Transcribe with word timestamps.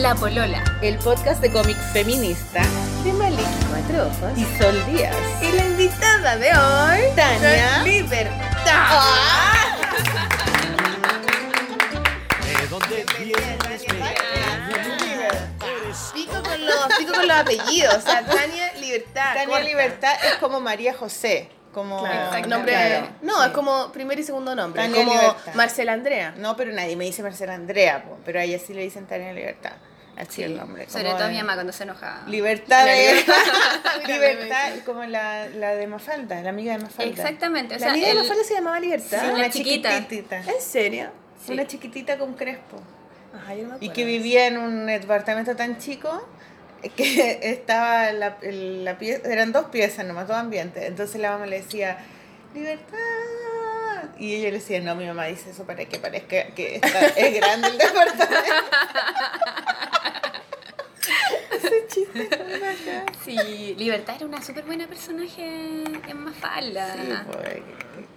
La 0.00 0.14
Polola. 0.14 0.62
el 0.82 0.96
podcast 0.98 1.40
de 1.40 1.50
cómic 1.50 1.76
feminista 1.92 2.62
de 3.04 3.12
Maliki 3.12 3.42
Cuatro 3.68 4.06
Ojos. 4.06 4.32
y 4.38 4.44
Sol 4.60 4.86
Díaz. 4.86 5.14
Y 5.42 5.52
la 5.52 5.64
invitada 5.66 6.36
de 6.36 6.48
hoy, 6.50 7.14
Tania. 7.16 7.82
Libertad. 7.82 8.36
¿De 12.44 12.66
dónde 12.68 13.04
vienes, 13.18 13.84
Pico 16.14 16.42
con 16.42 16.66
los, 16.66 16.86
pico 16.98 17.12
con 17.12 17.28
los 17.28 17.36
apellidos. 17.36 17.94
O 17.96 18.00
sea, 18.00 18.24
Tania 18.24 18.72
Libertad. 18.74 19.34
Tania 19.34 19.46
corta. 19.46 19.64
Libertad 19.64 20.12
es 20.24 20.34
como 20.36 20.60
María 20.60 20.94
José. 20.94 21.50
Como 21.74 22.00
Claro, 22.00 22.48
nombre. 22.48 22.72
Claro, 22.72 23.08
No, 23.22 23.40
sí. 23.42 23.46
es 23.48 23.52
como 23.52 23.92
primer 23.92 24.18
y 24.18 24.22
segundo 24.24 24.54
nombre. 24.54 24.82
Tania 24.82 25.04
como 25.04 25.12
Libertad. 25.20 25.54
Marcela 25.54 25.92
Andrea. 25.92 26.34
No, 26.36 26.56
pero 26.56 26.72
nadie 26.72 26.96
me 26.96 27.04
dice 27.04 27.22
Marcela 27.22 27.54
Andrea, 27.54 28.02
po, 28.04 28.18
pero 28.24 28.40
a 28.40 28.42
ella 28.44 28.58
sí 28.58 28.72
le 28.74 28.82
dicen 28.82 29.06
Tania 29.06 29.32
Libertad. 29.32 29.72
Así 30.16 30.42
el 30.42 30.56
nombre. 30.56 30.88
Sobre 30.90 31.10
todo 31.10 31.24
de- 31.24 31.30
mi 31.30 31.36
mamá 31.38 31.54
cuando 31.54 31.72
se 31.72 31.84
enoja. 31.84 32.22
Libertad 32.26 32.84
de... 32.84 33.24
libertad. 34.06 34.72
como 34.84 35.04
la, 35.04 35.48
la 35.48 35.74
de 35.74 35.86
Mafalda, 35.86 36.42
la 36.42 36.50
amiga 36.50 36.72
de 36.76 36.82
Mafalda. 36.82 37.10
Exactamente. 37.10 37.76
O 37.76 37.78
La 37.78 37.90
amiga 37.90 38.06
de 38.06 38.12
el- 38.12 38.18
Mafalda 38.18 38.44
se 38.44 38.54
llamaba 38.54 38.80
Libertad. 38.80 39.20
Sí, 39.22 39.26
una 39.32 39.50
chiquita. 39.50 39.90
chiquitita. 39.96 40.36
¿En 40.38 40.60
serio? 40.60 41.10
Sí. 41.46 41.52
Una 41.52 41.66
chiquitita 41.66 42.18
con 42.18 42.34
crespo. 42.34 42.82
Ajá, 43.34 43.54
yo 43.54 43.66
no 43.66 43.78
me 43.78 43.84
Y 43.86 43.88
que 43.90 44.04
vivía 44.04 44.46
en 44.48 44.58
un 44.58 44.86
departamento 44.86 45.56
tan 45.56 45.78
chico 45.78 46.28
que 46.96 47.38
estaba 47.50 48.12
la, 48.12 48.36
la 48.42 48.98
pie- 48.98 49.22
eran 49.24 49.52
dos 49.52 49.66
piezas 49.66 50.04
nomás, 50.04 50.28
dos 50.28 50.36
ambientes. 50.36 50.82
Entonces 50.84 51.18
la 51.20 51.30
mamá 51.32 51.46
le 51.46 51.62
decía, 51.62 51.96
libertad. 52.52 52.98
Y 54.18 54.34
ella 54.34 54.50
le 54.50 54.58
decía, 54.58 54.80
no, 54.80 54.94
mi 54.96 55.06
mamá 55.06 55.26
dice 55.26 55.50
eso 55.50 55.64
para 55.64 55.84
que 55.86 55.98
parezca 55.98 56.48
que 56.54 56.76
está- 56.76 57.06
es 57.06 57.34
grande 57.36 57.68
el 57.68 57.78
departamento. 57.78 58.54
Ese 61.52 61.86
chiste. 61.88 62.28
Sí, 63.24 63.74
Libertad 63.78 64.16
era 64.16 64.26
una 64.26 64.42
súper 64.42 64.64
buena 64.64 64.86
personaje 64.86 65.44
en 65.44 66.16
Mafalda. 66.24 66.94
Sí, 66.94 67.12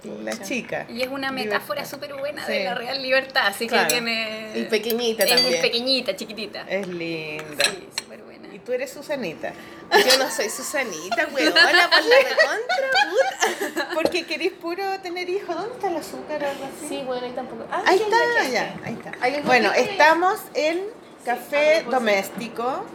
pues, 0.04 0.20
la 0.24 0.42
chica. 0.44 0.86
Y 0.90 1.02
es 1.02 1.10
una 1.10 1.32
metáfora 1.32 1.86
súper 1.86 2.14
buena 2.16 2.46
Sí. 2.46 2.52
de 2.54 2.64
la 2.66 2.76
real 2.76 3.02
libertad, 3.02 3.48
así 3.48 3.68
Claro. 3.68 3.88
que 3.88 3.94
tiene... 3.94 4.52
Y 4.56 4.64
pequeñita 4.64 5.26
también. 5.26 5.54
Es 5.54 5.62
pequeñita, 5.62 6.16
chiquitita. 6.16 6.62
Es 6.70 6.88
linda. 6.88 7.64
Sí, 7.66 7.88
súper 8.00 8.22
buena. 8.24 8.54
Y 8.54 8.60
tú 8.60 8.72
eres 8.74 8.92
Susanita. 8.92 9.52
Yo 9.92 10.18
no 10.18 10.30
soy 10.30 10.50
Susanita, 10.50 11.28
weona, 11.34 11.54
por 11.54 11.74
la 11.74 11.88
recontra 11.88 12.90
puta. 13.10 13.90
Porque 13.94 14.26
querés 14.26 14.52
puro 14.54 14.84
tener 15.02 15.30
hijos. 15.30 15.56
¿Dónde 15.56 15.74
está 15.76 15.88
el 15.90 15.98
azúcar 15.98 16.44
o 16.44 16.48
algo 16.50 16.66
así? 16.66 16.88
Sí, 16.90 17.04
bueno, 17.06 17.26
ahí 17.26 17.32
tampoco. 17.34 17.66
Ah, 17.72 17.84
Ahí 17.86 17.98
sí, 17.98 18.04
está, 18.04 18.50
ya, 18.50 18.76
ahí 18.84 18.94
está. 18.94 19.42
Bueno, 19.46 19.72
estamos 19.74 20.40
en 20.54 20.82
Café. 21.26 21.84
Doméstico, 21.90 22.86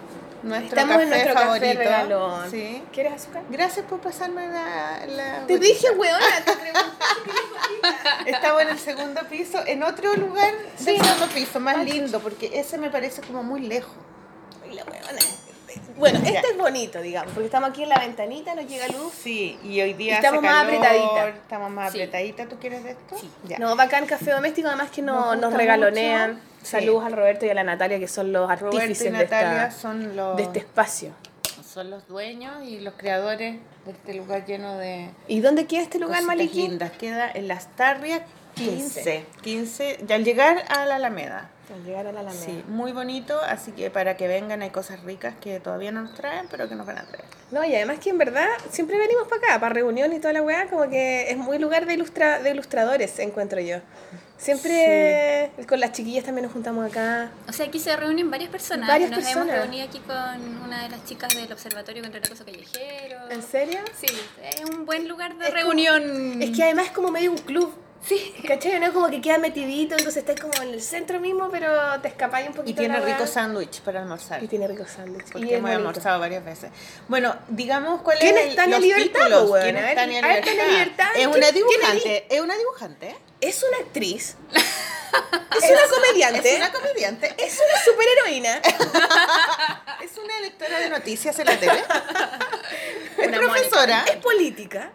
nuestro 0.42 0.68
Estamos 0.80 0.92
café 0.92 1.02
en 1.04 1.08
nuestro 1.10 1.34
café 1.34 1.44
favorito. 1.46 1.78
regalón. 1.78 2.50
Sí. 2.50 2.82
¿Quieres 2.92 3.12
azúcar? 3.14 3.42
Gracias 3.50 3.86
por 3.86 4.00
pasarme 4.00 4.48
la, 4.48 5.06
la 5.06 5.46
Te 5.46 5.58
dije, 5.58 5.90
weona, 5.90 6.18
te 6.44 6.52
pregunté. 6.56 7.04
Estamos 8.26 8.62
en 8.62 8.68
el 8.68 8.78
segundo 8.78 9.20
piso, 9.28 9.60
en 9.66 9.82
otro 9.82 10.14
lugar 10.14 10.52
Sí. 10.76 10.84
del 10.86 11.02
segundo 11.04 11.26
piso, 11.34 11.60
más 11.60 11.78
lindo, 11.84 12.20
porque 12.20 12.50
ese 12.58 12.78
me 12.78 12.90
parece 12.90 13.22
como 13.22 13.42
muy 13.42 13.60
lejos. 13.62 13.92
Ay, 14.64 14.74
la 14.74 14.84
weona. 14.84 15.18
Bueno, 15.96 16.20
Ya. 16.22 16.30
este 16.30 16.48
es 16.52 16.56
bonito, 16.58 17.00
digamos, 17.00 17.32
porque 17.32 17.46
estamos 17.46 17.70
aquí 17.70 17.82
en 17.82 17.88
la 17.88 17.98
ventanita, 17.98 18.54
nos 18.54 18.66
llega 18.66 18.86
luz. 18.88 19.12
Sí, 19.22 19.58
y 19.64 19.80
hoy 19.80 19.94
día 19.94 20.16
Estamos 20.16 20.44
hace 20.44 20.46
más 20.52 20.64
calor, 20.64 20.76
apretaditas. 20.86 21.34
Estamos 21.42 21.70
más 21.70 21.92
Sí. 21.92 21.98
apretaditas. 22.02 22.48
¿Tú 22.48 22.56
quieres 22.58 22.84
de 22.84 22.90
esto? 22.92 23.18
Sí. 23.18 23.30
Ya. 23.44 23.58
No, 23.58 23.74
bacán 23.76 24.06
café 24.06 24.30
doméstico, 24.30 24.68
además 24.68 24.90
que 24.90 25.02
Nos 25.02 25.16
no, 25.16 25.22
gusta 25.32 25.36
nos 25.48 25.54
regalonean. 25.54 26.32
mucho. 26.34 26.42
Sí. 26.62 26.66
Saludos 26.66 27.04
al 27.04 27.12
Roberto 27.12 27.46
y 27.46 27.50
a 27.50 27.54
la 27.54 27.64
Natalia, 27.64 27.98
que 27.98 28.08
son 28.08 28.32
los 28.32 28.48
Roberto 28.60 28.78
artífices 28.78 29.06
y 29.06 29.10
de, 29.10 29.18
Natalia 29.18 29.66
esta- 29.68 29.80
son 29.80 30.16
los 30.16 30.36
de 30.36 30.42
este 30.42 30.58
espacio. 30.60 31.12
son 31.64 31.90
los 31.90 32.08
dueños 32.08 32.64
y 32.64 32.80
los 32.80 32.94
creadores 32.94 33.56
de 33.84 33.90
este 33.92 34.14
lugar 34.14 34.44
lleno 34.46 34.76
de 34.78 35.10
¿Y 35.28 35.40
dónde 35.40 35.66
queda 35.66 35.82
este 35.82 35.98
lugar, 36.00 36.22
Maliki? 36.24 36.76
Queda 36.98 37.30
en 37.32 37.46
Las 37.46 37.68
Tarrias 37.76 38.22
15. 38.54 39.02
15. 39.02 39.26
15, 39.42 39.98
y 40.08 40.12
al 40.12 40.24
llegar 40.24 40.64
a 40.68 40.84
la 40.86 40.96
Alameda. 40.96 41.50
Al 41.72 41.84
llegar 41.84 42.06
a 42.06 42.12
la 42.12 42.20
Alameda. 42.20 42.44
Sí, 42.44 42.64
muy 42.68 42.92
bonito, 42.92 43.38
así 43.40 43.72
que 43.72 43.90
para 43.90 44.16
que 44.16 44.26
vengan 44.26 44.62
hay 44.62 44.70
cosas 44.70 45.02
ricas 45.02 45.34
que 45.40 45.60
todavía 45.60 45.92
no 45.92 46.02
nos 46.02 46.14
traen, 46.14 46.46
pero 46.50 46.68
que 46.68 46.74
nos 46.74 46.86
van 46.86 46.98
a 46.98 47.04
traer. 47.04 47.24
No, 47.50 47.64
y 47.64 47.74
además 47.74 47.98
que 47.98 48.10
en 48.10 48.18
verdad 48.18 48.46
siempre 48.70 48.96
venimos 48.98 49.28
para 49.28 49.46
acá, 49.46 49.60
para 49.60 49.74
reunión 49.74 50.12
y 50.12 50.18
toda 50.18 50.32
la 50.32 50.42
weá, 50.42 50.66
como 50.68 50.88
que 50.88 51.30
es 51.30 51.36
muy 51.36 51.58
lugar 51.58 51.84
de, 51.86 51.94
ilustra 51.94 52.40
de 52.42 52.50
ilustradores, 52.50 53.18
encuentro 53.18 53.60
yo. 53.60 53.78
Siempre 54.38 55.50
con 55.68 55.80
las 55.80 55.92
chiquillas 55.92 56.24
también 56.24 56.44
nos 56.44 56.52
juntamos 56.52 56.88
acá. 56.90 57.30
O 57.48 57.52
sea, 57.52 57.66
aquí 57.66 57.78
se 57.80 57.94
reúnen 57.96 58.30
varias 58.30 58.50
personas. 58.50 58.88
Varias 58.88 59.10
Nos 59.10 59.20
personas. 59.20 59.48
hemos 59.48 59.60
reunido 59.62 59.86
aquí 59.86 59.98
con 60.00 60.62
una 60.64 60.82
de 60.84 60.88
las 60.90 61.04
chicas 61.04 61.34
del 61.34 61.52
Observatorio 61.52 62.02
contra 62.02 62.18
el 62.20 62.24
Acoso 62.26 62.44
Callejero. 62.44 63.18
¿En 63.30 63.42
serio? 63.42 63.80
Sí, 63.98 64.06
es 64.42 64.64
un 64.70 64.86
buen 64.86 65.08
lugar 65.08 65.36
de 65.36 65.44
Es 65.46 65.50
como- 65.50 65.62
reunión. 65.62 66.40
Es 66.42 66.56
que 66.56 66.62
además 66.62 66.86
es 66.86 66.92
como 66.92 67.10
medio 67.10 67.32
un 67.32 67.38
club. 67.38 67.74
Sí. 68.06 68.34
¿Cachai? 68.46 68.78
No 68.80 68.86
es 68.86 68.92
como 68.92 69.08
que 69.10 69.20
queda 69.20 69.38
metidito, 69.38 69.94
entonces 69.96 70.18
estás 70.24 70.40
como 70.40 70.52
en 70.62 70.74
el 70.74 70.80
centro 70.80 71.20
mismo, 71.20 71.48
pero 71.50 71.68
te 72.00 72.08
escapáis 72.08 72.46
un 72.48 72.54
Y 72.54 72.56
poquito. 72.56 72.78
tiene 72.80 72.94
de 73.00 73.06
la 73.06 73.06
rico 73.16 73.26
sándwich 73.26 73.80
para 73.80 74.00
almorzar. 74.00 74.42
Y 74.42 74.46
tiene 74.48 74.66
rico 74.68 74.84
sándwich. 74.86 75.26
Porque 75.32 75.46
Y 75.48 75.54
hemos 75.54 75.70
almorzado 75.70 76.20
varias 76.20 76.44
veces. 76.44 76.70
Bueno, 77.08 77.34
digamos 77.48 78.00
cuál 78.02 78.18
¿Quién 78.18 78.36
es 78.38 78.46
el, 78.48 78.54
Tania 78.56 78.76
los 78.76 78.86
Libertad, 78.86 79.20
títulos. 79.26 79.50
¿Quién 79.62 79.76
A 79.76 79.80
es 79.80 79.86
ver, 79.86 79.94
Tania 79.96 80.18
a 80.18 80.26
ver, 80.28 80.44
Libertad? 80.46 81.06
Es 81.08 81.12
¿quién- 81.26 81.28
una 81.30 81.50
dibujante. 81.52 82.26
Es 82.34 82.40
una 82.40 82.56
dibujante. 82.56 83.16
Es 83.40 83.62
una 83.62 83.78
actriz. 83.78 84.36
es 84.52 85.70
una 85.70 85.80
comediante. 85.94 86.50
Es 86.50 86.56
una 86.58 86.72
comediante. 86.72 87.34
Es 87.38 87.54
una 87.58 87.84
superheroína. 87.84 88.60
Es 90.00 90.16
una 90.16 90.40
lectora 90.40 90.78
de 90.78 90.90
noticias 90.90 91.36
en 91.40 91.46
la 91.46 91.56
tele. 91.58 91.82
Es 93.18 93.26
Una 93.26 93.38
profesora. 93.38 94.04
es 94.08 94.16
política. 94.18 94.92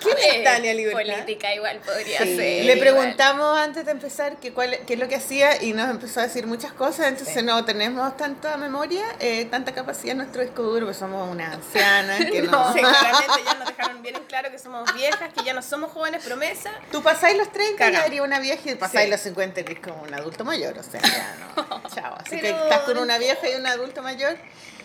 ¿Quién 0.00 0.16
es 0.18 0.42
Tania 0.42 0.74
Libertad? 0.74 1.02
Política 1.02 1.54
igual 1.54 1.78
podría 1.78 2.18
Sí. 2.18 2.36
ser. 2.36 2.64
Le 2.64 2.72
igual. 2.74 2.78
preguntamos 2.80 3.56
antes 3.58 3.84
de 3.84 3.92
empezar 3.92 4.38
que 4.38 4.52
cuál, 4.52 4.76
qué 4.86 4.94
es 4.94 4.98
lo 4.98 5.06
que 5.06 5.14
hacía 5.16 5.62
y 5.62 5.72
nos 5.72 5.88
empezó 5.88 6.18
a 6.18 6.24
decir 6.24 6.48
muchas 6.48 6.72
cosas, 6.72 7.06
entonces 7.06 7.44
no 7.44 7.64
tenemos 7.64 8.16
tanta 8.16 8.56
memoria, 8.56 9.04
eh, 9.20 9.44
tanta 9.44 9.72
capacidad 9.72 10.12
en 10.12 10.18
nuestro 10.18 10.42
disco 10.42 10.62
duro, 10.62 10.86
pues 10.86 10.96
somos 10.96 11.30
unas 11.30 11.54
ancianas 11.54 12.18
que 12.24 12.42
no. 12.42 12.72
Sí, 12.72 12.80
claramente 12.80 13.42
ya 13.46 13.54
nos 13.54 13.68
dejaron 13.68 14.02
bien 14.02 14.16
en 14.16 14.24
claro 14.24 14.50
que 14.50 14.58
somos 14.58 14.92
viejas, 14.94 15.32
que 15.32 15.44
ya 15.44 15.52
no 15.52 15.62
somos 15.62 15.92
jóvenes 15.92 16.24
promesa. 16.24 16.72
Tú 16.90 17.02
pasáis 17.04 17.36
los 17.38 17.52
30 17.64 17.74
y 17.74 17.76
Caga. 17.76 17.98
ya 18.00 18.06
eres 18.06 18.20
una 18.20 18.38
vieja 18.40 18.70
y 18.70 18.74
pasáis 18.74 19.04
Sí. 19.06 19.10
los 19.10 19.20
50 19.20 19.60
y 19.60 19.64
eres 19.64 19.78
como 19.80 20.02
un 20.02 20.14
adulto 20.14 20.44
mayor, 20.44 20.78
o 20.78 20.82
sea, 20.82 21.00
ya 21.00 21.36
no. 21.56 21.82
Chao. 21.94 22.14
Así 22.18 22.36
que 22.36 22.42
Pero- 22.42 22.62
estás 22.64 22.80
con 22.80 22.98
una 22.98 23.18
vieja 23.18 23.48
y 23.50 23.54
un 23.54 23.66
adulto 23.66 24.02
mayor. 24.02 24.36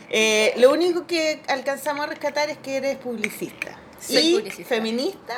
Eh, 0.09 0.53
lo 0.57 0.71
único 0.71 1.05
que 1.05 1.41
alcanzamos 1.47 2.05
a 2.05 2.09
rescatar 2.09 2.49
es 2.49 2.57
que 2.57 2.77
eres 2.77 2.97
publicista. 2.97 3.77
Soy 3.99 4.17
y 4.17 4.33
publicista. 4.37 4.75
feminista 4.75 5.35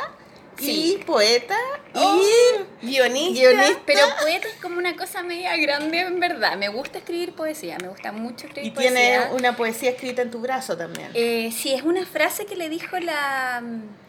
Sí. 0.58 0.98
y 1.00 1.04
poeta 1.04 1.58
Oh. 1.96 2.22
y 2.82 2.86
Guionista. 2.88 3.40
guionista. 3.42 3.82
Pero 3.86 4.02
poeta 4.22 4.48
es 4.48 4.56
como 4.62 4.78
una 4.78 4.96
cosa 4.96 5.24
media 5.24 5.58
grande 5.58 6.02
en 6.02 6.20
verdad. 6.20 6.56
Me 6.58 6.70
gusta 6.70 7.00
escribir 7.00 7.34
poesía, 7.34 7.78
me 7.82 7.88
gusta 7.88 8.12
mucho 8.12 8.46
escribir 8.48 8.72
Y 8.72 8.76
tiene 8.76 9.18
poesía. 9.18 9.30
una 9.36 9.56
poesía 9.58 9.90
escrita 9.92 10.22
en 10.22 10.30
tu 10.30 10.40
brazo 10.40 10.78
también. 10.78 11.10
Eh, 11.16 11.52
sí, 11.52 11.74
es 11.74 11.82
una 11.82 12.06
frase 12.06 12.46
que 12.46 12.56
le 12.56 12.70
dijo 12.70 13.00
la 13.00 13.64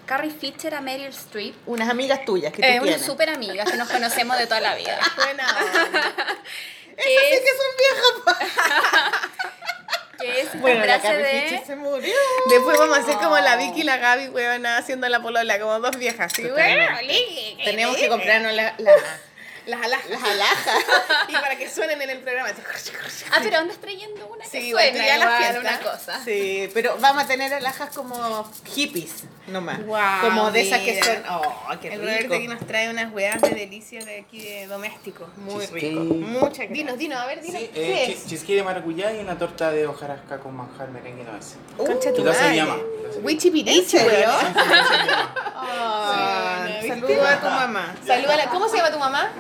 Carrie 0.07 0.31
Fisher 0.31 0.75
a 0.75 0.81
Meryl 0.81 1.09
Streep. 1.09 1.55
Unas 1.67 1.89
amigas 1.89 2.25
tuyas 2.25 2.53
que 2.53 2.63
tú 2.63 2.69
Es 2.69 2.75
una 2.75 2.83
tienes. 2.83 3.07
súper 3.07 3.31
amiga 3.31 3.65
que 3.65 3.77
nos 3.77 3.89
conocemos 3.89 4.37
de 4.39 4.47
toda 4.47 4.61
la 4.61 4.75
vida. 4.75 4.99
Buena. 5.17 5.45
Esas 6.97 7.25
sí 7.31 7.41
que 7.41 7.53
son 7.57 8.37
viejas. 8.37 9.23
Que 10.21 10.41
es 10.41 10.47
esta 10.47 10.59
Bueno, 10.59 10.85
la 10.87 11.01
frase 11.01 11.09
Carrie 11.19 11.25
de... 11.35 11.49
Fisher 11.49 11.67
se 11.67 11.75
murió. 11.77 12.15
Después 12.49 12.79
vamos 12.79 12.97
a 12.97 13.01
hacer 13.01 13.17
como 13.17 13.37
la 13.41 13.57
Vicky 13.57 13.81
y 13.81 13.83
la 13.83 13.97
Gaby, 13.97 14.29
weona, 14.29 14.77
haciendo 14.77 15.09
la 15.09 15.21
polola, 15.21 15.59
como 15.59 15.81
dos 15.81 15.97
viejas. 15.97 16.33
Sí, 16.33 16.43
Totalmente. 16.45 17.57
Tenemos 17.65 17.97
que 17.97 18.09
comprarnos 18.09 18.53
la- 18.53 18.75
la- 18.79 18.93
las 19.67 19.83
alhajas. 19.83 20.11
las 20.11 20.23
alhajas. 20.23 20.85
Y 21.29 21.33
para 21.33 21.57
que 21.57 21.69
suenen 21.69 22.01
en 22.03 22.11
el 22.11 22.19
programa. 22.19 22.51
Ah, 23.33 23.41
pero 23.43 23.59
andas 23.59 23.79
trayendo 23.79 24.27
una 24.29 24.45
Sí, 24.45 24.51
que 24.53 24.61
igual, 24.61 24.91
suena 24.91 25.17
igual, 25.17 25.59
una 25.61 25.81
cosa. 25.81 26.21
Sí, 26.25 26.71
pero 26.73 26.97
vamos 27.01 27.25
a 27.25 27.27
tener 27.27 27.53
alhajas 27.55 27.91
como 27.91 28.49
hippies 28.75 29.25
nomás. 29.49 29.85
Guau, 29.85 30.21
como 30.29 30.51
de 30.51 30.61
esas 30.63 30.81
que 30.81 31.03
son. 31.03 31.17
Oh, 31.31 31.43
qué 31.81 31.89
El 31.89 31.95
rico. 32.01 32.05
Roberto 32.07 32.35
aquí 32.35 32.49
nos 32.49 32.61
trae 32.67 32.91
unas 32.91 33.13
weas 33.13 33.41
de 33.41 33.51
delicias 33.51 34.05
de 34.07 34.21
aquí 34.21 34.41
de 34.43 34.67
doméstico. 34.67 35.27
Muy 35.37 35.61
Cheesecake. 35.67 35.83
rico. 35.91 36.03
Muchas 36.05 36.51
gracias. 36.59 36.73
Dinos, 36.73 36.99
dinos, 36.99 37.19
a 37.21 37.27
ver, 37.27 37.41
dinos. 37.43 37.61
Sí, 37.61 37.71
¿Qué 37.75 37.93
eh, 37.93 38.13
es? 38.13 38.23
chi- 38.25 38.29
cheesecake 38.31 38.57
de 38.57 38.63
maracuyá 38.63 39.13
y 39.13 39.19
una 39.21 39.37
torta 39.39 39.71
de 39.71 39.87
hojarasca 39.87 40.39
con 40.39 40.57
manjar 40.57 40.91
merengue 40.91 41.25
nuez. 41.25 41.57
Concha 41.77 42.11
Y 42.11 42.15
tu 42.15 42.25
madre. 42.25 42.65
Wichipirichi, 43.23 43.79
¿En 43.79 43.85
serio? 43.85 44.29
weón. 44.29 44.55
Ah. 45.55 46.67
Saludos 46.87 47.27
a 47.27 47.41
tu 47.41 47.47
mamá. 47.47 47.95
Salúdala. 48.07 48.47
¿Cómo 48.51 48.69
se 48.69 48.77
llama 48.77 48.91
tu 48.91 48.99
mamá? 48.99 49.31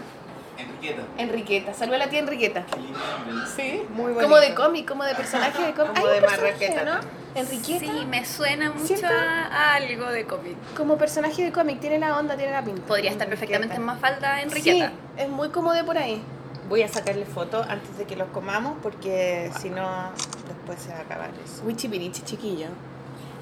Enriqueta. 0.59 1.03
Enriqueta. 1.19 1.75
Saluda 1.75 1.97
a 1.97 1.99
la 2.01 2.11
tía 2.11 2.21
Enriqueta. 2.21 2.65
Qué 2.67 2.81
lindo 2.81 2.99
nombre. 2.99 3.47
Sí. 3.57 3.83
Muy 3.91 4.13
bonito. 4.13 4.23
Como 4.23 4.37
de 4.37 4.55
cómic, 4.55 4.87
como 4.89 5.05
de 5.05 5.15
personaje 5.15 5.63
de 5.63 5.73
cómic. 5.73 5.95
Como 5.95 6.07
Hay 6.07 6.21
de 6.21 6.27
Marraqueta 6.27 6.85
¿no? 6.85 7.22
Enriqueta. 7.34 7.81
Sí, 7.81 8.06
me 8.06 8.25
suena 8.26 8.73
mucho 8.73 9.06
a, 9.06 9.46
a 9.46 9.75
algo 9.76 10.06
de 10.11 10.26
cómic. 10.26 10.56
Como 10.76 10.99
personaje 10.99 11.44
de 11.44 11.52
cómic, 11.52 11.81
tiene 11.81 11.99
la 11.99 12.19
onda, 12.19 12.37
tiene 12.37 12.52
la 12.52 12.62
pinta. 12.62 12.82
Podría 12.82 13.11
estar 13.11 13.29
perfectamente 13.29 13.76
en 13.76 13.82
Mafalda 13.82 14.43
Enriqueta. 14.43 14.88
Sí, 14.88 14.94
es 15.23 15.29
muy 15.29 15.49
como 15.49 15.73
de 15.73 15.82
por 15.84 15.96
ahí. 15.96 16.23
Voy 16.69 16.82
a 16.82 16.88
sacarle 16.88 17.25
fotos 17.25 17.67
antes 17.69 17.96
de 17.99 18.05
que 18.05 18.17
los 18.17 18.29
comamos 18.29 18.76
porque 18.82 19.50
si 19.61 19.70
no, 19.70 20.11
después 20.46 20.81
se 20.81 20.90
va 20.90 20.99
a 20.99 21.00
acabar 21.02 21.31
eso. 21.44 21.62
Uy, 21.67 21.75
chipirichi, 21.75 22.23
chiquillo. 22.23 22.69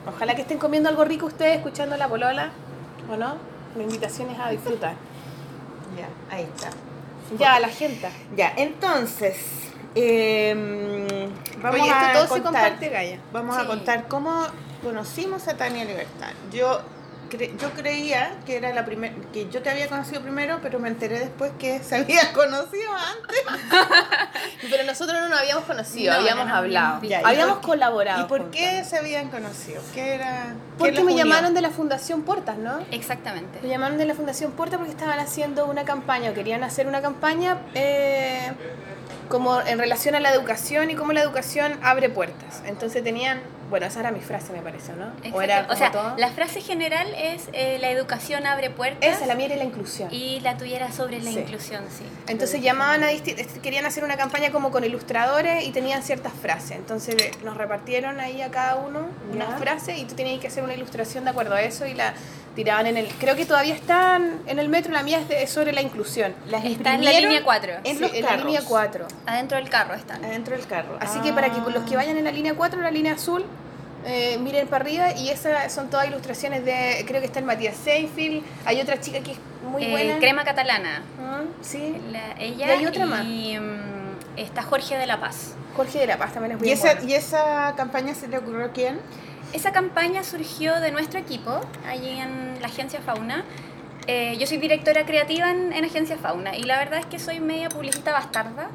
Ojalá 0.06 0.34
que 0.34 0.42
estén 0.42 0.58
comiendo 0.58 0.88
algo 0.88 1.04
rico 1.04 1.26
ustedes, 1.26 1.58
escuchando 1.58 1.96
la 1.96 2.08
polola, 2.08 2.50
¿o 3.10 3.16
no? 3.16 3.36
La 3.76 3.82
invitación 3.82 4.30
es 4.30 4.38
a 4.38 4.50
disfrutar. 4.50 4.94
Ya, 5.96 6.34
ahí 6.34 6.44
está. 6.44 6.70
Ya, 7.38 7.60
la 7.60 7.68
gente. 7.68 8.08
Ya, 8.36 8.52
entonces, 8.56 9.69
eh, 9.94 11.28
vamos 11.62 11.80
Oye, 11.80 11.90
esto 11.90 12.04
a 12.06 12.12
todo 12.12 12.22
se 12.22 12.28
contar, 12.42 12.52
comparte, 12.52 12.88
Gaya. 12.88 13.18
Vamos 13.32 13.56
a 13.58 13.66
contar 13.66 14.08
cómo 14.08 14.46
conocimos 14.82 15.46
a 15.48 15.56
Tania 15.56 15.84
Libertad. 15.84 16.30
Yo 16.52 16.80
cre- 17.30 17.56
yo 17.58 17.70
creía 17.72 18.32
que 18.46 18.56
era 18.56 18.72
la 18.72 18.84
primera 18.84 19.14
que 19.32 19.48
yo 19.50 19.62
te 19.62 19.70
había 19.70 19.88
conocido 19.88 20.20
primero, 20.22 20.58
pero 20.62 20.78
me 20.78 20.88
enteré 20.88 21.18
después 21.20 21.52
que 21.58 21.80
se 21.82 21.96
había 21.96 22.32
conocido 22.32 22.90
antes. 22.92 23.40
Pero 24.70 24.84
nosotros 24.84 25.18
no 25.20 25.28
nos 25.28 25.40
habíamos 25.40 25.64
conocido, 25.64 26.12
No, 26.12 26.20
habíamos 26.20 26.46
no 26.46 26.54
hablado. 26.54 26.96
habíamos 26.96 27.08
Ya, 27.08 27.20
¿y 27.22 27.24
habíamos 27.24 27.54
por 27.54 27.60
qué- 27.62 27.66
colaborado. 27.68 28.24
¿Y 28.24 28.28
por 28.28 28.40
juntas. 28.42 28.60
qué 28.60 28.84
se 28.84 28.98
habían 28.98 29.28
conocido? 29.30 29.82
¿Qué 29.94 30.14
era? 30.14 30.44
qué 30.48 30.78
Porque 30.78 30.92
los 30.92 31.04
me 31.04 31.12
unió? 31.12 31.24
llamaron 31.24 31.54
de 31.54 31.60
la 31.62 31.70
Fundación 31.70 32.22
Puertas, 32.22 32.56
¿no? 32.58 32.78
Exactamente. 32.90 33.58
Me 33.62 33.68
llamaron 33.68 33.96
de 33.98 34.04
la 34.04 34.14
Fundación 34.14 34.52
Puerta 34.52 34.76
porque 34.76 34.92
estaban 34.92 35.18
haciendo 35.18 35.66
una 35.66 35.84
campaña, 35.84 36.30
o 36.30 36.34
querían 36.34 36.62
hacer 36.62 36.86
una 36.86 37.00
campaña 37.02 37.58
eh, 37.74 38.52
como 39.30 39.60
en 39.62 39.78
relación 39.78 40.14
a 40.16 40.20
la 40.20 40.30
educación 40.34 40.90
y 40.90 40.94
cómo 40.96 41.12
la 41.14 41.22
educación 41.22 41.78
abre 41.82 42.10
puertas. 42.10 42.62
Entonces 42.66 43.02
tenían, 43.04 43.40
bueno, 43.70 43.86
esa 43.86 44.00
era 44.00 44.10
mi 44.10 44.18
frase, 44.20 44.52
me 44.52 44.60
parece, 44.60 44.92
¿no? 44.94 45.06
Exacto. 45.22 45.40
era 45.42 45.60
O, 45.60 45.66
como 45.66 45.78
sea, 45.78 45.92
todo. 45.92 46.14
la 46.18 46.28
frase 46.30 46.60
general 46.60 47.06
es 47.16 47.48
eh, 47.52 47.78
la 47.80 47.90
educación 47.90 48.44
abre 48.44 48.70
puertas. 48.70 48.98
Esa, 49.16 49.26
la 49.26 49.36
mía 49.36 49.46
era 49.46 49.56
la 49.56 49.64
inclusión. 49.64 50.08
Y 50.12 50.40
la 50.40 50.56
tuya 50.58 50.76
era 50.76 50.90
sobre 50.92 51.20
la 51.22 51.30
Sí. 51.30 51.38
inclusión, 51.38 51.84
sí. 51.96 52.04
Entonces 52.26 52.60
llamaban 52.60 53.04
a 53.04 53.08
querían 53.62 53.86
hacer 53.86 54.02
una 54.02 54.16
campaña 54.16 54.50
como 54.50 54.72
con 54.72 54.82
ilustradores 54.82 55.64
y 55.64 55.70
tenían 55.70 56.02
ciertas 56.02 56.32
frases. 56.32 56.72
Entonces 56.72 57.14
eh, 57.16 57.30
nos 57.44 57.56
repartieron 57.56 58.18
ahí 58.18 58.42
a 58.42 58.50
cada 58.50 58.76
uno 58.76 59.06
Ya. 59.32 59.36
una 59.46 59.56
frase 59.58 59.96
y 59.96 60.04
tú 60.06 60.16
tenías 60.16 60.40
que 60.40 60.48
hacer 60.48 60.64
una 60.64 60.74
ilustración 60.74 61.22
de 61.22 61.30
acuerdo 61.30 61.54
a 61.54 61.62
eso 61.62 61.86
y 61.86 61.94
la 61.94 62.14
tiraban 62.56 62.86
en 62.86 62.96
el... 62.96 63.06
Creo 63.08 63.36
que 63.36 63.46
todavía 63.46 63.74
están 63.74 64.40
en 64.46 64.58
el 64.58 64.68
metro, 64.68 64.92
la 64.92 65.02
mía 65.02 65.18
es, 65.20 65.28
de- 65.28 65.42
es 65.42 65.50
sobre 65.50 65.72
la 65.72 65.82
inclusión. 65.82 66.34
Las 66.48 66.64
Está 66.64 66.94
en 66.94 67.04
la 67.04 67.12
línea 67.12 67.42
4. 67.44 67.72
en 67.84 67.96
Sí, 67.96 68.00
los 68.02 68.12
en 68.12 68.24
la 68.24 68.36
línea 68.36 68.60
4. 68.66 69.06
Adentro 69.26 69.56
del 69.58 69.68
carro 69.68 69.94
están. 69.94 70.24
Adentro 70.24 70.56
del 70.56 70.66
carro. 70.66 70.96
Así 71.00 71.20
que 71.20 71.32
para 71.32 71.50
que 71.50 71.60
los 71.70 71.84
que 71.84 71.94
Ah. 71.94 71.98
vayan 71.98 72.16
en 72.18 72.24
la 72.24 72.32
línea 72.32 72.54
4, 72.54 72.80
la 72.80 72.90
línea 72.90 73.12
azul, 73.14 73.44
eh, 74.04 74.38
miren 74.40 74.66
para 74.66 74.82
arriba 74.84 75.12
y 75.14 75.28
esas 75.28 75.72
son 75.72 75.90
todas 75.90 76.06
ilustraciones 76.08 76.64
de, 76.64 77.04
creo 77.06 77.20
que 77.20 77.26
está 77.26 77.38
el 77.38 77.44
Matías 77.44 77.76
Seyfield, 77.76 78.42
hay 78.64 78.80
otra 78.80 78.98
chica 79.00 79.20
que 79.20 79.32
es 79.32 79.38
muy 79.62 79.84
Eh, 79.84 79.90
buena. 79.90 80.18
crema 80.18 80.42
catalana. 80.44 81.02
Ah, 81.22 81.42
Sí, 81.60 81.94
La- 82.10 82.32
ella 82.38 82.66
Y 82.66 82.70
hay 82.78 82.86
otra 82.86 83.06
más. 83.06 83.24
y, 83.26 83.58
mm, 83.58 84.38
está 84.38 84.62
Jorge 84.62 84.96
de 84.98 85.06
la 85.06 85.20
Paz. 85.20 85.54
Jorge 85.76 85.98
de 86.00 86.06
la 86.06 86.16
Paz 86.18 86.32
también 86.32 86.52
es 86.56 86.58
muy 86.58 86.68
¿Y 86.68 86.72
esa, 86.72 86.94
bueno. 86.94 87.08
¿Y 87.08 87.14
esa 87.14 87.74
campaña 87.76 88.14
se 88.14 88.26
le 88.28 88.38
ocurrió 88.38 88.64
a 88.66 88.72
quién? 88.72 88.98
Esa 89.52 89.72
campaña 89.72 90.22
surgió 90.22 90.78
de 90.80 90.92
nuestro 90.92 91.18
equipo, 91.18 91.60
allí 91.86 92.08
en 92.18 92.60
la 92.60 92.68
agencia 92.68 93.00
Fauna. 93.00 93.44
Eh, 94.06 94.36
yo 94.38 94.46
soy 94.46 94.58
directora 94.58 95.04
creativa 95.04 95.50
en, 95.50 95.72
en 95.72 95.84
agencia 95.84 96.16
Fauna 96.16 96.56
y 96.56 96.62
la 96.64 96.78
verdad 96.78 97.00
es 97.00 97.06
que 97.06 97.18
soy 97.18 97.40
media 97.40 97.68
publicista 97.68 98.12
bastarda. 98.12 98.68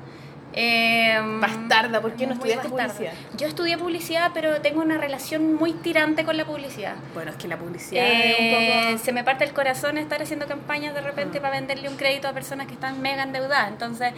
Eh, 0.58 1.18
Bastarda, 1.42 2.00
¿por 2.00 2.14
qué 2.14 2.28
no 2.28 2.34
estudiaste 2.34 2.70
bastarda. 2.70 2.94
publicidad? 2.94 3.14
Yo 3.38 3.48
estudié 3.48 3.78
publicidad, 3.78 4.32
pero 4.34 4.62
tengo 4.62 4.82
una 4.82 4.98
relación 4.98 5.56
muy 5.56 5.74
tirante 5.74 6.24
con 6.24 6.38
la 6.38 6.46
publicidad. 6.46 6.96
Bueno, 7.14 7.32
es 7.32 7.38
que 7.38 7.50
la 7.50 7.58
publicidad 7.58 8.06
Eh, 8.06 8.36
es 8.38 8.40
un 8.40 8.92
poco... 8.94 9.04
Se 9.04 9.12
me 9.12 9.24
parte 9.26 9.44
el 9.44 9.52
corazón 9.54 9.98
estar 9.98 10.22
haciendo 10.22 10.48
campañas 10.48 10.94
de 10.94 11.02
repente 11.02 11.40
Mm. 11.40 11.42
para 11.42 11.56
venderle 11.56 11.90
un 11.90 11.98
crédito 11.98 12.30
a 12.30 12.34
personas 12.34 12.68
que 12.68 12.74
están 12.74 13.02
mega 13.02 13.24
endeudadas. 13.24 13.68
Entonces, 13.70 14.14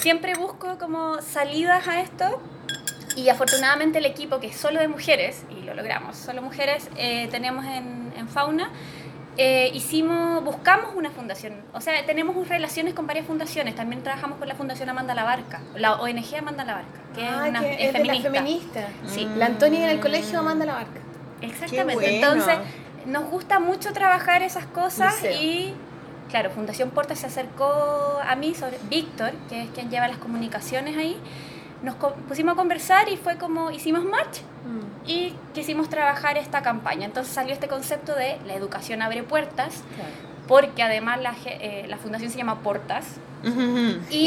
siempre 0.00 0.34
busco 0.34 0.78
como 0.78 1.20
salidas 1.22 1.86
a 1.86 2.00
esto. 2.00 2.40
Y 3.16 3.28
afortunadamente 3.28 3.98
el 3.98 4.06
equipo, 4.06 4.40
que 4.40 4.48
es 4.48 4.56
solo 4.56 4.80
de 4.80 4.88
mujeres, 4.88 5.44
y 5.50 5.62
lo 5.62 5.74
logramos, 5.74 6.16
solo 6.16 6.42
mujeres, 6.42 6.88
eh, 6.96 7.28
tenemos 7.30 7.64
en, 7.66 8.12
en 8.16 8.28
Fauna, 8.28 8.70
eh, 9.36 9.70
hicimos, 9.74 10.44
buscamos 10.44 10.94
una 10.94 11.10
fundación. 11.10 11.54
O 11.72 11.80
sea, 11.80 12.04
tenemos 12.04 12.48
relaciones 12.48 12.92
con 12.94 13.06
varias 13.06 13.26
fundaciones. 13.26 13.74
También 13.74 14.02
trabajamos 14.02 14.38
con 14.38 14.46
la 14.46 14.54
Fundación 14.54 14.90
Amanda 14.90 15.14
la 15.14 15.24
Barca, 15.24 15.62
la 15.74 15.94
ONG 15.94 16.36
Amanda 16.38 16.64
la 16.64 16.74
Barca, 16.74 17.00
que 17.14 17.22
Ah, 17.22 17.42
es, 17.44 17.48
una, 17.50 17.60
que 17.60 17.72
es 17.74 17.80
es 17.80 17.92
de 17.94 18.04
la 18.04 18.14
feminista. 18.14 18.30
feminista. 18.30 18.88
Sí. 19.06 19.28
La 19.36 19.46
Antonia 19.46 19.84
en 19.84 19.90
el 19.90 20.00
colegio 20.00 20.42
manda 20.42 20.66
la 20.66 20.74
barca. 20.74 21.00
Exactamente. 21.40 21.94
Bueno. 21.94 22.08
Entonces, 22.08 22.58
nos 23.06 23.24
gusta 23.30 23.58
mucho 23.58 23.92
trabajar 23.92 24.42
esas 24.42 24.66
cosas 24.66 25.14
Liceo. 25.22 25.42
y, 25.42 25.74
claro, 26.30 26.50
Fundación 26.50 26.90
Porta 26.90 27.16
se 27.16 27.26
acercó 27.26 28.18
a 28.26 28.34
mí, 28.36 28.54
sobre 28.54 28.78
Víctor, 28.90 29.32
que 29.48 29.62
es 29.62 29.70
quien 29.70 29.90
lleva 29.90 30.08
las 30.08 30.18
comunicaciones 30.18 30.96
ahí. 30.98 31.16
Nos 31.82 31.96
pusimos 32.28 32.52
a 32.54 32.56
conversar 32.56 33.08
y 33.08 33.16
fue 33.16 33.36
como 33.36 33.70
hicimos 33.70 34.04
match 34.04 34.38
y 35.06 35.34
quisimos 35.52 35.88
trabajar 35.88 36.38
esta 36.38 36.62
campaña. 36.62 37.04
Entonces 37.06 37.32
salió 37.34 37.52
este 37.52 37.66
concepto 37.68 38.14
de 38.14 38.38
la 38.46 38.54
educación 38.54 39.02
abre 39.02 39.22
puertas, 39.24 39.82
porque 40.46 40.82
además 40.82 41.20
la, 41.20 41.34
eh, 41.46 41.86
la 41.88 41.96
fundación 41.98 42.30
se 42.30 42.38
llama 42.38 42.60
Portas. 42.62 43.04
Y, 43.42 43.48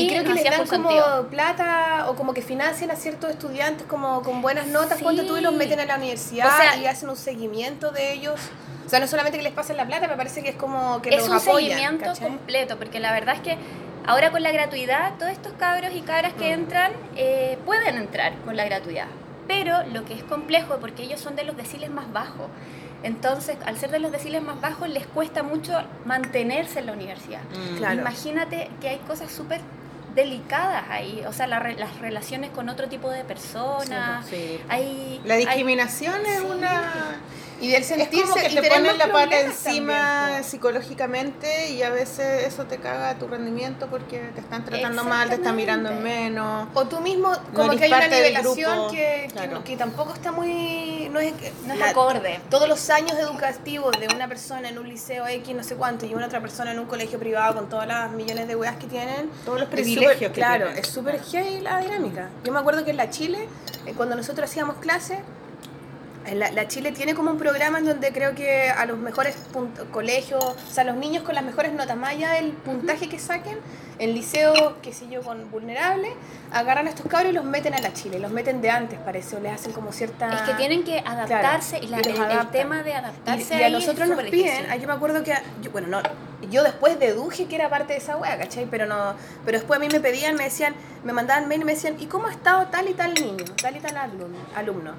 Y, 0.01 0.07
creo 0.09 0.23
que 0.23 0.29
nos 0.29 0.35
le 0.35 0.41
hacía 0.41 0.51
dan 0.57 0.67
como 0.67 0.89
sentido. 0.89 1.27
plata 1.29 2.07
o 2.09 2.15
como 2.17 2.33
que 2.33 2.41
financian 2.41 2.91
a 2.91 2.97
ciertos 2.97 3.29
estudiantes 3.31 3.87
como 3.87 4.21
con 4.23 4.41
buenas 4.41 4.67
notas, 4.67 4.97
Sí. 4.97 5.03
cuando 5.03 5.23
tú 5.25 5.37
y 5.37 5.41
los 5.41 5.53
meten 5.53 5.79
a 5.79 5.85
la 5.85 5.95
universidad 5.95 6.47
O 6.53 6.57
sea- 6.61 6.75
y 6.75 6.85
hacen 6.85 7.09
un 7.09 7.15
seguimiento 7.15 7.91
de 7.91 8.11
ellos. 8.11 8.37
O 8.85 8.89
sea, 8.89 8.99
no 8.99 9.07
solamente 9.07 9.37
que 9.37 9.43
les 9.45 9.53
pasen 9.53 9.77
la 9.77 9.85
plata, 9.87 10.09
me 10.09 10.17
parece 10.17 10.43
que 10.43 10.49
es 10.49 10.55
como 10.57 11.01
que 11.01 11.09
es 11.11 11.21
los 11.21 11.29
un 11.29 11.35
apoyan. 11.37 11.69
seguimiento 11.69 12.05
¿cachai? 12.07 12.27
completo, 12.27 12.77
porque 12.77 12.99
la 12.99 13.13
verdad 13.13 13.35
es 13.35 13.41
que 13.41 13.57
ahora 14.07 14.31
con 14.31 14.43
la 14.43 14.51
gratuidad, 14.51 15.13
todos 15.17 15.31
estos 15.31 15.53
cabros 15.53 15.91
y 15.93 16.01
cabras 16.01 16.33
que 16.33 16.49
Mm. 16.49 16.59
entran 16.59 16.91
eh, 17.15 17.57
pueden 17.65 17.95
entrar 17.97 18.33
con 18.45 18.55
la 18.55 18.65
gratuidad. 18.65 19.07
Pero 19.47 19.83
lo 19.93 20.05
que 20.05 20.13
es 20.15 20.23
complejo, 20.23 20.77
porque 20.81 21.03
ellos 21.03 21.19
son 21.19 21.35
de 21.35 21.43
los 21.43 21.55
deciles 21.55 21.89
más 21.91 22.11
bajos, 22.11 22.47
entonces 23.03 23.57
al 23.65 23.77
ser 23.77 23.91
de 23.91 23.99
los 23.99 24.11
deciles 24.11 24.41
más 24.41 24.59
bajos 24.59 24.89
les 24.89 25.05
cuesta 25.05 25.43
mucho 25.43 25.73
mantenerse 26.05 26.79
en 26.79 26.87
la 26.87 26.93
universidad. 26.93 27.41
Claro. 27.77 28.01
Imagínate 28.01 28.69
que 28.81 28.89
hay 28.89 28.97
cosas 28.99 29.31
súper 29.31 29.61
delicadas 30.15 30.85
ahí, 30.89 31.23
o 31.27 31.33
sea, 31.33 31.45
la 31.45 31.59
re- 31.59 31.75
las 31.75 31.99
relaciones 31.99 32.49
con 32.51 32.69
otro 32.69 32.87
tipo 32.87 33.09
de 33.11 33.23
personas. 33.25 34.25
Sí. 34.27 34.59
Hay, 34.69 35.19
La 35.25 35.33
hay- 35.35 35.41
discriminación 35.45 36.25
es 36.25 36.39
Sí. 36.39 36.45
una... 36.45 37.17
Y 37.61 37.69
del 37.71 37.81
Es 37.81 37.87
sentirse 37.87 38.21
como 38.23 38.35
que 38.35 38.51
y 38.51 38.55
te 38.55 38.69
ponen 38.69 38.97
la 38.97 39.11
pata 39.11 39.39
encima 39.39 39.93
también, 40.25 40.43
psicológicamente 40.43 41.69
y 41.71 41.83
a 41.83 41.89
veces 41.89 42.45
eso 42.47 42.65
te 42.65 42.77
caga 42.77 43.15
tu 43.17 43.27
rendimiento 43.27 43.87
porque 43.87 44.19
te 44.33 44.41
están 44.41 44.65
tratando 44.65 45.03
mal, 45.03 45.29
te 45.29 45.35
están 45.35 45.55
mirando 45.55 45.91
menos. 45.93 46.67
O 46.73 46.85
tú 46.85 46.99
mismo, 47.01 47.31
como 47.53 47.71
eres 47.73 47.79
que 47.79 47.85
hay 47.85 47.91
una 47.93 48.07
nivelación 48.07 48.91
que, 48.91 48.95
que- 49.27 49.33
claro. 49.33 49.63
que 49.63 49.77
tampoco 49.77 50.13
está 50.13 50.31
muy... 50.31 51.09
No 51.11 51.19
es, 51.19 51.33
no 51.65 51.73
es 51.73 51.79
la- 51.79 51.89
acorde. 51.89 52.39
Todos 52.49 52.67
los 52.67 52.89
años 52.89 53.17
educativos 53.17 53.91
de 53.99 54.07
una 54.13 54.27
persona 54.27 54.69
en 54.69 54.77
un 54.77 54.87
liceo 54.89 55.25
X, 55.27 55.55
no 55.55 55.63
sé 55.63 55.75
cuánto, 55.75 56.05
y 56.05 56.13
una 56.13 56.25
otra 56.27 56.41
persona 56.41 56.71
en 56.71 56.79
un 56.79 56.85
colegio 56.87 57.19
privado 57.19 57.55
con 57.55 57.69
todas 57.69 57.87
las 57.87 58.11
millones 58.11 58.47
de 58.47 58.55
weas 58.55 58.75
que 58.77 58.87
tienen. 58.87 59.29
Todos 59.45 59.59
los 59.61 59.69
es 59.69 59.73
privilegios 59.75 60.13
súper- 60.13 60.27
que 60.27 60.33
Claro, 60.33 60.65
tienen. 60.65 60.83
es 60.83 60.87
súper 60.89 61.21
heavy 61.23 61.61
la 61.61 61.79
dinámica. 61.79 62.29
Yo 62.43 62.51
me 62.51 62.59
acuerdo 62.59 62.83
que 62.83 62.91
en 62.91 62.97
la 62.97 63.09
Chile, 63.09 63.47
eh, 63.85 63.93
cuando 63.95 64.15
nosotros 64.15 64.49
hacíamos 64.49 64.77
clases, 64.77 65.19
la, 66.33 66.51
la 66.51 66.67
Chile 66.67 66.91
tiene 66.91 67.13
como 67.13 67.29
un 67.31 67.37
programa 67.37 67.77
en 67.77 67.85
donde 67.85 68.11
creo 68.11 68.33
que 68.33 68.69
a 68.69 68.85
los 68.85 68.97
mejores 68.97 69.35
colegios, 69.91 70.43
o 70.43 70.55
sea, 70.71 70.83
los 70.83 70.95
niños 70.95 71.23
con 71.23 71.35
las 71.35 71.43
mejores 71.43 71.73
notas, 71.73 71.95
más 71.97 72.11
allá 72.11 72.31
del 72.33 72.51
puntaje 72.53 73.07
que 73.09 73.19
saquen, 73.19 73.59
en 73.99 74.13
liceos, 74.13 74.73
qué 74.81 74.91
sé 74.93 75.07
yo, 75.07 75.21
con 75.21 75.49
vulnerables, 75.51 76.11
agarran 76.51 76.87
a 76.87 76.89
estos 76.89 77.05
cabros 77.05 77.31
y 77.31 77.35
los 77.35 77.45
meten 77.45 77.73
a 77.73 77.79
la 77.79 77.93
Chile, 77.93 78.19
los 78.19 78.31
meten 78.31 78.61
de 78.61 78.69
antes, 78.69 78.99
parece, 78.99 79.35
o 79.37 79.39
les 79.39 79.53
hacen 79.53 79.71
como 79.71 79.91
cierta... 79.93 80.29
Es 80.33 80.41
que 80.41 80.53
tienen 80.55 80.83
que 80.83 80.99
adaptarse 80.99 81.77
y, 81.79 81.87
la- 81.87 81.97
y 81.97 81.99
el- 81.99 82.47
tema 82.51 82.83
de 82.83 82.89
Y, 82.89 82.93
adaptarse 82.93 83.55
y 83.55 83.61
a 83.63 83.65
ahí 83.67 83.73
es 83.73 83.79
nosotros 83.79 84.09
nos 84.09 84.23
piden, 84.25 84.65
ah, 84.69 84.75
yo 84.75 84.87
me 84.87 84.93
acuerdo 84.93 85.23
que, 85.23 85.33
yo- 85.61 85.71
bueno, 85.71 85.87
no, 85.87 86.01
yo 86.49 86.63
después 86.63 86.99
deduje 86.99 87.45
que 87.45 87.55
era 87.55 87.69
parte 87.69 87.93
de 87.93 87.99
esa 87.99 88.17
wea, 88.17 88.37
¿cachai? 88.37 88.65
Pero 88.69 88.85
no, 88.85 89.13
pero 89.45 89.59
después 89.59 89.77
a 89.77 89.79
mí 89.79 89.87
me 89.89 89.99
pedían, 90.01 90.35
me 90.35 90.43
decían, 90.45 90.75
me 91.05 91.13
mandaban 91.13 91.47
mail 91.47 91.61
y 91.61 91.65
me 91.65 91.73
decían, 91.75 91.95
¿y 91.99 92.07
cómo 92.07 92.27
ha 92.27 92.31
estado 92.31 92.65
tal 92.67 92.89
y 92.89 92.93
tal 92.93 93.13
niño, 93.13 93.45
tal 93.61 93.77
y 93.77 93.79
tal 93.79 93.95
alumno? 93.95 94.37
alumno? 94.55 94.91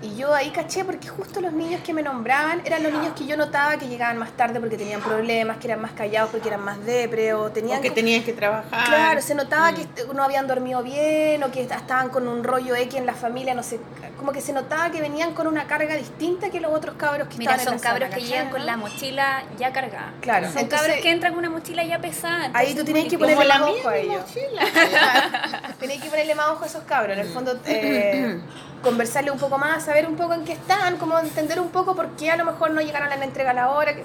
Y 0.00 0.14
yo 0.14 0.32
ahí 0.32 0.50
caché 0.50 0.84
porque 0.84 1.08
justo 1.08 1.40
los 1.40 1.52
niños 1.52 1.80
que 1.84 1.92
me 1.92 2.02
nombraban 2.04 2.62
eran 2.64 2.84
los 2.84 2.92
niños 2.92 3.14
que 3.18 3.26
yo 3.26 3.36
notaba 3.36 3.76
que 3.78 3.88
llegaban 3.88 4.16
más 4.16 4.30
tarde 4.32 4.60
porque 4.60 4.76
tenían 4.76 5.00
problemas, 5.00 5.56
que 5.56 5.66
eran 5.66 5.80
más 5.82 5.90
callados 5.90 6.30
porque 6.30 6.46
eran 6.48 6.62
más 6.62 6.84
depre 6.86 7.34
o 7.34 7.50
tenían 7.50 7.80
O 7.80 7.82
que 7.82 7.90
tenías 7.90 8.24
que 8.24 8.32
trabajar. 8.32 8.84
Claro, 8.86 9.20
se 9.20 9.34
notaba 9.34 9.72
Mm. 9.72 9.74
que 9.74 9.86
no 10.14 10.22
habían 10.22 10.46
dormido 10.46 10.84
bien 10.84 11.42
o 11.42 11.50
que 11.50 11.62
estaban 11.62 12.10
con 12.10 12.28
un 12.28 12.44
rollo 12.44 12.76
X 12.76 12.94
en 12.94 13.06
la 13.06 13.14
familia, 13.14 13.54
no 13.54 13.64
sé, 13.64 13.80
como 14.16 14.30
que 14.30 14.40
se 14.40 14.52
notaba 14.52 14.90
que 14.92 15.00
venían 15.00 15.34
con 15.34 15.48
una 15.48 15.66
carga 15.66 15.96
distinta 15.96 16.48
que 16.50 16.60
los 16.60 16.72
otros 16.72 16.94
cabros 16.96 17.26
que 17.26 17.36
Mira, 17.38 17.56
estaban 17.56 17.64
son 17.64 17.74
en 17.74 17.80
la 17.80 17.82
sala, 17.82 17.92
cabros 17.98 18.08
que 18.10 18.14
¿cachai, 18.14 18.28
llegan 18.28 18.46
no? 18.46 18.52
con 18.52 18.66
la 18.66 18.76
mochila 18.76 19.42
ya 19.58 19.72
cargada. 19.72 20.12
Claro, 20.20 20.46
Son 20.48 20.58
entonces- 20.58 20.86
cabros 20.86 21.02
que 21.02 21.10
entran 21.10 21.32
con 21.32 21.38
una 21.40 21.50
mochila 21.50 21.82
ya 21.84 21.98
pesada. 21.98 22.50
Ahí 22.54 22.72
tú 22.74 22.84
muy 22.88 23.08
que 23.08 23.18
ponerle 23.18 23.44
más 23.48 23.60
ojo 23.62 23.88
a 23.88 23.96
ellos. 23.96 24.24
Tenéis 25.80 26.02
que 26.02 26.08
ponerle 26.08 26.34
más 26.36 26.48
ojo 26.50 26.64
a 26.64 26.66
esos 26.66 26.82
cabros. 26.84 27.16
En 27.18 27.24
el 27.24 27.32
fondo, 27.32 27.58
eh, 27.66 28.40
conversarle 28.82 29.30
un 29.30 29.38
poco 29.38 29.58
más, 29.58 29.84
saber 29.84 30.06
un 30.06 30.16
poco 30.16 30.34
en 30.34 30.44
qué 30.44 30.52
están, 30.52 30.96
como 30.98 31.18
entender 31.18 31.60
un 31.60 31.70
poco 31.70 31.94
por 31.96 32.08
qué 32.16 32.30
a 32.30 32.36
lo 32.36 32.44
mejor 32.44 32.70
no 32.70 32.80
llegaron 32.80 33.10
a 33.12 33.16
la 33.16 33.24
entrega 33.24 33.50
a 33.50 33.54
la 33.54 33.70
hora. 33.70 33.94
que- 33.94 34.04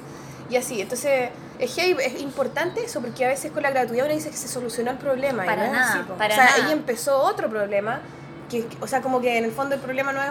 y 0.50 0.56
así. 0.58 0.82
Entonces, 0.82 1.30
Es 1.60 1.78
es 1.78 2.20
importante 2.22 2.84
eso 2.84 3.00
porque 3.00 3.24
a 3.26 3.30
veces 3.30 3.52
con 3.52 3.64
la 3.64 3.70
gratuidad 3.70 4.06
uno 4.06 4.16
dice 4.16 4.30
que 4.32 4.36
se 4.38 4.48
solucionó 4.48 4.92
el 4.92 4.98
problema. 4.98 5.46
Para 5.46 5.68
no 5.68 5.74
nada, 5.74 6.06
para 6.18 6.34
o 6.34 6.36
sea, 6.36 6.46
nada. 6.46 6.66
ahí 6.68 6.72
empezó 6.74 7.18
otro 7.22 7.48
problema. 7.50 8.02
Que, 8.50 8.68
o 8.82 8.88
sea, 8.88 9.02
como 9.02 9.22
que 9.22 9.38
en 9.38 9.46
el 9.46 9.52
fondo 9.52 9.76
el 9.76 9.82
problema 9.82 10.12
no 10.12 10.22
es 10.22 10.30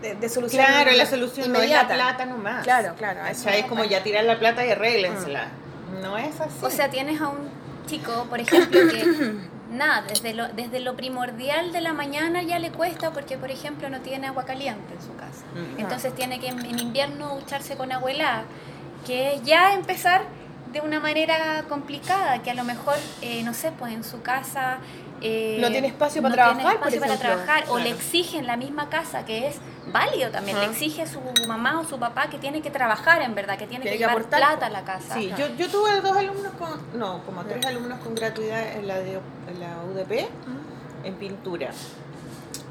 de, 0.00 0.14
de 0.14 0.28
solución 0.28 0.64
Claro, 0.64 0.90
la 0.92 1.06
solución 1.06 1.46
inmediata. 1.46 1.82
no 1.88 1.90
es 1.92 1.98
la 1.98 2.06
plata 2.16 2.26
nomás. 2.26 2.64
Claro, 2.64 2.94
claro. 2.96 3.20
a 3.22 3.30
eso 3.30 3.44
¿Cachai? 3.44 3.60
Es 3.60 3.66
como 3.66 3.84
ya 3.84 4.02
tirar 4.02 4.24
la 4.24 4.38
plata 4.38 4.64
y 4.64 4.70
arréglensela. 4.70 5.48
Mm. 5.98 6.02
No 6.02 6.16
es 6.16 6.40
así. 6.40 6.50
O 6.62 6.70
sea, 6.70 6.88
tienes 6.88 7.20
a 7.20 7.28
un 7.28 7.48
chico, 7.86 8.26
por 8.30 8.40
ejemplo, 8.40 8.80
que 8.88 9.34
nada, 9.70 10.02
desde 10.02 10.34
lo, 10.34 10.48
desde 10.48 10.80
lo 10.80 10.96
primordial 10.96 11.72
de 11.72 11.80
la 11.80 11.92
mañana 11.92 12.42
ya 12.42 12.58
le 12.58 12.70
cuesta 12.70 13.12
porque, 13.12 13.38
por 13.38 13.50
ejemplo, 13.50 13.88
no 13.88 14.00
tiene 14.00 14.26
agua 14.26 14.44
caliente 14.44 14.94
en 14.94 15.00
su 15.00 15.14
casa. 15.16 15.44
Mm. 15.54 15.80
Entonces 15.80 16.14
tiene 16.14 16.40
que 16.40 16.48
en, 16.48 16.64
en 16.64 16.78
invierno 16.78 17.36
ducharse 17.36 17.76
con 17.76 17.92
agua 17.92 18.10
helada, 18.10 18.44
que 19.06 19.34
es 19.34 19.42
ya 19.42 19.72
empezar 19.72 20.22
de 20.72 20.80
una 20.80 21.00
manera 21.00 21.64
complicada, 21.68 22.42
que 22.42 22.50
a 22.50 22.54
lo 22.54 22.64
mejor, 22.64 22.96
eh, 23.22 23.42
no 23.42 23.54
sé, 23.54 23.72
pues 23.72 23.92
en 23.92 24.04
su 24.04 24.22
casa... 24.22 24.78
eh, 25.20 25.58
No 25.60 25.68
tiene 25.70 25.88
espacio 25.88 26.22
para 26.22 26.30
no 26.30 26.34
trabajar, 26.34 26.62
tiene 26.62 26.78
por 26.78 27.10
espacio 27.12 27.46
para 27.46 27.70
o 27.72 27.78
le 27.78 27.90
exigen 27.90 28.46
la 28.46 28.56
misma 28.56 28.88
casa, 28.88 29.24
que 29.24 29.48
es 29.48 29.56
válido 29.92 30.30
también, 30.30 30.58
le 30.58 30.66
exige 30.66 31.02
a 31.02 31.06
su 31.06 31.20
mamá 31.48 31.80
o 31.80 31.84
su 31.84 31.98
papá 31.98 32.28
que 32.30 32.38
tiene 32.38 32.62
que 32.62 32.70
trabajar 32.70 33.22
en 33.22 33.34
verdad, 33.34 33.58
que 33.58 33.66
tiene, 33.66 33.82
Tiene 33.82 33.96
que 33.96 33.98
que 33.98 34.08
llevar 34.08 34.16
aportar, 34.18 34.40
plata 34.40 34.66
a 34.66 34.70
la 34.70 34.84
casa. 34.84 35.14
Sí, 35.14 35.32
yo, 35.36 35.48
yo 35.56 35.68
tuve 35.68 36.00
dos 36.00 36.16
alumnos 36.16 36.52
con, 36.58 36.98
no, 36.98 37.22
como 37.24 37.44
tres 37.44 37.64
alumnos 37.66 37.98
con 38.00 38.14
gratuidad 38.14 38.76
en 38.76 38.86
la, 38.86 38.98
de, 38.98 39.14
en 39.14 39.60
la 39.60 39.82
UDP, 39.92 40.28
en 41.04 41.14
pintura. 41.14 41.70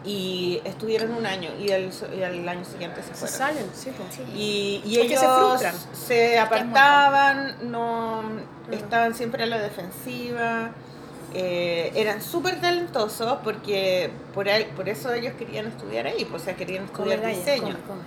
Y 0.06 0.62
estuvieron 0.63 1.12
un 1.12 1.25
año 1.25 1.50
y 1.60 1.72
al, 1.72 1.91
y 2.18 2.24
al 2.24 2.48
año 2.48 2.63
siguiente 2.63 3.01
se 3.03 3.10
Se 3.10 3.15
fueron. 3.15 3.38
salen, 3.38 3.65
sí. 3.74 3.91
Sí. 4.12 4.24
Y, 4.34 4.82
y 4.89 5.00
ellos 5.01 5.20
se 5.20 5.27
frustran. 5.27 5.75
se 5.94 6.39
apartaban, 6.39 7.70
no 7.70 8.22
estaban 8.72 9.13
siempre 9.13 9.44
a 9.44 9.48
la 9.48 9.58
defensiva, 9.60 10.70
eh, 11.33 11.91
eran 11.95 12.21
súper 12.21 12.59
talentosos 12.62 13.38
porque 13.43 14.09
por, 14.33 14.50
ahí- 14.50 14.69
por 14.75 14.89
eso 14.89 15.13
ellos 15.13 15.33
querían 15.38 15.67
estudiar 15.67 16.07
ahí, 16.07 16.25
pues, 16.25 16.41
o 16.41 16.45
sea, 16.45 16.55
querían 16.55 16.86
estudiar 16.86 17.25
diseño. 17.25 17.62
come, 17.62 17.79
come. 17.88 18.01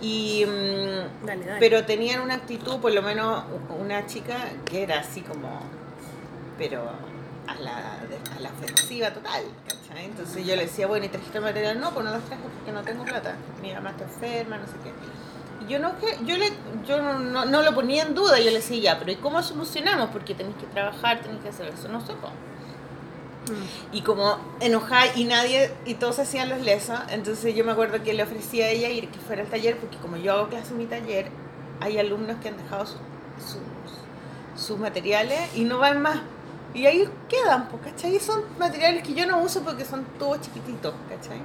Y, 0.00 0.44
mm, 0.44 1.26
Dale, 1.26 1.44
dale. 1.46 1.60
pero 1.60 1.84
tenían 1.86 2.20
una 2.20 2.34
actitud, 2.34 2.76
por 2.80 2.92
lo 2.92 3.00
menos 3.02 3.44
una 3.80 4.06
chica 4.06 4.36
que 4.66 4.82
era 4.82 5.00
así 5.00 5.22
como, 5.22 5.60
pero 6.58 6.82
a 7.46 7.54
la, 7.60 7.76
a 8.36 8.40
la 8.40 8.50
ofensiva 8.50 9.10
total, 9.14 9.42
¿cachai? 9.64 10.04
Entonces 10.06 10.44
yo 10.46 10.54
le 10.56 10.62
decía, 10.66 10.86
bueno, 10.86 11.06
¿y 11.06 11.08
trajiste 11.08 11.40
material? 11.40 11.80
No, 11.80 11.92
pues 11.92 12.04
no 12.04 12.12
los 12.12 12.24
traje 12.24 12.42
porque 12.42 12.72
no 12.72 12.82
tengo 12.82 13.04
plata. 13.04 13.36
Mi 13.62 13.72
mamá 13.72 13.90
está 13.90 14.04
enferma, 14.04 14.58
no 14.58 14.66
sé 14.66 14.72
qué. 14.84 15.64
Y 15.64 15.68
yo 15.70 15.78
no, 15.78 15.92
yo 16.26 16.36
le, 16.36 16.52
yo 16.86 17.00
no, 17.00 17.18
no, 17.18 17.44
no 17.46 17.62
lo 17.62 17.74
ponía 17.74 18.02
en 18.02 18.14
duda, 18.14 18.38
yo 18.38 18.50
le 18.50 18.56
decía, 18.56 18.78
ya, 18.78 18.98
pero 18.98 19.12
¿y 19.12 19.16
cómo 19.16 19.42
solucionamos? 19.42 20.10
Porque 20.10 20.34
tenéis 20.34 20.56
que 20.56 20.66
trabajar, 20.66 21.20
tenéis 21.22 21.40
que 21.42 21.48
hacer 21.48 21.68
eso, 21.68 21.88
no 21.88 22.00
sé 22.02 22.12
cómo. 22.20 22.34
Y 23.92 24.02
como 24.02 24.38
enojada 24.60 25.14
y 25.14 25.24
nadie, 25.24 25.70
y 25.84 25.94
todos 25.94 26.18
hacían 26.18 26.48
los 26.48 26.60
lesos, 26.60 26.98
entonces 27.10 27.54
yo 27.54 27.64
me 27.64 27.72
acuerdo 27.72 28.02
que 28.02 28.12
le 28.14 28.22
ofrecía 28.22 28.66
a 28.66 28.68
ella 28.70 28.88
ir 28.88 29.08
que 29.08 29.18
fuera 29.18 29.42
al 29.42 29.48
taller, 29.48 29.78
porque 29.78 29.96
como 29.98 30.16
yo 30.16 30.32
hago 30.32 30.48
clase 30.48 30.72
en 30.72 30.78
mi 30.78 30.86
taller, 30.86 31.30
hay 31.80 31.98
alumnos 31.98 32.36
que 32.42 32.48
han 32.48 32.56
dejado 32.56 32.86
sus, 32.86 32.98
sus, 34.56 34.78
materiales 34.78 35.40
y 35.54 35.64
no 35.64 35.78
van 35.78 36.02
más. 36.02 36.20
Y 36.74 36.86
ahí 36.86 37.08
quedan, 37.28 37.68
pues, 37.68 37.82
¿cachai? 37.82 38.16
Y 38.16 38.20
son 38.20 38.42
materiales 38.58 39.02
que 39.02 39.14
yo 39.14 39.26
no 39.26 39.40
uso 39.40 39.62
porque 39.62 39.84
son 39.84 40.04
todos 40.18 40.40
chiquititos, 40.40 40.94
¿cachai? 41.08 41.40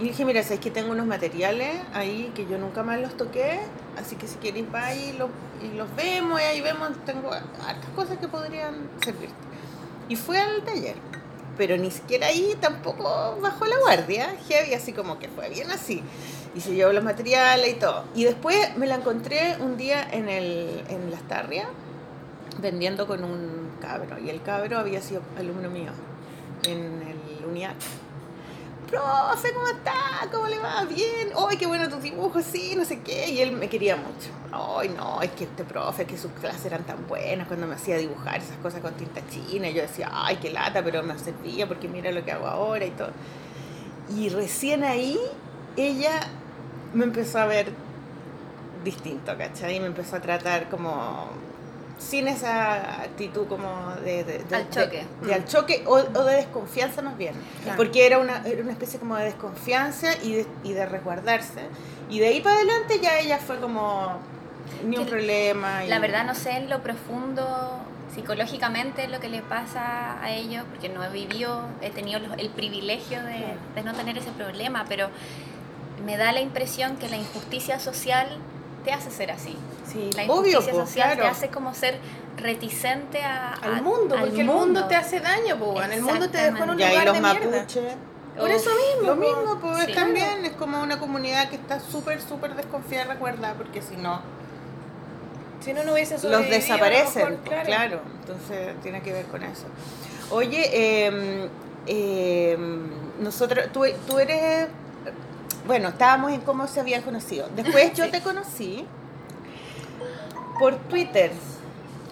Y 0.00 0.04
dije, 0.04 0.24
mira, 0.24 0.42
sabes 0.42 0.60
que 0.60 0.70
tengo 0.70 0.92
unos 0.92 1.06
materiales 1.06 1.76
ahí 1.92 2.32
que 2.34 2.46
yo 2.46 2.56
nunca 2.56 2.82
más 2.82 2.98
los 3.00 3.16
toqué, 3.16 3.60
así 3.98 4.16
que 4.16 4.26
si 4.26 4.36
queréis 4.38 4.66
va 4.74 4.86
ahí 4.86 5.12
y 5.14 5.18
los, 5.18 5.28
y 5.62 5.76
los 5.76 5.94
vemos, 5.94 6.40
y 6.40 6.44
ahí 6.44 6.60
vemos, 6.62 6.92
tengo 7.04 7.30
hartas 7.32 7.90
cosas 7.94 8.16
que 8.16 8.26
podrían 8.26 8.88
servirte. 9.04 9.49
Y 10.10 10.16
fue 10.16 10.38
al 10.38 10.64
taller, 10.64 10.96
pero 11.56 11.76
ni 11.76 11.92
siquiera 11.92 12.26
ahí 12.26 12.56
tampoco 12.60 13.38
bajó 13.40 13.64
la 13.64 13.78
guardia, 13.78 14.34
heavy, 14.48 14.74
así 14.74 14.92
como 14.92 15.20
que 15.20 15.28
fue 15.28 15.48
bien 15.48 15.70
así. 15.70 16.02
Y 16.52 16.60
se 16.60 16.74
llevó 16.74 16.92
los 16.92 17.04
materiales 17.04 17.68
y 17.68 17.74
todo. 17.78 18.02
Y 18.16 18.24
después 18.24 18.76
me 18.76 18.88
la 18.88 18.96
encontré 18.96 19.56
un 19.60 19.76
día 19.76 20.04
en, 20.10 20.28
el, 20.28 20.82
en 20.88 21.12
Las 21.12 21.22
Tarrias 21.28 21.68
vendiendo 22.60 23.06
con 23.06 23.22
un 23.22 23.70
cabro. 23.80 24.18
Y 24.18 24.30
el 24.30 24.42
cabro 24.42 24.78
había 24.78 25.00
sido 25.00 25.22
alumno 25.38 25.70
mío 25.70 25.92
en 26.64 27.02
el 27.02 27.46
UNIAC. 27.46 27.76
Profe, 28.90 29.52
¿cómo 29.54 29.68
está? 29.68 29.94
¿Cómo 30.32 30.48
le 30.48 30.58
va? 30.58 30.84
Bien. 30.84 31.30
¡Ay, 31.48 31.56
qué 31.56 31.66
bueno 31.66 31.88
tus 31.88 32.02
dibujos! 32.02 32.44
Sí, 32.44 32.74
no 32.76 32.84
sé 32.84 33.00
qué. 33.00 33.30
Y 33.30 33.40
él 33.40 33.52
me 33.52 33.68
quería 33.68 33.94
mucho. 33.94 34.30
¡Ay, 34.50 34.88
no! 34.88 35.22
Es 35.22 35.30
que 35.30 35.44
este 35.44 35.62
profe, 35.62 36.06
que 36.06 36.18
sus 36.18 36.32
clases 36.32 36.64
eran 36.64 36.82
tan 36.82 37.06
buenas 37.06 37.46
cuando 37.46 37.68
me 37.68 37.76
hacía 37.76 37.96
dibujar 37.98 38.38
esas 38.40 38.56
cosas 38.56 38.80
con 38.80 38.94
tinta 38.94 39.20
china. 39.28 39.68
Y 39.68 39.74
yo 39.74 39.82
decía, 39.82 40.10
¡ay, 40.12 40.38
qué 40.38 40.50
lata! 40.50 40.82
Pero 40.82 41.04
me 41.04 41.16
servía 41.18 41.68
porque 41.68 41.86
mira 41.86 42.10
lo 42.10 42.24
que 42.24 42.32
hago 42.32 42.48
ahora 42.48 42.84
y 42.84 42.90
todo. 42.90 43.12
Y 44.16 44.28
recién 44.28 44.82
ahí, 44.82 45.20
ella 45.76 46.20
me 46.92 47.04
empezó 47.04 47.38
a 47.38 47.46
ver 47.46 47.72
distinto, 48.82 49.38
¿cachai? 49.38 49.76
Y 49.76 49.80
me 49.80 49.86
empezó 49.86 50.16
a 50.16 50.20
tratar 50.20 50.68
como 50.68 51.28
sin 52.00 52.26
esa 52.28 53.02
actitud 53.02 53.46
como 53.46 53.68
de... 54.04 54.24
de- 54.24 54.38
de- 54.40 54.56
Al 54.56 54.64
de- 54.64 54.70
choque. 54.70 55.04
de 55.22 55.34
al 55.34 55.44
choque 55.44 55.84
o, 55.86 55.92
o 55.92 56.24
de 56.24 56.34
desconfianza 56.36 57.02
más 57.02 57.16
bien. 57.16 57.34
Claro. 57.62 57.76
Porque 57.76 58.06
era 58.06 58.18
una, 58.18 58.42
era 58.46 58.62
una 58.62 58.72
especie 58.72 58.98
como 58.98 59.14
de 59.16 59.24
desconfianza 59.26 60.08
y 60.22 60.32
de, 60.36 60.46
y 60.64 60.72
de 60.72 60.86
resguardarse. 60.86 61.60
Y 62.08 62.18
de 62.18 62.26
ahí 62.28 62.40
para 62.40 62.56
adelante 62.56 62.98
ya 63.02 63.18
ella 63.20 63.38
fue 63.38 63.60
como 63.60 64.18
ni 64.84 64.96
un 64.96 65.04
Que 65.04 65.10
problema. 65.10 65.84
y- 65.84 65.88
La 65.88 65.98
verdad 65.98 66.24
no 66.24 66.34
sé 66.34 66.52
en 66.56 66.70
lo 66.70 66.82
profundo 66.82 67.78
psicológicamente 68.14 69.06
lo 69.06 69.20
que 69.20 69.28
le 69.28 69.42
pasa 69.42 70.20
a 70.22 70.30
ellos, 70.32 70.64
porque 70.70 70.88
no 70.88 71.04
he 71.04 71.10
vivido, 71.10 71.62
he 71.80 71.90
tenido 71.90 72.18
el 72.38 72.50
privilegio 72.50 73.22
de, 73.22 73.44
de 73.74 73.82
no 73.84 73.92
tener 73.94 74.18
ese 74.18 74.32
problema, 74.32 74.84
pero 74.88 75.10
me 76.04 76.16
da 76.16 76.32
la 76.32 76.40
impresión 76.40 76.96
que 76.96 77.08
la 77.08 77.16
injusticia 77.18 77.78
social 77.78 78.26
te 78.84 78.92
hace 78.92 79.10
ser 79.10 79.30
así. 79.30 79.56
Sí, 79.90 80.10
La 80.16 80.24
obvio, 80.32 80.52
injusticia 80.60 80.72
po, 80.72 80.86
social 80.86 81.16
te 81.18 81.26
hace 81.26 81.48
como 81.48 81.74
ser 81.74 81.98
reticente 82.36 83.22
a, 83.22 83.52
Al 83.54 83.74
a- 83.76 83.82
mundo, 83.82 84.14
al 84.14 84.20
porque 84.26 84.40
el 84.40 84.46
mundo 84.46 84.86
te 84.86 84.96
hace 84.96 85.20
daño, 85.20 85.58
po, 85.58 85.72
weón. 85.72 85.92
El 85.92 86.02
mundo 86.02 86.30
te 86.30 86.38
dejó 86.38 86.64
en 86.64 86.70
un 86.70 86.80
Y 86.80 86.82
ahí 86.84 86.90
lugar 86.92 87.06
los 87.06 87.14
de 87.14 87.20
mierda. 87.20 87.56
mapuches. 87.58 87.94
Por 88.38 88.48
Uf, 88.48 88.54
eso 88.56 88.70
mismo. 88.70 89.06
Lo 89.08 89.16
mismo, 89.16 89.58
pues 89.60 89.84
Sí. 89.86 89.92
también 89.94 90.44
es 90.44 90.52
como 90.52 90.80
una 90.82 90.98
comunidad 90.98 91.50
que 91.50 91.56
está 91.56 91.80
súper, 91.80 92.22
súper 92.22 92.54
desconfiada, 92.54 93.12
recuerda, 93.12 93.54
porque 93.54 93.82
si 93.82 93.96
no, 93.96 94.20
Si 95.60 95.74
no, 95.74 95.84
no 95.84 95.92
hubiese 95.92 96.14
los 96.26 96.48
desaparecen, 96.48 97.22
mejor, 97.32 97.36
pues, 97.44 97.64
claro. 97.66 98.00
Entonces 98.20 98.80
tiene 98.82 99.02
que 99.02 99.12
ver 99.12 99.26
con 99.26 99.42
eso. 99.42 99.64
Oye, 100.30 100.70
eh, 100.72 101.48
eh, 101.86 102.56
nosotros, 103.20 103.66
tú, 103.72 103.84
tú 104.06 104.18
eres, 104.18 104.68
bueno, 105.70 105.90
estábamos 105.90 106.32
en 106.32 106.40
cómo 106.40 106.66
se 106.66 106.80
habían 106.80 107.02
conocido. 107.02 107.48
Después 107.54 107.92
yo 107.94 108.06
Sí. 108.06 108.10
te 108.10 108.20
conocí 108.22 108.84
por 110.58 110.74
Twitter, 110.88 111.30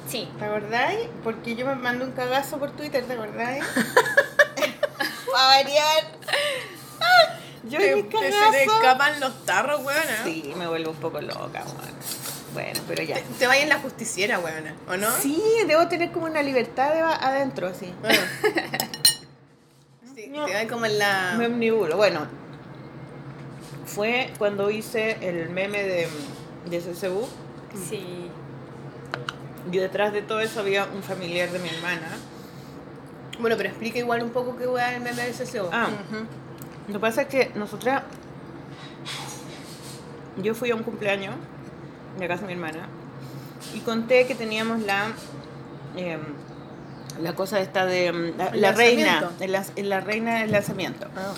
Sí, 0.08 0.28
¿te 0.38 0.44
acordáis? 0.44 1.08
Porque 1.24 1.56
yo 1.56 1.66
me 1.66 1.74
mandé 1.74 2.04
un 2.04 2.12
cagazo 2.12 2.56
por 2.58 2.70
Twitter, 2.70 3.04
¿te 3.04 3.14
acordáis? 3.14 3.64
Para 5.32 5.46
variar. 5.48 6.04
Yo 7.64 7.78
en 7.80 7.94
mi 7.96 8.02
que 8.04 8.16
se 8.18 8.24
te 8.26 8.30
cagazo. 8.30 8.56
escapan 8.56 9.18
los 9.20 9.44
tarros, 9.44 9.84
weón. 9.84 10.00
Sí, 10.24 10.54
me 10.56 10.68
vuelvo 10.68 10.92
un 10.92 10.96
poco 10.98 11.20
loca, 11.20 11.64
bueno. 11.64 11.92
Bueno, 12.54 12.80
pero 12.86 13.02
ya. 13.02 13.16
Te, 13.16 13.22
te 13.40 13.46
vayas 13.48 13.64
en 13.64 13.68
la 13.70 13.78
justiciera, 13.80 14.38
weón. 14.38 14.72
¿O 14.88 14.96
no? 14.96 15.10
Sí, 15.20 15.42
debo 15.66 15.88
tener 15.88 16.12
como 16.12 16.26
una 16.26 16.42
libertad 16.42 16.94
de 16.94 17.02
va- 17.02 17.16
adentro, 17.16 17.66
así. 17.66 17.92
Bueno. 18.00 18.20
Sí, 20.14 20.30
te 20.32 20.38
vayas 20.40 20.70
como 20.70 20.86
en 20.86 20.98
la. 20.98 21.34
Me 21.36 21.46
omnibulo. 21.48 21.96
Bueno, 21.96 22.26
fue 23.94 24.32
cuando 24.38 24.70
hice 24.70 25.16
el 25.20 25.50
meme 25.50 25.82
de, 25.82 26.08
de 26.70 26.78
CCU. 26.80 27.26
sí. 27.88 28.30
Y 29.70 29.76
detrás 29.76 30.14
de 30.14 30.22
todo 30.22 30.40
eso 30.40 30.60
había 30.60 30.86
un 30.86 31.02
familiar 31.02 31.50
de 31.50 31.58
mi 31.58 31.68
hermana. 31.68 32.08
Bueno, 33.38 33.54
pero 33.58 33.68
explica 33.68 33.98
igual 33.98 34.22
un 34.22 34.30
poco 34.30 34.56
qué 34.56 34.64
es 34.64 34.94
el 34.96 35.02
meme 35.02 35.22
de 35.26 35.32
CCO. 35.32 35.68
Ah, 35.70 35.88
Ujú. 36.08 36.24
lo 36.86 36.92
que 36.94 36.98
pasa 36.98 37.22
es 37.22 37.28
que 37.28 37.50
nosotras. 37.54 38.02
Yo 40.42 40.54
fui 40.54 40.70
a 40.70 40.74
un 40.76 40.82
cumpleaños 40.84 41.34
de 42.18 42.28
casa 42.28 42.42
de 42.42 42.46
mi 42.48 42.52
hermana 42.54 42.88
y 43.74 43.80
conté 43.80 44.26
que 44.26 44.34
teníamos 44.34 44.80
la. 44.82 45.08
em, 45.96 46.20
la 47.20 47.34
cosa 47.34 47.60
esta 47.60 47.84
de 47.84 48.06
em, 48.06 48.36
la, 48.38 48.50
la 48.54 48.72
reina, 48.72 49.30
el 49.40 49.52
lanz- 49.54 49.76
la 49.82 50.00
reina 50.00 50.40
del 50.40 50.52
lanzamiento. 50.52 51.08
Ah. 51.16 51.34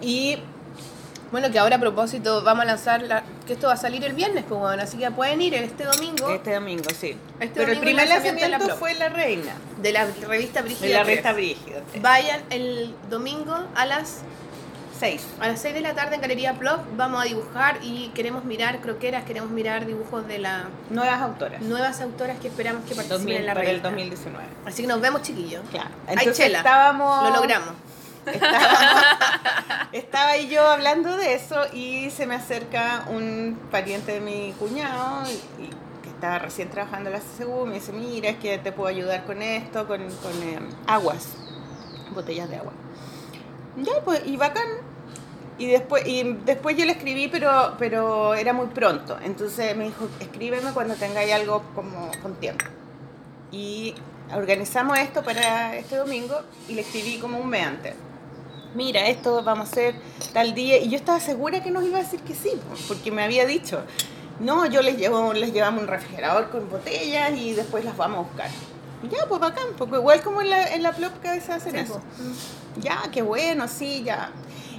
Y 0.00 0.38
Bueno, 1.32 1.50
que 1.50 1.58
ahora 1.58 1.76
a 1.76 1.80
propósito 1.80 2.42
vamos 2.42 2.62
a 2.62 2.66
lanzar, 2.66 3.02
la, 3.02 3.22
que 3.46 3.54
esto 3.54 3.66
va 3.66 3.74
a 3.74 3.76
salir 3.76 4.04
el 4.04 4.12
viernes, 4.14 4.44
pues 4.48 4.60
bueno, 4.60 4.82
así 4.82 4.96
que 4.96 5.10
pueden 5.10 5.42
ir 5.42 5.54
este 5.54 5.84
domingo 5.84 6.30
Este 6.30 6.54
domingo, 6.54 6.84
sí. 6.90 7.16
Este 7.40 7.60
Pero 7.60 7.72
el 7.72 7.78
domingo 7.78 7.80
primer 7.80 8.04
el 8.04 8.08
lanzamiento 8.10 8.42
la 8.42 8.48
lanzamiento 8.48 8.76
fue 8.78 8.94
La 8.94 9.08
Reina, 9.08 9.52
de 9.78 9.92
la 9.92 10.06
revista 10.28 10.62
Brígida. 10.62 10.86
de 10.86 10.94
la 10.94 11.02
Press. 11.02 11.16
Resta 11.16 11.32
Brígida. 11.32 11.80
Vayan 12.00 12.40
el 12.50 12.94
domingo 13.10 13.56
a 13.74 13.86
las 13.86 14.22
6. 14.98 15.26
A 15.40 15.48
las 15.48 15.60
6 15.60 15.74
de 15.74 15.80
la 15.82 15.94
tarde 15.94 16.14
en 16.14 16.20
Galería 16.22 16.54
Plop 16.54 16.80
vamos 16.96 17.20
a 17.20 17.24
dibujar 17.24 17.78
y 17.82 18.08
queremos 18.14 18.44
mirar 18.44 18.80
croqueras, 18.80 19.24
queremos 19.24 19.50
mirar 19.50 19.84
dibujos 19.84 20.26
de 20.26 20.38
las 20.38 20.62
Nuevas 20.90 21.20
autoras. 21.20 21.60
nuevas 21.60 22.00
autoras 22.00 22.38
que 22.38 22.48
esperamos 22.48 22.82
que 22.88 22.94
participen 22.94 23.18
2000, 23.18 23.36
en 23.36 23.46
la 23.46 23.52
para 23.54 23.64
el 23.64 23.82
revista. 23.82 23.88
2019. 23.88 24.46
Así 24.64 24.82
que 24.82 24.88
nos 24.88 25.00
vemos, 25.00 25.22
chiquillos. 25.22 25.62
Claro. 25.70 25.90
Entonces 26.06 26.36
chela. 26.36 26.58
estábamos... 26.58 27.28
Lo 27.28 27.36
logramos. 27.36 27.74
Estaba, 28.26 29.88
estaba 29.92 30.36
yo 30.36 30.66
hablando 30.66 31.16
de 31.16 31.34
eso 31.34 31.56
y 31.72 32.10
se 32.10 32.26
me 32.26 32.34
acerca 32.34 33.04
un 33.10 33.58
pariente 33.70 34.12
de 34.12 34.20
mi 34.20 34.52
cuñado 34.58 35.22
y- 35.58 35.66
que 36.02 36.08
estaba 36.10 36.38
recién 36.38 36.68
trabajando 36.70 37.10
en 37.10 37.14
la 37.16 37.20
CSU 37.20 37.66
me 37.66 37.74
dice, 37.74 37.92
mira, 37.92 38.30
es 38.30 38.36
que 38.36 38.58
te 38.58 38.72
puedo 38.72 38.88
ayudar 38.88 39.24
con 39.24 39.42
esto, 39.42 39.86
con, 39.86 39.98
con, 39.98 40.32
eh, 40.42 40.58
aguas, 40.86 41.28
botellas 42.14 42.48
de 42.48 42.56
agua. 42.56 42.72
Ya, 43.76 43.92
pues, 44.04 44.22
y 44.26 44.36
bacán. 44.36 44.66
Y 45.58 45.66
después, 45.66 46.06
y 46.06 46.22
después 46.44 46.76
yo 46.76 46.84
le 46.84 46.92
escribí, 46.92 47.28
pero, 47.28 47.74
pero 47.78 48.34
era 48.34 48.52
muy 48.52 48.66
pronto. 48.66 49.18
Entonces 49.24 49.74
me 49.76 49.84
dijo, 49.84 50.06
escríbeme 50.20 50.72
cuando 50.72 50.94
tengáis 50.94 51.32
algo 51.32 51.62
como 51.74 52.10
con 52.22 52.34
tiempo. 52.36 52.64
Y 53.52 53.94
organizamos 54.34 54.98
esto 54.98 55.22
para 55.22 55.76
este 55.76 55.96
domingo 55.96 56.40
y 56.68 56.74
le 56.74 56.82
escribí 56.82 57.18
como 57.18 57.38
un 57.38 57.48
mes 57.48 57.66
antes. 57.66 57.94
Mira, 58.76 59.08
esto 59.08 59.42
vamos 59.42 59.68
a 59.68 59.72
hacer 59.72 59.94
tal 60.34 60.54
día. 60.54 60.76
Y 60.76 60.90
yo 60.90 60.96
estaba 60.96 61.18
segura 61.18 61.62
que 61.62 61.70
nos 61.70 61.82
iba 61.82 61.98
a 61.98 62.02
decir 62.02 62.20
que 62.20 62.34
sí, 62.34 62.50
po, 62.50 62.76
porque 62.88 63.10
me 63.10 63.22
había 63.22 63.46
dicho, 63.46 63.80
no, 64.38 64.66
yo 64.66 64.82
les 64.82 64.98
llevo, 64.98 65.32
les 65.32 65.54
llevamos 65.54 65.82
un 65.82 65.88
refrigerador 65.88 66.50
con 66.50 66.68
botellas 66.68 67.32
y 67.38 67.54
después 67.54 67.86
las 67.86 67.96
vamos 67.96 68.18
a 68.18 68.20
buscar. 68.28 68.50
Y 69.02 69.08
ya, 69.08 69.26
pues 69.28 69.40
bacán, 69.40 69.68
porque 69.78 69.96
igual 69.96 70.22
como 70.22 70.42
en 70.42 70.50
la, 70.50 70.74
en 70.74 70.82
la 70.82 70.92
plop 70.92 71.20
que 71.22 71.28
a 71.28 71.32
veces 71.32 71.50
hacen 71.50 71.72
Sí, 71.72 71.78
eso. 71.78 72.02
Ya, 72.78 73.02
qué 73.10 73.22
bueno, 73.22 73.66
sí, 73.66 74.02
ya. 74.04 74.30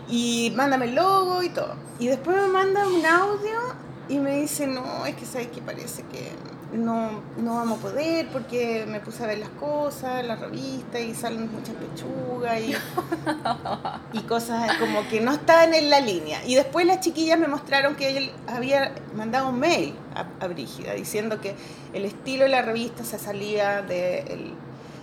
Y 0.07 0.53
mándame 0.55 0.85
el 0.85 0.95
logo 0.95 1.41
y 1.41 1.49
todo. 1.49 1.73
Y 1.97 2.07
después 2.07 2.37
me 2.37 2.47
manda 2.49 2.87
un 2.87 3.03
audio 3.03 3.59
y 4.09 4.19
me 4.19 4.41
dice, 4.41 4.67
no, 4.67 5.07
es 5.07 5.15
que 5.15 5.25
sabes 5.25 5.47
que 5.47 5.61
parece 5.61 6.03
que 6.03 6.31
no, 6.73 7.21
no 7.37 7.55
vamos 7.55 7.79
a 7.79 7.81
poder 7.81 8.27
porque 8.27 8.85
me 8.87 8.99
puse 8.99 9.23
a 9.23 9.27
ver 9.27 9.39
las 9.39 9.49
cosas, 9.49 10.25
la 10.25 10.35
revista 10.35 10.99
y 10.99 11.13
salen 11.15 11.51
muchas 11.51 11.75
pechugas 11.75 12.59
y, 12.59 12.75
y 14.17 14.21
cosas 14.23 14.77
como 14.77 15.07
que 15.07 15.21
no 15.21 15.31
estaban 15.33 15.73
en 15.73 15.89
la 15.89 15.99
línea. 15.99 16.43
Y 16.45 16.55
después 16.55 16.85
las 16.85 16.99
chiquillas 16.99 17.39
me 17.39 17.47
mostraron 17.47 17.95
que 17.95 18.17
él 18.17 18.31
había 18.47 18.93
mandado 19.15 19.49
un 19.49 19.59
mail 19.59 19.95
a, 20.13 20.25
a 20.43 20.47
Brígida 20.47 20.93
diciendo 20.93 21.39
que 21.39 21.55
el 21.93 22.05
estilo 22.05 22.43
de 22.43 22.49
la 22.49 22.61
revista 22.61 23.03
se 23.03 23.17
salía 23.17 23.81
de, 23.81 24.53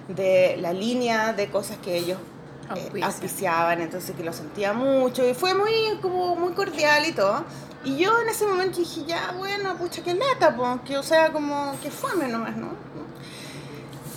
de 0.08 0.56
la 0.60 0.72
línea 0.72 1.32
de 1.32 1.48
cosas 1.48 1.78
que 1.78 1.96
ellos 1.96 2.18
eh, 2.64 2.70
Auspician. 2.70 3.02
auspiciaban, 3.04 3.80
entonces 3.80 4.16
que 4.16 4.24
lo 4.24 4.32
sentía 4.32 4.72
mucho 4.72 5.28
y 5.28 5.34
fue 5.34 5.54
muy 5.54 5.98
como 6.00 6.34
muy 6.36 6.52
cordial 6.52 7.06
y 7.06 7.12
todo. 7.12 7.44
Y 7.84 7.98
yo 7.98 8.18
en 8.22 8.28
ese 8.30 8.46
momento 8.46 8.78
dije, 8.78 9.02
ya, 9.06 9.34
bueno, 9.36 9.76
pucha, 9.76 10.02
qué 10.02 10.14
lata, 10.14 10.56
pues, 10.56 10.80
que 10.86 10.96
o 10.96 11.02
sea, 11.02 11.30
como 11.32 11.76
que 11.82 11.90
fome 11.90 12.28
nomás, 12.28 12.56
¿no? 12.56 12.68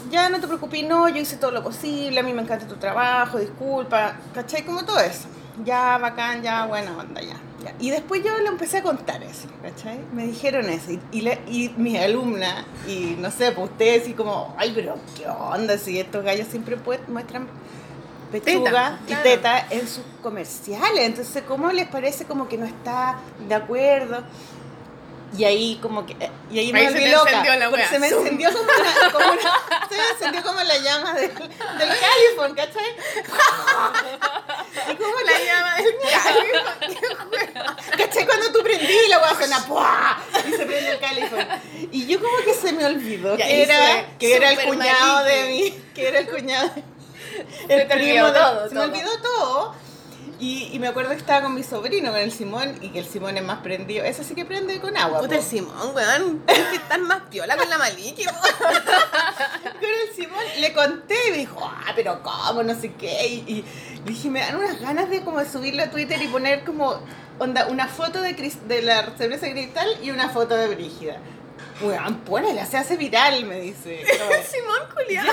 Ya 0.10 0.30
no 0.30 0.40
te 0.40 0.48
preocupes, 0.48 0.88
no, 0.88 1.10
yo 1.10 1.18
hice 1.18 1.36
todo 1.36 1.52
lo 1.52 1.62
posible, 1.62 2.18
a 2.18 2.24
mí 2.24 2.32
me 2.32 2.44
encanta 2.44 2.66
tu 2.66 2.76
trabajo, 2.78 3.40
disculpa, 3.40 4.16
¿cachai? 4.34 4.64
Como 4.64 4.86
todo 4.86 5.00
eso. 5.00 5.28
Ya, 5.66 5.98
bacán, 5.98 6.42
ya, 6.42 6.66
bueno, 6.66 6.98
anda, 6.98 7.20
ya. 7.20 7.36
ya. 7.62 7.74
Y 7.78 7.90
después 7.90 8.24
yo 8.24 8.38
le 8.38 8.48
empecé 8.48 8.78
a 8.78 8.84
contar 8.84 9.22
eso, 9.22 9.50
¿cachai? 9.62 10.00
Me 10.14 10.28
dijeron 10.28 10.70
eso. 10.70 10.92
Y, 10.92 11.02
y, 11.12 11.28
y 11.48 11.74
mis 11.76 12.00
alumnas, 12.00 12.64
y 12.88 13.18
no 13.20 13.32
sé, 13.32 13.52
pues 13.52 13.70
ustedes, 13.72 14.08
y 14.08 14.14
como, 14.14 14.56
ay, 14.58 14.72
pero 14.74 14.96
¿qué 15.18 15.28
onda? 15.28 15.78
Si 15.78 16.00
estos 16.00 16.24
gallos 16.24 16.48
siempre 16.48 16.78
muestran 17.10 17.48
pechuga 18.32 18.72
Teta, 18.72 19.00
y 19.06 19.08
claro. 19.08 19.24
teta 19.24 19.68
en 19.70 19.88
sus 19.88 20.04
comerciales. 20.22 21.06
Entonces, 21.06 21.44
¿cómo 21.48 21.72
les 21.72 21.88
parece 21.88 22.26
como 22.26 22.48
que 22.48 22.58
no 22.58 22.66
está 22.66 23.18
de 23.48 23.56
acuerdo? 23.56 24.24
Y 25.38 25.44
ahí 25.44 25.78
como 25.82 26.06
que 26.06 26.16
y 26.50 26.58
ahí 26.60 26.72
me 26.72 26.80
Ahí 26.80 26.86
volví 26.88 27.06
loca 27.10 27.44
se 27.90 28.00
me 28.00 28.08
encendió 28.08 28.50
como 28.50 28.64
una, 28.64 29.12
como 29.12 29.26
una- 29.34 29.42
se 29.90 29.98
me 29.98 30.08
encendió 30.14 30.42
como 30.42 30.62
la 30.62 30.78
llama 30.78 31.14
del, 31.16 31.34
del 31.34 31.90
califón, 31.90 32.56
¿cachai? 32.56 32.86
y 34.90 34.96
como 34.96 35.14
La 35.26 35.38
llama 35.44 35.76
del 35.76 35.96
¿Cachai? 37.98 38.26
Cuando 38.26 38.54
tú 38.54 38.64
prendí 38.64 38.94
la 39.10 39.20
weá 39.20 39.36
suena 39.36 39.60
¡pua! 39.68 40.18
y 40.48 40.52
se 40.52 40.66
prende 40.66 40.92
el 40.92 41.00
califón. 41.00 41.46
Y 41.92 42.08
yo 42.08 42.22
como 42.22 42.38
que 42.46 42.54
se 42.54 42.72
me 42.72 42.86
olvidó 42.86 43.36
que 43.36 43.64
era, 43.64 44.18
que 44.18 44.34
era 44.36 44.52
el 44.52 44.62
cuñado 44.66 45.26
de 45.26 45.44
mí, 45.50 45.78
que 45.94 46.08
era 46.08 46.20
el 46.20 46.30
cuñado. 46.30 46.70
Se 46.74 46.84
El 47.70 47.88
te 47.88 47.96
primo 47.96 48.26
olvidó 48.26 48.32
de- 48.32 48.40
todo, 48.40 48.70
Se 48.70 48.76
me 48.76 48.82
todo. 48.82 48.92
olvidó 48.92 49.22
todo. 49.22 49.76
Y, 50.40 50.70
y 50.72 50.78
me 50.78 50.88
acuerdo 50.88 51.10
que 51.12 51.16
estaba 51.18 51.42
con 51.42 51.56
mi 51.56 51.64
sobrino, 51.64 52.12
con 52.12 52.20
el 52.20 52.32
Simón, 52.32 52.78
y 52.82 52.90
que 52.90 53.00
el 53.00 53.08
Simón 53.08 53.38
es 53.38 53.44
más 53.44 53.60
prendido. 53.62 54.06
Ese 54.06 54.24
sí 54.24 54.36
que 54.36 54.46
prende 54.46 54.80
con 54.80 54.96
agua. 54.96 55.18
Puta 55.20 55.30
po. 55.34 55.36
el 55.36 55.42
Simón, 55.44 55.96
weón. 55.96 56.44
Tienes 56.46 56.68
que 56.68 56.76
estar 56.76 57.00
más 57.00 57.24
piola 57.32 57.58
con 57.58 57.68
la 57.68 57.78
po. 57.78 57.84
Con 59.80 59.90
el 59.90 60.16
Simón 60.16 60.44
le 60.60 60.74
conté 60.74 61.16
y 61.28 61.32
me 61.32 61.38
dijo, 61.38 61.60
ah, 61.64 61.92
pero 61.96 62.22
cómo, 62.22 62.62
no 62.62 62.80
sé 62.80 62.94
qué. 62.94 63.28
Y, 63.28 63.36
y 63.48 63.66
dije, 64.06 64.30
me 64.30 64.42
dan 64.42 64.58
unas 64.58 64.80
ganas 64.80 65.10
de 65.10 65.22
como 65.24 65.44
subirlo 65.44 65.84
a 65.84 65.90
Twitter 65.90 66.22
y 66.22 66.28
poner 66.28 66.64
como, 66.64 67.00
onda, 67.40 67.66
una 67.68 67.88
foto 67.88 68.22
de, 68.22 68.36
Cris- 68.36 68.62
de 68.68 68.84
la 68.84 69.18
cerveza 69.18 69.50
cristal 69.50 69.88
y 70.04 70.12
una 70.12 70.30
foto 70.30 70.56
de 70.56 70.68
Brígida. 70.68 71.18
Weón, 71.82 72.18
ponela, 72.22 72.66
se 72.68 72.78
hace 72.78 72.96
viral, 72.98 73.46
me 73.46 73.60
dice. 73.60 74.04
Simón 74.52 74.82
culiado. 74.94 75.28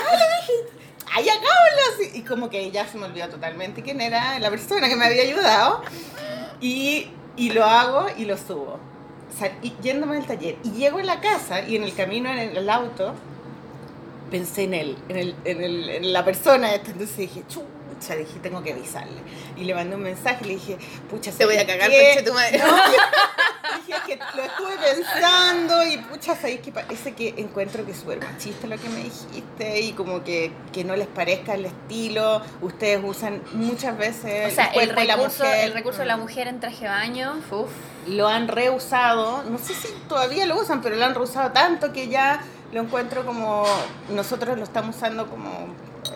Ay, 1.13 1.27
así. 1.29 2.11
Y 2.17 2.21
como 2.23 2.49
que 2.49 2.71
ya 2.71 2.87
se 2.87 2.97
me 2.97 3.05
olvidó 3.05 3.29
totalmente 3.29 3.81
quién 3.81 4.01
era 4.01 4.39
la 4.39 4.49
persona 4.49 4.89
que 4.89 4.95
me 4.95 5.05
había 5.05 5.23
ayudado. 5.23 5.81
Y, 6.61 7.09
y 7.37 7.51
lo 7.51 7.63
hago 7.65 8.07
y 8.17 8.25
lo 8.25 8.37
subo. 8.37 8.79
Sal- 9.37 9.57
y 9.61 9.73
yéndome 9.81 10.17
al 10.17 10.25
taller. 10.25 10.57
Y 10.63 10.71
llego 10.71 10.99
a 10.99 11.03
la 11.03 11.19
casa 11.21 11.61
y 11.61 11.75
en 11.75 11.83
el 11.83 11.93
camino 11.93 12.29
en 12.29 12.55
el, 12.55 12.69
auto 12.69 13.13
pensé 14.31 14.63
en 14.63 14.73
él, 14.73 14.97
en, 15.09 15.17
el, 15.17 15.35
en, 15.45 15.63
el, 15.63 15.89
en 15.89 16.13
la 16.13 16.23
persona. 16.25 16.73
Entonces 16.73 17.15
dije, 17.17 17.43
chucha, 17.99 18.15
dije, 18.15 18.39
tengo 18.41 18.61
que 18.63 18.73
avisarle. 18.73 19.21
Y 19.57 19.63
le 19.63 19.73
mandé 19.75 19.95
un 19.95 20.03
mensaje 20.03 20.39
y 20.45 20.47
le 20.47 20.53
dije, 20.55 20.77
pucha, 21.09 21.31
Te 21.31 21.45
voy 21.45 21.55
a 21.55 21.59
¿sabes 21.61 21.73
cagar, 21.75 21.89
qué? 21.91 22.11
conche 22.13 22.23
tu 22.29 22.33
madre. 22.33 22.57
No, 22.57 22.65
dije 23.85 23.99
que 24.07 24.19
lo 24.37 24.43
estuve 24.43 24.77
pensando 24.77 25.83
y 25.85 25.97
pucha, 25.97 26.35
sabéis 26.35 26.59
que 26.61 26.71
parece 26.71 27.13
que 27.13 27.33
encuentro 27.37 27.85
que 27.85 27.91
es 27.91 27.97
súper 27.99 28.19
machista 28.19 28.67
lo 28.67 28.77
que 28.77 28.89
me 28.89 29.03
dijiste 29.03 29.79
y 29.81 29.93
como 29.93 30.23
que, 30.23 30.51
que 30.73 30.83
no 30.83 30.95
les 30.95 31.07
parezca 31.07 31.53
el 31.55 31.65
estilo. 31.65 32.41
Ustedes 32.61 32.99
usan 33.03 33.41
muchas 33.53 33.97
veces 33.97 34.51
O 34.51 34.55
sea, 34.55 34.65
el 34.67 34.73
cuerpo 34.73 34.99
de 35.01 35.05
la 35.07 35.15
recurso, 35.15 35.43
mujer. 35.43 35.65
el 35.65 35.73
recurso 35.73 35.99
de 35.99 36.05
la 36.05 36.17
mujer 36.17 36.47
en 36.47 36.59
traje 36.59 36.83
de 36.85 36.89
baño, 36.89 37.33
uf. 37.51 37.69
Lo 38.07 38.27
han 38.27 38.47
reusado, 38.47 39.43
no 39.49 39.57
sé 39.57 39.73
si 39.73 39.87
todavía 40.07 40.45
lo 40.45 40.59
usan, 40.61 40.81
pero 40.83 40.95
lo 40.95 41.03
han 41.05 41.15
reusado 41.15 41.51
tanto 41.51 41.91
que 41.91 42.07
ya 42.07 42.39
lo 42.71 42.81
encuentro 42.81 43.25
como, 43.25 43.65
nosotros 44.09 44.57
lo 44.59 44.63
estamos 44.63 44.95
usando 44.95 45.27
como, 45.27 45.49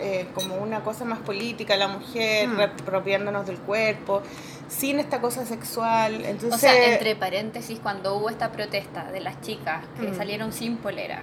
eh, 0.00 0.28
como 0.34 0.56
una 0.56 0.80
cosa 0.82 1.04
más 1.04 1.18
política, 1.20 1.76
la 1.76 1.88
mujer, 1.88 2.48
Mm. 2.48 2.56
reapropiándonos 2.56 3.46
del 3.46 3.58
cuerpo, 3.58 4.22
sin 4.68 5.00
esta 5.00 5.20
cosa 5.20 5.44
sexual. 5.44 6.24
Entonces, 6.24 6.54
O 6.54 6.58
sea, 6.58 6.92
entre 6.92 7.16
paréntesis, 7.16 7.78
cuando 7.80 8.14
hubo 8.16 8.30
esta 8.30 8.52
protesta 8.52 9.10
de 9.10 9.20
las 9.20 9.40
chicas 9.40 9.84
que 10.00 10.08
Mm. 10.08 10.16
salieron 10.16 10.52
sin 10.52 10.76
polera. 10.76 11.22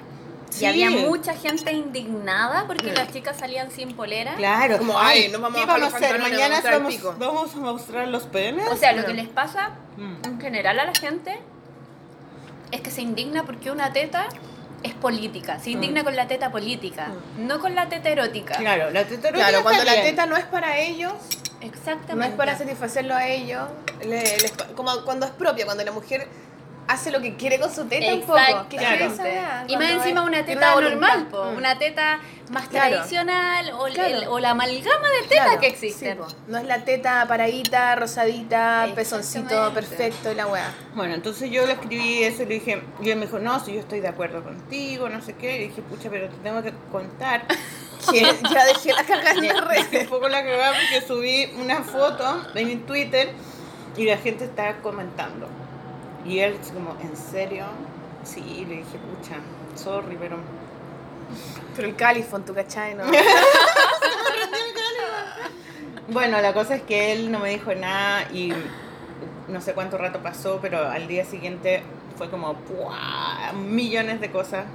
Sí. 0.49 0.63
Y 0.63 0.67
había 0.67 0.89
mucha 0.89 1.33
gente 1.33 1.73
indignada 1.73 2.65
porque 2.67 2.91
Mm. 2.91 2.95
las 2.95 3.11
chicas 3.11 3.37
salían 3.37 3.69
sin 3.69 3.93
polera. 3.95 4.35
Claro. 4.35 4.77
Como, 4.77 4.97
ay, 4.97 5.27
nos 5.29 5.41
vamos 5.41 5.57
¿qué 5.57 5.63
a 5.63 5.67
vamos 5.73 5.93
a 5.93 5.97
hacer? 5.97 6.19
Mañana 6.19 6.37
vamos 6.37 6.41
a 6.41 6.49
mostrar 6.55 6.73
el 6.73 6.79
vamos, 6.79 6.95
pico. 6.95 7.15
vamos 7.19 7.55
a 7.55 7.57
mostrar 7.59 8.07
los 8.07 8.23
penes. 8.23 8.67
O 8.69 8.77
sea, 8.77 8.93
lo 8.93 9.01
No. 9.01 9.07
que 9.07 9.13
les 9.13 9.27
pasa 9.27 9.71
Mm. 9.97 10.15
en 10.25 10.39
general 10.41 10.79
a 10.79 10.85
la 10.85 10.93
gente 10.95 11.37
es 12.71 12.81
que 12.81 12.91
se 12.91 13.01
indigna 13.01 13.43
porque 13.43 13.71
una 13.71 13.91
teta 13.93 14.27
es 14.87 14.93
política. 14.95 15.59
Se 15.59 15.69
indigna 15.71 16.03
con 16.03 16.15
la 16.15 16.27
teta 16.27 16.51
política, 16.51 17.07
no 17.37 17.59
con 17.59 17.75
la 17.75 17.87
teta 17.89 18.09
erótica. 18.09 18.55
Claro, 18.57 18.89
la 18.91 19.03
teta 19.05 19.31
Claro, 19.31 19.63
cuando 19.63 19.83
la 19.83 19.93
teta 20.01 20.25
no 20.25 20.35
es 20.37 20.45
para 20.45 20.79
ellos, 20.79 21.13
Exactamente. 21.61 22.15
no 22.15 22.23
es 22.25 22.31
para 22.31 22.57
satisfacerlo 22.57 23.13
a 23.15 23.27
ellos, 23.27 23.67
le- 24.03 24.51
como 24.75 24.91
cuando 25.05 25.25
es 25.25 25.31
propia, 25.33 25.65
cuando 25.65 25.83
la 25.83 25.91
mujer 25.91 26.27
hace 26.87 27.11
lo 27.11 27.19
que 27.21 27.35
quiere 27.35 27.59
con 27.59 27.73
su 27.73 27.85
teta 27.85 28.13
un 28.13 28.21
poco. 28.21 28.37
Exactamente. 28.37 28.77
¿Qué 28.77 29.05
es 29.05 29.13
esa 29.13 29.23
weá? 29.23 29.65
Y 29.67 29.75
más 29.77 29.89
encima 29.91 30.21
una 30.23 30.45
teta 30.45 30.75
normal, 30.79 31.27
po, 31.29 31.45
Mm. 31.51 31.57
una 31.57 31.77
teta 31.77 32.19
más 32.49 32.67
Claro. 32.69 32.95
tradicional 32.95 33.71
o, 33.77 33.85
Claro. 33.85 34.17
el- 34.17 34.27
o 34.29 34.39
la 34.39 34.51
amalgama 34.51 35.09
de 35.09 35.27
tetas 35.27 35.45
Claro, 35.47 35.59
que 35.59 35.67
existen. 35.67 36.13
sí, 36.13 36.23
po. 36.23 36.27
no 36.47 36.57
es 36.57 36.63
la 36.65 36.85
teta 36.85 37.25
paradita, 37.27 37.95
rosadita, 37.97 38.87
pezoncito 38.95 39.73
perfecto 39.73 40.31
y 40.31 40.35
la 40.35 40.47
weá. 40.47 40.73
Bueno, 40.95 41.13
entonces 41.13 41.51
yo 41.51 41.65
le 41.65 41.73
escribí 41.73 42.23
eso 42.23 42.43
y 42.43 42.45
le 42.45 42.53
dije, 42.55 42.81
y 43.01 43.09
él 43.09 43.17
me 43.17 43.25
dijo, 43.25 43.39
no, 43.39 43.59
si 43.59 43.73
yo 43.73 43.79
estoy 43.81 43.99
de 43.99 44.07
acuerdo 44.07 44.43
contigo, 44.43 45.09
no 45.09 45.21
sé 45.21 45.33
qué. 45.35 45.57
Y 45.57 45.67
dije, 45.67 45.81
pucha, 45.81 46.09
pero 46.09 46.29
te 46.29 46.37
tengo 46.37 46.61
que 46.63 46.73
contar. 46.91 47.45
Que 48.11 48.21
ya 48.21 48.63
dejé 48.65 48.93
la 48.93 49.03
cagada 49.03 49.31
en 49.31 49.47
la 49.47 49.61
red. 49.67 49.77
Dejé 49.87 50.03
un 50.03 50.09
poco 50.09 50.29
la 50.29 50.41
cagada 50.43 50.71
porque 50.73 51.05
subí 51.05 51.51
una 51.59 51.81
foto 51.83 52.45
en 52.53 52.67
mi 52.67 52.75
Twitter 52.77 53.31
y 53.97 54.05
la 54.05 54.17
gente 54.17 54.45
estaba 54.45 54.73
comentando. 54.77 55.49
Y 56.27 56.39
él 56.39 56.57
como, 56.73 56.95
¿en 56.99 57.15
serio? 57.15 57.65
Sí, 58.23 58.65
le 58.67 58.77
dije, 58.77 58.97
pucha, 58.97 59.37
sorry, 59.75 60.17
pero... 60.19 60.37
Pero 61.75 61.87
el 61.87 61.95
califón, 61.95 62.43
tu 62.45 62.53
cachai, 62.53 62.95
¿no? 62.95 63.03
Bueno, 66.09 66.39
la 66.39 66.53
cosa 66.53 66.75
es 66.75 66.83
que 66.83 67.11
él 67.11 67.29
no 67.33 67.39
me 67.39 67.49
dijo 67.49 67.75
nada 67.75 68.29
y 68.31 68.53
no 69.49 69.59
sé 69.59 69.73
cuánto 69.73 69.97
rato 69.97 70.19
pasó, 70.23 70.59
pero 70.61 70.87
al 70.87 71.05
día 71.05 71.25
siguiente 71.25 71.83
fue 72.17 72.29
como 72.29 72.53
¡pua! 72.53 73.51
millones 73.53 74.21
de 74.21 74.31
cosas. 74.31 74.67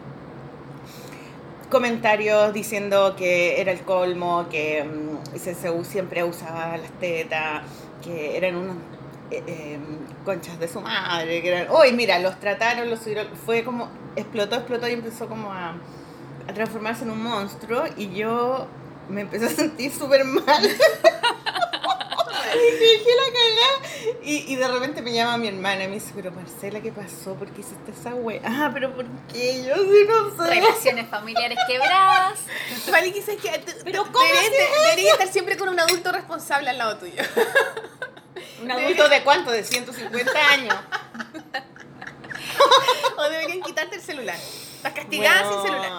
Comentarios 1.70 2.52
diciendo 2.52 3.16
que 3.16 3.62
era 3.62 3.72
el 3.72 3.80
colmo, 3.80 4.46
que 4.50 4.84
CCU 5.32 5.84
siempre 5.84 6.22
usaba 6.22 6.76
las 6.76 6.90
tetas, 7.00 7.62
que 8.04 8.36
eran 8.36 8.56
unos 8.56 8.76
eh, 9.46 9.78
conchas 10.24 10.58
de 10.58 10.68
su 10.68 10.80
madre, 10.80 11.42
que 11.42 11.48
eran, 11.48 11.68
uy, 11.70 11.92
mira, 11.92 12.18
los 12.18 12.38
trataron, 12.40 12.88
los 12.90 13.00
subieron, 13.00 13.28
fue 13.44 13.64
como, 13.64 13.88
explotó, 14.16 14.56
explotó 14.56 14.88
y 14.88 14.92
empezó 14.92 15.28
como 15.28 15.52
a, 15.52 15.74
a 16.48 16.52
transformarse 16.54 17.04
en 17.04 17.10
un 17.10 17.22
monstruo 17.22 17.84
y 17.96 18.12
yo 18.14 18.66
me 19.08 19.22
empecé 19.22 19.46
a 19.46 19.50
sentir 19.50 19.92
súper 19.92 20.24
mal. 20.24 20.70
Y 22.54 22.70
dije 22.72 23.10
la 23.16 23.32
cagá. 23.32 24.20
Y, 24.22 24.52
y 24.52 24.56
de 24.56 24.68
repente 24.68 25.02
me 25.02 25.12
llama 25.12 25.38
mi 25.38 25.48
hermana 25.48 25.84
y 25.84 25.88
me 25.88 25.94
dice, 25.94 26.12
pero 26.14 26.30
Marcela, 26.32 26.80
¿qué 26.80 26.92
pasó? 26.92 27.34
¿Por 27.34 27.50
qué 27.50 27.60
hiciste 27.60 27.92
esa 27.92 28.14
wea? 28.14 28.40
Ah, 28.44 28.70
pero 28.72 28.94
¿por 28.94 29.06
qué? 29.32 29.64
Yo 29.64 29.74
sí 29.74 30.06
no 30.06 30.36
sé. 30.36 30.50
Relaciones 30.50 31.08
familiares 31.08 31.58
quebradas. 31.66 32.40
Vale, 32.90 33.12
quizás 33.12 33.36
que 33.36 33.64
Pero 33.84 34.04
¿cómo 34.04 34.24
deberías 34.84 35.12
estar 35.14 35.28
siempre 35.28 35.56
con 35.56 35.68
un 35.68 35.80
adulto 35.80 36.12
responsable 36.12 36.70
al 36.70 36.78
lado 36.78 36.98
tuyo. 36.98 37.22
¿Un 38.62 38.70
adulto 38.70 39.08
de 39.08 39.22
cuánto? 39.22 39.50
De 39.50 39.62
150 39.64 40.30
años. 40.50 40.74
O 43.16 43.22
deberían 43.28 43.60
quitarte 43.62 43.96
el 43.96 44.02
celular. 44.02 44.34
Estás 44.36 44.92
castigada 44.92 45.48
sin 45.48 45.62
celular. 45.62 45.92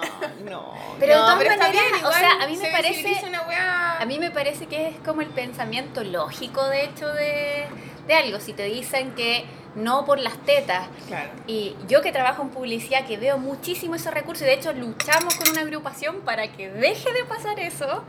No. 0.49 0.73
Pero 0.99 1.13
de 1.13 1.19
No, 1.19 1.23
todas 1.25 1.37
pero 1.37 1.51
está 1.51 1.67
maneras, 1.67 1.91
bien, 1.91 2.05
o 2.05 2.11
sea, 2.11 2.31
a 2.43 2.47
mí 2.47 2.57
me 2.57 2.71
parece- 2.71 3.21
una. 3.27 3.97
A 3.99 4.05
mí 4.05 4.19
me 4.19 4.31
parece 4.31 4.65
que 4.67 4.89
es 4.89 4.95
como 5.05 5.21
el 5.21 5.29
pensamiento 5.29 6.03
lógico, 6.03 6.65
de 6.67 6.83
hecho, 6.85 7.07
de, 7.07 7.65
de 8.07 8.13
algo. 8.13 8.39
Si 8.39 8.53
te 8.53 8.63
dicen 8.65 9.13
que 9.15 9.45
no 9.75 10.05
por 10.05 10.19
las 10.19 10.37
tetas. 10.45 10.87
Claro. 11.07 11.29
Y 11.47 11.75
yo 11.87 12.01
que 12.01 12.11
trabajo 12.11 12.41
en 12.41 12.49
publicidad, 12.49 13.05
que 13.05 13.17
veo 13.17 13.37
muchísimo 13.37 13.95
ese 13.95 14.11
recurso, 14.11 14.43
y 14.43 14.47
de 14.47 14.53
hecho 14.53 14.73
luchamos 14.73 15.35
con 15.35 15.49
una 15.49 15.61
agrupación 15.61 16.21
para 16.21 16.51
que 16.51 16.69
deje 16.69 17.13
de 17.13 17.23
pasar 17.25 17.59
eso. 17.59 18.03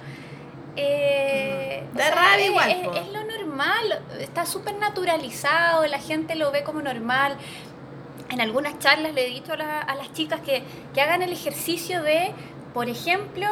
Eh, 0.77 1.85
Da 1.95 2.11
rabia 2.11 2.47
igual, 2.47 2.71
es- 2.71 3.13
lo 3.13 3.25
normal, 3.25 4.03
está 4.21 4.45
súper 4.47 4.75
naturalizado, 4.77 5.87
la 5.87 5.99
gente 5.99 6.35
lo 6.35 6.51
ve 6.51 6.63
como 6.65 6.83
normal. 6.83 7.37
En 8.31 8.41
algunas 8.41 8.79
charlas 8.79 9.13
le 9.15 9.27
he 9.27 9.31
dicho 9.31 9.53
a, 9.53 9.57
la- 9.57 9.81
a 9.81 9.95
las 9.95 10.13
chicas 10.13 10.41
que, 10.41 10.63
que 10.93 11.01
hagan 11.01 11.23
el 11.23 11.33
ejercicio 11.33 12.03
de, 12.03 12.33
por 12.73 12.89
ejemplo, 12.89 13.47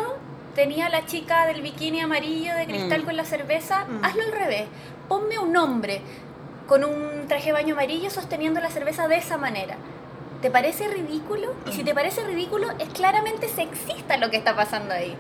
tenía 0.54 0.88
la 0.88 1.06
chica 1.06 1.46
del 1.46 1.62
bikini 1.62 2.00
amarillo 2.00 2.54
de 2.54 2.66
cristal 2.66 3.02
Mm. 3.02 3.04
con 3.04 3.16
la 3.16 3.24
cerveza, 3.24 3.85
Mm. 3.85 4.04
hazlo 4.04 4.22
al 4.24 4.32
revés. 4.32 4.64
Ponme 5.08 5.38
un 5.38 5.56
hombre 5.56 6.00
con 6.66 6.85
un 6.85 7.26
traje 7.28 7.46
de 7.46 7.52
baño 7.52 7.74
amarillo 7.74 8.11
sosteniendo 8.11 8.61
la 8.61 8.70
cerveza 8.70 9.08
de 9.08 9.16
esa 9.16 9.37
manera. 9.37 9.76
¿Te 10.40 10.50
parece 10.50 10.88
ridículo? 10.88 11.54
Y 11.66 11.72
si 11.72 11.85
te 11.85 11.94
parece 11.94 12.24
ridículo, 12.24 12.68
es 12.80 12.88
claramente 12.88 13.48
sexista 13.48 14.16
lo 14.16 14.30
que 14.30 14.38
está 14.38 14.56
pasando 14.56 14.92
ahí. 14.94 15.14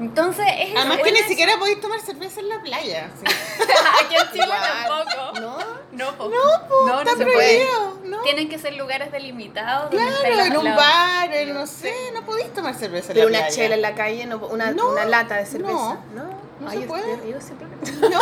Entonces, 0.00 0.46
es 0.58 0.76
Además 0.76 0.98
que 1.02 1.10
ni 1.12 1.18
eso. 1.18 1.28
siquiera 1.28 1.58
podéis 1.58 1.80
tomar 1.80 2.00
cerveza 2.00 2.40
en 2.40 2.48
la 2.48 2.60
playa. 2.60 3.10
sí. 3.18 3.24
Aquí 4.04 4.14
en 4.14 4.32
Chile 4.32 4.46
tampoco. 4.46 5.40
¿No? 5.40 5.58
No, 5.92 6.12
po. 6.16 6.28
No, 6.28 6.86
no, 6.86 6.92
no 6.92 6.98
está 7.00 7.16
se 7.16 7.24
puede. 7.24 7.34
prohibido, 7.66 7.98
¿no? 8.04 8.22
Tienen 8.22 8.48
que 8.48 8.58
ser 8.58 8.74
lugares 8.76 9.10
delimitados. 9.10 9.90
Claro, 9.90 10.44
en 10.44 10.56
un 10.56 10.76
bar, 10.76 11.32
en 11.34 11.52
no 11.54 11.66
sé, 11.66 11.92
no 12.14 12.22
podéis 12.24 12.52
tomar 12.54 12.74
cerveza 12.76 13.12
en 13.12 13.18
la 13.18 13.26
una 13.26 13.38
playa. 13.40 13.54
chela 13.54 13.74
en 13.74 13.82
la 13.82 13.94
calle, 13.94 14.26
no, 14.26 14.36
una, 14.38 14.70
No, 14.70 14.90
una 14.90 15.04
lata 15.04 15.36
de 15.36 15.46
cerveza. 15.46 15.72
no, 15.72 15.98
No, 16.14 16.24
no 16.60 16.68
Ay, 16.70 16.76
se 16.76 16.82
yo- 16.82 16.88
puede. 16.88 17.30
yo 17.30 17.40
siempre- 17.40 17.66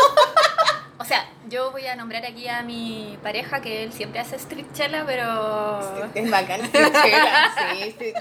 O 0.98 1.04
sea, 1.04 1.28
yo 1.48 1.70
voy 1.70 1.86
a 1.86 1.94
nombrar 1.96 2.24
aquí 2.26 2.48
a 2.48 2.62
mi 2.62 3.18
pareja 3.22 3.60
que 3.60 3.84
él 3.84 3.92
siempre 3.92 4.20
hace 4.20 4.36
street 4.36 4.66
chela, 4.74 5.04
pero. 5.06 6.10
Es 6.14 6.30
bacán, 6.30 6.60
sí, 6.62 6.70
chela, 6.72 7.54
sí, 7.72 7.94
sí. 7.98 8.12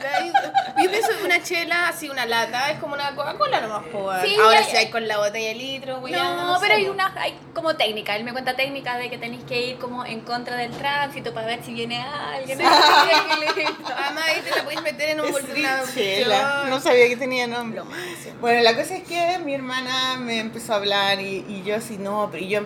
Yo 0.84 0.90
pienso 0.92 1.10
que 1.18 1.24
una 1.26 1.42
chela, 1.44 1.88
así 1.90 2.10
una 2.10 2.26
lata, 2.26 2.72
es 2.72 2.80
como 2.80 2.94
una 2.94 3.16
Coca-Cola 3.16 3.62
nomás, 3.62 3.84
weón. 3.94 4.22
Sí, 4.24 4.36
Ahora 4.42 4.60
hay- 4.60 4.66
si 4.66 4.78
hay 4.78 4.90
con 4.90 5.08
la 5.08 5.18
botella 5.18 5.50
de 5.50 5.56
litro, 5.56 6.00
güey. 6.00 6.14
No, 6.14 6.58
pero 6.62 6.76
hay 6.76 6.88
una, 6.88 7.14
hay 7.20 7.38
como 7.54 7.76
técnica, 7.76 8.16
él 8.16 8.24
me 8.24 8.32
cuenta 8.32 8.56
técnica 8.56 8.98
de 8.98 9.10
que 9.10 9.18
tenéis 9.18 9.44
que 9.46 9.60
ir 9.62 9.78
como 9.78 10.06
en 10.06 10.22
contra 10.22 10.56
del 10.58 10.72
tránsito 10.72 11.34
para 11.34 11.48
ver 11.48 11.64
si 11.64 11.74
viene 11.74 12.02
alguien. 12.02 12.60
Además 12.66 14.24
ahí 14.28 14.42
te 14.42 14.50
la 14.56 14.64
podéis 14.64 14.82
meter 14.82 15.10
en 15.10 15.22
un 15.22 15.32
bol- 15.32 15.42
una 15.44 15.82
Street 15.84 16.18
chela. 16.24 16.38
bolsilla. 16.38 16.70
No 16.70 16.80
sabía 16.80 17.08
que 17.08 17.18
tenía 17.18 17.48
nombre. 17.48 17.80
Lo 17.80 17.86
máximo. 17.86 18.36
Bueno, 18.42 18.62
la 18.62 18.76
cosa 18.76 18.96
es 18.96 19.04
que 19.04 19.40
mi 19.40 19.54
hermana 19.54 20.18
me 20.18 20.40
empezó 20.40 20.74
a 20.74 20.76
hablar 20.78 21.20
y, 21.20 21.46
y 21.48 21.64
yo 21.66 21.76
así, 21.76 21.98
no, 21.98 22.30
pero 22.32 22.46
yo 22.46 22.62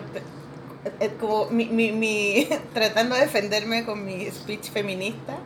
como 1.20 1.46
mi, 1.50 1.66
mi, 1.66 1.92
mi- 1.92 2.48
tratando 2.74 3.14
de 3.14 3.22
defenderme 3.22 3.84
con 3.84 4.04
mi 4.04 4.30
speech 4.30 4.70
feminista, 4.70 5.36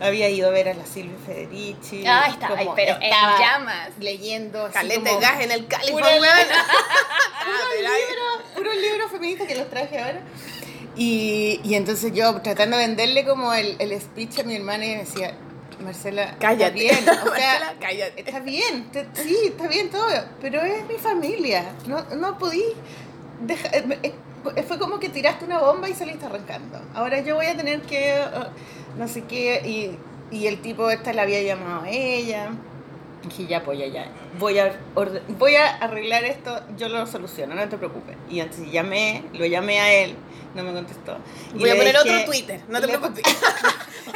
había 0.00 0.28
ido 0.28 0.48
a 0.48 0.50
ver 0.50 0.68
a 0.68 0.74
la 0.74 0.84
Silvia 0.84 1.16
Federici. 1.24 2.04
Ah, 2.06 2.24
ahí, 2.26 2.34
como 2.58 2.74
pero 2.74 2.96
en 2.96 3.02
estaba 3.04 3.38
llamas. 3.38 3.88
leyendo 3.98 4.68
Caleta 4.72 5.10
de 5.14 5.20
gas 5.20 5.40
en 5.40 5.52
el 5.52 5.66
California. 5.66 6.08
Puro 6.10 6.20
libro, 6.20 6.58
Ah, 7.48 7.68
pero 7.74 7.88
libro, 7.88 8.54
puro 8.56 8.72
libro 8.74 9.08
feminista 9.08 9.46
que 9.46 9.54
los 9.54 9.70
traje 9.70 9.98
ahora. 9.98 10.20
Y, 10.96 11.60
y 11.62 11.74
entonces 11.74 12.12
yo 12.14 12.40
tratando 12.42 12.76
de 12.76 12.86
venderle 12.86 13.24
como 13.24 13.52
el, 13.54 13.76
el 13.78 13.98
speech 14.00 14.40
a 14.40 14.42
mi 14.42 14.56
hermana 14.56 14.84
y 14.86 14.88
me 14.90 14.98
decía, 15.04 15.34
Marcela, 15.80 16.36
Cállate. 16.40 16.86
Está 16.86 17.00
bien, 17.00 17.08
o 17.08 17.12
sea, 17.36 17.52
Marcela, 17.60 17.74
cállate. 17.80 18.20
está 18.20 18.40
bien, 18.40 18.90
te- 18.90 19.06
sí, 19.14 19.36
está 19.44 19.68
bien 19.68 19.90
todo, 19.90 20.08
pero 20.40 20.62
es 20.62 20.84
mi 20.86 20.96
familia, 20.96 21.70
no, 21.86 22.02
no 22.16 22.38
podí 22.38 22.64
dejar, 23.40 23.74
eh, 23.76 23.98
eh, 24.02 24.14
fue 24.66 24.78
como 24.78 24.98
que 24.98 25.08
tiraste 25.08 25.44
una 25.44 25.58
bomba 25.58 25.88
y 25.88 25.94
saliste 25.94 26.26
arrancando. 26.26 26.80
Ahora 26.94 27.20
yo 27.20 27.34
voy 27.36 27.46
a 27.46 27.56
tener 27.56 27.82
que, 27.82 28.14
eh, 28.16 28.24
no 28.98 29.08
sé 29.08 29.24
qué, 29.24 29.62
y, 29.64 30.34
y 30.36 30.46
el 30.46 30.60
tipo 30.60 30.90
esta 30.90 31.12
la 31.12 31.22
había 31.22 31.42
llamado 31.42 31.82
a 31.82 31.88
ella. 31.90 32.48
Dije, 33.22 33.46
ya, 33.46 33.64
pues 33.64 33.78
ya, 33.78 33.86
ya. 33.86 34.06
Voy 34.38 34.58
a, 34.58 34.78
orde- 34.94 35.22
voy 35.38 35.56
a 35.56 35.76
arreglar 35.76 36.24
esto, 36.24 36.60
yo 36.76 36.88
lo 36.88 37.06
soluciono, 37.06 37.54
no 37.54 37.68
te 37.68 37.76
preocupes. 37.76 38.16
Y 38.30 38.40
entonces 38.40 38.70
llamé, 38.70 39.24
lo 39.32 39.46
llamé 39.46 39.80
a 39.80 39.92
él, 39.92 40.14
no 40.54 40.62
me 40.62 40.72
contestó. 40.72 41.16
Y 41.54 41.58
Voy 41.58 41.70
a 41.70 41.74
poner 41.76 41.96
dije- 41.96 42.14
otro 42.14 42.24
Twitter, 42.26 42.60
no 42.68 42.80
te 42.80 42.88
preocupes. 42.88 43.22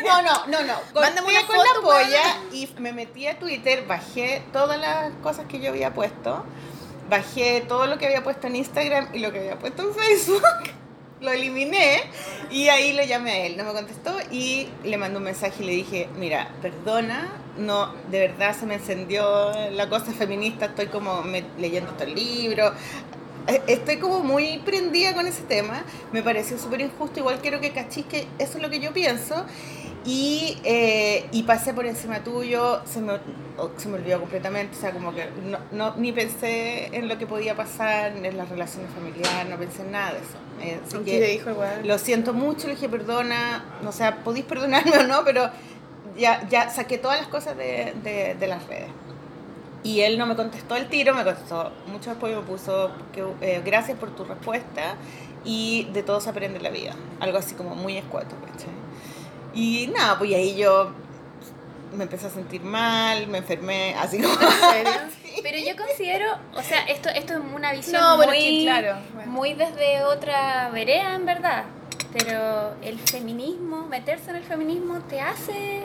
No, 0.04 0.22
no, 0.22 0.46
no, 0.46 0.62
no. 0.62 0.74
Mándame 1.00 1.28
una 1.28 1.46
con 1.46 1.56
foto, 1.56 1.68
la 1.74 1.80
polla 1.82 2.22
y 2.52 2.68
me 2.78 2.92
metí 2.92 3.26
a 3.26 3.38
Twitter, 3.38 3.84
bajé 3.86 4.40
todas 4.52 4.78
las 4.80 5.10
cosas 5.22 5.46
que 5.46 5.58
yo 5.60 5.70
había 5.70 5.92
puesto, 5.92 6.44
bajé 7.10 7.62
todo 7.68 7.86
lo 7.86 7.98
que 7.98 8.06
había 8.06 8.22
puesto 8.24 8.46
en 8.46 8.56
Instagram 8.56 9.08
y 9.12 9.18
lo 9.18 9.32
que 9.32 9.40
había 9.40 9.58
puesto 9.58 9.82
en 9.82 9.94
Facebook. 9.94 10.42
Lo 11.20 11.30
eliminé 11.30 12.00
y 12.50 12.68
ahí 12.70 12.94
lo 12.94 13.04
llamé 13.04 13.32
a 13.32 13.38
él, 13.44 13.58
no 13.58 13.64
me 13.64 13.72
contestó 13.74 14.10
y 14.30 14.68
le 14.84 14.96
mandé 14.96 15.18
un 15.18 15.24
mensaje 15.24 15.62
y 15.62 15.66
le 15.66 15.72
dije, 15.72 16.08
mira, 16.16 16.48
perdona, 16.62 17.30
no, 17.58 17.92
de 18.10 18.20
verdad 18.20 18.56
se 18.58 18.64
me 18.64 18.76
encendió 18.76 19.52
la 19.72 19.86
cosa 19.90 20.12
feminista, 20.12 20.64
estoy 20.64 20.86
como 20.86 21.20
me- 21.22 21.44
leyendo 21.58 21.90
estos 21.90 22.08
libros, 22.08 22.72
estoy 23.66 23.96
como 23.98 24.20
muy 24.20 24.58
prendida 24.64 25.14
con 25.14 25.26
ese 25.26 25.42
tema, 25.42 25.82
me 26.12 26.22
pareció 26.22 26.58
súper 26.58 26.80
injusto, 26.80 27.20
igual 27.20 27.38
quiero 27.40 27.60
que 27.60 27.70
cachis 27.72 28.06
que 28.06 28.26
eso 28.38 28.56
es 28.58 28.62
lo 28.62 28.70
que 28.70 28.80
yo 28.80 28.92
pienso 28.92 29.44
y, 30.04 30.56
eh, 30.64 31.26
y 31.30 31.42
pasé 31.42 31.74
por 31.74 31.84
encima 31.84 32.20
tuyo, 32.24 32.80
se 32.86 33.00
me, 33.00 33.14
o- 33.58 33.70
se 33.76 33.88
me 33.88 33.96
olvidó 33.96 34.18
completamente, 34.20 34.76
o 34.76 34.80
sea, 34.80 34.92
como 34.92 35.14
que 35.14 35.26
no, 35.44 35.58
no- 35.72 35.94
ni 35.96 36.10
pensé 36.12 36.86
en 36.96 37.06
lo 37.08 37.18
que 37.18 37.26
podía 37.26 37.54
pasar, 37.54 38.16
en 38.16 38.36
las 38.36 38.48
relaciones 38.48 38.90
familiares, 38.92 39.50
no 39.50 39.56
pensé 39.58 39.82
en 39.82 39.92
nada 39.92 40.12
de 40.14 40.18
eso. 40.18 40.26
Eh, 40.62 40.80
así 40.86 40.98
¿Qué 41.04 41.04
que 41.04 41.26
dijo 41.26 41.50
weón? 41.52 41.86
lo 41.86 41.98
siento 41.98 42.32
mucho, 42.32 42.66
le 42.68 42.74
dije 42.74 42.88
perdona, 42.88 43.64
no 43.82 43.92
sé, 43.92 44.10
podéis 44.24 44.46
perdonarme 44.46 44.96
o 44.98 45.06
no, 45.06 45.22
pero 45.24 45.50
ya, 46.16 46.46
ya 46.48 46.70
saqué 46.70 46.96
todas 46.98 47.18
las 47.18 47.28
cosas 47.28 47.56
de, 47.56 47.92
de, 48.02 48.36
de 48.40 48.46
las 48.46 48.66
redes. 48.66 48.88
Y 49.82 50.00
él 50.02 50.18
no 50.18 50.26
me 50.26 50.36
contestó 50.36 50.76
el 50.76 50.88
tiro, 50.88 51.14
me 51.14 51.24
contestó 51.24 51.72
mucho 51.86 52.10
después 52.10 52.32
y 52.32 52.36
me 52.36 52.42
puso 52.42 52.90
que, 53.12 53.24
eh, 53.40 53.62
gracias 53.64 53.98
por 53.98 54.14
tu 54.14 54.24
respuesta 54.24 54.94
y 55.44 55.88
de 55.92 56.02
todo 56.02 56.20
se 56.20 56.28
aprende 56.28 56.58
en 56.58 56.62
la 56.62 56.70
vida. 56.70 56.94
Algo 57.18 57.38
así 57.38 57.54
como 57.54 57.74
muy 57.74 57.96
escueto, 57.96 58.36
¿cachai? 58.46 58.68
Y 59.54 59.86
nada, 59.88 60.18
pues 60.18 60.34
ahí 60.34 60.54
yo 60.56 60.92
me 61.94 62.04
empecé 62.04 62.26
a 62.26 62.30
sentir 62.30 62.62
mal, 62.62 63.26
me 63.26 63.38
enfermé, 63.38 63.94
así 63.98 64.20
como... 64.20 64.34
¿En 64.34 64.84
serio? 64.84 65.00
Pero 65.42 65.58
yo 65.58 65.76
considero, 65.76 66.26
o 66.54 66.62
sea, 66.62 66.80
esto, 66.84 67.08
esto 67.08 67.34
es 67.34 67.40
una 67.54 67.72
visión 67.72 68.00
No, 68.00 68.16
bueno, 68.16 68.32
muy, 68.32 68.64
claro, 68.64 68.98
bueno. 69.14 69.32
muy 69.32 69.54
desde 69.54 70.02
otra 70.04 70.68
vereda, 70.70 71.14
en 71.14 71.24
verdad. 71.24 71.64
Pero 72.12 72.74
el 72.82 72.98
feminismo, 72.98 73.86
meterse 73.86 74.30
en 74.30 74.36
el 74.36 74.44
feminismo, 74.44 74.98
te 75.08 75.20
hace 75.20 75.82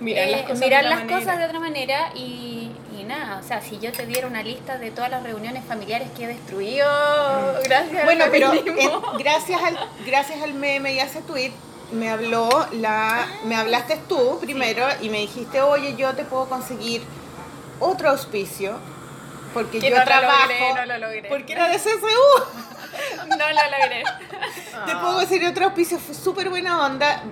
Mirar 0.00 0.28
eh, 0.28 0.30
las 0.30 0.42
cosas 0.42 0.60
mirar 0.60 0.82
de 0.82 0.86
otra 0.88 0.96
las 0.96 1.04
manera. 1.04 1.18
cosas 1.18 1.38
de 1.38 1.44
otra 1.44 1.60
manera 1.60 2.12
y, 2.14 2.70
nada, 3.04 3.38
o 3.38 3.42
sea, 3.42 3.60
si 3.60 3.78
yo 3.78 3.92
te 3.92 4.06
diera 4.06 4.26
una 4.26 4.42
lista 4.42 4.78
de 4.78 4.90
todas 4.90 5.10
las 5.10 5.22
reuniones 5.22 5.64
familiares 5.64 6.08
que 6.16 6.24
he 6.24 6.28
destruido 6.28 6.86
gracias 7.64 8.04
Bueno, 8.04 8.24
al 8.24 8.30
pero 8.30 8.52
gracias, 9.18 9.62
al, 9.62 9.78
gracias 10.06 10.42
al 10.42 10.54
meme 10.54 10.94
y 10.94 11.00
a 11.00 11.04
ese 11.04 11.22
tweet 11.22 11.52
me 11.92 12.08
habló 12.08 12.48
la, 12.72 13.26
me 13.44 13.56
hablaste 13.56 13.98
tú 14.08 14.38
primero 14.40 14.86
y 15.00 15.08
me 15.08 15.18
dijiste, 15.18 15.60
oye, 15.60 15.96
yo 15.96 16.14
te 16.14 16.24
puedo 16.24 16.48
conseguir 16.48 17.02
otro 17.80 18.10
auspicio 18.10 18.78
porque 19.52 19.80
Que 19.80 19.90
yo 19.90 19.96
no 19.96 20.04
lo 20.04 20.20
logré, 20.22 20.74
no 20.74 20.86
lo 20.86 20.98
logré. 20.98 21.28
Porque 21.28 21.52
era 21.52 21.68
de 21.68 21.76
CSU. 21.78 23.26
No 23.26 23.36
lo 23.36 23.78
logré. 23.78 24.04
Te 24.86 24.96
puedo 24.96 25.18
decir 25.20 25.44
otro 25.46 25.66
auspicio, 25.66 25.98
fue 25.98 26.14
súper 26.14 26.50
buena 26.50 26.84
onda. 26.84 27.22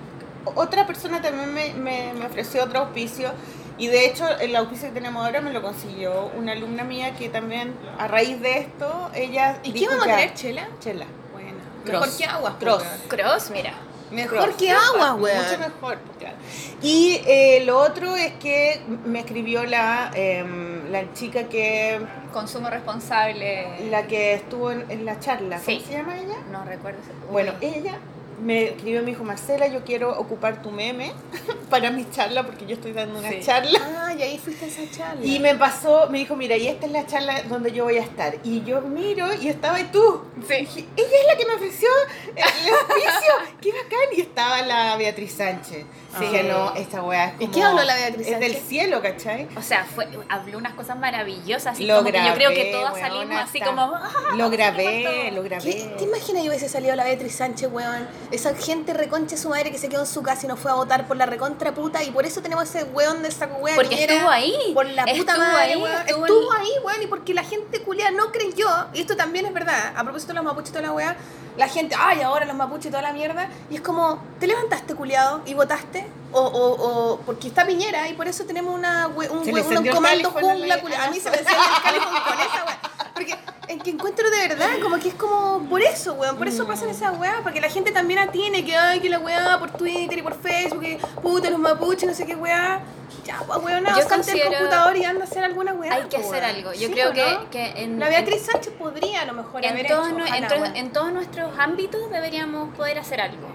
Otra 0.55 0.85
persona 0.87 1.21
también 1.21 1.53
me, 1.53 1.73
me, 1.73 2.13
me 2.13 2.25
ofreció 2.25 2.63
otro 2.63 2.79
auspicio. 2.79 3.31
Y 3.79 3.87
de 3.87 4.05
hecho, 4.05 4.27
el 4.39 4.55
auspicio 4.57 4.89
que 4.89 4.93
tenemos 4.93 5.25
ahora 5.25 5.39
me 5.41 5.51
lo 5.53 5.61
consiguió 5.61 6.29
una 6.37 6.51
alumna 6.51 6.83
mía 6.83 7.15
que 7.15 7.29
también, 7.29 7.73
a 7.97 8.07
raíz 8.09 8.39
de 8.41 8.59
esto, 8.59 9.09
ella. 9.15 9.59
¿Y 9.63 9.71
qué 9.71 9.87
vamos 9.87 10.03
a 10.03 10.07
traer, 10.07 10.33
Chela? 10.33 10.67
Chela. 10.81 11.05
Bueno, 11.31 11.57
Cross. 11.85 12.01
mejor 12.01 12.17
que 12.17 12.25
agua. 12.25 12.57
Cross. 12.59 12.83
Cross, 13.07 13.49
mira. 13.51 13.73
Mejor 14.11 14.39
Cross. 14.39 14.55
que 14.57 14.71
agua, 14.71 15.13
weón. 15.15 15.37
Mucho 15.43 15.59
mejor, 15.59 15.97
pues, 15.99 16.17
claro. 16.17 16.35
Y 16.81 17.21
eh, 17.25 17.63
lo 17.65 17.79
otro 17.79 18.15
es 18.17 18.33
que 18.33 18.81
me 19.05 19.19
escribió 19.19 19.63
la, 19.63 20.11
em, 20.13 20.91
la 20.91 21.13
chica 21.13 21.43
que 21.43 22.01
Consumo 22.33 22.69
responsable. 22.69 23.89
la 23.89 24.07
que 24.07 24.33
estuvo 24.33 24.71
en, 24.71 24.89
en 24.91 25.05
la 25.05 25.19
charla. 25.19 25.61
¿Cómo 25.63 25.79
se 25.79 25.93
llama 25.93 26.19
ella? 26.19 26.35
No 26.51 26.65
recuerdo. 26.65 26.99
Bueno, 27.31 27.53
ella 27.61 27.97
me 28.41 28.63
escribió 28.69 29.01
y 29.01 29.03
me 29.03 29.11
dijo, 29.11 29.23
Marcela, 29.23 29.67
yo 29.67 29.83
quiero 29.83 30.17
ocupar 30.19 30.61
tu 30.61 30.71
meme 30.71 31.11
para 31.69 31.91
mi 31.91 32.09
charla 32.09 32.43
porque 32.45 32.65
yo 32.65 32.75
estoy 32.75 32.91
dando 32.93 33.19
una 33.19 33.29
Sí. 33.29 33.39
charla. 33.41 33.79
Ah, 33.97 34.13
y 34.17 34.21
ahí 34.23 34.37
fuiste 34.37 34.65
a 34.65 34.67
esa 34.67 34.81
charla. 34.91 35.25
Y 35.25 35.39
me 35.39 35.55
pasó, 35.55 36.07
me 36.09 36.17
dijo, 36.19 36.35
mira, 36.35 36.55
y 36.57 36.67
esta 36.67 36.85
es 36.85 36.91
la 36.91 37.05
charla 37.05 37.41
donde 37.43 37.71
yo 37.71 37.83
voy 37.83 37.97
a 37.97 38.01
estar. 38.01 38.35
Y 38.43 38.63
yo 38.63 38.81
miro 38.81 39.27
y 39.39 39.47
estaba 39.49 39.77
ahí 39.77 39.89
tú. 39.91 40.23
Sí. 40.47 40.55
Dije, 40.57 40.85
ella 40.95 41.07
es 41.21 41.27
la 41.27 41.37
que 41.37 41.45
me 41.45 41.53
ofreció 41.53 41.89
el 42.35 42.43
auspicio. 42.73 43.33
¡Qué 43.61 43.71
bacán! 43.71 43.99
Y 44.17 44.21
estaba 44.21 44.61
la 44.63 44.95
Beatriz 44.97 45.33
Sánchez. 45.33 45.85
Sí. 46.17 46.25
Dije, 46.25 46.43
no, 46.43 46.73
esta 46.75 47.03
weá 47.03 47.25
es 47.27 47.33
¿Y 47.35 47.37
como... 47.45 47.53
qué 47.53 47.63
habló 47.63 47.83
la 47.83 47.95
Beatriz 47.95 48.27
Es 48.27 48.39
del 48.39 48.51
Sánchez? 48.53 48.67
cielo, 48.69 49.01
¿cachai? 49.01 49.47
O 49.55 49.61
sea, 49.61 49.85
fue, 49.85 50.07
habló 50.27 50.57
unas 50.57 50.73
cosas 50.73 50.97
maravillosas. 50.97 51.73
Así 51.73 51.85
Lo 51.85 51.97
como 51.97 52.11
que 52.11 52.17
yo 52.17 52.33
creo 52.33 52.49
que 52.49 52.55
grabé, 52.55 52.71
todas 52.71 52.93
weona, 52.93 53.07
salimos 53.09 53.37
así 53.43 53.57
está- 53.59 53.69
como. 53.69 53.81
"Ah, 53.93 54.09
Lo 54.35 54.49
grabé, 54.49 55.03
faltó". 55.03 55.35
lo 55.35 55.43
grabé. 55.43 55.63
¿Qué, 55.71 55.95
¿Te 55.97 56.03
imaginas 56.05 56.43
yo 56.43 56.49
hubiese 56.49 56.67
salido 56.67 56.95
la 56.95 57.03
Beatriz 57.03 57.35
Sánchez, 57.35 57.69
weón? 57.71 58.07
Esa 58.31 58.53
gente 58.55 58.93
reconcha 58.93 59.37
su 59.37 59.49
madre 59.49 59.71
que 59.71 59.77
se 59.77 59.89
quedó 59.89 60.01
en 60.01 60.07
su 60.07 60.21
casa 60.21 60.45
y 60.45 60.47
no 60.49 60.55
fue 60.55 60.69
a 60.71 60.75
votar 60.75 61.07
por 61.07 61.17
la 61.17 61.25
recontra 61.25 61.73
puta 61.73 62.03
y 62.03 62.11
por 62.11 62.25
eso 62.25 62.41
tenemos 62.41 62.63
ese 62.63 62.83
weón 62.85 63.23
de 63.23 63.31
saco 63.31 63.55
weón. 63.57 63.75
Porque 63.75 64.03
estuvo 64.03 64.29
ahí. 64.29 64.55
Por 64.73 64.85
la 64.85 65.03
puta 65.05 65.13
Estuvo 65.33 65.37
madre, 65.37 65.73
ahí, 65.73 65.81
weón. 65.81 66.07
estuvo 66.07 66.51
ahí, 66.53 66.71
weón, 66.85 67.01
y 67.03 67.07
porque 67.07 67.33
la 67.33 67.43
gente 67.43 67.81
culia 67.81 68.11
no 68.11 68.31
creyó, 68.31 68.67
y 68.93 69.01
esto 69.01 69.15
también 69.15 69.45
es 69.45 69.53
verdad, 69.53 69.93
a 69.95 70.03
propósito 70.03 70.33
de 70.33 70.35
los 70.35 70.43
mapuches 70.45 70.69
y 70.69 70.73
toda 70.73 70.85
la 70.87 70.91
weá, 70.93 71.17
la 71.57 71.67
gente, 71.67 71.95
ay, 71.97 72.21
ahora 72.21 72.45
los 72.45 72.55
mapuches 72.55 72.85
y 72.85 72.89
toda 72.89 73.01
la 73.01 73.11
mierda, 73.13 73.49
y 73.69 73.75
es 73.75 73.81
como, 73.81 74.21
¿te 74.39 74.47
levantaste 74.47 74.93
culiado 74.95 75.41
y 75.45 75.53
votaste? 75.55 76.07
O, 76.31 76.39
o, 76.41 77.13
o 77.13 77.17
porque 77.21 77.47
está 77.47 77.65
Piñera 77.65 78.07
y 78.07 78.13
por 78.13 78.27
eso 78.27 78.43
tenemos 78.45 78.73
una, 78.75 79.07
we- 79.07 79.27
un, 79.29 79.39
we- 79.51 79.61
un 79.61 79.87
comando 79.87 80.29
jungla 80.31 80.75
a 80.75 81.09
mí 81.09 81.19
se 81.19 81.31
me 81.31 81.37
encendió 81.37 81.63
el 81.75 81.81
califón 81.83 82.13
con 82.23 82.39
esa 82.39 82.65
weá. 82.65 82.79
Porque 83.19 83.35
en 83.67 83.79
que 83.79 83.89
encuentro 83.89 84.29
de 84.31 84.47
verdad, 84.47 84.79
como 84.81 84.97
que 84.97 85.09
es 85.09 85.13
como 85.13 85.67
por 85.67 85.81
eso, 85.81 86.13
weón, 86.13 86.37
por 86.37 86.47
eso 86.47 86.65
pasan 86.65 86.87
esas 86.87 87.19
weá, 87.19 87.41
porque 87.43 87.59
la 87.59 87.69
gente 87.69 87.91
también 87.91 88.17
atiene 88.17 88.63
que 88.63 88.77
ay, 88.77 89.01
que 89.01 89.09
la 89.09 89.19
weá 89.19 89.59
por 89.59 89.71
Twitter 89.71 90.19
y 90.19 90.21
por 90.21 90.41
Facebook, 90.41 90.79
que 90.79 90.99
puta 91.21 91.49
los 91.49 91.59
mapuches, 91.59 92.07
no 92.07 92.15
sé 92.15 92.25
qué 92.25 92.37
weá. 92.37 92.79
Ya, 93.25 93.43
pues 93.45 93.59
weón, 93.61 93.83
no, 93.83 93.93
salte 93.93 94.31
el 94.31 94.43
computador 94.47 94.95
y 94.95 95.03
anda 95.03 95.25
a 95.25 95.27
hacer 95.27 95.43
alguna 95.43 95.73
weá. 95.73 95.95
Hay 95.95 96.03
que 96.03 96.15
pues, 96.17 96.27
hacer 96.27 96.45
algo. 96.45 96.71
Yo 96.71 96.87
¿Sí 96.87 96.93
creo 96.93 97.11
que, 97.11 97.29
no? 97.29 97.49
que 97.49 97.83
en, 97.83 97.99
La 97.99 98.07
Beatriz 98.07 98.43
Sánchez 98.43 98.71
podría 98.79 99.23
a 99.23 99.25
lo 99.25 99.33
mejor 99.33 99.65
en, 99.65 99.71
haber 99.71 99.87
todos 99.87 100.07
hecho, 100.07 100.17
en, 100.17 100.45
ojalá, 100.45 100.93
todos 100.93 101.11
nuestros 101.11 101.59
ámbitos 101.59 102.09
deberíamos 102.09 102.73
poder 102.75 102.99
hacer 102.99 103.19
algo. 103.19 103.49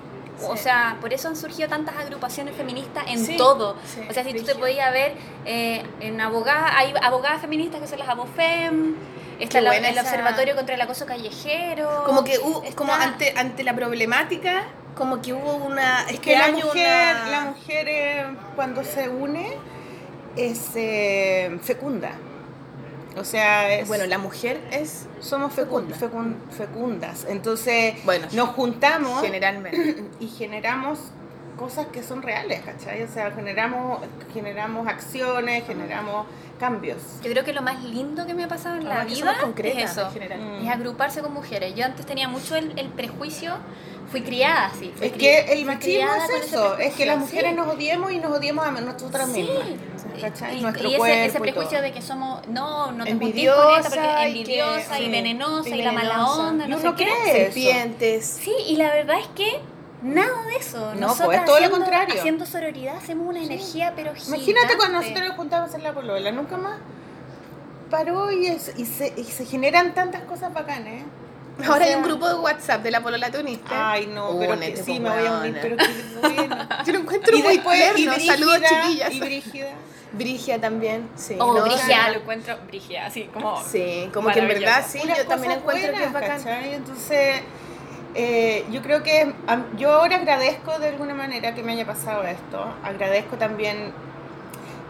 O 0.47 0.59
sea, 0.59 0.99
por 1.01 1.15
eso 1.15 1.29
han 1.29 1.37
surgido 1.37 1.71
tantas 1.71 1.97
agrupaciones 1.97 2.55
feministas 2.55 3.05
en 3.09 3.25
Sí, 3.25 3.39
todo. 3.39 3.77
sí, 3.87 4.03
o 4.11 4.13
sea, 4.13 4.25
si 4.25 4.35
tú 4.35 4.43
te 4.43 4.55
podías 4.55 4.93
ver 4.93 5.15
eh, 5.47 5.83
en 6.01 6.21
abogadas, 6.21 6.73
hay 6.77 6.93
abogadas 7.03 7.41
feministas 7.41 7.81
que 7.81 7.87
son 7.87 7.99
las 8.01 8.09
abofem, 8.09 8.97
está 9.41 9.61
la- 9.61 9.71
buena 9.71 9.89
el 9.89 9.95
esa- 9.99 10.03
Observatorio 10.09 10.55
contra 10.57 10.75
el 10.75 10.81
Acoso 10.81 11.07
Callejero. 11.07 12.05
Como 12.07 12.25
que 12.25 12.39
hubo, 12.39 12.63
está- 12.63 12.77
como 12.77 12.95
ante, 12.95 13.35
ante 13.37 13.65
la 13.65 13.75
problemática, 13.75 14.65
como 14.95 15.21
que 15.23 15.33
hubo 15.33 15.55
una. 15.57 16.03
Es 16.05 16.13
este 16.15 16.21
que 16.33 16.39
la 16.39 16.49
mujer, 16.49 17.17
una- 17.17 17.31
la 17.31 17.41
mujer 17.47 17.89
eh, 17.89 18.27
cuando 18.57 18.85
se 18.85 19.09
une 19.09 19.57
es 20.37 20.71
eh, 20.75 21.59
fecunda. 21.63 22.13
O 23.17 23.23
sea, 23.23 23.73
es, 23.73 23.87
Bueno, 23.87 24.07
la 24.07 24.19
mujer 24.19 24.61
es. 24.73 25.07
somos 25.21 25.53
fecun- 25.53 25.93
fecunda. 25.93 25.97
fecun- 25.97 26.51
fecundas. 26.51 27.27
Entonces 27.29 27.95
Bueno, 28.05 28.27
nos 28.33 28.49
juntamos 28.51 29.21
Generalmente. 29.23 30.05
y 30.21 30.27
generamos 30.29 30.99
cosas 31.59 31.87
que 31.87 32.03
son 32.03 32.23
reales, 32.23 32.63
¿cachai? 32.63 33.03
O 33.03 33.09
sea, 33.09 33.31
generamos, 33.31 34.01
generamos 34.33 34.87
acciones, 34.89 35.65
generamos 35.67 36.27
cambios. 36.59 36.99
Yo 37.23 37.31
creo 37.31 37.45
que 37.45 37.53
lo 37.53 37.63
más 37.63 37.83
lindo 37.85 38.27
que 38.27 38.35
me 38.35 38.45
ha 38.45 38.49
pasado 38.49 38.77
en 38.77 38.85
la 38.89 39.05
que 39.07 39.15
vida 39.15 39.33
es 39.65 39.91
eso. 39.91 40.11
Mm. 40.11 40.65
Es 40.67 40.71
agruparse 40.73 41.21
con 41.23 41.33
mujeres. 41.33 41.75
Yo 41.75 41.85
antes 41.85 42.07
tenía 42.07 42.29
mucho 42.29 42.55
el, 42.57 42.73
el 42.79 42.89
prejuicio, 42.89 43.55
fui 44.11 44.23
criada 44.23 44.67
así. 44.67 44.93
fui 44.97 45.07
Es 45.09 45.13
cri- 45.15 45.19
que 45.19 45.53
el 45.53 45.65
machismo 45.65 46.09
con 46.09 46.37
es 46.37 46.45
eso, 46.47 46.79
es 46.79 46.95
que 46.95 47.07
las 47.07 47.19
mujeres 47.19 47.51
sí. 47.51 47.57
nos 47.57 47.69
odiemos 47.69 48.13
y 48.13 48.19
nos 48.19 48.33
odiemos 48.37 48.65
a 48.67 48.71
nosotras 48.71 49.29
Sí. 49.33 49.43
mismas. 49.43 49.65
¿cachai? 50.21 50.59
Y, 50.59 50.63
Nuestro 50.63 50.89
y 50.89 50.95
ese, 50.95 51.25
ese 51.27 51.39
y 51.39 51.41
prejuicio 51.41 51.83
de 51.83 51.91
que 51.93 52.01
somos, 52.01 52.47
no, 52.49 52.93
no 52.93 53.05
te 53.05 53.11
con 53.13 53.23
Envidiosa 53.23 53.79
esta 53.81 53.91
porque 53.91 54.01
y 54.01 54.09
es 54.09 54.17
que- 54.17 54.27
envidiosa 54.27 55.01
y, 55.01 55.05
sí, 55.05 55.11
venenosa 55.11 55.69
y, 55.71 55.73
y 55.81 55.83
la 55.83 55.93
mala 55.93 56.09
venenosa. 56.15 56.41
onda, 56.49 56.67
Y 56.67 56.69
no 56.69 56.77
uno 56.79 56.91
sé 56.91 57.05
qué. 57.05 57.33
Serpientes. 57.33 58.25
Sí, 58.43 58.53
y 58.69 58.77
la 58.77 58.95
verdad 58.95 59.19
es 59.19 59.27
que 59.29 59.61
nada 60.05 60.43
de 60.47 60.57
eso. 60.57 60.95
No, 60.95 61.01
Nosotras 61.09 61.27
pues, 61.27 61.45
todo 61.47 61.61
lo 61.61 61.71
contrario. 61.71 62.15
Haciendo 62.19 62.47
sororidad 62.47 62.97
hacemos 62.97 63.27
una 63.27 63.43
energía, 63.43 63.93
pero 63.97 64.11
Imagínate 64.11 64.45
gigante. 64.45 64.77
cuando 64.77 65.01
nosotros 65.01 65.29
nos 65.29 65.37
juntamos 65.37 65.75
en 65.75 65.83
la 65.83 65.93
polola, 65.93 66.31
nunca 66.33 66.57
más 66.57 66.79
paró 67.91 68.31
y, 68.33 68.47
es- 68.47 68.73
y, 68.77 68.87
se, 68.87 69.13
y 69.17 69.25
se 69.25 69.45
generan 69.45 69.95
tantas 69.95 70.23
cosas 70.23 70.53
bacanas. 70.53 70.89
¿eh? 70.95 71.05
O 71.61 71.73
Ahora 71.73 71.85
hay 71.85 71.95
un 71.95 72.03
grupo 72.03 72.29
de 72.29 72.35
Whats'pp 72.35 72.83
de 72.83 72.91
la 72.91 73.01
polola 73.01 73.31
tunista. 73.31 73.93
Ay, 73.93 74.07
no, 74.09 74.37
pero 74.39 74.53
que 74.53 74.59
Únete, 74.59 74.77
sí, 74.79 74.83
pues, 74.85 75.01
me 75.01 75.11
voy 75.11 75.27
a 75.27 75.33
unir, 75.39 75.59
pero 75.63 75.77
que 75.77 75.87
bueno. 76.35 76.57
Yo 76.87 76.93
lo 76.93 76.99
encuentro 76.99 77.37
Y 77.37 77.43
muy 77.43 77.53
después, 77.55 77.81
y 77.93 77.95
tierno. 77.95 78.27
Saludos, 78.27 78.59
Brígida, 78.59 78.83
chiquillas. 78.83 79.13
Y 79.13 79.21
Brígida. 79.21 79.69
Brigia 80.13 80.61
también, 80.61 81.09
sí. 81.17 81.37
Oh, 81.41 81.53
¿no? 81.55 81.67
Lo 81.67 81.75
encuentro 82.21 82.57
Brigia, 82.69 83.07
así 83.07 83.25
como... 83.33 83.61
Sí, 83.65 84.09
como 84.15 84.31
que 84.31 84.39
en 84.41 84.49
verdad 84.49 84.85
sí, 84.89 85.01
yo 85.01 85.27
también 85.27 85.53
encuentro 85.55 85.93
que 85.93 86.05
es 86.05 86.13
bacán. 86.13 86.39
¿cachai? 86.43 86.75
Entonces, 86.75 87.41
eh, 88.15 88.65
yo 88.71 88.81
creo 88.81 89.03
que 89.03 89.35
yo 89.77 89.93
ahora 89.93 90.17
agradezco 90.17 90.79
de 90.79 90.89
alguna 90.89 91.15
manera 91.15 91.53
que 91.55 91.65
me 91.65 91.73
haya 91.73 91.85
pasado 91.85 92.23
esto. 92.23 92.65
Agradezco 92.85 93.37
también, 93.37 93.93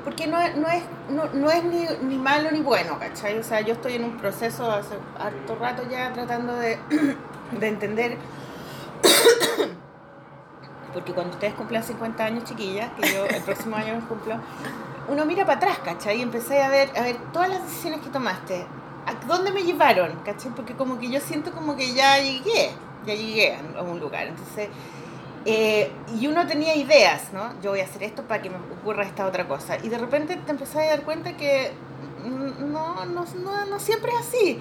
porque 0.05 0.27
no, 0.27 0.37
no 0.57 0.69
es, 0.69 0.83
no, 1.09 1.25
no 1.33 1.51
es 1.51 1.65
ni, 1.65 1.87
ni 2.07 2.19
malo 2.19 2.51
ni 2.51 2.61
bueno, 2.61 2.99
¿cachai? 2.99 3.39
O 3.39 3.43
sea, 3.43 3.63
yo 3.63 3.73
estoy 3.73 3.95
en 3.95 4.05
un 4.05 4.19
proceso 4.19 4.71
hace 4.71 4.97
harto 5.19 5.55
rato 5.57 5.89
ya 5.91 6.13
tratando 6.13 6.55
de, 6.55 6.79
de 7.59 7.67
entender. 7.67 8.19
Porque 10.93 11.13
cuando 11.13 11.33
ustedes 11.33 11.55
cumplan 11.55 11.83
50 11.83 12.25
años, 12.25 12.45
chiquillas, 12.45 12.91
que 13.01 13.11
yo 13.11 13.25
el 13.25 13.43
próximo 13.43 13.77
año 13.77 13.95
los 13.95 14.05
cumplo, 14.05 14.37
uno 15.09 15.25
mira 15.25 15.47
para 15.47 15.57
atrás, 15.57 15.79
¿cachai? 15.83 16.19
Y 16.19 16.23
empecé 16.23 16.63
a 16.63 16.69
ver, 16.69 16.91
a 16.97 17.01
ver 17.03 17.17
todas 17.33 17.49
las 17.49 17.63
decisiones 17.65 18.01
que 18.01 18.11
tomaste. 18.11 18.67
¿A 19.07 19.15
dónde 19.27 19.51
me 19.51 19.63
llevaron? 19.63 20.21
¿Cachai? 20.25 20.53
Porque 20.55 20.75
como 20.75 20.99
que 20.99 21.11
yo 21.11 21.21
siento 21.21 21.53
como 21.53 21.75
que 21.77 21.95
ya 21.95 22.19
llegué, 22.19 22.71
ya 23.07 23.15
llegué 23.15 23.57
a 23.77 23.83
un 23.83 24.01
lugar. 24.01 24.27
Entonces, 24.29 24.69
eh, 25.47 25.91
y 26.19 26.27
uno 26.27 26.47
tenía 26.47 26.75
ideas, 26.75 27.33
¿no? 27.33 27.61
Yo 27.61 27.71
voy 27.71 27.81
a 27.81 27.85
hacer 27.85 28.03
esto 28.03 28.23
para 28.23 28.41
que 28.41 28.51
me 28.51 28.57
ocurra 28.81 29.05
esta 29.05 29.27
otra 29.27 29.47
cosa. 29.47 29.77
Y 29.83 29.89
de 29.89 29.99
repente 29.99 30.37
te 30.37 30.51
empezás 30.51 30.77
a 30.77 30.87
dar 30.87 31.03
cuenta 31.03 31.37
que 31.37 31.73
no, 32.25 33.05
no, 33.05 33.25
no, 33.25 33.67
no 33.67 33.81
siempre 33.81 34.11
es 34.13 34.27
así. 34.27 34.59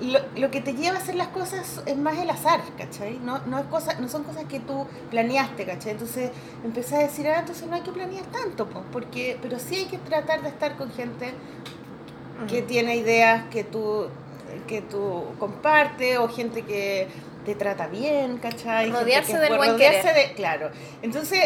Lo, 0.00 0.18
lo 0.36 0.50
que 0.50 0.60
te 0.60 0.74
lleva 0.74 0.96
a 0.96 1.00
hacer 1.00 1.14
las 1.14 1.28
cosas 1.28 1.82
es 1.86 1.96
más 1.96 2.18
el 2.18 2.28
azar, 2.28 2.60
¿cachai? 2.76 3.18
No, 3.18 3.38
no, 3.46 3.58
es 3.58 3.66
cosa, 3.66 3.94
no 3.98 4.08
son 4.08 4.24
cosas 4.24 4.44
que 4.44 4.60
tú 4.60 4.86
planeaste, 5.10 5.64
¿cachai? 5.64 5.92
Entonces 5.92 6.30
empecé 6.64 6.96
a 6.96 6.98
decir, 7.00 7.26
ah, 7.28 7.40
entonces 7.40 7.66
no 7.66 7.74
hay 7.74 7.82
que 7.82 7.92
planear 7.92 8.24
tanto, 8.26 8.66
po, 8.66 8.82
porque, 8.92 9.38
pero 9.40 9.58
sí 9.58 9.76
hay 9.76 9.84
que 9.86 9.98
tratar 9.98 10.42
de 10.42 10.48
estar 10.48 10.76
con 10.76 10.90
gente 10.90 11.32
que 12.48 12.60
tiene 12.60 12.96
ideas 12.96 13.44
que 13.50 13.64
tú, 13.64 14.08
que 14.66 14.82
tú 14.82 15.24
compartes 15.38 16.18
o 16.18 16.28
gente 16.28 16.62
que 16.62 17.08
te 17.46 17.54
trata 17.54 17.86
bien, 17.86 18.36
¿cachai? 18.38 18.90
Rodearse 18.90 19.32
que- 19.32 19.38
del 19.38 19.56
buen 19.56 19.70
rodearse 19.72 20.02
querer. 20.02 20.28
de, 20.28 20.34
claro. 20.34 20.70
Entonces, 21.00 21.40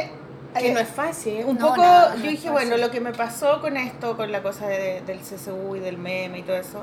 Que 0.58 0.68
eh, 0.70 0.72
no 0.72 0.80
es 0.80 0.88
fácil. 0.88 1.44
un 1.44 1.58
No, 1.58 1.68
poco, 1.68 1.82
nada, 1.82 2.14
no 2.16 2.24
yo 2.24 2.30
dije, 2.30 2.50
bueno, 2.50 2.76
lo 2.76 2.90
que 2.90 3.00
me 3.00 3.12
pasó 3.12 3.60
con 3.60 3.76
esto, 3.76 4.16
con 4.16 4.32
la 4.32 4.42
cosa 4.42 4.66
de- 4.66 5.02
del 5.02 5.20
CSU 5.20 5.76
y 5.76 5.80
del 5.80 5.96
meme 5.98 6.38
y 6.38 6.42
todo 6.42 6.56
eso, 6.56 6.82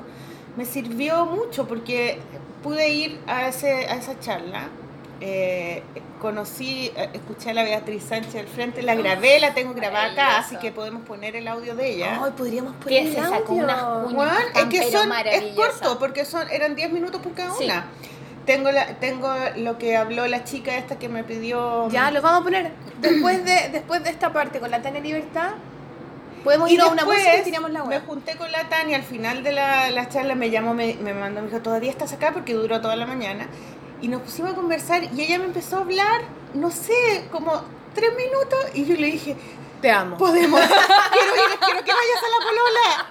me 0.56 0.63
sirvió 0.63 1.25
mucho 1.25 1.67
porque 1.67 2.19
pude 2.63 2.88
ir 2.89 3.19
a, 3.27 3.47
ese, 3.49 3.88
a 3.88 3.95
esa 3.95 4.17
charla. 4.19 4.69
eh, 5.19 5.82
conocí, 6.21 6.91
eh, 6.95 7.10
escuché 7.13 7.49
a 7.49 7.53
la 7.56 7.63
Beatriz 7.63 8.03
Sánchez 8.03 8.36
al 8.36 8.45
frente, 8.47 8.84
la 8.84 8.93
grabé, 8.93 9.39
la 9.39 9.56
tengo 9.56 9.73
grabada 9.73 10.12
acá, 10.12 10.38
así 10.38 10.58
que 10.58 10.71
podemos 10.71 11.01
poner 11.08 11.36
el 11.36 11.47
audio 11.47 11.75
de 11.75 11.95
ella. 11.95 12.21
Ay, 12.23 12.32
podríamos 12.38 12.75
poner 12.75 12.88
Que 13.01 13.08
el 13.10 13.15
se 13.15 13.21
sacó 13.21 13.53
audio. 13.53 13.63
unas 13.63 14.43
es 14.56 14.65
que 14.65 14.91
son, 14.91 15.12
es 15.25 15.56
corto, 15.56 15.97
porque 15.97 16.23
son, 16.23 16.47
eran 16.51 16.75
10 16.75 16.91
minutos 16.91 17.19
por 17.19 17.34
cada 17.34 17.51
Sí. 17.56 17.63
una. 17.65 17.88
Tengo, 18.47 18.71
la, 18.71 18.88
tengo 18.99 19.31
lo 19.57 19.77
que 19.77 19.95
habló 19.95 20.25
la 20.25 20.43
chica 20.43 20.75
esta 20.77 20.97
que 20.97 21.10
me 21.10 21.23
pidió. 21.23 21.88
Ya, 21.89 22.10
lo 22.10 22.21
vamos 22.23 22.41
a 22.41 22.43
poner. 22.45 22.71
Después 22.99 23.45
de, 23.45 23.69
después 23.71 24.03
de 24.03 24.10
esta 24.10 24.33
parte 24.33 24.60
con 24.60 24.71
la 24.71 24.81
Tania 24.81 25.01
Libertad, 25.01 25.51
Podemos 26.43 26.69
Y 26.71 26.75
ir 26.75 26.81
a 26.81 26.88
una 26.88 27.03
música 27.03 27.36
y 27.38 27.43
tiramos 27.43 27.71
la 27.71 27.83
Me 27.83 27.89
web. 27.89 28.05
junté 28.07 28.38
con 28.38 28.49
la 28.51 28.69
Tania 28.69 28.95
al 28.95 29.03
final 29.03 29.43
de 29.43 29.51
la, 29.51 29.89
la 29.91 30.07
charla, 30.07 30.33
me 30.33 30.49
llamó, 30.49 30.73
me, 30.73 30.93
me 30.93 31.13
mandó, 31.13 31.41
me 31.41 31.47
dijo, 31.49 31.62
todavía 31.62 31.89
estás 31.91 32.13
acá 32.13 32.31
porque 32.31 32.53
duró 32.53 32.79
toda 32.79 32.95
la 32.95 33.05
mañana. 33.05 33.47
Y 34.01 34.07
nos 34.07 34.21
pusimos 34.21 34.51
a 34.51 34.55
conversar 34.55 35.03
y 35.13 35.21
ella 35.21 35.39
me 35.39 35.45
empezó 35.45 35.77
a 35.77 35.79
hablar, 35.81 36.21
no 36.53 36.71
sé, 36.71 37.27
como 37.31 37.63
tres 37.93 38.12
minutos 38.15 38.60
y 38.75 38.86
yo 38.86 38.95
le 38.95 39.07
dije, 39.07 39.36
Te 39.81 39.91
amo. 39.91 40.15
podemos, 40.15 40.62
quiero 41.12 41.36
ir, 41.36 41.60
quiero 41.60 41.83
que 41.83 41.91
vayas 41.91 42.23
a 42.23 42.29
la 42.29 42.39
polola. 42.45 43.07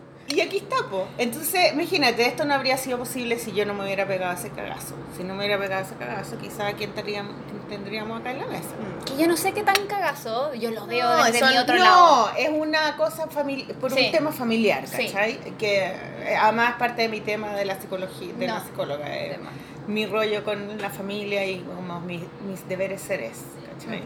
Y, 0.28 0.40
aquí 0.40 0.56
está, 0.56 0.76
po. 0.90 1.06
Entonces, 1.18 1.72
imagínate, 1.72 2.26
esto 2.26 2.44
no 2.44 2.54
habría 2.54 2.76
sido 2.76 2.98
posible 2.98 3.38
si 3.38 3.52
yo 3.52 3.64
no 3.64 3.74
me 3.74 3.84
hubiera 3.84 4.06
pegado 4.06 4.32
ese 4.34 4.50
cagazo. 4.50 4.94
Si 5.16 5.22
no 5.22 5.34
me 5.34 5.44
hubiera 5.46 5.58
pegado 5.60 5.84
ese 5.84 5.94
cagazo, 5.94 6.36
quizás 6.38 6.74
quién 6.74 6.90
tendríamos, 6.92 7.34
tendríamos 7.68 8.20
acá 8.20 8.32
en 8.32 8.38
la 8.40 8.46
mesa. 8.46 8.70
Que 9.04 9.16
yo 9.22 9.28
no 9.28 9.36
sé 9.36 9.52
qué 9.52 9.62
tan 9.62 9.86
cagazo, 9.86 10.52
yo 10.54 10.72
lo 10.72 10.86
veo 10.86 11.08
No, 11.08 11.24
desde 11.24 11.38
son- 11.38 11.50
mi 11.50 11.58
otro 11.58 11.76
lado. 11.76 12.30
No, 12.32 12.36
es 12.36 12.48
una 12.50 12.96
cosa 12.96 13.26
por 13.26 13.92
Sí. 13.92 14.06
un 14.06 14.10
tema 14.12 14.32
familiar, 14.32 14.86
Sí. 14.88 15.06
¿cachai? 15.06 15.38
Que 15.58 15.84
eh, 15.86 16.36
además 16.40 16.74
parte 16.76 17.02
de 17.02 17.08
mi 17.08 17.20
tema 17.20 17.54
de 17.54 17.64
la 17.64 17.80
psicología, 17.80 18.32
de 18.34 18.46
la 18.48 18.58
No. 18.58 18.64
psicóloga, 18.64 19.06
eh, 19.16 19.38
mi 19.86 20.06
rollo 20.06 20.42
con 20.44 20.78
la 20.82 20.90
familia 20.90 21.46
y 21.46 21.60
como 21.60 22.00
mis, 22.00 22.22
mis 22.48 22.68
deberes 22.68 23.00
seres, 23.00 23.38
¿cachai? 23.78 24.02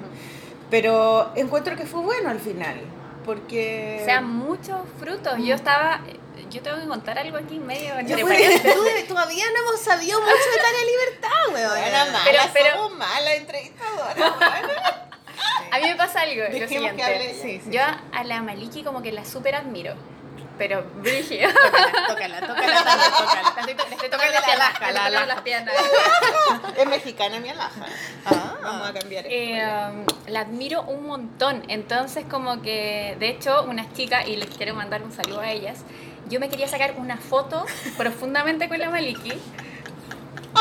Pero 0.71 1.33
encuentro 1.35 1.75
que 1.77 1.85
fue 1.85 2.03
bueno 2.03 2.29
al 2.31 2.39
final, 2.41 2.77
porque... 3.25 3.99
O 4.03 4.05
sea, 4.05 4.21
muchos 4.21 4.79
frutos. 4.99 5.35
Yo 5.39 5.55
estaba. 5.55 6.01
Yo 6.51 6.61
tengo 6.63 6.81
que 6.81 6.87
contar 6.89 7.17
algo 7.19 7.37
aquí 7.37 7.59
medio 7.61 7.95
Yo 7.95 7.99
entre 8.01 8.25
paréntesis. 8.25 8.75
tú 8.75 9.15
todavía 9.15 9.45
no 9.53 9.59
hemos 9.69 9.81
sabido 9.81 10.21
mucho 10.21 10.33
de 10.33 10.57
Tania 10.57 10.85
Libertad, 10.85 11.55
weón. 11.55 11.93
Mala, 12.13 12.21
Pero- 12.25 12.43
pero- 12.53 12.73
somos 12.77 12.99
mala 12.99 13.35
entrevistadora. 13.35 14.15
buena. 14.15 15.07
A 15.73 15.79
mí 15.79 15.85
me 15.87 15.95
pasa 15.97 16.23
algo, 16.23 16.43
lo 16.43 16.51
Dejemos 16.51 16.69
que 16.69 16.69
siguiente. 16.69 17.03
hable, 17.05 17.35
sí, 17.35 17.61
sí, 17.65 17.71
yo 17.71 17.81
sí. 17.81 17.95
a 18.13 18.25
la 18.25 18.43
Maliki 18.43 18.83
como 18.83 19.01
que 19.03 19.13
la 19.13 19.25
súper 19.25 19.55
admiro. 19.55 19.95
Pero, 20.61 20.85
Brigia. 20.97 21.49
Tócala, 22.09 22.39
tócala, 22.41 22.53
tócala. 22.53 23.63
Le 23.65 23.73
estoy, 23.73 23.89
le 23.89 23.95
estoy 23.95 24.11
tocando 24.11 24.41
la 24.41 24.53
alaja, 24.53 24.93
la 24.93 25.05
alaja. 25.07 25.27
las 25.27 25.41
piernas. 25.41 25.75
es 26.77 26.87
mexicana 26.87 27.41
mi 27.41 27.49
alhaja. 27.49 27.87
Ah. 28.27 28.57
Vamos 28.63 28.91
a 28.91 28.93
cambiar. 28.93 29.25
Eh, 29.27 29.59
um, 29.65 30.05
la 30.27 30.41
admiro 30.41 30.83
un 30.83 31.07
montón. 31.07 31.63
Entonces, 31.69 32.27
como 32.31 32.61
que, 32.61 33.17
de 33.19 33.31
hecho, 33.31 33.63
unas 33.63 33.91
chicas, 33.95 34.29
y 34.29 34.37
les 34.37 34.51
quiero 34.51 34.75
mandar 34.75 35.03
un 35.03 35.13
saludo 35.13 35.41
a 35.41 35.51
ellas, 35.51 35.79
yo 36.29 36.41
me 36.41 36.51
quería 36.51 36.69
sacar 36.69 36.93
una 36.99 37.17
foto 37.17 37.65
profundamente 37.97 38.69
con 38.69 38.79
la 38.81 38.91
Maliki. 38.91 39.33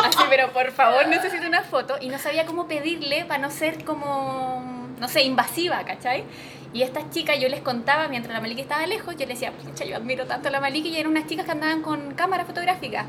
Así, 0.02 0.24
pero 0.30 0.54
por 0.54 0.72
favor, 0.72 1.10
necesito 1.10 1.46
una 1.46 1.64
foto. 1.64 1.98
Y 2.00 2.08
no 2.08 2.20
sabía 2.20 2.46
cómo 2.46 2.70
pedirle 2.70 3.26
para 3.26 3.42
no 3.42 3.52
ser 3.52 3.84
como, 3.84 4.64
no 4.98 5.10
sé, 5.10 5.24
invasiva, 5.24 5.84
¿cachai? 5.84 6.24
Y 6.72 6.84
estas 6.84 7.10
chicas, 7.10 7.40
yo 7.40 7.50
les 7.50 7.62
contaba 7.62 8.08
mientras 8.08 8.34
la 8.34 8.42
Maliki 8.42 8.62
estaba 8.62 8.86
lejos, 8.86 9.16
yo 9.16 9.26
les 9.26 9.40
decía, 9.40 9.52
pucha, 9.52 9.86
yo 9.86 9.96
admiro 9.96 10.26
tanto 10.28 10.50
a 10.50 10.52
la 10.52 10.62
Maliki, 10.62 10.90
y 10.90 10.98
eran 10.98 11.12
unas 11.12 11.26
chicas 11.26 11.46
que 11.46 11.52
andaban 11.52 11.82
con 11.82 12.14
cámara 12.14 12.46
fotográfica. 12.46 13.08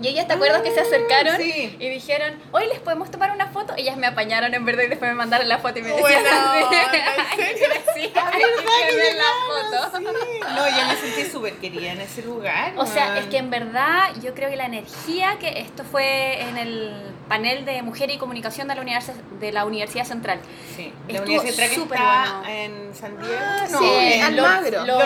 Y 0.00 0.08
ellas, 0.08 0.28
¿te 0.28 0.34
acuerdas 0.34 0.62
que 0.62 0.70
se 0.70 0.80
acercaron 0.80 1.36
sí. 1.38 1.76
y 1.80 1.88
dijeron, 1.88 2.34
hoy 2.52 2.66
les 2.68 2.78
podemos 2.78 3.10
tomar 3.10 3.32
una 3.32 3.48
foto? 3.48 3.74
Ellas 3.76 3.96
me 3.96 4.06
apañaron 4.06 4.54
en 4.54 4.64
verdad 4.64 4.84
y 4.84 4.88
después 4.88 5.10
me 5.10 5.16
mandaron 5.16 5.48
la 5.48 5.58
foto 5.58 5.78
y 5.80 5.82
me 5.82 5.88
decían 5.88 6.22
Bueno, 6.22 6.30
así. 6.30 6.74
¿en 6.74 7.58
que 7.58 7.68
me 8.96 9.14
la 9.14 9.90
foto. 9.90 9.98
Sí. 9.98 10.40
No, 10.54 10.68
yo 10.68 10.86
me 10.86 10.96
sentí 10.96 11.24
súper 11.30 11.54
querida 11.54 11.92
en 11.92 12.00
ese 12.00 12.22
lugar. 12.22 12.72
O 12.76 12.86
sea, 12.86 13.18
es 13.18 13.26
que 13.26 13.38
en 13.38 13.50
verdad 13.50 14.10
yo 14.22 14.34
creo 14.34 14.50
que 14.50 14.56
la 14.56 14.66
energía 14.66 15.36
que 15.40 15.60
esto 15.60 15.82
fue 15.84 16.42
en 16.42 16.56
el 16.58 16.92
panel 17.28 17.64
de 17.64 17.82
Mujer 17.82 18.10
y 18.10 18.18
Comunicación 18.18 18.68
de 18.68 18.74
la 18.76 18.82
Universidad, 18.82 19.14
de 19.16 19.52
la 19.52 19.64
Universidad 19.64 20.04
Central. 20.04 20.38
Sí, 20.76 20.92
la 21.08 21.22
Universidad 21.22 21.66
Central 21.68 21.70
está 21.82 22.38
bueno. 22.38 22.48
en 22.48 22.94
San 22.94 23.18
Diego. 23.18 23.34
Ah, 23.38 23.66
no, 23.70 23.78
sí, 23.78 23.90
en 24.12 24.22
Almagro. 24.22 24.86
Lord. 24.86 24.98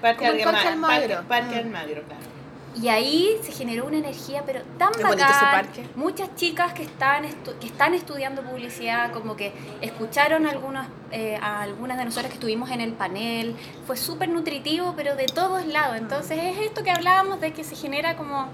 Parque 0.00 0.26
Como 0.26 0.32
en 0.32 0.44
Parque 0.44 0.68
Almagro. 0.68 0.68
Almagro. 0.68 1.14
Parque, 1.28 1.28
Parque 1.28 1.54
Mm. 1.54 1.58
Almagro, 1.58 2.02
claro. 2.04 2.33
Y 2.80 2.88
ahí 2.88 3.38
se 3.42 3.52
generó 3.52 3.86
una 3.86 3.98
energía, 3.98 4.42
pero 4.44 4.62
tan 4.78 4.90
bacán. 5.00 5.68
Muchas 5.94 6.34
chicas 6.34 6.72
que 6.72 6.82
están, 6.82 7.24
que 7.60 7.66
están 7.66 7.94
estudiando 7.94 8.42
publicidad, 8.42 9.12
como 9.12 9.36
que 9.36 9.52
escucharon 9.80 10.46
algunas, 10.46 10.88
eh, 11.12 11.38
a 11.40 11.62
algunas 11.62 11.98
de 11.98 12.04
nosotras 12.04 12.28
que 12.28 12.34
estuvimos 12.34 12.70
en 12.70 12.80
el 12.80 12.92
panel. 12.92 13.54
Fue 13.86 13.96
súper 13.96 14.28
nutritivo, 14.28 14.94
pero 14.96 15.14
de 15.14 15.26
todos 15.26 15.66
lados. 15.66 15.96
Entonces 15.96 16.38
es 16.42 16.58
esto 16.66 16.82
que 16.82 16.90
hablábamos 16.90 17.40
de 17.40 17.52
que 17.52 17.62
se 17.62 17.76
genera 17.76 18.16
como 18.16 18.48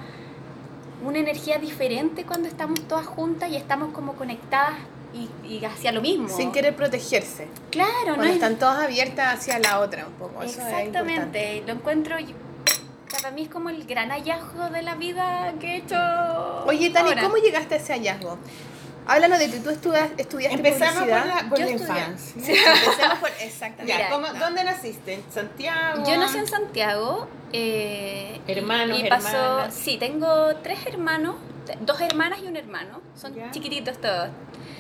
una 1.02 1.18
energía 1.18 1.58
diferente 1.58 2.24
cuando 2.24 2.46
estamos 2.46 2.80
todas 2.86 3.06
juntas 3.06 3.50
y 3.50 3.56
estamos 3.56 3.92
como 3.94 4.14
conectadas 4.14 4.74
y, 5.14 5.30
y 5.46 5.64
hacia 5.64 5.92
lo 5.92 6.02
mismo. 6.02 6.28
Sin 6.28 6.52
querer 6.52 6.76
protegerse. 6.76 7.48
Claro, 7.70 7.90
no 8.08 8.14
Cuando 8.16 8.24
es 8.24 8.34
están 8.34 8.58
todas 8.58 8.84
abiertas 8.84 9.38
hacia 9.38 9.58
la 9.58 9.80
otra 9.80 10.06
un 10.06 10.12
poco. 10.12 10.42
Eso 10.42 10.60
es 10.60 10.66
importante. 10.66 10.78
Exactamente, 10.78 11.62
lo 11.66 11.72
encuentro. 11.72 12.16
Para 13.12 13.30
mí 13.32 13.42
es 13.42 13.48
como 13.48 13.70
el 13.70 13.84
gran 13.86 14.10
hallazgo 14.10 14.68
de 14.70 14.82
la 14.82 14.94
vida 14.94 15.52
que 15.60 15.66
he 15.74 15.76
hecho. 15.78 15.96
Oye, 16.66 16.90
Tani, 16.90 17.10
ahora. 17.10 17.22
¿cómo 17.22 17.36
llegaste 17.36 17.74
a 17.74 17.78
ese 17.78 17.92
hallazgo? 17.94 18.38
Háblanos 19.06 19.38
de 19.40 19.48
ti. 19.48 19.58
Tú 19.60 19.70
estudias, 19.70 20.10
estudiaste 20.16 20.56
Empezamos 20.56 20.94
por 21.02 21.08
publicidad. 21.08 21.42
la, 21.42 21.48
por 21.48 21.58
Yo 21.58 21.64
la 21.64 21.70
estudié. 21.72 22.00
infancia. 22.00 22.64
Empecemos 22.84 23.18
por... 23.18 23.30
Exactamente. 23.40 23.94
Mira, 23.96 24.10
¿cómo- 24.10 24.26
¿Dónde 24.38 24.62
naciste? 24.64 25.14
¿En 25.14 25.24
Santiago? 25.32 26.04
Yo 26.06 26.16
nací 26.18 26.38
en 26.38 26.46
Santiago. 26.46 27.28
eh, 27.52 28.40
y- 28.46 28.52
Hermanos, 28.52 29.00
y 29.00 29.08
pasó, 29.08 29.28
hermanas. 29.36 29.74
Sí, 29.74 29.96
tengo 29.98 30.54
tres 30.62 30.86
hermanos, 30.86 31.34
dos 31.80 32.00
hermanas 32.00 32.38
y 32.44 32.46
un 32.46 32.56
hermano. 32.56 33.00
Son 33.16 33.34
Ya. 33.34 33.50
chiquititos 33.50 34.00
todos. 34.00 34.28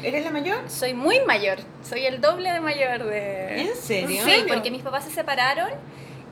¿Eres 0.02 0.24
la 0.24 0.30
mayor? 0.30 0.58
Soy 0.70 0.94
muy 0.94 1.20
mayor, 1.26 1.58
soy 1.82 2.06
el 2.06 2.20
doble 2.20 2.52
de 2.52 2.60
mayor 2.60 3.04
de... 3.04 3.62
¿En 3.62 3.76
serio? 3.76 4.22
Sí, 4.24 4.44
porque 4.48 4.70
mis 4.70 4.82
papás 4.82 5.04
se 5.04 5.10
separaron 5.10 5.68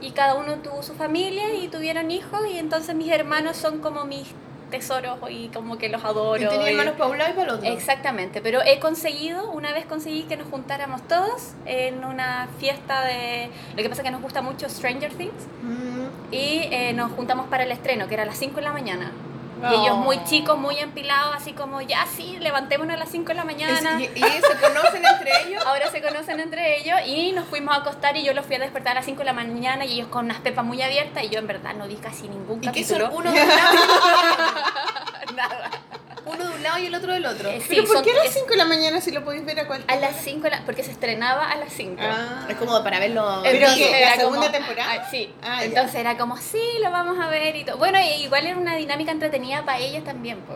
y 0.00 0.10
cada 0.12 0.34
uno 0.34 0.54
tuvo 0.56 0.82
su 0.82 0.94
familia 0.94 1.54
y 1.54 1.68
tuvieron 1.68 2.10
hijos 2.10 2.40
y 2.52 2.58
entonces 2.58 2.94
mis 2.94 3.10
hermanos 3.10 3.56
son 3.56 3.80
como 3.80 4.04
mis 4.04 4.28
tesoros 4.70 5.16
y 5.30 5.48
como 5.48 5.78
que 5.78 5.88
los 5.88 6.04
adoro. 6.04 6.42
Y 6.42 6.46
tenía 6.46 6.70
hermanos 6.70 6.94
para 6.98 7.10
un 7.10 7.16
lado 7.18 7.30
y 7.30 7.34
para 7.34 7.48
el 7.48 7.54
otro. 7.56 7.68
Exactamente, 7.70 8.40
pero 8.42 8.60
he 8.62 8.78
conseguido, 8.78 9.50
una 9.50 9.72
vez 9.72 9.86
conseguí 9.86 10.24
que 10.24 10.36
nos 10.36 10.46
juntáramos 10.48 11.00
todos 11.08 11.52
en 11.64 12.04
una 12.04 12.48
fiesta 12.58 13.02
de... 13.02 13.48
Lo 13.76 13.82
que 13.82 13.88
pasa 13.88 14.02
es 14.02 14.04
que 14.06 14.10
nos 14.10 14.20
gusta 14.22 14.42
mucho 14.42 14.68
Stranger 14.68 15.12
Things 15.14 15.32
Mm. 15.62 16.34
y 16.34 16.60
eh, 16.70 16.92
nos 16.94 17.12
juntamos 17.12 17.46
para 17.46 17.64
el 17.64 17.72
estreno, 17.72 18.08
que 18.08 18.14
era 18.14 18.22
a 18.24 18.26
las 18.26 18.36
5 18.38 18.56
de 18.56 18.62
la 18.62 18.72
mañana. 18.72 19.10
Y 19.60 19.74
ellos 19.74 19.96
muy 19.96 20.22
chicos, 20.24 20.58
muy 20.58 20.78
empilados, 20.78 21.34
así 21.34 21.52
como, 21.52 21.80
ya 21.80 22.06
sí, 22.06 22.36
levantémonos 22.38 22.94
a 22.94 22.98
las 22.98 23.08
5 23.08 23.28
de 23.28 23.34
la 23.34 23.44
mañana. 23.44 24.00
¿Y, 24.00 24.06
se 24.06 24.56
conocen 24.60 25.04
entre 25.04 25.30
ellos? 25.46 25.62
Ahora 25.66 25.90
se 25.90 26.00
conocen 26.00 26.40
entre 26.40 26.80
ellos 26.80 26.96
y 27.06 27.32
nos 27.32 27.46
fuimos 27.46 27.74
a 27.74 27.80
acostar 27.80 28.16
y 28.16 28.24
yo 28.24 28.32
los 28.34 28.46
fui 28.46 28.56
a 28.56 28.58
despertar 28.60 28.92
a 28.92 28.96
las 28.96 29.04
5 29.04 29.18
de 29.18 29.24
la 29.24 29.32
mañana 29.32 29.84
y 29.84 29.94
ellos 29.94 30.08
con 30.08 30.26
unas 30.26 30.40
pepas 30.40 30.64
muy 30.64 30.80
abiertas 30.82 31.24
y 31.24 31.28
yo 31.28 31.38
en 31.38 31.46
verdad 31.46 31.74
no 31.74 31.88
vi 31.88 31.96
casi 31.96 32.28
ningún 32.28 32.62
¿Y 32.62 32.68
qué 32.68 32.84
son 32.84 33.00
capítulo. 33.00 33.32
Nada. 35.34 35.70
Uno 36.28 36.44
de 36.48 36.54
un 36.54 36.62
lado 36.62 36.78
y 36.78 36.86
el 36.86 36.94
otro 36.94 37.12
del 37.12 37.26
otro? 37.26 37.48
Eh, 37.50 37.60
sí, 37.60 37.66
¿Pero 37.70 37.84
por 37.84 38.02
qué 38.02 38.12
a 38.12 38.14
las 38.16 38.26
es- 38.26 38.34
5 38.34 38.48
de 38.50 38.56
la 38.56 38.64
mañana 38.64 39.00
si 39.00 39.10
lo 39.10 39.24
podéis 39.24 39.44
ver 39.44 39.58
a 39.60 39.66
cualquier 39.66 39.90
A 39.90 40.00
las 40.00 40.16
5, 40.22 40.48
porque 40.66 40.82
se 40.84 40.90
estrenaba 40.92 41.50
a 41.50 41.56
las 41.56 41.72
5. 41.72 41.96
Ah. 42.00 42.46
Es 42.48 42.56
como 42.56 42.82
para 42.84 42.98
verlo. 43.00 43.40
¿Pero 43.42 43.56
Entonces 43.58 43.86
qué? 43.88 44.00
¿La 44.00 44.14
segunda 44.16 44.38
como- 44.40 44.50
temporada? 44.52 44.92
Ah, 45.02 45.08
sí. 45.10 45.32
Ah, 45.42 45.58
ya. 45.60 45.64
Entonces 45.66 45.94
era 45.96 46.16
como, 46.16 46.36
sí, 46.36 46.62
lo 46.82 46.90
vamos 46.90 47.18
a 47.18 47.28
ver 47.28 47.56
y 47.56 47.64
todo. 47.64 47.78
Bueno, 47.78 47.98
igual 48.00 48.46
era 48.46 48.56
una 48.58 48.76
dinámica 48.76 49.10
entretenida 49.12 49.64
para 49.64 49.78
ellas 49.78 50.04
también. 50.04 50.38
po. 50.40 50.54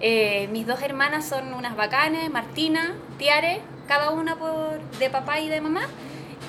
Eh, 0.00 0.48
mis 0.52 0.66
dos 0.66 0.82
hermanas 0.82 1.26
son 1.26 1.54
unas 1.54 1.74
bacanes, 1.74 2.30
Martina, 2.30 2.94
Tiare, 3.18 3.60
cada 3.88 4.10
una 4.10 4.36
por 4.36 4.78
de 4.98 5.08
papá 5.10 5.40
y 5.40 5.48
de 5.48 5.60
mamá. 5.60 5.82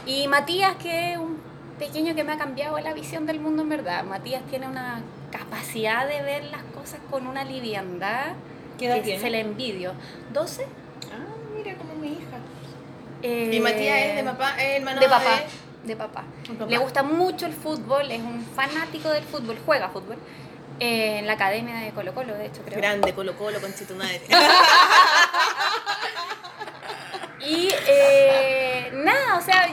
Y 0.05 0.27
Matías, 0.27 0.75
que 0.75 1.13
es 1.13 1.17
un 1.17 1.37
pequeño 1.79 2.15
que 2.15 2.23
me 2.23 2.33
ha 2.33 2.37
cambiado 2.37 2.77
la 2.79 2.93
visión 2.93 3.25
del 3.25 3.39
mundo 3.39 3.61
en 3.63 3.69
verdad. 3.69 4.03
Matías 4.03 4.41
tiene 4.49 4.67
una 4.67 5.01
capacidad 5.31 6.07
de 6.07 6.21
ver 6.21 6.43
las 6.45 6.63
cosas 6.75 6.99
con 7.09 7.27
una 7.27 7.43
liviandad 7.43 8.33
¿Qué 8.77 8.85
edad 8.87 8.95
que 8.95 9.01
tiene? 9.01 9.21
se 9.21 9.29
le 9.29 9.39
envidio. 9.41 9.93
¿12? 10.33 10.63
Ah, 11.11 11.25
mira, 11.55 11.75
como 11.77 11.95
mi 11.95 12.09
hija. 12.13 12.37
Eh, 13.23 13.49
Y 13.53 13.59
Matías 13.59 13.97
es 13.99 14.15
de 14.15 14.23
papá, 14.23 14.55
es 14.61 14.77
hermano 14.77 14.99
de 15.01 15.09
papá. 15.09 15.23
De 15.83 15.95
papá. 15.95 16.23
de 16.43 16.53
papá. 16.53 16.69
Le 16.69 16.77
gusta 16.77 17.03
mucho 17.03 17.45
el 17.45 17.53
fútbol, 17.53 18.11
es 18.11 18.19
un 18.21 18.45
fanático 18.55 19.09
del 19.09 19.23
fútbol, 19.23 19.57
juega 19.65 19.89
fútbol. 19.89 20.17
eh, 20.79 21.17
en 21.19 21.25
la 21.27 21.33
academia 21.33 21.75
de 21.77 21.89
Colo 21.91 22.13
Colo, 22.13 22.35
de 22.35 22.45
hecho, 22.45 22.61
creo. 22.63 22.77
Grande, 22.77 23.13
Colo 23.13 23.35
Colo, 23.35 23.59
con 23.59 23.71
tu 23.73 23.95
madre. 23.95 24.21
Y 27.39 27.69
eh, 27.87 28.91
nada, 28.93 29.37
o 29.37 29.41
sea, 29.41 29.69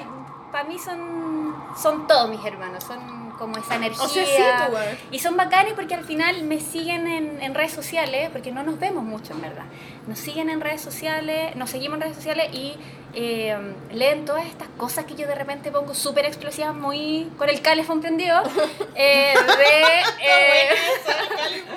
para 0.53 0.65
mí 0.65 0.79
son, 0.79 1.55
son 1.81 2.07
todos 2.07 2.31
mis 2.31 2.45
hermanos, 2.45 2.85
son 2.85 3.24
como 3.39 3.57
esa 3.57 3.77
energía. 3.77 4.03
O 4.03 4.09
sea, 4.09 4.25
sí, 4.25 4.65
tú, 4.67 4.73
güey. 4.73 4.87
y 5.11 5.19
son 5.19 5.37
bacanes 5.37 5.75
porque 5.75 5.95
al 5.95 6.05
final 6.05 6.43
me 6.45 6.61
siguen 6.61 7.07
en, 7.07 7.43
en 7.43 7.55
redes 7.55 7.73
sociales, 7.73 8.31
porque 8.33 8.53
no 8.53 8.63
nos 8.63 8.79
vemos 8.79 9.05
mucho 9.05 9.33
en 9.33 9.41
verdad. 9.43 9.65
Nos 10.07 10.19
siguen 10.19 10.51
en 10.51 10.61
redes 10.61 10.83
sociales, 10.83 11.57
nos 11.57 11.71
seguimos 11.71 11.97
en 11.97 12.03
redes 12.03 12.17
sociales 12.17 12.49
y 12.53 12.77
eh, 13.15 13.57
leen 13.93 14.25
todas 14.25 14.47
estas 14.47 14.69
cosas 14.77 15.05
que 15.05 15.15
yo 15.15 15.27
de 15.27 15.35
repente 15.35 15.71
pongo 15.71 15.95
súper 15.95 16.27
explosivas, 16.27 16.75
muy 16.75 17.31
con 17.39 17.49
el 17.49 17.63
calefón 17.63 18.01
prendido. 18.01 18.43
eh, 18.95 19.35
de, 19.35 20.27
eh, 20.27 20.69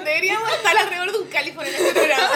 Deberíamos 0.03 0.51
estar 0.51 0.77
alrededor 0.77 1.11
de 1.11 1.19
un 1.19 1.27
en 1.35 1.67
este 1.67 1.93
programa. 1.93 2.29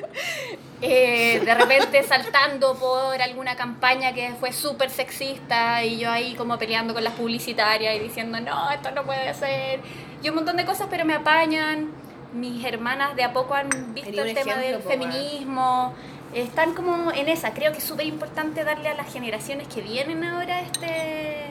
eh, 0.82 1.40
de 1.44 1.54
repente 1.54 2.02
saltando 2.02 2.74
por 2.74 3.20
alguna 3.20 3.54
campaña 3.56 4.12
que 4.12 4.32
fue 4.40 4.52
súper 4.52 4.90
sexista 4.90 5.84
y 5.84 5.98
yo 5.98 6.10
ahí 6.10 6.34
como 6.34 6.58
peleando 6.58 6.94
con 6.94 7.04
las 7.04 7.14
publicitarias 7.14 7.94
y 7.94 7.98
diciendo, 8.00 8.40
no, 8.40 8.70
esto 8.70 8.90
no 8.90 9.04
puede 9.04 9.32
ser. 9.34 9.80
Y 10.22 10.28
un 10.28 10.36
montón 10.36 10.56
de 10.56 10.64
cosas, 10.64 10.88
pero 10.90 11.04
me 11.04 11.14
apañan. 11.14 11.92
Mis 12.34 12.64
hermanas 12.64 13.14
de 13.16 13.24
a 13.24 13.32
poco 13.32 13.54
han 13.54 13.68
visto 13.94 14.08
el 14.10 14.34
tema 14.34 14.52
ejemplo, 14.52 14.62
del 14.62 14.78
po, 14.80 14.88
feminismo. 14.90 15.94
Están 16.34 16.72
como 16.74 17.12
en 17.12 17.28
esa. 17.28 17.52
Creo 17.52 17.72
que 17.72 17.78
es 17.78 17.84
súper 17.84 18.06
importante 18.06 18.64
darle 18.64 18.88
a 18.88 18.94
las 18.94 19.12
generaciones 19.12 19.68
que 19.68 19.82
vienen 19.82 20.24
ahora 20.24 20.60
este, 20.62 21.46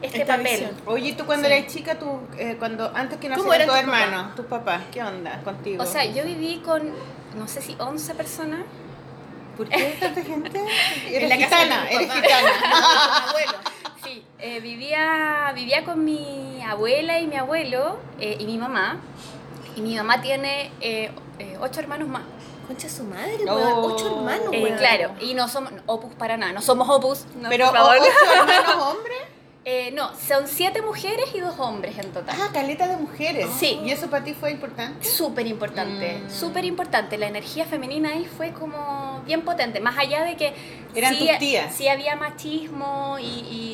este 0.00 0.22
Esta 0.22 0.36
papel. 0.38 0.52
visión. 0.60 0.70
Oye, 0.86 1.08
¿y 1.10 1.12
tú 1.12 1.26
cuando 1.26 1.48
Sí. 1.48 1.54
eras 1.54 1.72
chica, 1.72 1.98
tú, 1.98 2.20
eh, 2.38 2.56
cuando, 2.58 2.90
antes 2.94 3.18
que 3.18 3.28
¿Cómo 3.28 3.42
nacieran 3.44 3.66
tus 3.68 3.76
tus 3.76 3.82
hermanos, 3.84 4.34
tus 4.34 4.46
papás, 4.46 4.82
qué 4.90 5.02
onda 5.02 5.38
contigo? 5.44 5.82
O 5.82 5.86
sea, 5.86 6.04
yo 6.06 6.24
viví 6.24 6.62
con, 6.64 6.82
no 7.38 7.46
sé 7.46 7.60
si 7.60 7.76
11 7.78 8.14
personas. 8.14 8.60
¿por 9.56 9.68
qué 9.68 9.96
tanta 10.00 10.22
gente? 10.22 10.50
En 11.08 11.14
Eres 11.14 11.28
la 11.28 11.36
casa 11.36 11.56
de 11.58 11.64
gitana, 11.64 11.88
tu 11.90 11.94
eres 11.96 12.06
papá. 12.08 12.20
gitana. 12.22 12.50
Abuelo. 13.28 13.52
Sí, 14.02 14.22
eh, 14.38 14.60
vivía, 14.60 15.52
vivía 15.54 15.84
con 15.84 16.02
mi 16.06 16.62
abuela 16.66 17.20
y 17.20 17.26
mi 17.26 17.36
abuelo 17.36 17.98
eh, 18.18 18.36
y 18.40 18.46
mi 18.46 18.56
mamá. 18.56 18.96
Y 19.76 19.80
mi 19.80 19.94
mamá 19.96 20.20
tiene 20.20 20.70
eh, 20.80 21.10
eh, 21.38 21.56
ocho 21.60 21.80
hermanos 21.80 22.08
más. 22.08 22.22
Concha 22.66 22.88
su 22.88 23.04
madre, 23.04 23.38
weón. 23.44 23.72
Ocho 23.92 24.16
hermanos, 24.18 24.48
Eh, 24.52 24.62
weón. 24.62 24.78
claro, 24.78 25.10
y 25.20 25.34
no 25.34 25.48
somos 25.48 25.72
opus 25.86 26.14
para 26.14 26.36
nada, 26.36 26.52
no 26.52 26.62
somos 26.62 26.88
opus. 26.88 27.24
no, 27.40 27.48
Pero, 27.48 27.66
por 27.66 27.76
favor. 27.76 27.96
¿o- 27.96 28.00
¿ocho 28.00 28.32
hermanos 28.40 28.74
hombres? 28.96 29.18
Eh, 29.64 29.92
no, 29.92 30.10
son 30.16 30.48
siete 30.48 30.82
mujeres 30.82 31.26
y 31.34 31.40
dos 31.40 31.54
hombres 31.60 31.96
en 31.96 32.10
total. 32.12 32.36
Ah, 32.40 32.48
caleta 32.52 32.88
de 32.88 32.96
mujeres. 32.96 33.48
Sí. 33.60 33.80
¿Y 33.84 33.92
eso 33.92 34.08
para 34.10 34.24
ti 34.24 34.34
fue 34.34 34.50
importante? 34.50 35.08
Súper 35.08 35.46
importante, 35.46 36.18
Mm. 36.24 36.30
súper 36.30 36.64
importante. 36.64 37.16
La 37.16 37.28
energía 37.28 37.64
femenina 37.64 38.08
ahí 38.10 38.24
fue 38.36 38.50
como 38.52 39.11
bien 39.26 39.42
potente. 39.42 39.80
Más 39.80 39.96
allá 39.98 40.22
de 40.24 40.36
que 40.36 40.52
Eran 40.94 41.14
sí, 41.14 41.26
tus 41.28 41.38
tías. 41.38 41.74
sí 41.74 41.88
había 41.88 42.16
machismo 42.16 43.18
y, 43.20 43.24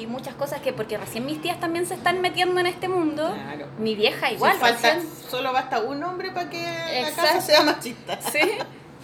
y 0.03 0.07
muchas 0.09 0.34
cosas 0.34 0.61
que, 0.61 0.72
porque 0.72 0.96
recién 0.99 1.24
mis 1.26 1.40
tías 1.42 1.59
también 1.61 1.86
se 1.86 1.94
están 1.94 2.20
metiendo 2.20 2.61
en 2.61 2.66
este 2.66 2.88
mundo. 2.88 3.34
Claro. 3.34 3.66
Mi 3.78 3.94
vieja 3.94 4.30
igual. 4.32 4.53
Si 4.55 4.59
falta, 4.61 4.94
recién- 4.94 5.09
solo 5.30 5.53
basta 5.53 5.80
un 5.80 6.03
hombre 6.05 6.30
para 6.30 6.49
que 6.51 6.62
la 7.03 7.11
casa 7.14 7.40
sea 7.40 7.62
machista. 7.62 8.18
Sí. 8.20 8.40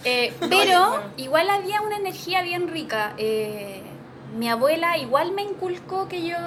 Eh, 0.07 0.35
pero 0.51 1.01
igual 1.17 1.49
había 1.49 1.81
una 1.81 1.95
energía 1.97 2.43
bien 2.43 2.67
rica. 2.67 3.13
Eh, 3.17 3.81
mi 4.37 4.47
abuela 4.47 4.99
igual 4.99 5.31
me 5.31 5.41
inculcó 5.41 6.07
que 6.07 6.23
yo 6.27 6.37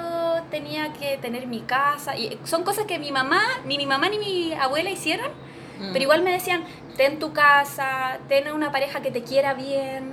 tenía 0.49 0.93
que 0.93 1.17
tener 1.17 1.45
mi 1.45 1.59
casa. 1.61 2.15
Y 2.15 2.39
son 2.45 2.63
cosas 2.63 2.85
que 2.85 2.99
mi 2.99 3.11
mamá, 3.11 3.41
ni 3.65 3.75
mi 3.77 3.85
mamá 3.85 4.07
ni 4.07 4.17
mi 4.17 4.53
abuela 4.53 4.89
hicieron. 4.89 5.29
Mm. 5.77 5.91
Pero 5.91 6.03
igual 6.03 6.21
me 6.23 6.31
decían, 6.31 6.63
ten 6.99 7.17
tu 7.17 7.31
casa, 7.31 8.19
ten 8.27 8.51
una 8.51 8.73
pareja 8.73 8.99
que 9.01 9.09
te 9.09 9.23
quiera 9.23 9.53
bien. 9.53 10.11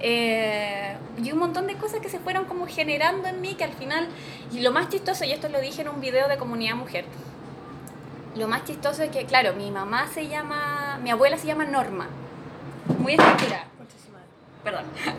eh, 0.00 0.96
y 1.22 1.30
un 1.30 1.38
montón 1.38 1.66
de 1.66 1.74
cosas 1.74 2.00
que 2.00 2.08
se 2.08 2.18
fueron 2.18 2.46
como 2.46 2.66
generando 2.66 3.28
en 3.28 3.42
mí 3.42 3.54
que 3.54 3.64
al 3.64 3.72
final, 3.74 4.08
y 4.50 4.60
lo 4.60 4.72
más 4.72 4.88
chistoso, 4.88 5.24
y 5.24 5.32
esto 5.32 5.50
lo 5.50 5.60
dije 5.60 5.82
en 5.82 5.90
un 5.90 6.00
video 6.00 6.26
de 6.28 6.38
Comunidad 6.38 6.74
Mujer, 6.74 7.04
lo 8.34 8.48
más 8.48 8.64
chistoso 8.64 9.02
es 9.02 9.10
que, 9.10 9.26
claro, 9.26 9.52
mi 9.52 9.70
mamá 9.70 10.08
se 10.14 10.26
llama, 10.26 10.98
mi 11.02 11.10
abuela 11.10 11.36
se 11.36 11.46
llama 11.48 11.66
Norma, 11.66 12.08
muy 12.98 13.12
estructurada, 13.12 13.66
perdón. 14.64 14.86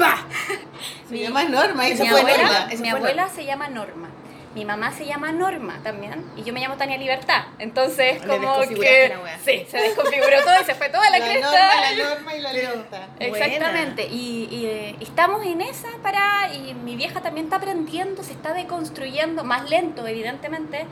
Se 1.10 1.20
llama 1.20 1.44
Norma, 1.44 1.84
mi 1.84 1.96
fue 1.96 2.08
abuela, 2.10 2.44
Norma. 2.44 2.66
Mi 2.72 2.78
fue 2.78 2.90
abuela 2.90 3.30
se 3.30 3.46
llama 3.46 3.68
Norma. 3.70 4.10
Mi 4.56 4.66
mamá 4.66 4.92
se 4.92 5.06
llama 5.08 5.32
Norma 5.32 5.80
también 5.84 6.24
y 6.38 6.44
yo 6.44 6.54
me 6.54 6.60
llamo 6.60 6.76
Tania 6.78 6.98
Libertad. 6.98 7.46
Entonces, 7.58 8.22
Le 8.24 8.28
como 8.38 8.60
que. 8.62 9.10
la 9.10 9.20
wea. 9.20 9.40
Sí, 9.44 9.66
se 9.68 9.78
desconfiguró 9.78 10.44
todo 10.44 10.54
y 10.62 10.66
se 10.66 10.76
fue 10.76 10.90
toda 10.90 11.10
la, 11.10 11.18
La 11.20 11.26
cresta. 11.26 11.50
Norma, 11.50 11.92
la 11.98 12.10
Norma 12.16 12.36
y 12.36 12.42
la 12.42 12.54
Libertad. 12.54 13.02
Exactamente, 13.20 14.08
y, 14.08 14.48
y, 14.52 14.66
eh, 14.68 14.96
estamos 15.00 15.44
en 15.46 15.62
esa 15.62 15.88
parada 16.04 16.54
y 16.54 16.76
mi 16.76 16.96
vieja 16.96 17.22
también 17.22 17.48
está 17.48 17.56
aprendiendo, 17.58 18.22
se 18.24 18.34
está 18.34 18.54
deconstruyendo, 18.54 19.44
más 19.44 19.70
lento 19.70 20.06
evidentemente. 20.06 20.86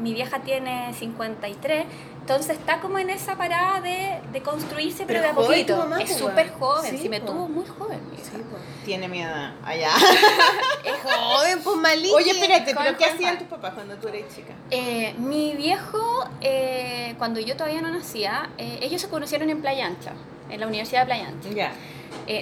Mi 0.00 0.14
vieja 0.14 0.38
tiene 0.40 0.92
53, 0.94 1.84
entonces 2.20 2.58
está 2.58 2.80
como 2.80 2.98
en 2.98 3.10
esa 3.10 3.36
parada 3.36 3.80
de, 3.80 4.20
de 4.32 4.42
construirse, 4.42 5.04
pero, 5.06 5.20
Pero 5.20 5.22
de 5.22 5.28
a 5.28 5.34
poquito. 5.34 5.76
mamá, 5.76 6.02
es 6.02 6.16
súper 6.16 6.46
weón. 6.46 6.58
joven, 6.60 6.90
Sí, 6.92 6.98
si 6.98 7.08
me 7.08 7.20
po. 7.20 7.32
tuvo 7.32 7.48
muy 7.48 7.66
joven. 7.66 8.00
mi 8.10 8.16
vieja. 8.16 8.30
Sí. 8.30 8.42
Tiene 8.84 9.08
mi 9.08 9.22
edad. 9.22 9.52
Allá. 9.64 9.90
Es 10.84 10.94
joven, 11.04 11.60
pues 11.62 11.76
malísimo. 11.76 12.16
Oye, 12.16 12.30
espérate, 12.32 12.74
¿pero 12.74 12.96
qué 12.98 13.04
hacían 13.04 13.38
tus 13.38 13.46
papás 13.46 13.72
cuando 13.74 13.94
tú 13.96 14.08
eras 14.08 14.22
chica? 14.34 14.52
Eh, 14.70 15.14
mi 15.18 15.54
viejo, 15.54 16.28
eh, 16.40 17.14
cuando 17.18 17.38
yo 17.38 17.56
todavía 17.56 17.80
no 17.80 17.90
nacía, 17.90 18.50
eh, 18.58 18.80
ellos 18.82 19.00
se 19.00 19.08
conocieron 19.08 19.48
en 19.50 19.60
Playa 19.62 19.86
Ancha, 19.86 20.12
en 20.50 20.58
la 20.58 20.66
Universidad 20.66 21.00
de 21.02 21.06
Playa 21.06 21.28
Ancha. 21.28 21.48
Ya. 21.50 21.72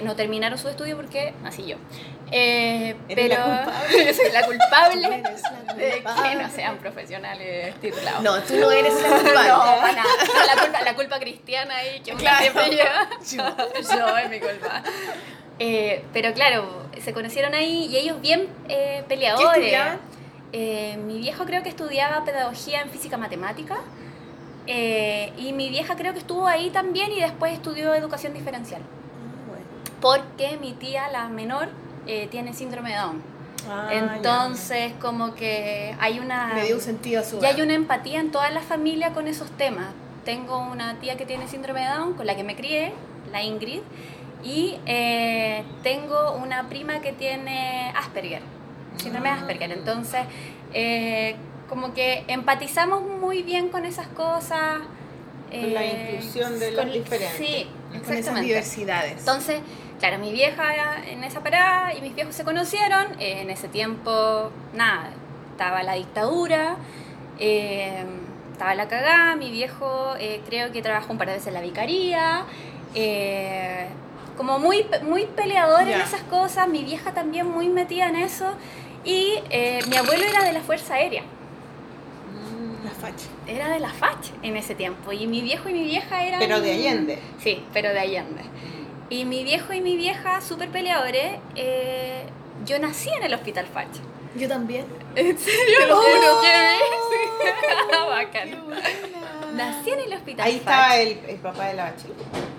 No 0.03 0.15
terminaron 0.15 0.57
su 0.59 0.69
estudio 0.69 0.95
porque 0.95 1.33
nací 1.43 1.65
yo. 1.65 1.75
Eres 2.31 2.95
pero 3.07 3.37
la 3.37 3.63
culpable. 3.63 4.05
yo 4.05 4.13
soy 4.23 4.31
la 4.31 4.45
culpable 4.45 5.07
Eres 5.07 5.41
la 5.43 5.73
de 5.73 5.89
que 5.91 6.03
culpable. 6.03 6.35
no 6.43 6.49
sean 6.49 6.77
profesionales 6.77 7.75
titulados. 7.81 8.21
No, 8.23 8.39
tú 8.43 8.55
no 8.55 8.71
eres 8.71 8.93
la 9.01 9.09
no, 9.09 9.15
culpable. 9.17 9.81
para 9.81 9.91
nada. 9.93 10.09
No, 10.33 10.45
la, 10.55 10.61
culpa, 10.61 10.81
la 10.83 10.95
culpa 10.95 11.19
cristiana 11.19 11.75
ahí 11.77 11.99
que 12.01 12.13
Claro. 12.13 12.39
siempre 12.41 12.69
lleva. 12.69 13.09
Yo, 13.29 14.17
es 14.17 14.29
mi 14.29 14.39
culpa. 14.39 14.83
Eh, 15.63 16.03
pero 16.11 16.33
claro, 16.33 16.65
se 16.99 17.13
conocieron 17.13 17.53
ahí 17.53 17.85
y 17.85 17.95
ellos 17.97 18.19
bien 18.19 18.47
eh, 18.67 19.03
peleadores. 19.07 19.61
¿Qué? 19.71 19.77
Eh, 20.53 20.97
mi 20.97 21.19
viejo 21.19 21.45
creo 21.45 21.61
que 21.61 21.69
estudiaba 21.69 22.25
pedagogía 22.25 22.81
en 22.81 22.89
física 22.89 23.17
matemática. 23.17 23.77
eh, 24.67 25.31
y 25.37 25.53
mi 25.53 25.69
vieja 25.69 25.95
creo 25.95 26.13
que 26.13 26.19
estuvo 26.19 26.47
ahí 26.47 26.69
también 26.71 27.11
y 27.11 27.19
después 27.19 27.53
estudió 27.53 27.93
educación 27.93 28.33
diferencial. 28.33 28.81
Porque 30.01 30.57
mi 30.57 30.73
tía, 30.73 31.09
la 31.09 31.27
menor, 31.29 31.69
eh, 32.07 32.27
tiene 32.31 32.53
síndrome 32.53 32.89
de 32.89 32.95
Down. 32.97 33.21
Ah, 33.69 33.89
Entonces, 33.91 34.93
como 34.99 35.35
que 35.35 35.95
hay 35.99 36.17
una. 36.19 36.49
ya. 36.49 36.55
Me 36.55 36.65
dio 36.65 36.75
un 36.75 36.81
sentido 36.81 37.21
a 37.21 37.23
su 37.23 37.39
Y 37.39 37.45
hay 37.45 37.61
una 37.61 37.75
empatía 37.75 38.19
en 38.19 38.31
toda 38.31 38.49
la 38.49 38.61
familia 38.61 39.13
con 39.13 39.27
esos 39.27 39.51
temas. 39.51 39.87
Tengo 40.25 40.57
una 40.57 40.95
tía 40.99 41.17
que 41.17 41.25
tiene 41.27 41.47
síndrome 41.47 41.81
de 41.81 41.89
Down, 41.93 42.13
con 42.15 42.25
la 42.25 42.35
que 42.35 42.43
me 42.43 42.55
crié, 42.55 42.93
la 43.31 43.43
Ingrid, 43.43 43.81
y 44.43 44.77
eh, 44.85 45.63
tengo 45.83 46.33
una 46.33 46.67
prima 46.69 47.01
que 47.01 47.13
tiene 47.13 47.91
Asperger, 47.95 48.41
síndrome 48.97 49.29
de 49.29 49.35
Asperger. 49.35 49.71
Entonces, 49.71 50.21
eh, 50.73 51.35
como 51.69 51.93
que 51.93 52.23
empatizamos 52.27 53.03
muy 53.03 53.43
bien 53.43 53.69
con 53.69 53.85
esas 53.85 54.07
cosas. 54.07 54.79
Con 55.49 55.73
la 55.73 55.83
eh, 55.83 56.15
inclusión 56.15 56.59
de 56.59 56.71
los 56.71 56.91
diferentes. 56.91 57.37
Sí, 57.37 57.67
Con 58.05 58.15
esas 58.15 58.41
diversidades. 58.41 59.19
Entonces, 59.19 59.59
claro, 59.99 60.17
mi 60.19 60.31
vieja 60.31 60.73
era 60.73 61.03
en 61.07 61.23
esa 61.23 61.41
parada 61.41 61.93
y 61.93 62.01
mis 62.01 62.15
viejos 62.15 62.35
se 62.35 62.43
conocieron. 62.43 63.07
en 63.19 63.49
ese 63.49 63.67
tiempo, 63.67 64.51
nada, 64.73 65.09
estaba 65.51 65.83
la 65.83 65.93
dictadura, 65.93 66.77
estaba 67.37 68.75
la 68.75 68.87
cagada. 68.87 69.35
Mi 69.35 69.49
viejo 69.49 70.15
eh, 70.19 70.41
creo 70.47 70.71
que 70.71 70.81
trabajó 70.81 71.11
un 71.11 71.17
par 71.17 71.27
de 71.27 71.33
veces 71.33 71.47
en 71.47 71.55
la 71.55 71.61
vicaría. 71.61 72.45
eh, 72.93 73.87
como 74.41 74.57
muy, 74.57 74.83
muy 75.03 75.27
peleador 75.27 75.83
en 75.83 75.89
Ya. 75.89 76.03
esas 76.03 76.21
cosas. 76.23 76.67
Mi 76.67 76.83
vieja 76.83 77.13
también 77.13 77.45
muy 77.47 77.69
metida 77.69 78.07
en 78.09 78.15
eso. 78.15 78.47
Y 79.05 79.35
eh, 79.51 79.81
mi 79.87 79.97
abuelo 79.97 80.23
era 80.23 80.43
de 80.43 80.51
la 80.51 80.61
Fuerza 80.61 80.95
Aérea. 80.95 81.21
Mm. 81.21 82.83
La 82.83 82.89
facha. 82.89 83.27
Era 83.45 83.69
de 83.69 83.79
la 83.79 83.89
FACH 83.89 84.31
en 84.41 84.57
ese 84.57 84.73
tiempo. 84.73 85.11
Y 85.11 85.27
mi 85.27 85.41
viejo 85.41 85.69
y 85.69 85.73
mi 85.73 85.83
vieja 85.83 86.23
eran. 86.23 86.39
Pero 86.39 86.59
de 86.59 86.71
Allende. 86.71 87.19
Sí, 87.39 87.63
pero 87.71 87.89
de 87.89 87.99
Allende. 87.99 88.41
Y 89.11 89.25
mi 89.25 89.43
viejo 89.43 89.73
y 89.73 89.81
mi 89.81 89.95
vieja, 89.95 90.41
súper 90.41 90.69
peleadores, 90.69 91.33
eh, 91.55 92.23
yo 92.65 92.79
nací 92.79 93.09
en 93.09 93.21
el 93.21 93.35
Hospital 93.35 93.67
Fach. 93.71 93.89
Yo 94.35 94.47
también. 94.47 94.85
¿En 95.15 95.37
serio? 95.37 95.77
Te 95.81 95.85
lo 95.87 95.97
juro. 95.97 96.41
Sí. 97.11 97.47
Bacán. 98.09 98.49
Nací 99.55 99.89
en 99.91 99.99
el 99.99 100.13
Hospital 100.13 100.47
Ahí 100.47 100.53
Fach. 100.59 100.73
estaba 100.73 100.95
el, 100.97 101.19
el 101.27 101.35
papá 101.37 101.67
de 101.67 101.73
la 101.75 101.83
bachelet. 101.91 102.50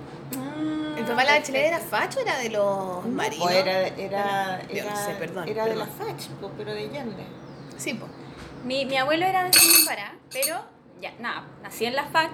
¿El 0.97 1.05
papá 1.05 1.21
de 1.23 1.27
la 1.27 1.39
bachelet 1.39 1.67
era 1.67 1.79
facho 1.79 2.19
o 2.19 2.23
era 2.23 2.39
de 2.39 2.49
los 2.51 3.07
marinos? 3.07 3.47
O 3.47 3.51
era, 3.51 3.87
era, 3.89 4.63
Yo 4.69 4.77
era, 4.77 4.91
no 4.91 4.97
sé, 4.97 5.13
perdón, 5.19 5.49
era 5.49 5.65
de 5.67 5.77
la 5.77 5.87
perdón. 5.87 6.09
FACH, 6.17 6.29
po, 6.41 6.51
pero 6.57 6.73
de 6.75 6.81
Allende. 6.89 7.25
Sí, 7.77 7.95
pues. 7.95 8.11
Mi, 8.65 8.85
mi 8.87 8.97
abuelo 8.97 9.27
era 9.27 9.45
de 9.45 9.51
Pará, 9.87 10.15
pero 10.33 10.57
ya, 11.01 11.13
nada, 11.19 11.45
nací 11.63 11.85
en 11.87 11.97
la 11.97 12.05
Fach. 12.05 12.31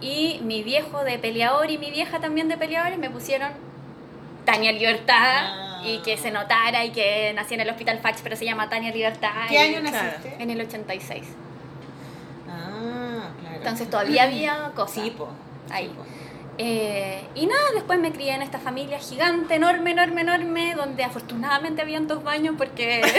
Y 0.00 0.40
mi 0.44 0.62
viejo 0.62 1.02
de 1.04 1.18
peleador 1.18 1.70
y 1.70 1.78
mi 1.78 1.90
vieja 1.90 2.20
también 2.20 2.48
de 2.48 2.56
peleadores 2.56 2.98
me 2.98 3.10
pusieron 3.10 3.50
Tania 4.44 4.72
Libertad. 4.72 5.16
Ah. 5.16 5.64
Y 5.84 5.98
que 6.02 6.16
se 6.18 6.32
notara 6.32 6.84
y 6.84 6.90
que 6.90 7.32
nací 7.34 7.54
en 7.54 7.60
el 7.60 7.70
Hospital 7.70 8.00
Fach, 8.00 8.16
pero 8.24 8.34
se 8.34 8.44
llama 8.44 8.68
Tania 8.68 8.92
Libertad. 8.92 9.46
¿Qué 9.48 9.54
y- 9.54 9.58
año 9.58 9.80
claro. 9.88 10.06
naciste? 10.08 10.36
En 10.42 10.50
el 10.50 10.60
86. 10.60 11.22
Ah, 12.48 13.30
claro. 13.40 13.56
Entonces 13.56 13.88
todavía 13.90 14.24
había 14.24 14.72
cosas. 14.74 15.02
Sí, 15.04 15.10
po. 15.10 15.28
Ahí. 15.70 15.86
Sí, 15.86 15.94
po. 15.94 16.04
Eh, 16.60 17.24
y 17.36 17.46
nada, 17.46 17.60
después 17.74 18.00
me 18.00 18.10
crié 18.12 18.34
en 18.34 18.42
esta 18.42 18.58
familia 18.58 18.98
gigante, 18.98 19.54
enorme, 19.54 19.92
enorme, 19.92 20.22
enorme, 20.22 20.74
donde 20.74 21.04
afortunadamente 21.04 21.82
habían 21.82 22.08
dos 22.08 22.24
baños 22.24 22.56
porque... 22.58 23.00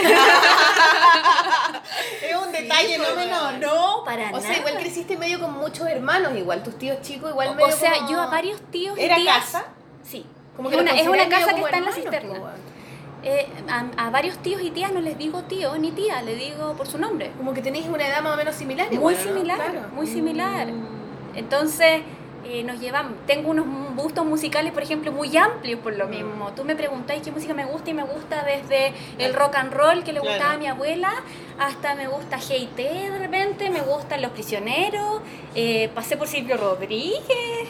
Es 2.22 2.36
un 2.36 2.52
detalle 2.52 2.98
no 2.98 3.14
menor. 3.16 3.54
no, 3.60 4.04
para 4.04 4.28
O 4.28 4.32
nada. 4.32 4.40
sea, 4.40 4.58
igual 4.58 4.74
creciste 4.78 5.16
medio 5.16 5.40
con 5.40 5.52
muchos 5.58 5.86
hermanos, 5.88 6.32
igual 6.36 6.62
tus 6.62 6.78
tíos 6.78 7.00
chicos, 7.02 7.30
igual 7.30 7.48
O- 7.48 7.54
medio 7.54 7.68
o 7.68 7.72
sea, 7.72 7.94
como- 7.94 8.10
yo 8.10 8.20
a 8.20 8.26
varios 8.26 8.60
tíos 8.70 8.98
y 8.98 9.02
¿Era 9.02 9.16
tías- 9.16 9.38
casa? 9.38 9.64
Sí, 10.02 10.26
Como 10.56 10.68
es 10.70 10.76
que 10.76 10.82
una, 10.82 10.90
es 10.92 11.08
una 11.08 11.28
casa 11.28 11.54
que 11.54 11.60
está 11.60 11.78
en 11.78 11.84
la 11.84 11.92
cisterna. 11.92 12.32
weón. 12.32 12.70
Eh, 13.22 13.46
a, 13.68 14.06
a 14.06 14.10
varios 14.10 14.38
tíos 14.38 14.62
y 14.62 14.70
tías 14.70 14.92
no 14.92 15.00
les 15.00 15.18
digo 15.18 15.42
tío 15.42 15.76
ni 15.78 15.92
tía, 15.92 16.22
le 16.22 16.34
digo 16.36 16.74
por 16.74 16.86
su 16.86 16.96
nombre. 16.98 17.32
Como 17.36 17.52
que 17.52 17.60
tenéis 17.62 17.86
una 17.86 18.06
edad 18.06 18.22
más 18.22 18.32
o 18.34 18.36
menos 18.36 18.54
similar. 18.54 18.86
Muy 18.88 18.96
igual, 18.96 19.14
¿no? 19.16 19.22
similar, 19.22 19.56
Claro. 19.56 19.88
muy 19.92 20.06
similar. 20.06 20.66
Mm. 20.68 21.36
Entonces, 21.36 22.02
eh, 22.52 22.62
nos 22.64 22.80
llevamos. 22.80 23.12
Tengo 23.26 23.50
unos 23.50 23.66
gustos 23.94 24.24
musicales, 24.26 24.72
por 24.72 24.82
ejemplo, 24.82 25.12
muy 25.12 25.36
amplios 25.36 25.80
por 25.80 25.94
lo 25.94 26.06
mismo. 26.08 26.52
Tú 26.56 26.64
me 26.64 26.74
preguntáis 26.74 27.22
qué 27.22 27.30
música 27.30 27.54
me 27.54 27.64
gusta 27.64 27.90
y 27.90 27.94
me 27.94 28.02
gusta 28.04 28.42
desde 28.42 28.92
el 29.18 29.34
rock 29.34 29.56
and 29.56 29.72
roll 29.72 30.02
que 30.04 30.12
le 30.12 30.20
Claro. 30.20 30.34
gustaba 30.36 30.54
a 30.54 30.58
mi 30.58 30.66
abuela, 30.66 31.12
hasta 31.58 31.94
me 31.94 32.08
gusta 32.08 32.38
G.I.T. 32.38 32.82
de 32.82 33.18
repente, 33.18 33.70
me 33.70 33.80
gustan 33.82 34.20
Los 34.22 34.32
Prisioneros, 34.32 35.22
eh, 35.54 35.90
pasé 35.94 36.16
por 36.16 36.26
Silvio 36.28 36.56
Rodríguez. 36.56 37.20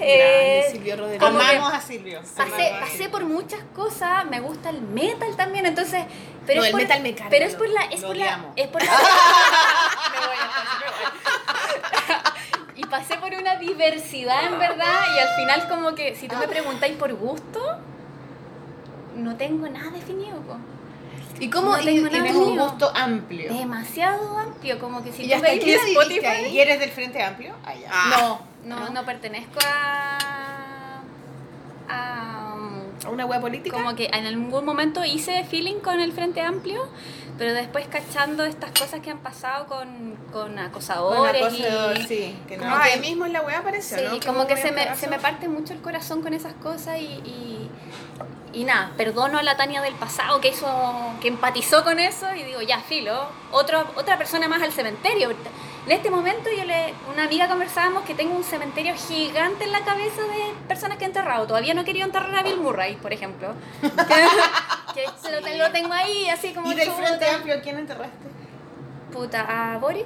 eh, 0.01 0.63
Grande, 0.63 0.69
Silvio 0.73 0.97
Rodríguez. 0.97 1.23
Amamos 1.23 1.75
a 1.75 1.81
Silvio. 1.81 2.21
Pasé, 2.37 2.73
a 2.75 2.81
pasé 2.81 3.09
por 3.09 3.25
muchas 3.25 3.61
cosas, 3.75 4.25
me 4.27 4.41
gusta 4.41 4.71
el 4.71 4.81
metal 4.83 5.37
también, 5.37 5.67
entonces, 5.67 6.05
pero 6.47 6.61
No, 6.61 6.65
es 6.65 6.69
el 6.69 6.73
por, 6.73 6.81
metal 6.83 7.03
me 7.03 7.15
pero 7.29 7.45
es 7.45 7.55
por 7.55 7.69
la, 7.69 7.83
es 7.83 8.01
lo 8.01 8.09
por 8.09 8.17
la, 8.17 8.47
es 8.57 8.69
por 8.69 8.83
la, 8.85 8.91
Me 8.91 10.27
voy, 10.27 10.37
entonces, 10.41 10.79
me 10.81 10.87
voy. 10.91 11.13
y 11.49 11.50
pasé 12.91 13.17
por 13.17 13.33
una 13.35 13.57
diversidad 13.57 14.53
en 14.53 14.59
verdad 14.59 15.01
y 15.15 15.19
al 15.19 15.29
final 15.37 15.69
como 15.69 15.95
que 15.95 16.15
si 16.17 16.29
tú 16.29 16.37
me 16.37 16.49
preguntáis 16.49 16.97
por 16.97 17.15
gusto, 17.15 17.79
no 19.17 19.37
tengo 19.37 19.69
nada 19.69 19.91
definido, 19.91 20.37
po. 20.41 20.57
¿Y 21.39 21.49
cómo? 21.49 21.77
No 21.77 21.83
tengo 21.83 22.09
y- 22.09 22.11
nada 22.11 22.31
un 22.39 22.59
gusto 22.59 22.93
amplio. 22.95 23.55
demasiado 23.55 24.39
amplio, 24.39 24.79
como 24.79 25.03
que 25.03 25.13
si 25.13 25.25
¿Y 25.25 25.31
tú 25.35 25.41
veis 25.41 25.65
mi 25.65 25.93
Spotify? 25.93 26.49
¿Y 26.51 26.61
eres 26.61 26.81
del 26.81 26.91
Frente 26.91 27.23
Amplio? 27.23 27.55
Ah, 27.65 27.75
ya. 27.75 27.89
Ah. 27.91 28.39
no, 28.67 28.79
no, 28.81 28.91
no 28.91 29.05
pertenezco 29.07 29.59
¿A 31.89 32.50
una 33.11 33.27
wea 33.27 33.41
política? 33.41 33.77
Como 33.77 33.95
que 33.95 34.07
en 34.07 34.27
algún 34.27 34.65
momento 34.65 35.05
hice 35.05 35.45
feeling 35.45 35.81
con 35.81 36.01
el 36.01 36.13
Frente 36.13 36.41
Amplio, 36.41 36.89
pero 37.39 37.55
después 37.55 37.87
cachando 37.89 38.45
estas 38.45 38.71
cosas 38.73 39.01
que 39.01 39.11
han 39.11 39.19
pasado 39.19 39.67
con, 39.67 40.17
con 40.33 40.59
acosadores 40.59 41.43
Una 41.43 41.51
cosa, 41.51 42.01
y... 42.01 42.07
sí, 42.07 42.37
que 42.47 42.57
no. 42.57 42.75
Ahí 42.77 43.01
mismo 43.01 43.27
en 43.27 43.33
la 43.33 43.43
wea 43.43 43.59
apareció, 43.59 43.99
Sí, 43.99 44.05
¿no? 44.05 44.27
como 44.27 44.47
que 44.47 44.55
voy 44.55 44.63
a 44.63 44.67
se 44.67 44.73
me, 44.73 44.97
se 44.97 45.09
me 45.09 45.19
parte 45.19 45.49
mucho 45.49 45.73
el 45.73 45.81
corazón 45.81 46.23
con 46.23 46.35
esas 46.35 46.53
cosas 46.55 46.99
y, 46.99 47.05
y, 47.05 47.71
y 48.53 48.65
nada, 48.65 48.93
perdono 48.97 49.39
a 49.39 49.43
la 49.43 49.57
Tania 49.57 49.81
del 49.81 49.95
pasado 49.95 50.41
que 50.41 50.49
hizo, 50.49 50.67
que 51.21 51.29
empatizó 51.29 51.85
con 51.85 51.99
eso 51.99 52.27
y 52.35 52.43
digo, 52.43 52.61
ya, 52.63 52.81
filo, 52.81 53.29
otro, 53.53 53.87
otra 53.97 54.19
persona 54.19 54.49
más 54.49 54.63
al 54.63 54.73
cementerio. 54.73 55.31
En 55.87 55.93
este 55.93 56.11
momento 56.11 56.51
yo 56.57 56.65
le, 56.65 56.93
una 57.13 57.25
amiga 57.25 57.49
conversábamos 57.49 58.03
que 58.05 58.15
tengo 58.15 58.35
un 58.37 58.45
cementerio 58.45 58.95
gigante 58.95 59.65
en 59.65 59.73
la 59.73 59.81
cabeza 59.81 60.23
de 60.23 60.55
personas 60.69 60.99
que 60.99 61.05
he 61.05 61.07
enterrado. 61.07 61.47
Todavía 61.47 61.73
no 61.75 61.85
querido 61.85 62.05
enterrar 62.07 62.37
a 62.37 62.43
Bill 62.43 62.59
Murray, 62.61 62.97
por 62.97 63.13
ejemplo. 63.13 63.55
que 63.81 65.05
que 65.23 65.31
lo, 65.33 65.41
te- 65.43 65.57
lo 65.59 65.71
tengo 65.73 65.93
ahí, 65.93 66.29
así 66.29 66.53
como 66.53 66.71
¿Y 66.71 66.75
del 66.75 66.87
chuta. 66.87 66.97
Frente 67.07 67.27
Amplio 67.29 67.55
a 67.57 67.61
quién 67.61 67.79
enterraste? 67.79 68.29
Puta, 69.13 69.75
a 69.75 69.79
Boris. 69.79 70.05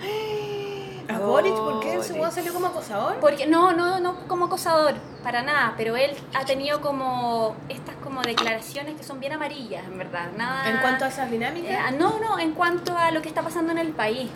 ¿A 1.08 1.18
Boric? 1.20 1.54
¿Por 1.54 1.80
qué 1.80 1.96
Boric. 1.98 2.12
weón 2.16 2.32
salió 2.32 2.52
como 2.52 2.66
acosador? 2.66 3.16
Porque 3.20 3.46
no, 3.46 3.72
no, 3.72 4.00
no 4.00 4.26
como 4.26 4.46
acosador, 4.46 4.94
para 5.22 5.40
nada, 5.42 5.74
pero 5.76 5.96
él 5.96 6.10
ha 6.34 6.44
tenido 6.44 6.80
como 6.80 7.54
estas 7.68 7.94
como 8.02 8.22
declaraciones 8.22 8.96
que 8.96 9.04
son 9.04 9.20
bien 9.20 9.32
amarillas, 9.32 9.84
en 9.86 9.98
verdad. 9.98 10.30
Nada. 10.36 10.68
En 10.68 10.78
cuanto 10.78 11.04
a 11.04 11.08
esas 11.08 11.28
Eh, 11.28 11.30
dinámicas. 11.30 11.92
no, 11.94 12.18
no, 12.18 12.40
en 12.40 12.52
cuanto 12.54 12.96
a 12.98 13.12
lo 13.12 13.22
que 13.22 13.28
está 13.28 13.42
pasando 13.42 13.70
en 13.72 13.78
el 13.78 13.92
país. 13.92 14.28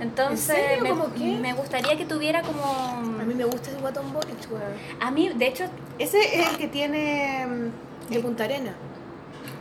Entonces, 0.00 0.50
¿En 0.50 0.56
serio? 0.56 0.82
me, 0.82 0.88
¿Cómo 0.90 1.14
qué? 1.14 1.38
me 1.40 1.52
gustaría 1.54 1.96
que 1.96 2.04
tuviera 2.04 2.42
como 2.42 2.62
A 2.64 3.24
mí 3.24 3.34
me 3.34 3.44
gusta 3.44 3.70
ese 3.70 3.80
guatón 3.80 4.12
Boric, 4.12 4.36
weón. 4.50 4.62
a 5.00 5.10
mí, 5.10 5.30
de 5.30 5.46
hecho, 5.46 5.64
Ese 5.98 6.18
es 6.40 6.50
el 6.50 6.56
que 6.58 6.68
tiene. 6.68 7.46
mm, 7.46 8.12
De 8.12 8.20
Punta 8.20 8.44
Arena. 8.44 8.74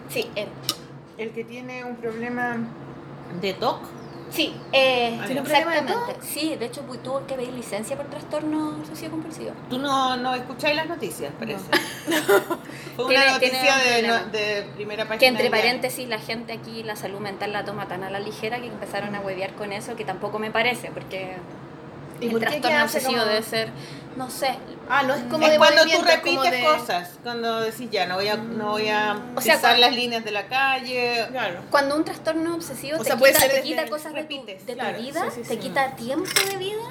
sí, 0.10 0.30
él. 0.36 0.48
El 1.18 1.32
que 1.32 1.46
tiene 1.46 1.86
un 1.86 1.96
problema 1.96 2.58
de 3.42 3.54
TOC. 3.54 3.80
Sí, 4.32 4.56
eh, 4.72 5.20
¿Tiene 5.26 5.42
un 5.42 5.46
problema 5.48 5.72
de 5.74 5.80
exactamente. 5.80 6.26
Sí, 6.26 6.56
de 6.56 6.66
hecho 6.66 6.82
tuvo 7.04 7.26
que 7.28 7.36
pedir 7.36 7.54
licencia 7.54 7.96
por 7.96 8.08
trastorno 8.08 8.70
obsesivo 8.80 9.12
compulsivo. 9.12 9.52
Tú 9.70 9.78
no, 9.78 10.18
no 10.18 10.34
escucháis 10.34 10.76
las 10.76 10.88
noticias, 10.88 11.32
parece. 11.38 11.64
Fue 12.96 13.08
Tiene- 13.08 13.24
una 13.24 13.32
noticia 13.34 13.76
tiene 13.84 14.14
un 14.14 14.32
de, 14.32 14.38
de 14.38 14.64
primera 14.76 15.04
página. 15.04 15.20
Que 15.20 15.28
entre 15.28 15.50
paréntesis 15.50 16.08
la 16.08 16.20
gente 16.20 16.54
aquí 16.54 16.84
la 16.84 16.96
salud 16.96 17.20
mental 17.20 17.54
la 17.54 17.66
toma 17.66 17.88
tan 17.88 18.04
a 18.04 18.10
la 18.10 18.20
ligera 18.20 18.60
que 18.60 18.68
empezaron 18.68 19.14
a 19.16 19.20
huevear 19.22 19.54
con 19.54 19.72
eso 19.72 19.96
que 19.96 20.06
tampoco 20.06 20.40
me 20.40 20.52
parece, 20.52 20.90
porque 20.92 21.36
¿Y 22.22 22.28
el 22.30 22.40
trastorno 22.40 22.84
obsesivo 22.84 23.12
como- 23.14 23.26
debe 23.26 23.44
ser, 23.44 23.70
no 24.16 24.30
sé, 24.30 24.58
Ah, 24.88 25.02
no 25.02 25.16
es 25.16 25.24
como 25.24 25.44
es 25.46 25.52
de 25.52 25.58
cuando 25.58 25.82
tú 25.84 26.02
repites 26.04 26.52
de- 26.52 26.64
cosas, 26.64 27.10
cuando 27.24 27.62
decís 27.62 27.90
ya, 27.90 28.06
no 28.06 28.16
voy 28.16 28.28
a, 28.28 28.36
no 28.38 28.72
voy 28.72 28.88
a 28.90 29.14
O 29.36 29.42
sea, 29.42 29.60
cuando- 29.60 29.82
las 29.82 29.96
líneas 29.96 30.24
de 30.24 30.32
la 30.32 30.46
calle. 30.48 31.26
Claro. 31.32 31.62
cuando 31.72 31.96
un 31.96 32.06
trastorno 32.06 32.54
obsesivo 32.56 32.98
O 32.98 33.00
te, 33.00 33.06
sea, 33.06 33.16
quita, 33.18 33.40
te 33.48 33.62
quita 33.64 33.88
cosas 33.90 34.14
de 34.14 34.24
tu, 34.24 34.46
vida, 34.94 35.26
sí, 35.32 35.42
sí, 35.42 35.42
te 35.48 35.54
sí. 35.56 35.58
quita 35.58 35.96
tiempo 35.96 36.30
de 36.50 36.58
vida. 36.58 36.84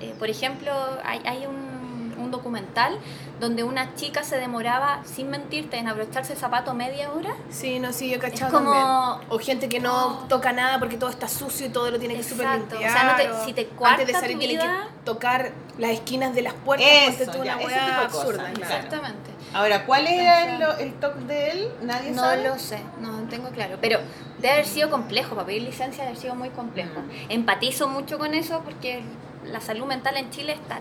Eh, 0.00 0.14
por 0.18 0.28
ejemplo, 0.30 0.72
hay, 1.04 1.20
hay 1.26 1.46
un, 1.46 1.73
un 2.18 2.30
documental 2.30 2.98
donde 3.40 3.62
una 3.64 3.94
chica 3.94 4.22
se 4.22 4.36
demoraba, 4.38 5.02
sin 5.04 5.30
mentirte, 5.30 5.76
en 5.78 5.88
abrocharse 5.88 6.32
el 6.34 6.38
zapato 6.38 6.72
media 6.74 7.10
hora. 7.12 7.34
Sí, 7.50 7.78
no, 7.78 7.92
sí, 7.92 8.10
yo 8.10 8.18
cachado 8.18 8.52
como- 8.52 8.72
también. 8.72 9.28
O 9.30 9.38
gente 9.38 9.68
que 9.68 9.80
no 9.80 10.24
toca 10.28 10.52
nada 10.52 10.78
porque 10.78 10.96
todo 10.96 11.10
está 11.10 11.28
sucio 11.28 11.66
y 11.66 11.70
todo 11.70 11.90
lo 11.90 11.98
tiene 11.98 12.14
que 12.16 12.22
super 12.22 12.48
limpiar. 12.50 12.90
o 12.90 12.92
sea, 12.92 13.04
no 13.04 13.16
te- 13.16 13.44
si 13.44 13.52
te 13.52 13.68
Antes 13.84 14.06
de 14.06 14.12
salir 14.14 14.38
tienen 14.38 14.56
vida- 14.58 14.88
que 14.88 15.04
tocar 15.04 15.52
las 15.78 15.90
esquinas 15.90 16.34
de 16.34 16.42
las 16.42 16.54
puertas. 16.54 16.86
Eso, 17.20 17.32
ya, 17.32 17.40
una 17.40 17.54
ese 17.56 17.66
weá 17.66 17.86
tipo 17.86 18.00
de 18.00 18.06
cosas, 18.06 18.20
absurda. 18.20 18.52
claro. 18.52 18.74
Exactamente. 18.74 19.30
Ahora, 19.52 19.84
¿cuál 19.86 20.06
era 20.08 20.56
el, 20.78 20.80
el 20.86 20.94
TOC 20.94 21.14
de 21.16 21.50
él? 21.50 21.68
Nadie 21.82 22.10
No 22.10 22.22
sabe. 22.22 22.42
lo 22.48 22.58
sé, 22.58 22.78
no 23.00 23.22
tengo 23.28 23.50
claro. 23.50 23.78
Pero 23.80 24.00
debe 24.38 24.52
haber 24.54 24.66
sido 24.66 24.90
complejo, 24.90 25.34
para 25.36 25.46
pedir 25.46 25.62
licencia 25.62 26.02
debe 26.04 26.08
haber 26.08 26.20
sido 26.22 26.34
muy 26.34 26.50
complejo. 26.50 27.00
Empatizo 27.28 27.86
mucho 27.88 28.18
con 28.18 28.34
eso 28.34 28.62
porque 28.64 29.02
la 29.44 29.60
salud 29.60 29.86
mental 29.86 30.16
en 30.16 30.30
Chile 30.30 30.52
está 30.54 30.80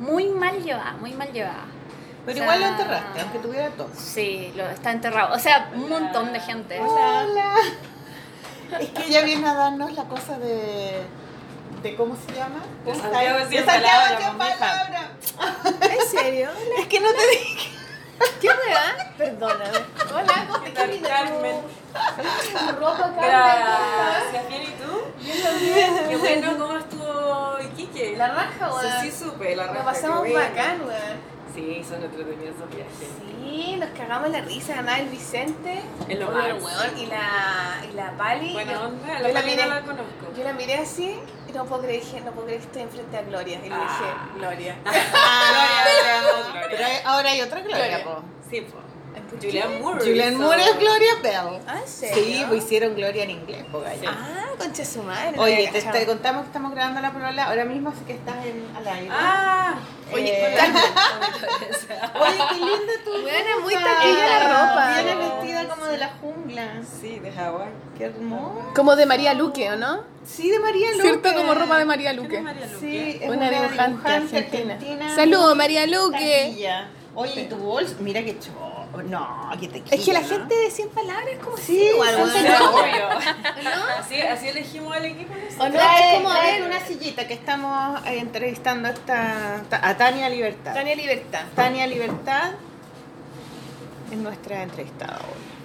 muy 0.00 0.28
mal 0.28 0.62
llevada, 0.62 0.92
muy 1.00 1.12
mal 1.12 1.32
llevada. 1.32 1.66
Pero 2.26 2.40
O 2.40 2.42
igual 2.42 2.60
lo 2.60 2.66
enterraste, 2.66 3.20
aunque 3.20 3.38
tuviera 3.38 3.70
TOC. 3.70 3.94
Sí, 3.94 4.52
lo 4.54 4.68
está 4.68 4.92
enterrado. 4.92 5.34
O 5.34 5.38
sea, 5.38 5.70
un 5.74 5.88
montón 5.88 6.32
de 6.32 6.40
gente. 6.40 6.78
Hola. 6.80 7.54
Es 8.80 8.90
que 8.90 9.06
ella 9.06 9.22
viene 9.22 9.48
a 9.48 9.54
darnos 9.54 9.94
la 9.94 10.04
cosa 10.04 10.38
de. 10.38 11.02
de 11.82 11.96
¿Cómo 11.96 12.14
se 12.16 12.34
llama? 12.34 12.60
De 12.84 12.94
Santiago 12.94 13.38
De 13.48 13.64
Santiago 13.64 14.36
pues. 14.36 15.90
¿En 15.90 16.06
serio? 16.06 16.50
Es 16.78 16.86
que 16.86 17.00
no 17.00 17.08
te 17.08 17.28
dije. 17.30 17.77
¿Qué 18.40 18.48
weá? 18.48 19.12
Perdóname. 19.16 19.78
Hola, 20.14 20.46
¿cómo 20.50 20.64
¿Qué 20.64 20.70
tal, 20.70 21.00
Carmen? 21.02 21.56
Tu 21.92 22.72
ropa, 22.76 23.12
Carmen. 23.14 23.18
Gracias, 23.18 24.48
bien, 24.48 24.62
¿y 24.62 24.74
tú? 24.82 26.08
Qué 26.08 26.16
bueno, 26.16 26.56
¿cómo 26.58 26.78
estuvo 26.78 27.56
Iquique? 27.62 28.16
La 28.16 28.28
raja, 28.28 28.70
Sí, 28.80 28.86
weón. 28.86 29.00
sí, 29.02 29.10
supe, 29.12 29.56
la 29.56 29.66
raja. 29.66 29.78
Lo 29.78 29.84
pasamos 29.84 30.32
bacán, 30.32 30.80
weón. 30.80 31.37
Sí, 31.58 31.84
son 31.88 32.02
entretenidos 32.04 32.54
esos 32.56 32.70
viajes. 32.70 33.08
Sí, 33.42 33.76
nos 33.80 33.88
cagamos 33.90 34.30
la 34.30 34.40
risa, 34.42 34.74
ganaba 34.76 34.98
el 34.98 35.08
Vicente, 35.08 35.80
En 36.08 36.20
lo 36.20 36.28
weón, 36.28 36.58
y 36.98 37.06
la, 37.06 37.84
y 37.90 37.94
la 37.94 38.12
Pali. 38.16 38.52
Buena 38.52 38.72
yo- 38.74 38.82
onda, 38.82 39.20
yo 39.20 39.28
la 39.32 39.42
miré, 39.42 39.62
no 39.64 39.74
la 39.74 39.80
conozco. 39.82 40.32
yo 40.36 40.44
la 40.44 40.52
miré 40.52 40.74
así 40.74 41.16
y 41.48 41.52
no 41.52 41.64
puedo 41.64 41.82
creer, 41.82 42.02
no 42.24 42.30
puedo 42.30 42.46
creer 42.46 42.60
que 42.60 42.66
estoy 42.66 42.82
enfrente 42.82 43.16
a 43.18 43.22
Gloria. 43.22 43.58
Y 43.64 43.68
le 43.68 43.74
Ah. 43.74 43.80
dije, 43.80 44.38
Gloria. 44.38 44.76
Ah, 44.84 44.92
Gloria. 46.52 46.66
pero 46.70 46.84
hay- 46.84 47.00
ahora 47.04 47.30
hay 47.30 47.40
otra 47.40 47.60
Gloria, 47.60 47.88
Gloria. 47.88 48.04
po. 48.04 48.22
Sí, 48.48 48.60
pues. 48.60 48.84
¿Por 49.30 49.40
Julian? 49.44 49.82
Moore. 49.82 50.00
Julian 50.04 50.34
hizo- 50.34 50.42
Moore 50.42 50.62
es 50.64 50.78
Gloria 50.78 51.14
Bell. 51.22 51.60
Ah, 51.66 51.78
¿en 51.82 51.88
serio? 51.88 52.14
Sí, 52.24 52.44
pues 52.48 52.64
hicieron 52.64 52.94
Gloria 52.94 53.24
en 53.24 53.30
inglés. 53.30 53.64
Sí. 54.00 54.06
Ah, 54.06 54.46
concha 54.58 54.84
su 54.84 55.02
madre. 55.02 55.36
no 55.36 55.42
Oye, 55.42 55.70
te, 55.72 56.06
contamos 56.06 56.42
que 56.42 56.46
estamos 56.48 56.72
grabando 56.72 57.00
la 57.00 57.10
prueba 57.12 57.44
ahora 57.44 57.64
mismo, 57.64 57.90
así 57.90 58.00
que 58.06 58.14
estás 58.14 58.44
en, 58.46 58.64
al 58.76 58.88
aire. 58.88 59.08
Ah, 59.12 59.74
Oye, 60.12 60.32
Eh, 60.32 60.56
Oye, 62.20 62.38
qué 62.50 62.54
linda 62.56 62.92
tu 63.04 63.10
Buena, 63.10 63.58
muy 63.62 63.74
taquilla 63.74 64.38
la 64.38 64.48
ropa. 64.48 65.02
Vienes 65.02 65.18
vestida 65.18 65.68
como 65.68 65.84
de 65.86 65.98
la 65.98 66.08
jungla. 66.20 66.82
sí, 67.00 67.18
de 67.18 67.32
Hawái. 67.32 67.68
Qué 67.96 68.04
hermoso. 68.04 68.72
Como 68.74 68.96
de 68.96 69.06
María 69.06 69.34
Luque, 69.34 69.70
¿o 69.70 69.76
no? 69.76 70.02
Sí, 70.24 70.50
de 70.50 70.58
María 70.58 70.90
Luque. 70.92 71.02
Cierto, 71.02 71.34
como 71.34 71.54
ropa 71.54 71.78
de 71.78 71.84
María 71.84 72.10
¿Quién 72.12 72.24
es 72.24 72.30
Luque. 72.30 72.40
María 72.40 72.66
Luque? 72.66 72.78
Sí, 72.80 73.18
es 73.22 73.28
Una 73.28 73.36
una, 73.36 73.50
dibujante 73.50 74.08
argentina. 74.08 74.78
Saludos, 74.80 75.14
Saludos, 75.14 75.56
María 75.56 75.86
Luque. 75.86 76.44
Taquilla. 76.48 76.88
Oye, 77.14 77.40
¿y 77.42 77.48
tu 77.48 77.56
bolsa? 77.56 77.94
Mira 78.00 78.22
qué 78.22 78.38
cho... 78.38 78.50
No, 79.04 79.50
qué 79.60 79.68
te 79.68 79.94
Es 79.94 80.04
que 80.04 80.12
la 80.12 80.22
gente 80.22 80.54
de 80.54 80.70
100 80.70 80.88
palabras 80.90 81.28
es 81.30 81.38
como 81.38 81.56
Sí, 81.56 81.62
así, 81.62 81.94
igual, 81.94 82.14
obvio. 82.14 83.08
¿No? 83.62 83.84
Así, 83.98 84.20
así 84.20 84.48
elegimos 84.48 84.96
al 84.96 85.04
equipo. 85.04 85.34
¿no? 85.34 85.64
¿O 85.64 85.68
no? 85.68 85.74
Trae, 85.74 86.16
Es 86.16 86.22
como, 86.22 86.34
ver, 86.34 86.62
una 86.62 86.80
sillita 86.80 87.26
que 87.28 87.34
estamos 87.34 88.00
eh, 88.06 88.18
entrevistando 88.18 88.88
a, 88.88 88.92
esta, 88.92 89.62
a 89.70 89.96
Tania 89.96 90.28
Libertad. 90.28 90.74
Tania 90.74 90.96
Libertad. 90.96 91.44
Tania 91.54 91.86
Libertad 91.86 92.52
es 94.10 94.18
nuestra 94.18 94.62
entrevistada 94.62 95.18
hoy. 95.18 95.58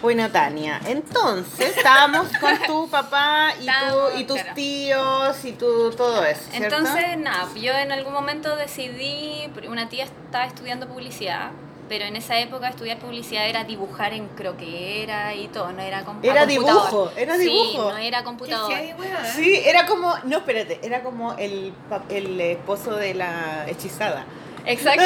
Bueno, 0.00 0.30
Tania, 0.30 0.80
entonces 0.86 1.76
estábamos 1.76 2.28
con 2.38 2.58
tu 2.66 2.88
papá 2.90 3.52
y, 3.60 3.68
Estábamos, 3.68 4.12
tu, 4.12 4.18
y 4.18 4.24
tus 4.24 4.40
claro. 4.40 4.54
tíos 4.54 5.44
y 5.44 5.52
tu, 5.52 5.90
todo 5.90 6.24
eso, 6.24 6.40
¿cierto? 6.50 6.76
Entonces, 6.76 7.18
nada, 7.18 7.48
yo 7.54 7.72
en 7.74 7.92
algún 7.92 8.14
momento 8.14 8.56
decidí, 8.56 9.50
una 9.68 9.90
tía 9.90 10.04
estaba 10.04 10.46
estudiando 10.46 10.88
publicidad 10.88 11.50
pero 11.90 12.04
en 12.04 12.14
esa 12.14 12.38
época 12.38 12.68
estudiar 12.68 12.98
publicidad 12.98 13.48
era 13.48 13.64
dibujar 13.64 14.12
en 14.12 14.28
croquera 14.28 15.34
y 15.34 15.48
todo, 15.48 15.72
no 15.72 15.82
era 15.82 16.04
con 16.04 16.20
Era 16.22 16.46
computador. 16.46 16.48
dibujo, 16.48 17.10
era 17.16 17.36
Sí, 17.36 17.40
dibujo. 17.42 17.90
no 17.90 17.96
era 17.98 18.18
¿Qué 18.18 18.24
computador. 18.24 18.70
weá? 18.96 19.24
Sí, 19.24 19.60
era 19.66 19.86
como, 19.86 20.14
no, 20.22 20.36
espérate, 20.38 20.78
era 20.84 21.02
como 21.02 21.32
el, 21.36 21.72
pa- 21.88 22.04
el 22.08 22.40
esposo 22.40 22.94
de 22.94 23.14
la 23.14 23.66
hechizada. 23.68 24.24
Exacto, 24.66 25.02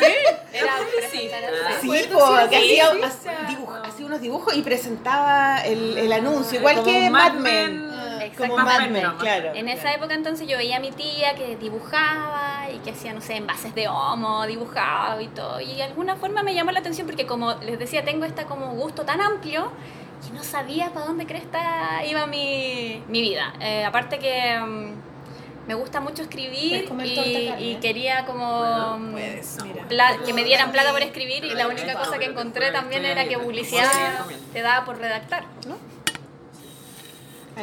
sí. 0.00 0.12
Era. 0.52 0.72
Sí, 1.80 1.88
po, 2.12 2.26
sí, 2.26 2.48
que 2.50 2.60
sí, 2.60 2.80
hacía, 2.80 3.06
hacía 3.06 3.48
dibujo- 3.48 3.82
hacía 3.84 4.06
unos 4.06 4.20
dibujos 4.20 4.54
y 4.56 4.62
presentaba 4.62 5.60
el, 5.64 5.98
el 5.98 6.12
anuncio, 6.12 6.58
igual 6.60 6.76
Como 6.76 6.86
que 6.86 7.10
Mad 7.10 7.32
Men. 7.34 7.90
Como 8.38 8.58
Exactamente. 8.58 9.02
Mad 9.02 9.10
Men, 9.12 9.18
claro. 9.18 9.52
En 9.54 9.68
esa 9.68 9.82
claro. 9.82 9.96
época 9.98 10.14
entonces 10.14 10.48
yo 10.48 10.56
veía 10.56 10.76
a 10.76 10.80
mi 10.80 10.90
tía 10.92 11.34
que 11.34 11.56
dibujaba 11.56 12.68
y 12.74 12.78
que 12.78 12.90
hacía, 12.90 13.12
no 13.12 13.20
sé, 13.20 13.36
envases 13.36 13.74
de 13.74 13.88
homo, 13.88 14.46
dibujaba 14.46 15.20
y 15.22 15.28
todo. 15.28 15.60
Y 15.60 15.74
de 15.76 15.82
alguna 15.82 16.16
forma 16.16 16.42
me 16.42 16.54
llamó 16.54 16.70
la 16.72 16.80
atención 16.80 17.06
porque 17.06 17.26
como 17.26 17.54
les 17.54 17.78
decía, 17.78 18.04
tengo 18.04 18.24
este 18.24 18.44
como 18.44 18.72
gusto 18.74 19.02
tan 19.04 19.20
amplio 19.20 19.70
que 20.26 20.32
no 20.34 20.42
sabía 20.42 20.90
para 20.90 21.06
dónde 21.06 21.26
cresta 21.26 22.02
iba 22.06 22.26
mi, 22.26 23.02
mi 23.08 23.20
vida. 23.20 23.52
Eh, 23.60 23.84
aparte 23.84 24.18
que 24.18 24.58
mm, 24.58 24.92
me 25.66 25.74
gusta 25.74 26.00
mucho 26.00 26.22
escribir 26.22 26.88
y, 27.04 27.70
y 27.70 27.76
quería 27.80 28.26
como... 28.26 28.98
Puedes, 29.12 29.56
mira. 29.64 29.88
pla- 29.88 30.18
que 30.24 30.32
me 30.32 30.44
dieran 30.44 30.72
plata 30.72 30.90
por 30.92 31.02
escribir 31.02 31.44
y 31.44 31.50
la 31.54 31.68
única 31.68 31.94
cosa 31.94 32.18
que 32.18 32.26
encontré 32.26 32.70
también 32.70 33.04
era 33.04 33.26
que 33.26 33.38
publicidad 33.38 33.90
te 34.52 34.62
daba 34.62 34.84
por 34.84 34.98
redactar, 34.98 35.44
¿no? 35.66 35.76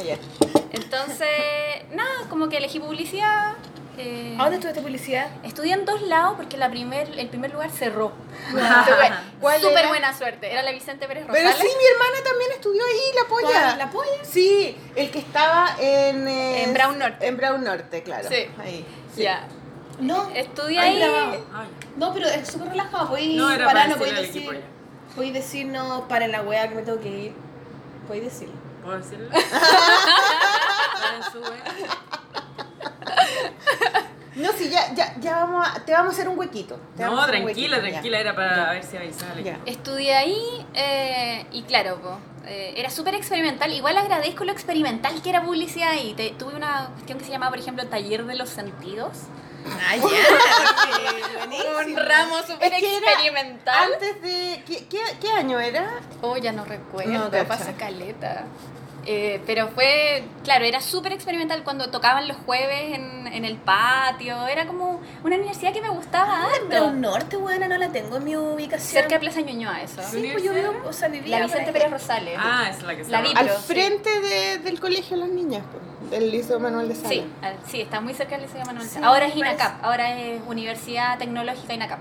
Ya. 0.06 0.18
Entonces, 0.72 1.28
nada, 1.91 2.10
como 2.30 2.47
que 2.49 2.58
elegí 2.58 2.80
publicidad. 2.80 3.56
Eh, 3.98 4.36
¿A 4.38 4.42
dónde 4.44 4.56
estudiaste 4.56 4.82
publicidad? 4.82 5.28
Estudié 5.44 5.74
en 5.74 5.86
dos 5.86 6.02
lados 6.04 6.34
porque 6.38 6.58
la 6.58 6.70
primer, 6.70 7.18
el 7.20 7.28
primer 7.30 7.52
lugar 7.52 7.70
cerró. 7.72 8.12
¿Cuál 9.39 9.62
Súper 9.62 9.88
buena 9.88 10.16
suerte. 10.18 10.52
Era 10.52 10.62
la 10.64 10.72
Vicente 10.72 11.08
Pérez 11.08 11.26
Pero 11.32 11.50
Rosales. 11.50 11.72
sí, 11.72 11.78
mi 11.78 11.86
hermana 11.86 12.24
también 12.24 12.52
estudió 12.52 12.82
ahí, 12.84 13.16
la 13.16 13.28
polla. 13.28 13.48
¿Cuál? 13.48 13.78
¿La 13.78 13.89
polla? 13.89 14.12
Sí, 14.24 14.78
el 14.96 15.12
que 15.12 15.20
estaba 15.20 15.76
en... 15.80 16.28
eh, 16.28 16.64
En 16.64 16.74
Brown 16.74 17.00
Norte. 17.00 17.28
En 17.28 17.38
Brown 17.38 17.64
Norte, 17.64 18.04
claro. 18.04 18.28
Sí. 18.30 18.48
Ahí. 18.60 18.86
sí. 19.16 19.24
Ya. 19.24 19.48
No. 20.00 20.30
Estudié 20.32 20.80
Ahí 20.80 21.04
No, 21.98 22.14
pero 22.14 22.28
es 22.28 22.48
súper 22.48 22.70
relajado. 22.70 23.10
Podéis 23.10 23.38
No, 23.38 23.52
era 23.52 23.66
parar, 23.66 23.89
para 23.89 23.98
no 23.98 24.04
al 24.06 24.16
decir. 24.16 24.64
Podéis 25.16 25.34
decir, 25.34 25.66
no, 25.68 26.08
para 26.08 26.28
la 26.28 26.42
weá 26.42 26.68
que 26.70 26.76
me 26.76 26.82
tengo 26.84 27.00
que 27.00 27.10
ir. 27.10 27.34
Podéis 28.08 28.26
decirlo. 28.26 28.56
¿Puedo 28.84 28.98
decirlo? 28.98 29.30
No, 34.36 34.49
sí, 34.54 34.70
ya, 34.70 34.93
ya, 34.95 35.14
ya 35.20 35.43
vamos 35.43 35.68
a, 35.68 35.84
te 35.84 35.91
vamos 35.91 36.14
a 36.14 36.14
hacer 36.14 36.30
un 36.30 36.39
huequito. 36.39 36.80
Te 36.95 37.04
No, 37.04 37.26
tranquila, 37.26 37.78
ya. 37.78 37.89
tranquila, 37.89 38.20
era 38.20 38.34
para 38.36 38.72
ver 38.72 38.84
si 38.84 38.95
avisaba. 38.95 39.34
Estudié 39.66 40.16
ahí 40.16 40.66
eh, 40.74 41.45
y 41.52 41.64
claro, 41.64 41.99
po, 42.02 42.18
eh, 42.45 42.74
era 42.78 42.89
súper 42.89 43.16
experimental. 43.16 43.72
Igual 43.74 43.97
agradezco 43.97 44.45
lo 44.45 44.54
experimental 44.54 45.22
que 45.22 45.30
era 45.30 45.43
publicidad 45.43 45.93
y 46.02 46.14
te- 46.14 46.32
tuve 46.32 46.56
una 46.56 46.91
cuestión 46.93 47.20
que 47.20 47.26
se 47.26 47.32
llamaba, 47.32 47.52
por 47.52 47.60
ejemplo, 47.60 47.86
taller 47.88 48.26
de 48.26 48.36
los 48.36 48.49
sentidos. 48.49 49.12
Ah, 49.66 49.95
ya. 49.97 51.86
Un 51.86 51.97
ramo 51.97 52.38
súper 52.41 52.74
Es 52.74 52.80
que 52.80 52.97
era 52.97 53.12
experimental. 53.12 53.93
Antes 53.93 54.22
de... 54.22 54.64
¿qué, 54.66 54.88
qué, 54.89 54.99
qué 55.20 55.32
año 55.34 55.60
era? 55.60 55.99
Oh, 56.22 56.38
ya 56.38 56.52
no 56.54 56.64
recuerdo, 56.64 57.12
No, 57.12 57.47
pasa 57.47 57.74
caleta. 57.74 58.45
Eh, 59.06 59.41
pero 59.47 59.68
fue, 59.70 60.24
claro, 60.43 60.64
era 60.64 60.80
súper 60.80 61.12
experimental 61.14 61.64
cuando 61.64 61.89
tocaban 61.89 62.28
los 62.28 62.38
jueves 62.38 62.93
en, 62.93 63.26
en 63.28 63.45
el 63.45 63.58
patio. 63.58 64.45
Era 64.47 64.68
como 64.68 65.02
una 65.24 65.36
universidad 65.38 65.74
que 65.74 65.82
me 65.82 65.89
gustaba 65.89 66.43
harto. 66.45 66.68
Brown 66.68 67.02
Norte, 67.02 67.36
buena, 67.38 67.68
no 67.68 67.78
la 67.78 67.89
tengo 67.91 68.18
en 68.18 68.24
mi 68.26 68.36
ubicación. 68.36 69.02
Cerca 69.02 69.16
de 69.16 69.20
Plaza 69.22 69.41
Ñuñoa, 69.41 69.82
eso. 69.82 70.02
Sí, 70.04 70.30
pues 70.32 70.43
yo 70.43 70.54
vivo, 70.54 70.74
o 70.88 70.93
sea, 70.93 71.08
vivía. 71.08 71.39
La 71.39 71.45
Vicente. 71.45 71.72
Pérez 71.74 71.89
Rosales. 71.91 72.38
Ah, 72.39 72.68
es 72.70 72.84
la 72.84 72.89
que 72.95 72.97
La 72.97 73.02
estaba. 73.04 73.22
vi, 73.24 73.30
Al 73.36 73.45
pero 73.47 73.58
sí. 73.60 73.64
frente 73.74 74.22
de- 74.22 74.58
del 74.60 74.80
colegio 74.80 75.18
de 75.18 75.24
las 75.24 75.30
niñas, 75.32 75.64
pues, 75.72 76.12
del 76.12 76.30
Liceo 76.30 76.60
Manuel 76.60 76.89
de 76.89 76.95
Sala. 76.95 77.10
Sí, 77.10 77.26
sí, 77.68 77.82
está 77.82 78.02
muy 78.02 78.14
cerca 78.14 78.38
del 78.38 78.45
Liceo 78.45 78.64
Manuel. 78.66 78.88
Sí, 78.88 78.99
ahora 79.02 79.26
es. 79.26 79.36
INACAP, 79.36 79.84
ahora 79.84 80.20
es 80.20 80.41
Universidad 80.45 81.18
Tecnológica 81.18 81.74
INACAP. 81.74 81.99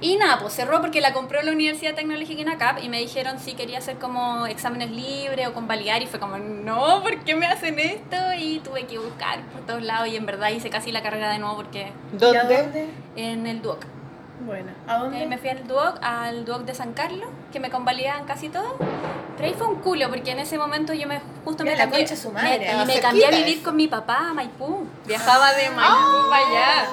Y 0.00 0.16
nada, 0.16 0.38
pues 0.38 0.52
cerró 0.54 0.80
porque 0.80 1.00
la 1.00 1.12
compró 1.12 1.42
la 1.42 1.50
Universidad 1.50 1.94
Tecnológica 1.94 2.40
INACAP 2.40 2.84
y 2.84 2.88
me 2.88 2.98
dijeron 2.98 3.40
si 3.40 3.54
quería 3.54 3.78
hacer 3.78 3.98
como 3.98 4.46
exámenes 4.46 4.90
libres 4.92 5.48
o 5.48 5.52
convalidar 5.52 6.00
y 6.02 6.06
fue 6.06 6.20
como, 6.20 6.38
no, 6.38 7.02
¿por 7.02 7.18
qué 7.24 7.34
me 7.34 7.46
hacen 7.46 7.78
esto? 7.80 8.16
Y 8.38 8.60
tuve 8.60 8.86
que 8.86 8.98
buscar 8.98 9.40
por 9.52 9.62
todos 9.66 9.82
lados 9.82 10.06
y 10.08 10.14
en 10.16 10.24
verdad 10.24 10.50
hice 10.50 10.70
casi 10.70 10.92
la 10.92 11.02
carrera 11.02 11.30
de 11.32 11.40
nuevo 11.40 11.56
porque 11.56 11.90
¿Y 12.12 12.24
a 12.36 12.44
¿Dónde? 12.44 12.86
en 13.16 13.46
el 13.48 13.60
DUOC. 13.60 13.84
Bueno, 14.46 14.70
¿a 14.86 14.98
dónde? 14.98 15.20
Eh, 15.20 15.26
me 15.26 15.36
fui 15.36 15.48
al 15.48 15.66
DUOC, 15.66 15.98
al 16.00 16.44
DUOC 16.44 16.62
de 16.62 16.74
San 16.76 16.92
Carlos, 16.92 17.28
que 17.52 17.58
me 17.58 17.70
convalidaban 17.70 18.24
casi 18.24 18.48
todo. 18.50 18.76
Pero 19.36 19.48
ahí 19.48 19.54
fue 19.58 19.66
un 19.66 19.76
culo, 19.80 20.08
porque 20.08 20.30
en 20.30 20.38
ese 20.38 20.56
momento 20.58 20.92
yo 20.94 21.08
me 21.08 21.20
justo 21.44 21.64
Mira 21.64 21.74
me 21.74 21.78
la 21.78 21.84
cambié, 21.84 21.98
concha 22.00 22.14
de 22.14 22.20
su 22.20 22.30
madre, 22.30 22.72
me- 22.76 22.84
me 22.86 23.00
cambié 23.00 23.26
a 23.26 23.30
vivir 23.30 23.62
con 23.64 23.74
mi 23.74 23.88
papá 23.88 24.28
a 24.30 24.34
Maipú. 24.34 24.86
Viajaba 25.06 25.52
de 25.54 25.70
Maipú 25.70 26.30
para 26.30 26.46
allá. 26.46 26.84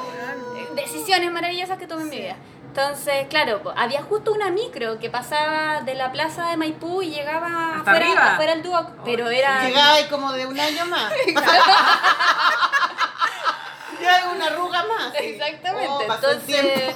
Eh, 0.57 0.67
Decisiones 0.75 1.31
maravillosas 1.31 1.77
que 1.77 1.85
tomé 1.85 2.01
en 2.03 2.09
mi 2.09 2.17
vida. 2.17 2.35
Entonces, 2.77 3.27
claro, 3.29 3.61
había 3.77 4.01
justo 4.01 4.33
una 4.33 4.49
micro 4.49 4.99
que 4.99 5.09
pasaba 5.09 5.79
de 5.83 5.95
la 5.95 6.11
plaza 6.11 6.49
de 6.49 6.57
Maipú 6.57 7.01
y 7.01 7.11
llegaba 7.11 7.77
¿Hasta 7.77 7.91
afuera, 7.91 8.33
afuera 8.33 8.51
al 8.51 8.63
DUOC, 8.63 8.89
pero 9.05 9.29
era... 9.29 9.65
Llegaba 9.65 9.95
como 10.09 10.33
de 10.33 10.45
un 10.45 10.59
año 10.59 10.85
más. 10.87 11.13
ya 14.01 14.29
una 14.29 14.47
arruga 14.47 14.83
más. 14.83 15.13
sí. 15.17 15.23
Exactamente. 15.23 15.87
Oh, 15.89 16.05
pasó 16.05 16.31
el 16.31 16.39
Entonces, 16.39 16.95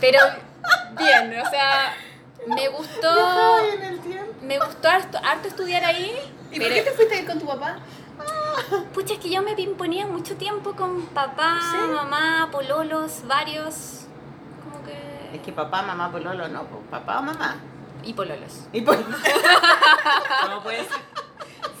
pero 0.00 0.20
bien, 0.98 1.38
o 1.38 1.50
sea, 1.50 1.94
me 2.46 2.68
gustó... 2.68 3.58
En 3.58 3.82
el 3.82 4.00
tiempo. 4.00 4.32
Me 4.40 4.58
gustó 4.58 4.88
harto, 4.88 5.18
harto 5.22 5.48
estudiar 5.48 5.84
ahí. 5.84 6.18
¿Y 6.50 6.60
por 6.60 6.68
qué 6.70 6.80
te 6.80 6.92
fuiste 6.92 7.14
a 7.14 7.20
ir 7.20 7.26
con 7.26 7.38
tu 7.38 7.46
papá? 7.46 7.76
Pucha, 8.94 9.12
es 9.12 9.20
que 9.20 9.28
yo 9.28 9.42
me 9.42 9.52
imponía 9.60 10.06
mucho 10.06 10.36
tiempo 10.36 10.74
con 10.74 11.02
papá, 11.08 11.60
mamá, 11.92 12.48
pololos, 12.50 13.26
varios. 13.26 14.07
Es 15.32 15.40
que 15.40 15.52
papá, 15.52 15.82
mamá, 15.82 16.10
pololo, 16.10 16.48
no, 16.48 16.64
papá 16.90 17.20
o 17.20 17.22
mamá. 17.22 17.56
Y 18.04 18.12
pololos. 18.12 18.68
Y 18.72 18.80
por... 18.80 18.96
No 18.98 20.62
puede 20.62 20.78
ser. 20.78 21.00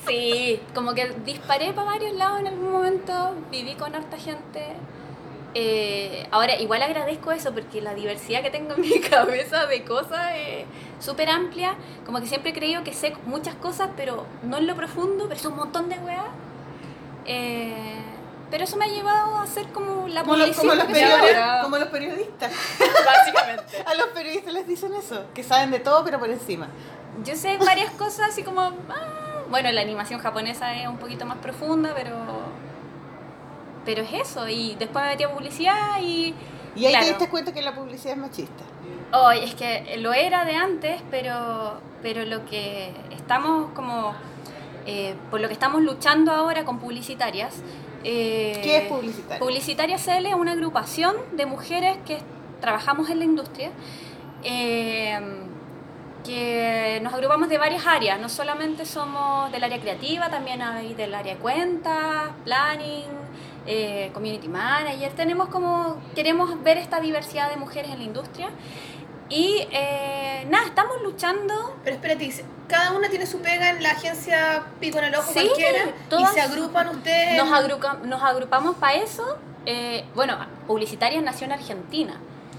Sí, 0.06 0.60
como 0.74 0.94
que 0.94 1.06
disparé 1.24 1.72
para 1.72 1.92
varios 1.92 2.14
lados 2.14 2.40
en 2.40 2.48
algún 2.48 2.72
momento, 2.72 3.34
viví 3.50 3.74
con 3.74 3.94
harta 3.94 4.16
gente. 4.16 4.76
Eh, 5.54 6.26
ahora, 6.30 6.56
igual 6.60 6.82
agradezco 6.82 7.32
eso 7.32 7.52
porque 7.52 7.80
la 7.80 7.94
diversidad 7.94 8.42
que 8.42 8.50
tengo 8.50 8.74
en 8.74 8.80
mi 8.80 9.00
cabeza 9.10 9.66
de 9.66 9.84
cosas 9.84 10.30
es 10.34 10.64
súper 11.04 11.28
amplia. 11.28 11.74
Como 12.06 12.20
que 12.20 12.26
siempre 12.26 12.50
he 12.50 12.54
creído 12.54 12.84
que 12.84 12.92
sé 12.92 13.14
muchas 13.26 13.54
cosas, 13.56 13.90
pero 13.96 14.26
no 14.42 14.58
en 14.58 14.66
lo 14.66 14.74
profundo, 14.76 15.24
pero 15.28 15.36
es 15.38 15.46
un 15.46 15.56
montón 15.56 15.88
de 15.88 15.98
weas. 15.98 16.24
Eh, 17.26 18.07
pero 18.50 18.64
eso 18.64 18.76
me 18.76 18.86
ha 18.86 18.88
llevado 18.88 19.36
a 19.38 19.46
ser 19.46 19.68
como 19.68 20.08
la 20.08 20.22
como, 20.22 20.36
los, 20.36 20.56
como, 20.56 20.74
los 20.74 20.84
periodistas, 20.84 21.62
como 21.62 21.76
los 21.78 21.88
periodistas. 21.88 22.52
Básicamente. 23.04 23.82
A 23.84 23.94
los 23.94 24.06
periodistas 24.08 24.52
les 24.52 24.66
dicen 24.66 24.94
eso, 24.94 25.24
que 25.34 25.42
saben 25.42 25.70
de 25.70 25.80
todo 25.80 26.04
pero 26.04 26.18
por 26.18 26.30
encima. 26.30 26.68
Yo 27.24 27.34
sé 27.36 27.56
varias 27.58 27.90
cosas 27.92 28.30
así 28.30 28.42
como... 28.42 28.60
ah, 28.60 29.42
bueno, 29.50 29.72
la 29.72 29.80
animación 29.80 30.20
japonesa 30.20 30.74
es 30.74 30.86
un 30.86 30.98
poquito 30.98 31.26
más 31.26 31.38
profunda, 31.38 31.92
pero... 31.94 32.14
Pero 33.84 34.02
es 34.02 34.12
eso. 34.12 34.48
Y 34.48 34.76
después 34.76 35.04
me 35.04 35.10
metí 35.10 35.24
a 35.24 35.32
publicidad 35.32 36.00
y... 36.00 36.34
Y 36.76 36.86
ahí 36.86 36.92
Claro. 36.92 37.06
te 37.06 37.10
diste 37.10 37.28
cuenta 37.28 37.52
que 37.52 37.62
la 37.62 37.74
publicidad 37.74 38.12
es 38.14 38.18
machista. 38.18 38.62
Ay, 39.10 39.44
es 39.44 39.54
que 39.54 39.96
lo 39.98 40.12
era 40.12 40.44
de 40.44 40.54
antes, 40.54 41.02
pero, 41.10 41.80
pero 42.02 42.24
lo 42.24 42.44
que 42.44 42.92
estamos 43.10 43.72
como... 43.74 44.14
eh, 44.86 45.16
por 45.30 45.40
lo 45.40 45.48
que 45.48 45.54
estamos 45.54 45.82
luchando 45.82 46.32
ahora 46.32 46.64
con 46.64 46.78
publicitarias... 46.78 47.54
eh, 48.04 48.60
¿Qué 48.62 48.76
es 48.78 48.88
publicitaria? 48.88 49.38
Publicitaria 49.38 49.96
CL 49.96 50.26
es 50.26 50.34
una 50.34 50.52
agrupación 50.52 51.16
de 51.32 51.46
mujeres 51.46 51.96
que 52.06 52.18
trabajamos 52.60 53.10
en 53.10 53.18
la 53.18 53.24
industria, 53.24 53.70
eh, 54.42 55.18
que 56.24 57.00
nos 57.02 57.14
agrupamos 57.14 57.48
de 57.48 57.58
varias 57.58 57.86
áreas, 57.86 58.20
no 58.20 58.28
solamente 58.28 58.84
somos 58.84 59.50
del 59.52 59.64
área 59.64 59.80
creativa, 59.80 60.28
también 60.28 60.60
hay 60.62 60.94
del 60.94 61.14
área 61.14 61.34
de 61.34 61.40
cuentas, 61.40 62.30
planning, 62.44 63.04
eh, 63.66 64.10
community 64.12 64.48
manager, 64.48 65.12
tenemos 65.12 65.48
como, 65.48 65.96
queremos 66.14 66.62
ver 66.62 66.78
esta 66.78 67.00
diversidad 67.00 67.50
de 67.50 67.56
mujeres 67.56 67.90
en 67.90 67.98
la 67.98 68.04
industria. 68.04 68.48
Y 69.28 69.66
eh, 69.70 70.46
nada, 70.48 70.66
estamos 70.66 71.02
luchando 71.02 71.76
Pero 71.84 71.96
espérate, 71.96 72.44
cada 72.66 72.92
una 72.92 73.08
tiene 73.08 73.26
su 73.26 73.40
pega 73.40 73.70
en 73.70 73.82
la 73.82 73.90
agencia 73.90 74.62
Pico 74.80 74.98
en 74.98 75.04
el 75.04 75.14
Ojo 75.14 75.26
Sí, 75.32 75.40
cualquiera 75.46 75.84
todas- 76.08 76.30
y 76.32 76.34
se 76.34 76.40
agrupan 76.40 76.88
ustedes. 76.96 77.36
Nos, 77.42 77.52
agrupa- 77.52 77.98
nos 78.04 78.22
agrupamos 78.22 78.76
para 78.76 78.94
eso. 78.94 79.38
eh, 79.66 80.04
bueno, 80.14 80.38
Publicitarias 80.66 81.22
nació 81.22 81.44
en 81.46 81.52
Argentina. 81.52 82.14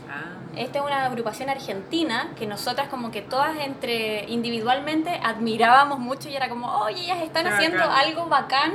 Ah. 0.09 0.35
Esta 0.55 0.79
es 0.79 0.85
una 0.85 1.05
agrupación 1.05 1.49
argentina 1.49 2.31
que 2.37 2.45
nosotras 2.47 2.87
como 2.89 3.11
que 3.11 3.21
todas 3.21 3.57
entre 3.59 4.25
individualmente 4.29 5.19
admirábamos 5.23 5.99
mucho 5.99 6.27
y 6.29 6.35
era 6.35 6.49
como, 6.49 6.67
oye, 6.81 7.01
ellas 7.03 7.21
están 7.23 7.47
haciendo 7.47 7.83
algo 7.83 8.25
bacán. 8.27 8.73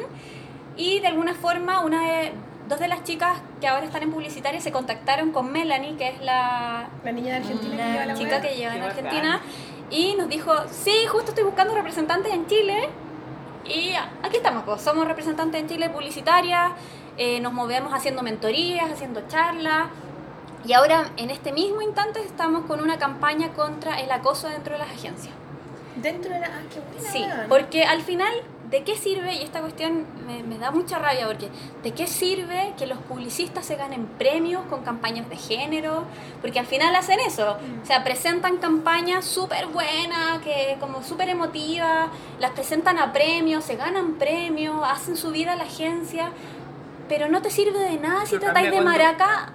Y 0.76 0.98
de 1.00 1.06
alguna 1.08 1.34
forma 1.34 1.80
una 1.80 2.02
de, 2.02 2.32
dos 2.68 2.78
de 2.80 2.88
las 2.88 3.04
chicas 3.04 3.38
que 3.60 3.66
ahora 3.66 3.84
están 3.84 4.02
en 4.02 4.12
publicitaria 4.12 4.60
se 4.60 4.72
contactaron 4.72 5.32
con 5.32 5.52
Melanie, 5.52 5.96
que 5.96 6.08
es 6.08 6.20
la, 6.20 6.88
La 7.04 7.12
niña 7.12 7.32
de 7.34 7.40
Argentina 7.40 7.76
que 7.76 7.92
lleva 7.92 8.06
la 8.06 8.06
la 8.06 8.14
chica 8.14 8.40
que 8.40 8.56
lleva 8.56 8.76
en. 8.76 8.82
Argentina, 8.82 9.40
y 9.90 10.14
nos 10.16 10.28
dijo, 10.28 10.52
sí, 10.70 11.06
justo 11.08 11.30
estoy 11.30 11.44
buscando 11.44 11.74
representantes 11.74 12.32
en 12.32 12.46
Chile, 12.46 12.88
y 13.66 13.92
aquí 14.22 14.36
estamos, 14.36 14.64
pues, 14.64 14.80
somos 14.80 15.06
representantes 15.06 15.60
en 15.60 15.68
Chile 15.68 15.90
publicitarias, 15.90 16.72
eh, 17.16 17.40
nos 17.40 17.52
movemos 17.52 17.92
haciendo 17.92 18.22
mentorías, 18.22 18.90
haciendo 18.90 19.26
charlas, 19.28 19.88
y 20.66 20.72
ahora 20.72 21.10
en 21.18 21.30
este 21.30 21.52
mismo 21.52 21.82
instante 21.82 22.20
estamos 22.20 22.64
con 22.64 22.80
una 22.80 22.98
campaña 22.98 23.52
contra 23.52 24.00
el 24.00 24.10
acoso 24.10 24.48
dentro 24.48 24.72
de 24.72 24.78
las 24.78 24.88
agencias. 24.88 25.34
Dentro 25.96 26.32
de 26.32 26.40
la. 26.40 26.46
Ah, 26.46 26.62
qué 26.72 26.80
buena. 26.80 27.10
Sí, 27.10 27.24
porque 27.48 27.84
al 27.84 28.00
final, 28.00 28.32
¿de 28.70 28.82
qué 28.82 28.96
sirve? 28.96 29.34
Y 29.34 29.42
esta 29.42 29.60
cuestión 29.60 30.06
me, 30.26 30.42
me 30.42 30.58
da 30.58 30.70
mucha 30.70 30.98
rabia, 30.98 31.26
porque 31.26 31.50
¿de 31.82 31.92
qué 31.92 32.06
sirve 32.06 32.74
que 32.78 32.86
los 32.86 32.98
publicistas 32.98 33.64
se 33.66 33.76
ganen 33.76 34.06
premios 34.06 34.62
con 34.66 34.82
campañas 34.82 35.28
de 35.28 35.36
género? 35.36 36.04
Porque 36.40 36.58
al 36.58 36.66
final 36.66 36.94
hacen 36.96 37.20
eso, 37.20 37.56
o 37.82 37.86
sea, 37.86 38.04
presentan 38.04 38.58
campañas 38.58 39.24
súper 39.24 39.66
buenas, 39.66 40.40
que 40.42 40.76
como 40.80 41.02
súper 41.02 41.28
emotivas, 41.28 42.08
las 42.38 42.52
presentan 42.52 42.98
a 42.98 43.12
premios, 43.12 43.64
se 43.64 43.76
ganan 43.76 44.14
premios, 44.14 44.76
hacen 44.84 45.16
su 45.16 45.30
vida 45.30 45.52
a 45.52 45.56
la 45.56 45.64
agencia, 45.64 46.30
pero 47.08 47.28
no 47.28 47.42
te 47.42 47.50
sirve 47.50 47.78
de 47.78 47.98
nada 47.98 48.26
si 48.26 48.38
tratáis 48.38 48.70
de 48.70 48.80
maraca 48.80 49.52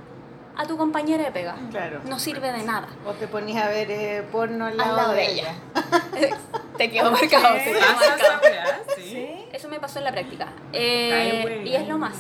a 0.60 0.66
tu 0.66 0.76
compañera 0.76 1.24
de 1.24 1.32
pega. 1.32 1.56
Claro. 1.72 2.02
No 2.04 2.20
sirve 2.20 2.52
de 2.52 2.64
nada. 2.64 2.90
O 3.06 3.14
te 3.14 3.28
ponías 3.30 3.64
a 3.66 3.70
ver 3.70 3.90
eh, 3.90 4.28
porno 4.30 4.66
al 4.66 4.74
Al 4.74 4.78
lado, 4.78 4.98
lado 4.98 5.12
de 5.14 5.22
de 5.22 5.32
ella. 5.32 5.54
te 6.78 6.92
quedó 6.92 7.12
marcado. 7.12 7.56
te 7.56 7.64
quedó 7.64 7.80
¿Pasa 7.80 8.40
marcado. 8.42 8.84
Sí. 8.98 9.46
Eso 9.54 9.70
me 9.70 9.80
pasó 9.80 10.00
en 10.00 10.06
la 10.06 10.12
práctica. 10.12 10.50
Eh, 10.74 11.64
y 11.66 11.76
es 11.76 11.88
lo 11.88 11.98
más. 11.98 12.16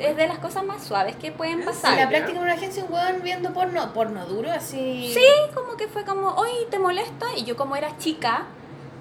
Es 0.00 0.16
de 0.16 0.26
las 0.26 0.38
cosas 0.38 0.64
más 0.64 0.82
suaves 0.82 1.16
que 1.16 1.32
pueden 1.32 1.60
En 1.60 1.66
pasar. 1.66 1.98
la 1.98 2.08
práctica 2.08 2.38
en 2.38 2.42
una 2.44 2.54
agencia, 2.54 2.82
un 2.82 2.94
weón 2.94 3.22
viendo 3.22 3.52
porno, 3.52 3.92
porno 3.92 4.24
duro, 4.24 4.50
así. 4.50 5.12
Sí, 5.12 5.26
como 5.54 5.76
que 5.76 5.86
fue 5.86 6.06
como, 6.06 6.30
hoy 6.30 6.50
te 6.70 6.78
molesta. 6.78 7.26
Y 7.36 7.44
yo, 7.44 7.56
como 7.56 7.76
era 7.76 7.98
chica, 7.98 8.46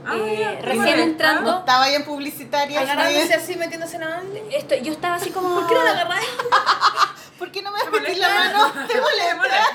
Ah, 0.03 0.15
eh, 0.17 0.59
recién 0.63 0.99
entrando, 0.99 1.59
estaba 1.59 1.83
ahí 1.83 1.93
en 1.93 2.03
publicitaria. 2.03 2.81
Agarrándose 2.81 3.27
¿sí? 3.27 3.33
así, 3.33 3.55
metiéndose 3.55 3.97
en 3.97 4.01
la 4.01 4.21
esto, 4.51 4.75
yo 4.75 4.91
estaba 4.91 5.15
así 5.15 5.29
como. 5.35 5.53
¿Por 5.55 5.67
qué 5.67 5.75
no 5.75 5.83
la? 5.83 6.09
¿Por 7.41 7.51
qué 7.51 7.63
no 7.63 7.71
me 7.71 7.99
metí 7.99 8.19
la 8.19 8.29
mano? 8.29 8.71
¿Te 8.87 9.01
molesta? 9.01 9.71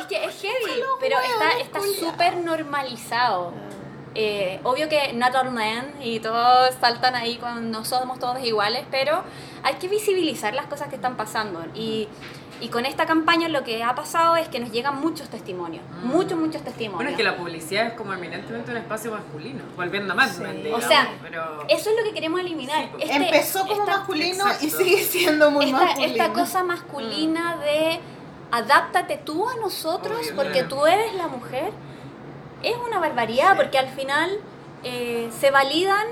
Es 0.00 0.04
que 0.06 0.22
es 0.22 0.38
heavy, 0.42 0.82
pero 1.00 1.16
está 1.62 1.80
súper 1.98 2.36
normalizado. 2.36 3.54
Eh, 4.14 4.60
obvio 4.64 4.86
que 4.86 5.14
not 5.14 5.34
all 5.34 5.50
men 5.50 5.94
y 6.02 6.20
todos 6.20 6.74
saltan 6.78 7.14
ahí 7.14 7.38
cuando 7.38 7.62
no 7.62 7.86
somos 7.86 8.18
todos 8.18 8.44
iguales, 8.44 8.84
pero 8.90 9.24
hay 9.62 9.76
que 9.76 9.88
visibilizar 9.88 10.52
las 10.52 10.66
cosas 10.66 10.88
que 10.88 10.96
están 10.96 11.16
pasando. 11.16 11.64
Y, 11.74 12.06
y 12.60 12.68
con 12.68 12.86
esta 12.86 13.06
campaña 13.06 13.48
lo 13.48 13.62
que 13.64 13.82
ha 13.84 13.94
pasado 13.94 14.36
es 14.36 14.48
que 14.48 14.58
nos 14.60 14.70
llegan 14.72 15.00
muchos 15.00 15.28
testimonios, 15.28 15.82
Mm. 16.02 16.06
muchos, 16.08 16.38
muchos 16.38 16.62
testimonios. 16.62 16.96
Bueno, 16.96 17.10
es 17.10 17.16
que 17.16 17.22
la 17.22 17.36
publicidad 17.36 17.86
es 17.88 17.92
como 17.94 18.12
eminentemente 18.12 18.70
un 18.70 18.76
espacio 18.78 19.10
masculino, 19.12 19.60
volviendo 19.76 20.14
más, 20.14 20.36
Sí. 20.36 20.42
digamos, 20.44 20.84
O 20.84 20.88
sea, 20.88 21.08
pero... 21.22 21.64
Eso 21.68 21.90
es 21.90 21.96
lo 21.96 22.02
que 22.04 22.12
queremos 22.12 22.40
eliminar. 22.40 22.84
Sí, 22.96 23.02
Este- 23.02 23.14
Empezó 23.16 23.60
como 23.66 23.72
esta- 23.82 23.98
masculino 23.98 24.44
y 24.60 24.70
sigue 24.70 25.02
siendo 25.04 25.50
muy 25.50 25.66
esta, 25.66 25.78
masculino. 25.84 26.12
esta 26.12 26.32
cosa 26.32 26.62
masculina 26.64 27.56
de 27.58 28.00
adáptate 28.50 29.18
tú 29.18 29.48
a 29.48 29.56
nosotros 29.56 30.18
Obvio, 30.20 30.36
porque 30.36 30.52
claro. 30.64 30.68
tú 30.68 30.86
eres 30.86 31.14
la 31.14 31.28
mujer 31.28 31.70
es 32.62 32.76
una 32.86 32.98
barbaridad 32.98 33.56
porque 33.56 33.78
al 33.78 33.88
final 33.88 34.30
eh, 34.84 35.28
se 35.38 35.50
validan 35.50 36.06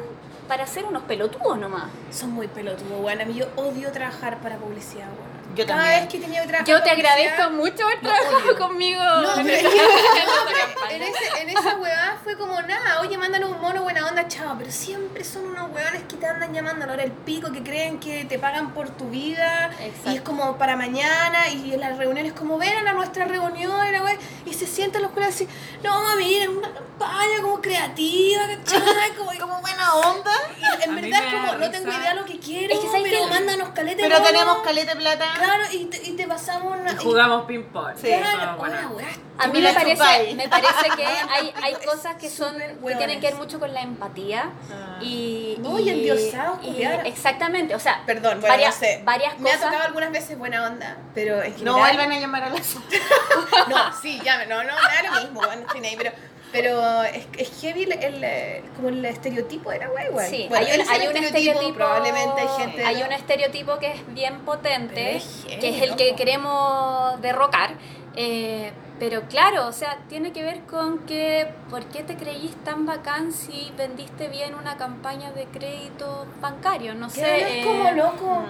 para 0.49 0.67
ser 0.67 0.85
unos 0.85 1.03
pelotudos 1.05 1.59
nomás. 1.59 1.85
Son 2.11 2.31
muy 2.31 2.47
pelotudos, 2.49 3.01
weón. 3.01 3.21
A 3.21 3.25
mí 3.25 3.35
yo 3.35 3.47
odio 3.57 3.91
trabajar 3.93 4.39
para 4.41 4.57
publicidad, 4.57 5.07
weón. 5.09 5.36
Yo 5.57 5.67
Cada 5.67 5.81
también. 5.81 6.01
vez 6.03 6.09
que 6.13 6.19
tenía 6.19 6.43
que 6.43 6.49
trabajar 6.49 6.67
Yo 6.69 6.83
te 6.83 6.91
agradezco 6.91 7.51
mucho 7.51 7.85
haber 7.85 8.01
trabajado 8.01 8.57
conmigo. 8.59 9.03
No, 9.03 9.41
en 9.41 9.47
que- 9.47 9.61
ese, 10.91 11.43
en 11.43 11.49
esa 11.51 11.77
weá 11.77 12.19
fue 12.23 12.37
como 12.37 12.61
nada, 12.63 13.01
oye, 13.01 13.17
mándanos 13.19 13.51
un 13.51 13.61
mono, 13.61 13.83
buena 13.83 14.07
onda, 14.07 14.27
chao. 14.29 14.55
Pero 14.59 14.71
siempre 14.71 15.25
son 15.25 15.47
unos 15.47 15.71
weones 15.71 16.03
que 16.09 16.17
te 16.17 16.27
andan 16.27 16.53
llamando 16.53 16.85
a 16.85 16.87
la 16.89 16.93
hora 16.95 17.03
del 17.03 17.13
pico, 17.13 17.51
que 17.53 17.63
creen 17.63 17.99
que 18.01 18.25
te 18.25 18.39
pagan 18.39 18.73
por 18.73 18.91
tu 18.91 19.09
vida. 19.11 19.71
Exacto. 19.81 20.11
Y 20.11 20.17
es 20.17 20.21
como 20.23 20.57
para 20.59 20.77
mañana, 20.77 21.49
y 21.49 21.73
en 21.75 21.81
las 21.81 21.97
reuniones 21.99 22.33
como 22.33 22.59
ven 22.59 22.87
a 22.87 22.93
nuestra 22.93 23.25
reunión, 23.25 23.87
y, 23.89 23.93
la 23.93 24.03
weá, 24.03 24.17
y 24.45 24.53
se 24.55 24.67
sientan 24.67 25.03
los 25.03 25.11
curas 25.13 25.31
así, 25.31 25.49
no, 25.83 26.17
mira, 26.17 26.45
es 26.45 26.49
una 26.51 26.71
campaña 26.73 27.41
como 27.43 27.61
creativa, 27.61 28.43
¿cachai? 28.65 29.11
Como, 29.17 29.31
como 29.39 29.61
buena 29.61 29.95
onda. 29.95 30.33
Y 30.59 30.85
en 30.85 30.91
A 30.91 30.95
verdad 31.01 31.21
es 31.27 31.33
como, 31.35 31.53
no 31.59 31.71
tengo 31.71 31.93
idea 31.93 32.15
lo 32.15 32.25
que 32.25 32.39
quiero, 32.39 32.75
Es 32.75 32.81
que 32.81 32.87
¿sabes 32.87 33.03
pero 33.05 33.25
qué? 33.25 33.31
mándanos 33.31 33.69
caleta 33.71 33.97
de 34.03 34.09
Pero 34.09 34.19
mono. 34.21 34.31
tenemos 34.31 34.59
caleta 34.59 34.95
de 34.95 35.01
plata. 35.01 35.25
Claro, 35.47 35.65
y 35.73 35.85
te, 35.87 36.03
y 36.11 36.17
te 36.17 36.27
pasamos 36.27 36.79
una... 36.79 36.93
Y 36.93 36.97
jugamos 36.97 37.47
ping-pong. 37.47 37.95
Sí. 37.97 38.09
Claro, 38.09 38.57
bueno. 38.59 38.75
una 38.79 38.89
weá 38.89 39.09
A 39.39 39.47
mí 39.49 39.61
me 39.61 39.73
parece, 39.73 40.35
me 40.35 40.49
parece 40.49 40.89
que 40.97 41.05
hay, 41.31 41.53
hay 41.63 41.73
Es 41.75 41.79
cosas 41.87 42.17
que 42.17 42.29
son 42.31 42.57
que 42.59 42.95
tienen 42.97 43.21
que 43.21 43.29
ver 43.29 43.37
mucho 43.37 43.59
con 43.61 43.73
la 43.73 43.83
empatía 43.83 44.51
Ah. 44.73 44.99
y, 45.01 45.57
No, 45.61 45.79
y 45.79 45.91
endiosados, 45.91 46.59
y- 46.63 46.83
exactamente, 47.05 47.75
o 47.75 47.79
sea, 47.81 48.03
Perdón, 48.07 48.41
bueno, 48.41 48.55
varias, 48.55 48.75
no 48.75 48.81
sé. 48.81 49.03
varias 49.05 49.39
Me 49.39 49.51
ha 49.51 49.55
cosas. 49.55 49.69
tocado 49.71 49.85
algunas 49.89 50.11
veces 50.13 50.39
buena 50.39 50.67
onda, 50.67 50.97
pero 51.15 51.43
en 51.43 51.53
No 51.65 51.75
general... 51.75 51.81
vuelvan 51.97 52.13
a 52.13 52.19
llamar 52.21 52.43
a 52.45 52.49
la 52.51 52.57
No, 53.69 54.01
sí, 54.01 54.21
ya, 54.25 54.45
no, 54.47 54.63
no, 54.65 54.73
me 54.75 55.09
da 55.09 55.15
lo 55.15 55.21
mismo, 55.23 55.41
bueno, 55.43 55.63
estoy 55.67 55.85
ahí, 55.87 55.95
pero, 55.97 56.13
pero 56.57 57.03
es, 57.05 57.27
es 57.39 57.61
heavy 57.61 57.83
el, 57.85 57.93
el, 57.93 58.25
eh, 58.25 58.63
como 58.77 58.89
el 58.89 59.05
estereotipo 59.05 59.71
de 59.71 59.79
la 59.79 59.91
wea 59.91 60.09
igual. 60.09 60.27
Sí, 60.27 60.47
Bueno, 60.49 60.67
hay, 60.67 60.81
un, 60.81 60.89
hay 60.89 61.09
un 61.09 61.17
estereotipo, 61.17 61.75
probablemente 61.75 62.41
hay 62.41 62.49
gente... 62.59 62.85
hay 62.85 63.03
un 63.03 63.13
estereotipo 63.13 63.79
que 63.79 63.93
es 63.93 64.15
bien 64.15 64.41
potente, 64.41 64.95
Pero 64.95 65.17
es 65.19 65.45
heavy, 65.47 65.61
que 65.61 65.69
es 65.77 65.83
el 65.83 65.97
que 65.97 66.15
queremos 66.15 67.21
derrocar. 67.21 67.75
eh, 68.17 68.73
pero 68.99 69.23
claro, 69.29 69.67
o 69.67 69.73
sea, 69.73 69.99
tiene 70.09 70.33
que 70.33 70.43
ver 70.43 70.61
con 70.63 71.01
que, 71.01 71.47
¿por 71.69 71.85
qué 71.87 72.03
te 72.03 72.17
creís 72.17 72.55
tan 72.65 72.87
bacán 72.87 73.31
si 73.31 73.71
vendiste 73.77 74.29
bien 74.29 74.55
una 74.55 74.79
campaña 74.79 75.33
de 75.33 75.45
crédito 75.45 76.27
bancario? 76.41 76.95
No 76.95 77.11
sé. 77.11 77.21
Claro, 77.21 77.37
es 77.37 77.53
eh, 77.57 77.63
como 77.63 77.91
loco, 77.91 78.43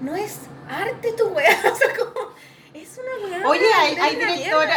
no 0.00 0.16
es 0.16 0.40
arte 0.68 1.12
tu 1.12 1.28
wea, 1.28 1.56
o 1.72 1.76
sea, 1.76 1.88
como... 1.96 2.32
Es 2.92 2.98
una 2.98 3.26
wea... 3.38 3.48
Oye, 3.48 3.72
hay, 3.74 3.96
hay 3.96 4.16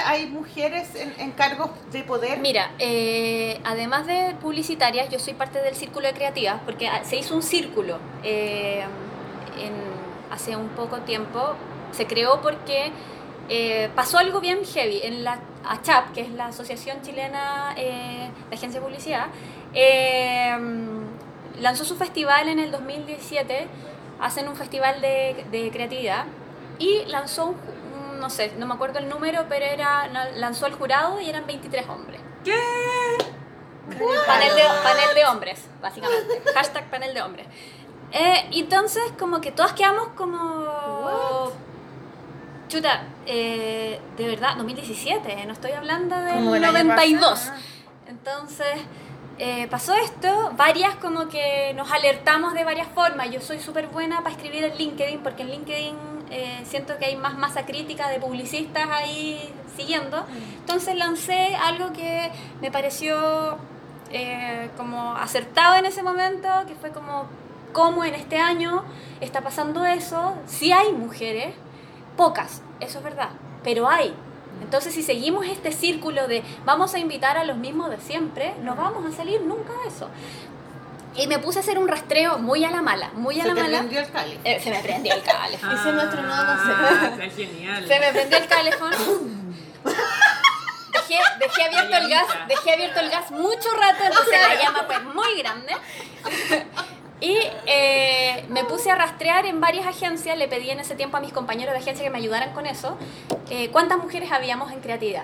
hay 0.05 0.26
mujeres 0.28 0.95
en, 0.95 1.13
en 1.20 1.32
cargos 1.32 1.70
de 1.91 2.03
poder. 2.03 2.39
Mira, 2.39 2.72
eh, 2.80 3.59
además 3.66 4.07
de 4.07 4.36
publicitarias, 4.41 5.09
yo 5.09 5.20
soy 5.20 5.34
parte 5.34 5.61
del 5.61 5.76
círculo 5.76 6.07
de 6.07 6.13
creativas, 6.13 6.61
porque 6.63 6.89
se 7.03 7.18
hizo 7.18 7.36
un 7.36 7.43
círculo 7.43 7.97
eh, 8.24 8.84
en- 9.59 10.32
hace 10.32 10.55
un 10.55 10.70
poco 10.70 10.99
tiempo. 11.01 11.55
Se 11.91 12.07
creó 12.07 12.41
porque 12.41 12.91
eh, 13.49 13.89
pasó 13.95 14.18
algo 14.18 14.39
bien 14.39 14.63
heavy. 14.63 15.01
En 15.03 15.24
la 15.26 15.39
ACHAP, 15.68 16.13
que 16.13 16.22
es 16.22 16.30
la 16.30 16.47
Asociación 16.47 17.01
Chilena 17.01 17.74
eh, 17.78 18.30
de 18.49 18.55
Agencia 18.55 18.80
de 18.80 18.86
Publicidad, 18.86 19.28
eh, 19.74 20.55
lanzó 21.59 21.84
su 21.84 21.95
festival 21.97 22.47
en 22.47 22.59
el 22.59 22.72
2017. 22.72 23.68
Hacen 24.22 24.47
un 24.47 24.55
festival 24.55 25.01
de, 25.01 25.45
de 25.51 25.70
creatividad 25.72 26.26
y 26.80 27.03
lanzó 27.07 27.47
un- 27.47 27.84
no 28.26 28.32
sé, 28.32 28.53
no 28.57 28.65
me 28.65 28.73
acuerdo 28.73 28.97
el 28.97 29.07
número, 29.07 29.45
pero 29.47 29.65
era 29.65 30.07
lanzó 30.34 30.65
el 30.65 30.73
jurado 30.73 31.21
y 31.21 31.30
eran 31.30 31.45
23 31.45 31.88
hombres. 31.88 32.19
Panel 34.26 34.55
de, 34.55 34.63
panel 34.84 35.13
de 35.13 35.26
hombres, 35.26 35.67
básicamente. 35.80 36.41
Hashtag 36.55 36.89
panel 36.89 37.13
de 37.13 37.21
hombres. 37.21 37.45
Eh, 38.11 38.49
entonces, 38.53 39.03
como 39.19 39.41
que 39.41 39.51
todas 39.51 39.73
quedamos 39.73 40.07
como. 40.15 41.51
Chuta, 42.67 43.03
eh, 43.28 44.01
de 44.17 44.28
verdad, 44.28 44.55
2017, 44.57 45.45
no 45.45 45.53
estoy 45.53 45.73
hablando 45.73 46.15
del 46.15 46.34
Como 46.34 46.55
el 46.55 46.63
año 46.63 46.84
92. 46.84 47.30
pasado. 47.30 47.59
Entonces, 48.07 48.76
eh, 49.38 49.67
pasó 49.69 49.93
esto, 49.93 50.51
varias 50.57 50.95
como 50.95 51.28
que 51.28 51.73
nos 51.76 51.91
alertamos 51.91 52.55
de 52.55 52.63
varias 52.63 52.88
formas. 52.88 53.30
Yo 53.30 53.39
soy 53.39 53.59
súper 53.59 53.86
buena 53.86 54.23
para 54.23 54.34
escribir 54.34 54.63
en 54.63 54.76
LinkedIn, 54.76 55.21
porque 55.21 55.43
en 55.43 55.51
LinkedIn 55.51 56.14
eh, 56.38 56.65
siento 56.65 56.97
que 56.97 57.05
hay 57.05 57.15
más 57.15 57.38
masa 57.38 57.65
crítica 57.65 58.09
de 58.09 58.19
publicistas 58.19 58.89
ahí 58.91 59.53
siguiendo. 59.77 60.25
Entonces 60.59 60.93
lancé 60.95 61.55
algo 61.55 61.93
que 61.93 62.29
me 62.59 62.71
pareció 62.71 63.57
eh, 64.11 64.69
como 64.75 65.15
acertado 65.15 65.75
en 65.75 65.86
ese 65.86 66.03
momento, 66.03 66.49
que 66.67 66.75
fue 66.75 66.91
como, 66.91 67.27
¿cómo 67.71 68.03
en 68.03 68.15
este 68.15 68.38
año 68.38 68.83
está 69.21 69.39
pasando 69.39 69.86
eso? 69.86 70.36
Sí 70.45 70.73
hay 70.73 70.91
mujeres, 70.91 71.55
pocas, 72.17 72.61
eso 72.81 72.97
es 72.97 73.03
verdad, 73.05 73.29
pero 73.63 73.89
hay. 73.89 74.13
Entonces, 74.61 74.93
si 74.93 75.03
seguimos 75.03 75.45
este 75.45 75.71
círculo 75.71 76.27
de 76.27 76.43
vamos 76.65 76.93
a 76.95 76.99
invitar 76.99 77.38
a 77.38 77.45
los 77.45 77.55
mismos 77.55 77.89
de 77.89 77.99
siempre, 78.01 78.55
no 78.61 78.75
vamos 78.75 79.05
a 79.05 79.15
salir 79.15 79.41
nunca 79.41 79.71
de 79.83 79.88
eso. 79.88 80.09
Y 81.18 81.28
me 81.28 81.39
puse 81.39 81.59
a 81.59 81.61
hacer 81.61 81.78
un 81.78 81.88
rastreo 81.88 82.38
muy 82.39 82.66
a 82.66 82.72
la 82.72 82.82
mala, 82.82 83.09
muy 83.13 83.39
a 83.39 83.43
Se 83.43 83.49
la 83.49 83.55
te 83.55 83.61
mala. 83.61 83.78
prendió 83.80 83.99
el 84.01 84.09
cáliz. 84.11 84.39
Eh, 84.43 84.59
se 84.61 84.70
me 84.70 84.80
prendió 84.80 85.13
el 85.13 85.22
cable. 85.24 85.55
Ese 85.55 85.66
es 85.89 85.93
nuestro 85.95 86.22
nuevo 86.22 86.43
Ah, 86.47 87.09
está 87.11 87.36
genial. 87.36 87.88
Se 87.88 87.99
me 87.99 88.11
prendió 88.11 88.38
el 88.38 88.47
teléfono. 88.47 88.97
Dejé, 90.93 91.20
dejé 91.39 91.63
abierto 91.63 91.97
el 91.97 92.09
gas, 92.09 92.26
dejé 92.47 92.74
abierto 92.74 92.99
el 92.99 93.09
gas 93.09 93.32
mucho 93.32 93.70
rato, 93.80 94.03
entonces 94.05 94.34
la 94.41 94.55
llama 94.61 94.84
fue 94.88 94.99
muy 95.01 95.38
grande. 95.39 95.74
Y 97.22 97.38
eh, 97.66 98.45
me 98.49 98.63
puse 98.66 98.91
a 98.91 98.95
rastrear 98.95 99.45
en 99.45 99.61
varias 99.61 99.86
agencias, 99.88 100.38
le 100.38 100.47
pedí 100.47 100.70
en 100.70 100.80
ese 100.80 100.95
tiempo 100.95 101.18
a 101.18 101.20
mis 101.20 101.32
compañeros 101.32 101.74
de 101.74 101.80
agencia 101.80 102.03
que 102.03 102.09
me 102.09 102.18
ayudaran 102.18 102.53
con 102.53 102.66
eso, 102.66 102.97
eh, 103.49 103.70
cuántas 103.72 103.97
mujeres 103.99 104.32
habíamos 104.32 104.72
en 104.72 104.80
creatividad. 104.82 105.24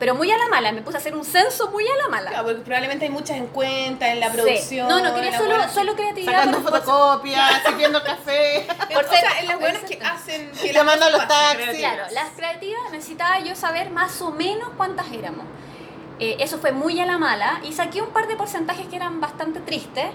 Pero 0.00 0.14
muy 0.16 0.30
a 0.32 0.36
la 0.38 0.48
mala, 0.48 0.72
me 0.72 0.80
puse 0.82 0.96
a 0.96 1.00
hacer 1.00 1.14
un 1.14 1.24
censo 1.24 1.70
muy 1.70 1.84
a 1.86 1.94
la 2.02 2.08
mala. 2.08 2.30
Claro, 2.30 2.46
porque 2.46 2.62
probablemente 2.62 3.04
hay 3.04 3.10
muchas 3.10 3.36
en 3.36 3.46
cuenta, 3.48 4.10
en 4.10 4.18
la 4.18 4.30
Sí. 4.30 4.36
producción. 4.36 4.88
No, 4.88 4.98
no, 5.00 5.08
en 5.10 5.14
quería 5.14 5.36
solo, 5.38 5.50
buena- 5.50 5.68
solo 5.68 5.94
creatividad. 5.94 6.32
Sacando 6.32 6.60
fotocopias, 6.62 7.62
sirviendo 7.66 8.02
café, 8.02 8.66
Por 8.94 9.04
ser- 9.08 9.24
en 9.40 9.46
las 9.46 9.60
buenas 9.60 9.82
que 9.82 9.98
hacen. 10.02 10.50
Que 10.52 10.72
llamando 10.72 11.04
a 11.04 11.10
los 11.10 11.28
taxis. 11.28 11.78
Claro, 11.78 12.04
las 12.12 12.30
creativas 12.30 12.80
necesitaba 12.90 13.38
yo 13.40 13.54
saber 13.54 13.90
más 13.90 14.20
o 14.22 14.30
menos 14.32 14.70
cuántas 14.76 15.12
éramos. 15.12 15.44
Eh, 16.18 16.36
eso 16.40 16.58
fue 16.58 16.72
muy 16.72 16.98
a 16.98 17.06
la 17.06 17.18
mala 17.18 17.60
y 17.62 17.72
saqué 17.72 18.02
un 18.02 18.08
par 18.10 18.26
de 18.26 18.36
porcentajes 18.36 18.86
que 18.88 18.96
eran 18.96 19.20
bastante 19.20 19.60
tristes, 19.60 20.06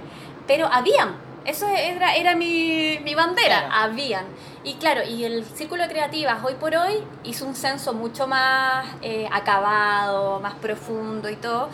pero 0.48 0.68
habían. 0.72 1.16
Eso 1.46 1.68
era, 1.68 2.16
era 2.16 2.36
mi, 2.36 3.00
mi 3.04 3.14
bandera, 3.14 3.68
Claro. 3.68 3.74
habían. 3.92 4.26
Y 4.66 4.74
claro, 4.76 5.04
y 5.04 5.24
el 5.24 5.46
Círculo 5.46 5.84
de 5.84 5.90
Creativas 5.90 6.44
hoy 6.44 6.56
por 6.56 6.76
hoy 6.76 6.96
hizo 7.24 7.46
un 7.46 7.56
censo 7.56 7.94
mucho 7.94 8.28
más 8.28 8.86
eh, 9.04 9.30
acabado, 9.32 10.40
más 10.40 10.56
profundo 10.56 11.30
y 11.30 11.36
todo. 11.36 11.70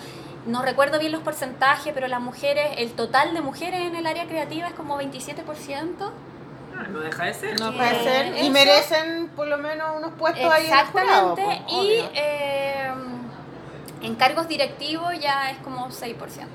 No 0.45 0.61
recuerdo 0.61 0.99
bien 0.99 1.11
los 1.13 1.21
porcentajes, 1.21 1.93
pero 1.93 2.07
las 2.09 2.19
mujeres, 2.19 2.65
el 2.77 2.91
total 2.91 3.33
de 3.33 3.41
mujeres 3.41 3.81
en 3.87 3.95
el 3.95 4.05
área 4.05 4.25
creativa 4.27 4.67
es 4.67 4.73
como 4.73 4.97
27%. 4.99 6.11
Ah, 6.77 6.83
No 6.89 6.99
deja 6.99 7.25
de 7.25 7.33
ser. 7.33 7.59
No 7.59 7.69
Eh, 7.69 7.73
puede 7.77 8.03
ser. 8.03 8.35
Y 8.35 8.39
eso- 8.41 8.51
merecen 8.51 9.29
por 9.37 9.47
lo 9.47 9.57
menos 9.57 9.95
unos 9.95 10.11
puestos 10.13 10.51
ahí 10.51 10.65
en 10.67 10.73
el 10.77 10.85
jurado. 10.87 11.33
Exactamente. 11.37 11.63
po, 11.71 11.83
y 11.83 12.09
eh, 12.13 12.91
en 14.01 14.15
cargos 14.15 14.47
directivos 14.49 15.17
ya 15.19 15.49
es 15.51 15.57
como 15.59 15.89
6%. 15.91 16.49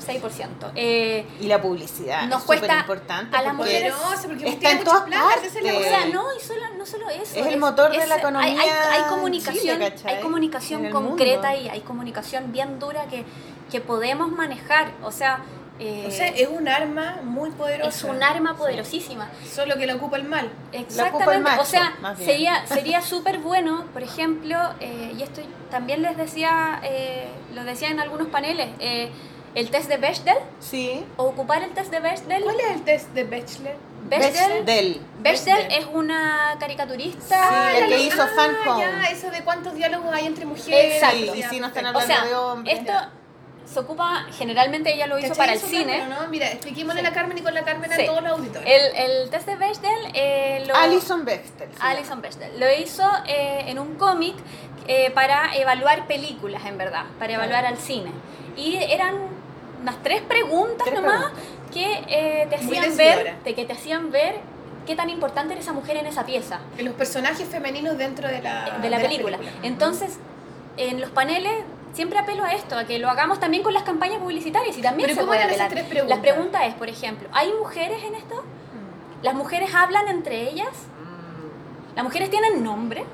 6%. 0.00 0.70
Eh, 0.74 1.26
Y 1.40 1.46
la 1.46 1.60
publicidad 1.60 2.22
Nos 2.28 2.40
es 2.40 2.44
cuesta 2.46 2.80
importante. 2.80 3.36
a 3.36 3.42
las 3.42 3.54
mujeres- 3.54 3.92
Poderosa, 3.94 4.28
porque 4.28 4.48
está 4.48 4.70
en 4.70 4.84
todas 4.84 5.00
partes. 5.08 5.54
es 5.56 5.76
o 5.76 5.80
sea, 5.82 6.06
no, 6.06 6.24
y 6.36 6.40
solo, 6.40 6.62
no 6.76 6.86
solo 6.86 7.08
eso. 7.10 7.38
Es 7.38 7.46
el 7.46 7.58
motor 7.58 7.90
de 7.92 8.06
la 8.06 8.14
hay- 8.14 8.20
economía 8.20 8.48
Hay, 8.50 8.58
hay, 8.68 9.02
en 9.02 9.08
comunicación, 9.08 9.78
Chile, 9.80 9.94
hay 10.04 10.20
comunicación 10.20 10.90
concreta 10.90 11.48
mundo. 11.50 11.62
y 11.64 11.68
hay 11.68 11.80
comunicación 11.80 12.52
bien 12.52 12.78
dura 12.78 13.06
que, 13.06 13.24
que 13.70 13.80
podemos 13.80 14.30
manejar. 14.30 14.92
O 15.02 15.10
sea, 15.12 15.40
eh, 15.80 16.06
O 16.08 16.10
sea, 16.10 16.26
es 16.26 16.48
un 16.48 16.66
arma 16.66 17.18
muy 17.22 17.50
poderosa. 17.50 17.88
es 17.88 18.02
un 18.02 18.20
arma 18.20 18.56
poderosísima. 18.56 19.30
Solo 19.48 19.76
que 19.76 19.86
la 19.86 19.94
ocupa 19.94 20.16
el 20.16 20.24
mal. 20.24 20.46
ocupa 20.46 20.74
el 20.74 20.82
Exactamente, 20.82 21.38
macho, 21.40 21.62
o 21.62 21.64
sea, 21.64 21.94
sería 22.16 22.66
sería 22.66 23.00
súper 23.00 23.38
bueno, 23.38 23.84
por 23.92 24.02
ejemplo, 24.02 24.56
eh, 24.80 25.14
y 25.16 25.22
esto 25.22 25.40
también 25.70 26.02
les 26.02 26.16
decía, 26.16 26.80
eh, 26.82 27.28
lo 27.54 27.62
decía 27.62 27.90
en 27.90 28.00
algunos 28.00 28.26
paneles, 28.26 28.70
eh, 28.80 29.10
el 29.54 29.70
test 29.70 29.88
de 29.88 29.96
Bechdel, 29.96 30.36
Sí. 30.60 31.04
o 31.16 31.24
ocupar 31.24 31.62
el 31.62 31.70
test 31.70 31.90
de 31.90 32.00
Bechdel. 32.00 32.42
¿Cuál 32.42 32.60
es 32.60 32.70
el 32.70 32.82
test 32.82 33.08
de? 33.10 33.24
Bechdel, 33.24 34.64
Del. 34.64 35.00
Bechdel 35.20 35.56
Bechdel. 35.56 35.72
es 35.72 35.86
una 35.92 36.56
caricaturista. 36.60 37.48
Sí, 37.72 37.76
el 37.82 37.88
que 37.88 37.98
hizo 38.04 38.26
Fan 38.28 38.56
ah, 38.66 38.70
Home. 38.70 38.80
ya, 38.82 39.04
eso 39.10 39.30
de 39.30 39.42
cuántos 39.42 39.74
diálogos 39.74 40.12
hay 40.14 40.26
entre 40.26 40.46
mujeres. 40.46 40.94
Exacto. 40.94 41.34
Y 41.34 41.42
si 41.42 41.60
no 41.60 41.66
están 41.66 41.84
o 41.84 41.88
hablando 41.88 42.14
sea, 42.14 42.24
de 42.24 42.34
hombres. 42.34 42.78
esto 42.78 42.92
se 43.66 43.80
ocupa, 43.80 44.24
generalmente 44.32 44.94
ella 44.94 45.06
lo 45.06 45.18
hizo 45.18 45.28
¿Cachai 45.28 45.46
para 45.46 45.52
el 45.52 45.58
cine. 45.60 45.98
Carmen, 45.98 46.18
¿no? 46.18 46.28
Mira, 46.28 46.46
expliquémosle 46.50 47.00
Sí. 47.02 47.06
a 47.06 47.10
la 47.10 47.14
Carmen 47.14 47.36
y 47.36 47.42
con 47.42 47.52
la 47.52 47.64
Carmen 47.64 47.90
Sí. 47.94 48.02
a 48.02 48.06
todos 48.06 48.22
los 48.22 48.32
auditores. 48.32 48.66
El, 48.66 48.96
el 48.96 49.30
test 49.30 49.46
de 49.46 49.56
Bechdel 49.56 50.10
eh, 50.14 50.64
lo... 50.66 50.74
Alison 50.74 51.24
Bexter. 51.26 51.68
se 51.76 51.82
Alison 51.82 52.22
Bechdel. 52.22 52.58
Lo 52.58 52.72
hizo 52.72 53.02
eh, 53.26 53.64
en 53.66 53.78
un 53.78 53.96
cómic 53.96 54.36
eh, 54.86 55.10
para 55.10 55.54
evaluar 55.54 56.06
películas, 56.06 56.64
en 56.64 56.78
verdad, 56.78 57.04
para 57.18 57.34
evaluar 57.34 57.66
al 57.66 57.76
cine. 57.76 58.10
Y 58.56 58.76
eran 58.76 59.37
unas 59.82 60.02
tres 60.02 60.20
preguntas 60.22 60.84
Tres 60.86 61.00
nomás 61.00 61.24
preguntas. 61.32 61.44
que 61.72 62.04
eh, 62.08 62.46
te 62.48 62.56
hacían 62.56 62.96
ver, 62.96 63.36
de 63.44 63.54
que 63.54 63.64
te 63.64 63.72
hacían 63.72 64.10
ver 64.10 64.36
qué 64.86 64.96
tan 64.96 65.10
importante 65.10 65.52
era 65.52 65.60
esa 65.60 65.72
mujer 65.72 65.96
en 65.98 66.06
esa 66.06 66.24
pieza 66.24 66.60
En 66.78 66.84
los 66.86 66.94
personajes 66.94 67.46
femeninos 67.48 67.98
dentro 67.98 68.26
de 68.28 68.40
la, 68.42 68.78
de 68.80 68.90
la 68.90 68.98
película. 69.00 69.38
Entonces, 69.62 70.18
en 70.76 71.00
los 71.00 71.10
paneles 71.10 71.52
siempre 71.92 72.18
apelo 72.18 72.44
a 72.44 72.52
esto, 72.54 72.76
a 72.78 72.84
que 72.84 72.98
lo 72.98 73.08
hagamos 73.10 73.40
también 73.40 73.62
con 73.62 73.74
las 73.74 73.82
campañas 73.82 74.18
publicitarias 74.18 74.76
y 74.78 74.82
también 74.82 75.06
Pero 75.08 75.14
se 75.14 75.20
¿cómo 75.20 75.30
puede 75.30 75.40
eran 75.42 75.50
esas 75.54 75.66
apelar. 75.66 75.82
tres 75.84 75.90
preguntas? 75.90 76.16
La 76.16 76.22
pregunta 76.22 76.66
es, 76.66 76.74
por 76.74 76.88
ejemplo, 76.88 77.28
¿hay 77.32 77.52
mujeres 77.52 78.02
en 78.04 78.14
esto? 78.14 78.36
Mm. 78.36 79.24
¿Las 79.24 79.34
mujeres 79.34 79.74
hablan 79.74 80.08
entre 80.08 80.48
ellas? 80.50 80.68
¿Las 81.96 82.04
mujeres 82.04 82.30
tienen 82.30 82.62
nombre? 82.62 83.04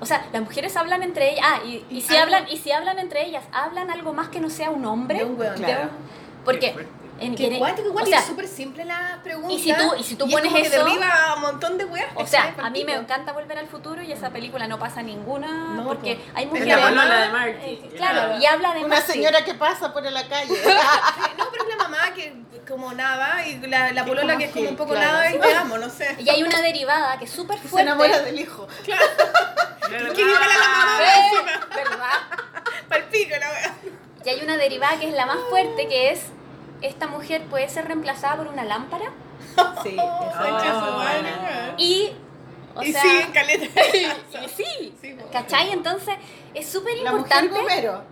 O 0.00 0.06
sea, 0.06 0.24
las 0.32 0.42
mujeres 0.42 0.76
hablan 0.76 1.02
entre 1.02 1.32
ellas. 1.32 1.44
Ah, 1.46 1.60
y, 1.64 1.84
y 1.90 2.00
si 2.00 2.14
Algo- 2.16 2.22
hablan, 2.34 2.48
y 2.48 2.56
si 2.56 2.72
hablan 2.72 2.98
entre 2.98 3.26
ellas, 3.26 3.44
¿hablan 3.52 3.90
algo 3.90 4.12
más 4.12 4.28
que 4.28 4.40
no 4.40 4.48
sea 4.50 4.70
un 4.70 4.84
hombre? 4.86 5.18
De 5.18 5.24
un 5.24 5.38
weón. 5.38 5.56
De 5.56 5.64
Claro. 5.64 5.82
un- 5.90 6.44
Porque 6.44 6.74
en, 7.20 7.34
igual, 7.38 7.74
o 7.78 8.06
y 8.06 8.06
sea, 8.08 8.20
es 8.20 8.24
súper 8.24 8.48
simple 8.48 8.82
la 8.86 9.20
pregunta. 9.22 9.52
y 9.52 9.58
si 9.58 9.74
tú- 9.74 9.94
y 9.98 10.02
si 10.02 10.16
tú 10.16 10.24
es 10.24 10.32
pones 10.32 10.50
como 10.50 10.62
que 10.62 10.68
eso- 10.68 10.84
derriba 10.84 11.34
un 11.36 11.42
montón 11.42 11.76
de 11.76 11.84
weas. 11.84 12.06
o 12.14 12.26
sea, 12.26 12.54
a 12.62 12.70
mí 12.70 12.82
me 12.82 12.94
encanta 12.94 13.32
Volver 13.32 13.58
al 13.58 13.66
Futuro 13.66 14.00
y 14.02 14.10
esa 14.10 14.30
película 14.30 14.66
no 14.66 14.78
pasa 14.78 15.02
ninguna 15.02 15.74
No, 15.74 15.84
porque 15.84 16.14
po. 16.16 16.22
hay 16.34 16.44
Es 16.44 16.50
mujeres 16.50 16.68
la 16.78 16.86
de 17.20 17.28
Marty. 17.28 17.50
Eh, 17.62 17.90
claro, 17.98 18.14
Claro. 18.22 18.38
y 18.40 18.46
habla 18.46 18.72
de 18.72 18.78
Una 18.86 18.88
Marty. 18.96 19.12
señora 19.12 19.44
que 19.44 19.52
pasa 19.52 19.92
por 19.92 20.02
la 20.02 20.26
calle. 20.28 20.48
No, 21.36 21.44
pero 21.52 21.64
es 21.64 21.76
la 21.76 21.84
mamá 21.84 22.14
que 22.14 22.32
como 22.70 22.92
nada 22.94 23.46
y 23.46 23.58
la, 23.66 23.92
la 23.92 24.04
Que 24.04 24.08
polola 24.08 24.36
que 24.38 24.44
es 24.44 24.52
como 24.52 24.68
un 24.70 24.76
poco 24.76 24.92
claro. 24.92 25.12
nada 25.12 25.30
y 25.30 25.38
te 25.38 25.54
amo, 25.56 25.76
no 25.78 25.90
sé. 25.90 26.16
Y 26.18 26.28
hay 26.30 26.42
una 26.42 26.62
derivada 26.62 27.18
que 27.18 27.24
es 27.26 27.30
súper 27.30 27.58
Se 27.58 27.68
fuerte. 27.68 27.88
enamora 27.90 28.20
del 28.20 28.38
hijo. 28.40 28.66
Claro. 28.84 29.04
Que 29.90 30.24
viva 30.24 30.38
la 30.38 30.68
mamá 30.68 30.98
Sí, 31.32 31.36
¿verdad? 31.74 32.18
palpico 32.88 33.30
la 33.40 33.50
wea. 33.50 33.74
Y 34.24 34.28
hay 34.28 34.40
una 34.44 34.56
derivada 34.56 35.00
que 35.00 35.08
es 35.08 35.14
la 35.14 35.26
más 35.26 35.38
fuerte, 35.50 35.88
que 35.88 36.10
es 36.12 36.20
esta 36.80 37.08
mujer 37.08 37.42
puede 37.50 37.68
ser 37.68 37.86
reemplazada 37.86 38.36
por 38.36 38.46
una 38.46 38.62
lámpara 38.64 39.06
Sí. 39.82 39.96
Weón. 39.98 41.26
y 41.76 42.12
o 42.76 42.82
y 42.84 42.92
sea, 42.92 43.02
sí, 43.02 43.24
caleta. 43.34 43.64
y 43.66 44.48
sí, 44.48 44.94
Sí, 45.00 45.14
po. 45.14 45.28
¿cachai? 45.32 45.72
Entonces 45.72 46.14
es 46.54 46.66
súper 46.68 46.96
importante. 46.96 47.60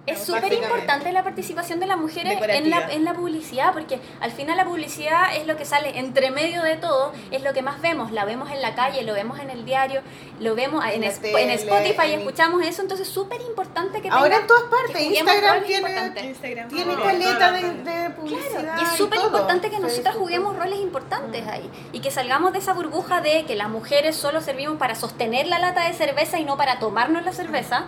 Es 0.07 0.23
súper 0.25 0.53
importante 0.53 1.13
la 1.13 1.25
participación 1.25 1.81
de 1.81 1.87
las 1.87 1.97
mujeres 1.99 2.39
en 2.49 2.71
la, 2.71 2.91
en 2.93 3.05
la 3.05 3.15
publicidad, 3.15 3.73
porque 3.73 3.99
al 4.21 4.31
final 4.33 4.57
la 4.57 4.65
publicidad 4.65 5.35
es 5.37 5.47
lo 5.47 5.57
que 5.57 5.65
sale 5.65 5.99
entre 5.99 6.31
medio 6.31 6.63
de 6.63 6.77
todo, 6.77 7.13
es 7.31 7.43
lo 7.43 7.53
que 7.53 7.63
más 7.63 7.81
vemos, 7.81 8.13
la 8.13 8.25
vemos 8.25 8.51
en 8.51 8.63
la 8.63 8.75
calle, 8.75 9.03
lo 9.03 9.13
vemos 9.15 9.41
en 9.41 9.51
el 9.51 9.65
diario, 9.65 10.03
lo 10.41 10.55
vemos 10.55 10.85
en, 10.85 11.03
En 11.05 11.21
tele, 11.21 11.55
Spotify, 11.55 12.13
en- 12.13 12.21
escuchamos 12.21 12.65
eso, 12.65 12.83
entonces 12.83 13.09
es 13.09 13.13
súper 13.13 13.41
importante 13.43 14.01
que 14.01 14.09
Ahora 14.09 14.37
en 14.37 14.47
todas 14.47 14.65
partes. 14.65 15.03
Instagram 15.03 15.55
roles 15.55 15.67
tiene. 15.67 16.29
Instagram. 16.29 16.69
tiene 16.69 16.95
Oh. 16.95 17.03
caleta 17.03 17.53
de, 17.53 17.63
de 17.85 18.11
publicidad. 18.11 18.61
Claro, 18.63 18.81
y 18.81 18.85
es 18.85 18.91
súper 18.93 19.21
importante 19.21 19.71
que 19.71 19.79
nosotras 19.81 20.15
juguemos 20.17 20.57
roles 20.57 20.79
importantes 20.79 21.47
ahí 21.47 21.69
y 21.93 22.01
que 22.01 22.11
salgamos 22.11 22.53
de 22.53 22.59
esa 22.61 22.73
burbuja 22.73 23.21
de 23.21 23.45
que 23.47 23.57
las 23.57 23.69
mujeres 23.69 24.17
solo 24.17 24.41
servimos 24.41 24.77
para 24.79 24.95
sostener 24.95 25.47
la 25.49 25.59
lata 25.59 25.87
de 25.89 25.93
cerveza 25.95 26.39
y 26.39 26.45
no 26.45 26.57
para 26.57 26.79
tomarnos 26.79 27.25
la 27.25 27.33
cerveza, 27.33 27.85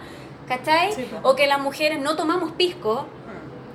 ¿cachai? 0.50 0.92
Sí, 0.92 1.08
o 1.22 1.36
que 1.36 1.46
las 1.46 1.60
mujeres 1.60 2.00
no 2.00 2.16
tomamos 2.16 2.52
pisco. 2.52 3.06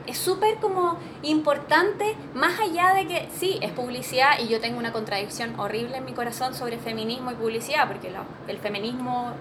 Es 0.08 0.20
súper 0.20 0.58
como 0.58 1.00
importante, 1.24 2.16
más 2.36 2.60
allá 2.60 2.94
de 2.94 3.08
que 3.08 3.28
sí, 3.40 3.58
es 3.64 3.72
publicidad 3.72 4.38
y 4.40 4.48
yo 4.48 4.62
tengo 4.62 4.78
una 4.78 4.92
contradicción 4.92 5.60
horrible 5.60 5.98
en 5.98 6.06
mi 6.06 6.12
corazón 6.14 6.54
sobre 6.54 6.78
feminismo 6.78 7.32
y 7.32 7.34
publicidad, 7.34 7.88
porque 7.88 8.12
lo- 8.12 8.26
el 8.48 8.60
feminismo 8.60 9.32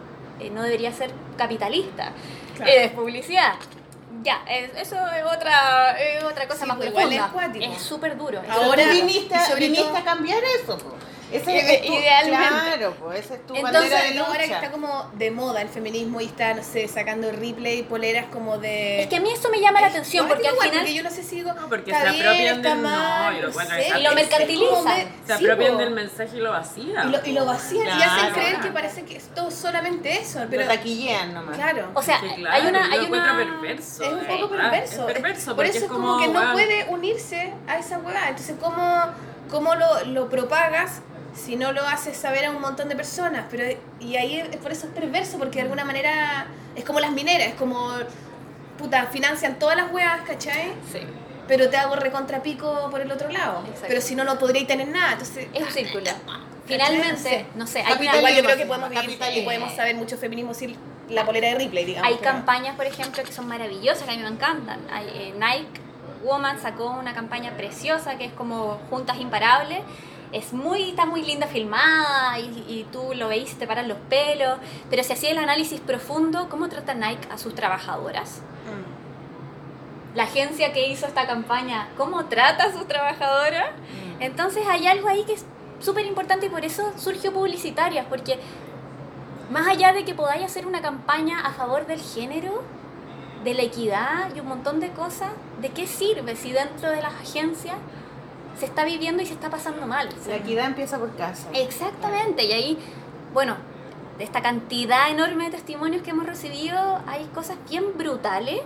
eh, 0.41 0.49
no 0.51 0.63
debería 0.63 0.91
ser 0.93 1.11
capitalista, 1.37 2.13
Claro. 2.57 2.73
es 2.73 2.91
publicidad. 2.93 3.53
Ya, 4.23 4.41
es- 4.49 4.71
eso 4.89 4.97
es 4.97 5.25
otra, 5.37 5.91
es 6.01 6.25
otra 6.25 6.49
cosa 6.49 6.63
Sí, 6.63 6.67
más 6.67 6.77
pues 6.79 6.89
igual 6.89 7.05
profunda. 7.09 7.27
es 7.27 7.33
cuático. 7.33 7.65
Es 7.73 7.83
súper 7.83 8.17
duro. 8.17 8.41
es 8.43 8.49
Ahora 8.51 8.87
viniste, 8.91 9.35
y 9.37 9.39
sobre 9.51 9.61
viniste 9.67 9.85
todo- 9.89 9.97
a 9.99 10.03
cambiar 10.03 10.39
eso. 10.63 10.79
po. 10.79 10.95
Ese 11.35 11.51
Ide- 11.53 11.75
es 11.81 11.87
tu, 11.87 11.93
idealmente. 11.95 12.47
Claro, 12.49 12.95
pues 13.01 13.21
esa 13.25 13.35
es 13.35 13.47
tu 13.47 13.55
Entonces, 13.57 13.81
bandera 13.81 14.03
de 14.05 14.11
lucha. 14.13 14.27
ahora 14.27 14.45
que 14.47 14.53
está 14.53 14.71
como 14.71 15.11
de 15.15 15.31
moda 15.31 15.63
el 15.63 15.69
feminismo 15.69 16.21
y 16.21 16.27
está, 16.27 16.55
no 16.55 16.63
sé, 16.63 16.87
sacando 16.89 17.31
replay, 17.33 17.83
poleras 17.83 18.27
como 18.33 18.59
de... 18.59 19.03
Es 19.03 19.09
que 19.09 19.17
a 19.17 19.21
mí 19.21 19.31
eso 19.33 19.49
me 19.51 19.61
llama 19.61 19.81
la 19.81 19.89
atención 19.89 20.29
porque 20.29 20.47
al 20.49 20.55
igual, 20.55 20.69
final 20.69 20.85
porque 20.85 20.95
yo 20.95 21.03
no 21.03 21.11
sé 21.11 21.23
si 21.23 21.37
digo, 21.37 21.53
No, 21.55 21.69
porque 21.69 21.93
se 21.93 22.11
bien, 22.11 22.23
apropian 22.27 22.63
del- 22.63 22.83
no, 22.83 23.31
lo 23.33 23.53
sé. 23.53 23.99
Y 23.99 24.03
lo 24.03 24.15
mercantilizan. 24.15 24.85
de- 24.85 25.09
Se 25.27 25.33
apropian 25.35 25.79
del 25.79 25.91
mensaje 25.91 26.37
y 26.37 26.41
lo 26.41 26.51
vacían. 26.53 27.09
Y 27.09 27.13
lo, 27.13 27.27
y 27.27 27.33
lo 27.33 27.45
vacían 27.47 27.87
y 27.87 27.91
hacen 28.03 28.09
Claro. 28.19 28.35
creer 28.35 28.61
que 28.61 28.71
parece 28.71 29.05
que 29.05 29.17
es 29.17 29.29
todo 29.35 29.51
solamente 29.51 30.13
eso, 30.21 30.41
pero 30.49 30.63
Lo 30.63 30.69
taquillean 30.69 31.35
nomás. 31.35 31.57
claro. 31.57 31.91
O 31.95 32.03
sea, 32.03 32.21
Sí, 32.21 32.27
hay 32.27 32.37
claro, 32.37 32.69
una 32.69 32.85
hay 32.93 32.99
lo 32.99 33.05
encuentro 33.07 33.33
una 33.35 33.45
perverso. 33.61 34.03
es 34.05 34.13
un 34.13 34.21
de 34.21 34.27
poco 34.27 34.49
verdad, 34.51 34.71
perverso. 34.71 35.09
Es 35.09 35.15
perverso 35.15 35.57
Por 35.57 35.65
eso 35.67 35.79
es 35.79 35.85
como, 35.91 36.19
que 36.19 36.29
no 36.29 36.53
puede 36.53 36.87
unirse 36.89 37.53
a 37.67 37.79
esa 37.79 37.99
hueá. 37.99 38.29
Entonces, 38.29 38.55
¿cómo, 38.61 39.05
cómo 39.51 39.75
lo, 39.75 40.05
lo 40.07 40.29
propagas 40.29 41.01
si 41.35 41.57
no 41.57 41.73
lo 41.73 41.87
haces 41.87 42.17
saber 42.17 42.45
a 42.47 42.51
un 42.51 42.61
montón 42.61 42.89
de 42.89 42.97
personas? 42.97 43.47
Pero 43.51 43.65
Y 44.01 44.17
ahí 44.17 44.37
es, 44.41 44.57
por 44.59 44.73
eso 44.73 44.87
es 44.87 44.93
perverso, 44.93 45.39
porque 45.39 45.57
de 45.57 45.63
alguna 45.63 45.85
manera 45.85 46.47
es 46.77 46.85
como 46.85 47.01
las 47.01 47.11
mineras, 47.13 47.49
es 47.49 47.55
como, 47.55 47.91
puta, 48.79 49.07
financian 49.07 49.59
todas 49.59 49.77
las 49.77 49.93
hueás, 49.93 50.21
¿cachai? 50.27 50.73
Sí, 50.93 51.01
Pero 51.47 51.69
te 51.69 51.77
hago 51.77 51.97
recontrapico 51.97 52.89
por 52.91 53.01
el 53.01 53.11
otro 53.13 53.29
lado. 53.31 53.61
Exacto. 53.67 53.87
Pero 53.89 54.01
si 54.01 54.15
no, 54.15 54.25
no 54.25 54.39
podríais 54.39 54.67
tener 54.67 54.89
nada. 54.89 55.13
Entonces, 55.13 55.49
es 55.53 55.63
un 55.63 55.71
círculo. 55.73 56.11
Finalmente, 56.67 57.47
no 57.57 57.67
sé, 57.67 57.83
hay, 57.83 57.93
una- 58.01 58.17
igual 58.17 58.35
yo 58.37 58.43
creo 58.45 58.57
que 58.57 58.67
podemos 58.67 58.89
vivir 58.91 59.19
y 59.37 59.43
podemos 59.43 59.73
saber 59.75 59.95
mucho 59.97 60.17
feminismo 60.17 60.55
sin 60.55 60.75
la 61.11 61.27
polera 61.27 61.49
de 61.49 61.57
Ripley, 61.57 61.85
digamos. 61.85 62.09
hay 62.11 62.17
campañas, 62.19 62.75
por 62.77 62.87
ejemplo, 62.87 63.23
que 63.23 63.33
son 63.33 63.47
maravillosas, 63.47 64.05
que 64.05 64.11
a 64.13 64.17
mí 64.17 64.23
me 64.23 64.29
encantan. 64.29 64.81
Hay, 64.91 65.07
eh, 65.09 65.35
Nike 65.39 65.81
Woman 66.23 66.59
sacó 66.59 66.89
una 66.93 67.13
campaña 67.13 67.55
preciosa 67.55 68.17
que 68.17 68.25
es 68.25 68.33
como 68.33 68.79
Juntas 68.89 69.19
Imparables. 69.19 69.81
Es 70.35 70.53
muy, 70.53 70.91
está 70.91 71.07
muy 71.07 71.23
linda 71.23 71.47
filmada 71.47 72.39
y, 72.41 72.65
y 72.69 72.87
tú 72.93 73.15
lo 73.15 73.29
veis 73.29 73.57
te 73.57 73.67
paran 73.67 73.89
los 73.89 73.99
pelos. 74.11 74.59
Pero 74.91 75.03
si 75.05 75.13
hacía 75.13 75.31
el 75.31 75.39
análisis 75.39 75.81
profundo, 75.81 76.49
¿cómo 76.51 76.69
trata 76.69 76.93
Nike 76.95 77.29
a 77.31 77.39
sus 77.39 77.55
trabajadoras? 77.55 78.41
La 80.15 80.25
agencia 80.25 80.73
que 80.73 80.89
hizo 80.89 81.07
esta 81.07 81.27
campaña, 81.27 81.89
¿cómo 81.97 82.27
trata 82.27 82.65
a 82.65 82.73
sus 82.73 82.87
trabajadoras? 82.87 83.71
Entonces 84.21 84.65
hay 84.69 84.87
algo 84.87 85.09
ahí 85.09 85.25
que 85.25 85.35
es 85.35 85.45
súper 85.81 86.07
importante 86.07 86.47
y 86.47 86.49
por 86.49 86.65
eso 86.65 86.93
surgió 86.97 87.33
Publicitarias, 87.33 88.07
porque 88.09 88.39
más 89.51 89.69
allá 89.69 89.93
de 89.93 90.05
que 90.05 90.15
podáis 90.15 90.45
hacer 90.45 90.67
una 90.67 90.81
campaña 90.81 91.41
a 91.41 91.53
favor 91.53 91.87
del 91.87 92.01
género, 92.01 92.63
de 93.45 93.55
la 93.55 93.63
equidad 93.63 94.35
y 94.35 94.41
un 94.41 94.47
montón 94.47 94.81
de 94.81 94.91
cosas, 94.91 95.31
¿de 95.61 95.69
qué 95.71 95.87
sirve 95.87 96.35
si 96.37 96.53
dentro 96.53 96.91
de 96.91 97.03
las 97.03 97.13
agencias 97.15 97.77
se 98.59 98.67
está 98.67 98.85
viviendo 98.85 99.23
y 99.23 99.27
se 99.27 99.35
está 99.35 99.51
pasando 99.51 99.87
mal? 99.87 100.09
La 100.27 100.37
equidad 100.37 100.67
empieza 100.67 100.99
por 100.99 101.15
casa. 101.17 101.49
Exactamente, 101.53 102.45
y 102.45 102.53
ahí, 102.53 102.79
bueno, 103.33 103.57
de 104.19 104.25
esta 104.25 104.43
cantidad 104.43 105.11
enorme 105.11 105.45
de 105.45 105.51
testimonios 105.51 106.03
que 106.03 106.11
hemos 106.11 106.27
recibido, 106.27 107.01
hay 107.07 107.25
cosas 107.35 107.57
bien 107.69 107.97
brutales 107.97 108.61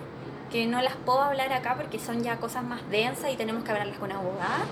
que 0.50 0.66
no 0.66 0.80
las 0.80 0.96
puedo 0.96 1.22
hablar 1.22 1.52
acá 1.52 1.74
porque 1.76 1.98
son 1.98 2.22
ya 2.22 2.36
cosas 2.36 2.64
más 2.64 2.80
densas 2.90 3.30
y 3.30 3.36
tenemos 3.36 3.64
que 3.64 3.70
hablarlas 3.70 3.98
con 3.98 4.12
abogadas. 4.12 4.62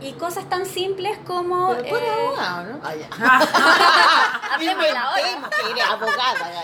Y 0.00 0.12
cosas 0.14 0.48
tan 0.48 0.66
simples 0.66 1.16
como... 1.24 1.68
Pero 1.68 1.88
tú 1.88 1.96
eres 1.96 2.08
eh, 2.08 2.12
abogado, 2.26 2.64
¿no? 2.64 2.80
Ah, 2.82 2.94
ya. 2.94 3.08
hablemosla 4.54 5.00
ahora. 5.00 5.20
Inventemos 5.20 5.50
que 5.50 5.70
eres 5.70 5.84
abogada. 5.84 6.62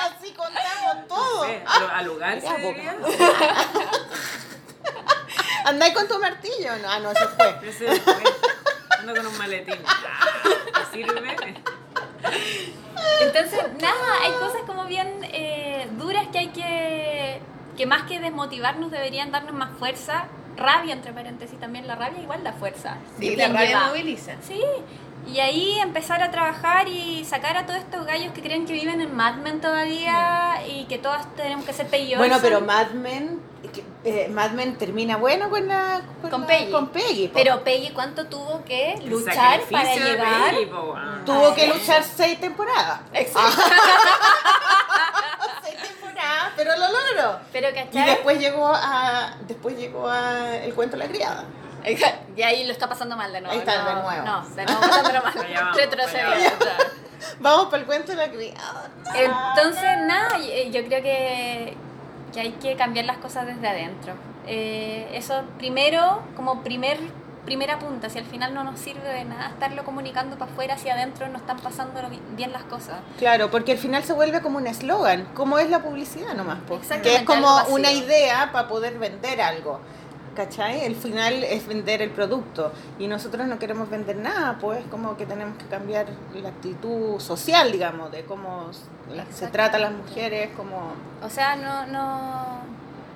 Así 0.18 0.32
contamos 0.32 1.08
todo. 1.08 1.46
Sí, 1.46 1.52
al, 1.66 1.90
al 1.90 2.06
lugar 2.06 2.40
¿Andáis 5.64 5.94
con 5.94 6.08
tu 6.08 6.18
martillo? 6.18 6.76
No, 6.82 6.88
ah, 6.88 7.00
no, 7.00 7.10
eso 7.10 7.28
fue. 7.36 7.56
Ese 7.68 8.00
fue. 8.00 8.14
Ando 8.98 9.14
con 9.14 9.26
un 9.26 9.38
maletín. 9.38 9.78
Ah, 9.86 10.26
¿te 10.92 10.96
¿Sirve? 10.96 11.36
Entonces, 13.20 13.60
nada, 13.80 14.22
hay 14.22 14.32
cosas 14.32 14.62
como 14.66 14.84
bien 14.84 15.08
eh, 15.24 15.88
duras 15.98 16.26
que 16.32 16.38
hay 16.38 16.48
que, 16.48 17.40
que 17.76 17.86
más 17.86 18.02
que 18.02 18.20
desmotivarnos 18.20 18.90
deberían 18.90 19.30
darnos 19.30 19.54
más 19.54 19.70
fuerza. 19.78 20.26
Rabia, 20.56 20.92
entre 20.92 21.12
paréntesis, 21.12 21.58
también 21.58 21.86
la 21.86 21.94
rabia 21.94 22.20
igual 22.20 22.44
da 22.44 22.52
fuerza. 22.52 22.98
Sí, 23.18 23.28
Y 23.28 23.36
la 23.36 23.48
rabia 23.48 23.86
moviliza. 23.88 24.32
Sí, 24.46 24.60
y 25.26 25.38
ahí 25.40 25.78
empezar 25.78 26.22
a 26.22 26.30
trabajar 26.30 26.88
y 26.88 27.24
sacar 27.24 27.56
a 27.56 27.66
todos 27.66 27.78
estos 27.78 28.04
gallos 28.06 28.32
que 28.32 28.42
creen 28.42 28.66
que 28.66 28.72
viven 28.72 29.00
en 29.00 29.14
Mad 29.14 29.36
Men 29.36 29.60
todavía 29.60 30.62
y 30.66 30.84
que 30.84 30.98
todas 30.98 31.34
tenemos 31.36 31.64
que 31.64 31.72
ser 31.72 31.86
Peggy 31.86 32.16
Bueno, 32.16 32.38
pero 32.40 32.60
Mad 32.60 32.90
Men, 32.90 33.40
eh, 34.04 34.28
Mad 34.28 34.52
Men 34.52 34.76
termina 34.78 35.16
bueno 35.16 35.50
con 35.50 35.66
la 35.68 36.00
Con 36.30 36.40
la- 36.42 36.46
Peggy. 36.46 36.70
Con 36.72 36.88
Peggy. 36.88 37.28
Pero 37.34 37.62
Peggy, 37.62 37.90
¿cuánto 37.90 38.26
tuvo 38.26 38.64
que 38.64 38.98
luchar 39.04 39.60
para 39.70 39.94
llegar? 39.94 40.54
Peggy, 40.54 40.66
tuvo 41.26 41.48
Ah, 41.48 41.54
que 41.54 41.66
luchar 41.68 42.02
seis 42.04 42.40
temporadas. 42.40 43.00
Exacto. 43.12 43.62
seis 45.62 45.76
temporadas, 45.82 46.52
pero 46.56 46.72
lo 46.76 46.86
logró. 46.86 47.38
Pero, 47.52 47.70
Y 47.70 47.74
¿cachai? 47.74 48.10
después 48.10 48.38
llegó 48.38 48.72
a 48.74 49.34
después 49.46 49.76
llegó 49.76 50.08
a 50.08 50.56
el 50.56 50.74
cuento 50.74 50.96
de 50.96 51.04
la 51.04 51.10
criada. 51.10 51.44
Y 52.36 52.42
ahí 52.42 52.64
lo 52.66 52.72
está 52.72 52.88
pasando 52.88 53.16
mal 53.16 53.32
de 53.32 53.40
nuevo. 53.40 53.52
Ahí 53.54 53.60
está, 53.60 53.82
no, 53.82 53.88
de 53.88 53.94
nuevo. 54.02 54.24
No, 54.26 54.48
de 54.50 54.64
nuevo 54.66 54.80
pasándolo 54.80 55.22
mal. 55.22 55.34
Retrocediendo. 55.74 56.66
Vamos 57.38 57.66
para 57.70 57.78
el 57.78 57.86
cuento 57.86 58.12
de 58.12 58.18
la 58.18 58.30
criada. 58.30 58.90
Entonces, 59.14 59.98
nada, 60.06 60.38
eh, 60.42 60.70
yo 60.70 60.84
creo 60.86 61.02
que, 61.02 61.76
que 62.32 62.40
hay 62.40 62.52
que 62.52 62.76
cambiar 62.76 63.06
las 63.06 63.18
cosas 63.18 63.46
desde 63.46 63.68
adentro. 63.68 64.14
Eh, 64.46 65.10
eso 65.14 65.42
primero, 65.58 66.22
como 66.36 66.62
primer 66.62 66.98
primera 67.44 67.78
punta, 67.78 68.08
si 68.10 68.18
al 68.18 68.26
final 68.26 68.54
no 68.54 68.64
nos 68.64 68.78
sirve 68.78 69.08
de 69.08 69.24
nada 69.24 69.48
estarlo 69.48 69.84
comunicando 69.84 70.36
para 70.36 70.50
afuera, 70.50 70.74
hacia 70.74 70.94
adentro 70.94 71.28
no 71.28 71.38
están 71.38 71.58
pasando 71.58 72.00
bien 72.36 72.52
las 72.52 72.62
cosas. 72.64 72.98
Claro, 73.18 73.50
porque 73.50 73.72
al 73.72 73.78
final 73.78 74.04
se 74.04 74.12
vuelve 74.12 74.40
como 74.40 74.58
un 74.58 74.66
eslogan, 74.66 75.24
como 75.34 75.58
es 75.58 75.70
la 75.70 75.82
publicidad 75.82 76.34
nomás, 76.34 76.58
po. 76.60 76.80
Que 77.02 77.16
es 77.16 77.22
como 77.22 77.48
una 77.68 77.92
idea 77.92 78.50
para 78.52 78.68
poder 78.68 78.98
vender 78.98 79.40
algo. 79.40 79.80
¿Cachai? 80.34 80.84
El 80.84 80.94
final 80.94 81.42
es 81.42 81.66
vender 81.66 82.02
el 82.02 82.10
producto 82.10 82.72
y 83.00 83.08
nosotros 83.08 83.46
no 83.48 83.58
queremos 83.58 83.90
vender 83.90 84.16
nada, 84.16 84.58
pues 84.60 84.78
como 84.90 85.16
que 85.16 85.26
tenemos 85.26 85.56
que 85.58 85.64
cambiar 85.66 86.06
la 86.34 86.50
actitud 86.50 87.18
social, 87.18 87.72
digamos, 87.72 88.12
de 88.12 88.24
cómo 88.24 88.70
se 89.32 89.46
trata 89.48 89.76
a 89.76 89.80
las 89.80 89.92
mujeres, 89.92 90.50
como... 90.56 90.92
O 91.24 91.28
sea, 91.28 91.56
no, 91.56 91.86
no. 91.86 92.60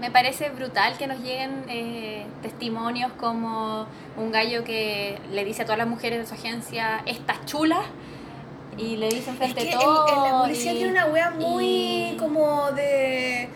Me 0.00 0.10
parece 0.10 0.50
brutal 0.50 0.98
que 0.98 1.06
nos 1.06 1.18
lleguen 1.20 1.64
eh, 1.68 2.26
testimonios 2.42 3.12
como 3.12 3.86
un 4.16 4.32
gallo 4.32 4.64
que 4.64 5.16
le 5.30 5.44
dice 5.44 5.62
a 5.62 5.64
todas 5.64 5.78
las 5.78 5.86
mujeres 5.86 6.18
de 6.18 6.26
su 6.26 6.34
agencia, 6.34 7.00
estas 7.06 7.46
chulas, 7.46 7.86
y 8.76 8.96
le 8.96 9.06
dice 9.06 9.20
Es 9.20 9.28
enfrente 9.28 9.60
que 9.60 9.66
de 9.68 9.72
en, 9.72 9.78
todo. 9.78 10.08
en 10.26 10.32
la 10.32 10.40
policía 10.42 10.72
y- 10.72 10.76
tiene 10.78 10.90
una 10.90 11.06
wea 11.06 11.30
muy 11.30 11.64
y- 11.64 12.16
como 12.18 12.72
de... 12.72 13.48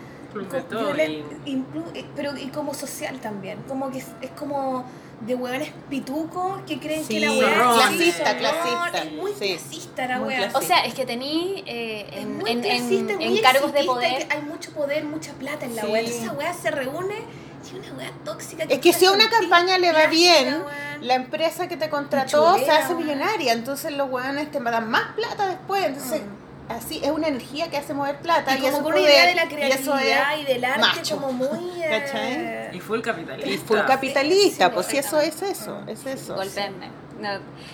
Club 0.47 0.49
co- 0.51 0.57
de 0.57 0.63
todo 0.63 0.93
violen- 0.95 1.25
y- 1.45 1.57
eh, 1.99 2.05
pero 2.17 2.37
y 2.37 2.47
como 2.49 2.75
social 2.75 3.19
también. 3.21 3.59
Como 3.69 3.91
que 3.91 3.99
es, 3.99 4.07
es 4.21 4.31
como 4.31 4.85
de 5.21 5.35
hueones 5.35 5.73
pitucos 5.91 6.61
que 6.67 6.79
creen 6.79 7.05
Sí, 7.05 7.15
que 7.15 7.21
la 7.21 7.33
wea 7.33 7.49
zorrones. 7.55 7.87
Clasista, 7.89 8.33
no, 8.35 8.39
clasista, 8.39 8.99
Es 9.03 9.13
muy 9.13 9.33
sí. 9.33 9.49
clasista 9.59 10.07
la 10.07 10.19
Muy. 10.21 10.35
O 10.55 10.61
sea, 10.63 10.79
es 10.85 10.95
que 10.95 11.05
tení 11.07 11.65
eh, 11.67 12.07
Es 12.13 12.17
en, 12.23 12.39
muy 12.39 12.51
en, 12.51 12.61
clasista, 12.61 13.15
cargos 13.43 13.73
de 13.73 13.85
poder. 13.85 14.27
hay 14.31 14.43
mucho 14.43 14.71
poder, 14.73 15.05
mucha 15.05 15.33
plata 15.33 15.65
en 15.65 15.75
la 15.75 15.83
Sí. 15.83 15.89
wea. 15.89 16.01
Entonces 16.01 16.23
esa 16.23 16.33
wea 16.35 16.55
se 16.55 16.71
reúne 16.71 17.17
y 17.17 17.67
es 17.67 17.73
una 17.91 17.99
wea 17.99 18.13
tóxica. 18.25 18.65
Es 18.69 18.79
que 18.79 18.93
si 18.93 19.07
a 19.07 19.13
una 19.13 19.25
hace 19.27 19.35
campaña 19.41 19.77
le 19.79 19.93
va 19.93 20.07
bien, 20.07 20.63
la 21.01 21.15
empresa 21.15 21.67
que 21.67 21.77
te 21.77 21.89
contrató 21.91 22.55
se 22.55 22.61
chulera, 22.61 22.77
hace 22.79 22.95
weón. 22.95 23.07
millonaria, 23.07 23.53
entonces 23.55 23.93
los 23.93 24.09
weones 24.11 24.51
te 24.53 24.61
dan 24.61 24.89
más 24.89 25.15
plata 25.17 25.49
después, 25.49 25.85
entonces 25.85 26.23
así 26.69 27.01
es 27.03 27.11
una 27.11 27.29
energía 27.29 27.71
que 27.71 27.77
hace 27.77 27.95
mover 27.95 28.19
plata 28.21 28.57
y. 28.57 28.67
Y 28.67 28.71
como 28.71 28.89
una 28.89 29.01
idea 29.01 29.27
de 29.27 29.35
la 29.35 29.49
creatividad 29.49 30.39
y, 30.39 30.45
del 30.45 30.65
arte 30.65 30.81
macho. 30.81 31.17
como 31.17 31.33
muy... 31.33 31.83
eh, 31.83 31.89
¿Cachai? 31.91 32.77
Y 32.77 32.81
full 32.81 33.01
capitalista. 33.01 33.51
y 33.51 33.59
full 33.59 33.79
capitalista, 33.87 34.67
Sí, 34.67 34.71
pues 34.75 34.87
si 34.87 34.97
eso 34.99 35.21
es 35.21 35.43
eso, 35.43 35.83
es 35.87 36.07
eso. 36.07 36.35
Golpeenme. 36.35 37.08
No, 37.19 37.31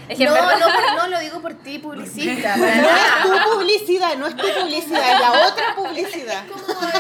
es 0.09 0.19
que 0.19 0.25
No, 0.25 0.33
verdad- 0.33 0.59
no, 0.97 1.07
lo 1.09 1.19
digo 1.21 1.41
por 1.41 1.55
ti, 1.55 1.79
publicista. 1.79 2.57
No 2.57 2.65
es 2.67 3.45
tu 3.45 3.51
publicidad, 3.53 4.17
no 4.17 4.27
es 4.27 4.37
tu 4.37 4.43
publicidad, 4.47 5.13
es 5.15 5.21
la 5.21 5.33
otra 5.49 5.75
publicidad. 5.75 6.47
Como 6.49 6.63
de 6.65 6.93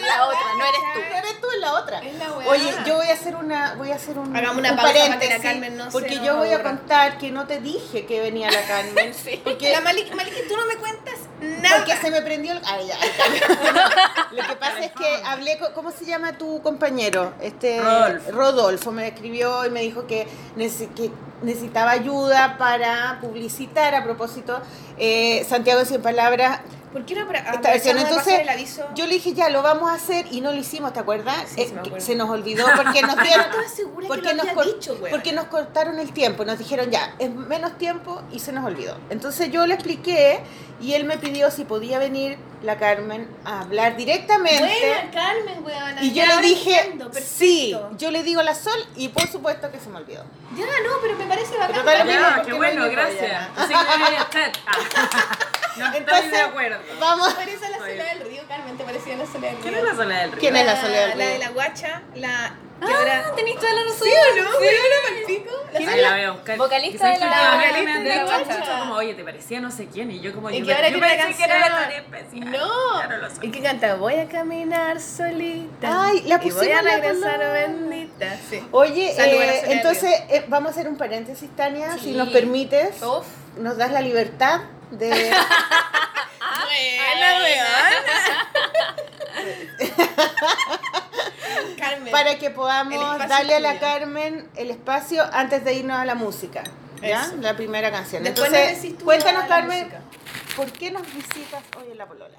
La 0.00 0.26
otra, 0.26 0.54
no 0.58 0.64
eres 0.64 0.80
tú. 0.94 1.00
No 1.10 1.16
eres 1.18 1.40
tú, 1.40 1.46
es 1.54 1.60
la 1.60 1.72
otra. 1.74 1.98
Es 2.00 2.14
la. 2.18 2.32
Oye, 2.48 2.74
yo 2.86 2.96
voy 2.96 3.06
a 3.06 3.12
hacer 3.12 3.36
una, 3.36 3.74
voy 3.74 3.92
a 3.92 3.94
hacer 3.94 4.18
un, 4.18 4.34
Hagamos 4.36 4.58
una 4.58 4.70
un 4.72 4.76
pausa 4.76 4.92
para 4.92 5.04
que 5.04 5.08
la 5.10 5.14
paréntesis, 5.16 5.42
Carmen 5.44 5.76
no 5.76 5.84
se 5.84 5.90
porque 5.92 6.20
yo 6.20 6.36
voy 6.38 6.52
a 6.52 6.62
contar 6.62 7.18
que 7.18 7.30
no 7.30 7.46
te 7.46 7.60
dije 7.60 8.04
que 8.06 8.20
venía 8.20 8.50
la 8.50 8.62
Carmen, 8.62 9.14
porque 9.44 9.70
La 9.72 9.80
Maliki, 9.80 10.10
Maliki, 10.14 10.40
tú 10.48 10.56
no 10.56 10.66
me 10.66 10.76
cuentas 10.76 11.14
nada. 11.40 11.76
Porque 11.78 11.96
se 11.96 12.10
me 12.10 12.22
prendió 12.22 12.52
el... 12.52 12.60
Ay, 12.64 12.86
ya, 12.86 12.96
ya. 12.98 14.26
Lo 14.32 14.48
que 14.48 14.56
pasa 14.56 14.84
es 14.84 14.92
que 14.92 15.22
hablé 15.24 15.58
con... 15.58 15.72
¿Cómo 15.72 15.90
se 15.90 16.04
llama 16.04 16.38
tu 16.38 16.62
compañero? 16.62 17.32
Este, 17.40 17.80
Rodolfo. 17.80 18.30
Rodolfo 18.32 18.92
me 18.92 19.08
escribió 19.08 19.66
y 19.66 19.70
me 19.70 19.80
dijo 19.80 20.06
que 20.06 20.26
necesitaba 21.42 21.90
ayuda 21.90 22.56
para 22.58 23.18
publicitar 23.20 23.94
a 23.94 24.04
propósito 24.04 24.60
eh, 24.98 25.44
Santiago 25.48 25.84
Sin 25.84 26.02
Palabras 26.02 26.60
¿Por 26.92 27.04
qué 27.04 27.14
no 27.14 27.26
para, 27.26 27.38
esta 27.38 27.70
versión. 27.70 27.96
aprovechamos 27.98 28.02
de 28.02 28.08
Entonces, 28.08 28.32
pasar 28.32 28.40
el 28.40 28.48
aviso? 28.48 28.88
yo 28.94 29.06
le 29.06 29.14
dije, 29.14 29.32
ya, 29.32 29.48
lo 29.48 29.62
vamos 29.62 29.90
a 29.90 29.94
hacer 29.94 30.26
y 30.30 30.40
no 30.40 30.50
lo 30.52 30.58
hicimos, 30.58 30.92
¿te 30.92 31.00
acuerdas? 31.00 31.36
Sí, 31.54 31.60
Eh, 31.62 31.74
sí 31.94 32.00
se 32.00 32.14
nos 32.16 32.28
olvidó 32.30 32.66
porque 32.76 33.02
nos 33.02 33.16
dieron... 33.22 33.46
Estaba 33.46 33.68
segura 33.68 34.02
que 34.02 34.08
porque 34.08 34.34
lo 34.34 34.44
nos, 34.44 34.66
dicho, 34.66 34.96
güey. 34.98 35.12
porque 35.12 35.32
nos 35.32 35.44
cortaron 35.46 35.98
el 35.98 36.12
tiempo, 36.12 36.44
nos 36.44 36.58
dijeron 36.58 36.90
ya, 36.90 37.14
es 37.18 37.30
menos 37.32 37.78
tiempo 37.78 38.22
y 38.32 38.40
se 38.40 38.52
nos 38.52 38.64
olvidó. 38.64 38.96
Entonces 39.10 39.50
yo 39.52 39.66
le 39.66 39.74
expliqué 39.74 40.40
y 40.80 40.94
él 40.94 41.04
me 41.04 41.18
pidió 41.18 41.50
si 41.50 41.64
podía 41.64 41.98
venir 41.98 42.38
la 42.62 42.76
Carmen 42.78 43.28
a 43.44 43.60
hablar 43.60 43.96
directamente. 43.96 44.60
Buena, 44.62 45.10
Carmen, 45.12 45.64
weón. 45.64 46.02
y 46.04 46.12
yo 46.12 46.24
le 46.26 46.38
dije, 46.40 46.98
sí, 47.22 47.76
yo 47.98 48.10
le 48.10 48.22
digo 48.22 48.40
a 48.40 48.44
la 48.44 48.54
Sol 48.54 48.78
y 48.96 49.08
por 49.08 49.28
supuesto 49.28 49.70
que 49.70 49.78
se 49.78 49.88
me 49.90 49.98
olvidó. 49.98 50.24
Ya, 50.56 50.64
no, 50.64 50.90
pero 51.02 51.16
me 51.16 51.26
parece 51.26 51.56
bacán. 51.56 51.82
Pero 51.84 52.04
mismo 52.04 52.20
Ya, 52.20 52.42
qué 52.42 52.50
no 52.50 52.56
bueno, 52.56 52.88
gracias. 52.90 53.48
Así 53.56 53.72
que 53.74 53.98
debería 53.98 54.20
estar. 54.22 54.52
No 55.80 55.86
estoy 55.86 55.98
Entonces, 56.00 56.30
de 56.32 56.40
acuerdo. 56.40 56.78
Vamos. 57.00 57.34
Parece 57.34 57.68
la 57.68 57.78
soledad 57.78 58.12
del 58.14 58.28
río, 58.28 58.42
Carmen, 58.48 58.76
te 58.76 58.84
parecía 58.84 59.16
la 59.16 59.26
soledad 59.26 59.52
del 59.52 59.62
río. 59.62 59.70
¿Quién 59.70 59.74
es 59.76 59.84
la 59.84 59.94
soledad 59.96 60.20
del 60.22 60.30
río? 60.32 60.40
¿Quién 60.40 60.56
es 60.56 60.66
la 60.66 60.80
soledad 60.80 61.08
del 61.08 61.18
La 61.18 61.26
de 61.26 61.38
la 61.38 61.48
guacha, 61.50 62.02
la 62.14 62.54
que 62.86 62.92
ahora... 62.94 63.24
Ah, 63.26 63.34
tenéis 63.36 63.56
toda 63.56 63.72
la 63.74 63.82
razón. 63.84 64.08
¿Sí 64.08 64.10
o 64.10 64.42
no? 64.42 64.50
¿Pero 64.58 64.78
no 64.80 65.20
me 65.20 65.26
pico? 65.26 65.50
La 65.74 65.78
Ahí 65.92 66.00
la 66.00 66.10
voy 66.12 66.20
a 66.22 66.30
buscar. 66.30 66.56
Vocalista 66.56 67.08
de 67.08 67.14
que 67.18 67.20
la- 67.26 67.54
vocalista 67.54 67.98
de 68.00 68.16
la 68.16 68.24
guacha. 68.24 68.78
como, 68.80 68.94
oye, 68.94 69.14
te 69.14 69.22
parecía 69.22 69.60
no 69.60 69.70
sé 69.70 69.86
quién. 69.92 70.10
Y 70.10 70.20
yo 70.20 70.32
como, 70.34 70.50
Y 70.50 70.60
yo, 70.60 70.64
que 70.66 70.74
ahora 70.74 70.88
yo 70.88 70.98
pensé 70.98 71.34
que 71.36 71.44
era 71.44 71.58
la 71.68 71.90
especial. 71.94 72.50
No. 72.52 72.70
Claro, 72.94 73.16
lo 73.18 73.28
soy. 73.28 73.46
¿Y 73.46 73.50
qué 73.50 73.60
canta? 73.60 73.94
Voy 73.96 74.14
a 74.14 74.26
caminar 74.28 74.98
solita. 74.98 76.06
Ay, 76.06 76.22
la 76.22 76.36
Y 76.36 76.38
voy 76.38 76.50
pusimos 76.52 76.78
a 76.78 76.82
regresar 76.82 77.38
bendita. 77.52 78.36
Sí. 78.48 78.62
Oye, 78.72 79.10
eh, 79.12 79.62
entonces 79.72 80.10
eh, 80.30 80.44
vamos 80.48 80.68
a 80.68 80.72
hacer 80.72 80.88
un 80.88 80.96
paréntesis, 80.96 81.50
Tania, 81.54 81.92
si 81.94 82.00
Sí. 82.00 82.12
nos 82.12 82.30
permites. 82.30 83.02
Uf. 83.02 83.26
Nos 83.58 83.76
das 83.76 83.92
la 83.92 84.00
libertad 84.00 84.60
de... 84.90 85.10
Buena, 86.70 87.38
weón. 87.42 87.66
Carmen. 91.78 92.12
para 92.12 92.38
que 92.38 92.50
podamos 92.50 93.18
darle 93.28 93.56
a 93.56 93.60
la 93.60 93.70
tuyo. 93.70 93.80
Carmen 93.80 94.50
el 94.56 94.70
espacio 94.70 95.24
antes 95.32 95.64
de 95.64 95.74
irnos 95.74 95.98
a 95.98 96.04
la 96.04 96.14
música. 96.14 96.62
¿Ya? 97.02 97.24
Eso. 97.24 97.36
La 97.40 97.56
primera 97.56 97.90
canción. 97.90 98.22
Después 98.22 98.52
Entonces, 98.52 98.94
cuéntanos, 99.02 99.44
Carmen. 99.44 99.90
¿por 100.54 100.70
qué 100.72 100.90
nos 100.90 101.02
visitas 101.14 101.62
hoy 101.78 101.92
en 101.92 101.98
La 101.98 102.06
Polola? 102.06 102.36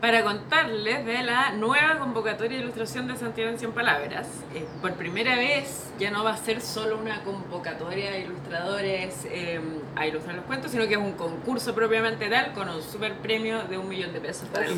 Para 0.00 0.22
contarles 0.22 1.04
de 1.04 1.22
la 1.24 1.50
nueva 1.50 1.98
convocatoria 1.98 2.56
de 2.56 2.62
ilustración 2.62 3.08
de 3.08 3.16
Santiago 3.16 3.50
en 3.50 3.58
100 3.58 3.72
Palabras. 3.72 4.28
Eh, 4.54 4.64
por 4.80 4.92
primera 4.92 5.34
vez 5.34 5.90
ya 5.98 6.12
no 6.12 6.22
va 6.22 6.34
a 6.34 6.36
ser 6.36 6.60
solo 6.60 6.98
una 6.98 7.24
convocatoria 7.24 8.12
de 8.12 8.20
ilustradores 8.20 9.24
eh, 9.24 9.60
a 9.96 10.06
ilustrar 10.06 10.36
los 10.36 10.44
cuentos, 10.44 10.70
sino 10.70 10.86
que 10.86 10.94
es 10.94 11.00
un 11.00 11.14
concurso 11.14 11.74
propiamente 11.74 12.28
tal 12.28 12.52
con 12.52 12.68
un 12.68 12.80
super 12.80 13.14
premio 13.14 13.64
de 13.64 13.76
un 13.76 13.88
millón 13.88 14.12
de 14.12 14.20
pesos 14.20 14.48
para 14.50 14.66
el 14.66 14.76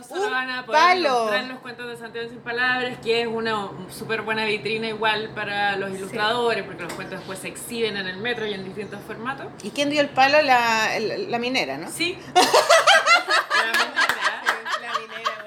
ganador. 0.00 0.16
No 0.18 0.24
solo 0.24 0.30
van 0.30 0.50
a 0.50 0.66
poder 0.66 0.80
palo. 0.80 1.18
ilustrar 1.18 1.44
los 1.44 1.58
cuentos 1.60 1.88
de 1.88 1.96
Santiago 1.96 2.28
100 2.28 2.40
palabras, 2.42 2.98
que 3.02 3.22
es 3.22 3.26
una 3.28 3.68
súper 3.90 4.22
buena 4.22 4.44
vitrina 4.44 4.88
igual 4.88 5.30
para 5.34 5.76
los 5.76 5.90
ilustradores, 5.90 6.64
porque 6.64 6.82
los 6.84 6.92
cuentos 6.94 7.18
después 7.20 7.38
se 7.38 7.48
exhiben 7.48 7.96
en 7.96 8.06
el 8.06 8.16
metro 8.18 8.46
y 8.46 8.54
en 8.54 8.64
distintos 8.64 9.00
formatos. 9.06 9.46
¿Y 9.62 9.70
quién 9.70 9.90
dio 9.90 10.00
el 10.00 10.08
palo? 10.08 10.40
La, 10.42 10.96
el- 10.96 11.30
la 11.30 11.38
minera, 11.38 11.76
¿no? 11.78 11.90
Sí. 11.90 12.18
La 12.34 12.42
manera- 13.72 14.42
La 14.82 14.98
minera, 14.98 15.44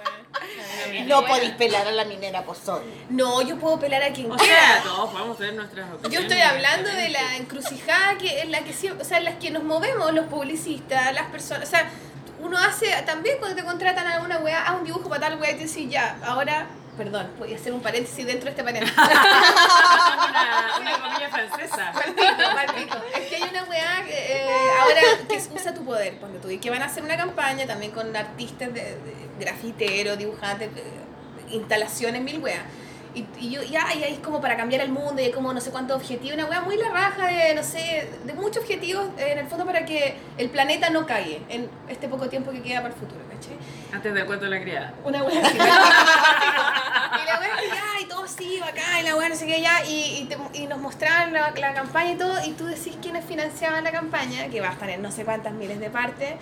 weón. 0.94 1.08
No 1.08 1.26
podéis 1.26 1.52
pelar 1.52 1.88
a 1.88 1.92
la 1.92 2.06
minera, 2.06 2.44
soy. 2.64 2.82
No, 3.10 3.42
yo 3.42 3.58
puedo 3.58 3.80
pelar 3.80 4.04
a 4.04 4.12
quien 4.12 4.32
O 4.32 4.36
quiera. 4.36 4.56
sea, 4.56 4.84
todos 4.84 5.10
podemos 5.12 5.38
tener 5.38 5.54
nuestras 5.56 5.88
Yo 5.90 5.96
opiniones. 5.96 6.32
estoy 6.32 6.42
hablando 6.42 6.90
de 6.90 7.10
la 7.10 7.38
encrucijada 7.38 8.18
que 8.18 8.42
en 8.42 8.52
la 8.52 8.60
que 8.62 8.72
o 8.92 9.04
sea, 9.04 9.18
en 9.20 9.26
las 9.26 9.36
que 9.36 9.52
nos 9.52 9.64
movemos 9.64 10.14
los 10.14 10.26
publicistas, 10.26 11.14
las 11.14 11.28
personas, 11.28 11.68
o 11.68 11.72
sea, 11.72 11.90
uno 12.50 12.58
hace 12.58 12.88
también 13.06 13.38
cuando 13.38 13.56
te 13.56 13.64
contratan 13.64 14.08
a 14.08 14.16
alguna 14.16 14.40
weá, 14.40 14.66
haz 14.66 14.80
un 14.80 14.84
dibujo 14.84 15.08
para 15.08 15.30
tal 15.30 15.40
weá 15.40 15.52
y 15.52 15.54
te 15.54 15.64
dice 15.64 15.88
ya, 15.88 16.18
ahora, 16.24 16.66
perdón, 16.98 17.30
voy 17.38 17.54
a 17.54 17.56
hacer 17.56 17.72
un 17.74 17.82
paréntesis 17.82 18.26
dentro 18.26 18.46
de 18.46 18.50
este 18.50 18.64
paréntesis. 18.64 18.98
Una, 18.98 20.80
una 20.80 21.00
comilla 21.00 21.30
francesa. 21.30 21.92
Palpito, 21.94 22.56
palpito. 22.56 22.98
Es 23.16 23.28
que 23.28 23.36
hay 23.36 23.44
una 23.44 23.64
weá 23.66 24.04
que, 24.04 24.38
eh, 24.38 24.50
ahora 24.82 25.02
que 25.28 25.36
usa 25.54 25.74
tu 25.74 25.86
poder, 25.86 26.20
ponte 26.20 26.40
tú, 26.40 26.50
y 26.50 26.58
que 26.58 26.70
van 26.72 26.82
a 26.82 26.86
hacer 26.86 27.04
una 27.04 27.18
campaña 27.18 27.68
también 27.68 27.92
con 27.92 28.16
artistas 28.16 28.74
de, 28.74 28.82
de 28.82 29.16
grafiteros, 29.40 30.18
dibujantes, 30.18 30.70
eh, 30.76 30.84
instalaciones, 31.52 32.22
mil 32.24 32.40
weas. 32.40 32.64
Y, 33.16 33.26
y 33.40 33.50
yo, 33.50 33.64
ya, 33.64 33.94
y 33.96 34.04
ahí 34.04 34.14
es 34.14 34.20
como 34.20 34.40
para 34.40 34.56
cambiar 34.56 34.82
el 34.82 34.92
mundo, 34.92 35.20
y 35.22 35.26
hay 35.26 35.32
como 35.32 35.52
no 35.52 35.60
sé 35.60 35.72
cuántos 35.72 35.98
objetivos, 35.98 36.36
una 36.36 36.46
wea 36.46 36.62
muy 36.62 36.78
la 36.78 36.90
raja 36.90 37.26
de, 37.28 37.56
no 37.56 37.64
sé, 37.64 38.08
de 38.24 38.34
muchos 38.36 38.58
objetivos 38.64 39.08
eh, 39.18 39.32
en 39.32 39.40
el 39.40 39.48
fondo 39.48 39.66
para 39.66 39.84
que 39.84 40.16
el 40.38 40.50
planeta 40.52 40.90
no 40.92 41.06
cague 41.08 41.42
en 41.50 41.68
este 41.88 42.08
poco 42.08 42.30
tiempo 42.30 42.52
que 42.52 42.62
queda 42.62 42.82
para 42.84 42.94
el 42.94 43.00
futuro, 43.00 43.22
¿cachai? 43.34 43.58
Antes 43.92 44.14
del 44.14 44.26
cuento 44.28 44.46
de 44.46 44.52
la 44.52 44.62
criada. 44.62 44.94
Una 45.04 45.24
wea 45.24 45.42
así. 45.42 45.56
y 45.58 47.26
la 47.26 47.40
wea 47.40 47.58
que 47.60 47.68
ya, 47.68 48.02
y 48.02 48.06
todo 48.08 48.28
sí, 48.28 48.60
bacán, 48.60 49.00
y 49.00 49.04
la 49.04 49.16
wea 49.16 49.30
no 49.30 49.36
sé 49.36 49.48
qué, 49.48 49.60
ya, 49.62 49.84
y, 49.86 50.20
y, 50.22 50.26
te- 50.26 50.60
y 50.60 50.68
nos 50.68 50.78
mostraban 50.80 51.34
la, 51.34 51.52
la 51.52 51.74
campaña 51.74 52.12
y 52.12 52.16
todo, 52.16 52.34
y 52.46 52.52
tú 52.52 52.66
decís 52.68 52.96
quiénes 53.02 53.26
financiaban 53.26 53.84
la 53.84 53.92
campaña, 53.92 54.48
que 54.50 54.62
va 54.62 54.70
a 54.70 54.74
estar 54.74 54.90
en 54.90 55.02
no 55.02 55.12
sé 55.12 55.26
cuántas 55.26 55.54
miles 55.54 55.80
de 55.80 55.90
partes. 55.90 56.36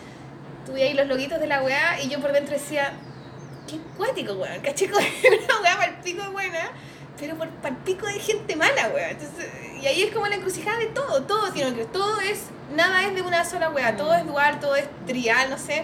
Tú 0.66 0.76
ahí 0.76 0.94
los 0.94 1.08
loguitos 1.08 1.40
de 1.40 1.48
la 1.48 1.62
weá, 1.64 2.02
y 2.02 2.10
yo 2.10 2.20
por 2.20 2.34
dentro 2.34 2.54
decía, 2.54 2.92
qué 3.68 3.78
cuático, 3.98 4.34
weón, 4.34 4.62
caché 4.62 4.90
Como 4.90 5.06
una 5.46 5.62
weá 5.62 5.78
para 5.78 5.92
el 5.92 5.96
pico 6.02 6.24
de 6.24 6.30
buena, 6.30 6.72
pero 7.20 7.36
por 7.38 7.50
pico 7.86 8.06
de 8.08 8.20
gente 8.20 8.56
mala, 8.56 8.90
weón. 8.94 9.10
Entonces, 9.12 9.48
y 9.82 9.86
ahí 9.86 10.04
es 10.04 10.12
como 10.14 10.26
la 10.28 10.36
encrucijada 10.36 10.78
de 10.80 10.88
todo, 10.88 11.24
todo 11.24 11.52
tiene 11.52 11.74
que 11.76 11.86
todo 11.86 12.20
es, 12.22 12.40
nada 12.76 13.04
es 13.04 13.14
de 13.14 13.22
una 13.22 13.46
sola 13.46 13.70
weá, 13.70 13.96
todo 13.96 14.14
es 14.16 14.26
dual, 14.26 14.60
todo 14.60 14.76
es 14.76 14.86
trial, 15.06 15.50
no 15.50 15.58
sé. 15.58 15.84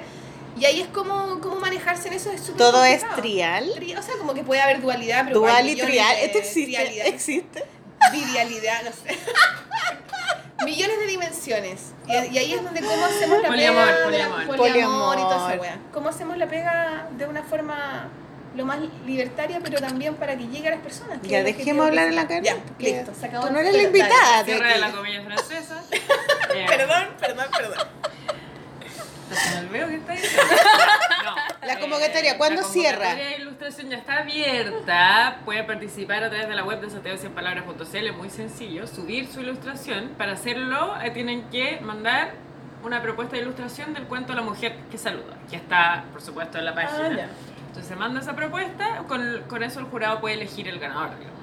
Y 0.59 0.65
ahí 0.65 0.81
es 0.81 0.87
como, 0.89 1.39
como 1.39 1.55
manejarse 1.55 2.09
en 2.09 2.13
eso 2.13 2.29
es 2.31 2.39
súper 2.41 2.57
¿Todo 2.57 2.85
es 2.85 3.03
trial? 3.15 3.71
Tri- 3.75 3.97
O 3.97 4.01
sea, 4.03 4.15
como 4.19 4.35
que 4.35 4.43
puede 4.43 4.61
haber 4.61 4.81
dualidad, 4.81 5.23
pero 5.25 5.39
Dual 5.39 5.67
y 5.67 5.75
trial. 5.75 6.15
¿Esto 6.21 6.37
existe? 6.37 6.65
trialidad. 6.77 7.07
¿Existe? 7.07 7.63
Virialidad, 8.11 8.83
no 8.83 8.91
sé. 8.91 9.17
millones 10.65 10.97
de 10.99 11.07
dimensiones. 11.07 11.91
Y, 12.07 12.11
y 12.11 12.37
ahí 12.37 12.53
es 12.53 12.63
donde 12.63 12.81
cómo 12.81 13.05
hacemos 13.05 13.41
la 13.41 13.47
Poliamor, 13.49 13.83
pega 13.85 13.95
de 13.95 13.99
la- 13.99 14.05
poliamor. 14.05 14.57
poliamor 14.57 15.17
y 15.17 15.21
toda 15.21 15.35
esa 15.35 15.43
Poliamor. 15.57 15.61
wea. 15.61 15.77
Cómo 15.93 16.09
hacemos 16.09 16.37
la 16.37 16.47
pega 16.47 17.07
de 17.17 17.25
una 17.25 17.43
forma 17.43 18.07
lo 18.55 18.65
más 18.65 18.77
libertaria, 19.05 19.59
pero 19.63 19.79
también 19.79 20.15
para 20.15 20.37
que 20.37 20.47
llegue 20.47 20.67
a 20.67 20.71
las 20.71 20.79
personas. 20.81 21.19
Ya, 21.23 21.43
dejemos 21.43 21.87
hablar 21.87 22.07
en 22.09 22.15
la 22.15 22.27
cara. 22.27 22.41
Ya, 22.43 22.57
listo, 22.77 23.11
se 23.19 23.25
acabó. 23.25 23.47
Tú 23.47 23.53
no 23.53 23.59
eres 23.59 23.73
la 23.75 23.83
invitada. 23.83 24.43
Cierre 24.45 24.73
de 24.73 24.77
la 24.79 24.91
comilla 24.91 25.23
francesa. 25.23 25.83
Perdón, 26.67 27.07
perdón, 27.19 27.45
perdón. 27.57 27.87
¿Se 29.33 29.61
me 29.61 29.67
olvidó 29.83 29.87
que 29.87 29.95
está? 29.95 30.13
No. 31.23 31.35
La 31.65 31.79
convocatoria, 31.79 32.37
¿cuándo 32.37 32.61
la 32.61 32.67
cierra? 32.67 32.97
convocatoria 32.97 33.29
de 33.29 33.41
ilustración 33.41 33.89
ya 33.89 33.97
está 33.97 34.19
abierta. 34.19 35.37
Puede 35.45 35.63
participar 35.63 36.23
a 36.23 36.29
través 36.29 36.49
de 36.49 36.55
la 36.55 36.65
web 36.65 36.81
de 36.81 36.87
santiago100palabras.cl. 36.87 38.07
Es 38.07 38.15
muy 38.17 38.29
sencillo. 38.29 38.85
Subir 38.87 39.27
su 39.27 39.39
ilustración. 39.39 40.09
Para 40.17 40.33
hacerlo, 40.33 40.95
eh, 41.01 41.11
tienen 41.11 41.43
que 41.49 41.79
mandar 41.81 42.33
una 42.83 43.01
propuesta 43.01 43.37
de 43.37 43.43
ilustración 43.43 43.93
del 43.93 44.03
cuento 44.03 44.33
La 44.33 44.41
mujer 44.41 44.75
que 44.91 44.97
saluda, 44.97 45.37
que 45.49 45.55
está, 45.55 46.03
por 46.11 46.21
supuesto, 46.21 46.57
en 46.57 46.65
la 46.65 46.75
página. 46.75 47.05
Ah, 47.05 47.15
ya. 47.15 47.27
Entonces 47.67 47.85
se 47.87 47.95
manda 47.95 48.19
esa 48.19 48.35
propuesta, 48.35 49.03
con, 49.07 49.43
con 49.47 49.63
eso 49.63 49.79
el 49.79 49.85
jurado 49.85 50.19
puede 50.19 50.35
elegir 50.35 50.67
el 50.67 50.79
ganador. 50.79 51.17
digamos. 51.17 51.42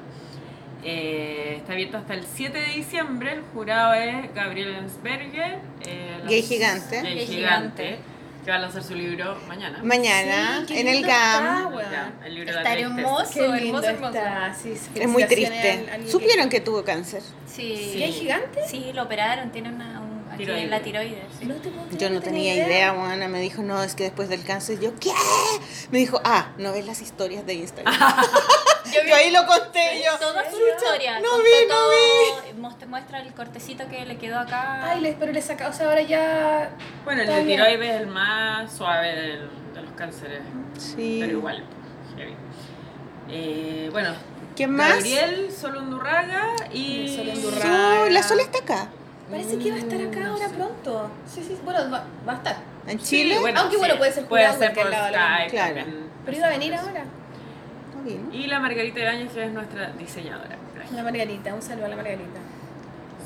Eh, 0.83 1.55
está 1.59 1.73
abierto 1.73 1.99
hasta 1.99 2.15
el 2.15 2.25
7 2.35 2.59
de 2.59 2.67
diciembre. 2.75 3.33
El 3.35 3.43
jurado 3.55 3.95
es 3.95 4.33
Gabriel 4.35 4.75
Ensberger. 4.77 5.59
eh, 5.87 6.21
Gay 6.29 6.43
Gigante. 6.43 7.03
Gay 7.03 7.15
Gay 7.15 7.27
Gigante, 7.27 7.83
Gigante. 7.83 7.99
Que 8.45 8.51
va 8.51 8.57
a 8.57 8.61
lanzar 8.61 8.83
su 8.83 8.95
libro 8.95 9.39
mañana. 9.47 9.81
Mañana, 9.83 10.65
Sí, 10.67 10.79
en 10.79 10.89
el 10.89 11.03
GAM. 11.03 11.75
está. 11.79 11.91
GAM, 11.91 12.13
el 12.25 12.35
libro 12.35 12.51
de 12.53 12.59
Está 12.59 12.71
la 12.71 12.75
tristeza. 12.75 13.01
hermoso. 13.01 13.31
Qué 13.35 13.41
lindo 13.61 13.83
hermoso, 13.83 13.89
hermoso. 13.91 14.15
está. 14.17 14.55
Sí, 14.55 14.73
Es 14.95 15.09
muy 15.09 15.25
triste. 15.25 15.71
al- 15.93 16.01
al- 16.01 16.09
¿Supieron 16.09 16.49
que 16.49 16.61
tuvo 16.61 16.83
cáncer? 16.83 17.23
Sí. 17.47 17.93
¿Y 17.99 18.03
hay 18.03 18.13
gigante? 18.13 18.61
Sí, 18.67 18.93
lo 18.95 19.03
operaron, 19.03 19.51
tiene 19.53 19.69
una, 19.69 20.01
un, 20.01 20.21
Tiroides. 20.39 20.65
en 20.65 20.71
la 20.71 20.81
tiroides. 20.81 21.25
sí. 21.39 21.45
No 21.45 21.55
te 21.57 21.69
creer, 21.69 21.99
Yo 21.99 22.09
no 22.09 22.23
tenía 22.23 22.55
idea, 22.55 22.95
Juana. 22.95 23.29
Me 23.29 23.41
dijo, 23.43 23.63
no, 23.63 23.83
es 23.83 23.95
que 23.95 24.05
después 24.05 24.31
del 24.31 24.43
cáncer. 24.43 24.81
Yo, 24.81 24.99
¿qué? 24.99 25.11
Me 25.91 25.99
dijo, 25.99 26.19
ah, 26.25 26.53
no 26.57 26.73
ves 26.73 26.87
las 26.87 27.03
historias 27.03 27.45
de 27.45 27.53
Instagram. 27.55 27.93
Yo 28.93 29.03
vi 29.03 29.09
yo 29.11 29.15
ahí 29.17 29.31
lo 29.31 29.47
conté. 29.47 30.03
Yo, 30.05 30.19
toda 30.19 30.45
su 30.45 30.57
"Chucha, 30.57 30.71
historia. 30.77 31.21
No 31.21 31.39
vi, 31.39 31.51
no 31.69 31.75
todo, 31.75 32.55
muestra- 32.57 32.87
Muestra 32.87 33.21
el 33.21 33.33
cortecito 33.35 33.87
que 33.89 34.05
le 34.05 34.17
quedó 34.19 34.39
acá. 34.39 34.91
Ay, 34.91 35.17
pero 35.19 35.33
le 35.33 35.41
saca, 35.43 35.69
o 35.69 35.73
sea, 35.73 35.87
ahora 35.89 36.03
ya. 36.03 36.71
Bueno, 37.05 37.23
el 37.23 37.29
de 37.29 37.45
tiroides 37.45 37.95
es 37.95 38.01
el 38.01 38.07
más 38.09 38.73
suave 38.73 39.15
del- 39.15 39.51
de 39.75 39.83
los 39.83 39.93
cánceres. 39.93 40.41
vi". 40.43 40.81
Sí. 40.81 41.19
Pero 41.21 41.39
igual, 41.39 41.65
heavy. 42.17 42.35
Eh, 43.31 43.89
bueno, 43.93 44.11
¿Quién 44.57 44.73
más? 44.73 44.95
Gabriel 44.97 45.51
Solundurraga 45.53 46.49
y. 46.73 47.03
Y 47.05 47.17
Sol 47.17 48.13
la 48.13 48.23
Sol 48.23 48.41
está 48.41 48.59
acá. 48.59 48.89
Parece 49.31 49.59
que 49.59 49.71
va 49.71 49.77
a 49.77 49.79
estar 49.79 50.01
acá 50.01 50.27
ahora 50.29 50.49
pronto. 50.49 51.11
Sí, 51.33 51.45
sí, 51.47 51.57
bueno, 51.65 51.79
va, 51.91 52.05
va 52.29 52.33
a 52.33 52.37
estar. 52.37 52.57
En 52.89 52.99
Sí, 52.99 53.07
Chile. 53.23 53.37
Aunque 53.55 53.77
bueno, 53.77 53.97
puede 53.97 54.13
ser 54.13 54.27
puede 54.27 54.45
jurado 54.49 54.59
ser 54.59 54.71
en 54.71 54.75
por 54.75 54.93
Skype 54.93 55.51
Claro. 55.51 55.85
Pero 56.25 56.37
iba 56.37 56.47
a 56.47 56.51
venir 56.51 56.75
ahora. 56.75 57.05
Y 58.33 58.47
la 58.47 58.59
Margarita 58.61 59.01
Ibáñez, 59.01 59.33
que 59.33 59.45
es 59.45 59.53
nuestra 59.53 59.91
diseñadora. 59.93 60.57
La 60.95 61.03
Margarita, 61.03 61.55
un 61.55 61.63
saludo 61.63 61.87
a 61.87 61.89
la 61.89 61.97
Margarita. 61.97 62.41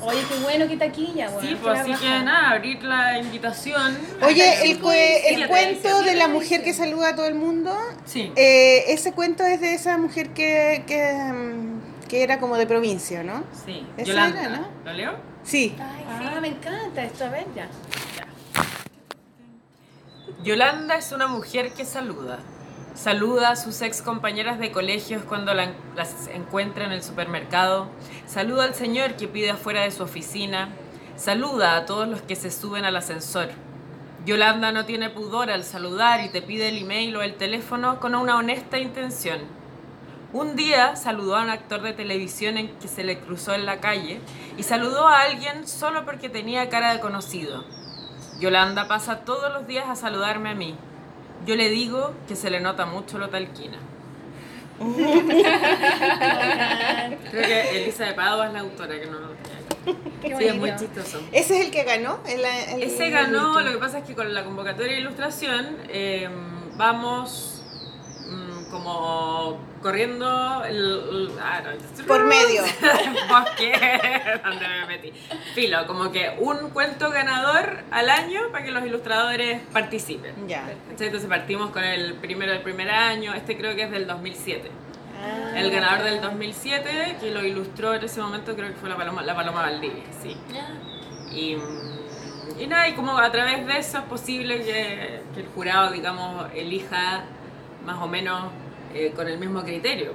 Oye, 0.01 0.19
qué 0.27 0.35
bueno, 0.43 0.67
qué 0.67 0.75
taquilla, 0.77 1.29
weón. 1.29 1.41
Sí, 1.47 1.57
pues 1.61 1.79
así 1.79 1.93
que 1.95 2.09
nada, 2.09 2.51
abrir 2.51 2.83
la 2.83 3.17
invitación. 3.17 3.97
Oye, 4.21 4.69
el, 4.69 4.81
cue- 4.81 5.21
el 5.29 5.47
cuento 5.47 6.03
de 6.03 6.15
la 6.15 6.27
mujer 6.27 6.63
que 6.63 6.73
saluda 6.73 7.09
a 7.09 7.15
todo 7.15 7.27
el 7.27 7.35
mundo, 7.35 7.75
Sí. 8.05 8.31
eh, 8.35 8.83
ese 8.89 9.13
cuento 9.13 9.43
es 9.45 9.61
de 9.61 9.73
esa 9.73 9.97
mujer 9.97 10.31
que, 10.31 10.83
que, 10.85 11.17
que 12.09 12.23
era 12.23 12.39
como 12.41 12.57
de 12.57 12.67
provincia, 12.67 13.23
¿no? 13.23 13.43
Sí. 13.65 13.87
Esa 13.95 14.07
Yolanda, 14.11 14.41
era, 14.43 14.57
¿no? 14.57 14.67
¿Lo 14.83 14.93
leo? 14.93 15.15
Sí. 15.43 15.75
Ay, 15.79 16.03
Ah, 16.07 16.39
me 16.41 16.49
encanta 16.49 17.03
esto, 17.03 17.23
a 17.25 17.29
ver 17.29 17.45
ya. 17.55 17.67
Yolanda 20.43 20.95
es 20.97 21.11
una 21.11 21.27
mujer 21.27 21.71
que 21.71 21.85
saluda. 21.85 22.39
Saluda 22.95 23.49
a 23.51 23.55
sus 23.57 23.81
ex 23.81 24.01
compañeras 24.01 24.57
de 24.57 24.71
colegios 24.71 25.23
cuando 25.23 25.53
la- 25.53 25.73
las 25.95 26.27
encuentra 26.27 26.85
en 26.85 26.91
el 26.93 27.03
supermercado. 27.03 27.87
Saluda 28.25 28.63
al 28.63 28.73
señor 28.73 29.15
que 29.15 29.27
pide 29.27 29.51
afuera 29.51 29.81
de 29.81 29.91
su 29.91 30.03
oficina. 30.03 30.69
Saluda 31.17 31.75
a 31.75 31.85
todos 31.85 32.07
los 32.07 32.21
que 32.21 32.35
se 32.35 32.49
suben 32.51 32.85
al 32.85 32.95
ascensor. 32.95 33.49
Yolanda 34.25 34.71
no 34.71 34.85
tiene 34.85 35.09
pudor 35.09 35.51
al 35.51 35.63
saludar 35.65 36.23
y 36.23 36.29
te 36.29 36.41
pide 36.41 36.69
el 36.69 36.79
email 36.79 37.15
o 37.17 37.21
el 37.21 37.35
teléfono 37.35 37.99
con 37.99 38.15
una 38.15 38.37
honesta 38.37 38.79
intención. 38.79 39.39
Un 40.33 40.55
día 40.55 40.95
saludó 40.95 41.35
a 41.35 41.43
un 41.43 41.49
actor 41.49 41.81
de 41.81 41.93
televisión 41.93 42.57
en 42.57 42.69
que 42.79 42.87
se 42.87 43.03
le 43.03 43.19
cruzó 43.19 43.53
en 43.53 43.65
la 43.65 43.79
calle 43.81 44.19
y 44.57 44.63
saludó 44.63 45.07
a 45.07 45.21
alguien 45.21 45.67
solo 45.67 46.05
porque 46.05 46.29
tenía 46.29 46.69
cara 46.69 46.93
de 46.93 46.99
conocido. 47.01 47.65
Yolanda 48.39 48.87
pasa 48.87 49.19
todos 49.19 49.53
los 49.53 49.67
días 49.67 49.85
a 49.87 49.95
saludarme 49.95 50.49
a 50.49 50.55
mí. 50.55 50.75
Yo 51.45 51.55
le 51.55 51.69
digo 51.69 52.13
que 52.27 52.35
se 52.35 52.49
le 52.49 52.59
nota 52.59 52.85
mucho 52.85 53.17
lo 53.17 53.29
talquina. 53.29 53.77
Creo 57.31 57.43
que 57.45 57.83
Elisa 57.83 58.05
de 58.05 58.13
Padua 58.13 58.47
es 58.47 58.53
la 58.53 58.59
autora 58.59 58.99
que 58.99 59.05
no 59.07 59.19
lo 59.19 59.35
Sí, 59.85 60.31
es 60.45 60.55
muy 60.55 60.75
chistoso. 60.75 61.21
Ese 61.31 61.59
es 61.59 61.65
el 61.65 61.71
que 61.71 61.83
ganó. 61.83 62.19
el- 62.27 62.43
el- 62.43 62.83
Ese 62.83 63.09
ganó, 63.11 63.61
lo 63.61 63.71
que 63.71 63.77
pasa 63.77 63.99
es 63.99 64.03
que 64.05 64.15
con 64.15 64.33
la 64.33 64.43
convocatoria 64.43 64.93
de 64.93 64.99
ilustración 64.99 65.77
eh, 65.89 66.27
vamos 66.75 67.54
como 68.75 69.57
corriendo 69.81 70.63
el, 70.65 70.75
el- 70.75 71.31
ah, 71.41 71.61
no, 71.63 72.05
Por 72.05 72.25
medio. 72.25 72.61
bosque 73.29 73.71
donde 74.43 74.67
me 74.67 74.85
metí. 74.87 75.13
Filo, 75.53 75.87
como 75.87 76.11
que 76.11 76.35
un 76.39 76.69
cuento 76.71 77.09
ganador 77.09 77.83
al 77.91 78.09
año 78.09 78.41
para 78.51 78.65
que 78.65 78.71
los 78.71 78.85
ilustradores 78.85 79.61
participen. 79.71 80.47
Ya. 80.47 80.65
Entonces 80.89 81.25
partimos 81.25 81.69
con 81.69 81.83
el 81.85 82.15
primero 82.15 82.51
del 82.51 82.61
primer 82.61 82.89
año, 82.89 83.33
este 83.33 83.57
creo 83.57 83.75
que 83.75 83.83
es 83.83 83.91
del 83.91 84.07
2007. 84.07 84.69
Ah. 85.23 85.57
El 85.57 85.71
ganador 85.71 86.03
del 86.03 86.19
2007, 86.19 87.17
que 87.21 87.31
lo 87.31 87.43
ilustró 87.45 87.93
en 87.93 88.03
ese 88.03 88.19
momento, 88.21 88.55
creo 88.55 88.67
que 88.69 88.75
fue 88.75 88.89
la 88.89 88.97
Paloma, 88.97 89.23
la 89.23 89.35
Paloma 89.35 89.61
Valdivia, 89.61 90.03
sí. 90.21 90.35
Y, 91.31 91.57
y 92.61 92.67
nada, 92.67 92.89
y 92.89 92.93
como 92.93 93.17
a 93.17 93.31
través 93.31 93.65
de 93.65 93.77
eso 93.77 93.99
es 93.99 94.03
posible 94.03 94.57
que, 94.59 95.21
que 95.33 95.39
el 95.39 95.47
jurado, 95.55 95.91
digamos, 95.91 96.47
elija 96.53 97.23
más 97.85 98.01
o 98.01 98.07
menos 98.07 98.45
eh, 98.95 99.11
con 99.15 99.27
el 99.27 99.37
mismo 99.37 99.61
criterio. 99.63 100.13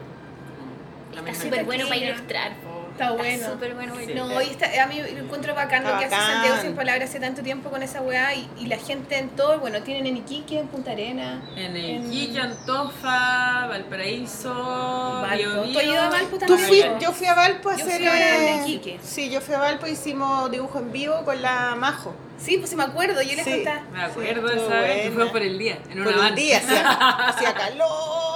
Está 1.16 1.34
súper 1.34 1.64
bueno 1.64 1.84
para 1.88 1.96
ilustrar. 1.96 2.52
Está 2.92 3.12
bueno. 3.12 3.46
súper 3.52 3.74
bueno. 3.74 3.94
Sí. 4.04 4.12
No, 4.14 4.26
hoy 4.26 4.44
está, 4.50 4.66
a 4.82 4.86
mí 4.86 5.00
lo 5.00 5.18
encuentro 5.24 5.54
bacán 5.54 5.84
lo 5.84 5.98
que 5.98 6.04
hace. 6.04 6.14
Santiago 6.14 6.60
Sin 6.60 6.74
Palabras 6.74 7.08
hace 7.08 7.18
tanto 7.18 7.42
tiempo 7.42 7.70
con 7.70 7.82
esa 7.82 8.00
weá 8.02 8.34
y, 8.34 8.48
y 8.58 8.66
la 8.66 8.76
gente 8.76 9.18
en 9.18 9.30
todo, 9.30 9.58
bueno, 9.58 9.82
tienen 9.82 10.06
en 10.06 10.18
Iquique, 10.18 10.58
en 10.58 10.68
Punta 10.68 10.92
Arena. 10.92 11.42
En 11.56 11.76
En- 11.76 12.12
Iquique, 12.12 12.38
Antofa, 12.40 13.66
Valparaíso, 13.68 14.52
Valpo. 14.54 15.36
Bio, 15.36 15.62
¿Tú 15.62 15.80
ido 15.80 16.00
a 16.00 16.08
Valpo 16.10 16.38
Tú 16.38 16.46
también? 16.46 16.68
fui, 16.68 16.82
yo 17.00 17.12
fui 17.12 17.26
a 17.26 17.34
Valpo 17.34 17.70
a 17.70 17.76
Yo 17.76 17.84
hacer. 17.84 17.96
fui 17.98 18.06
ahora 18.06 18.36
eh, 18.36 18.54
en 18.54 18.62
Iquique. 18.64 18.98
Sí, 19.02 19.30
yo 19.30 19.40
fui 19.40 19.54
a 19.54 19.58
Valpo 19.58 19.86
y 19.86 19.90
hicimos 19.90 20.50
dibujo 20.50 20.78
en 20.78 20.92
vivo 20.92 21.24
con 21.24 21.40
la 21.42 21.74
Majo. 21.76 22.14
Sí, 22.38 22.56
pues 22.58 22.70
sí 22.70 22.76
me 22.76 22.84
acuerdo, 22.84 23.20
yo 23.22 23.34
les 23.34 23.44
Sí. 23.44 23.50
contaba. 23.50 23.80
Me 23.92 24.02
acuerdo 24.02 24.48
Sí, 24.48 24.58
buena. 24.68 25.10
fuimos 25.12 25.30
por 25.30 25.42
el 25.42 25.58
día, 25.58 25.78
en 25.90 26.00
una 26.00 26.04
Por 26.04 26.12
el 26.14 26.18
van. 26.20 26.34
día, 26.34 26.58
hacía, 26.58 26.90
hacía 27.28 27.54
calor. 27.54 28.29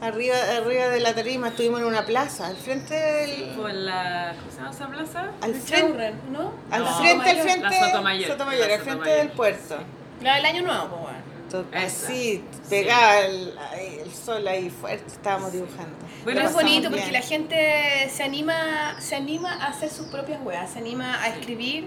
Arriba, 0.00 0.36
arriba 0.56 0.88
de 0.88 1.00
la 1.00 1.14
tarima 1.14 1.48
estuvimos 1.48 1.80
en 1.80 1.86
una 1.86 2.04
plaza, 2.04 2.48
al 2.48 2.56
frente 2.56 2.94
del. 2.94 3.54
Por 3.56 3.72
la, 3.72 4.34
¿cómo 4.38 4.50
se 4.50 4.58
llama 4.58 4.70
esa 4.70 4.86
plaza? 4.88 5.30
Al 5.40 5.50
El 5.50 5.60
frente, 5.60 6.14
¿no? 6.30 6.52
al 6.70 6.84
No, 6.84 6.94
frente, 6.98 7.30
al 7.30 7.38
frente. 7.38 7.62
La 7.80 7.86
Sotomayor, 7.86 8.30
Sotomayor, 8.30 8.70
al 8.70 8.80
frente 8.80 9.10
del 9.10 9.28
puerto. 9.30 9.76
La 10.20 10.36
del 10.36 10.44
año 10.46 10.62
nuevo, 10.62 10.88
pues 10.88 11.00
bueno. 11.02 11.34
Así, 11.74 12.44
pegaba 12.68 13.20
el, 13.20 13.54
ahí, 13.72 14.00
el 14.02 14.12
sol 14.12 14.46
ahí 14.48 14.68
fuerte, 14.70 15.06
estábamos 15.06 15.52
dibujando. 15.52 15.94
Bueno, 16.24 16.40
Lo 16.42 16.48
es 16.48 16.52
bonito 16.52 16.88
porque 16.88 17.02
bien. 17.02 17.12
la 17.12 17.20
gente 17.20 18.10
se 18.12 18.24
anima, 18.24 18.96
se 18.98 19.14
anima 19.14 19.52
a 19.52 19.68
hacer 19.68 19.88
sus 19.88 20.08
propias 20.08 20.40
weas, 20.42 20.70
se 20.72 20.80
anima 20.80 21.22
a 21.22 21.28
escribir. 21.28 21.86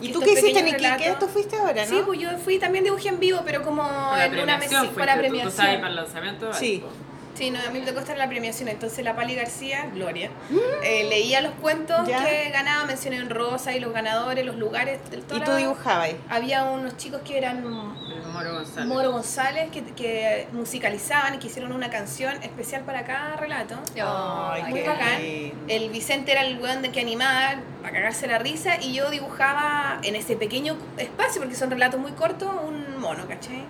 ¿Y 0.00 0.06
estos 0.08 0.20
tú 0.22 0.26
qué 0.26 0.32
hiciste 0.32 0.60
Iquique? 0.60 0.76
relatos. 0.78 1.18
¿Tú 1.18 1.26
fuiste 1.28 1.56
ahora, 1.56 1.84
no? 1.84 1.90
Sí, 1.90 2.02
pues 2.04 2.18
yo 2.20 2.30
fui 2.38 2.58
también 2.58 2.84
dibujé 2.84 3.08
en 3.08 3.18
vivo, 3.20 3.40
pero 3.44 3.62
como 3.62 3.82
en 3.82 4.32
una 4.40 4.58
mesa 4.58 4.68
premiación, 4.80 4.94
para 4.94 5.14
fuiste, 5.14 5.28
tú- 5.28 5.34
Tú 5.50 5.56
sabes, 5.56 5.56
premiación. 5.56 5.80
para 5.80 5.88
el 5.88 5.96
lanzamiento. 5.96 6.52
Sí. 6.54 6.82
Valpo. 6.84 7.07
Sí, 7.38 7.52
no, 7.52 7.60
a 7.60 7.70
mí 7.70 7.78
me 7.78 7.86
tocó 7.86 8.00
estar 8.00 8.16
en 8.16 8.18
la 8.18 8.28
premiación, 8.28 8.68
entonces 8.68 9.04
la 9.04 9.14
Pali 9.14 9.36
García, 9.36 9.88
Gloria, 9.94 10.28
eh, 10.82 11.06
leía 11.08 11.40
los 11.40 11.52
cuentos 11.54 12.08
¿Ya? 12.08 12.24
que 12.26 12.50
ganaba, 12.50 12.84
mencioné 12.84 13.18
en 13.18 13.30
rosa 13.30 13.72
y 13.76 13.78
los 13.78 13.92
ganadores, 13.92 14.44
los 14.44 14.56
lugares 14.56 14.98
del 15.10 15.20
Y 15.20 15.22
todo. 15.22 15.40
tú 15.44 15.54
dibujabas 15.54 16.06
ahí. 16.06 16.20
Había 16.28 16.64
unos 16.64 16.96
chicos 16.96 17.20
que 17.24 17.38
eran 17.38 17.62
Moro 17.62 18.54
González. 18.54 18.88
Moro 18.88 19.12
González 19.12 19.70
que, 19.70 19.84
que 19.84 20.48
musicalizaban 20.52 21.36
y 21.36 21.38
que 21.38 21.46
hicieron 21.46 21.70
una 21.70 21.90
canción 21.90 22.42
especial 22.42 22.82
para 22.82 23.04
cada 23.04 23.36
relato. 23.36 23.76
Ay, 24.02 24.64
Muy 24.64 24.80
qué 24.80 24.88
bacán. 24.88 25.22
lindo. 25.22 25.56
El 25.68 25.90
Vicente 25.90 26.32
era 26.32 26.42
el 26.42 26.58
weón 26.58 26.82
de 26.82 26.90
que 26.90 27.00
animaba 27.00 27.60
para 27.82 27.94
cagarse 27.94 28.26
la 28.26 28.38
risa 28.38 28.80
y 28.82 28.94
yo 28.94 29.10
dibujaba 29.12 30.00
en 30.02 30.16
ese 30.16 30.34
pequeño 30.34 30.76
espacio, 30.96 31.40
porque 31.40 31.54
son 31.54 31.70
relatos 31.70 32.00
muy 32.00 32.10
cortos, 32.12 32.50
un 32.66 32.98
mono, 32.98 33.28
¿cachai? 33.28 33.62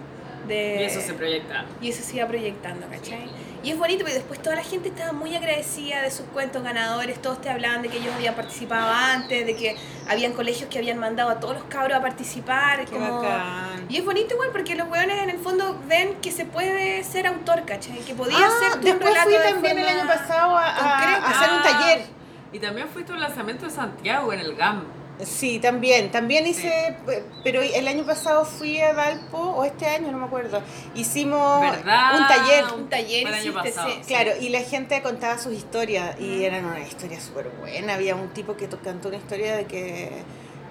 De... 0.48 0.78
Y 0.80 0.84
eso 0.84 1.02
se 1.02 1.12
proyecta. 1.12 1.66
Y 1.82 1.90
eso 1.90 2.02
se 2.02 2.16
iba 2.16 2.26
proyectando, 2.26 2.86
¿cachai? 2.88 3.28
Y 3.62 3.70
es 3.72 3.78
bonito 3.78 4.00
porque 4.00 4.14
después 4.14 4.40
toda 4.40 4.54
la 4.56 4.62
gente 4.62 4.88
estaba 4.88 5.12
muy 5.12 5.34
agradecida 5.34 6.00
de 6.02 6.10
sus 6.12 6.26
cuentos 6.26 6.62
ganadores, 6.62 7.20
todos 7.20 7.40
te 7.40 7.50
hablaban 7.50 7.82
de 7.82 7.88
que 7.88 7.98
ellos 7.98 8.14
habían 8.14 8.34
participado 8.36 8.88
antes, 8.92 9.44
de 9.46 9.56
que 9.56 9.76
habían 10.08 10.32
colegios 10.32 10.70
que 10.70 10.78
habían 10.78 10.98
mandado 10.98 11.30
a 11.30 11.40
todos 11.40 11.54
los 11.54 11.64
cabros 11.64 11.98
a 11.98 12.00
participar. 12.00 12.84
Qué 12.84 12.92
como- 12.92 13.20
bacán. 13.20 13.86
Y 13.88 13.96
es 13.96 14.04
bonito 14.04 14.34
igual 14.34 14.50
porque 14.52 14.76
los 14.76 14.88
weones 14.88 15.22
en 15.22 15.30
el 15.30 15.38
fondo 15.38 15.76
ven 15.88 16.14
que 16.22 16.30
se 16.30 16.44
puede 16.44 17.02
ser 17.02 17.26
autor, 17.26 17.64
¿cachai? 17.64 17.98
Que 17.98 18.14
podía 18.14 18.38
Ah, 18.46 18.50
ser 18.60 18.72
tu 18.80 18.86
después 18.86 19.08
relato 19.10 19.28
fui 19.30 19.38
de 19.38 19.44
también 19.52 19.78
el 19.78 19.88
año 19.88 20.06
pasado 20.06 20.56
a, 20.56 20.68
a- 20.68 20.74
concreta. 20.78 21.26
a 21.26 21.30
hacer 21.30 21.50
un 21.52 21.58
Ah, 21.58 21.62
taller. 21.62 22.06
Y 22.52 22.58
también 22.60 22.88
fuiste 22.88 23.12
a 23.12 23.14
un 23.16 23.20
lanzamiento 23.20 23.66
de 23.66 23.72
Santiago 23.72 24.32
en 24.32 24.40
el 24.40 24.54
GAM. 24.54 24.84
Sí, 25.24 25.58
también, 25.58 26.10
también 26.12 26.46
hice, 26.46 26.96
pe- 27.04 27.24
pero 27.42 27.60
el 27.60 27.88
año 27.88 28.04
pasado 28.04 28.44
fui 28.44 28.80
a 28.80 28.92
Valpo, 28.92 29.36
o 29.38 29.64
este 29.64 29.86
año, 29.86 30.12
no 30.12 30.18
me 30.18 30.26
acuerdo, 30.26 30.62
hicimos 30.94 31.60
¿Verdad? 31.60 32.20
un 32.20 32.28
taller, 32.28 32.64
Un 32.74 32.88
taller 32.88 33.22
Fue 33.22 33.30
el 33.30 33.34
año 33.34 33.50
hiciste, 33.50 33.68
pasado. 33.70 33.88
sí. 33.90 34.00
claro, 34.06 34.30
y 34.40 34.48
la 34.50 34.60
gente 34.60 35.02
contaba 35.02 35.36
sus 35.38 35.54
historias, 35.54 36.18
y 36.20 36.44
eran 36.44 36.64
una 36.66 36.80
historia 36.80 37.20
súper 37.20 37.48
buena, 37.58 37.94
había 37.94 38.14
un 38.14 38.28
tipo 38.32 38.56
que 38.56 38.68
cantó 38.68 39.08
una 39.08 39.16
historia 39.16 39.56
de 39.56 39.64
que 39.66 40.10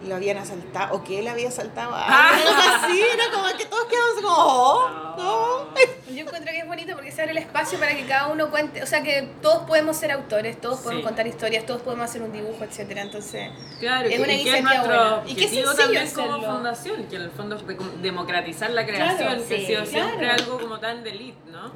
lo 0.02 0.16
habían 0.16 0.38
asaltado, 0.38 0.96
o 0.96 1.04
que 1.04 1.20
él 1.20 1.28
había 1.28 1.48
asaltado 1.50 1.94
a 1.94 2.30
alguien, 2.30 2.48
algo 2.48 2.86
así, 2.86 3.02
era 3.02 3.24
como 3.34 3.58
que 3.58 3.66
todos 3.66 3.86
quedamos 3.86 4.14
como, 4.16 4.36
oh, 4.36 4.90
no. 5.18 5.68
Yo 6.14 6.22
encuentro 6.24 6.52
que 6.52 6.60
es 6.60 6.68
bonito 6.68 6.94
porque 6.96 7.12
se 7.12 7.22
abre 7.22 7.32
el 7.34 7.38
espacio 7.40 7.80
para 7.80 7.96
que 7.96 8.06
cada 8.06 8.28
uno 8.28 8.50
cuente, 8.50 8.82
o 8.82 8.86
sea 8.88 9.04
que 9.04 9.30
todos 9.42 9.64
podemos 9.68 9.96
ser 9.98 10.12
autores, 10.12 10.60
todos 10.62 10.80
podemos 10.80 11.02
Sí. 11.04 11.08
contar 11.08 11.28
historias, 11.28 11.66
todos 11.66 11.82
podemos 11.82 12.06
hacer 12.06 12.22
un 12.22 12.32
dibujo, 12.32 12.64
etcétera. 12.64 13.02
Entonces, 13.02 13.50
Claro, 13.80 14.08
Es 14.10 14.20
una 14.20 14.34
y 14.34 14.44
que 14.44 14.50
es 14.50 14.58
iniciativa 14.60 14.74
nuestro 14.74 14.96
buena. 15.18 15.24
Y 15.30 15.36
que 15.36 15.46
es 15.46 15.76
también 15.78 16.10
como 16.12 16.34
hacerlo. 16.36 16.54
fundación, 16.56 17.04
que 17.06 17.16
en 17.18 17.22
el 17.24 17.32
fondo 17.32 17.56
es 17.58 17.68
de- 17.68 17.78
democratizar 18.02 18.70
la 18.72 18.86
creación, 18.86 19.18
Claro, 19.18 19.48
que 19.48 19.56
ha 19.56 19.60
sí, 19.60 19.66
sido 19.66 19.86
siempre 19.86 20.18
claro. 20.28 20.44
algo 20.44 20.60
como 20.60 20.80
tan 20.80 21.04
de 21.04 21.10
elite, 21.12 21.38
¿no? 21.52 21.72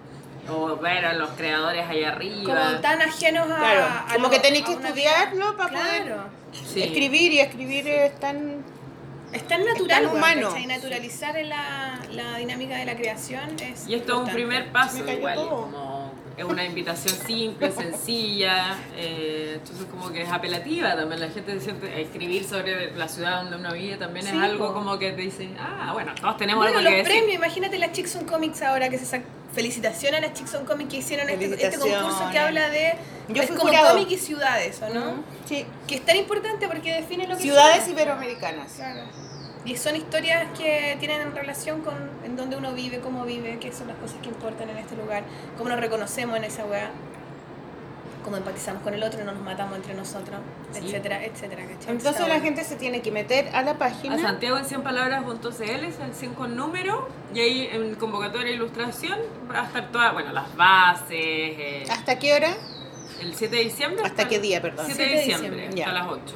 O 0.53 0.75
ver 0.77 1.05
a 1.05 1.13
los 1.13 1.29
creadores 1.31 1.87
allá 1.89 2.09
arriba. 2.09 2.53
como 2.67 2.79
tan 2.81 3.01
ajenos 3.01 3.43
a. 3.49 3.57
Claro, 3.57 3.83
a 3.85 4.05
como 4.13 4.25
lo- 4.25 4.29
que 4.31 4.39
tenéis 4.39 4.65
que 4.65 4.75
una 4.75 4.87
estudiar, 4.89 5.31
vida- 5.33 5.45
¿no? 5.45 5.57
Para 5.57 5.69
Claro. 5.69 6.15
poder 6.15 6.65
Sí. 6.73 6.83
escribir, 6.83 7.31
y 7.33 7.39
escribir 7.39 7.87
es 7.87 8.19
tan... 8.19 8.63
Es 9.31 9.47
tan 9.47 9.63
natural, 9.63 9.87
tan 9.87 10.03
weón, 10.07 10.17
humano. 10.17 10.47
¿cachai? 10.49 10.65
Naturalizar 10.67 11.35
la, 11.45 11.99
la 12.11 12.37
dinámica 12.37 12.75
de 12.75 12.83
la 12.85 12.97
creación 12.97 13.55
es. 13.61 13.87
Y 13.87 13.93
esto 13.95 14.11
es 14.21 14.27
un 14.27 14.33
primer 14.33 14.73
paso 14.73 15.09
igual, 15.09 15.35
todo. 15.35 15.49
como 15.61 16.11
es 16.35 16.43
una 16.43 16.65
invitación 16.65 17.15
simple, 17.15 17.71
sencilla, 17.71 18.75
eh, 18.97 19.53
entonces 19.55 19.85
como 19.89 20.11
que 20.11 20.23
es 20.23 20.29
apelativa 20.29 20.95
también, 20.97 21.21
la 21.21 21.29
gente 21.29 21.53
se 21.53 21.61
siente 21.61 22.01
escribir 22.01 22.43
sobre 22.43 22.93
la 22.97 23.07
ciudad 23.07 23.43
donde 23.43 23.55
uno 23.55 23.71
vive 23.73 23.95
también 23.95 24.25
Sí, 24.25 24.35
es 24.35 24.43
algo 24.43 24.67
po. 24.67 24.73
como 24.73 24.99
que 24.99 25.11
te 25.13 25.21
dice, 25.21 25.49
ah, 25.57 25.91
bueno, 25.93 26.13
todos 26.19 26.35
tenemos 26.35 26.63
Bueno, 26.65 26.79
algo 26.79 26.89
los 26.89 26.97
que 26.97 27.03
decir. 27.03 27.19
premios, 27.19 27.35
imagínate 27.35 27.77
las 27.77 27.91
Chickson 27.93 28.25
Comics 28.25 28.61
ahora 28.63 28.89
que 28.89 28.97
se 28.97 29.05
sacan. 29.05 29.27
Felicitaciones 29.53 30.19
a 30.19 30.21
las 30.21 30.33
Chickson 30.33 30.65
Comics 30.65 30.89
que 30.91 30.97
hicieron 30.97 31.29
este, 31.29 31.45
este 31.45 31.77
concurso 31.77 32.29
que 32.31 32.39
habla 32.39 32.69
de. 32.69 32.93
Yo 33.29 33.43
fui 33.43 33.55
como 33.55 33.71
cómic 33.71 34.09
y 34.11 34.17
ciudades, 34.17 34.81
¿o 34.81 34.93
no? 34.93 35.23
Sí. 35.45 35.65
Que 35.87 35.95
es 35.95 36.05
tan 36.05 36.15
importante 36.15 36.67
porque 36.67 36.93
define 36.93 37.27
lo 37.27 37.35
que 37.35 37.43
Ciudades 37.43 37.87
iberoamericanas. 37.87 38.73
Claro. 38.73 39.01
Y 39.63 39.77
son 39.77 39.95
historias 39.95 40.47
que 40.57 40.97
tienen 40.99 41.35
relación 41.35 41.81
con 41.81 41.93
en 42.23 42.35
dónde 42.35 42.55
uno 42.55 42.73
vive, 42.73 42.99
cómo 42.99 43.25
vive, 43.25 43.59
qué 43.59 43.71
son 43.71 43.87
las 43.87 43.97
cosas 43.97 44.17
que 44.21 44.29
importan 44.29 44.69
en 44.69 44.77
este 44.77 44.95
lugar, 44.95 45.23
cómo 45.57 45.69
nos 45.69 45.79
reconocemos 45.79 46.35
en 46.37 46.45
esa 46.45 46.65
weá, 46.65 46.89
cómo 48.23 48.37
empatizamos 48.37 48.81
con 48.83 48.93
el 48.93 49.03
otro, 49.03 49.23
no 49.23 49.31
nos 49.33 49.41
matamos 49.43 49.75
entre 49.75 49.93
nosotros, 49.93 50.39
Sí. 50.71 50.79
etcétera, 50.85 51.23
etcétera. 51.25 51.63
¿cachai? 51.63 51.91
Entonces 51.91 52.05
Está 52.11 52.21
la 52.23 52.27
bueno. 52.27 52.43
gente 52.43 52.63
se 52.63 52.75
tiene 52.75 53.01
que 53.01 53.11
meter 53.11 53.49
a 53.55 53.61
la 53.63 53.71
A 53.71 53.77
página. 53.77 54.17
Santiago 54.19 54.57
en 54.57 54.65
100 54.65 54.83
palabras.cl 54.83 55.83
es 55.85 55.99
el 55.99 56.13
100 56.13 56.33
con 56.33 56.55
número 56.55 57.07
y 57.33 57.39
ahí 57.39 57.69
en 57.71 57.95
convocatoria 57.95 58.51
e 58.51 58.55
ilustración 58.55 59.19
va 59.49 59.61
a 59.61 59.65
estar 59.67 59.91
toda, 59.91 60.11
bueno, 60.13 60.31
las 60.33 60.55
bases, 60.55 61.09
eh, 61.11 61.83
¿Hasta 61.89 62.17
qué 62.19 62.33
hora? 62.33 62.53
el 63.21 63.35
7 63.35 63.55
de 63.55 63.63
diciembre. 63.63 64.03
¿Hasta 64.05 64.27
qué 64.27 64.39
día, 64.39 64.61
perdón? 64.61 64.85
7 64.87 65.01
de 65.03 65.07
7 65.09 65.15
de 65.19 65.25
diciembre, 65.25 65.61
diciembre. 65.67 65.83
hasta 65.83 65.93
Ya. 65.93 66.03
las 66.03 66.11
8. 66.11 66.35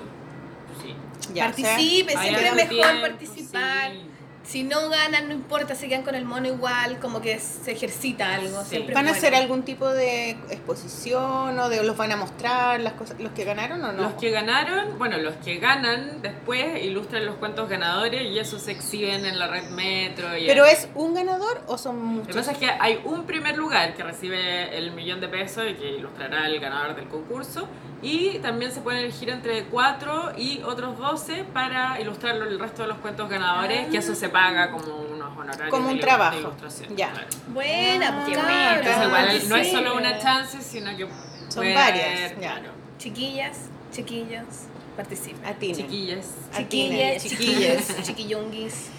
Sí. 0.81 0.95
Ya, 1.33 1.49
o 1.49 1.53
sea, 1.53 1.65
Participen, 1.75 2.17
Hay 2.17 2.23
siempre 2.29 2.45
es 2.45 2.51
harto 2.51 2.55
mejor 2.73 2.87
tiempo, 2.91 3.01
participar. 3.07 3.91
sí. 3.91 4.09
Si 4.45 4.63
no 4.63 4.89
ganan, 4.89 5.27
no 5.27 5.33
importa, 5.33 5.75
se 5.75 5.87
quedan 5.87 6.03
con 6.03 6.15
el 6.15 6.23
mono 6.25 6.47
igual, 6.47 6.99
como 6.99 7.21
que 7.21 7.39
se 7.39 7.71
ejercita 7.71 8.35
algo. 8.35 8.61
Sí. 8.63 8.69
Siempre 8.71 8.93
¿Van 8.93 9.07
a 9.07 9.11
hacer 9.11 9.33
algún 9.33 9.63
tipo 9.63 9.89
de 9.89 10.31
exposición 10.51 11.57
o 11.59 11.69
de 11.69 11.83
los 11.83 11.97
van 11.97 12.11
a 12.11 12.15
mostrar 12.15 12.79
las 12.79 12.93
cosas, 12.93 13.19
los 13.19 13.31
que 13.31 13.43
ganaron 13.43 13.83
o 13.83 13.91
no? 13.91 14.03
Los 14.03 14.13
que 14.13 14.29
ganaron, 14.31 14.97
bueno, 14.97 15.17
los 15.17 15.35
que 15.37 15.57
ganan 15.57 16.21
después 16.21 16.83
ilustran 16.83 17.25
los 17.25 17.35
cuentos 17.35 17.69
ganadores 17.69 18.21
y 18.23 18.37
esos 18.37 18.61
se 18.61 18.71
exhiben 18.71 19.25
en 19.25 19.39
la 19.39 19.47
red 19.47 19.69
metro. 19.69 20.37
Y 20.37 20.45
¿Pero 20.45 20.65
es 20.65 20.89
un 20.95 21.13
ganador 21.13 21.61
o 21.67 21.77
son 21.77 21.97
Lo 21.97 22.03
muchos? 22.03 22.27
que 22.27 22.33
pasa 22.33 22.51
es 22.51 22.57
que 22.57 22.67
hay 22.67 23.01
un 23.03 23.25
primer 23.25 23.57
lugar 23.57 23.93
que 23.95 24.03
recibe 24.03 24.77
el 24.77 24.91
millón 24.91 25.21
de 25.21 25.27
pesos 25.27 25.63
y 25.69 25.73
que 25.73 25.89
ilustrará 25.89 26.47
el 26.47 26.59
ganador 26.59 26.95
del 26.95 27.07
concurso. 27.07 27.67
Y 28.01 28.37
también 28.39 28.71
se 28.71 28.81
pueden 28.81 28.99
elegir 29.03 29.29
entre 29.29 29.63
4 29.65 30.33
y 30.37 30.61
otros 30.63 30.97
12 30.97 31.45
para 31.53 31.99
ilustrar 31.99 32.35
el 32.35 32.59
resto 32.59 32.83
de 32.83 32.89
los 32.89 32.97
cuentos 32.97 33.27
ganadores, 33.29 33.87
que 33.87 33.97
eso 33.97 34.13
se 34.13 34.29
paga 34.29 34.69
como 34.71 34.95
unos 34.97 35.35
honorarios 35.35 35.69
Como 35.69 35.89
un 35.89 35.95
de, 35.95 36.01
trabajo. 36.01 36.35
de 36.35 36.41
ilustración. 36.41 36.95
Ya. 36.95 37.11
claro. 37.11 37.27
Buena, 37.47 38.07
Ah, 38.09 38.13
pues, 38.25 38.27
qué 38.27 38.33
cabros, 38.35 38.51
bueno. 38.53 38.75
Entonces 38.75 39.05
igual 39.07 39.49
no 39.49 39.55
es 39.55 39.71
solo 39.71 39.95
una 39.97 40.19
chance, 40.19 40.61
sino 40.61 40.95
que 40.95 41.07
Son 41.49 41.55
puede 41.55 41.73
varias, 41.73 42.33
claro, 42.33 42.69
Chiquillas, 42.99 43.57
chiquillos, 43.91 44.43
participen. 44.95 45.45
A 45.45 45.53
ti. 45.53 45.71
chiquillas. 45.73 46.25
Chiquillas, 46.55 47.23
chiquillas. 47.23 47.87
chiquillos, 47.87 48.03
chiquillonguis, 48.05 48.89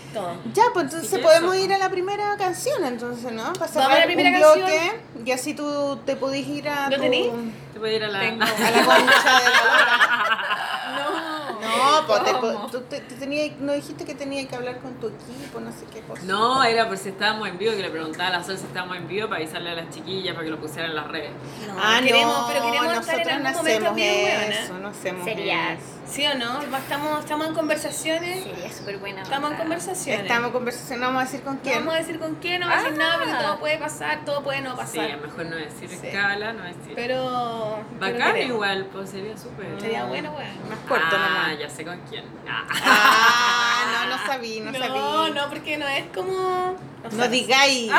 Ya, 0.55 0.65
pues 0.73 0.85
entonces 0.87 1.11
Sí, 1.11 1.19
podemos 1.19 1.55
eso. 1.55 1.65
ir 1.65 1.73
a 1.73 1.79
la 1.79 1.89
primera 1.91 2.37
canción, 2.37 2.85
entonces, 2.85 3.33
¿no? 3.33 3.53
Para 3.55 3.71
Vamos 3.73 3.93
a 3.93 3.99
la 4.01 4.05
primera 4.07 4.29
un 4.31 4.35
canción. 4.43 4.59
bloque 4.67 5.01
y 5.25 5.31
así 5.33 5.55
tú 5.55 5.99
te 6.05 6.17
podés 6.17 6.47
ir 6.47 6.69
a 6.69 6.89
¿Lo 6.91 6.97
tu- 6.97 7.03
tení? 7.03 7.31
Te 7.73 7.87
a 7.87 7.93
ir 7.93 8.05
a 8.05 8.09
la. 8.09 8.19
a 8.21 8.31
la 8.31 8.37
concha 8.37 9.39
de 9.39 9.51
la 9.51 9.63
lora. 9.67 11.47
No, 11.61 12.07
pues 12.07 12.25
te, 12.25 12.33
tú 12.73 12.81
te, 12.89 13.01
te 13.01 13.15
tenías- 13.17 13.57
no 13.59 13.73
dijiste 13.73 14.05
que 14.05 14.15
tenías 14.15 14.47
que 14.47 14.55
hablar 14.57 14.79
con 14.81 14.95
tu 14.95 15.09
equipo, 15.09 15.61
no 15.61 15.71
sé 15.73 15.85
qué 15.93 16.01
cosa. 16.03 16.23
No, 16.25 16.63
era 16.65 16.87
por 16.89 16.97
si 16.97 17.09
estábamos 17.11 17.49
en 17.49 17.59
vivo, 17.59 17.73
que 17.75 17.83
le 17.83 17.91
preguntaba 17.91 18.29
a 18.29 18.33
la 18.39 18.45
Sol 18.45 18.57
si 18.57 18.65
estábamos 18.67 18.97
en 18.97 19.09
vivo 19.09 19.29
para 19.29 19.43
avisarle 19.43 19.71
a 19.71 19.75
las 19.75 19.91
chiquillas 19.91 20.35
para 20.35 20.45
que 20.45 20.51
lo 20.51 20.59
pusieran 20.61 20.91
en 20.91 20.97
las 20.97 21.09
redes. 21.09 21.31
Ah, 21.79 22.01
queremos- 22.03 22.39
no, 22.41 22.47
pero 22.49 22.65
queremos 22.65 22.93
estar 23.09 23.29
en 23.29 23.43
no 23.43 23.49
hacemos 23.49 23.99
eso, 23.99 24.79
no 24.79 24.89
hacemos 24.89 25.25
Sería. 25.25 25.73
eso. 25.75 25.83
¿Sí 26.09 26.25
o 26.27 26.35
no? 26.37 26.63
Estamos, 26.77 27.21
estamos 27.21 27.49
en 27.49 27.55
conversaciones. 27.55 28.45
Sería 28.45 28.73
súper 28.73 28.99
buena. 28.99 29.23
Estamos 29.23 29.51
en 29.51 29.57
conversaciones. 29.59 30.23
Estamos 30.23 30.47
en 30.47 30.53
conversación, 30.53 31.01
no 31.01 31.07
vamos 31.07 31.23
a 31.23 31.25
decir 31.27 31.43
con 31.43 31.55
No 31.57 31.61
quién. 31.63 31.79
vamos 31.81 31.95
a 31.95 31.99
decir 31.99 32.19
con 32.19 32.35
quién, 32.37 32.61
no 32.61 32.69
vamos 32.69 32.85
a 32.85 32.89
decir 32.89 33.03
Ah. 33.03 33.05
nada 33.05 33.19
porque 33.19 33.45
todo 33.45 33.59
puede 33.59 33.79
pasar, 33.79 34.25
todo 34.25 34.43
puede 34.43 34.61
no 34.63 34.71
Sí, 34.73 34.77
pasar. 34.77 35.05
es 35.11 35.21
mejor 35.21 35.47
no 35.47 35.57
decir 35.57 35.89
Sí. 35.91 36.07
escala, 36.07 36.53
no 36.53 36.63
decir. 36.65 36.93
Pero. 36.95 37.79
pero 37.99 37.99
Bacán 38.01 38.33
queremos. 38.35 38.55
igual, 38.55 38.87
pues 38.93 39.11
sería 39.11 39.37
súper. 39.37 39.81
Sería 39.81 40.05
bueno, 40.05 40.31
weón. 40.33 40.69
Más 40.69 40.79
corto 40.89 41.17
ah, 41.17 41.29
nomás. 41.29 41.59
ya 41.59 41.69
sé 41.69 41.85
con 41.85 42.01
quién. 42.09 42.25
Ah. 42.49 42.65
Ah, 42.71 44.07
no, 44.09 44.17
no 44.17 44.27
sabí, 44.27 44.61
no, 44.61 44.71
No, 44.73 44.79
sabí. 44.79 45.33
no, 45.35 45.49
porque 45.49 45.77
no 45.77 45.87
es 45.89 46.05
como. 46.15 46.77
No 47.03 47.11
sabes. 47.11 47.31
digáis. 47.33 47.91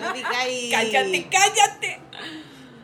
No 0.00 0.12
digáis. 0.12 0.72
Cállate, 0.72 1.28
cállate. 1.30 2.00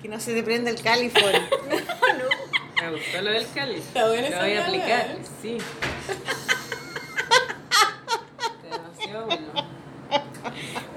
Que 0.03 0.09
no 0.09 0.21
se 0.21 0.35
te 0.35 0.43
prende 0.43 0.71
el 0.71 0.81
California. 0.83 1.49
Me 2.83 2.91
gustó 2.91 3.23
lo 3.23 3.31
del 3.31 3.47
Cali. 3.55 3.75
Está 3.77 4.09
buena 4.09 4.29
Lo 4.31 4.39
voy 4.41 4.55
a 4.57 4.65
aplicar, 4.65 5.07
weón. 5.09 5.21
sí. 5.41 5.59
Demasiado 8.71 9.27
bueno. 9.27 9.47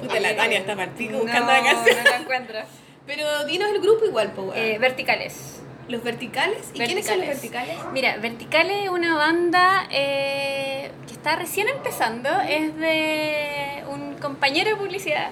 Puta, 0.02 0.20
la 0.20 0.36
Tania 0.36 0.60
está 0.60 0.76
partico 0.76 1.12
No, 1.14 1.20
buscando 1.22 1.52
la 1.52 1.64
canción. 1.64 1.98
no 2.03 2.10
la 2.10 2.18
encuentro. 2.18 2.60
Pero 3.06 3.45
dinos 3.45 3.70
el 3.70 3.82
grupo 3.82 4.06
igual, 4.06 4.32
po. 4.32 4.52
Eh, 4.56 4.78
verticales. 4.80 5.62
¿Los 5.88 6.03
verticales? 6.03 6.72
¿Y 6.74 6.80
quiénes 6.80 7.06
son 7.06 7.20
los 7.20 7.28
verticales? 7.28 7.78
Mira, 7.94 8.18
Verticales 8.18 8.86
es 8.86 8.90
una 8.90 9.16
banda 9.16 9.88
eh, 9.91 10.91
que 11.06 11.14
está 11.14 11.36
recién 11.36 11.68
empezando. 11.70 12.30
Es 12.41 12.76
de 12.78 13.84
un 13.90 14.16
compañero 14.16 14.72
de 14.72 14.76
publicidad. 14.78 15.30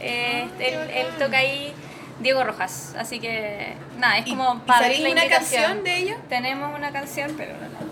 Eh, 0.00 0.48
Ah, 0.48 0.62
él, 0.62 0.74
él 0.92 1.06
toca 1.20 1.38
ahí 1.38 1.72
Diego 2.20 2.44
Rojas. 2.44 2.94
Así 2.98 3.20
que, 3.20 3.74
nada, 3.98 4.18
es 4.18 4.26
¿Y- 4.26 4.30
como 4.30 4.54
y 4.54 4.58
para 4.66 4.80
sabéis 4.84 5.00
la 5.00 5.10
una 5.10 5.28
canción 5.28 5.84
de 5.84 5.96
ellos? 5.98 6.18
Tenemos 6.28 6.74
una 6.74 6.90
canción, 6.92 7.34
pero 7.36 7.52
no, 7.54 7.60
no. 7.68 7.86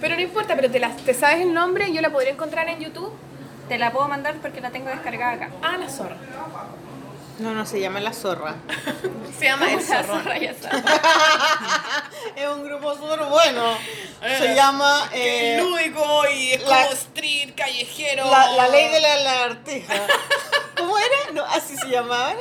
Pero 0.00 0.14
no 0.16 0.20
importa, 0.22 0.56
pero 0.56 0.70
te, 0.70 0.80
la, 0.80 0.90
te 0.90 1.12
sabes 1.14 1.40
el 1.42 1.52
nombre, 1.52 1.92
yo 1.92 2.00
la 2.00 2.10
podría 2.10 2.32
encontrar 2.32 2.68
en 2.68 2.80
YouTube. 2.80 3.12
Te 3.68 3.78
la 3.78 3.92
puedo 3.92 4.08
mandar 4.08 4.34
porque 4.42 4.60
la 4.60 4.70
tengo 4.70 4.88
descargada 4.88 5.32
acá. 5.32 5.48
Ah, 5.62 5.76
la 5.78 5.88
zorra. 5.88 6.16
No, 7.40 7.54
no, 7.54 7.64
se 7.66 7.80
llama 7.80 8.00
La 8.00 8.12
Zorra. 8.12 8.54
Se 9.38 9.46
llama 9.46 9.70
El 9.72 9.88
La 9.88 10.04
zorra 10.04 10.36
ya 10.38 10.50
es 12.36 12.48
un 12.48 12.64
grupo 12.64 12.94
súper 12.94 13.20
bueno. 13.24 13.76
Se 14.38 14.54
llama 14.54 15.08
eh, 15.14 15.56
lúdico 15.58 16.22
y 16.30 16.52
es 16.52 16.62
la- 16.68 16.82
como 16.82 16.90
street, 16.92 17.54
callejero. 17.56 18.30
la, 18.30 18.52
la 18.52 18.68
Ley 18.68 18.88
de 18.90 19.00
la 19.00 19.16
Lagartija. 19.16 19.94
¿Cómo 20.76 20.96
era? 20.98 21.32
No, 21.32 21.44
así 21.44 21.76
se 21.76 21.88
llamaban. 21.88 22.36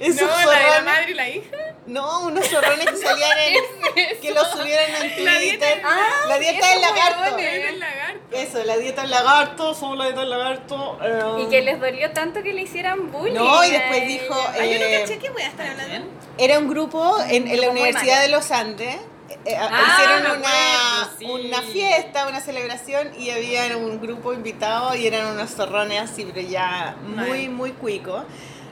Esos 0.00 0.22
No, 0.22 0.28
la 0.52 0.58
de 0.58 0.70
la 0.70 0.80
madre 0.82 1.10
y 1.10 1.14
la 1.14 1.28
hija. 1.28 1.56
No, 1.86 2.20
unos 2.20 2.46
zorrones 2.48 2.86
que 2.90 2.96
salían 2.96 3.38
en. 3.38 4.20
que 4.20 4.30
los 4.32 4.48
subieron 4.50 4.90
en 4.96 5.14
Twitter. 5.14 5.24
La 5.24 5.38
dieta 5.38 5.66
del- 5.66 5.80
Ah, 5.84 6.08
la 6.28 6.38
dieta 6.38 6.68
del 6.70 6.80
lagarto. 6.80 7.36
Lagarto. 7.78 8.16
Eso, 8.32 8.64
la 8.64 8.76
dieta 8.76 9.02
del 9.02 9.10
lagarto, 9.10 9.74
somos 9.74 9.96
la 9.98 10.04
dieta 10.06 10.20
del 10.20 10.30
lagarto. 10.30 10.98
eh, 11.02 11.42
Y 11.42 11.48
que 11.48 11.62
les 11.62 11.78
dolió 11.80 12.10
tanto 12.12 12.42
que 12.42 12.52
le 12.52 12.62
hicieran 12.62 13.10
bullying. 13.12 13.34
No, 13.34 13.62
y 13.64 13.70
después 13.70 14.06
dijo, 14.08 14.25
Ay, 14.34 14.72
yo 14.72 14.78
no 14.78 14.84
eh, 14.84 15.30
voy 15.32 15.42
a 15.42 15.48
estar 15.48 15.66
hablando. 15.66 16.08
Era 16.38 16.58
un 16.58 16.68
grupo 16.68 17.16
en, 17.28 17.48
en 17.48 17.60
la 17.60 17.70
Universidad 17.70 18.20
de 18.22 18.28
los 18.28 18.50
Andes. 18.50 18.96
eh, 19.44 19.56
Ah, 19.58 19.96
hicieron 19.98 20.38
una, 20.38 21.10
sí. 21.18 21.24
una 21.24 21.62
fiesta, 21.62 22.26
una 22.28 22.40
celebración 22.40 23.10
y 23.18 23.30
había 23.30 23.76
un 23.76 24.00
grupo 24.00 24.32
invitado 24.32 24.94
y 24.94 25.06
eran 25.06 25.26
unos 25.26 25.50
zorrones 25.50 26.02
así, 26.02 26.28
pero 26.32 26.46
ya 26.46 26.96
muy, 27.06 27.48
muy 27.48 27.72
cuicos. 27.72 28.24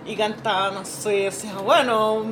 Y 0.06 0.16
cantaban, 0.16 0.74
no 0.74 0.85
sé, 0.85 1.10
decía, 1.31 1.55
bueno, 1.55 2.26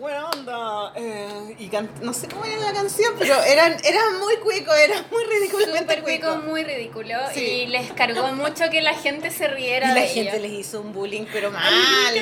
buena 0.00 0.28
onda. 0.30 0.92
eh, 0.96 1.54
y 1.58 1.68
can- 1.68 1.90
no 2.02 2.12
sé 2.12 2.26
cómo 2.28 2.44
era 2.44 2.56
la 2.58 2.72
canción, 2.72 3.14
pero 3.18 3.40
eran, 3.42 3.76
eran 3.84 4.18
muy 4.18 4.36
cuicos, 4.36 4.74
eran 4.76 5.04
muy 5.10 5.22
ridículamente 5.24 5.80
Súper 5.96 6.02
cuico, 6.02 6.36
muy 6.38 6.64
ridículo. 6.64 7.14
Sí. 7.34 7.40
Y 7.40 7.66
les 7.66 7.92
cargó 7.92 8.28
mucho 8.32 8.68
que 8.70 8.80
la 8.80 8.94
gente 8.94 9.30
se 9.30 9.44
Y 9.44 9.48
riera 9.48 9.88
la 9.88 9.94
de 10.00 10.08
gente 10.08 10.30
ellos. 10.36 10.42
les 10.42 10.52
hizo 10.52 10.80
un 10.80 10.92
bullying, 10.92 11.26
pero 11.32 11.50
mal, 11.50 11.62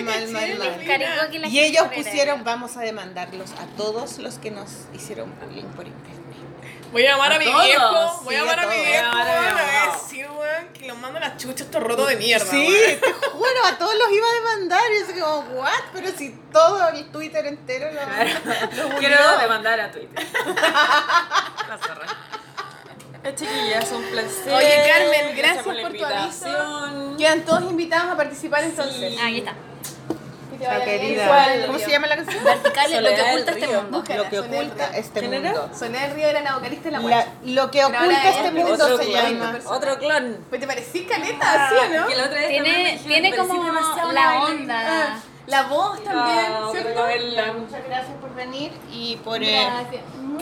mal, 0.02 0.28
mal, 0.28 0.32
la 0.58 0.64
mal. 0.64 0.78
Les 0.78 0.86
cargó 0.88 1.30
que 1.30 1.38
la 1.38 1.46
Y 1.46 1.50
gente 1.50 1.66
ellos 1.68 1.86
pusieron, 1.94 2.44
vamos 2.44 2.76
a 2.76 2.80
demandarlos 2.80 3.52
a 3.52 3.66
todos 3.76 4.18
los 4.18 4.38
que 4.38 4.50
nos 4.50 4.68
hicieron 4.94 5.32
bullying 5.40 5.64
por 5.76 5.86
internet. 5.86 6.17
Voy 6.92 7.04
a 7.06 7.10
llamar 7.12 7.32
a, 7.32 7.36
A 7.36 7.38
mi 7.38 7.44
todos, 7.44 7.64
viejo. 7.64 8.20
Voy 8.24 8.34
a 8.34 8.38
llamar 8.38 8.60
a 8.60 8.62
a, 8.62 8.66
mi 8.66 8.76
viejo. 8.76 9.10
Voy 9.10 9.20
a 9.20 9.50
a 9.50 9.92
a 9.92 9.92
decir, 9.92 10.26
weón, 10.30 10.68
que 10.72 10.86
los 10.86 10.98
mando 10.98 11.20
las 11.20 11.36
chuchas 11.36 11.62
estos 11.62 11.82
rotos 11.82 12.08
de 12.08 12.16
mierda. 12.16 12.46
Sí, 12.46 12.56
weón. 12.56 13.00
te 13.00 13.28
juro, 13.30 13.64
a 13.66 13.78
todos 13.78 13.94
los 13.94 14.10
iba 14.10 14.26
a 14.26 14.34
demandar. 14.34 14.82
Y 14.92 14.98
yo 14.98 15.04
así 15.04 15.20
como, 15.20 15.40
¿what? 15.60 15.70
Pero 15.92 16.08
si 16.16 16.30
todo 16.52 16.88
el 16.88 17.10
Twitter 17.10 17.46
entero 17.46 17.90
lo, 17.92 18.00
lo 18.00 18.82
bullió. 18.84 18.98
Quiero 18.98 19.38
demandar 19.38 19.80
a 19.80 19.90
Twitter. 19.90 20.26
la 21.68 21.78
zorra. 21.78 22.06
Eh, 23.24 23.34
chiquillas, 23.34 23.90
un 23.92 24.04
placer. 24.04 24.52
Oye, 24.54 24.82
Carmen, 24.86 25.36
gracias 25.36 25.64
por 25.64 25.74
la 25.74 25.82
por 25.82 25.96
tu 25.96 26.04
aviso. 26.04 27.16
Quedan 27.18 27.44
todos 27.44 27.62
invitados 27.62 28.12
a 28.12 28.16
participar 28.16 28.62
entonces. 28.62 29.18
Ah, 29.20 29.26
Aquí 29.26 29.38
está. 29.38 29.54
Bien. 30.58 30.82
querida. 30.84 31.24
Igual, 31.24 31.66
¿Cómo 31.66 31.78
se 31.78 31.90
llama 31.90 32.06
la 32.08 32.16
canción? 32.16 32.44
Verticales, 32.44 33.02
lo 33.02 33.08
que 33.08 33.22
oculta 33.22 33.50
este 33.52 33.66
mundo. 33.68 34.04
Lo 34.16 34.28
que 34.28 34.38
oculta 34.40 34.96
este 34.96 35.28
mundo. 35.28 35.70
Soledad 35.78 36.02
del 36.02 36.14
Río 36.14 36.26
era 36.28 36.40
la 36.42 36.54
vocalista 36.54 36.84
de 36.84 36.90
la 36.92 36.98
guacha. 37.00 37.26
lo 37.44 37.70
que 37.70 37.84
oculta 37.84 38.28
este 38.30 38.46
es 38.46 38.52
mundo 38.52 38.72
Otro 38.74 38.98
se 38.98 39.04
clon. 39.04 39.22
llama. 39.38 39.58
Otro 39.66 39.98
clon. 39.98 40.44
Pues 40.48 40.60
te 40.60 40.66
parecí 40.66 41.04
caleta, 41.04 41.68
¿sí 41.70 41.74
o 41.76 42.00
no? 42.00 42.06
Que 42.06 42.16
la 42.16 42.24
otra 42.24 42.34
vez 42.40 42.48
Tiene, 42.48 43.00
tiene 43.06 43.30
"Pareciste 43.30 43.36
como 43.36 43.64
la 44.12 44.26
bailarina". 44.26 44.44
onda. 44.44 45.20
La 45.46 45.62
voz 45.62 46.04
también, 46.04 46.46
Ah, 46.52 46.68
¿cierto? 46.72 47.00
Muchas 47.58 47.84
gracias 47.86 48.16
por 48.20 48.34
venir 48.34 48.70
y 48.92 49.16
por, 49.24 49.42
eh, 49.42 49.66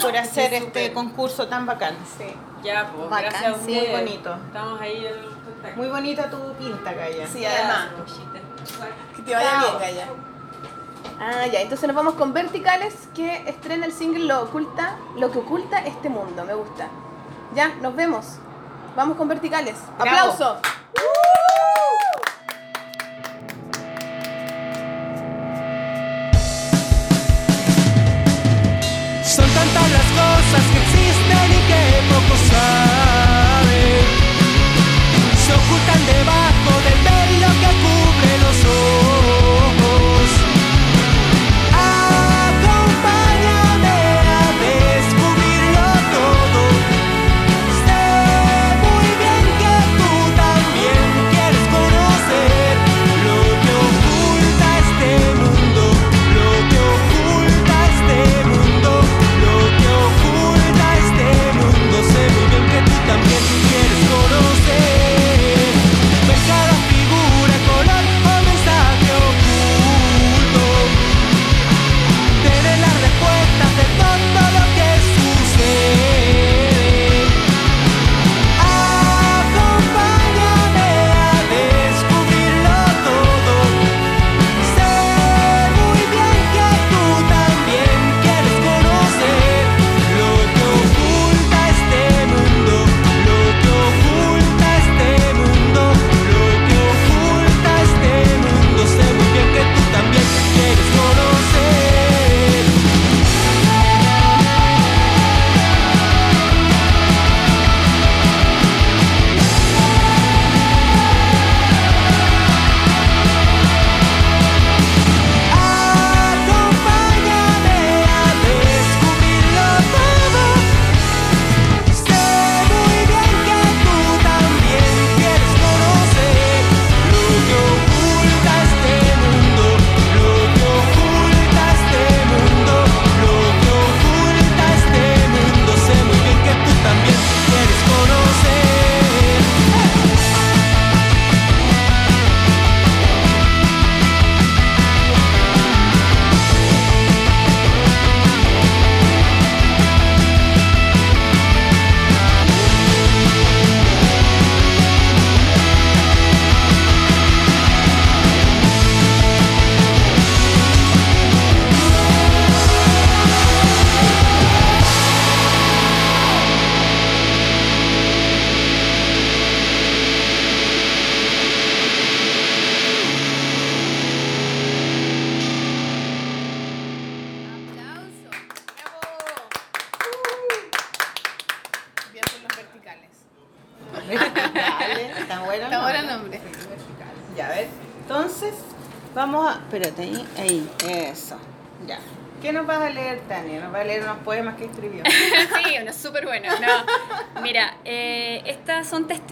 por 0.01 0.17
hacer 0.17 0.49
Sí, 0.49 0.55
este 0.57 0.91
concurso 0.91 1.47
tan 1.47 1.65
bacán. 1.65 1.95
Sí. 2.17 2.25
Ya, 2.61 2.91
pues, 2.93 3.09
Bacán, 3.09 3.29
gracias 3.29 3.43
a 3.53 3.55
sí, 3.55 3.59
ustedes. 3.61 3.89
muy 3.89 3.99
bonito. 3.99 4.35
Estamos 4.47 4.81
ahí 4.81 5.05
en 5.05 5.43
contacto. 5.45 5.77
Muy 5.77 5.87
bonita 5.87 6.29
tu 6.29 6.53
pinta, 6.55 6.91
Gaya. 6.91 7.25
Sí, 7.27 7.45
además. 7.45 7.87
Que 9.27 9.35
vaya 9.35 9.49
Chao. 9.51 9.77
bien, 9.77 9.79
Gaya. 9.79 10.07
Ah, 11.19 11.45
ya, 11.47 11.59
entonces 11.59 11.85
nos 11.85 11.95
vamos 11.95 12.13
con 12.13 12.31
Verticales 12.31 12.93
que 13.13 13.43
estrena 13.49 13.85
el 13.85 13.91
single 13.91 14.23
Lo 14.25 14.43
oculta, 14.43 14.95
lo 15.17 15.31
que 15.31 15.39
oculta 15.39 15.79
este 15.79 16.07
mundo, 16.09 16.45
me 16.45 16.53
gusta. 16.53 16.87
Ya, 17.53 17.75
nos 17.81 17.93
vemos. 17.93 18.25
Vamos 18.95 19.17
con 19.17 19.27
Verticales. 19.27 19.75
Bravo. 19.99 20.31
¡Aplauso! 20.31 20.57
Son 29.23 29.45
tantas 29.49 29.91
las 29.91 30.05
cosas 30.17 30.63
que 30.71 30.79
existen 30.79 31.51
y 31.51 31.67
que 31.67 32.13
pocos 32.13 32.39
saben. 32.49 33.06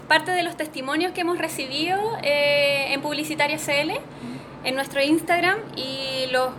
Parte 0.06 0.30
de 0.32 0.42
los 0.42 0.56
testimonios 0.56 1.12
que 1.12 1.22
hemos 1.22 1.38
recibido 1.38 1.98
eh, 2.22 2.92
en 2.92 3.00
Publicitaria 3.02 3.58
CL, 3.58 3.92
en 4.64 4.74
nuestro 4.74 5.02
Instagram, 5.02 5.58
y 5.76 6.26
los 6.30 6.50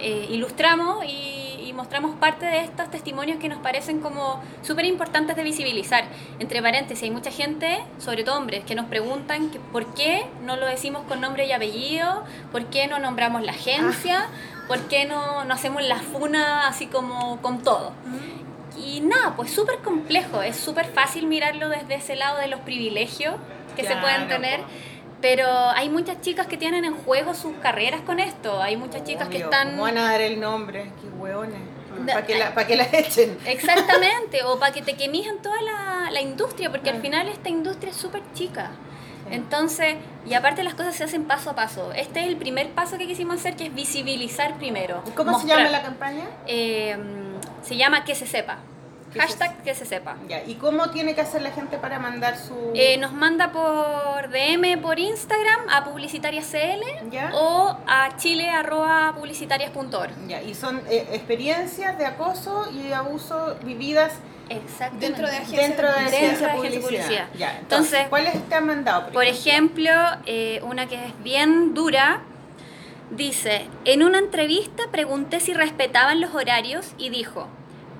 eh, 0.00 0.28
ilustramos 0.30 1.04
y, 1.04 1.44
y 1.66 1.72
mostramos 1.72 2.14
parte 2.16 2.46
de 2.46 2.60
estos 2.60 2.90
testimonios 2.90 3.38
que 3.38 3.48
nos 3.48 3.58
parecen 3.58 4.00
como 4.00 4.42
súper 4.62 4.84
importantes 4.84 5.36
de 5.36 5.42
visibilizar. 5.42 6.04
Entre 6.38 6.60
paréntesis, 6.62 7.02
hay 7.04 7.10
mucha 7.10 7.30
gente, 7.30 7.78
sobre 7.98 8.22
todo 8.24 8.36
hombres, 8.38 8.64
que 8.64 8.74
nos 8.74 8.86
preguntan 8.86 9.50
que 9.50 9.58
por 9.58 9.94
qué 9.94 10.26
no 10.44 10.56
lo 10.56 10.66
decimos 10.66 11.02
con 11.08 11.20
nombre 11.20 11.46
y 11.46 11.52
apellido, 11.52 12.24
por 12.52 12.66
qué 12.66 12.86
no 12.86 12.98
nombramos 12.98 13.42
la 13.42 13.52
agencia, 13.52 14.28
por 14.68 14.80
qué 14.88 15.04
no, 15.04 15.44
no 15.44 15.54
hacemos 15.54 15.82
la 15.82 15.98
funa 15.98 16.68
así 16.68 16.86
como 16.86 17.40
con 17.40 17.62
todo. 17.62 17.92
Y 18.76 19.00
nada, 19.00 19.34
pues 19.36 19.52
súper 19.52 19.78
complejo, 19.78 20.42
es 20.42 20.56
súper 20.56 20.86
fácil 20.86 21.26
mirarlo 21.26 21.68
desde 21.68 21.94
ese 21.94 22.16
lado 22.16 22.38
de 22.38 22.48
los 22.48 22.60
privilegios 22.60 23.34
que 23.76 23.84
se 23.84 23.96
pueden 23.96 24.28
tener, 24.28 24.60
pero 25.20 25.48
hay 25.48 25.88
muchas 25.88 26.20
chicas 26.20 26.46
que 26.46 26.56
tienen 26.56 26.84
en 26.84 26.94
juego 26.94 27.34
sus 27.34 27.54
carreras 27.56 28.02
con 28.02 28.20
esto, 28.20 28.60
hay 28.60 28.76
muchas 28.76 29.04
chicas 29.04 29.28
que 29.28 29.38
están... 29.38 29.70
¿Cómo 29.70 29.82
van 29.82 29.98
a 29.98 30.10
dar 30.10 30.20
el 30.20 30.40
nombre? 30.40 30.90
Qué 31.00 31.08
hueones. 31.08 31.60
Para 32.06 32.26
que, 32.26 32.36
la, 32.36 32.54
pa' 32.54 32.66
que 32.66 32.76
la 32.76 32.84
echen. 32.92 33.38
Exactamente, 33.46 34.42
o 34.44 34.58
para 34.58 34.72
que 34.72 34.82
te 34.82 34.94
quemes 34.96 35.26
en 35.26 35.38
toda 35.38 35.60
la, 35.62 36.10
la 36.10 36.20
industria, 36.20 36.70
porque 36.70 36.90
al 36.90 37.00
final 37.00 37.28
esta 37.28 37.48
industria 37.48 37.90
es 37.90 37.96
súper 37.96 38.22
chica. 38.34 38.72
Sí. 39.28 39.34
Entonces, 39.34 39.96
y 40.26 40.34
aparte 40.34 40.62
las 40.64 40.74
cosas 40.74 40.94
se 40.94 41.04
hacen 41.04 41.24
paso 41.24 41.50
a 41.50 41.54
paso. 41.54 41.92
Este 41.92 42.20
es 42.20 42.26
el 42.26 42.36
primer 42.36 42.70
paso 42.70 42.98
que 42.98 43.06
quisimos 43.06 43.36
hacer, 43.36 43.56
que 43.56 43.66
es 43.66 43.74
visibilizar 43.74 44.58
primero. 44.58 45.02
¿Y 45.06 45.10
¿Cómo 45.12 45.30
se 45.32 45.46
mostrar. 45.46 45.58
llama 45.60 45.70
la 45.70 45.82
campaña? 45.82 46.24
Eh, 46.46 46.96
se 47.64 47.76
llama 47.76 48.04
Que 48.04 48.14
se 48.14 48.26
sepa. 48.26 48.58
Que 49.12 49.20
se 49.20 49.26
Hashtag 49.26 49.62
Que 49.62 49.74
se 49.74 49.84
sepa. 49.86 50.16
Ya. 50.28 50.42
¿Y 50.44 50.54
cómo 50.56 50.90
tiene 50.90 51.14
que 51.14 51.20
hacer 51.20 51.40
la 51.42 51.50
gente 51.52 51.78
para 51.78 51.98
mandar 52.00 52.36
su. 52.36 52.72
Eh, 52.74 52.96
nos 52.98 53.12
manda 53.12 53.52
por 53.52 54.28
DM 54.30 54.76
por 54.82 54.98
Instagram 54.98 55.68
a 55.70 55.84
publicitarias 55.84 56.46
CL 56.50 56.82
Ya. 57.10 57.30
o 57.34 57.76
a 57.86 58.16
chile.publicitarias.org. 58.16 60.10
Ya. 60.28 60.42
Y 60.42 60.54
son 60.54 60.80
eh, 60.90 61.06
experiencias 61.12 61.96
de 61.98 62.06
acoso 62.06 62.66
y 62.72 62.92
abuso 62.92 63.56
vividas 63.64 64.12
Exactamente. 64.50 65.06
Dentro 65.06 65.26
de 65.26 65.36
agencias 65.36 65.68
dentro 65.68 65.88
de 65.88 65.94
de 65.94 66.00
Dentro 66.00 66.16
agencia 66.18 66.46
de 66.48 66.52
de 66.52 66.58
agencia 66.58 66.78
de 66.78 66.78
publicidad. 66.80 66.88
publicidad. 66.88 67.28
Ya. 67.38 67.58
Entonces, 67.60 68.00
Entonces, 68.02 68.08
¿cuáles 68.10 68.48
te 68.48 68.54
han 68.54 68.66
mandado? 68.66 69.10
Por 69.10 69.24
ejemplo, 69.24 69.90
eh, 70.26 70.60
una 70.64 70.86
que 70.86 70.96
es 70.96 71.22
bien 71.22 71.72
dura, 71.72 72.20
dice, 73.16 73.66
en 73.84 74.02
una 74.02 74.18
entrevista 74.18 74.84
pregunté 74.90 75.40
si 75.40 75.54
respetaban 75.54 76.20
los 76.20 76.34
horarios 76.34 76.92
y 76.98 77.10
dijo, 77.10 77.48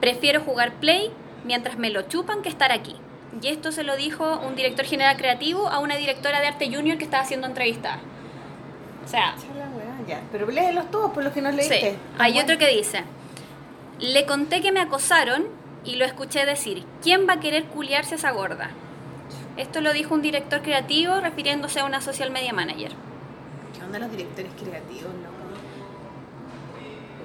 prefiero 0.00 0.40
jugar 0.40 0.74
play 0.74 1.10
mientras 1.44 1.78
me 1.78 1.90
lo 1.90 2.02
chupan 2.02 2.42
que 2.42 2.48
estar 2.48 2.72
aquí. 2.72 2.96
Y 3.40 3.48
esto 3.48 3.72
se 3.72 3.82
lo 3.82 3.96
dijo 3.96 4.38
un 4.46 4.54
director 4.54 4.84
general 4.84 5.16
creativo 5.16 5.68
a 5.68 5.80
una 5.80 5.96
directora 5.96 6.40
de 6.40 6.48
arte 6.48 6.72
junior 6.72 6.98
que 6.98 7.04
estaba 7.04 7.22
haciendo 7.22 7.46
entrevistas. 7.46 7.98
O 9.04 9.08
sea, 9.08 9.34
Ya. 10.06 10.20
Pero 10.30 10.50
léelos 10.50 10.90
todos 10.90 11.12
por 11.12 11.24
los 11.24 11.32
que 11.32 11.42
nos 11.42 11.54
leíste. 11.54 11.80
Sí. 11.80 11.96
Hay 12.18 12.38
otro 12.38 12.58
que 12.58 12.68
dice, 12.68 13.04
le 13.98 14.26
conté 14.26 14.60
que 14.60 14.72
me 14.72 14.80
acosaron 14.80 15.46
y 15.84 15.96
lo 15.96 16.04
escuché 16.04 16.46
decir, 16.46 16.84
¿quién 17.02 17.28
va 17.28 17.34
a 17.34 17.40
querer 17.40 17.64
culiarse 17.64 18.14
a 18.14 18.18
esa 18.18 18.30
gorda? 18.30 18.70
Esto 19.56 19.80
lo 19.80 19.92
dijo 19.92 20.14
un 20.14 20.22
director 20.22 20.62
creativo 20.62 21.20
refiriéndose 21.20 21.80
a 21.80 21.84
una 21.84 22.00
social 22.00 22.30
media 22.30 22.52
manager. 22.52 22.92
¿Qué 23.94 23.98
onda 23.98 24.08
los 24.08 24.16
directores 24.16 24.50
creativos, 24.60 25.04
loco? 25.04 25.44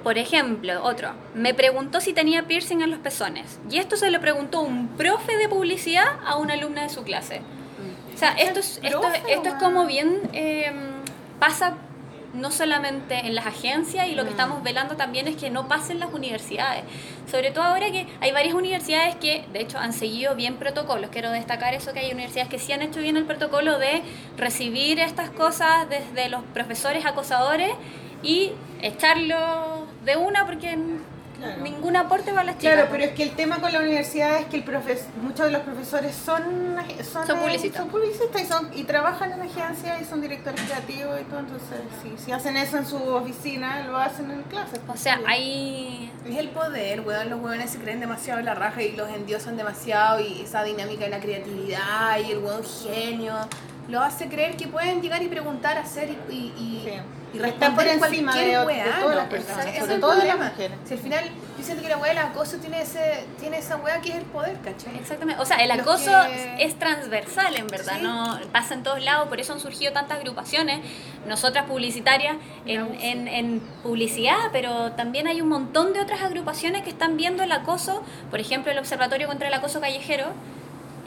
Por 0.04 0.20
ejemplo, 0.20 0.84
otro, 0.84 1.14
me 1.34 1.56
preguntó 1.56 2.00
si 2.00 2.14
tenía 2.14 2.44
piercing 2.44 2.82
en 2.82 2.91
los 2.91 3.00
pezones. 3.00 3.60
Y 3.72 3.80
esto 3.80 3.98
se 3.98 4.12
lo 4.12 4.22
preguntó 4.22 4.62
un 4.62 4.90
profe 4.90 5.36
de 5.38 5.50
publicidad 5.50 6.20
a 6.24 6.38
una 6.38 6.54
alumna 6.54 6.84
de 6.84 6.90
su 6.90 7.02
clase. 7.02 7.41
O 8.14 8.18
sea, 8.20 8.34
esto 8.34 8.60
es, 8.60 8.80
esto, 8.84 9.02
esto 9.28 9.50
es 9.50 9.56
como 9.56 9.88
bien 9.88 10.30
eh, 10.34 10.72
pasa 11.40 11.74
no 12.34 12.51
solamente 12.51 13.27
en 13.27 13.35
las 13.35 13.45
agencias 13.45 14.07
y 14.07 14.15
lo 14.15 14.23
que 14.23 14.31
estamos 14.31 14.64
velando 14.64 14.95
también 14.95 15.27
es 15.27 15.35
que 15.35 15.49
no 15.49 15.68
pase 15.68 15.93
en 15.93 15.99
las 15.99 16.14
universidades. 16.14 16.84
Sobre 17.30 17.51
todo 17.51 17.64
ahora 17.64 17.91
que 17.91 18.07
hay 18.22 18.31
varias 18.31 18.53
universidades 18.53 19.15
que 19.15 19.45
de 19.51 19.61
hecho 19.61 19.77
han 19.77 19.93
seguido 19.93 20.35
bien 20.35 20.57
protocolos. 20.57 21.10
Quiero 21.10 21.31
destacar 21.31 21.73
eso 21.73 21.93
que 21.93 21.99
hay 21.99 22.11
universidades 22.11 22.49
que 22.49 22.60
sí 22.60 22.72
han 22.72 22.81
hecho 22.81 22.99
bien 23.01 23.18
el 23.18 23.26
protocolo 23.26 23.80
de 23.80 24.01
recibir 24.38 24.99
estas 24.99 25.30
cosas 25.30 25.89
desde 25.89 26.30
los 26.30 26.43
profesores 26.53 27.06
acosadores 27.06 27.72
y 28.22 28.51
echarlos 28.81 29.88
de 30.06 30.18
una 30.18 30.45
porque 30.45 30.77
Claro. 31.40 31.61
ningún 31.64 31.95
aporte 31.95 32.32
va 32.32 32.41
a 32.41 32.44
las 32.44 32.57
chicas. 32.57 32.74
Claro, 32.74 32.88
pero 32.91 33.03
es 33.06 33.11
que 33.11 33.24
el 33.24 33.32
tema 33.32 33.60
con 33.60 33.72
la 33.74 33.80
universidad 33.80 34.40
es 34.40 34.45
que 34.48 34.57
el 34.57 34.64
profes 34.64 35.06
muchos 35.22 35.45
de 35.45 35.52
los 35.52 35.61
profesores 35.61 36.14
son 36.16 36.44
son, 37.03 37.26
Son 37.28 37.40
publicistas. 37.40 37.82
son 37.82 37.90
publicistas 37.90 38.41
y, 38.41 38.45
son, 38.45 38.70
y 38.76 38.84
trabajan 38.84 39.32
en 39.32 39.41
agencias 39.41 40.02
y 40.02 40.06
son 40.06 40.22
directores 40.22 40.60
creativos 40.61 41.20
y 41.22 41.24
todo, 41.24 41.40
entonces 41.40 41.80
si, 42.03 42.24
si 42.24 42.32
hacen 42.32 42.57
eso 42.57 42.78
en 42.78 42.86
su 42.86 42.98
oficina, 42.98 43.86
lo 43.88 43.98
hacen 43.98 44.30
en 44.32 44.44
clases. 44.44 44.80
o 44.88 44.98
sea, 44.98 45.20
hay 45.26 46.11
Es 46.28 46.38
el 46.38 46.49
poder, 46.49 47.02
weón. 47.02 47.30
Los 47.30 47.40
weones 47.41 47.70
se 47.70 47.78
creen 47.80 47.99
demasiado 47.99 48.40
en 48.40 48.45
la 48.45 48.53
raja 48.56 48.82
y 48.84 48.91
los 48.95 49.10
endiosan 49.10 49.56
demasiado. 49.57 50.20
Y 50.20 50.41
esa 50.41 50.64
dinámica 50.64 51.06
de 51.06 51.10
la 51.10 51.20
creatividad 51.20 52.20
y 52.20 52.32
el 52.32 52.40
weón 52.40 52.64
genio 52.64 53.36
lo 53.88 54.02
hace 54.02 54.28
creer 54.28 54.56
que 54.56 54.68
pueden 54.68 55.02
llegar 55.02 55.24
y 55.24 55.28
preguntar, 55.28 55.78
hacer 55.78 56.10
y, 56.30 56.34
y, 56.34 56.53
y, 56.57 56.82
Sí. 56.84 56.91
Y 57.34 57.38
Están 57.43 57.76
por 57.76 57.85
encima 57.85 58.31
cualquier 58.31 58.65
de- 58.65 58.73
de 58.73 58.91
todas 58.99 59.15
las 59.15 59.26
¿no? 59.26 59.30
personas, 59.30 59.65
es 59.68 59.80
sobre 59.80 59.95
el 59.95 60.01
todo 60.01 60.15
de 60.15 60.26
las 60.26 60.38
mujeres. 60.38 60.77
Si 60.85 60.93
al 60.95 60.99
final 60.99 61.26
yo 61.57 61.64
siento 61.64 61.84
que 61.84 61.89
la 61.89 61.97
weá 61.97 62.10
del 62.10 62.18
acoso 62.18 62.57
tiene, 62.57 62.81
ese, 62.81 63.26
tiene 63.39 63.57
esa 63.60 63.76
weá 63.76 64.01
que 64.01 64.10
es 64.10 64.15
el 64.15 64.23
poder, 64.23 64.57
¿cachai? 64.61 64.95
Exactamente. 64.97 65.41
O 65.41 65.45
sea, 65.45 65.57
el 65.57 65.69
acoso 65.72 66.11
que- 66.27 66.64
es 66.64 66.80
transversal, 66.80 67.56
en 67.56 67.68
verdad. 67.68 67.97
Sí. 67.97 68.01
No 68.03 68.39
pasa 68.51 68.73
en 68.73 68.81
todos 68.84 69.03
lados, 69.03 69.27
por 69.27 69.39
eso 69.39 69.53
han 69.53 69.60
surgido 69.60 69.93
tantas 69.93 70.18
agrupaciones. 70.18 70.80
Nosotras 71.27 71.65
publicitarias 71.65 72.38
en, 72.65 72.95
en, 73.01 73.27
en 73.27 73.60
publicidad, 73.84 74.38
pero 74.51 74.93
también 74.93 75.27
hay 75.27 75.41
un 75.41 75.49
montón 75.49 75.93
de 75.93 76.01
otras 76.01 76.22
agrupaciones 76.22 76.81
que 76.84 76.89
están 76.89 77.15
viendo 77.18 77.43
el 77.43 77.51
acoso. 77.51 78.01
Por 78.31 78.39
ejemplo, 78.39 78.72
el 78.72 78.80
Observatorio 78.80 79.27
contra 79.27 79.47
el 79.49 79.53
Acoso 79.53 79.80
Callejero. 79.81 80.26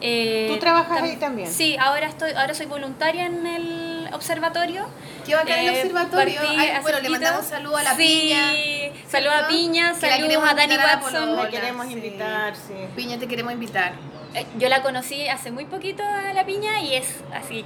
Eh, 0.05 0.49
¿Tú 0.51 0.59
trabajas 0.59 0.99
tam- 0.99 1.05
ahí 1.05 1.17
también? 1.17 1.49
Sí, 1.51 1.77
ahora 1.79 2.09
estoy, 2.09 2.33
ahora 2.33 2.55
soy 2.55 2.67
voluntaria 2.67 3.27
en 3.27 3.47
el 3.47 4.09
observatorio. 4.13 4.87
Qué 5.25 5.35
bacán 5.37 5.59
el 5.61 5.67
Eh, 5.69 5.71
observatorio. 5.81 6.41
Ay, 6.49 6.71
bueno, 6.83 6.99
le 7.01 7.09
mandamos 7.09 7.45
un 7.45 7.49
saludo 7.49 7.77
a 7.77 7.83
la 7.85 7.95
Sí, 7.95 8.33
Piña. 8.33 9.01
Saludos 9.09 9.35
a. 9.45 9.49
Piña, 9.49 9.95
saludos 9.95 10.45
a 10.51 10.55
Dani 10.55 10.77
Watson. 10.77 11.37
La 11.37 11.49
queremos 11.51 11.87
sí. 11.87 11.93
invitar, 11.93 12.57
sí. 12.57 12.75
Piña, 12.97 13.19
te 13.19 13.29
queremos 13.29 13.53
invitar. 13.53 13.93
Eh, 14.35 14.45
Yo 14.59 14.69
la 14.69 14.83
conocí 14.83 15.29
hace 15.29 15.51
muy 15.53 15.67
poquito 15.67 16.03
a 16.03 16.33
la 16.33 16.45
piña 16.45 16.81
y 16.81 16.95
es 16.95 17.07
así. 17.35 17.65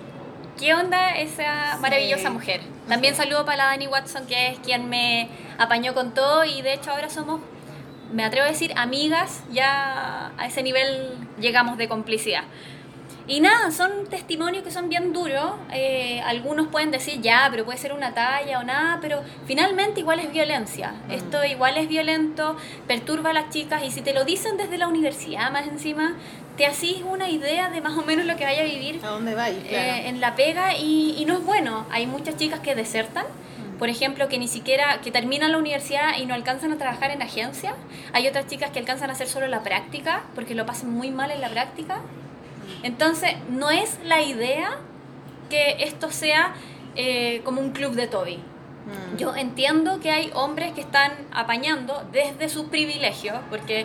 ¿Qué 0.58 0.74
onda 0.74 1.10
esa 1.16 1.74
Sí. 1.74 1.80
maravillosa 1.80 2.30
mujer? 2.30 2.60
También 2.88 3.14
saludo 3.14 3.44
para 3.44 3.56
la 3.58 3.64
Dani 3.66 3.86
Watson, 3.86 4.26
que 4.26 4.48
es 4.48 4.58
quien 4.58 4.88
me 4.88 5.28
apañó 5.58 5.94
con 5.94 6.12
todo 6.12 6.44
y 6.44 6.60
de 6.62 6.72
hecho 6.74 6.90
ahora 6.90 7.08
somos, 7.08 7.40
me 8.12 8.24
atrevo 8.24 8.46
a 8.46 8.50
decir, 8.50 8.72
amigas. 8.76 9.42
Ya 9.52 10.32
a 10.36 10.46
ese 10.46 10.62
nivel 10.62 11.14
llegamos 11.40 11.76
de 11.78 11.88
complicidad. 11.88 12.44
Y 13.28 13.40
nada, 13.40 13.72
son 13.72 14.06
testimonios 14.08 14.62
que 14.62 14.70
son 14.70 14.88
bien 14.88 15.12
duros. 15.12 15.54
eh, 15.72 16.20
algunos 16.24 16.68
pueden 16.68 16.92
decir, 16.92 17.20
ya, 17.20 17.48
pero 17.50 17.64
puede 17.64 17.76
ser 17.76 17.92
una 17.92 18.14
talla 18.14 18.60
o 18.60 18.62
nada, 18.62 18.98
pero 19.00 19.20
finalmente 19.46 19.98
igual 20.00 20.20
es 20.20 20.30
violencia. 20.32 20.94
Esto 21.10 21.44
igual 21.44 21.76
es 21.76 21.88
violento, 21.88 22.56
perturba 22.86 23.30
a 23.30 23.32
las 23.32 23.50
chicas 23.50 23.82
y 23.82 23.90
si 23.90 24.00
te 24.00 24.14
lo 24.14 24.24
dicen 24.24 24.56
desde 24.56 24.78
la 24.78 24.86
universidad 24.86 25.50
más 25.50 25.66
encima, 25.66 26.14
te 26.56 26.66
haces 26.66 27.02
una 27.04 27.28
idea 27.28 27.68
de 27.68 27.80
más 27.80 27.98
o 27.98 28.02
menos 28.02 28.26
lo 28.26 28.36
que 28.36 28.44
vaya 28.44 28.62
a 28.62 28.64
vivir 28.64 29.00
¿A 29.04 29.08
dónde 29.08 29.34
vais? 29.34 29.58
Claro. 29.68 29.76
eh, 29.76 30.08
en 30.08 30.20
la 30.20 30.36
pega 30.36 30.76
y, 30.76 31.16
y 31.18 31.24
no 31.24 31.34
es 31.34 31.44
bueno. 31.44 31.84
Hay 31.90 32.06
muchas 32.06 32.36
chicas 32.36 32.60
que 32.60 32.76
desertan. 32.76 33.26
Por 33.78 33.88
ejemplo, 33.90 34.28
que 34.28 34.38
ni 34.38 34.48
siquiera, 34.48 35.00
que 35.02 35.10
terminan 35.10 35.52
la 35.52 35.58
universidad 35.58 36.16
y 36.18 36.24
no 36.26 36.34
alcanzan 36.34 36.72
a 36.72 36.78
trabajar 36.78 37.10
en 37.10 37.20
agencia. 37.22 37.74
Hay 38.12 38.26
otras 38.26 38.46
chicas 38.46 38.70
que 38.70 38.78
alcanzan 38.78 39.10
a 39.10 39.12
hacer 39.12 39.28
solo 39.28 39.46
la 39.48 39.62
práctica 39.62 40.22
porque 40.34 40.54
lo 40.54 40.64
pasan 40.64 40.90
muy 40.90 41.10
mal 41.10 41.30
en 41.30 41.40
la 41.40 41.48
práctica. 41.50 42.00
Entonces, 42.82 43.32
no 43.50 43.70
es 43.70 43.98
la 44.04 44.22
idea 44.22 44.78
que 45.50 45.76
esto 45.80 46.10
sea 46.10 46.54
eh, 46.96 47.40
como 47.44 47.60
un 47.60 47.70
club 47.72 47.92
de 47.94 48.06
Toby. 48.06 48.36
Mm. 48.36 49.16
Yo 49.18 49.34
entiendo 49.36 50.00
que 50.00 50.10
hay 50.10 50.30
hombres 50.34 50.72
que 50.72 50.80
están 50.80 51.12
apañando 51.32 52.02
desde 52.12 52.48
sus 52.48 52.66
privilegios, 52.66 53.36
porque 53.50 53.84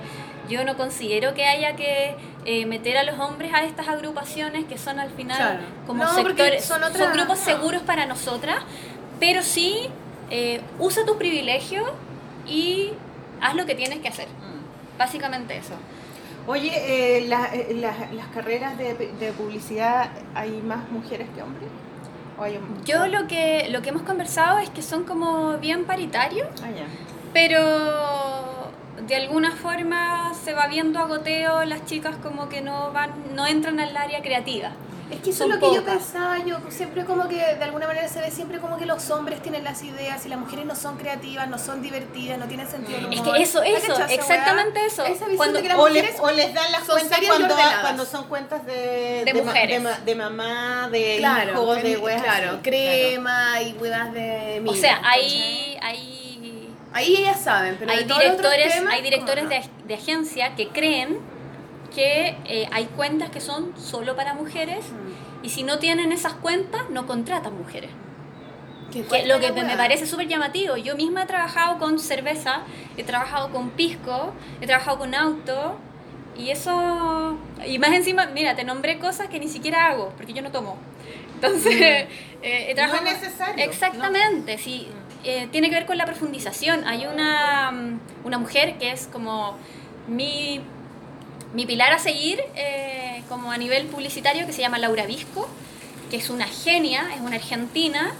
yo 0.49 0.63
no 0.63 0.77
considero 0.77 1.34
que 1.34 1.45
haya 1.45 1.76
que 1.76 2.15
eh, 2.45 2.65
meter 2.65 2.97
a 2.97 3.03
los 3.03 3.19
hombres 3.19 3.53
a 3.53 3.63
estas 3.63 3.88
agrupaciones 3.88 4.65
que 4.65 4.77
son 4.77 4.99
al 4.99 5.09
final 5.11 5.38
Claro. 5.38 5.59
como 5.88 6.03
No, 6.03 6.13
sectores, 6.13 6.65
son 6.65 6.81
son, 6.81 6.89
otras- 6.91 7.13
grupos 7.13 7.39
no. 7.39 7.45
seguros 7.45 7.81
para 7.84 8.05
nosotras, 8.05 8.57
pero 9.22 9.41
sí 9.43 9.88
eh, 10.30 10.60
usa 10.80 11.06
tus 11.06 11.15
privilegios 11.15 11.89
y 12.48 12.91
haz 13.39 13.56
lo 13.56 13.65
que 13.65 13.76
tienes 13.76 13.99
que 13.99 14.07
hacer. 14.10 14.27
Mm. 14.27 14.98
Básicamente 14.98 15.56
eso. 15.57 15.76
Oye, 16.48 16.72
eh, 16.73 17.27
la- 17.27 17.53
eh, 17.53 17.73
las- 17.76 18.27
carreras 18.34 18.77
de, 18.77 18.95
de 18.95 19.31
publicidad, 19.34 20.10
¿hay 20.34 20.61
más 20.65 20.89
mujeres 20.89 21.27
que 21.35 21.41
hombres? 21.43 21.69
¿O 22.39 22.43
hay 22.43 22.60
Yo 22.85 23.06
lo 23.07 23.27
que, 23.27 23.68
lo 23.69 23.81
que 23.81 23.89
hemos 23.89 24.02
conversado 24.03 24.57
es 24.60 24.69
que 24.69 24.81
son 24.81 25.03
como 25.03 25.57
bien 25.60 25.84
paritarios, 25.85 26.48
Ah, 26.64 26.69
pero 27.34 28.72
de 29.06 29.15
alguna 29.15 29.52
forma 29.52 30.34
se 30.34 30.53
va 30.53 30.68
viendo 30.68 30.99
a 30.99 31.06
goteo 31.06 31.64
las 31.65 31.85
chicas 31.85 32.15
como 32.23 32.49
que 32.49 32.61
no 32.61 32.91
van, 32.91 33.11
no 33.35 33.45
entran 33.45 33.80
al 33.80 33.95
área 33.95 34.22
creativa. 34.22 34.72
Es 35.12 35.20
que 35.22 35.30
eso 35.32 35.44
es 35.44 35.50
lo 35.50 35.60
que 35.60 35.76
yo 35.76 35.82
pocas. 35.82 35.96
pensaba, 35.98 36.38
yo 36.46 36.58
siempre 36.70 37.04
como 37.06 37.28
que 37.28 37.36
de 37.36 37.64
alguna 37.64 37.86
manera 37.88 38.08
se 38.08 38.20
ve 38.22 38.32
siempre 38.32 38.60
como 38.60 38.78
que 38.78 38.86
los 38.86 39.10
hombres 39.12 39.42
tienen 39.42 39.64
las 39.64 39.84
ideas 39.84 40.26
y 40.26 40.30
las 40.30 40.40
mujeres 40.40 40.66
no 40.66 40.76
son 40.76 40.98
creativas, 40.98 41.48
no 41.50 41.58
son 41.60 41.82
divertidas, 41.82 42.38
no 42.40 42.46
tienen 42.48 42.68
sentido 42.68 42.98
Es 42.98 43.20
humor. 43.20 43.36
que 43.36 43.44
eso, 43.44 43.62
¿Te 43.62 43.76
eso, 43.76 43.94
exactamente 44.08 44.80
weá? 44.80 44.88
eso. 44.88 45.06
Esa 45.06 45.26
Cuando- 45.36 45.58
de 45.58 45.64
que 45.64 45.68
las 45.70 45.78
O, 45.78 45.82
o 46.24 46.32
les 46.32 46.54
dan 46.54 46.72
las 46.72 46.82
cuentas 46.84 47.20
cuando, 47.28 47.56
cuando 47.82 48.06
son 48.06 48.24
cuentas 48.28 48.66
de, 48.66 49.24
De 49.26 49.34
ma- 49.34 49.44
mujeres. 49.44 49.82
ma- 49.82 50.00
de 50.00 50.16
mamá, 50.16 50.90
de 50.92 51.16
claro, 51.18 51.52
hijos, 51.54 51.76
de 51.76 51.82
crema- 51.82 52.04
weas 52.04 52.24
claro, 52.24 52.50
así. 52.52 52.58
crema 52.62 53.62
y 53.62 53.74
huevas 53.74 54.14
de 54.14 54.56
o 54.60 54.62
mimo, 54.62 54.74
sea, 54.76 55.02
hay, 55.04 55.78
hay, 55.82 56.18
Ahí 56.94 57.16
ellas 57.16 57.40
saben, 57.42 57.78
pero 57.80 57.90
hay 57.92 58.04
de 58.04 58.14
directores, 58.14 58.74
temas, 58.74 58.94
hay 58.94 59.02
directores 59.02 59.48
de, 59.48 59.62
de 59.86 59.94
agencia 59.94 60.56
que 60.56 60.68
creen 60.70 61.20
que 61.93 62.38
eh, 62.45 62.68
hay 62.72 62.85
cuentas 62.85 63.30
que 63.30 63.41
son 63.41 63.77
solo 63.77 64.15
para 64.15 64.34
mujeres 64.34 64.85
Mm. 64.91 65.45
y 65.45 65.49
si 65.49 65.63
no 65.63 65.80
tienen 65.80 66.11
esas 66.11 66.34
cuentas 66.34 66.89
no 66.89 67.05
contratan 67.07 67.57
mujeres. 67.57 67.89
Que 68.91 69.26
lo 69.26 69.39
que 69.39 69.51
me 69.53 69.77
parece 69.77 70.05
súper 70.05 70.27
llamativo. 70.27 70.76
Yo 70.76 70.95
misma 70.97 71.23
he 71.23 71.26
trabajado 71.26 71.77
con 71.80 71.97
cerveza, 71.97 72.63
he 72.97 73.03
trabajado 73.03 73.49
con 73.51 73.69
pisco, 73.69 74.34
he 74.59 74.68
trabajado 74.68 74.99
con 74.99 75.15
auto. 75.15 75.77
Y 76.38 76.49
eso. 76.49 77.38
Y 77.65 77.77
más 77.80 77.91
encima, 77.91 78.26
mira, 78.27 78.55
te 78.55 78.63
nombré 78.63 78.99
cosas 78.99 79.27
que 79.27 79.39
ni 79.39 79.47
siquiera 79.47 79.88
hago, 79.88 80.11
porque 80.18 80.34
yo 80.34 80.41
no 80.41 80.51
tomo. 80.51 80.77
Entonces, 81.35 81.73
eh, 81.80 82.07
he 82.41 82.76
trabajado. 82.76 83.03
No 83.03 83.09
es 83.09 83.22
necesario, 83.22 83.63
Exactamente, 83.63 84.57
sí. 84.57 84.88
Eh, 85.23 85.47
tiene 85.51 85.69
que 85.69 85.76
ver 85.76 85.85
con 85.85 85.97
la 85.97 86.05
profundización. 86.05 86.85
Hay 86.85 87.05
una, 87.05 87.72
mm, 87.72 87.99
una 88.26 88.38
mujer 88.39 88.77
que 88.77 88.91
es 88.91 89.07
como 89.07 89.55
mi, 90.07 90.61
mi 91.53 91.65
pilar 91.65 91.91
a 91.94 91.99
seguir, 91.99 92.41
eh, 92.56 93.23
como 93.30 93.52
a 93.52 93.57
nivel 93.57 93.88
publicitario, 93.88 94.45
que 94.45 94.53
se 94.53 94.61
llama 94.61 94.78
Laura 94.80 95.06
Visco, 95.06 95.48
que 96.10 96.18
es 96.18 96.30
una 96.30 96.48
genia, 96.48 97.10
es 97.15 97.22
una 97.22 97.36
argentina, 97.38 98.14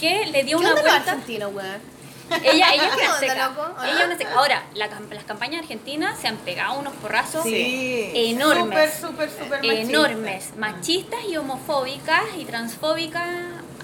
que 0.00 0.26
le 0.26 0.44
dio 0.44 0.58
¿Qué 0.58 0.64
una 0.64 0.74
onda 0.74 0.82
vuelta. 0.82 1.12
argentinos, 1.12 1.54
weón? 1.54 1.96
Ella, 2.42 2.74
ella 2.74 2.88
es 2.88 2.96
¿Qué 2.96 3.02
una 3.04 3.14
onda, 3.14 3.18
seca. 3.20 3.48
loco? 3.48 3.62
¿Ah? 3.78 3.84
Ella 3.88 3.98
es 4.00 4.06
una 4.06 4.18
seca. 4.18 4.34
Ahora, 4.34 4.62
la 4.74 4.88
las 5.10 5.24
campañas 5.24 5.62
argentinas 5.62 6.18
se 6.18 6.26
han 6.28 6.36
pegado 6.38 6.78
unos 6.78 6.92
porrazos 6.94 7.44
Sí. 7.44 8.10
enormes. 8.14 8.94
Súper, 8.94 9.30
súper, 9.30 9.30
súper 9.30 9.62
machista. 9.62 9.80
enormes, 9.92 10.56
machistas 10.56 11.20
y 11.28 11.36
homofóbicas 11.36 12.22
y 12.36 12.44
transfóbicas 12.44 13.28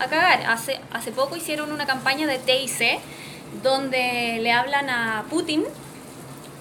a 0.00 0.06
cagar. 0.08 0.42
Hace, 0.46 0.80
hace 0.92 1.12
poco 1.12 1.36
hicieron 1.36 1.70
una 1.72 1.86
campaña 1.86 2.26
de 2.26 2.38
TIC 2.38 3.00
donde 3.62 4.38
le 4.40 4.52
hablan 4.52 4.90
a 4.90 5.24
Putin 5.30 5.64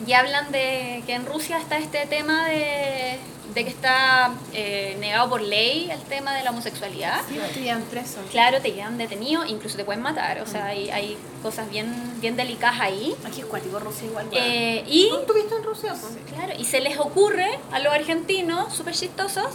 y 0.05 0.13
hablan 0.13 0.51
de 0.51 1.03
que 1.05 1.13
en 1.13 1.25
Rusia 1.25 1.57
está 1.57 1.77
este 1.77 2.05
tema 2.05 2.47
de, 2.47 3.19
de 3.53 3.63
que 3.63 3.69
está 3.69 4.31
eh, 4.53 4.97
negado 4.99 5.29
por 5.29 5.41
ley 5.41 5.89
el 5.91 6.01
tema 6.01 6.33
de 6.33 6.43
la 6.43 6.51
homosexualidad. 6.51 7.21
Sí, 7.27 7.39
te 7.53 7.61
llevan 7.61 7.83
preso. 7.83 8.19
Claro, 8.31 8.61
te 8.61 8.71
llevan 8.71 8.97
detenido, 8.97 9.45
incluso 9.45 9.77
te 9.77 9.85
pueden 9.85 10.01
matar, 10.01 10.41
o 10.41 10.45
sea, 10.45 10.67
hay, 10.67 10.89
hay 10.89 11.17
cosas 11.43 11.69
bien, 11.69 11.93
bien 12.19 12.35
delicadas 12.35 12.79
ahí. 12.81 13.15
Aquí 13.25 13.41
es 13.41 13.45
cuático 13.45 13.79
Rusia 13.79 14.07
igual. 14.07 14.27
Eh, 14.31 14.83
y 14.87 15.09
¿Tú 15.09 15.19
estuviste 15.19 15.55
en 15.55 15.63
Rusia? 15.63 15.93
pues? 15.99 16.17
Claro, 16.33 16.53
y 16.57 16.65
se 16.65 16.79
les 16.81 16.97
ocurre 16.97 17.59
a 17.71 17.79
los 17.79 17.93
argentinos, 17.93 18.73
súper 18.73 18.95
chistosos, 18.95 19.49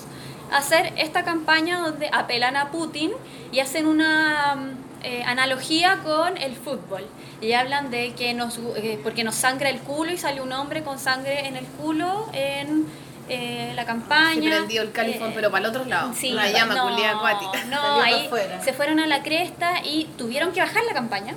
hacer 0.52 0.93
esta 0.97 1.24
campaña 1.24 1.81
donde 1.81 2.09
apelan 2.12 2.56
a 2.56 2.70
Putin 2.70 3.12
y 3.51 3.60
hacen 3.60 3.86
una 3.86 4.55
mm, 4.56 4.85
eh, 5.02 5.23
analogía 5.24 5.98
con 6.05 6.36
el 6.36 6.55
fútbol. 6.55 7.06
Y 7.40 7.52
hablan 7.52 7.90
de 7.90 8.14
que 8.14 8.35
nos, 8.35 8.59
eh, 8.77 8.98
porque 9.02 9.24
nos 9.24 9.35
sangra 9.35 9.68
el 9.68 9.81
culo 9.81 10.12
y 10.12 10.18
sale 10.18 10.40
un 10.40 10.52
hombre 10.52 10.82
con 10.82 10.98
sangre 10.98 11.47
en 11.47 11.56
el 11.56 11.66
culo 11.66 12.28
en 12.32 12.86
eh, 13.28 13.73
la 13.74 13.85
campaña. 13.85 14.51
Se 14.51 14.56
prendió 14.56 14.82
el 14.82 14.93
califón, 14.93 15.31
Eh, 15.31 15.32
pero 15.35 15.51
para 15.51 15.64
el 15.64 15.70
otro 15.70 15.85
lado. 15.85 16.12
Sí, 16.14 16.32
Una 16.32 16.48
llama 16.48 16.74
no, 16.74 16.89
culiada 16.89 17.16
acuática. 17.16 17.64
No, 17.64 18.01
ahí 18.01 18.31
se 18.64 18.73
fueron 18.73 19.01
a 19.01 19.06
la 19.06 19.23
cresta 19.23 19.82
y 19.85 20.05
tuvieron 20.16 20.52
que 20.52 20.60
bajar 20.60 20.85
la 20.85 20.94
campaña. 20.94 21.35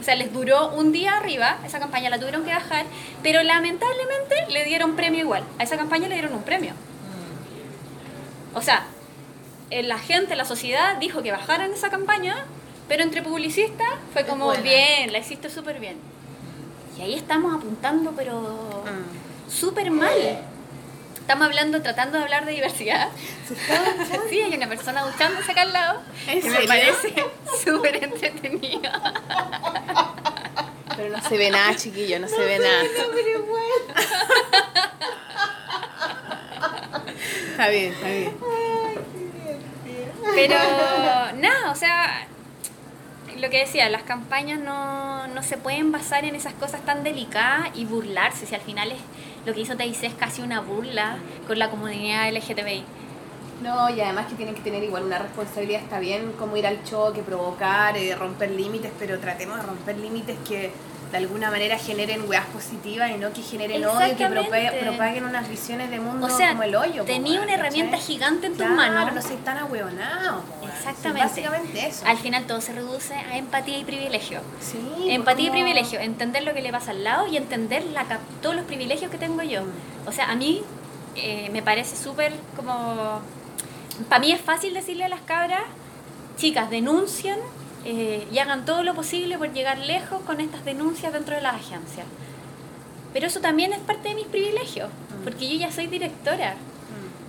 O 0.00 0.02
sea, 0.04 0.16
les 0.16 0.32
duró 0.32 0.70
un 0.72 0.90
día 0.90 1.16
arriba, 1.16 1.58
esa 1.64 1.78
campaña 1.78 2.10
la 2.10 2.18
tuvieron 2.18 2.44
que 2.44 2.50
bajar, 2.50 2.86
pero 3.22 3.40
lamentablemente 3.44 4.34
le 4.50 4.64
dieron 4.64 4.96
premio 4.96 5.20
igual. 5.20 5.44
A 5.60 5.62
esa 5.62 5.76
campaña 5.76 6.08
le 6.08 6.14
dieron 6.14 6.34
un 6.34 6.42
premio. 6.42 6.72
O 8.52 8.60
sea, 8.60 8.84
la 9.70 9.98
gente, 9.98 10.34
la 10.34 10.44
sociedad 10.44 10.96
dijo 10.96 11.22
que 11.22 11.30
bajaran 11.30 11.72
esa 11.72 11.88
campaña, 11.88 12.34
pero 12.92 13.04
entre 13.04 13.22
publicistas 13.22 13.88
fue 14.12 14.26
como, 14.26 14.44
buena. 14.44 14.60
bien, 14.60 15.12
la 15.12 15.18
hiciste 15.20 15.48
súper 15.48 15.80
bien. 15.80 15.96
Y 16.98 17.00
ahí 17.00 17.14
estamos 17.14 17.54
apuntando, 17.54 18.12
pero 18.14 18.84
súper 19.48 19.90
mal. 19.90 20.12
Estamos 21.18 21.46
hablando, 21.46 21.80
tratando 21.80 22.18
de 22.18 22.24
hablar 22.24 22.44
de 22.44 22.52
diversidad. 22.52 23.08
Sí, 24.28 24.42
hay 24.42 24.54
una 24.54 24.68
persona 24.68 25.06
duchándose 25.06 25.52
acá 25.52 25.62
al 25.62 25.72
lado. 25.72 26.02
¿En 26.26 26.42
que 26.42 26.50
me 26.50 26.66
parece 26.66 27.14
súper 27.64 28.04
entretenido. 28.04 28.92
Pero 30.94 31.16
no 31.16 31.22
se 31.26 31.38
ve 31.38 31.50
nada, 31.50 31.74
chiquillo, 31.74 32.20
no, 32.20 32.28
se 32.28 32.40
ve 32.40 32.58
nada. 32.58 32.82
Está 37.52 37.68
bien, 37.68 37.94
está 37.94 38.08
bien. 38.08 38.36
Pero 40.34 40.56
nada, 41.36 41.70
o 41.70 41.74
sea, 41.74 42.28
lo 43.38 43.50
que 43.50 43.58
decía, 43.58 43.88
las 43.88 44.02
campañas 44.02 44.60
no, 44.60 45.26
no 45.28 45.42
se 45.42 45.56
pueden 45.56 45.92
basar 45.92 46.24
en 46.24 46.34
esas 46.34 46.54
cosas 46.54 46.84
tan 46.84 47.02
delicadas 47.02 47.70
y 47.74 47.84
burlarse, 47.84 48.46
si 48.46 48.54
al 48.54 48.60
final 48.60 48.92
es 48.92 48.98
lo 49.46 49.54
que 49.54 49.60
hizo 49.60 49.76
TIC 49.76 50.04
es 50.04 50.14
casi 50.14 50.42
una 50.42 50.60
burla 50.60 51.16
con 51.46 51.58
la 51.58 51.70
comunidad 51.70 52.30
LGTBI. 52.32 52.84
No, 53.62 53.90
y 53.90 54.00
además 54.00 54.26
que 54.26 54.34
tienen 54.34 54.54
que 54.54 54.60
tener 54.60 54.82
igual 54.82 55.04
una 55.04 55.18
responsabilidad, 55.18 55.82
está 55.82 56.00
bien 56.00 56.32
como 56.32 56.56
ir 56.56 56.66
al 56.66 56.82
choque, 56.84 57.22
provocar, 57.22 57.96
eh, 57.96 58.14
romper 58.16 58.50
límites, 58.50 58.90
pero 58.98 59.18
tratemos 59.20 59.56
de 59.56 59.62
romper 59.62 59.98
límites 59.98 60.36
que 60.48 60.72
de 61.12 61.18
alguna 61.18 61.50
manera 61.50 61.78
generen 61.78 62.28
weas 62.28 62.46
positivas 62.46 63.10
y 63.10 63.14
no 63.18 63.32
que 63.34 63.42
generen 63.42 63.84
odio, 63.84 63.98
que 63.98 64.04
Exactamente. 64.24 64.50
propa- 64.50 64.80
propaguen 64.80 65.24
unas 65.26 65.46
visiones 65.48 65.90
de 65.90 66.00
mundo 66.00 66.26
O 66.26 66.30
sea, 66.30 66.48
como 66.50 66.62
el 66.64 66.74
hoyo. 66.74 67.04
tenía 67.04 67.40
una 67.42 67.52
herramienta 67.54 67.98
gigante 67.98 68.46
en 68.46 68.54
tus 68.56 68.66
Claro, 68.66 68.76
manos. 68.94 69.14
no 69.14 69.20
soy 69.22 69.36
tan 69.36 69.58
ahueonado. 69.58 70.42
Exactamente. 70.66 71.28
Básicamente 71.28 71.86
eso. 71.86 72.06
Al 72.06 72.16
final 72.18 72.44
todo 72.46 72.60
se 72.62 72.72
reduce 72.72 73.14
a 73.14 73.36
empatía 73.36 73.78
y 73.78 73.84
privilegio. 73.84 74.40
Sí, 74.60 74.80
Empatía 75.10 75.48
y 75.48 75.50
privilegio, 75.50 76.00
entender 76.00 76.42
lo 76.44 76.54
que 76.54 76.62
le 76.62 76.72
pasa 76.72 76.92
al 76.92 77.04
lado 77.04 77.26
y 77.26 77.36
entender 77.36 77.84
la, 77.92 78.04
cap- 78.04 78.20
todos 78.40 78.56
los 78.56 78.64
privilegios 78.64 79.10
que 79.10 79.18
tengo 79.18 79.42
yo. 79.42 79.62
O 80.06 80.12
sea, 80.12 80.30
a 80.30 80.34
mí 80.34 80.62
eh, 81.14 81.50
me 81.52 81.62
parece 81.62 81.94
súper 81.94 82.32
como... 82.56 83.20
Para 84.08 84.20
mí 84.20 84.32
es 84.32 84.40
fácil 84.40 84.72
decirle 84.72 85.04
a 85.04 85.08
las 85.10 85.20
cabras, 85.20 85.60
chicas, 86.38 86.70
denuncien 86.70 87.36
eh, 87.84 88.26
y 88.30 88.38
hagan 88.38 88.64
todo 88.64 88.82
lo 88.82 88.94
posible 88.94 89.38
por 89.38 89.52
llegar 89.52 89.78
lejos 89.78 90.20
con 90.22 90.40
estas 90.40 90.64
denuncias 90.64 91.12
dentro 91.12 91.34
de 91.34 91.42
las 91.42 91.54
agencias. 91.54 92.06
Pero 93.12 93.26
eso 93.26 93.40
también 93.40 93.72
es 93.72 93.80
parte 93.80 94.10
de 94.10 94.14
mis 94.14 94.26
privilegios, 94.26 94.88
porque 95.24 95.48
yo 95.48 95.56
ya 95.58 95.72
soy 95.72 95.86
directora. 95.86 96.54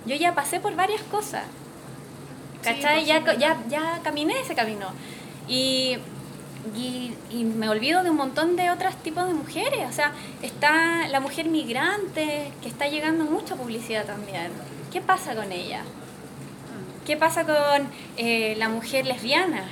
Yo 0.06 0.16
ya 0.16 0.34
pasé 0.34 0.60
por 0.60 0.74
varias 0.76 1.02
cosas. 1.02 1.44
¿Cachai? 2.62 3.04
ya, 3.04 3.22
ya, 3.36 3.58
ya 3.68 4.00
caminé 4.02 4.40
ese 4.40 4.54
camino. 4.54 4.86
Y, 5.48 5.98
y, 6.74 7.14
y 7.30 7.44
me 7.44 7.68
olvido 7.68 8.02
de 8.02 8.10
un 8.10 8.16
montón 8.16 8.56
de 8.56 8.70
otros 8.70 8.96
tipos 9.02 9.26
de 9.26 9.34
mujeres. 9.34 9.86
O 9.88 9.92
sea, 9.92 10.12
está 10.42 11.08
la 11.08 11.20
mujer 11.20 11.46
migrante, 11.48 12.52
que 12.62 12.68
está 12.68 12.88
llegando 12.88 13.24
mucha 13.24 13.54
publicidad 13.56 14.06
también. 14.06 14.50
¿Qué 14.92 15.00
pasa 15.00 15.34
con 15.34 15.52
ella? 15.52 15.82
¿Qué 17.06 17.16
pasa 17.16 17.44
con 17.44 17.88
eh, 18.16 18.54
la 18.56 18.68
mujer 18.68 19.06
lesbiana? 19.06 19.64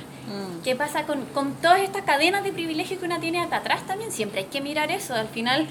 ¿Qué 0.63 0.75
pasa 0.75 1.05
con, 1.05 1.25
con 1.25 1.53
todas 1.55 1.81
estas 1.81 2.03
cadenas 2.03 2.43
de 2.43 2.53
privilegio 2.53 2.99
que 2.99 3.05
una 3.05 3.19
tiene 3.19 3.41
acá 3.41 3.57
atrás 3.57 3.85
también? 3.85 4.11
Siempre 4.11 4.41
hay 4.41 4.45
que 4.45 4.61
mirar 4.61 4.91
eso. 4.91 5.13
Al 5.13 5.27
final, 5.27 5.67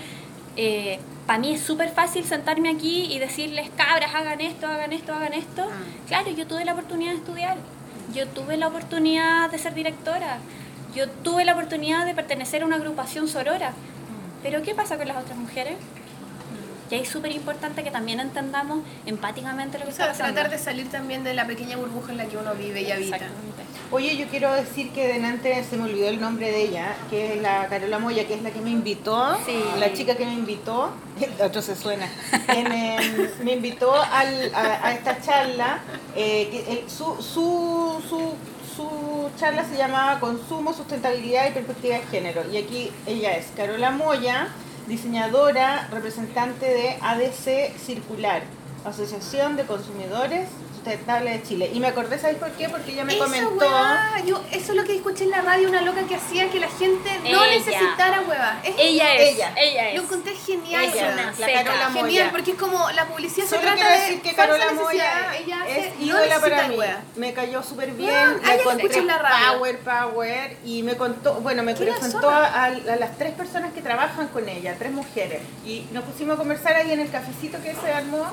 para 1.27 1.39
mí 1.39 1.55
es 1.55 1.63
súper 1.63 1.91
fácil 1.91 2.25
sentarme 2.25 2.69
aquí 2.69 3.13
y 3.13 3.19
decirles, 3.19 3.71
cabras, 3.77 4.15
hagan 4.15 4.41
esto, 4.41 4.67
hagan 4.67 4.93
esto, 4.93 5.15
hagan 5.15 5.33
esto. 5.33 5.67
Claro, 6.07 6.31
yo 6.31 6.47
tuve 6.47 6.65
la 6.65 6.73
oportunidad 6.73 7.13
de 7.13 7.17
estudiar. 7.19 7.57
Yo 8.15 8.29
tuve 8.29 8.59
la 8.59 8.69
oportunidad 8.69 9.51
de 9.51 9.59
ser 9.59 9.73
directora. 9.75 10.39
Yo 10.95 11.09
tuve 11.09 11.47
la 11.47 11.55
oportunidad 11.55 12.05
de 12.05 12.15
pertenecer 12.15 12.63
a 12.63 12.67
una 12.67 12.77
agrupación 12.77 13.29
sorora. 13.29 13.73
Pero 14.43 14.61
¿qué 14.63 14.75
pasa 14.75 14.99
con 14.99 15.09
las 15.09 15.17
otras 15.17 15.39
mujeres? 15.39 15.77
Y 16.91 16.95
ahí 16.97 17.01
es 17.03 17.09
súper 17.09 17.33
importante 17.33 17.83
que 17.83 17.91
también 17.91 18.21
entendamos 18.21 18.81
empáticamente 19.07 19.79
lo 19.79 19.85
que 19.87 19.91
O 19.93 19.95
sea, 19.95 20.07
está 20.07 20.19
pasando. 20.19 20.35
tratar 20.35 20.51
de 20.59 20.63
salir 20.63 20.91
también 20.91 21.25
de 21.25 21.33
la 21.35 21.47
pequeña 21.47 21.77
burbuja 21.77 22.13
en 22.13 22.19
la 22.19 22.27
que 22.27 22.37
uno 22.37 22.55
vive 22.55 22.83
y 22.83 22.91
habita. 22.93 23.19
Oye, 23.91 24.17
yo 24.17 24.27
quiero 24.29 24.53
decir 24.55 24.91
que 24.93 25.07
delante 25.07 25.63
se 25.65 25.77
me 25.77 25.85
olvidó 25.85 26.09
el 26.09 26.21
nombre 26.21 26.51
de 26.51 26.63
ella, 26.63 26.95
que 27.11 27.35
es 27.35 27.43
la 27.43 27.67
Carola 27.69 27.99
Moya, 27.99 28.27
que 28.27 28.35
es 28.35 28.43
la 28.43 28.51
que 28.51 28.61
me 28.61 28.71
invitó, 28.71 29.37
Sí. 29.47 29.59
la 29.79 29.93
chica 29.93 30.15
que 30.17 30.25
me 30.25 30.33
invitó, 30.33 30.91
el 31.21 31.43
otro 31.47 31.61
se 31.63 31.77
suena, 31.77 32.07
que 32.47 32.63
me, 32.65 32.99
me 33.45 33.53
invitó 33.53 33.95
al- 33.95 34.55
a, 34.55 34.87
a 34.89 34.93
esta 34.93 35.21
charla, 35.21 35.81
eh, 36.17 36.49
que 36.51 36.73
el- 36.73 36.91
su, 36.91 37.05
su, 37.23 38.03
su, 38.09 38.35
su 38.75 39.31
charla 39.39 39.65
se 39.69 39.77
llamaba 39.77 40.19
Consumo, 40.21 40.73
Sustentabilidad 40.73 41.49
y 41.49 41.53
Perspectiva 41.53 41.97
de 41.97 42.03
Género. 42.07 42.43
Y 42.51 42.57
aquí 42.57 42.91
ella 43.07 43.37
es 43.37 43.47
Carola 43.55 43.91
Moya, 43.91 44.49
diseñadora, 44.87 45.89
representante 45.91 46.67
de 46.67 46.97
ADC 47.01 47.77
Circular, 47.79 48.43
Asociación 48.85 49.57
de 49.57 49.65
Consumidores 49.65 50.49
Sustentables 50.83 51.41
de 51.41 51.49
Chile. 51.49 51.71
Y 51.73 51.79
me 51.79 51.87
acordé, 51.87 52.19
¿sabes 52.19 52.37
por 52.39 52.51
qué? 52.53 52.69
Porque 52.69 52.93
ella 52.93 53.05
me 53.05 53.15
Esa 53.15 53.25
comentó... 53.25 53.67
yo, 54.27 54.43
eso 54.51 54.73
es 54.73 54.77
lo 54.77 54.85
que 54.85 54.97
escuché 54.97 55.25
en 55.25 55.31
la 55.31 55.41
radio, 55.41 55.69
una 55.69 55.81
loca 55.81 56.03
que 56.09 56.17
hacía 56.17 56.51
que 56.51 56.59
la 56.59 56.69
gente 56.69 57.09
no 57.31 57.45
Ella. 57.45 57.47
necesitara 57.57 58.21
hueva. 58.23 58.59
Es 58.65 58.75
Ella 58.79 59.15
es, 59.15 59.35
Ella. 59.35 59.55
ella, 59.57 59.89
es. 59.91 59.97
Lo 59.97 60.03
encontré 60.03 60.35
genial. 60.35 60.85
Ella, 60.85 61.13
una 61.13 61.33
la. 61.39 61.63
Carola 61.63 61.89
Moya. 61.91 62.05
Genial, 62.07 62.29
porque 62.33 62.51
es 62.53 62.57
como 62.59 62.91
la 62.91 63.07
publicidad 63.07 63.47
se 63.47 63.51
Solo 63.51 63.63
trata 63.63 63.77
quiero 63.77 63.91
de 63.91 64.01
decir 64.01 64.23
que 64.23 64.35
Carola. 64.35 64.73
Moya 64.73 65.37
ella 65.37 65.59
es 65.69 65.99
no 65.99 66.05
ídola 66.05 66.41
para 66.41 66.69
mí. 66.69 66.77
hueá. 66.77 67.01
Me 67.15 67.33
cayó 67.33 67.63
súper 67.63 67.93
bien. 67.93 68.11
Weón, 68.11 68.41
la 68.43 68.55
encontré 68.55 68.99
en 68.99 69.09
radio. 69.09 69.53
Power, 69.59 69.79
power. 69.79 70.57
Y 70.65 70.83
me 70.83 70.97
contó, 70.97 71.35
bueno, 71.35 71.63
me 71.63 71.75
¿Qué 71.75 71.85
la 71.85 71.95
presentó 71.95 72.29
a, 72.29 72.65
a 72.65 72.71
las 72.71 73.17
tres 73.19 73.33
personas 73.35 73.73
que 73.73 73.83
trabajan 73.83 74.27
con 74.29 74.49
ella, 74.49 74.75
tres 74.79 74.91
mujeres. 74.91 75.43
Y 75.65 75.87
nos 75.93 76.03
pusimos 76.05 76.35
a 76.35 76.39
conversar 76.39 76.75
ahí 76.75 76.91
en 76.91 77.01
el 77.01 77.11
cafecito 77.11 77.59
que 77.63 77.73
se 77.75 77.93
armó. 77.93 78.27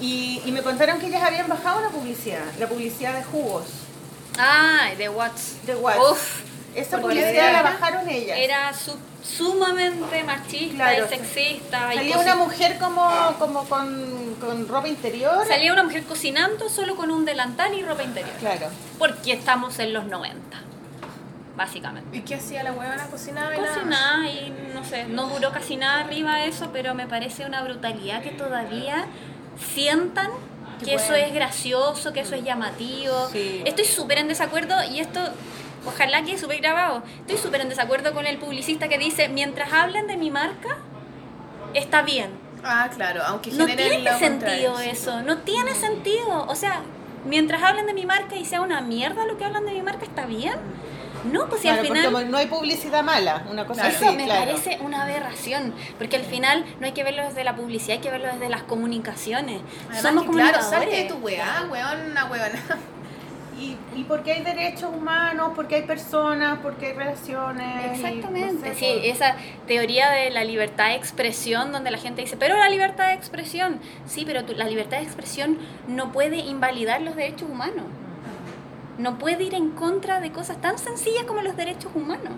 Y, 0.00 0.42
y 0.44 0.52
me 0.52 0.62
contaron 0.62 0.98
que 0.98 1.06
ellas 1.06 1.22
habían 1.22 1.48
bajado 1.48 1.80
la 1.80 1.88
publicidad, 1.88 2.42
la 2.58 2.68
publicidad 2.68 3.14
de 3.14 3.22
jugos, 3.24 3.64
Ah, 4.38 4.88
de 4.98 5.08
Watts. 5.08 5.64
de 5.66 5.74
Watts. 5.76 6.00
Uf, 6.10 6.40
Esa 6.74 6.98
publicidad 7.00 7.28
era- 7.30 7.52
la 7.52 7.62
bajaron 7.62 8.08
ellas. 8.08 8.36
era 8.38 8.74
su- 8.74 8.98
sumamente 9.22 10.22
machista 10.24 10.74
Claro, 10.90 11.06
y 11.06 11.08
sexista. 11.08 11.92
Salía 11.94 12.18
una 12.18 12.34
mujer 12.34 12.78
como, 12.78 13.08
como 13.38 13.64
con, 13.68 14.34
con 14.40 14.66
ropa 14.68 14.88
interior. 14.88 15.46
Salía 15.46 15.72
una 15.72 15.84
mujer 15.84 16.02
cocinando 16.04 16.68
solo 16.68 16.96
con 16.96 17.10
un 17.12 17.24
delantal 17.24 17.72
y 17.74 17.82
ropa 17.84 18.02
interior. 18.02 18.34
Claro. 18.40 18.66
Porque 18.98 19.32
estamos 19.32 19.78
en 19.78 19.92
los 19.94 20.04
90, 20.06 20.58
básicamente. 21.56 22.16
¿Y 22.16 22.20
qué 22.22 22.34
hacía 22.34 22.62
la 22.64 22.72
huevona? 22.72 23.06
Cocinaba 23.06 23.54
y. 23.54 23.60
Cocinaba 23.60 24.26
y 24.28 24.54
no 24.74 24.84
sé, 24.84 25.04
no 25.04 25.28
duró 25.28 25.52
casi 25.52 25.76
nada 25.76 26.00
arriba 26.00 26.44
eso, 26.44 26.70
pero 26.72 26.94
me 26.94 27.06
parece 27.06 27.46
una 27.46 27.62
brutalidad 27.62 28.22
que 28.22 28.30
todavía 28.30 29.06
sientan 29.58 30.30
que 30.78 30.86
Que 30.86 30.94
eso 30.96 31.14
es 31.14 31.32
gracioso, 31.32 32.12
que 32.12 32.20
eso 32.20 32.34
es 32.34 32.44
llamativo. 32.44 33.28
Sí. 33.30 33.62
Estoy 33.64 33.84
súper 33.84 34.18
en 34.18 34.28
desacuerdo 34.28 34.74
y 34.90 35.00
esto, 35.00 35.20
ojalá 35.86 36.22
quede 36.24 36.36
súper 36.36 36.60
grabado. 36.60 37.02
Estoy 37.20 37.38
súper 37.38 37.60
en 37.60 37.68
desacuerdo 37.68 38.12
con 38.12 38.26
el 38.26 38.38
publicista 38.38 38.88
que 38.88 38.98
dice, 38.98 39.28
mientras 39.28 39.72
hablen 39.72 40.06
de 40.08 40.16
mi 40.16 40.30
marca, 40.30 40.76
está 41.74 42.02
bien. 42.02 42.30
Ah, 42.64 42.90
claro, 42.94 43.22
aunque 43.26 43.52
No 43.52 43.66
tiene 43.66 44.18
sentido 44.18 44.80
eso, 44.80 45.22
no 45.22 45.38
tiene 45.38 45.74
sentido. 45.74 46.46
O 46.48 46.54
sea, 46.54 46.82
mientras 47.24 47.62
hablen 47.62 47.86
de 47.86 47.94
mi 47.94 48.04
marca 48.06 48.36
y 48.36 48.44
sea 48.44 48.60
una 48.60 48.80
mierda 48.80 49.26
lo 49.26 49.38
que 49.38 49.44
hablan 49.44 49.64
de 49.66 49.72
mi 49.72 49.82
marca, 49.82 50.04
¿está 50.04 50.26
bien? 50.26 50.54
No, 51.32 51.46
pues 51.48 51.62
si 51.62 51.68
Claro, 51.68 51.80
al 51.80 51.86
final... 51.86 52.30
no 52.30 52.38
hay 52.38 52.46
publicidad 52.46 53.02
mala, 53.02 53.44
una 53.50 53.66
cosa 53.66 53.82
Claro. 53.82 53.96
Eso 53.96 54.06
así, 54.08 54.16
me 54.16 54.24
claro. 54.24 54.44
parece 54.44 54.78
una 54.80 55.02
aberración, 55.04 55.72
porque 55.98 56.16
al 56.16 56.24
final 56.24 56.64
no 56.80 56.86
hay 56.86 56.92
que 56.92 57.02
verlo 57.02 57.22
desde 57.24 57.44
la 57.44 57.56
publicidad, 57.56 57.96
hay 57.96 58.02
que 58.02 58.10
verlo 58.10 58.28
desde 58.32 58.48
las 58.48 58.62
comunicaciones. 58.64 59.60
Además 59.86 60.02
Somos 60.02 60.24
que, 60.24 60.30
claro, 60.30 60.58
comunicadores. 60.58 60.66
salte 60.90 60.96
de 60.96 61.04
tu 61.04 61.14
weá, 61.24 61.66
weón, 61.70 62.10
una 62.10 62.24
weona. 62.26 62.60
Y, 63.56 63.76
y 63.94 64.02
porque 64.08 64.32
hay 64.32 64.42
derechos 64.42 64.90
humanos, 64.92 65.52
porque 65.54 65.76
hay 65.76 65.82
personas, 65.82 66.58
porque 66.60 66.86
hay 66.88 66.92
relaciones. 66.94 67.86
y 67.86 68.04
Exactamente, 68.04 68.68
no 68.68 68.74
sé, 68.74 68.80
sí, 68.80 68.92
pues. 69.00 69.14
esa 69.14 69.36
teoría 69.68 70.10
de 70.10 70.30
la 70.30 70.42
libertad 70.42 70.88
de 70.88 70.96
expresión 70.96 71.70
donde 71.70 71.92
la 71.92 71.98
gente 71.98 72.20
dice, 72.22 72.36
pero 72.36 72.56
la 72.58 72.68
libertad 72.68 73.06
de 73.06 73.12
expresión, 73.14 73.78
sí, 74.06 74.24
pero 74.26 74.44
tu- 74.44 74.54
la 74.54 74.64
libertad 74.64 74.96
de 74.98 75.04
expresión 75.04 75.58
no 75.86 76.10
puede 76.10 76.38
invalidar 76.38 77.00
los 77.02 77.14
derechos 77.14 77.48
humanos, 77.48 77.84
no 78.98 79.18
puede 79.18 79.44
ir 79.44 79.54
en 79.54 79.70
contra 79.70 80.20
de 80.20 80.32
cosas 80.32 80.60
tan 80.60 80.78
sencillas 80.78 81.24
como 81.24 81.42
los 81.42 81.56
derechos 81.56 81.90
humanos. 81.94 82.34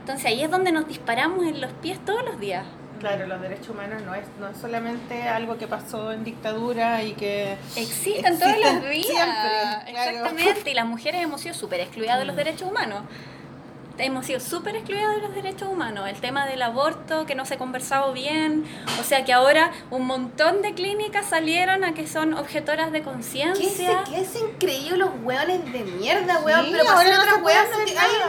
Entonces 0.00 0.26
ahí 0.26 0.42
es 0.42 0.50
donde 0.50 0.72
nos 0.72 0.88
disparamos 0.88 1.44
en 1.46 1.60
los 1.60 1.72
pies 1.74 1.98
todos 2.04 2.24
los 2.24 2.40
días. 2.40 2.64
Claro, 2.98 3.26
los 3.26 3.40
derechos 3.40 3.70
humanos 3.70 4.02
no 4.02 4.14
es, 4.14 4.24
no 4.38 4.48
es 4.48 4.58
solamente 4.58 5.22
algo 5.22 5.56
que 5.56 5.66
pasó 5.66 6.12
en 6.12 6.22
dictadura 6.22 7.02
y 7.02 7.12
que... 7.12 7.56
Existen 7.74 8.38
todos 8.38 8.56
los 8.58 8.74
Existen 8.74 8.90
días. 8.90 9.06
siempre, 9.06 9.92
claro. 9.92 10.10
Exactamente. 10.10 10.70
Y 10.70 10.74
las 10.74 10.86
mujeres 10.86 11.22
hemos 11.22 11.40
sido 11.40 11.54
súper 11.54 11.80
excluidas 11.80 12.18
de 12.18 12.26
los 12.26 12.36
derechos 12.36 12.68
humanos. 12.68 13.04
Hemos 13.98 14.24
sido 14.26 14.40
súper 14.40 14.76
excluidas 14.76 15.14
de 15.16 15.20
los 15.20 15.34
derechos 15.34 15.68
humanos. 15.68 16.08
El 16.08 16.20
tema 16.20 16.46
del 16.46 16.62
aborto, 16.62 17.26
que 17.26 17.34
no 17.34 17.44
se 17.44 17.54
ha 17.54 17.58
conversado 17.58 18.12
bien. 18.14 18.64
O 18.98 19.04
sea 19.04 19.24
que 19.26 19.32
ahora 19.32 19.72
un 19.90 20.06
montón 20.06 20.62
de 20.62 20.72
clínicas 20.74 21.26
salieron 21.26 21.84
a 21.84 21.92
que 21.92 22.06
son 22.06 22.32
objetoras 22.34 22.92
de 22.92 23.00
¿Qué 23.00 23.04
se, 23.04 23.10
conciencia. 23.10 24.04
qué 24.08 24.24
se 24.24 24.38
han 24.38 24.52
creído 24.58 24.96
los 24.96 25.10
weones 25.22 25.70
de 25.72 25.80
mierda, 25.80 26.38
weón? 26.40 26.64
Sí, 26.64 26.72
pero 26.72 26.88
ahora 26.90 27.10
no 27.10 27.16
otras 27.22 27.34
se 27.36 27.40
weas 27.42 27.66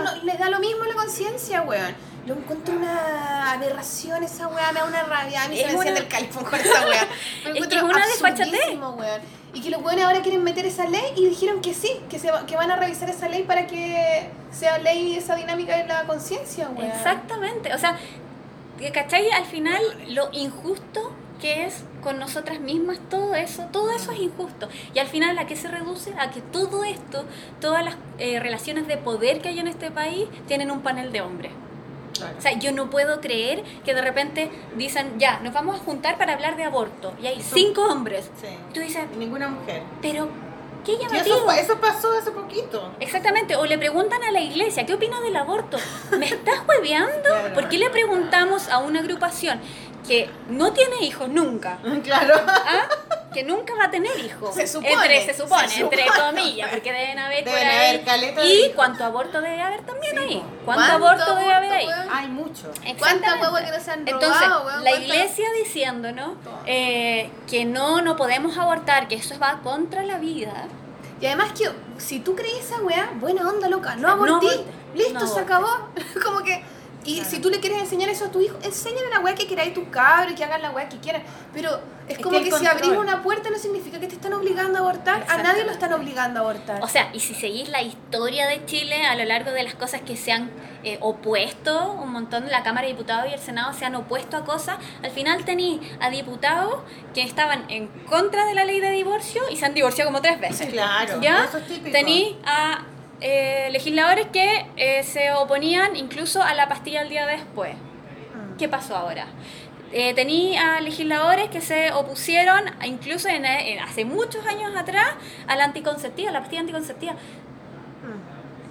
no 0.03 0.23
les 0.23 0.39
da 0.39 0.49
lo 0.49 0.59
mismo 0.59 0.83
la 0.83 0.93
conciencia, 0.95 1.61
weón. 1.61 1.95
Lo 2.25 2.35
encuentro 2.35 2.75
una 2.75 3.51
aberración 3.53 4.23
esa 4.23 4.47
weá, 4.47 4.71
me 4.73 4.79
da 4.81 4.85
una 4.85 5.03
rabia. 5.03 5.43
A 5.43 5.47
mí 5.47 5.55
se 5.55 5.61
Es 5.61 5.67
me 5.69 5.73
enciende 5.73 5.91
una- 5.91 5.99
el 6.01 6.07
califón 6.07 6.43
con 6.43 6.59
esa 6.59 6.85
weá. 6.85 7.05
Lo 7.05 7.09
Es 7.15 7.43
que 7.43 7.49
encuentro 7.49 7.77
es 7.79 7.83
una 7.83 8.05
desfachatez. 8.07 8.77
Y 9.53 9.61
que 9.61 9.69
los 9.69 9.81
weones 9.81 10.05
ahora 10.05 10.21
quieren 10.21 10.43
meter 10.43 10.65
esa 10.65 10.87
ley 10.87 11.13
y 11.17 11.27
dijeron 11.27 11.61
que 11.61 11.73
sí, 11.73 11.91
que, 12.09 12.19
se 12.19 12.31
que 12.47 12.55
van 12.55 12.71
a 12.71 12.77
revisar 12.77 13.09
esa 13.09 13.27
ley 13.27 13.43
para 13.43 13.67
que 13.67 14.29
sea 14.51 14.77
ley 14.77 15.15
esa 15.15 15.35
dinámica 15.35 15.77
de 15.77 15.85
la 15.87 16.05
conciencia, 16.05 16.69
weón. 16.69 16.89
Exactamente. 16.89 17.73
O 17.73 17.77
sea, 17.77 17.97
¿cachai? 18.93 19.29
Al 19.31 19.45
final 19.45 19.81
lo 20.09 20.29
injusto 20.31 21.11
que 21.41 21.65
es 21.65 21.83
con 22.01 22.19
nosotras 22.19 22.59
mismas, 22.59 22.99
todo 23.09 23.35
eso, 23.35 23.67
todo 23.71 23.91
eso 23.91 24.11
es 24.11 24.19
injusto. 24.19 24.69
Y 24.93 24.99
al 24.99 25.07
final 25.07 25.37
a 25.37 25.47
qué 25.47 25.55
se 25.55 25.67
reduce? 25.67 26.13
A 26.17 26.29
que 26.29 26.41
todo 26.41 26.83
esto, 26.83 27.25
todas 27.59 27.83
las 27.83 27.95
eh, 28.19 28.39
relaciones 28.39 28.87
de 28.87 28.97
poder 28.97 29.41
que 29.41 29.49
hay 29.49 29.59
en 29.59 29.67
este 29.67 29.91
país 29.91 30.29
tienen 30.47 30.71
un 30.71 30.81
panel 30.81 31.11
de 31.11 31.21
hombres. 31.21 31.51
Claro. 32.21 32.35
O 32.37 32.41
sea, 32.41 32.53
yo 32.59 32.71
no 32.71 32.89
puedo 32.89 33.19
creer 33.21 33.63
que 33.83 33.93
de 33.93 34.01
repente 34.01 34.49
dicen, 34.75 35.19
ya, 35.19 35.39
nos 35.39 35.53
vamos 35.53 35.79
a 35.79 35.83
juntar 35.83 36.17
para 36.17 36.33
hablar 36.33 36.55
de 36.57 36.63
aborto. 36.63 37.13
Y 37.21 37.27
hay 37.27 37.41
cinco 37.41 37.81
hombres. 37.83 38.29
Sí. 38.41 38.47
Tú 38.73 38.79
dices, 38.79 39.03
Ninguna 39.17 39.47
mujer. 39.49 39.83
pero, 40.01 40.27
¿qué 40.85 40.93
Y 40.93 40.97
llamativo? 40.99 41.51
eso, 41.51 41.51
eso 41.51 41.81
pasó 41.81 42.11
hace 42.17 42.31
poquito. 42.31 42.91
Exactamente, 42.99 43.55
o 43.55 43.65
le 43.65 43.77
preguntan 43.77 44.23
a 44.23 44.31
la 44.31 44.39
iglesia, 44.41 44.85
¿qué 44.85 44.93
opina 44.93 45.19
del 45.21 45.35
aborto? 45.35 45.77
¿Me 46.17 46.25
estás 46.27 46.59
hueveando? 46.67 47.21
Claro. 47.29 47.53
¿Por 47.53 47.69
qué 47.69 47.77
le 47.77 47.89
preguntamos 47.89 48.69
a 48.69 48.77
una 48.79 48.99
agrupación 48.99 49.59
que 50.07 50.29
no 50.49 50.71
tiene 50.73 51.03
hijos 51.03 51.27
nunca? 51.29 51.79
Claro. 52.03 52.35
¿ah? 52.47 52.87
Que 53.33 53.43
nunca 53.43 53.73
va 53.75 53.85
a 53.85 53.91
tener 53.91 54.11
hijos. 54.19 54.53
Se 54.53 54.67
supone, 54.67 54.91
Entre, 54.93 55.25
se 55.25 55.33
supone, 55.33 55.67
se 55.69 55.79
entre 55.81 56.05
supone. 56.05 56.21
comillas, 56.25 56.69
porque 56.69 56.91
deben 56.91 57.17
haber 57.19 57.43
por 57.45 57.53
Deben 57.53 57.67
ahí. 57.69 57.87
haber 57.87 58.03
caleta 58.03 58.41
de 58.41 58.47
y 58.47 58.71
cuánto 58.75 59.05
aborto 59.05 59.41
debe 59.41 59.61
haber 59.61 59.81
también 59.83 60.17
ahí. 60.19 60.43
¿Cuánto, 60.65 60.83
¿Cuánto 60.99 61.05
aborto 61.07 61.35
debe 61.35 61.53
haber 61.53 61.71
ahí? 61.71 61.87
Hay 62.11 62.27
mucho. 62.27 62.71
¿Cuántas 62.99 63.41
huevas 63.41 63.61
que 63.63 63.71
no 63.71 63.79
se 63.83 63.91
han 63.91 64.05
robado, 64.05 64.21
Entonces, 64.21 64.49
la 64.49 64.81
¿Cuántas- 64.91 64.99
iglesia 64.99 65.45
diciéndonos 65.63 66.31
eh, 66.65 67.31
que 67.49 67.63
no, 67.65 68.01
no 68.01 68.15
podemos 68.17 68.57
abortar, 68.57 69.07
que 69.07 69.15
eso 69.15 69.39
va 69.39 69.59
contra 69.63 70.03
la 70.03 70.17
vida. 70.17 70.65
Y 71.21 71.25
además 71.27 71.51
que 71.57 71.71
si 71.99 72.19
tú 72.19 72.35
crees 72.35 72.65
esa 72.65 72.81
weá, 72.81 73.11
buena 73.15 73.47
onda, 73.47 73.69
loca, 73.69 73.95
no 73.95 74.07
No 74.07 74.13
abortí, 74.25 74.47
aborte, 74.49 74.65
listo, 74.95 75.13
no 75.19 75.27
se 75.27 75.39
acabó. 75.39 75.69
Como 76.23 76.39
que, 76.43 76.63
y 77.03 77.21
si 77.25 77.39
tú 77.39 77.49
le 77.49 77.59
quieres 77.59 77.79
enseñar 77.79 78.09
eso 78.09 78.25
a 78.25 78.31
tu 78.31 78.41
hijo, 78.41 78.57
enséñale 78.63 79.09
la 79.09 79.19
weá 79.19 79.33
que 79.33 79.47
queráis 79.47 79.73
tu 79.73 79.89
cabro 79.89 80.31
y 80.31 80.35
que 80.35 80.43
hagan 80.43 80.61
la 80.61 80.71
weá 80.71 80.87
que 80.87 80.97
quieran. 80.99 81.23
Pero 81.53 81.79
es, 82.07 82.17
Es 82.17 82.23
como 82.23 82.39
que 82.39 82.51
si 82.51 82.65
abrís 82.65 82.91
una 82.91 83.23
puerta 83.23 83.49
no 83.49 83.57
significa 83.57 83.99
que 83.99 84.07
te 84.07 84.15
están 84.15 84.33
obligando 84.33 84.77
a 84.77 84.81
abortar. 84.81 85.25
A 85.27 85.37
nadie 85.37 85.63
lo 85.63 85.71
están 85.71 85.93
obligando 85.93 86.39
a 86.39 86.43
abortar. 86.43 86.83
O 86.83 86.87
sea, 86.87 87.09
y 87.13 87.19
si 87.19 87.33
seguís 87.33 87.69
la 87.69 87.81
historia 87.81 88.47
de 88.47 88.65
Chile 88.65 89.05
a 89.05 89.15
lo 89.15 89.25
largo 89.25 89.51
de 89.51 89.63
las 89.63 89.73
cosas 89.73 90.01
que 90.01 90.15
se 90.15 90.31
han 90.31 90.51
eh, 90.83 90.97
opuesto, 91.01 91.93
un 91.93 92.11
montón 92.11 92.45
de 92.45 92.51
la 92.51 92.63
Cámara 92.63 92.87
de 92.87 92.93
Diputados 92.93 93.29
y 93.29 93.33
el 93.33 93.39
Senado 93.39 93.73
se 93.73 93.85
han 93.85 93.95
opuesto 93.95 94.37
a 94.37 94.45
cosas, 94.45 94.77
al 95.03 95.11
final 95.11 95.43
tení 95.45 95.79
a 95.99 96.09
diputados 96.09 96.81
que 97.13 97.21
estaban 97.23 97.65
en 97.69 97.87
contra 98.09 98.45
de 98.45 98.55
la 98.55 98.65
ley 98.65 98.79
de 98.79 98.91
divorcio 98.91 99.41
y 99.51 99.57
se 99.57 99.65
han 99.65 99.73
divorciado 99.73 100.09
como 100.09 100.21
tres 100.21 100.39
veces. 100.39 100.69
Claro. 100.69 101.21
¿Ya? 101.21 101.45
Eso 101.45 101.57
es 101.57 101.67
típico. 101.67 101.91
Tení 101.91 102.37
a 102.45 102.83
eh, 103.21 103.69
legisladores 103.71 104.27
que 104.27 104.65
eh, 104.77 105.03
se 105.03 105.31
oponían 105.33 105.95
incluso 105.95 106.41
a 106.41 106.53
la 106.53 106.67
pastilla 106.67 107.01
el 107.01 107.09
día 107.09 107.25
después. 107.25 107.75
¿Qué 108.57 108.67
pasó 108.67 108.95
ahora? 108.95 109.25
Eh, 109.93 110.13
tení 110.13 110.57
a 110.57 110.79
legisladores 110.81 111.49
que 111.49 111.59
se 111.61 111.91
opusieron, 111.91 112.61
incluso 112.85 113.27
en, 113.27 113.45
en- 113.45 113.79
hace 113.79 114.05
muchos 114.05 114.45
años 114.45 114.75
atrás, 114.75 115.07
a 115.47 115.55
la 115.55 115.65
anticonceptiva, 115.65 116.29
a 116.29 116.33
la 116.33 116.39
pastilla 116.39 116.61
anticonceptiva. 116.61 117.15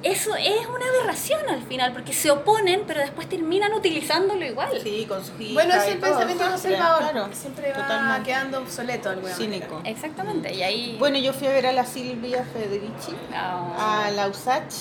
Eso 0.03 0.35
es 0.37 0.67
una 0.67 0.87
aberración 0.87 1.41
al 1.49 1.63
final, 1.63 1.93
porque 1.93 2.13
se 2.13 2.31
oponen, 2.31 2.83
pero 2.87 3.01
después 3.01 3.29
terminan 3.29 3.73
utilizándolo 3.75 4.45
igual. 4.45 4.71
Sí, 4.83 5.05
con 5.09 5.25
sus 5.25 5.37
Bueno, 5.53 5.75
es 5.75 5.87
el 5.89 5.99
pensamiento 5.99 6.45
siempre, 6.45 6.47
conservador, 6.49 6.99
claro, 7.11 7.29
siempre 7.33 7.73
va 7.73 7.79
totalmente. 7.79 8.23
quedando 8.31 8.59
obsoleto 8.59 9.11
alguna 9.11 9.35
Cínico. 9.35 9.75
manera. 9.77 9.91
Exactamente, 9.91 10.55
y 10.55 10.63
ahí... 10.63 10.97
Bueno, 10.99 11.19
yo 11.19 11.33
fui 11.33 11.47
a 11.49 11.51
ver 11.53 11.67
a 11.67 11.73
la 11.73 11.85
Silvia 11.85 12.45
Federici, 12.53 13.15
Ah. 13.35 14.07
a 14.07 14.11
la 14.11 14.29
USACH, 14.29 14.75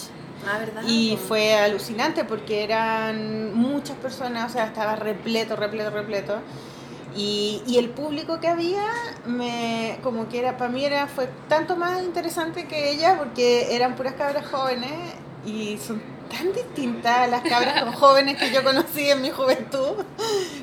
Ah, 0.47 0.57
y 0.87 1.17
fue 1.27 1.53
alucinante 1.55 2.23
porque 2.23 2.63
eran 2.63 3.53
muchas 3.53 3.97
personas, 3.97 4.49
o 4.49 4.53
sea, 4.53 4.67
estaba 4.67 4.95
repleto, 4.95 5.57
repleto, 5.57 5.89
repleto. 5.89 6.39
Y, 7.15 7.61
y 7.65 7.77
el 7.77 7.89
público 7.89 8.39
que 8.39 8.47
había, 8.47 8.85
me, 9.25 9.99
como 10.03 10.29
que 10.29 10.39
era, 10.39 10.57
para 10.57 10.69
mí 10.69 10.85
era, 10.85 11.07
fue 11.07 11.29
tanto 11.47 11.75
más 11.75 12.03
interesante 12.03 12.67
que 12.67 12.91
ella 12.91 13.17
porque 13.17 13.75
eran 13.75 13.95
puras 13.95 14.13
cabras 14.13 14.45
jóvenes 14.47 14.91
y 15.45 15.77
son 15.77 16.01
tan 16.29 16.53
distintas 16.53 17.17
a 17.19 17.27
las 17.27 17.41
cabras 17.41 17.83
con 17.83 17.93
jóvenes 17.93 18.37
que 18.37 18.51
yo 18.51 18.63
conocí 18.63 19.09
en 19.09 19.21
mi 19.21 19.31
juventud, 19.31 20.03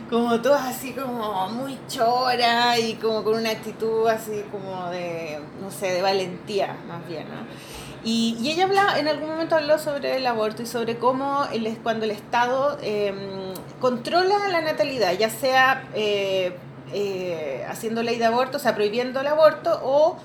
como 0.08 0.40
todas 0.40 0.64
así 0.64 0.92
como 0.92 1.48
muy 1.48 1.78
choras 1.88 2.78
y 2.78 2.94
como 2.94 3.24
con 3.24 3.34
una 3.38 3.50
actitud 3.50 4.06
así 4.08 4.44
como 4.50 4.88
de, 4.90 5.40
no 5.60 5.70
sé, 5.70 5.92
de 5.92 6.02
valentía 6.02 6.76
más 6.86 7.06
bien, 7.08 7.26
¿no? 7.28 7.85
Y, 8.06 8.36
y 8.40 8.52
ella 8.52 8.64
hablaba, 8.64 8.98
en 9.00 9.08
algún 9.08 9.28
momento 9.30 9.56
habló 9.56 9.78
sobre 9.80 10.16
el 10.16 10.26
aborto 10.28 10.62
y 10.62 10.66
sobre 10.66 10.96
cómo 10.96 11.44
el, 11.52 11.76
cuando 11.82 12.04
el 12.04 12.12
Estado 12.12 12.78
eh, 12.80 13.12
controla 13.80 14.48
la 14.48 14.60
natalidad, 14.60 15.12
ya 15.18 15.28
sea 15.28 15.88
eh, 15.92 16.56
eh, 16.92 17.66
haciendo 17.68 18.04
ley 18.04 18.16
de 18.16 18.26
aborto, 18.26 18.58
o 18.58 18.60
sea, 18.60 18.76
prohibiendo 18.76 19.18
el 19.20 19.26
aborto, 19.26 19.80
o, 19.82 20.16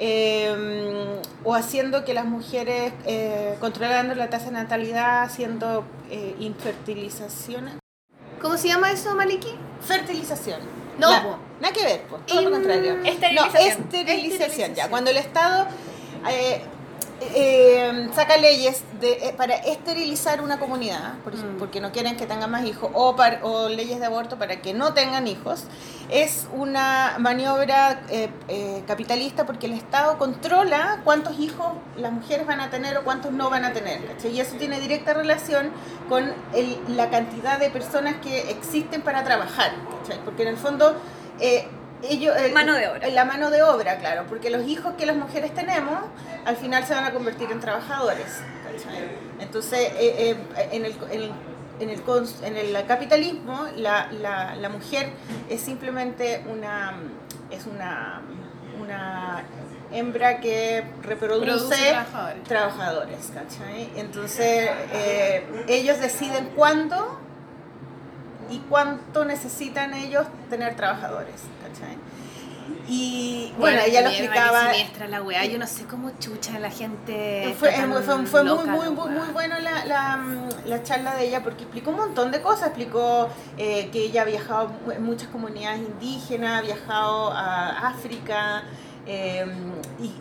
eh, 0.00 1.20
o 1.44 1.54
haciendo 1.54 2.04
que 2.04 2.12
las 2.12 2.24
mujeres, 2.24 2.92
eh, 3.06 3.54
controlando 3.60 4.16
la 4.16 4.28
tasa 4.30 4.46
de 4.46 4.52
natalidad, 4.52 5.22
haciendo 5.22 5.84
eh, 6.10 6.34
infertilizaciones. 6.40 7.74
¿Cómo 8.42 8.56
se 8.56 8.66
llama 8.66 8.90
eso, 8.90 9.14
Maliki? 9.14 9.54
Fertilización. 9.80 10.60
No, 10.98 11.08
nada 11.60 11.72
que 11.72 11.84
ver, 11.84 12.02
pues, 12.10 12.26
todo 12.26 12.40
lo 12.42 12.48
In- 12.48 12.54
contrario. 12.54 12.94
Esterilización. 13.04 13.34
No, 13.34 13.44
esterilización, 13.46 14.00
Esterilización. 14.00 14.74
ya. 14.74 14.88
Cuando 14.88 15.12
el 15.12 15.18
Estado 15.18 15.68
eh, 17.20 18.08
saca 18.14 18.36
leyes 18.36 18.82
de, 19.00 19.12
eh, 19.12 19.34
para 19.36 19.54
esterilizar 19.54 20.40
una 20.40 20.58
comunidad, 20.58 21.14
por 21.24 21.34
Mm. 21.36 21.58
porque 21.58 21.80
no 21.80 21.90
quieren 21.92 22.16
que 22.16 22.26
tengan 22.26 22.50
más 22.50 22.64
hijos, 22.64 22.90
o, 22.94 23.16
par- 23.16 23.40
o 23.42 23.68
leyes 23.68 24.00
de 24.00 24.06
aborto 24.06 24.38
para 24.38 24.60
que 24.60 24.72
no 24.74 24.94
tengan 24.94 25.26
hijos, 25.26 25.64
es 26.10 26.46
una 26.52 27.16
maniobra 27.18 28.02
eh, 28.08 28.82
capitalista 28.86 29.44
porque 29.46 29.66
el 29.66 29.72
Estado 29.74 30.16
controla 30.18 31.00
cuántos 31.04 31.38
hijos 31.38 31.66
las 31.96 32.12
mujeres 32.12 32.46
van 32.46 32.60
a 32.60 32.70
tener 32.70 32.96
o 32.98 33.04
cuántos 33.04 33.32
no 33.32 33.50
van 33.50 33.64
a 33.64 33.72
tener. 33.72 34.00
Y 34.24 34.40
eso 34.40 34.56
tiene 34.56 34.80
directa 34.80 35.12
relación 35.14 35.70
con 36.08 36.32
el- 36.54 36.78
la 36.96 37.10
cantidad 37.10 37.58
de 37.58 37.70
personas 37.70 38.16
que 38.22 38.50
existen 38.50 39.02
para 39.02 39.24
trabajar. 39.24 39.72
Porque 40.24 40.42
en 40.42 40.48
el 40.48 40.56
fondo... 40.56 40.96
eh, 42.02 42.06
ellos, 42.10 42.36
el- 42.36 42.52
Mano 42.52 42.74
de 42.74 42.88
obra. 42.88 43.08
La 43.08 43.24
mano 43.24 43.50
de 43.50 43.62
obra, 43.62 43.98
claro, 43.98 44.24
porque 44.28 44.50
los 44.50 44.66
hijos 44.66 44.94
que 44.98 45.06
las 45.06 45.16
mujeres 45.16 45.54
tenemos 45.54 46.00
al 46.44 46.56
final 46.56 46.84
se 46.84 46.94
van 46.94 47.04
a 47.04 47.12
convertir 47.12 47.50
en 47.52 47.60
trabajadores. 47.60 48.40
Entonces, 49.40 49.78
eh, 49.98 50.36
eh, 50.56 50.68
en, 50.72 50.84
el, 50.84 50.92
en, 51.10 51.22
el, 51.22 51.32
en, 51.80 51.90
el, 51.90 52.04
cons- 52.04 52.42
en 52.42 52.56
el 52.56 52.84
capitalismo, 52.86 53.66
la, 53.76 54.10
la, 54.12 54.54
la 54.56 54.68
mujer 54.68 55.10
es 55.48 55.60
simplemente 55.60 56.44
una, 56.50 56.94
es 57.50 57.66
una, 57.66 58.20
una 58.80 59.42
hembra 59.92 60.38
que 60.40 60.84
reproduce 61.02 61.46
Produce 61.46 61.90
trabajadores. 61.90 62.44
trabajadores, 62.44 63.32
¿cachai? 63.32 63.90
Entonces, 63.96 64.70
eh, 64.92 65.44
ellos 65.68 65.98
deciden 65.98 66.50
cuándo 66.54 67.18
y 68.50 68.58
cuánto 68.68 69.24
necesitan 69.24 69.94
ellos 69.94 70.26
tener 70.50 70.74
trabajadores, 70.74 71.34
¿cachai? 71.72 71.96
Y 72.86 73.52
bueno, 73.58 73.80
ella 73.84 74.02
lo 74.02 74.08
explicaba. 74.08 74.70
siniestra 74.72 75.08
la 75.08 75.22
weá. 75.22 75.44
Yo 75.44 75.58
no 75.58 75.66
sé 75.66 75.84
cómo 75.84 76.10
chucha 76.18 76.58
la 76.58 76.70
gente. 76.70 77.54
Fue, 77.58 77.70
fue, 77.72 78.02
fue 78.26 78.42
muy, 78.42 78.50
loca, 78.50 78.64
muy, 78.64 78.90
muy, 78.90 79.10
muy 79.10 79.28
bueno 79.32 79.58
la, 79.60 79.84
la, 79.84 80.24
la 80.64 80.82
charla 80.82 81.14
de 81.14 81.28
ella 81.28 81.42
porque 81.42 81.64
explicó 81.64 81.90
un 81.90 81.96
montón 81.96 82.30
de 82.30 82.40
cosas. 82.40 82.68
Explicó 82.68 83.28
eh, 83.56 83.88
que 83.90 84.04
ella 84.04 84.22
ha 84.22 84.24
viajado 84.24 84.70
en 84.90 85.02
muchas 85.02 85.28
comunidades 85.28 85.80
indígenas, 85.80 86.58
ha 86.58 86.62
viajado 86.62 87.30
a 87.32 87.88
África 87.88 88.64
eh, 89.10 89.46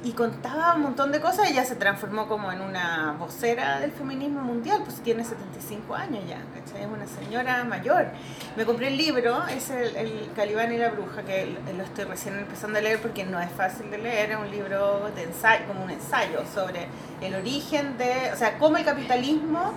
y, 0.05 0.11
contaba 0.13 0.73
un 0.75 0.81
montón 0.81 1.11
de 1.11 1.19
cosas. 1.19 1.49
Ella 1.51 1.65
se 1.65 1.75
transformó 1.75 2.27
como 2.27 2.51
en 2.51 2.61
una 2.61 3.15
vocera 3.19 3.79
del 3.81 3.91
feminismo 3.91 4.41
mundial, 4.41 4.81
pues 4.83 5.01
tiene 5.01 5.23
75 5.25 5.93
años 5.93 6.23
ya, 6.27 6.39
¿cachai? 6.55 6.83
Es 6.83 6.87
una 6.87 7.05
señora 7.05 7.63
mayor. 7.65 8.07
Me 8.55 8.65
compré 8.65 8.87
el 8.87 8.97
libro, 8.97 9.45
es 9.47 9.69
el, 9.69 9.95
el 9.97 10.29
Calibán 10.35 10.71
y 10.73 10.77
la 10.77 10.89
Bruja, 10.89 11.21
que 11.23 11.57
lo 11.75 11.83
estoy 11.83 12.05
recién 12.05 12.39
empezando 12.39 12.79
a 12.79 12.81
leer 12.81 13.01
porque 13.01 13.25
no 13.25 13.39
es 13.41 13.51
fácil 13.51 13.91
de 13.91 13.97
leer, 13.97 14.31
es 14.31 14.37
un 14.37 14.49
libro 14.49 15.11
de 15.13 15.23
ensayo, 15.23 15.65
como 15.67 15.83
un 15.83 15.91
ensayo 15.91 16.43
sobre 16.53 16.87
el 17.21 17.35
origen 17.35 17.97
de, 17.97 18.31
o 18.33 18.37
sea, 18.37 18.57
cómo 18.57 18.77
el 18.77 18.85
capitalismo 18.85 19.73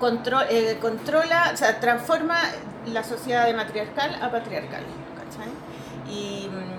contro- 0.00 0.44
eh, 0.50 0.78
controla, 0.80 1.50
o 1.54 1.56
sea, 1.56 1.80
transforma 1.80 2.38
la 2.86 3.04
sociedad 3.04 3.46
de 3.46 3.54
matriarcal 3.54 4.14
a 4.22 4.30
patriarcal, 4.30 4.82
¿cachai? 5.16 5.50
Y 6.10 6.48
mm, 6.48 6.77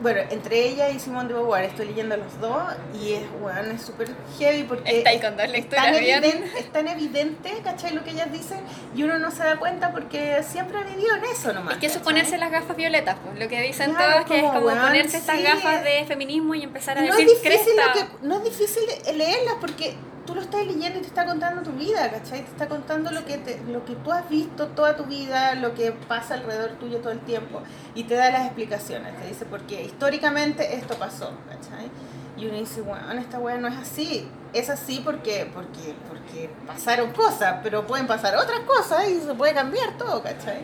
bueno, 0.00 0.20
entre 0.30 0.66
ella 0.66 0.88
y 0.90 0.98
Simón 0.98 1.28
de 1.28 1.34
Beauvoir 1.34 1.64
estoy 1.64 1.86
leyendo 1.86 2.16
los 2.16 2.40
dos 2.40 2.62
y 3.00 3.12
es, 3.12 3.22
bueno, 3.40 3.60
es 3.72 3.82
súper 3.82 4.08
heavy 4.38 4.64
porque 4.64 4.98
Está 4.98 5.10
ahí 5.10 5.20
con 5.20 5.36
dos 5.36 5.46
es 5.52 5.68
tan, 5.68 5.94
evidente, 5.94 6.58
es 6.58 6.72
tan 6.72 6.88
evidente, 6.88 7.50
¿cachai? 7.62 7.94
Lo 7.94 8.02
que 8.02 8.10
ellas 8.10 8.32
dicen 8.32 8.60
y 8.94 9.02
uno 9.02 9.18
no 9.18 9.30
se 9.30 9.42
da 9.42 9.56
cuenta 9.56 9.92
porque 9.92 10.42
siempre 10.42 10.78
ha 10.78 10.82
vivido 10.82 11.14
en 11.16 11.24
eso 11.24 11.52
nomás. 11.52 11.74
Es 11.74 11.80
que 11.80 11.86
eso 11.86 11.98
es 11.98 12.04
ponerse 12.04 12.38
las 12.38 12.50
gafas 12.50 12.76
violetas, 12.76 13.16
pues, 13.24 13.38
lo 13.38 13.48
que 13.48 13.60
dicen 13.60 13.92
Claro, 13.92 14.12
todos, 14.12 14.26
que 14.26 14.36
es 14.38 14.44
como, 14.44 14.60
ponerse 14.60 15.18
estas 15.18 15.42
gafas 15.42 15.84
de 15.84 16.04
feminismo 16.06 16.54
y 16.54 16.62
empezar 16.62 16.98
a 16.98 17.02
no 17.02 17.08
es 17.08 17.16
decir 17.16 17.28
difícil 17.42 17.72
lo 17.76 17.92
que, 17.92 18.26
no 18.26 18.36
es 18.38 18.44
difícil 18.44 18.82
leerlas 19.16 19.54
porque 19.60 19.94
tú 20.30 20.36
lo 20.36 20.42
estás 20.42 20.64
leyendo 20.64 20.98
y 20.98 21.02
te 21.02 21.08
está 21.08 21.26
contando 21.26 21.62
tu 21.62 21.72
vida, 21.72 22.08
¿cachai? 22.08 22.42
Te 22.44 22.50
está 22.50 22.68
contando 22.68 23.10
lo 23.10 23.24
que 23.24 23.38
te, 23.38 23.60
lo 23.66 23.84
que 23.84 23.96
tú 23.96 24.12
has 24.12 24.28
visto 24.28 24.68
toda 24.68 24.96
tu 24.96 25.04
vida, 25.04 25.56
lo 25.56 25.74
que 25.74 25.90
pasa 25.90 26.34
alrededor 26.34 26.70
tuyo 26.78 26.98
todo 26.98 27.10
el 27.10 27.18
tiempo 27.20 27.60
y 27.96 28.04
te 28.04 28.14
da 28.14 28.30
las 28.30 28.46
explicaciones, 28.46 29.16
te 29.20 29.26
dice 29.26 29.44
porque 29.44 29.82
históricamente 29.82 30.76
esto 30.76 30.94
pasó, 30.94 31.32
¿cachai? 31.48 31.90
Y 32.36 32.46
uno 32.46 32.56
dice, 32.58 32.80
bueno, 32.80 33.10
esta 33.20 33.38
weá 33.40 33.56
no 33.58 33.66
es 33.66 33.76
así, 33.76 34.28
es 34.52 34.70
así 34.70 35.02
porque, 35.04 35.50
porque, 35.52 35.94
porque 36.08 36.48
pasaron 36.64 37.10
cosas, 37.12 37.56
pero 37.64 37.86
pueden 37.86 38.06
pasar 38.06 38.36
otras 38.36 38.60
cosas 38.60 39.08
y 39.08 39.20
se 39.20 39.34
puede 39.34 39.52
cambiar 39.52 39.98
todo, 39.98 40.22
¿cachai? 40.22 40.62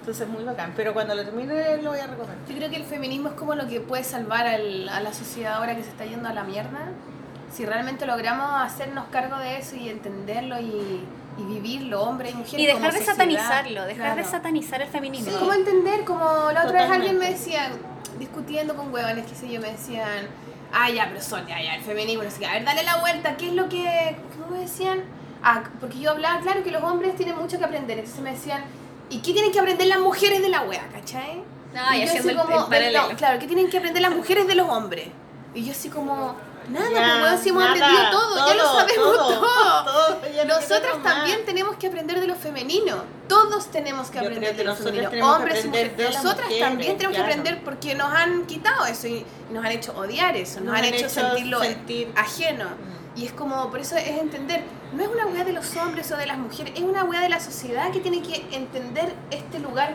Entonces 0.00 0.28
muy 0.28 0.44
bacán, 0.44 0.74
pero 0.76 0.92
cuando 0.92 1.14
lo 1.14 1.24
termine 1.24 1.82
lo 1.82 1.90
voy 1.90 1.98
a 2.00 2.06
recomendar. 2.06 2.36
Yo 2.48 2.56
creo 2.56 2.68
que 2.70 2.76
el 2.76 2.84
feminismo 2.84 3.30
es 3.30 3.34
como 3.36 3.54
lo 3.54 3.66
que 3.66 3.80
puede 3.80 4.04
salvar 4.04 4.46
al- 4.46 4.88
a 4.90 5.00
la 5.00 5.12
sociedad 5.14 5.54
ahora 5.54 5.74
que 5.74 5.82
se 5.82 5.90
está 5.90 6.04
yendo 6.04 6.28
a 6.28 6.34
la 6.34 6.44
mierda. 6.44 6.78
Si 7.52 7.64
realmente 7.66 8.06
logramos 8.06 8.62
hacernos 8.62 9.06
cargo 9.10 9.38
de 9.38 9.58
eso 9.58 9.74
y 9.76 9.88
entenderlo 9.88 10.60
y, 10.60 11.02
y 11.38 11.42
vivirlo, 11.44 12.02
hombres 12.02 12.32
y 12.32 12.36
mujeres. 12.36 12.60
Y 12.60 12.66
dejar 12.66 12.80
como 12.80 12.92
de 12.92 12.98
sociedad. 12.98 13.14
satanizarlo, 13.16 13.84
dejar 13.84 14.08
de 14.16 14.22
Claro. 14.22 14.28
satanizar 14.30 14.82
el 14.82 14.88
feminismo. 14.88 15.38
¿Cómo 15.38 15.52
entender? 15.54 16.04
Como 16.04 16.24
la 16.52 16.64
otra 16.64 16.82
vez 16.82 16.90
alguien 16.90 17.18
me 17.18 17.30
decía, 17.30 17.70
discutiendo 18.18 18.76
con 18.76 18.92
huevones, 18.92 19.24
qué 19.26 19.34
sé 19.34 19.48
yo, 19.48 19.60
me 19.60 19.70
decían, 19.72 20.26
ah, 20.72 20.90
ya, 20.90 21.06
pero 21.08 21.20
son, 21.22 21.46
ya, 21.46 21.60
ya, 21.62 21.74
el 21.76 21.82
feminismo, 21.82 22.22
no 22.24 22.30
sé 22.30 22.38
qué, 22.40 22.46
a 22.46 22.52
ver, 22.52 22.64
dale 22.64 22.82
la 22.82 22.96
vuelta, 22.96 23.36
¿qué 23.36 23.48
es 23.48 23.54
lo 23.54 23.68
que, 23.68 24.16
cómo 24.38 24.52
me 24.56 24.60
decían? 24.60 25.00
Ah, 25.42 25.62
porque 25.80 25.98
yo 26.00 26.10
hablaba, 26.10 26.40
claro, 26.40 26.62
que 26.62 26.70
los 26.70 26.82
hombres 26.82 27.16
tienen 27.16 27.36
mucho 27.36 27.58
que 27.58 27.64
aprender, 27.64 27.98
entonces 27.98 28.20
me 28.22 28.32
decían, 28.32 28.62
¿y 29.08 29.18
qué 29.20 29.32
tienen 29.32 29.52
que 29.52 29.60
aprender 29.60 29.86
las 29.86 30.00
mujeres 30.00 30.42
de 30.42 30.48
la 30.48 30.62
wea, 30.62 30.86
cachai? 30.92 31.42
Ah, 31.76 31.96
y 31.96 32.00
yo 32.00 32.06
haciendo 32.06 32.28
así 32.30 32.38
el- 32.40 32.44
como, 32.46 32.58
el 32.64 32.70
paralelo. 32.70 33.08
no, 33.10 33.16
claro, 33.16 33.38
¿qué 33.38 33.46
tienen 33.46 33.70
que 33.70 33.78
aprender 33.78 34.02
las 34.02 34.14
mujeres 34.14 34.46
de 34.48 34.54
los 34.56 34.68
hombres? 34.68 35.08
Y 35.54 35.64
yo 35.64 35.72
así 35.72 35.88
como, 35.88 36.34
nada, 36.70 36.90
Ya, 36.90 37.18
pues 37.20 37.40
si 37.40 37.48
hemos 37.50 37.62
nada, 37.64 37.74
aprendido 37.74 38.10
todo, 38.10 38.48
ya 38.48 38.54
lo 38.54 38.64
sabemos 38.64 39.16
todo, 39.16 39.40
todo. 39.84 40.18
Nosotras 40.46 40.98
más. 40.98 41.14
también 41.14 41.44
tenemos 41.44 41.76
que 41.76 41.86
aprender 41.88 42.20
de 42.20 42.26
lo 42.26 42.34
femenino. 42.36 43.02
Todos 43.28 43.70
tenemos 43.70 44.08
que 44.10 44.18
Yo 44.18 44.24
aprender 44.24 44.52
que 44.52 44.58
de 44.58 44.64
lo 44.64 44.76
femenino. 44.76 45.34
Hombres 45.34 45.64
y 45.64 45.68
mujeres. 45.68 46.14
Nosotras 46.14 46.46
mujeres, 46.48 46.60
también 46.60 46.96
tenemos 46.96 47.16
claro. 47.16 47.32
que 47.32 47.38
aprender 47.38 47.64
porque 47.64 47.94
nos 47.94 48.12
han 48.12 48.46
quitado 48.46 48.86
eso 48.86 49.06
y 49.06 49.24
nos 49.50 49.64
han 49.64 49.72
hecho 49.72 49.92
odiar 49.96 50.36
eso, 50.36 50.60
nos, 50.60 50.74
han, 50.76 50.84
hecho, 50.84 51.08
sentirlo 51.08 51.60
sentir- 51.62 52.12
ajeno. 52.16 52.64
Mm. 52.66 53.18
Y 53.18 53.26
es 53.26 53.32
como, 53.32 53.68
por 53.70 53.80
eso 53.80 53.96
es 53.96 54.06
entender, 54.06 54.62
no 54.92 55.02
es 55.02 55.08
una 55.08 55.26
weá 55.26 55.44
de 55.44 55.52
los 55.52 55.76
hombres 55.76 56.10
o 56.12 56.16
de 56.16 56.26
las 56.26 56.38
mujeres, 56.38 56.72
es 56.76 56.82
una 56.82 57.02
weá 57.04 57.20
de 57.20 57.28
la 57.28 57.40
sociedad 57.40 57.90
que 57.90 57.98
tiene 58.00 58.22
que 58.22 58.46
entender 58.52 59.12
este 59.30 59.58
lugar 59.58 59.94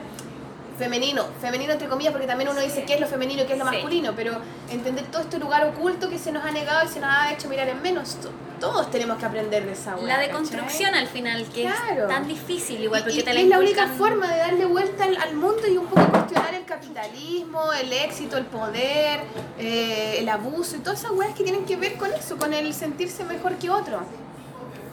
femenino, 0.77 1.25
femenino 1.41 1.73
entre 1.73 1.87
comillas, 1.87 2.11
porque 2.11 2.27
también 2.27 2.49
uno 2.49 2.59
dice 2.61 2.83
qué 2.85 2.95
es 2.95 2.99
lo 2.99 3.07
femenino 3.07 3.43
y 3.43 3.45
qué 3.45 3.53
es 3.53 3.59
lo 3.59 3.65
Sí. 3.65 3.71
masculino, 3.71 4.13
pero 4.15 4.37
entender 4.69 5.05
todo 5.05 5.21
este 5.21 5.37
lugar 5.39 5.65
oculto 5.67 6.09
que 6.09 6.17
se 6.19 6.31
nos 6.31 6.43
ha 6.43 6.51
negado 6.51 6.85
y 6.85 6.87
se 6.91 6.99
nos 6.99 7.09
ha 7.11 7.31
hecho 7.31 7.47
mirar 7.49 7.67
en 7.69 7.81
menos. 7.81 8.15
To- 8.21 8.31
Todos 8.59 8.89
tenemos 8.91 9.17
que 9.17 9.25
aprender 9.25 9.65
de 9.65 9.73
esa 9.73 9.95
weá. 9.97 10.03
La 10.07 10.13
¿cachai? 10.15 10.27
deconstrucción 10.27 10.95
al 10.95 11.07
final, 11.07 11.45
que 11.53 11.63
Claro. 11.63 12.03
es 12.03 12.07
tan 12.07 12.25
difícil, 12.29 12.81
igual 12.81 13.01
porque 13.03 13.19
y 13.19 13.23
te 13.23 13.33
la 13.33 13.41
es 13.41 13.47
la 13.47 13.59
única 13.59 13.87
forma 13.89 14.31
de 14.31 14.37
darle 14.37 14.65
vuelta 14.65 15.03
al, 15.03 15.17
al 15.17 15.35
mundo 15.35 15.63
y 15.67 15.75
un 15.75 15.85
poco 15.87 16.05
cuestionar 16.09 16.53
el 16.53 16.63
capitalismo, 16.63 17.73
el 17.73 17.91
éxito, 17.91 18.37
el 18.37 18.45
poder, 18.45 19.19
eh, 19.59 20.15
el 20.19 20.29
abuso 20.29 20.77
y 20.77 20.79
todas 20.79 20.99
esas 20.99 21.11
weas 21.11 21.35
que 21.35 21.43
tienen 21.43 21.65
que 21.65 21.75
ver 21.75 21.95
con 21.97 22.13
eso, 22.13 22.37
con 22.37 22.53
el 22.53 22.73
sentirse 22.73 23.25
mejor 23.25 23.55
que 23.55 23.69
otro. 23.69 23.99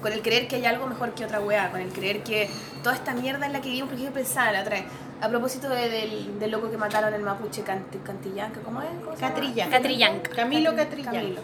Con 0.03 0.13
el 0.13 0.23
creer 0.23 0.49
que 0.49 0.57
hay 0.57 0.65
algo 0.65 0.87
mejor 0.87 1.13
que 1.15 1.25
otra 1.25 1.41
wea, 1.41 1.71
con 1.71 1.81
el 1.81 1.93
creer 1.93 2.23
que 2.23 2.49
toda 2.83 2.95
esta 2.95 3.13
mierda 3.15 3.47
en 3.47 3.53
la 3.53 3.61
que 3.61 3.67
vivimos, 3.69 3.91
porque 3.91 4.05
yo 4.05 4.13
pensaba 4.13 4.51
la 4.53 4.63
otra 4.63 4.77
vez, 4.77 4.85
a 5.21 5.29
propósito 5.29 5.69
de- 5.69 5.91
del, 5.91 6.39
del 6.39 6.51
loco 6.51 6.71
que 6.71 6.79
mataron 6.79 7.13
el 7.13 7.21
mapuche 7.23 7.63
Cant- 7.65 8.03
Cantillanca, 8.05 8.61
¿cómo 8.61 8.81
es? 8.81 8.89
Catrillanca. 9.19 9.77
Catrillanca. 9.77 10.31
Camilo 10.31 10.71
Camilo. 10.71 10.77
Catrillanca. 10.77 11.41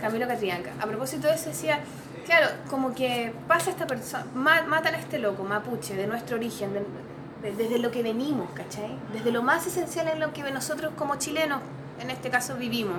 Camilo 0.00 0.28
Catrillanca. 0.28 0.70
A 0.80 0.86
propósito 0.86 1.26
de 1.28 1.34
eso 1.34 1.48
decía, 1.48 1.80
claro, 2.26 2.48
como 2.68 2.94
que 2.94 3.32
pasa 3.48 3.70
esta 3.70 3.86
persona, 3.86 4.26
ma- 4.34 4.62
matan 4.62 4.94
a 4.94 4.98
este 4.98 5.18
loco, 5.18 5.42
mapuche, 5.44 5.94
de 5.96 6.06
nuestro 6.06 6.36
origen, 6.36 6.74
de- 6.74 7.50
de- 7.50 7.56
desde 7.56 7.78
lo 7.78 7.90
que 7.90 8.02
venimos, 8.02 8.50
¿cachai? 8.52 8.90
Desde 9.14 9.30
lo 9.30 9.42
más 9.42 9.66
esencial 9.66 10.08
en 10.08 10.20
lo 10.20 10.34
que 10.34 10.42
nosotros 10.50 10.92
como 10.98 11.16
chilenos, 11.16 11.60
en 12.00 12.10
este 12.10 12.28
caso, 12.28 12.56
vivimos. 12.56 12.98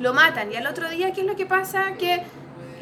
Lo 0.00 0.12
matan 0.12 0.52
y 0.52 0.56
al 0.56 0.66
otro 0.66 0.88
día, 0.90 1.12
¿qué 1.14 1.22
es 1.22 1.26
lo 1.26 1.34
que 1.34 1.46
pasa? 1.46 1.94
Que 1.98 2.22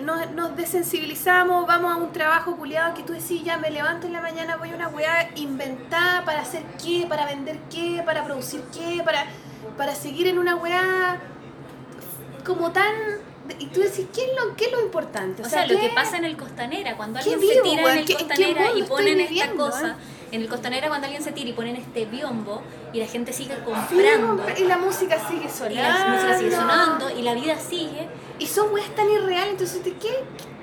nos, 0.03 0.31
nos 0.33 0.57
desensibilizamos, 0.57 1.67
vamos 1.67 1.93
a 1.93 1.97
un 1.97 2.13
trabajo 2.13 2.57
culiado 2.57 2.95
que 2.95 3.03
tú 3.03 3.13
decís, 3.13 3.43
ya 3.45 3.57
me 3.59 3.71
levanto 3.71 4.07
en 4.07 4.13
la 4.13 4.21
mañana, 4.21 4.57
voy 4.57 4.71
a 4.71 4.75
una 4.75 4.89
weá 4.89 5.31
inventada 5.37 6.25
para 6.25 6.41
hacer 6.43 6.63
qué, 6.83 7.07
para 7.09 7.27
vender 7.27 7.59
qué, 7.71 8.03
para 8.05 8.25
producir 8.25 8.63
qué, 8.73 9.03
para, 9.05 9.27
para 9.77 9.95
seguir 9.95 10.27
en 10.27 10.39
una 10.39 10.57
weá 10.57 11.21
como 12.45 12.73
tan... 12.73 12.87
Y 13.61 13.67
tú 13.67 13.81
decís, 13.81 14.07
¿qué 14.13 14.23
es 14.25 14.31
lo, 14.37 14.57
qué 14.57 14.65
es 14.67 14.73
lo 14.73 14.81
importante? 14.81 15.43
O 15.43 15.49
sea, 15.49 15.67
lo 15.67 15.77
¿qué- 15.79 15.89
que 15.89 15.95
pasa 15.95 16.17
en 16.17 16.25
el 16.25 16.37
Costanera, 16.37 16.97
cuando 16.97 17.21
¿Qué 17.21 17.31
alguien 17.33 17.41
se 17.49 17.55
vivo, 17.63 17.63
tira 17.71 17.83
weón? 17.85 17.93
en 17.93 17.99
el 18.01 18.05
¿Qué- 18.07 18.13
en 18.13 18.19
qué 18.19 18.25
Costanera 18.27 18.73
y 18.77 18.83
ponen 18.83 19.21
esta 19.21 19.51
cosa, 19.53 19.89
eh? 19.91 19.95
En 20.37 20.43
el 20.43 20.49
Costanera 20.49 20.89
cuando 20.89 21.07
alguien 21.07 21.23
se 21.23 21.33
tira 21.33 21.51
y 21.51 21.53
ponen 21.53 21.77
este 21.77 22.05
biombo 22.07 22.63
y 22.93 23.01
la 23.01 23.07
gente 23.07 23.33
sigue 23.33 23.55
comprando 23.65 24.37
compra- 24.45 24.59
Y 24.59 24.65
la 24.65 24.79
música 24.79 25.19
sigue 25.29 25.47
y 25.47 25.49
sonando. 25.49 25.83
la 25.83 26.09
música 26.09 26.39
sigue 26.39 26.51
sonando 26.55 27.11
y 27.19 27.23
la 27.23 27.35
vida 27.35 27.59
sigue, 27.59 28.09
Y 28.39 28.47
son 28.47 28.73
weas 28.73 28.95
tan 28.95 29.11
irreales, 29.11 29.53
entonces, 29.53 29.81
¿qué, 29.83 29.93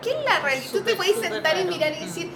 qué, 0.02 0.10
es 0.12 0.26
la 0.26 0.40
realidad? 0.40 0.72
Tú 0.72 0.82
te 0.82 0.96
puedes 0.96 1.16
sentar 1.20 1.60
y 1.60 1.66
mirar 1.66 1.92
y 2.00 2.06
decir, 2.06 2.30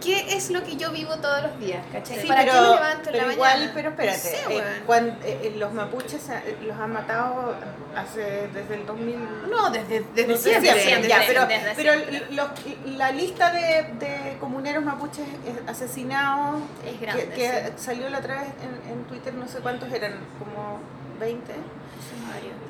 ¿qué 0.00 0.36
es 0.36 0.50
lo 0.50 0.62
que 0.64 0.76
yo 0.76 0.90
vivo 0.90 1.16
todos 1.16 1.42
los 1.42 1.58
días? 1.60 1.84
¿Cachai? 1.92 2.20
Sí, 2.20 2.28
¿Para 2.28 2.40
pero, 2.42 2.52
qué 2.52 2.60
me 2.60 2.74
levanto 2.74 3.10
en 3.10 3.16
la 3.26 3.32
igual, 3.32 3.52
mañana? 3.58 3.72
pero 3.74 3.88
espérate, 3.90 4.16
No 4.18 4.22
sé, 4.22 4.36
eh, 4.36 4.46
weón. 4.48 4.64
cuan- 4.86 5.18
eh, 5.24 5.40
eh, 5.42 5.54
los 5.58 5.72
mapuches 5.72 6.28
eh, 6.28 6.56
los 6.66 6.78
han 6.78 6.92
matado 6.92 7.54
hace 7.96 8.48
desde 8.52 8.74
el 8.74 8.86
2000. 8.86 9.18
No, 9.50 9.70
desde, 9.70 10.04
desde 10.14 10.32
No 10.32 10.36
siempre, 10.36 10.68
ya, 11.08 11.18
desde- 11.20 11.26
pero, 11.26 11.46
desde 11.46 11.72
pero 11.76 11.92
siempre. 11.94 12.26
los- 12.30 12.96
la 12.96 13.12
lista 13.12 13.52
de, 13.52 13.84
de 13.98 14.36
comuneros 14.40 14.84
mapuches 14.84 15.26
asesinados 15.66 16.60
Es 16.86 17.00
grande, 17.00 17.26
que, 17.28 17.34
que 17.34 17.50
sí. 17.76 17.84
salió 17.84 18.08
la 18.08 18.18
otra 18.18 18.40
vez 18.40 18.48
en, 18.62 18.92
en 18.92 19.04
Twitter, 19.04 19.34
no 19.34 19.46
sé 19.48 19.58
cuántos 19.58 19.92
eran, 19.92 20.12
como 20.38 20.78
20. 21.20 21.52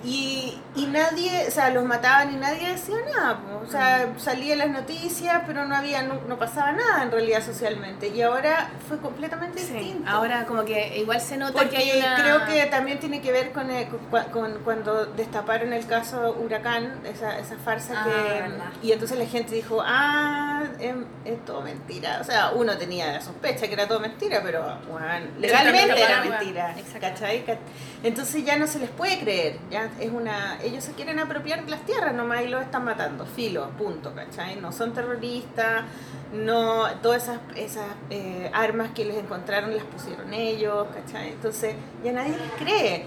Y, 0.04 0.58
y 0.76 0.86
nadie, 0.86 1.46
o 1.48 1.50
sea, 1.50 1.70
los 1.70 1.84
mataban 1.84 2.32
y 2.32 2.36
nadie 2.36 2.72
decía 2.72 2.96
nada. 3.14 3.40
O 3.62 3.70
sea, 3.70 4.12
salía 4.18 4.54
las 4.56 4.68
noticias, 4.68 5.42
pero 5.46 5.64
no 5.64 5.74
había, 5.74 6.02
no, 6.02 6.20
no 6.28 6.38
pasaba 6.38 6.72
nada 6.72 7.02
en 7.02 7.10
realidad 7.10 7.42
socialmente. 7.44 8.08
Y 8.08 8.20
ahora 8.20 8.70
fue 8.86 8.98
completamente 8.98 9.60
Sí, 9.60 9.72
distinto. 9.72 10.10
ahora 10.10 10.44
como 10.44 10.64
que 10.64 10.98
igual 10.98 11.20
se 11.20 11.38
nota 11.38 11.54
Porque 11.54 11.76
que 11.76 11.92
hay 11.92 11.98
una... 11.98 12.16
creo 12.16 12.44
que 12.44 12.66
también 12.66 13.00
tiene 13.00 13.22
que 13.22 13.32
ver 13.32 13.52
con, 13.52 13.70
eh, 13.70 13.88
con- 14.10 14.24
con 14.24 14.58
cuando 14.64 15.06
destaparon 15.06 15.72
el 15.72 15.86
caso 15.86 16.36
Huracán, 16.38 17.00
esa, 17.06 17.38
esa 17.38 17.56
farsa 17.56 17.94
Ah, 17.96 18.04
que... 18.04 18.40
verdad. 18.42 18.64
Y 18.82 18.92
entonces 18.92 19.18
la 19.18 19.26
gente 19.26 19.54
dijo, 19.54 19.82
ah, 19.84 20.64
es, 20.78 20.94
es 21.24 21.44
todo 21.46 21.62
mentira. 21.62 22.18
O 22.20 22.24
sea, 22.24 22.50
uno 22.54 22.76
tenía 22.76 23.10
la 23.12 23.20
sospecha 23.22 23.66
que 23.68 23.72
era 23.72 23.88
todo 23.88 24.00
mentira, 24.00 24.40
pero 24.42 24.62
bueno, 24.90 25.06
legalmente 25.38 26.02
era 26.02 26.20
mentira. 26.22 26.74
¿cachai? 27.00 27.44
Ca- 27.46 27.56
Entonces 28.02 28.44
ya 28.44 28.56
no 28.58 28.66
se 28.66 28.78
les 28.80 28.90
puede 28.90 29.18
creer. 29.20 29.58
Ya 29.70 29.88
es 30.00 30.10
una 30.10 30.58
Ellos 30.62 30.84
se 30.84 30.92
quieren 30.92 31.18
apropiar 31.18 31.64
de 31.64 31.70
las 31.70 31.80
tierras 31.82 32.14
nomás 32.14 32.42
y 32.42 32.48
los 32.48 32.62
están 32.62 32.84
matando. 32.84 33.26
Filo, 33.26 33.68
punto, 33.78 34.14
¿cachai? 34.14 34.56
No 34.56 34.72
son 34.72 34.92
terroristas, 34.92 35.84
no 36.32 36.86
todas 37.02 37.24
esas, 37.24 37.38
esas 37.56 37.86
eh, 38.10 38.50
armas 38.52 38.90
que 38.94 39.04
les 39.04 39.16
encontraron 39.16 39.76
las 39.76 39.84
pusieron 39.84 40.32
ellos, 40.32 40.86
¿cachai? 40.94 41.30
Entonces 41.30 41.74
ya 42.02 42.12
nadie 42.12 42.36
les 42.36 42.50
cree. 42.58 43.04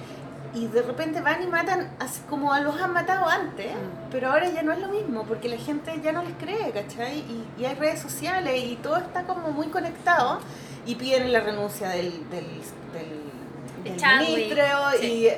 Y 0.54 0.68
de 0.68 0.82
repente 0.82 1.22
van 1.22 1.44
y 1.44 1.48
matan 1.48 1.92
así 2.00 2.22
como 2.30 2.56
los 2.58 2.82
han 2.82 2.94
matado 2.94 3.28
antes, 3.28 3.68
pero 4.10 4.32
ahora 4.32 4.50
ya 4.50 4.64
no 4.64 4.72
es 4.72 4.80
lo 4.80 4.88
mismo, 4.88 5.24
porque 5.24 5.50
la 5.50 5.58
gente 5.58 6.00
ya 6.02 6.14
no 6.14 6.24
les 6.24 6.34
cree, 6.36 6.72
¿cachai? 6.72 7.20
Y, 7.20 7.46
y 7.60 7.66
hay 7.66 7.76
redes 7.76 8.00
sociales 8.00 8.64
y 8.64 8.78
todo 8.78 8.98
está 8.98 9.24
como 9.24 9.52
muy 9.52 9.68
conectado 9.68 10.40
y 10.86 10.96
piden 10.96 11.32
la 11.34 11.42
renuncia 11.42 11.90
del, 11.90 12.12
del, 12.30 12.48
del, 12.94 13.84
De 13.84 13.92
del 13.92 14.20
ministro 14.20 14.64
sí. 15.00 15.06
y 15.06 15.30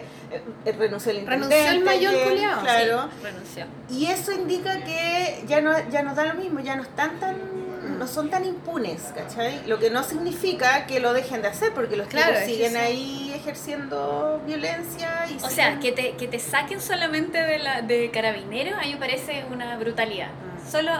renunció 0.65 1.11
el 1.11 1.25
Renunció 1.25 1.57
el 1.57 1.75
intendente, 1.77 1.85
mayor 1.85 2.13
que- 2.13 2.23
culiao, 2.29 2.61
Claro. 2.61 3.09
renunció. 3.23 3.65
Y 3.89 4.05
eso 4.07 4.31
indica 4.31 4.83
que 4.83 5.43
ya 5.47 5.61
no, 5.61 5.71
ya 5.89 6.03
no 6.03 6.13
da 6.15 6.25
lo 6.25 6.33
mismo, 6.35 6.59
ya 6.59 6.75
no 6.75 6.83
están 6.83 7.19
tan 7.19 7.37
no 7.97 8.07
son 8.07 8.29
tan 8.29 8.45
impunes, 8.45 9.11
¿cachai? 9.13 9.65
Lo 9.67 9.77
que 9.77 9.89
no 9.89 10.03
significa 10.03 10.85
que 10.85 11.01
lo 11.01 11.11
dejen 11.11 11.41
de 11.41 11.49
hacer, 11.49 11.73
porque 11.73 11.97
los 11.97 12.07
Claro, 12.07 12.31
tipos 12.31 12.45
siguen 12.45 12.77
ahí 12.77 13.33
ejerciendo 13.35 14.41
violencia 14.45 15.25
y 15.29 15.35
O 15.43 15.49
sea, 15.49 15.79
que 15.79 15.91
te, 15.91 16.11
que 16.15 16.27
te 16.29 16.39
saquen 16.39 16.79
solamente 16.79 17.37
de, 17.41 17.59
la, 17.59 17.81
de 17.81 18.09
carabineros, 18.11 18.77
a 18.77 18.83
mí 18.85 18.93
me 18.93 18.97
parece 18.99 19.43
una 19.51 19.75
brutalidad. 19.77 20.29
Solo, 20.71 20.91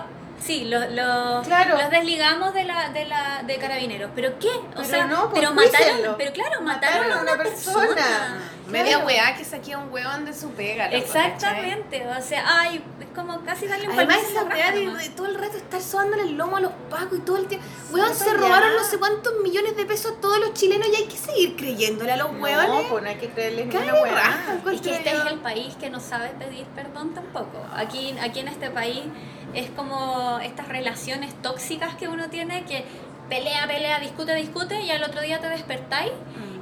sí, 0.41 0.65
lo, 0.65 0.79
lo- 0.89 1.41
Claro. 1.43 1.77
los 1.77 1.89
desligamos 1.89 2.53
de 2.53 2.63
la, 2.63 2.89
de 2.89 3.05
la 3.05 3.43
de 3.43 3.57
carabineros. 3.57 4.11
¿Pero 4.15 4.37
qué? 4.39 4.47
O 4.49 4.61
Pero 4.75 4.83
sea, 4.85 5.05
no, 5.05 5.29
pues, 5.29 5.41
pero 5.41 5.53
mataron, 5.53 6.15
pero 6.17 6.33
claro, 6.33 6.61
Mataron 6.61 7.07
mataron, 7.07 7.17
a 7.17 7.21
una 7.33 7.37
persona. 7.43 8.37
Media 8.67 8.91
Claro. 8.97 9.05
weá 9.07 9.35
que 9.35 9.43
saqué 9.43 9.73
a 9.73 9.79
un 9.79 9.91
weón 9.91 10.25
de 10.25 10.33
su 10.33 10.51
pega. 10.51 10.85
loco, 10.91 10.97
¿cachai? 11.07 11.31
Exactamente, 11.31 12.05
o 12.07 12.21
sea, 12.21 12.43
ay, 12.59 12.83
es 12.99 13.07
como 13.15 13.41
casi 13.43 13.65
darle 13.65 13.87
un 13.89 13.95
Además 13.97 14.17
esa 14.29 14.43
weá 14.43 14.71
de, 14.71 15.09
todo 15.15 15.25
el 15.25 15.35
rato 15.35 15.57
estar 15.57 15.81
sobándole 15.81 16.21
el 16.23 16.33
lomo 16.37 16.57
a 16.57 16.59
los 16.61 16.71
pacos 16.87 17.17
y 17.17 17.21
todo 17.21 17.37
el 17.37 17.47
tiempo. 17.47 17.65
Weón, 17.91 18.13
se 18.13 18.25
para 18.25 18.37
robaron 18.37 18.69
allá. 18.69 18.77
no 18.79 18.83
sé 18.87 18.99
cuántos 18.99 19.33
millones 19.41 19.75
de 19.75 19.85
pesos 19.85 20.13
a 20.17 20.21
todos 20.21 20.37
los 20.39 20.53
chilenos 20.53 20.87
y 20.87 20.95
hay 20.97 21.05
que 21.07 21.17
seguir 21.17 21.55
creyéndole 21.55 22.11
a 22.11 22.17
los 22.17 22.31
No, 22.31 22.39
weones. 22.39 22.85
pues 22.91 23.03
no 23.03 23.09
hay 23.09 23.15
que 23.15 23.29
creerles 23.29 23.65
ni 23.65 23.75
una 23.75 23.93
weá. 24.03 24.59
Es 24.71 24.81
que 24.81 24.95
este 24.97 25.09
es 25.15 25.25
el 25.25 25.39
país 25.39 25.75
que 25.79 25.89
no 25.89 25.99
sabe 25.99 26.29
pedir 26.37 26.65
perdón 26.75 27.15
tampoco. 27.15 27.65
Aquí, 27.75 28.15
aquí 28.21 28.39
en 28.41 28.49
este 28.49 28.69
país 28.69 29.01
es 29.53 29.69
como 29.71 30.39
estas 30.39 30.67
relaciones 30.67 31.33
tóxicas 31.41 31.95
que 31.95 32.07
uno 32.07 32.29
tiene 32.29 32.63
que 32.65 32.85
pelea, 33.29 33.67
pelea, 33.67 33.99
discute, 33.99 34.33
discute 34.35 34.81
y 34.81 34.91
al 34.91 35.03
otro 35.03 35.21
día 35.21 35.39
te 35.39 35.47
despertáis 35.49 36.11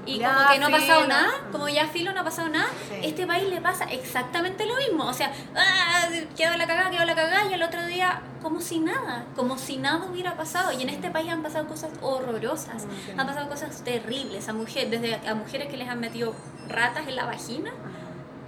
y 0.06 0.20
Ya, 0.20 0.34
como 0.34 0.50
que 0.52 0.60
no 0.60 0.68
ha 0.68 0.70
pasado 0.70 1.02
filo. 1.02 1.08
nada, 1.14 1.32
como 1.52 1.68
ya 1.68 1.86
filo 1.88 2.14
no 2.14 2.22
ha 2.22 2.24
pasado 2.24 2.48
nada, 2.48 2.70
Sí. 2.90 2.96
este 3.04 3.28
país 3.28 3.48
le 3.50 3.60
pasa 3.60 3.84
exactamente 3.92 4.66
lo 4.66 4.76
mismo. 4.78 5.06
O 5.06 5.14
sea, 5.14 5.34
ah, 5.54 6.08
quedó 6.38 6.56
la 6.56 6.66
cagada, 6.66 6.90
quedó 6.90 7.04
la 7.04 7.14
cagada 7.16 7.50
y 7.50 7.54
al 7.54 7.62
otro 7.62 7.86
día 7.86 8.22
como 8.42 8.62
si 8.62 8.80
nada, 8.80 9.26
como 9.36 9.58
si 9.58 9.76
nada 9.78 10.06
hubiera 10.06 10.38
pasado. 10.38 10.72
Y 10.72 10.82
en 10.84 10.90
este 10.90 11.10
país 11.12 11.30
han 11.30 11.44
pasado 11.44 11.68
cosas 11.68 11.90
horrorosas, 12.02 12.86
han 13.18 13.28
pasado 13.28 13.50
cosas 13.50 13.84
terribles 13.84 14.48
a 14.48 14.54
mujeres, 14.54 14.90
desde 14.92 15.28
a 15.28 15.36
mujeres 15.36 15.68
que 15.68 15.76
les 15.76 15.90
han 15.90 16.00
metido 16.00 16.34
ratas 16.70 17.06
en 17.10 17.16
la 17.18 17.26
vagina 17.26 17.72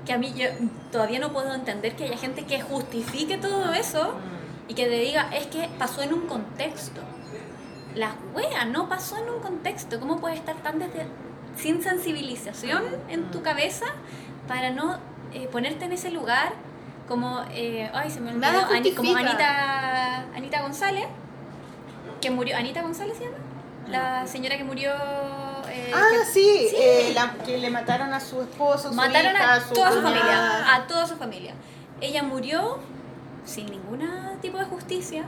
que 0.09 0.13
a 0.13 0.17
mí 0.17 0.33
yo 0.35 0.47
todavía 0.91 1.19
no 1.19 1.31
puedo 1.31 1.53
entender 1.53 1.95
que 1.95 2.05
haya 2.05 2.17
gente 2.17 2.43
que 2.43 2.59
justifique 2.61 3.37
todo 3.37 3.71
eso 3.73 4.15
y 4.67 4.73
que 4.73 4.85
te 4.87 4.97
diga, 4.97 5.29
es 5.31 5.45
que 5.45 5.69
pasó 5.77 6.01
en 6.01 6.15
un 6.15 6.21
contexto. 6.25 6.99
La 7.93 8.15
wea 8.33 8.65
no 8.65 8.89
pasó 8.89 9.17
en 9.17 9.29
un 9.29 9.39
contexto. 9.39 9.99
¿Cómo 9.99 10.19
puedes 10.19 10.39
estar 10.39 10.55
tan 10.63 10.79
desde, 10.79 11.05
sin 11.55 11.83
sensibilización 11.83 12.81
en 13.07 13.29
tu 13.29 13.43
cabeza 13.43 13.85
para 14.47 14.71
no 14.71 14.97
eh, 15.31 15.47
ponerte 15.51 15.85
en 15.85 15.91
ese 15.93 16.09
lugar 16.09 16.53
como, 17.07 17.41
eh, 17.51 17.91
ay, 17.93 18.09
se 18.09 18.19
me 18.19 18.31
olvidó, 18.31 18.47
Ani- 18.77 18.91
como. 18.93 19.09
Anita, 19.29 20.21
Anita 20.35 20.61
González, 20.63 21.05
que 22.19 22.31
murió, 22.31 22.57
Anita 22.57 22.81
González 22.81 23.15
se 23.15 23.25
llama, 23.25 23.37
la 23.87 24.25
señora 24.25 24.57
que 24.57 24.63
murió... 24.63 24.91
eh, 25.69 25.91
Ah, 25.95 26.03
que- 26.11 26.25
sí, 26.25 26.67
Sí. 26.69 26.75
eh, 26.77 27.11
la- 27.15 27.33
que 27.45 27.57
le 27.57 27.69
mataron 27.69 28.13
a 28.13 28.19
su 28.19 28.41
esposo, 28.41 28.89
su 28.89 28.95
Mataron 28.95 29.33
hija, 29.33 29.53
a 29.55 29.61
su 29.61 29.73
toda 29.73 29.91
su 29.91 30.01
familia, 30.01 30.75
a 30.75 30.87
toda 30.87 31.07
su 31.07 31.15
familia. 31.15 31.53
Ella 32.01 32.23
murió 32.23 32.79
sin 33.45 33.65
ningún 33.67 34.01
tipo 34.41 34.57
de 34.57 34.65
justicia. 34.65 35.23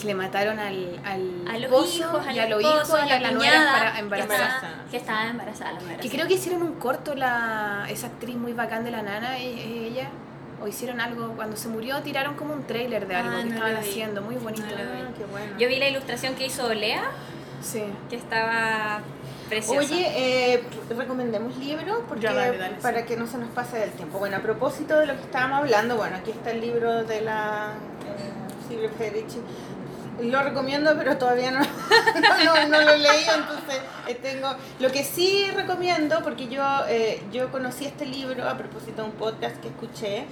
Que 0.00 0.08
le 0.08 0.14
mataron 0.16 0.58
al, 0.58 0.98
al 1.04 1.44
A 1.48 1.52
los 1.52 1.62
esposo 1.70 1.98
hijos, 1.98 2.26
a 2.26 2.32
y 2.32 2.38
a 2.40 2.48
los 2.48 2.60
hijos 2.60 2.90
a 2.94 3.06
y 3.06 3.08
la 3.10 3.14
a 3.16 3.20
la 3.20 3.30
nuera 3.30 3.58
cuñada 3.60 3.98
embarazada. 4.00 4.44
estaba, 4.56 4.72
que 4.90 4.96
estaba 4.96 5.26
embarazada. 5.28 5.72
la 5.72 5.80
nuera, 5.80 6.00
Que 6.00 6.10
creo 6.10 6.26
que 6.26 6.34
hicieron 6.34 6.62
un 6.62 6.74
corto 6.80 7.14
la 7.14 7.86
esa 7.88 8.08
actriz 8.08 8.34
muy 8.34 8.52
bacán 8.54 8.82
de 8.84 8.90
la 8.90 9.02
nana, 9.02 9.38
e- 9.38 9.86
ella. 9.86 10.08
O 10.60 10.66
hicieron 10.66 11.00
algo, 11.00 11.34
cuando 11.36 11.56
se 11.56 11.68
murió 11.68 12.00
tiraron 12.02 12.34
como 12.34 12.54
un 12.54 12.64
trailer 12.66 13.06
de 13.06 13.14
algo 13.14 13.30
Ah, 13.34 13.38
que 13.42 13.44
no 13.50 13.54
estaban 13.54 13.76
haciendo, 13.76 14.22
muy 14.22 14.34
bonito. 14.36 14.64
No 14.66 14.70
lo 14.72 14.90
vi. 14.92 15.00
Ah, 15.02 15.08
qué 15.16 15.24
bueno. 15.26 15.58
Yo 15.58 15.68
vi 15.68 15.76
la 15.76 15.88
ilustración 15.88 16.34
que 16.34 16.46
hizo 16.46 16.72
Lea, 16.74 17.02
Sí. 17.62 17.82
que 18.10 18.16
estaba 18.16 19.00
preciosa. 19.48 19.80
Oye, 19.94 20.54
eh, 20.54 20.62
recomendemos 20.96 21.56
libros 21.58 21.98
porque 22.08 22.26
dale, 22.26 22.58
dale, 22.58 22.76
para 22.76 23.00
sí. 23.00 23.06
que 23.06 23.16
no 23.16 23.26
se 23.26 23.38
nos 23.38 23.48
pase 23.50 23.78
del 23.78 23.90
tiempo. 23.92 24.18
Bueno, 24.18 24.36
a 24.36 24.40
propósito 24.40 24.98
de 24.98 25.06
lo 25.06 25.14
que 25.16 25.22
estábamos 25.22 25.58
hablando, 25.60 25.96
bueno, 25.96 26.16
aquí 26.16 26.30
está 26.30 26.50
el 26.50 26.60
libro 26.60 27.04
de 27.04 27.20
la 27.20 27.72
eh, 28.06 28.68
Silvio 28.68 28.90
Federici. 28.90 29.38
Lo 30.22 30.42
recomiendo, 30.44 30.94
pero 30.96 31.18
todavía 31.18 31.50
no, 31.50 31.58
no, 32.44 32.44
no- 32.44 32.68
no 32.68 32.80
lo 32.82 32.90
he 32.92 32.98
leído, 32.98 33.34
entonces 33.34 33.80
eh, 34.06 34.14
tengo... 34.22 34.54
Lo 34.78 34.92
que 34.92 35.02
sí 35.02 35.50
recomiendo, 35.56 36.22
porque 36.22 36.46
yo, 36.46 36.62
eh, 36.88 37.20
yo 37.32 37.50
conocí 37.50 37.84
este 37.84 38.06
libro 38.06 38.48
a 38.48 38.56
propósito 38.56 39.02
de 39.02 39.08
un 39.08 39.14
podcast 39.16 39.56
que 39.56 39.68
escuché, 39.68 40.26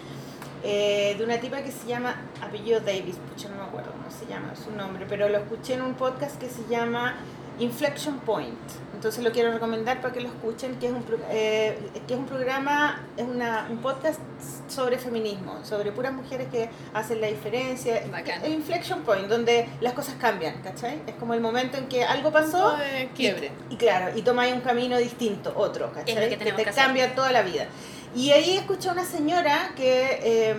eh, 0.63 1.17
de 1.19 1.25
una 1.25 1.39
tipa 1.41 1.63
que 1.63 1.73
se 1.73 1.89
llama 1.89 2.15
apellido 2.41 2.79
Davis, 2.79 3.17
pucha, 3.17 3.49
no 3.49 3.57
me 3.57 3.63
acuerdo 3.65 3.91
cómo 3.91 4.09
se 4.17 4.25
llama 4.27 4.55
su 4.55 4.71
nombre, 4.71 5.05
pero 5.09 5.29
lo 5.29 5.39
escuché 5.39 5.75
en 5.75 5.83
un 5.83 5.95
podcast 5.95 6.39
que 6.39 6.49
se 6.49 6.63
llama 6.71 7.17
Inflection 7.59 8.21
Point. 8.21 8.57
Entonces 9.03 9.25
lo 9.25 9.33
quiero 9.33 9.51
recomendar 9.51 10.01
para 10.01 10.15
que 10.15 10.21
lo 10.21 10.29
escuchen, 10.29 10.79
que 10.79 10.87
es 10.87 10.93
un, 10.93 11.05
eh, 11.29 11.77
que 12.07 12.15
es 12.15 12.21
un 12.21 12.25
programa, 12.25 13.05
es 13.17 13.25
una, 13.25 13.67
un 13.69 13.79
podcast 13.79 14.21
sobre 14.69 14.97
feminismo, 14.97 15.59
sobre 15.65 15.91
puras 15.91 16.13
mujeres 16.13 16.47
que 16.53 16.71
hacen 16.95 17.21
la 17.21 17.27
diferencia. 17.27 18.01
Bacán. 18.13 18.45
El 18.45 18.53
Inflection 18.53 19.03
Point, 19.03 19.27
donde 19.27 19.69
las 19.81 19.95
cosas 19.95 20.15
cambian, 20.21 20.63
¿cachai? 20.63 21.03
Es 21.05 21.17
como 21.17 21.35
el 21.35 21.41
momento 21.41 21.79
en 21.79 21.89
que 21.89 22.05
algo 22.05 22.31
pasó 22.31 22.77
quiebre. 23.17 23.51
y, 23.71 23.75
y 23.75 23.77
claro, 23.77 24.17
y 24.17 24.23
tomáis 24.23 24.55
un 24.55 24.61
camino 24.61 24.97
distinto, 24.99 25.53
otro, 25.57 25.91
¿cachai? 25.93 26.15
Es 26.15 26.23
lo 26.23 26.39
que 26.39 26.45
te 26.45 26.65
que 26.65 26.71
cambia 26.71 27.13
toda 27.13 27.33
la 27.33 27.43
vida. 27.43 27.67
Y 28.15 28.31
ahí 28.31 28.57
escuché 28.57 28.89
a 28.89 28.93
una 28.93 29.05
señora 29.05 29.73
que 29.75 30.21
eh, 30.23 30.55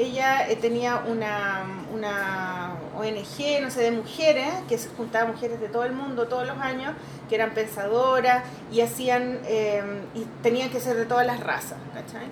ella 0.00 0.48
eh, 0.48 0.56
tenía 0.56 0.96
una, 1.06 1.64
una 1.92 2.61
ONG, 2.96 3.60
no 3.62 3.70
sé, 3.70 3.82
de 3.82 3.90
mujeres, 3.90 4.48
que 4.68 4.78
se 4.78 4.88
juntaba 4.90 5.30
mujeres 5.30 5.60
de 5.60 5.68
todo 5.68 5.84
el 5.84 5.92
mundo 5.92 6.28
todos 6.28 6.46
los 6.46 6.58
años, 6.58 6.94
que 7.28 7.34
eran 7.34 7.54
pensadoras 7.54 8.44
y 8.70 8.80
hacían, 8.80 9.40
eh, 9.44 9.82
y 10.14 10.24
tenían 10.42 10.70
que 10.70 10.80
ser 10.80 10.96
de 10.96 11.06
todas 11.06 11.26
las 11.26 11.40
razas, 11.40 11.78
¿cachai? 11.94 12.26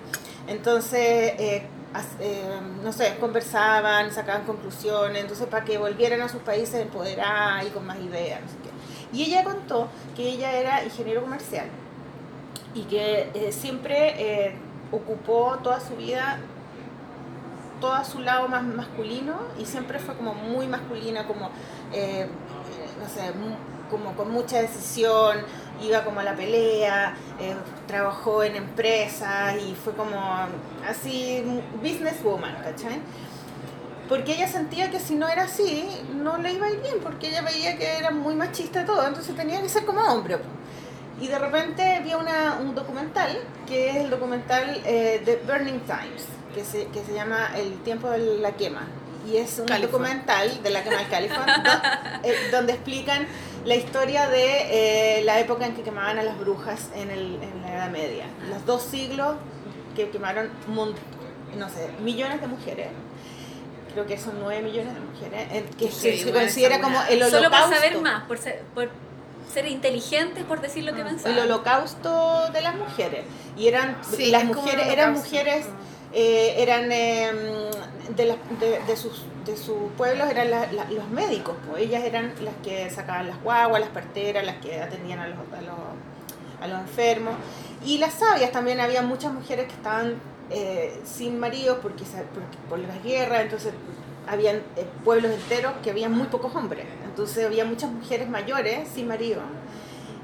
Entonces, 0.47 1.33
eh, 1.39 1.63
eh, 2.19 2.59
no 2.83 2.93
sé, 2.93 3.17
conversaban, 3.19 4.11
sacaban 4.11 4.45
conclusiones, 4.45 5.21
entonces 5.21 5.47
para 5.47 5.65
que 5.65 5.77
volvieran 5.77 6.21
a 6.21 6.29
sus 6.29 6.41
países 6.41 6.75
empoderadas 6.75 7.65
y 7.65 7.69
con 7.69 7.85
más 7.85 7.99
ideas, 7.99 8.41
no 8.41 8.47
sé 8.47 8.55
qué. 8.63 9.17
Y 9.17 9.23
ella 9.25 9.43
contó 9.43 9.89
que 10.15 10.23
ella 10.29 10.53
era 10.53 10.83
ingeniero 10.85 11.21
comercial 11.21 11.67
y 12.73 12.83
que 12.83 13.29
eh, 13.33 13.51
siempre 13.51 14.13
eh, 14.17 14.55
ocupó 14.91 15.59
toda 15.61 15.81
su 15.81 15.95
vida 15.97 16.39
todo 17.81 18.05
su 18.05 18.19
lado 18.19 18.47
más 18.47 18.63
masculino 18.63 19.33
y 19.59 19.65
siempre 19.65 19.99
fue 19.99 20.15
como 20.15 20.33
muy 20.33 20.67
masculina, 20.67 21.27
como, 21.27 21.49
eh, 21.91 22.27
no 22.97 23.09
sé, 23.09 23.33
como 23.89 24.15
con 24.15 24.31
mucha 24.31 24.61
decisión, 24.61 25.39
iba 25.83 26.03
como 26.05 26.21
a 26.21 26.23
la 26.23 26.35
pelea, 26.35 27.15
eh, 27.39 27.55
trabajó 27.87 28.43
en 28.43 28.55
empresas 28.55 29.55
y 29.61 29.75
fue 29.75 29.93
como 29.93 30.17
así, 30.87 31.43
businesswoman, 31.81 32.55
¿cachai? 32.63 33.01
Porque 34.07 34.33
ella 34.33 34.47
sentía 34.47 34.89
que 34.89 34.99
si 34.99 35.15
no 35.15 35.27
era 35.27 35.43
así, 35.43 35.87
no 36.15 36.37
le 36.37 36.53
iba 36.53 36.67
a 36.67 36.71
ir 36.71 36.81
bien, 36.81 36.95
porque 37.01 37.29
ella 37.29 37.41
veía 37.41 37.77
que 37.77 37.97
era 37.97 38.11
muy 38.11 38.35
machista 38.35 38.85
todo, 38.85 39.05
entonces 39.05 39.35
tenía 39.35 39.61
que 39.61 39.69
ser 39.69 39.85
como 39.85 40.01
hombre. 40.01 40.37
Y 41.19 41.27
de 41.27 41.37
repente 41.37 42.01
vi 42.03 42.13
una, 42.13 42.57
un 42.59 42.73
documental, 42.73 43.37
que 43.67 43.89
es 43.89 43.95
el 43.97 44.09
documental 44.09 44.81
eh, 44.85 45.21
de 45.23 45.35
Burning 45.45 45.79
Times, 45.81 46.25
que 46.53 46.63
se, 46.63 46.87
que 46.87 47.03
se 47.03 47.13
llama 47.13 47.51
El 47.55 47.73
tiempo 47.83 48.09
de 48.09 48.37
la 48.39 48.51
quema. 48.53 48.83
Y 49.31 49.37
es 49.37 49.59
un 49.59 49.65
California. 49.67 49.87
documental 50.15 50.63
de 50.63 50.69
la 50.71 50.83
quema 50.83 50.97
del 50.97 51.09
California, 51.09 51.57
do- 51.63 52.27
eh, 52.27 52.35
donde 52.51 52.73
explican 52.73 53.27
la 53.65 53.75
historia 53.75 54.27
de 54.27 55.19
eh, 55.19 55.23
la 55.23 55.39
época 55.39 55.65
en 55.67 55.75
que 55.75 55.83
quemaban 55.83 56.17
a 56.17 56.23
las 56.23 56.39
brujas 56.39 56.89
en, 56.95 57.11
el, 57.11 57.35
en 57.41 57.61
la 57.61 57.73
Edad 57.75 57.89
Media. 57.91 58.25
Los 58.49 58.65
dos 58.65 58.81
siglos 58.81 59.35
que 59.95 60.09
quemaron, 60.09 60.49
mon- 60.67 60.95
no 61.57 61.69
sé, 61.69 61.89
millones 62.03 62.41
de 62.41 62.47
mujeres. 62.47 62.87
Creo 63.93 64.07
que 64.07 64.17
son 64.17 64.39
nueve 64.39 64.61
millones 64.63 64.93
de 64.95 64.99
mujeres, 65.01 65.47
eh, 65.51 65.65
que 65.77 65.85
Qué 65.87 65.91
se, 65.91 66.31
considera 66.31 66.79
como 66.81 66.97
el 67.09 67.21
holocausto. 67.21 67.37
Solo 67.37 67.49
por 67.49 67.75
saber 67.75 68.01
más, 68.01 68.23
por 68.23 68.37
ser, 68.37 68.61
por 68.73 68.89
ser 69.53 69.67
inteligentes, 69.67 70.45
por 70.45 70.61
decir 70.61 70.83
lo 70.85 70.95
que 70.95 71.03
pensaban. 71.03 71.37
el 71.37 71.43
holocausto 71.43 72.49
de 72.53 72.61
las 72.61 72.73
mujeres 72.75 73.25
y 73.57 73.67
eran 73.67 73.97
Sí, 74.01 74.31
las 74.31 74.45
mujeres 74.45 74.87
eran 74.87 75.11
mujeres 75.13 75.65
eh, 76.13 76.55
eran 76.57 76.91
eh, 76.91 77.31
de, 78.15 78.25
las- 78.25 78.37
de, 78.59 78.79
de 78.85 78.95
sus 78.97 79.23
de 79.45 79.57
sus 79.57 79.91
pueblos 79.97 80.29
eran 80.29 80.51
la- 80.51 80.71
la- 80.71 80.85
los 80.91 81.09
médicos 81.09 81.55
pues. 81.67 81.81
Ellas 81.83 82.03
eran 82.03 82.31
las 82.43 82.53
que 82.63 82.89
sacaban 82.91 83.27
las 83.27 83.41
guaguas 83.41 83.81
las 83.81 83.89
parteras 83.89 84.45
las 84.45 84.57
que 84.57 84.79
atendían 84.79 85.17
a 85.19 85.27
los, 85.27 85.37
a 85.57 85.61
los, 85.61 85.75
a 86.61 86.67
los 86.67 86.79
enfermos. 86.81 87.33
Y 87.83 87.97
las 87.97 88.13
sabias 88.13 88.51
también 88.51 88.79
había 88.79 89.01
muchas 89.01 89.33
mujeres 89.33 89.65
que 89.65 89.73
estaban 89.73 90.15
eh, 90.51 90.99
sin 91.05 91.39
se- 92.05 92.23
porque 92.35 92.57
por 92.69 92.77
las 92.77 93.01
guerras 93.03 93.41
entonces 93.41 93.73
habían 94.27 94.57
eh, 94.75 94.85
pueblos 95.03 95.31
enteros 95.31 95.73
que 95.83 95.89
había 95.89 96.07
muy 96.07 96.27
pocos 96.27 96.55
hombres. 96.55 96.85
Entonces 97.05 97.43
había 97.45 97.65
muchas 97.65 97.89
mujeres 97.91 98.29
mayores 98.29 98.87
sin 98.93 99.07
marido 99.07 99.41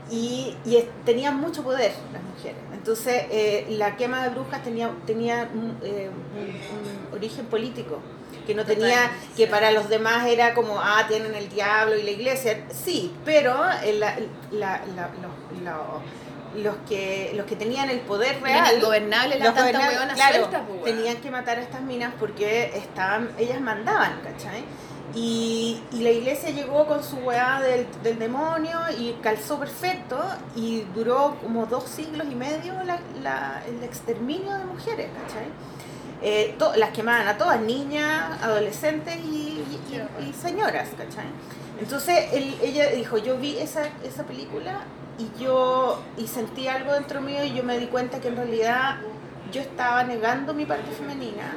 y, 0.10 0.56
y 0.66 0.84
tenían 1.06 1.38
mucho 1.40 1.64
poder 1.64 1.92
las 2.14 2.22
mujeres. 2.24 2.58
Entonces, 2.74 3.26
eh, 3.32 3.66
la 3.72 3.96
quema 3.98 4.24
de 4.24 4.30
brujas 4.30 4.64
tenía, 4.64 4.90
tenía 5.06 5.50
un, 5.54 5.78
eh, 5.84 6.10
un- 6.36 7.10
un 7.10 7.16
origen 7.16 7.46
político, 7.48 8.00
que 8.46 8.56
no 8.56 8.64
tenía, 8.64 9.12
que 9.36 9.48
para 9.48 9.72
los 9.72 9.90
demás 9.90 10.26
era 10.28 10.54
como, 10.54 10.80
ah, 10.80 11.04
tienen 11.08 11.36
el 11.36 11.50
diablo 11.50 11.98
y 11.98 12.04
la 12.04 12.12
iglesia, 12.12 12.66
sí, 12.70 13.14
pero 13.26 13.54
eh, 13.84 13.94
la- 13.94 14.16
la- 14.52 14.82
la- 14.96 15.10
los, 15.22 15.62
los- 15.64 16.64
los 16.64 16.76
que, 16.88 17.34
los 17.36 17.46
que 17.46 17.56
tenían 17.58 17.90
el 17.90 18.00
poder 18.00 18.42
real, 18.42 18.80
Los 19.40 19.54
las 19.54 19.54
gobernables, 19.64 19.98
hueonas 19.98 20.16
claro, 20.16 20.36
sueltas, 20.38 20.62
pues, 20.68 20.96
tenían 20.96 21.18
que 21.18 21.30
matar 21.32 21.58
a 21.58 21.62
estas 21.62 21.82
minas 21.82 22.14
porque 22.18 22.72
estaban, 22.76 23.30
ellas 23.38 23.60
mandaban, 23.60 24.22
¿cachai? 24.24 24.64
Y, 25.20 25.82
la 25.94 26.12
iglesia 26.12 26.52
llegó 26.52 26.86
con 26.86 27.04
su 27.04 27.16
weá 27.18 27.60
del, 27.60 27.88
del 28.04 28.20
demonio 28.20 28.78
y 29.00 29.14
calzó 29.24 29.58
perfecto 29.60 30.18
y 30.56 30.82
duró 30.94 31.36
como 31.42 31.66
dos 31.66 31.86
siglos 31.86 32.28
y 32.32 32.36
medio 32.36 32.74
la- 33.24 33.64
el 33.68 33.84
exterminio 33.84 34.56
de 34.58 34.66
mujeres, 34.66 35.08
¿cachai? 35.24 35.48
Eh, 36.22 36.56
las 36.78 36.92
quemaban 36.92 37.28
a 37.28 37.38
todas, 37.38 37.60
niñas, 37.62 38.42
adolescentes 38.44 39.18
y 39.18 39.64
señoras, 40.40 40.90
¿cachai? 40.98 41.26
Entonces 41.80 42.26
él- 42.34 42.56
ella 42.62 42.90
dijo, 42.90 43.18
yo 43.18 43.38
vi 43.38 43.58
esa, 43.58 43.84
esa 44.04 44.24
película 44.24 44.82
y 45.18 45.30
yo 45.42 46.00
y 46.18 46.28
sentí 46.28 46.68
algo 46.68 46.94
dentro 46.94 47.22
mío 47.22 47.44
y 47.44 47.54
yo 47.54 47.64
me 47.64 47.78
di 47.80 47.88
cuenta 47.88 48.20
que 48.20 48.28
en 48.28 48.36
realidad 48.36 48.98
yo 49.52 49.62
estaba 49.62 50.04
negando 50.04 50.54
mi 50.54 50.66
parte 50.66 50.92
femenina 50.92 51.56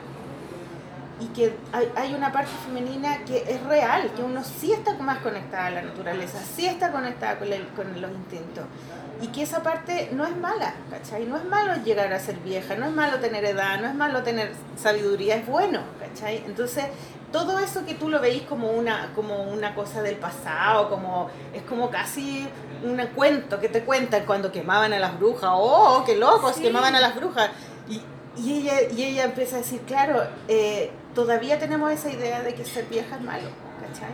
y 1.21 1.27
que 1.27 1.55
hay, 1.73 1.93
hay 1.97 2.15
una 2.15 2.33
parte 2.33 2.51
femenina 2.67 3.25
que 3.25 3.39
es 3.47 3.63
real, 3.65 4.11
que 4.17 4.23
uno 4.23 4.43
sí 4.43 4.73
está 4.73 4.95
más 4.95 5.19
conectada 5.19 5.67
a 5.67 5.71
la 5.71 5.83
naturaleza, 5.83 6.39
sí 6.57 6.67
está 6.67 6.91
conectada 6.93 7.39
con, 7.39 7.53
el- 7.53 7.69
con 7.69 8.01
los 8.01 8.11
instintos. 8.11 8.65
Y 9.23 9.27
que 9.29 9.43
esa 9.43 9.63
parte 9.63 10.09
no 10.13 10.25
es 10.27 10.35
mala, 10.37 10.73
¿cachai? 10.91 11.27
No 11.27 11.37
es 11.37 11.45
malo 11.45 11.75
llegar 11.85 12.11
a 12.13 12.19
ser 12.19 12.37
vieja, 12.39 12.75
no 12.77 12.87
es 12.87 12.93
malo 12.93 13.19
tener 13.21 13.45
edad, 13.45 13.79
no 13.79 13.87
es 13.87 13.95
malo 13.95 14.23
tener 14.23 14.53
sabiduría, 14.77 15.37
es 15.37 15.47
bueno, 15.47 15.81
¿cachai? 15.99 16.39
Entonces, 16.47 16.87
todo 17.31 17.59
eso 17.59 17.85
que 17.85 17.93
tú 17.95 18.09
lo 18.09 18.19
veis 18.21 18.43
como 18.45 18.71
una, 18.71 19.13
como 19.15 19.43
una 19.43 19.75
cosa 19.75 20.01
del 20.01 20.17
pasado, 20.17 20.89
como 20.89 21.29
es 21.53 21.63
como 21.65 21.91
casi 21.91 22.49
un 22.83 22.97
cuento 23.15 23.61
que 23.61 23.69
te 23.69 23.83
cuentan 23.85 24.25
cuando 24.25 24.51
quemaban 24.51 24.95
a 24.95 24.99
las 24.99 25.19
brujas, 25.19 25.51
¡oh, 25.53 26.03
qué 26.07 26.17
locos! 26.17 26.57
Quemaban 26.57 26.97
a 26.97 27.01
las 27.01 27.15
brujas. 27.15 27.51
Y, 27.91 28.01
y 28.37 28.59
ella, 28.59 28.83
y 28.91 29.03
ella 29.05 29.25
empieza 29.25 29.57
a 29.57 29.59
decir, 29.59 29.81
claro, 29.83 30.23
eh, 30.49 30.91
todavía 31.15 31.59
tenemos 31.59 31.91
esa 31.93 32.11
idea 32.11 32.43
de 32.43 32.55
que 32.55 32.65
ser 32.65 32.87
vieja 32.87 33.17
es 33.17 33.23
malo, 33.23 33.49
¿cachai? 33.81 34.13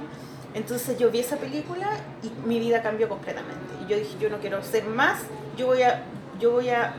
Entonces 0.54 0.98
yo 0.98 1.10
vi 1.10 1.20
esa 1.20 1.36
película 1.36 1.88
y 2.22 2.30
mi 2.48 2.58
vida 2.58 2.82
cambió 2.82 3.08
completamente. 3.08 3.74
Y 3.84 3.90
yo 3.90 3.98
dije, 3.98 4.16
yo 4.18 4.30
no 4.30 4.38
quiero 4.38 4.62
ser 4.62 4.84
más, 4.84 5.20
yo 5.56 5.66
voy 5.66 5.82
a, 5.82 6.02
yo 6.40 6.52
voy 6.52 6.70
a, 6.70 6.94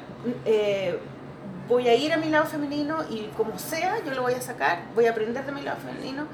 eh, 0.46 1.00
voy 1.68 1.88
a 1.88 1.96
ir 1.96 2.14
a 2.14 2.18
mi 2.18 2.30
lado 2.30 2.46
femenino 2.46 3.00
y 3.10 3.30
como 3.36 3.58
sea, 3.58 3.98
yo 4.06 4.14
lo 4.14 4.22
voy 4.22 4.34
a 4.34 4.42
sacar, 4.42 4.84
voy 4.94 5.06
a 5.06 5.12
aprender 5.12 5.46
de 5.46 5.52
mi 5.52 5.62
lado 5.62 5.80
femenino. 5.80 6.28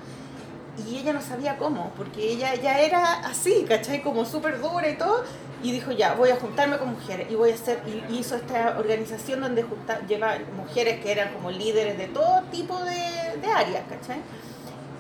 Y 0.86 0.98
ella 0.98 1.14
no 1.14 1.22
sabía 1.22 1.58
cómo, 1.58 1.92
porque 1.96 2.32
ella 2.32 2.56
ya 2.56 2.80
era 2.80 3.20
así, 3.28 3.64
¿cachai? 3.70 4.02
Como 4.02 4.26
súper 4.26 4.60
dura 4.60 4.90
y 4.90 4.98
todo. 4.98 5.24
Y 5.64 5.72
dijo, 5.72 5.92
ya, 5.92 6.14
voy 6.14 6.30
a 6.30 6.36
juntarme 6.36 6.78
con 6.78 6.92
mujeres 6.92 7.32
y 7.32 7.36
voy 7.36 7.52
a 7.52 7.56
hacer, 7.56 7.82
y 7.88 8.18
hizo 8.18 8.36
esta 8.36 8.78
organización 8.78 9.42
donde 9.42 9.64
junta, 9.64 10.06
lleva 10.08 10.38
mujeres 10.56 11.02
que 11.02 11.12
eran 11.12 11.34
como 11.34 11.50
líderes 11.50 11.98
de 11.98 12.08
todo 12.08 12.42
tipo 12.52 12.78
de, 12.84 13.40
de 13.42 13.48
áreas, 13.48 13.84
¿cachai? 13.90 14.20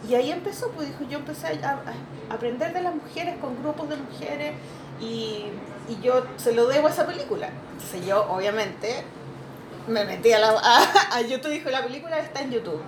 Y 0.09 0.15
ahí 0.15 0.31
empezó, 0.31 0.69
pues 0.71 0.87
dijo, 0.87 1.03
yo 1.09 1.19
empecé 1.19 1.47
a, 1.63 1.81
aprender 2.29 2.73
de 2.73 2.81
las 2.81 2.95
mujeres 2.95 3.35
con 3.39 3.61
grupos 3.61 3.89
de 3.89 3.97
mujeres 3.97 4.53
y, 4.99 5.45
y 5.89 6.01
yo 6.01 6.25
se 6.37 6.53
lo 6.53 6.67
debo 6.67 6.87
a 6.87 6.91
esa 6.91 7.05
película. 7.05 7.49
Entonces 7.73 8.05
yo, 8.05 8.25
obviamente, 8.29 9.03
me 9.87 10.05
metí 10.05 10.31
a, 10.31 10.39
la, 10.39 10.55
a 11.11 11.21
YouTube, 11.21 11.51
dijo, 11.51 11.69
la 11.69 11.83
película 11.83 12.17
está 12.19 12.41
en 12.41 12.51
YouTube, 12.51 12.81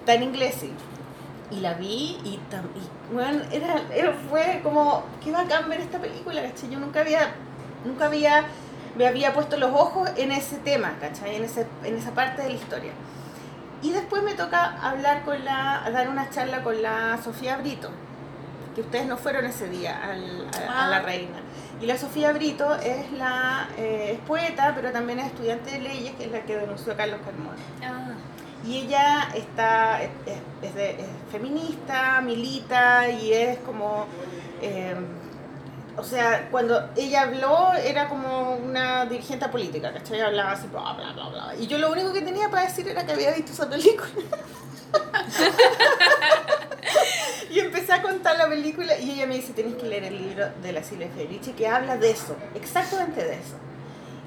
está 0.00 0.14
en 0.14 0.22
inglés, 0.24 0.56
sí. 0.60 0.72
Y 1.50 1.60
la 1.60 1.74
vi 1.74 2.18
y, 2.24 2.28
y 2.34 3.12
bueno, 3.14 3.42
era, 3.50 3.80
era- 3.94 4.12
fue 4.28 4.60
como, 4.62 5.02
qué 5.24 5.32
bacán 5.32 5.68
ver 5.68 5.80
esta 5.80 5.98
película, 5.98 6.42
¿cachai? 6.42 6.68
Yo 6.70 6.78
nunca 6.78 7.00
había, 7.00 7.30
nunca 7.86 8.06
había, 8.06 8.44
me 8.96 9.06
había 9.06 9.32
puesto 9.32 9.56
los 9.56 9.70
ojos 9.72 10.10
en 10.16 10.30
ese 10.32 10.56
tema, 10.58 10.92
¿cachai? 11.00 11.36
En, 11.36 11.44
ese, 11.44 11.66
en 11.84 11.96
esa 11.96 12.10
parte 12.12 12.42
de 12.42 12.50
la 12.50 12.54
historia. 12.54 12.92
Y 13.80 13.92
después 13.92 14.22
me 14.22 14.34
toca 14.34 14.76
hablar 14.82 15.22
con 15.24 15.42
la, 15.44 15.88
dar 15.90 16.08
una 16.10 16.28
charla 16.30 16.62
con 16.62 16.82
la 16.82 17.18
Sofía 17.24 17.56
Brito, 17.56 17.88
que 18.74 18.82
ustedes 18.82 19.06
no 19.06 19.16
fueron 19.16 19.46
ese 19.46 19.68
día 19.68 19.98
al- 20.04 20.48
a, 20.68 20.84
a 20.86 20.88
la 20.90 20.96
Ah. 20.98 21.00
reina. 21.02 21.38
Y 21.80 21.86
la 21.86 21.96
Sofía 21.96 22.32
Brito 22.32 22.74
es 22.74 23.10
la 23.12 23.68
eh, 23.78 24.10
es 24.14 24.18
poeta, 24.26 24.72
pero 24.74 24.90
también 24.90 25.20
es 25.20 25.26
estudiante 25.26 25.70
de 25.70 25.78
leyes, 25.78 26.12
que 26.16 26.24
es 26.26 26.32
la 26.32 26.40
que 26.42 26.56
denunció 26.56 26.92
a 26.92 26.96
Carlos 26.96 27.20
Carmona. 27.24 27.56
Ah, 27.84 28.14
Y 28.68 28.78
ella 28.78 29.28
está, 29.34 30.02
es, 30.02 30.10
es- 30.26 30.76
es 30.76 31.06
feminista, 31.32 32.20
milita 32.20 33.08
y 33.08 33.32
es 33.32 33.58
como... 33.58 34.06
eh, 34.60 34.94
o 35.96 36.04
sea, 36.04 36.48
cuando 36.52 36.90
ella 36.96 37.22
habló 37.22 37.74
era 37.74 38.08
como 38.08 38.54
una 38.54 39.04
dirigente 39.06 39.48
política, 39.48 39.92
¿cachai? 39.92 40.20
Hablaba 40.20 40.52
así, 40.52 40.68
bla, 40.68 40.92
bla, 40.92 41.12
bla, 41.12 41.28
bla. 41.28 41.54
Y 41.58 41.66
yo 41.66 41.76
lo 41.78 41.90
único 41.90 42.12
que 42.12 42.22
tenía 42.22 42.48
para 42.50 42.62
decir 42.66 42.86
era 42.86 43.04
que 43.04 43.12
había 43.12 43.32
visto 43.32 43.50
esa 43.52 43.68
película. 43.68 44.12
y 47.50 47.58
empecé 47.58 47.92
a 47.94 48.02
contar 48.02 48.36
la 48.36 48.48
película 48.48 48.96
y 48.98 49.10
ella 49.10 49.26
me 49.26 49.34
dice, 49.36 49.52
tenés 49.54 49.74
que 49.74 49.86
leer 49.86 50.04
el 50.04 50.18
libro 50.18 50.46
de 50.62 50.72
la 50.72 50.82
Silvia 50.84 51.08
Federici 51.14 51.52
que 51.52 51.66
habla 51.66 51.96
de 51.96 52.10
eso, 52.10 52.36
exactamente 52.54 53.24
de 53.24 53.34
eso. 53.34 53.56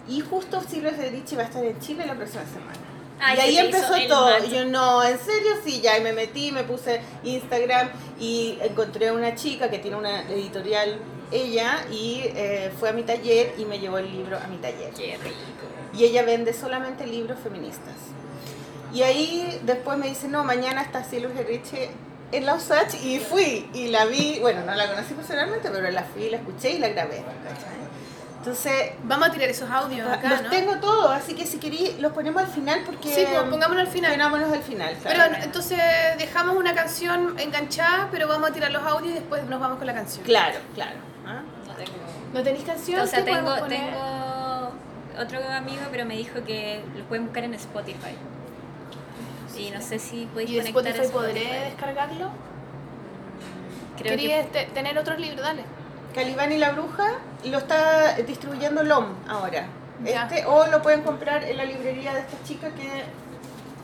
Y 0.09 0.19
justo 0.21 0.61
Silvia 0.61 0.91
Federici 0.91 1.35
va 1.35 1.43
a 1.43 1.45
estar 1.45 1.63
en 1.63 1.79
Chile 1.79 2.05
la 2.05 2.15
próxima 2.15 2.43
semana. 2.45 2.73
Ay, 3.21 3.37
y 3.37 3.41
ahí 3.41 3.57
empezó 3.57 3.93
todo. 4.07 4.43
yo, 4.45 4.65
no, 4.65 5.03
en 5.03 5.19
serio, 5.19 5.51
sí, 5.63 5.81
ya. 5.81 5.97
Y 5.97 6.01
me 6.01 6.13
metí, 6.13 6.51
me 6.51 6.63
puse 6.63 7.01
Instagram 7.23 7.89
y 8.19 8.57
encontré 8.61 9.11
una 9.11 9.35
chica 9.35 9.69
que 9.69 9.79
tiene 9.79 9.97
una 9.97 10.21
editorial, 10.29 10.97
ella, 11.31 11.85
y 11.91 12.21
eh, 12.35 12.71
fue 12.79 12.89
a 12.89 12.93
mi 12.93 13.03
taller 13.03 13.53
y 13.57 13.65
me 13.65 13.79
llevó 13.79 13.99
el 13.99 14.11
libro 14.11 14.37
a 14.37 14.47
mi 14.47 14.57
taller. 14.57 14.91
qué 14.93 15.17
rico. 15.23 15.35
Y 15.93 16.05
ella 16.05 16.23
vende 16.23 16.53
solamente 16.53 17.05
libros 17.05 17.37
feministas. 17.39 17.95
Y 18.93 19.03
ahí 19.03 19.59
después 19.63 19.97
me 19.97 20.07
dice, 20.07 20.27
no, 20.27 20.43
mañana 20.43 20.81
está 20.81 21.03
Silvia 21.03 21.29
Federici 21.29 21.77
en 22.31 22.45
la 22.45 22.55
USACH 22.55 22.95
y 23.03 23.19
fui 23.19 23.69
y 23.73 23.87
la 23.87 24.05
vi, 24.05 24.39
bueno, 24.39 24.65
no 24.65 24.73
la 24.73 24.89
conocí 24.89 25.13
personalmente, 25.13 25.69
pero 25.69 25.89
la 25.91 26.03
fui, 26.03 26.29
la 26.29 26.37
escuché 26.37 26.71
y 26.71 26.79
la 26.79 26.89
grabé. 26.89 27.17
¿cachai? 27.17 27.80
Entonces, 28.41 28.93
Vamos 29.03 29.29
a 29.29 29.31
tirar 29.31 29.49
esos 29.49 29.69
audios 29.69 30.09
acá, 30.09 30.29
los 30.29 30.41
¿no? 30.41 30.49
tengo 30.49 30.75
todos, 30.77 31.11
así 31.11 31.35
que 31.35 31.45
si 31.45 31.59
queréis 31.59 31.99
los 31.99 32.11
ponemos 32.11 32.41
al 32.41 32.47
final 32.49 32.81
porque... 32.87 33.13
Sí, 33.13 33.23
pues, 33.29 33.43
pongámoslo 33.43 33.81
al 33.81 33.87
final. 33.87 34.19
Al 34.19 34.61
final, 34.63 34.97
Pero 35.03 35.23
entonces 35.43 35.79
dejamos 36.17 36.55
una 36.55 36.73
canción 36.73 37.37
enganchada, 37.39 38.07
pero 38.11 38.27
vamos 38.27 38.49
a 38.49 38.53
tirar 38.53 38.71
los 38.71 38.81
audios 38.81 39.11
y 39.11 39.13
después 39.19 39.43
nos 39.43 39.59
vamos 39.59 39.77
con 39.77 39.85
la 39.85 39.93
canción. 39.93 40.25
Claro, 40.25 40.57
claro. 40.73 40.97
¿ah? 41.27 41.43
No 41.67 41.73
tengo. 41.75 41.91
¿No 42.33 42.41
tenéis 42.41 42.65
canción? 42.65 43.01
O 43.01 43.05
sea, 43.05 43.19
¿Qué 43.23 43.31
tengo, 43.31 43.51
otro 45.19 45.39
amigo, 45.53 45.81
pero 45.91 46.05
me 46.05 46.15
dijo 46.17 46.43
que 46.43 46.81
los 46.95 47.05
pueden 47.05 47.25
buscar 47.25 47.43
en 47.43 47.53
Spotify. 47.53 48.15
Y 49.55 49.69
no 49.69 49.81
sé 49.81 49.99
si 49.99 50.25
podéis 50.33 50.49
¿Y 50.49 50.55
de 50.61 50.73
conectar 50.73 51.05
Spotify 51.05 51.07
a 51.07 51.45
podré 51.45 51.65
descargarlo? 51.65 52.29
Creo 53.97 54.03
que 54.03 54.03
¿Querías 54.09 54.51
te- 54.51 54.65
tener 54.73 54.97
otros 54.97 55.19
libros? 55.19 55.41
Dale. 55.41 55.63
Calibán 56.13 56.51
y 56.51 56.57
la 56.57 56.71
bruja 56.71 57.13
lo 57.45 57.57
está 57.57 58.15
distribuyendo 58.15 58.83
LOM 58.83 59.05
ahora. 59.27 59.65
Ya. 60.03 60.23
Este, 60.27 60.45
o 60.45 60.67
lo 60.67 60.81
pueden 60.81 61.01
comprar 61.03 61.43
en 61.43 61.57
la 61.57 61.65
librería 61.65 62.13
de 62.13 62.21
esta 62.21 62.37
chica 62.43 62.69
que. 62.71 63.03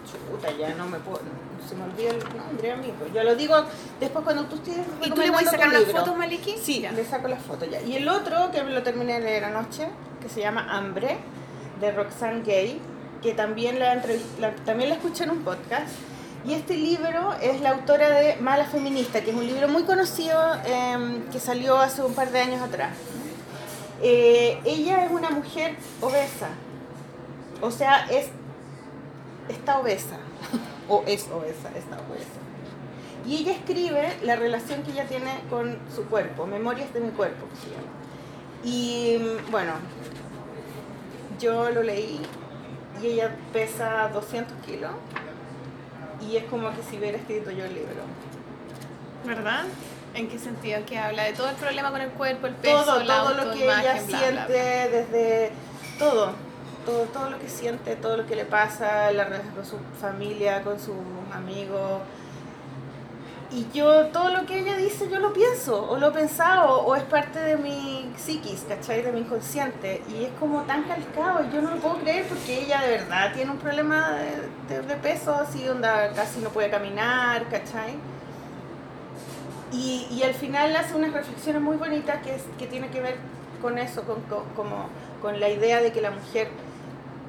Chuta, 0.06 0.52
ya 0.58 0.74
no 0.76 0.88
me 0.88 0.98
puedo. 1.00 1.22
Se 1.68 1.76
me 1.76 1.84
olvida 1.84 2.12
el 2.12 2.20
nombre, 2.38 2.72
amigo. 2.72 2.96
Yo 3.14 3.24
lo 3.24 3.36
digo 3.36 3.56
después 4.00 4.24
cuando 4.24 4.46
tú 4.46 4.56
estés. 4.56 4.78
¿Y 4.78 5.10
tú 5.12 5.22
le 5.22 5.32
puedes 5.32 5.52
recomendando 5.52 5.52
sacar 5.52 5.74
libro. 5.80 6.00
fotos, 6.00 6.18
Maliki? 6.18 6.56
Sí, 6.58 6.82
Ya. 6.82 6.92
le 6.92 7.04
saco 7.04 7.28
las 7.28 7.42
fotos 7.44 7.70
ya. 7.70 7.82
Y 7.82 7.96
el 7.98 8.08
otro 8.08 8.52
que 8.52 8.64
lo 8.64 8.84
terminé 8.84 9.14
de 9.16 9.20
leer 9.22 9.44
anoche, 9.46 9.90
que 10.22 10.30
se 10.30 10.40
llama 10.40 10.66
Hambre, 10.70 11.18
de 11.82 11.92
Roxanne 11.92 12.42
Gay, 12.44 12.80
que 13.22 13.34
también 13.34 13.80
la, 13.80 13.96
la- 14.40 14.56
también 14.66 14.90
la 14.90 14.96
escuché 14.96 15.26
en 15.26 15.32
un 15.32 15.44
podcast. 15.44 15.90
Y 16.48 16.54
este 16.54 16.78
libro 16.78 17.34
es 17.42 17.60
la 17.60 17.72
autora 17.72 18.10
de 18.10 18.38
Mala 18.38 18.64
Feminista, 18.64 19.22
que 19.22 19.32
es 19.32 19.36
un 19.36 19.46
libro 19.46 19.68
muy 19.68 19.84
conocido 19.84 20.40
em, 20.64 21.24
que 21.30 21.42
salió 21.42 21.78
hace 21.78 22.02
un 22.02 22.14
par 22.14 22.32
de 22.32 22.40
años 22.40 22.62
atrás. 22.62 22.96
Eh, 24.02 24.58
ella 24.64 25.04
es 25.04 25.12
una 25.12 25.30
mujer 25.30 25.76
obesa, 26.00 26.48
o 27.60 27.70
sea, 27.70 28.08
es, 28.10 28.30
está 29.50 29.80
obesa, 29.80 30.20
o 30.88 31.04
es 31.06 31.28
obesa, 31.28 31.68
está 31.76 31.98
obesa. 32.10 32.40
Y 33.26 33.42
ella 33.42 33.52
escribe 33.52 34.14
la 34.24 34.38
relación 34.38 34.84
que 34.84 34.92
ella 34.92 35.06
tiene 35.06 35.42
con 35.50 35.78
su 35.94 36.06
cuerpo, 36.06 36.46
Memorias 36.46 36.94
de 36.94 37.02
mi 37.02 37.10
cuerpo, 37.10 37.46
que 37.50 37.56
se 37.58 37.76
llama. 37.76 37.92
Y 38.64 39.18
bueno, 39.52 39.74
yo 41.42 41.72
lo 41.72 41.84
leí 41.84 42.22
y 43.04 43.08
ella 43.08 43.36
pesa 43.52 44.08
200 44.14 44.66
kilos 44.66 44.92
y 46.28 46.38
es 46.38 46.44
como 46.46 46.70
que 46.72 46.84
si 46.84 46.98
hubiera 46.98 47.18
escrito 47.18 47.52
yo 47.52 47.66
el 47.66 47.74
libro. 47.74 48.04
¿Verdad? 49.26 49.66
¿En 50.14 50.28
qué 50.28 50.40
sentido? 50.40 50.80
Que 50.86 50.98
habla 50.98 51.24
de 51.24 51.34
todo 51.34 51.50
el 51.50 51.56
problema 51.56 51.92
con 51.92 52.02
el 52.02 52.10
cuerpo, 52.10 52.48
el 52.48 52.56
peso, 52.56 52.84
todo, 52.84 53.04
la 53.04 53.22
todo 53.22 53.34
lo 53.34 53.54
que 53.54 53.64
ella 53.64 53.82
bla, 53.82 54.00
siente, 54.00 54.32
bla, 54.32 54.48
bla. 54.48 54.56
desde 54.56 55.52
todo, 56.00 56.32
todo, 56.86 57.04
todo 57.06 57.30
lo 57.30 57.40
que 57.40 57.50
siente, 57.50 57.96
todo 57.96 58.18
lo 58.18 58.26
que 58.26 58.36
le 58.36 58.46
pasa, 58.46 59.12
la 59.12 59.26
relación 59.26 59.54
con 59.54 59.66
su 59.66 59.78
familia, 60.00 60.64
con 60.64 60.80
sus 60.80 60.96
amigos. 61.34 62.02
Y 63.50 63.66
yo, 63.74 64.08
todo 64.08 64.28
lo 64.30 64.46
que 64.46 64.60
ella 64.60 64.76
dice, 64.76 65.10
yo 65.10 65.20
lo 65.20 65.32
pienso, 65.32 65.90
o 65.90 65.98
lo 65.98 66.10
he 66.10 66.12
pensado, 66.12 66.82
o 66.82 66.96
es 66.98 67.04
parte 67.04 67.40
de 67.40 67.56
mi 67.56 68.12
psiquis, 68.18 68.66
¿cachai? 68.68 69.02
De 69.02 69.12
mi 69.14 69.22
inconsciente. 69.22 70.02
Y 70.10 70.26
es 70.26 70.32
como 70.38 70.64
tan 70.64 70.84
calcado, 70.84 71.46
y 71.46 71.54
yo 71.56 71.62
no 71.62 71.72
lo 71.72 71.78
puedo 71.78 71.96
creer 72.00 72.26
porque 72.28 72.64
ella 72.66 72.82
de 72.82 72.90
verdad 72.98 73.32
tiene 73.34 73.52
un 73.52 73.58
problema 73.58 74.12
de, 74.12 74.76
de- 74.76 74.82
de 74.86 74.96
peso, 74.96 75.34
así, 75.34 75.66
onda, 75.70 76.12
casi 76.14 76.40
no 76.42 76.50
puede 76.50 76.70
caminar, 76.70 77.48
¿cachai? 77.48 77.96
Y, 79.72 80.08
y 80.12 80.24
al 80.24 80.34
final 80.34 80.76
hace 80.76 80.96
unas 80.96 81.14
reflexiones 81.14 81.62
muy 81.62 81.78
bonitas 81.78 82.22
que, 82.24 82.36
es, 82.36 82.44
que 82.58 82.68
tiene 82.68 82.90
que 82.90 83.02
ver 83.02 83.16
con 83.62 83.78
eso, 83.78 84.04
con, 84.04 84.22
con, 84.24 84.44
como, 84.56 84.90
con 85.22 85.40
la 85.40 85.50
idea 85.50 85.82
de 85.82 85.92
que 85.94 86.02
la 86.02 86.12
mujer 86.12 86.50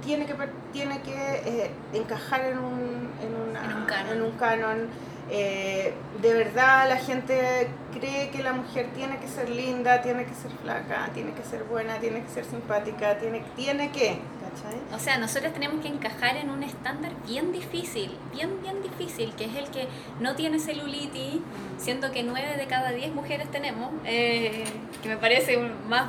tiene 0.04 0.26
que, 0.26 0.34
tiene 0.72 1.00
que 1.02 1.12
eh, 1.14 1.70
encajar 1.92 2.44
en 2.44 2.58
un, 2.58 3.08
en, 3.22 3.50
una- 3.50 3.64
En 3.64 3.76
un 3.76 3.84
canon. 3.86 4.12
en 4.16 4.22
un 4.22 4.30
canon. 4.32 4.88
Eh, 5.30 5.92
de 6.22 6.32
verdad 6.32 6.88
la 6.88 6.96
gente 6.96 7.68
cree 7.92 8.30
que 8.30 8.42
la 8.42 8.54
mujer 8.54 8.86
tiene 8.94 9.18
que 9.18 9.28
ser 9.28 9.50
linda, 9.50 10.00
tiene 10.00 10.24
que 10.24 10.34
ser 10.34 10.50
flaca, 10.62 11.10
tiene 11.12 11.32
que 11.32 11.42
ser 11.42 11.64
buena, 11.64 11.98
tiene 11.98 12.22
que 12.22 12.30
ser 12.30 12.44
simpática, 12.46 13.18
tiene, 13.18 13.42
tiene 13.54 13.90
que, 13.90 14.18
¿cachai? 14.40 14.80
O 14.94 14.98
sea, 14.98 15.18
nosotros 15.18 15.52
tenemos 15.52 15.82
que 15.82 15.88
encajar 15.88 16.36
en 16.36 16.50
un 16.50 16.62
estándar 16.62 17.12
bien 17.26 17.52
difícil, 17.52 18.16
bien, 18.32 18.62
bien 18.62 18.82
difícil, 18.82 19.34
que 19.34 19.44
es 19.44 19.54
el 19.56 19.68
que 19.70 19.86
no 20.18 20.34
tiene 20.34 20.58
celulitis, 20.58 21.40
siendo 21.76 22.10
que 22.10 22.22
9 22.22 22.56
de 22.56 22.66
cada 22.66 22.90
10 22.90 23.14
mujeres 23.14 23.50
tenemos, 23.50 23.92
eh, 24.06 24.64
que 25.02 25.08
me 25.10 25.18
parece 25.18 25.58
más 25.88 26.08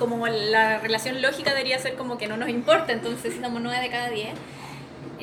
como 0.00 0.26
la 0.26 0.78
relación 0.78 1.22
lógica 1.22 1.50
debería 1.50 1.78
ser 1.78 1.94
como 1.94 2.18
que 2.18 2.26
no 2.26 2.36
nos 2.36 2.48
importa, 2.48 2.92
entonces 2.92 3.34
si 3.34 3.40
somos 3.40 3.62
9 3.62 3.80
de 3.80 3.88
cada 3.88 4.08
10. 4.10 4.30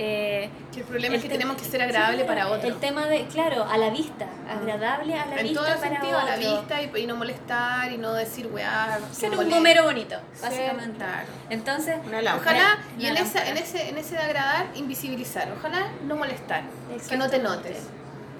Eh, 0.01 0.49
Que 0.73 0.79
el 0.79 0.85
problema 0.85 1.15
es 1.17 1.21
que 1.21 1.27
te- 1.27 1.33
tenemos 1.33 1.57
que 1.57 1.65
ser 1.65 1.81
agradable 1.81 2.21
sí, 2.21 2.27
para 2.27 2.47
otro. 2.47 2.67
El 2.69 2.75
tema 2.75 3.05
de, 3.07 3.25
claro, 3.27 3.65
a 3.69 3.77
la 3.77 3.89
vista, 3.89 4.27
agradable 4.49 5.13
a 5.13 5.25
la 5.25 5.35
en 5.41 5.43
vista 5.43 5.59
todo 5.59 5.73
el 5.73 5.77
para 5.77 5.89
sentido, 5.91 6.17
a 6.17 6.23
la 6.23 6.35
otro. 6.35 6.57
vista 6.61 6.81
y, 6.81 7.03
y 7.03 7.05
no 7.05 7.15
molestar 7.17 7.91
y 7.91 7.97
no 7.97 8.13
decir 8.13 8.47
weá. 8.47 8.97
Ser 9.11 9.37
un 9.37 9.49
gomero 9.49 9.83
bonito, 9.83 10.15
básicamente. 10.41 10.97
claro. 10.97 11.27
Entonces, 11.49 11.97
Una. 12.07 12.35
Ojalá, 12.35 12.77
y 12.97 13.07
Una 13.09 13.19
en, 13.19 13.25
esa, 13.25 13.45
en, 13.49 13.57
ese, 13.57 13.89
en 13.89 13.97
ese 13.97 14.15
de 14.15 14.21
agradar, 14.21 14.67
invisibilizar. 14.75 15.51
Ojalá 15.59 15.87
no 16.05 16.15
molestar. 16.15 16.63
Que 17.09 17.17
no 17.17 17.29
te 17.29 17.39
notes. 17.39 17.77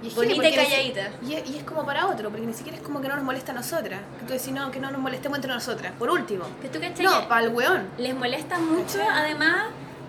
Y 0.02 0.08
es 0.08 0.16
Bonita 0.16 0.48
y 0.48 0.56
calladita. 0.56 1.10
Y 1.28 1.34
es, 1.34 1.50
y 1.50 1.58
es 1.58 1.64
como 1.66 1.86
para 1.86 2.06
otro, 2.08 2.30
porque 2.30 2.46
ni 2.46 2.54
siquiera 2.54 2.78
es 2.78 2.84
como 2.84 3.02
que 3.02 3.10
no 3.10 3.16
nos 3.18 3.26
molesta 3.26 3.52
a 3.52 3.56
nosotras. 3.56 4.00
Que 4.22 4.26
tú 4.28 4.32
decís, 4.32 4.54
no, 4.54 4.72
que 4.72 4.80
no 4.80 4.92
nos 4.92 5.02
molestemos 5.02 5.38
entre 5.40 5.52
nosotras. 5.54 5.92
Por 6.00 6.10
último. 6.10 6.46
que 6.62 6.70
tú 6.70 6.80
No, 7.04 7.28
para 7.28 7.42
el 7.42 7.50
weón. 7.50 7.90
les 7.98 8.16
molesta 8.16 8.58
mucho 8.60 8.98
¿Cachai? 9.00 9.08
además 9.10 9.64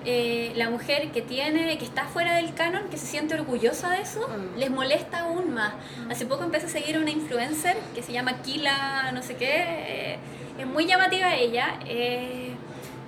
eh, 0.04 0.52
la 0.56 0.70
mujer 0.70 1.10
que 1.10 1.22
tiene 1.22 1.76
que 1.78 1.84
está 1.84 2.04
fuera 2.04 2.34
del 2.36 2.54
canon 2.54 2.88
que 2.90 2.96
se 2.96 3.06
siente 3.06 3.34
orgullosa 3.34 3.90
de 3.90 4.02
eso 4.02 4.20
Mm. 4.28 4.58
les 4.58 4.70
molesta 4.70 5.20
aún 5.20 5.52
más 5.54 5.72
hace 6.10 6.26
poco 6.26 6.44
empecé 6.44 6.66
a 6.66 6.68
seguir 6.70 6.96
a 6.96 7.00
una 7.00 7.10
influencer 7.10 7.76
que 7.94 8.02
se 8.02 8.12
llama 8.12 8.42
Kila 8.42 9.10
no 9.12 9.22
sé 9.22 9.36
qué 9.36 9.64
eh, 9.66 10.18
es 10.58 10.66
muy 10.66 10.86
llamativa 10.86 11.34
ella 11.34 11.78
eh, 11.86 12.52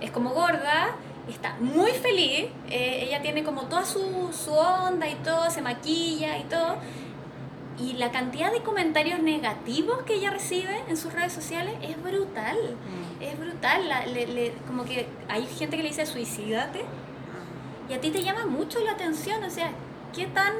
es 0.00 0.10
como 0.10 0.30
gorda 0.30 0.90
está 1.28 1.54
muy 1.60 1.92
feliz 1.92 2.46
eh, 2.70 3.04
ella 3.06 3.22
tiene 3.22 3.42
como 3.44 3.62
toda 3.62 3.84
su, 3.84 4.30
su 4.32 4.52
onda 4.52 5.08
y 5.08 5.14
todo 5.16 5.50
se 5.50 5.62
maquilla 5.62 6.36
y 6.38 6.44
todo 6.44 6.76
y 7.78 7.94
la 7.94 8.10
cantidad 8.12 8.52
de 8.52 8.62
comentarios 8.62 9.20
negativos 9.20 10.02
que 10.02 10.14
ella 10.14 10.30
recibe 10.30 10.82
en 10.88 10.96
sus 10.96 11.12
redes 11.12 11.32
sociales 11.32 11.74
es 11.82 12.00
brutal. 12.02 12.56
Es 13.20 13.38
brutal. 13.38 13.88
la- 13.88 14.04
le- 14.06 14.26
le- 14.26 14.52
como 14.66 14.84
que 14.84 15.06
hay 15.28 15.46
gente 15.46 15.76
que 15.76 15.82
le 15.82 15.88
dice 15.90 16.04
suicídate 16.06 16.82
y 17.88 17.92
a 17.94 18.00
ti 18.00 18.10
te 18.10 18.22
llama 18.22 18.44
mucho 18.46 18.80
la 18.80 18.92
atención. 18.92 19.42
O 19.44 19.50
sea, 19.50 19.70
¿qué 20.14 20.26
tan 20.26 20.52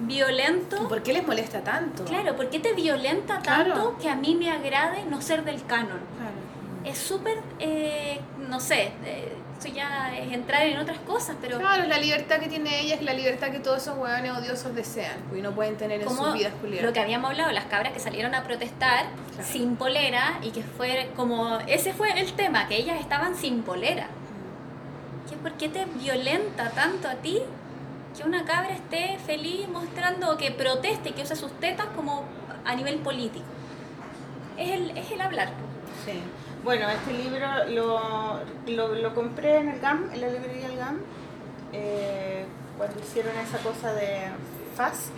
¿Y 0.00 0.04
violento? 0.06 0.88
por 0.88 1.02
qué 1.02 1.12
les 1.12 1.26
molesta 1.26 1.62
tanto? 1.62 2.04
Claro, 2.04 2.34
¿por 2.36 2.50
qué 2.50 2.58
te 2.60 2.72
violenta 2.72 3.40
tanto 3.42 3.72
Claro. 3.74 3.98
que 4.00 4.08
a 4.08 4.16
mí 4.16 4.34
me 4.34 4.50
agrade 4.50 5.04
no 5.10 5.20
ser 5.20 5.44
del 5.44 5.64
canon? 5.66 6.00
Claro. 6.16 6.34
Es 6.84 6.98
súper, 6.98 7.38
eh, 7.60 8.20
no 8.48 8.60
sé, 8.60 8.92
eh, 9.04 9.32
esto 9.64 9.76
ya 9.76 10.14
es 10.16 10.32
entrar 10.32 10.62
en 10.66 10.78
otras 10.78 10.98
cosas, 11.00 11.36
pero 11.40 11.58
Claro, 11.58 11.84
la 11.86 11.98
libertad 11.98 12.38
que 12.38 12.48
tiene 12.48 12.80
ella 12.80 12.96
es 12.96 13.02
la 13.02 13.14
libertad 13.14 13.50
que 13.50 13.60
todos 13.60 13.82
esos 13.82 13.96
hueones 13.96 14.32
odiosos 14.32 14.74
desean, 14.74 15.16
y 15.34 15.40
no 15.40 15.52
pueden 15.52 15.76
tener 15.76 16.02
en 16.02 16.08
sus 16.08 16.34
vidas 16.34 16.52
culiadas. 16.60 16.84
lo 16.84 16.92
que 16.92 17.00
habíamos 17.00 17.30
hablado, 17.30 17.50
las 17.52 17.64
cabras 17.64 17.92
que 17.92 18.00
salieron 18.00 18.34
a 18.34 18.42
protestar 18.44 19.06
Claro. 19.34 19.48
sin 19.50 19.76
polera 19.76 20.38
y 20.42 20.50
que 20.50 20.62
fue 20.62 21.10
como, 21.16 21.58
ese 21.66 21.92
fue 21.92 22.10
el 22.20 22.32
tema, 22.34 22.68
que 22.68 22.76
ellas 22.76 23.00
estaban 23.00 23.34
sin 23.34 23.62
polera. 23.62 24.08
¿Qué, 25.28 25.36
¿Por 25.36 25.52
qué 25.54 25.68
te 25.68 25.86
violenta 25.86 26.70
tanto 26.70 27.08
a 27.08 27.14
ti 27.14 27.40
que 28.16 28.22
una 28.24 28.44
cabra 28.44 28.74
esté 28.74 29.18
feliz 29.24 29.66
mostrando 29.68 30.36
que 30.36 30.50
proteste, 30.50 31.12
que 31.12 31.22
use 31.22 31.34
sus 31.36 31.52
tetas 31.58 31.86
como 31.96 32.24
a 32.64 32.74
nivel 32.74 32.98
político? 32.98 33.44
Es 34.58 34.70
el, 34.70 34.96
es 34.96 35.10
el 35.10 35.20
hablar. 35.20 35.48
Sí. 36.04 36.20
Bueno, 36.64 36.88
este 36.88 37.12
libro 37.12 37.46
lo, 37.68 38.40
lo, 38.66 38.94
lo 38.94 39.14
compré 39.14 39.58
en 39.58 39.68
el 39.68 39.80
GAM, 39.80 40.10
en 40.12 40.20
la 40.20 40.28
librería 40.28 40.68
del 40.68 40.78
GAM, 40.78 40.98
eh, 41.72 42.46
cuando 42.78 42.98
hicieron 43.00 43.32
esa 43.38 43.58
cosa 43.58 43.92
de 43.92 44.22
FAS. 44.76 45.10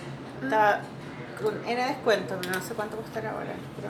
Con 1.40 1.54
N 1.68 1.84
descuento, 1.86 2.34
pero 2.40 2.54
no 2.58 2.64
sé 2.64 2.72
cuánto 2.74 2.96
costará 2.96 3.30
ahora. 3.32 3.52
Pero, 3.76 3.88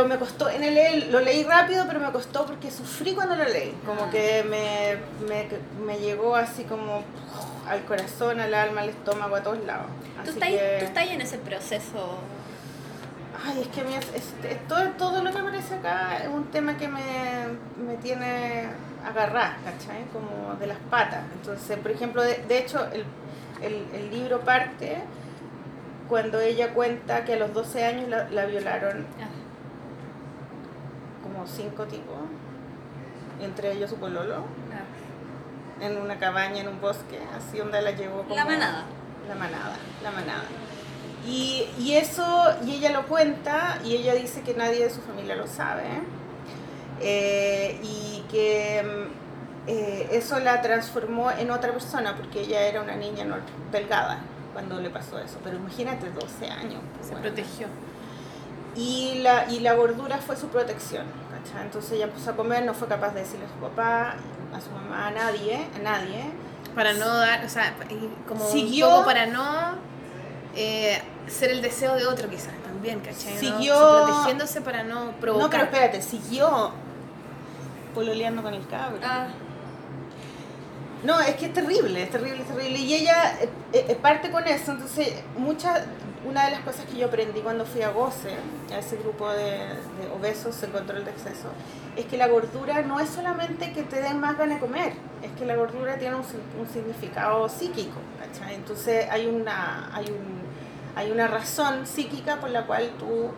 pero 0.00 0.08
me 0.08 0.16
costó, 0.16 0.48
en 0.48 0.62
el, 0.62 1.10
lo 1.10 1.18
leí 1.20 1.42
rápido, 1.42 1.84
pero 1.88 1.98
me 1.98 2.12
costó 2.12 2.46
porque 2.46 2.70
sufrí 2.70 3.12
cuando 3.14 3.34
lo 3.34 3.44
leí. 3.44 3.74
Como 3.84 4.08
que 4.08 4.44
me, 4.44 4.96
me, 5.26 5.48
me 5.84 5.98
llegó 5.98 6.36
así 6.36 6.62
como 6.62 7.02
al 7.68 7.84
corazón, 7.86 8.38
al 8.40 8.54
alma, 8.54 8.82
al 8.82 8.90
estómago, 8.90 9.34
a 9.34 9.42
todos 9.42 9.64
lados. 9.66 9.86
Tú 10.14 10.20
Así 10.20 10.30
estás, 10.30 10.48
que- 10.50 10.76
tú 10.78 10.84
estás 10.86 11.06
en 11.08 11.20
ese 11.20 11.38
proceso. 11.38 12.18
Ay, 13.44 13.60
es 13.62 13.68
que 13.68 13.80
a 13.80 13.84
mí 13.84 13.94
es, 13.94 14.06
es- 14.14 14.68
todo, 14.68 14.88
todo 14.90 15.22
lo 15.22 15.32
que 15.32 15.38
aparece 15.38 15.74
acá 15.74 16.18
es 16.18 16.28
un 16.28 16.44
tema 16.50 16.76
que 16.76 16.86
me, 16.88 17.02
me 17.84 17.96
tiene 17.96 18.68
agarrada, 19.04 19.56
¿cachai? 19.64 20.04
Como 20.12 20.54
de 20.54 20.66
las 20.68 20.78
patas. 20.90 21.24
Entonces, 21.34 21.76
por 21.78 21.90
ejemplo, 21.90 22.22
de, 22.22 22.36
de 22.46 22.58
hecho, 22.58 22.86
el, 22.92 23.04
el, 23.60 23.86
el 23.94 24.10
libro 24.10 24.40
parte 24.40 25.02
cuando 26.08 26.40
ella 26.40 26.72
cuenta 26.74 27.24
que 27.24 27.34
a 27.34 27.36
los 27.36 27.52
12 27.52 27.84
años 27.84 28.08
la, 28.08 28.28
la 28.30 28.44
violaron 28.46 29.06
ah, 29.20 29.28
como 31.22 31.46
cinco 31.46 31.84
tipos, 31.86 32.16
entre 33.40 33.72
ellos 33.72 33.90
su 33.90 33.96
pololo, 33.96 34.36
ah. 34.36 35.82
en 35.84 35.96
una 35.96 36.18
cabaña, 36.18 36.60
en 36.60 36.68
un 36.68 36.80
bosque, 36.80 37.18
así 37.36 37.58
donde 37.58 37.80
la 37.82 37.90
llevó 37.92 38.22
como... 38.22 38.36
La 38.36 38.44
manada. 38.44 38.84
La 39.28 39.34
manada, 39.34 39.76
la 40.02 40.10
manada. 40.10 40.42
Y, 41.26 41.66
y 41.78 41.94
eso, 41.94 42.24
y 42.66 42.72
ella 42.76 42.90
lo 42.90 43.06
cuenta, 43.06 43.78
y 43.84 43.94
ella 43.96 44.14
dice 44.14 44.42
que 44.42 44.54
nadie 44.54 44.84
de 44.84 44.90
su 44.90 45.00
familia 45.02 45.36
lo 45.36 45.46
sabe, 45.46 45.84
eh, 47.00 47.78
y 47.82 48.24
que 48.30 48.82
mm, 48.82 49.68
eh, 49.68 50.08
eso 50.12 50.38
la 50.40 50.60
transformó 50.62 51.30
en 51.30 51.50
otra 51.50 51.72
persona, 51.72 52.16
porque 52.16 52.40
ella 52.40 52.62
era 52.62 52.82
una 52.82 52.96
niña 52.96 53.24
no- 53.24 53.36
delgada 53.70 54.18
cuando 54.52 54.80
le 54.80 54.90
pasó 54.90 55.18
eso, 55.18 55.38
pero 55.44 55.56
imagínate, 55.56 56.10
12 56.10 56.46
años. 56.50 56.80
pues, 56.96 57.06
Se 57.06 57.12
bueno. 57.14 57.28
protegió. 57.28 57.66
Y 58.74 59.20
la, 59.22 59.50
y 59.50 59.60
la 59.60 59.74
gordura 59.74 60.18
fue 60.18 60.36
su 60.36 60.48
protección, 60.48 61.04
¿cachai? 61.30 61.62
Entonces 61.66 61.92
ella 61.92 62.04
empezó 62.04 62.30
a 62.30 62.36
comer, 62.36 62.64
no 62.64 62.74
fue 62.74 62.88
capaz 62.88 63.10
de 63.10 63.20
decirle 63.20 63.46
a 63.46 63.48
su 63.48 63.54
papá, 63.56 64.14
a 64.54 64.60
su 64.60 64.70
mamá, 64.70 65.08
a 65.08 65.10
nadie, 65.10 65.66
a 65.76 65.78
nadie. 65.82 66.24
Para 66.74 66.94
no 66.94 67.06
dar, 67.06 67.44
o 67.44 67.48
sea, 67.48 67.74
como 68.26 68.44
Siguió- 68.46 68.88
un 68.88 68.92
poco 68.94 69.04
para 69.06 69.26
no 69.26 69.91
eh, 70.54 71.00
ser 71.28 71.50
el 71.50 71.62
deseo 71.62 71.94
de 71.94 72.06
otro 72.06 72.28
quizás 72.28 72.52
también, 72.64 73.00
¿cachai? 73.00 73.34
¿no? 73.34 73.40
Siguió- 73.40 73.74
Sí, 74.06 74.12
protegiéndose 74.12 74.60
para 74.60 74.82
no 74.82 75.06
No, 75.06 75.10
pero 75.20 75.34
provocar. 75.34 75.64
espérate, 75.64 76.02
siguió 76.02 76.70
pololeando 77.94 78.42
con 78.42 78.54
el 78.54 78.66
cabro. 78.66 78.98
Ah, 79.04 79.28
No, 81.04 81.18
es 81.20 81.34
que 81.34 81.46
es 81.46 81.52
terrible, 81.52 82.00
es 82.02 82.10
terrible, 82.10 82.42
es 82.42 82.46
terrible. 82.48 82.78
Y 82.78 82.94
ella 82.94 83.34
eh, 83.40 83.48
eh, 83.72 83.98
parte 84.00 84.30
con 84.30 84.46
eso. 84.46 84.70
Entonces, 84.72 85.12
mucha, 85.36 85.84
una 86.24 86.44
de 86.44 86.52
las 86.52 86.60
cosas 86.60 86.84
que 86.86 86.96
yo 86.96 87.06
aprendí 87.08 87.40
cuando 87.40 87.64
fui 87.66 87.82
a 87.82 87.90
Goce, 87.90 88.36
a 88.72 88.78
ese 88.78 88.96
grupo 88.98 89.28
de, 89.30 89.50
de 89.50 90.08
obesos 90.16 90.62
en 90.62 90.70
control 90.70 91.04
de 91.04 91.10
exceso, 91.10 91.48
es 91.96 92.04
que 92.06 92.16
la 92.16 92.28
gordura 92.28 92.82
no 92.82 93.00
es 93.00 93.08
solamente 93.08 93.72
que 93.72 93.82
te 93.82 94.00
den 94.00 94.20
más 94.20 94.38
ganas 94.38 94.60
de 94.60 94.66
comer, 94.66 94.92
es 95.24 95.32
que 95.36 95.44
la 95.44 95.56
gordura 95.56 95.98
tiene 95.98 96.14
un, 96.14 96.22
un 96.22 96.68
significado 96.72 97.48
psíquico. 97.48 97.98
¿cachai? 98.20 98.54
Entonces, 98.54 99.08
hay 99.10 99.26
una, 99.26 99.90
hay, 99.92 100.04
un, 100.06 100.41
hay 100.94 101.10
una 101.10 101.26
razón 101.26 101.86
psíquica 101.86 102.36
por 102.36 102.50
la 102.50 102.66
cual 102.66 102.90
tú 102.98 103.30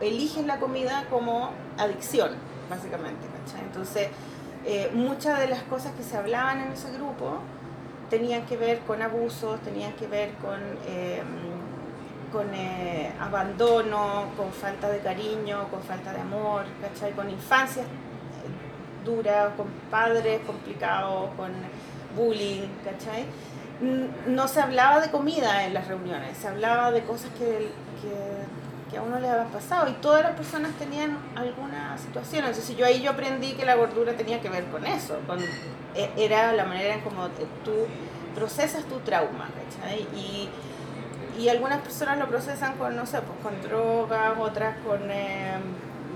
eliges 0.00 0.44
la 0.46 0.58
comida 0.58 1.06
como 1.10 1.50
adicción, 1.78 2.30
básicamente. 2.68 3.26
¿cachai? 3.26 3.62
Entonces, 3.62 4.08
eh, 4.66 4.90
muchas 4.92 5.38
de 5.40 5.48
las 5.48 5.62
cosas 5.64 5.92
que 5.92 6.02
se 6.02 6.16
hablaban 6.16 6.60
en 6.60 6.72
ese 6.72 6.92
grupo 6.92 7.38
tenían 8.10 8.44
que 8.44 8.56
ver 8.56 8.80
con 8.80 9.00
abusos, 9.00 9.60
tenían 9.60 9.92
que 9.92 10.06
ver 10.08 10.32
con, 10.34 10.60
eh, 10.86 11.22
con 12.32 12.52
eh, 12.52 13.12
abandono, 13.18 14.26
con 14.36 14.52
falta 14.52 14.90
de 14.90 14.98
cariño, 14.98 15.68
con 15.70 15.80
falta 15.82 16.12
de 16.12 16.20
amor, 16.20 16.64
¿cachai? 16.82 17.12
con 17.12 17.30
infancias 17.30 17.86
eh, 17.86 19.04
duras, 19.04 19.52
con 19.56 19.68
padres 19.90 20.40
complicados, 20.44 21.30
con 21.36 21.52
bullying, 22.16 22.68
¿cachai? 22.84 23.24
No 24.26 24.46
se 24.48 24.60
hablaba 24.60 25.00
de 25.00 25.10
comida 25.10 25.64
en 25.64 25.74
las 25.74 25.88
reuniones, 25.88 26.36
se 26.36 26.48
hablaba 26.48 26.90
de 26.90 27.02
cosas 27.02 27.30
que, 27.38 27.70
que 28.02 28.40
que 28.90 28.98
a 28.98 29.02
uno 29.02 29.20
le 29.20 29.28
había 29.28 29.44
pasado 29.44 29.88
y 29.88 29.92
todas 29.92 30.24
las 30.24 30.32
personas 30.32 30.72
tenían 30.72 31.16
alguna 31.36 31.96
situación. 31.96 32.44
Entonces 32.44 32.76
yo 32.76 32.84
ahí 32.84 33.00
yo 33.00 33.12
aprendí 33.12 33.52
que 33.52 33.64
la 33.64 33.76
gordura 33.76 34.14
tenía 34.14 34.40
que 34.40 34.48
ver 34.48 34.64
con 34.64 34.84
eso, 34.84 35.16
con, 35.28 35.38
e- 35.94 36.10
era 36.16 36.52
la 36.52 36.64
manera 36.64 36.94
en 36.94 37.00
cómo 37.02 37.28
tú 37.64 37.86
procesas 38.34 38.82
tu 38.86 38.98
trauma, 39.00 39.48
¿cachai? 39.78 40.00
Y, 40.16 40.48
y 41.40 41.48
algunas 41.48 41.80
personas 41.82 42.18
lo 42.18 42.26
procesan 42.26 42.76
con, 42.78 42.96
no 42.96 43.06
sé, 43.06 43.20
pues 43.22 43.38
con 43.44 43.62
drogas, 43.62 44.32
otras 44.36 44.76
con, 44.84 45.08
eh, 45.08 45.52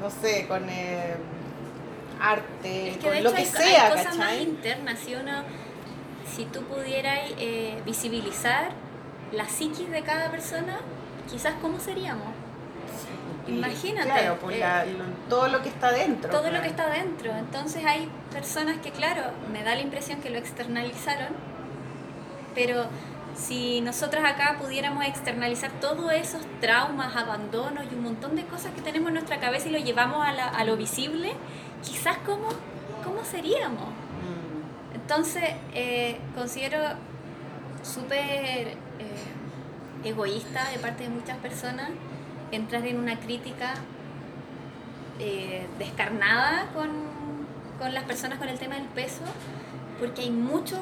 no 0.00 0.10
sé, 0.10 0.48
con 0.48 0.68
eh, 0.68 1.14
arte, 2.20 2.90
es 2.90 2.96
que 2.98 3.06
con 3.08 3.22
lo 3.22 3.30
que 3.30 3.38
hay, 3.38 3.46
sea, 3.46 3.84
hay 3.86 3.90
cosas 3.92 4.16
más 4.16 4.28
¿cachai? 4.30 4.42
internas. 4.42 4.98
Si 4.98 5.14
uno, 5.14 5.30
si 6.34 6.44
tú 6.46 6.60
pudieras 6.62 7.18
eh, 7.38 7.80
visibilizar 7.84 8.70
la 9.32 9.48
psiquis 9.48 9.90
de 9.90 10.02
cada 10.02 10.30
persona, 10.30 10.78
quizás 11.30 11.54
cómo 11.60 11.78
seríamos. 11.80 12.28
Imagínate, 13.46 14.08
Claro, 14.08 14.38
pues 14.40 14.56
eh, 14.56 14.60
la- 14.60 14.84
todo 15.28 15.48
lo 15.48 15.62
que 15.62 15.68
está 15.68 15.92
dentro. 15.92 16.30
todo 16.30 16.50
lo 16.50 16.62
que 16.62 16.68
está 16.68 16.88
dentro. 16.88 17.30
Entonces 17.36 17.84
hay 17.84 18.08
personas 18.32 18.78
que, 18.78 18.90
claro, 18.90 19.22
me 19.52 19.62
da 19.62 19.74
la 19.74 19.82
impresión 19.82 20.20
que 20.20 20.30
lo 20.30 20.38
externalizaron, 20.38 21.28
pero 22.54 22.86
si 23.36 23.80
nosotras 23.82 24.24
acá 24.24 24.56
pudiéramos 24.60 25.04
externalizar 25.04 25.70
todos 25.80 26.10
esos 26.12 26.40
traumas, 26.60 27.14
abandonos 27.16 27.84
y 27.90 27.94
un 27.94 28.02
montón 28.04 28.34
de 28.36 28.44
cosas 28.44 28.72
que 28.72 28.80
tenemos 28.80 29.08
en 29.08 29.14
nuestra 29.14 29.40
cabeza 29.40 29.68
y 29.68 29.72
lo 29.72 29.78
llevamos 29.78 30.26
a, 30.26 30.32
la- 30.32 30.48
a 30.48 30.64
lo 30.64 30.76
visible, 30.76 31.32
quizás 31.82 32.16
cómo, 32.24 32.48
cómo 33.04 33.24
seríamos. 33.24 33.88
Entonces, 35.04 35.44
eh, 35.74 36.16
considero 36.34 36.78
súper 37.82 38.16
eh, 38.18 38.76
egoísta 40.02 40.70
de 40.70 40.78
parte 40.78 41.02
de 41.02 41.10
muchas 41.10 41.36
personas 41.38 41.90
entrar 42.52 42.86
en 42.86 42.98
una 42.98 43.20
crítica 43.20 43.74
eh, 45.20 45.66
descarnada 45.78 46.68
con, 46.72 46.88
con 47.78 47.92
las 47.92 48.04
personas 48.04 48.38
con 48.38 48.48
el 48.48 48.58
tema 48.58 48.76
del 48.76 48.86
peso, 48.86 49.20
porque 50.00 50.22
hay 50.22 50.30
mucho, 50.30 50.78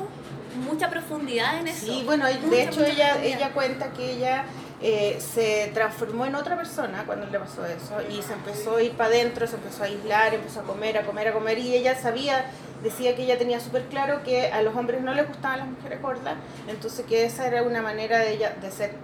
mucha 0.70 0.88
profundidad 0.88 1.58
en 1.58 1.66
eso. 1.66 1.86
Sí, 1.86 2.02
bueno, 2.06 2.26
de 2.26 2.62
hecho 2.62 2.84
ella, 2.84 3.20
ella 3.20 3.50
cuenta 3.52 3.92
que 3.92 4.12
ella 4.12 4.44
eh, 4.82 5.18
se 5.20 5.70
transformó 5.72 6.26
en 6.26 6.34
otra 6.34 6.56
persona 6.56 7.04
cuando 7.06 7.26
le 7.26 7.38
pasó 7.38 7.64
eso 7.64 8.00
y 8.10 8.20
se 8.22 8.32
empezó 8.32 8.76
a 8.76 8.82
ir 8.82 8.92
para 8.92 9.10
adentro, 9.10 9.46
se 9.46 9.54
empezó 9.54 9.84
a 9.84 9.86
aislar, 9.86 10.34
empezó 10.34 10.60
a 10.60 10.62
comer, 10.64 10.98
a 10.98 11.06
comer, 11.06 11.28
a 11.28 11.32
comer 11.32 11.58
y 11.58 11.74
ella 11.74 11.94
sabía, 11.94 12.46
decía 12.82 13.14
que 13.14 13.22
ella 13.22 13.38
tenía 13.38 13.60
súper 13.60 13.84
claro 13.84 14.24
que 14.24 14.48
a 14.50 14.60
los 14.62 14.74
hombres 14.74 15.00
no 15.00 15.14
les 15.14 15.28
gustaban 15.28 15.60
las 15.60 15.68
mujeres 15.68 16.02
gordas, 16.02 16.34
entonces 16.66 17.06
que 17.06 17.24
esa 17.24 17.46
era 17.46 17.62
una 17.62 17.80
manera 17.80 18.18
de 18.18 18.32
ella 18.32 18.56
de 18.60 18.72
ser 18.72 18.94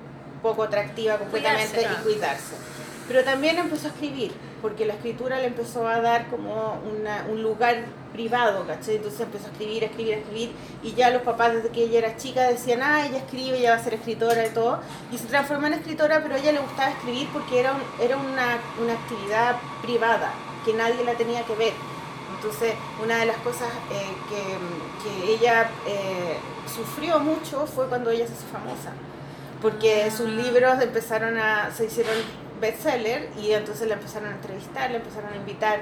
poco 0.42 0.64
atractiva 0.64 1.16
completamente 1.16 1.76
Cuidarse, 1.76 2.00
y 2.00 2.02
cuidarse. 2.02 2.54
Pero 3.08 3.24
también 3.24 3.56
empezó 3.58 3.86
a 3.86 3.90
escribir, 3.90 4.32
porque 4.60 4.84
la 4.84 4.92
escritura 4.94 5.38
le 5.38 5.46
empezó 5.46 5.88
a 5.88 6.00
dar 6.00 6.28
como 6.28 6.78
una- 6.92 7.24
un 7.30 7.42
lugar 7.42 7.76
privado, 8.12 8.66
¿cachai? 8.66 8.96
Entonces 8.96 9.20
empezó 9.20 9.46
a 9.46 9.50
escribir, 9.52 9.82
a 9.82 9.86
escribir, 9.86 10.14
a 10.14 10.16
escribir, 10.18 10.52
y 10.82 10.92
ya 10.92 11.08
los 11.10 11.22
papás 11.22 11.54
desde 11.54 11.70
que 11.70 11.84
ella 11.84 11.98
era 12.00 12.16
chica 12.16 12.42
decían, 12.42 12.82
ah, 12.82 13.06
ella 13.06 13.18
escribe, 13.18 13.58
ella 13.58 13.70
va 13.70 13.76
a 13.76 13.82
ser 13.84 13.94
escritora 13.94 14.46
y 14.46 14.50
todo, 14.50 14.80
y 15.10 15.16
se 15.16 15.26
transformó 15.26 15.68
en 15.68 15.74
escritora, 15.74 16.20
pero 16.22 16.34
a 16.34 16.38
ella 16.38 16.52
le 16.52 16.58
gustaba 16.58 16.90
escribir 16.90 17.28
porque 17.32 17.60
era, 17.60 17.72
un- 17.72 18.04
era 18.04 18.16
una, 18.18 18.58
una 18.82 18.92
actividad 18.92 19.56
privada, 19.80 20.32
que 20.66 20.74
nadie 20.74 21.02
la 21.04 21.14
tenía 21.14 21.42
que 21.44 21.54
ver. 21.54 21.72
Entonces, 22.36 22.74
una 23.02 23.16
de 23.18 23.26
las 23.26 23.36
cosas 23.38 23.68
eh, 23.90 24.12
que, 24.28 25.24
que 25.24 25.32
ella 25.34 25.70
eh, 25.86 26.36
sufrió 26.72 27.18
mucho 27.20 27.66
fue 27.66 27.86
cuando 27.86 28.10
ella 28.10 28.26
se 28.26 28.34
hizo 28.34 28.46
famosa 28.52 28.92
porque 29.60 30.08
sus 30.12 30.28
libros 30.28 30.80
empezaron 30.80 31.36
a, 31.36 31.72
se 31.76 31.86
hicieron 31.86 32.14
bestseller 32.60 33.28
y 33.40 33.52
entonces 33.52 33.88
la 33.88 33.94
empezaron 33.94 34.28
a 34.30 34.34
entrevistar, 34.34 34.90
la 34.90 34.98
empezaron 34.98 35.32
a 35.32 35.36
invitar 35.36 35.80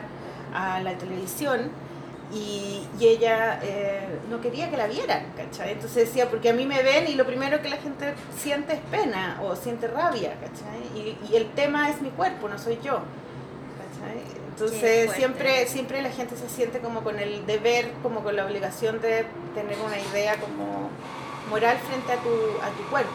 a 0.54 0.80
la 0.80 0.96
televisión 0.96 1.70
y, 2.32 2.86
y 2.98 3.06
ella 3.06 3.60
eh, 3.62 4.18
no 4.30 4.40
quería 4.40 4.68
que 4.70 4.76
la 4.76 4.86
vieran, 4.88 5.32
¿cachai? 5.36 5.72
Entonces 5.72 6.06
decía, 6.08 6.28
porque 6.28 6.50
a 6.50 6.52
mí 6.52 6.66
me 6.66 6.82
ven 6.82 7.06
y 7.08 7.14
lo 7.14 7.24
primero 7.24 7.62
que 7.62 7.68
la 7.68 7.76
gente 7.76 8.14
siente 8.36 8.74
es 8.74 8.80
pena 8.90 9.40
o 9.44 9.54
siente 9.54 9.86
rabia, 9.86 10.34
¿cachai? 10.40 10.82
Y, 10.94 11.16
y 11.30 11.36
el 11.36 11.50
tema 11.52 11.88
es 11.90 12.00
mi 12.02 12.10
cuerpo, 12.10 12.48
no 12.48 12.58
soy 12.58 12.78
yo, 12.82 13.00
Entonces 14.50 15.12
siempre, 15.12 15.66
siempre 15.66 16.02
la 16.02 16.10
gente 16.10 16.36
se 16.36 16.48
siente 16.48 16.80
como 16.80 17.02
con 17.02 17.18
el 17.18 17.46
deber, 17.46 17.92
como 18.02 18.22
con 18.22 18.34
la 18.34 18.46
obligación 18.46 19.00
de 19.00 19.26
tener 19.54 19.78
una 19.84 19.98
idea 19.98 20.36
como 20.40 20.90
moral 21.50 21.76
frente 21.88 22.12
a 22.12 22.16
tu, 22.16 22.28
a 22.28 22.70
tu 22.76 22.90
cuerpo, 22.90 23.10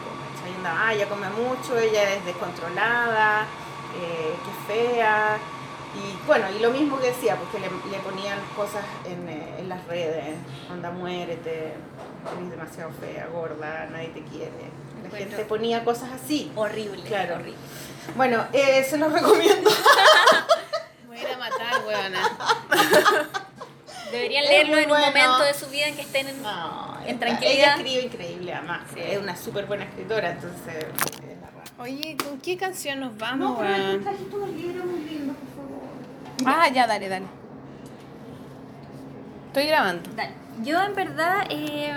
ah, 0.66 0.92
ella 0.94 1.08
come 1.08 1.28
mucho, 1.30 1.78
ella 1.78 2.14
es 2.14 2.24
descontrolada, 2.24 3.46
eh, 4.00 4.34
qué 4.44 4.72
fea. 4.74 5.38
Y 5.94 6.26
bueno, 6.26 6.46
y 6.50 6.58
lo 6.60 6.70
mismo 6.70 6.98
que 6.98 7.08
decía, 7.08 7.36
porque 7.36 7.58
le, 7.58 7.68
le 7.90 7.98
ponían 8.02 8.38
cosas 8.56 8.82
en, 9.04 9.28
eh, 9.28 9.56
en 9.58 9.68
las 9.68 9.86
redes, 9.86 10.36
onda 10.70 10.90
muérete, 10.90 11.74
eres 12.36 12.50
demasiado 12.50 12.90
fea, 12.98 13.26
gorda, 13.26 13.86
nadie 13.90 14.08
te 14.08 14.22
quiere. 14.22 14.70
La 15.02 15.18
gente 15.18 15.44
ponía 15.44 15.84
cosas 15.84 16.10
así. 16.12 16.50
Horrible, 16.56 17.02
Claro. 17.04 17.34
horrible. 17.34 17.56
Bueno, 18.16 18.46
eh, 18.52 18.84
se 18.88 18.96
los 18.96 19.12
recomiendo. 19.18 19.70
Voy 21.06 21.18
a 21.18 21.20
ir 21.22 21.28
a 21.28 21.36
matar, 21.38 21.82
weona. 21.86 22.30
Deberían 24.12 24.44
leerlo 24.44 24.76
en 24.76 24.84
un 24.84 24.88
bueno. 24.90 25.06
momento 25.06 25.44
de 25.44 25.54
su 25.54 25.66
vida 25.68 25.86
en 25.88 25.96
que 25.96 26.02
estén 26.02 26.28
en... 26.28 26.42
No, 26.42 26.98
tranquilidad. 27.18 27.42
Ella 27.42 27.74
escribe 27.76 28.02
increíble, 28.02 28.52
además. 28.54 28.82
Sí. 28.94 29.00
Es 29.00 29.18
una 29.18 29.34
súper 29.36 29.66
buena 29.66 29.84
escritora, 29.84 30.30
entonces. 30.32 30.86
Oye, 31.78 32.16
¿con 32.22 32.38
qué 32.40 32.56
canción 32.56 33.00
nos 33.00 33.12
No, 33.14 33.18
vamos, 33.18 33.58
pero 33.58 33.70
weón? 33.74 33.98
tú 33.98 34.02
trajiste 34.04 34.36
unos 34.36 34.50
libros 34.50 34.84
muy 34.84 35.00
lindos, 35.00 35.36
por 35.36 35.64
favor. 36.44 36.60
Ah, 36.62 36.68
ya, 36.68 36.86
dale, 36.86 37.08
dale. 37.08 37.26
Estoy 39.48 39.66
grabando. 39.66 40.10
Dale. 40.14 40.32
Yo 40.62 40.82
en 40.82 40.94
verdad, 40.94 41.44
eh, 41.50 41.92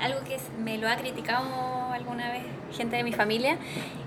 algo 0.00 0.20
que 0.24 0.38
me 0.62 0.78
lo 0.78 0.88
ha 0.88 0.96
criticado 0.96 1.92
alguna 1.92 2.30
vez 2.32 2.44
gente 2.76 2.96
de 2.96 3.02
mi 3.02 3.12
familia, 3.12 3.58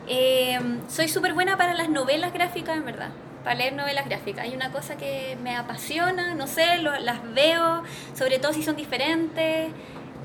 eh, 0.08 0.60
soy 0.88 1.08
súper 1.10 1.34
buena 1.34 1.58
para 1.58 1.74
las 1.74 1.90
novelas 1.90 2.34
gráficas, 2.34 2.78
en 2.78 2.86
verdad. 2.86 3.10
Leer 3.56 3.74
novelas 3.74 4.06
gráficas. 4.06 4.46
Hay 4.46 4.56
una 4.56 4.72
cosa 4.72 4.96
que 4.98 5.38
me 5.42 5.56
apasiona, 5.56 6.36
no 6.36 6.48
sé, 6.48 6.78
las 6.78 7.34
veo, 7.34 7.84
sobre 8.14 8.40
todo 8.40 8.54
si 8.54 8.64
son 8.64 8.76
diferentes. 8.76 9.72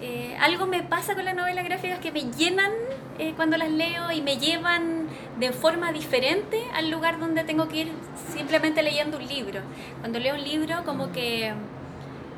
Eh, 0.00 0.36
algo 0.40 0.66
me 0.66 0.82
pasa 0.82 1.14
con 1.14 1.24
las 1.24 1.34
novelas 1.34 1.64
gráficas 1.64 1.98
que 1.98 2.12
me 2.12 2.24
llenan 2.32 2.70
eh, 3.18 3.32
cuando 3.36 3.56
las 3.56 3.70
leo 3.70 4.10
y 4.12 4.20
me 4.20 4.36
llevan 4.36 5.06
de 5.38 5.52
forma 5.52 5.92
diferente 5.92 6.62
al 6.74 6.90
lugar 6.90 7.18
donde 7.18 7.44
tengo 7.44 7.68
que 7.68 7.78
ir 7.78 7.92
simplemente 8.34 8.82
leyendo 8.82 9.16
un 9.16 9.26
libro. 9.26 9.60
Cuando 10.00 10.18
leo 10.18 10.34
un 10.34 10.44
libro 10.44 10.84
como 10.84 11.12
que 11.12 11.54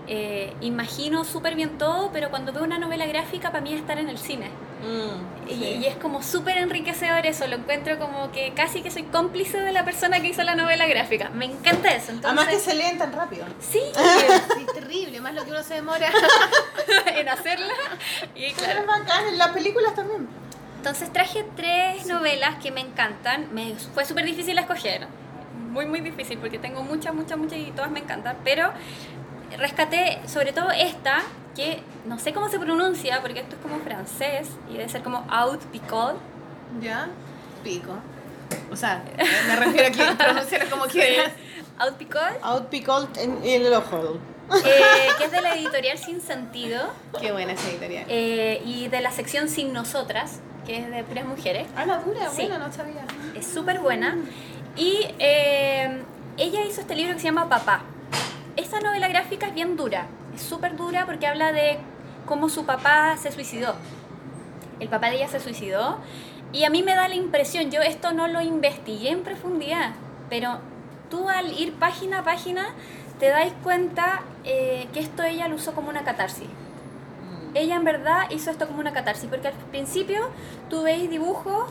eh, 0.06 0.52
imagino 0.60 1.24
súper 1.24 1.56
bien 1.56 1.78
todo, 1.78 2.10
pero 2.12 2.30
cuando 2.30 2.52
veo 2.52 2.62
una 2.62 2.78
novela 2.78 3.06
gráfica 3.06 3.50
para 3.50 3.62
mí 3.62 3.74
es 3.74 3.80
estar 3.80 3.98
en 3.98 4.08
el 4.08 4.18
cine. 4.18 4.50
Mm, 4.82 5.48
Y, 5.50 5.54
sí. 5.54 5.64
y 5.82 5.86
es 5.86 5.96
como 5.96 6.22
súper 6.22 6.58
enriquecedor 6.58 7.24
eso, 7.24 7.46
lo 7.46 7.56
encuentro 7.56 7.98
como 7.98 8.30
que 8.32 8.52
casi 8.54 8.82
que 8.82 8.90
soy 8.90 9.04
cómplice 9.04 9.58
de 9.58 9.72
la 9.72 9.84
persona 9.84 10.20
que 10.20 10.28
hizo 10.28 10.42
la 10.42 10.54
novela 10.54 10.86
gráfica. 10.86 11.30
Me 11.30 11.46
encanta 11.46 11.94
eso. 11.94 12.12
Entonces, 12.12 12.24
Además 12.26 12.48
que 12.48 12.58
se 12.58 12.74
leen 12.74 12.98
tan 12.98 13.12
rápido. 13.12 13.46
Sí, 13.60 13.80
Sí, 14.58 14.66
terrible, 14.74 15.20
más 15.20 15.34
lo 15.34 15.44
que 15.44 15.50
uno 15.52 15.62
se 15.62 15.74
demora. 15.74 16.08
en 17.16 17.28
hacerla. 17.28 17.72
Y 18.34 18.52
Claro, 18.52 18.80
es 18.80 18.86
bacán, 18.86 19.28
en 19.28 19.38
las 19.38 19.48
películas 19.48 19.94
también. 19.94 20.28
Entonces 20.76 21.12
traje 21.12 21.44
tres 21.56 22.06
novelas 22.06 22.56
que 22.62 22.70
me 22.70 22.80
encantan. 22.80 23.48
Me 23.52 23.74
fue 23.94 24.04
súper 24.04 24.24
difícil 24.24 24.56
escoger. 24.58 25.06
Muy, 25.70 25.86
muy 25.86 26.00
difícil 26.00 26.38
porque 26.38 26.58
tengo 26.58 26.82
muchas, 26.82 27.12
muchas, 27.14 27.36
muchas 27.38 27.58
y 27.58 27.70
todas 27.72 27.90
me 27.90 28.00
encantan. 28.00 28.36
Pero 28.44 28.72
rescaté 29.58 30.20
sobre 30.26 30.52
todo 30.52 30.70
esta 30.70 31.22
que 31.54 31.80
no 32.06 32.18
sé 32.18 32.32
cómo 32.32 32.48
se 32.48 32.58
pronuncia 32.58 33.20
porque 33.22 33.40
esto 33.40 33.56
es 33.56 33.62
como 33.62 33.78
francés 33.80 34.48
y 34.70 34.74
debe 34.74 34.88
ser 34.88 35.02
como 35.02 35.24
out 35.30 35.62
picot. 35.66 36.16
¿Ya? 36.80 37.08
Pico. 37.64 37.92
O 38.70 38.76
sea, 38.76 39.02
me 39.48 39.56
refiero 39.56 39.88
a 39.88 39.90
que 39.90 40.16
pronunciarlo 40.24 40.70
como 40.70 40.84
quieras. 40.86 41.32
Out 41.78 41.94
picot, 41.96 42.38
Out 42.42 42.66
pickled 42.68 43.08
en, 43.18 43.38
en 43.44 43.66
el 43.66 43.72
ojo. 43.74 44.18
eh, 44.64 45.08
que 45.18 45.24
es 45.24 45.30
de 45.32 45.40
la 45.40 45.54
editorial 45.56 45.98
Sin 45.98 46.20
Sentido 46.20 46.88
Qué 47.20 47.32
buena 47.32 47.52
esa 47.52 47.68
editorial. 47.68 48.04
eh, 48.08 48.62
y 48.64 48.88
de 48.88 49.00
la 49.00 49.10
sección 49.10 49.48
Sin 49.48 49.72
Nosotras, 49.72 50.40
que 50.66 50.78
es 50.78 50.90
de 50.90 51.02
puras 51.04 51.24
mujeres. 51.26 51.66
Ah, 51.76 51.84
la 51.86 51.98
dura, 51.98 52.28
Sí. 52.30 52.46
bueno, 52.46 52.58
no 52.66 52.72
sabía. 52.72 53.04
es 53.34 53.46
súper 53.46 53.80
buena. 53.80 54.16
Y 54.76 55.06
eh, 55.18 56.02
ella 56.36 56.64
hizo 56.64 56.80
este 56.82 56.94
libro 56.94 57.14
que 57.14 57.20
se 57.20 57.26
llama 57.26 57.48
Papá. 57.48 57.82
Esta 58.56 58.80
novela 58.80 59.08
gráfica 59.08 59.46
es 59.46 59.54
bien 59.54 59.76
dura, 59.76 60.06
es 60.34 60.40
súper 60.40 60.76
dura 60.76 61.04
porque 61.04 61.26
habla 61.26 61.52
de 61.52 61.78
cómo 62.24 62.48
su 62.48 62.64
papá 62.64 63.16
se 63.18 63.30
suicidó. 63.30 63.74
El 64.80 64.88
papá 64.88 65.10
de 65.10 65.16
ella 65.16 65.28
se 65.28 65.40
suicidó 65.40 65.98
y 66.52 66.64
a 66.64 66.70
mí 66.70 66.82
me 66.82 66.94
da 66.94 67.06
la 67.08 67.14
impresión, 67.14 67.70
yo 67.70 67.82
esto 67.82 68.12
no 68.12 68.28
lo 68.28 68.40
investigué 68.40 69.10
en 69.10 69.22
profundidad, 69.22 69.92
pero 70.30 70.58
tú 71.10 71.28
al 71.28 71.52
ir 71.52 71.74
página 71.74 72.20
a 72.20 72.24
página 72.24 72.68
te 73.18 73.28
dais 73.28 73.52
cuenta 73.62 74.22
eh, 74.44 74.88
que 74.92 75.00
esto 75.00 75.22
ella 75.22 75.48
lo 75.48 75.56
usó 75.56 75.72
como 75.72 75.90
una 75.90 76.04
catarsis. 76.04 76.48
Ella 77.54 77.76
en 77.76 77.84
verdad 77.84 78.30
hizo 78.30 78.50
esto 78.50 78.66
como 78.66 78.80
una 78.80 78.92
catarsis, 78.92 79.28
porque 79.30 79.48
al 79.48 79.54
principio 79.70 80.28
tú 80.68 80.82
veis 80.82 81.08
dibujos 81.08 81.70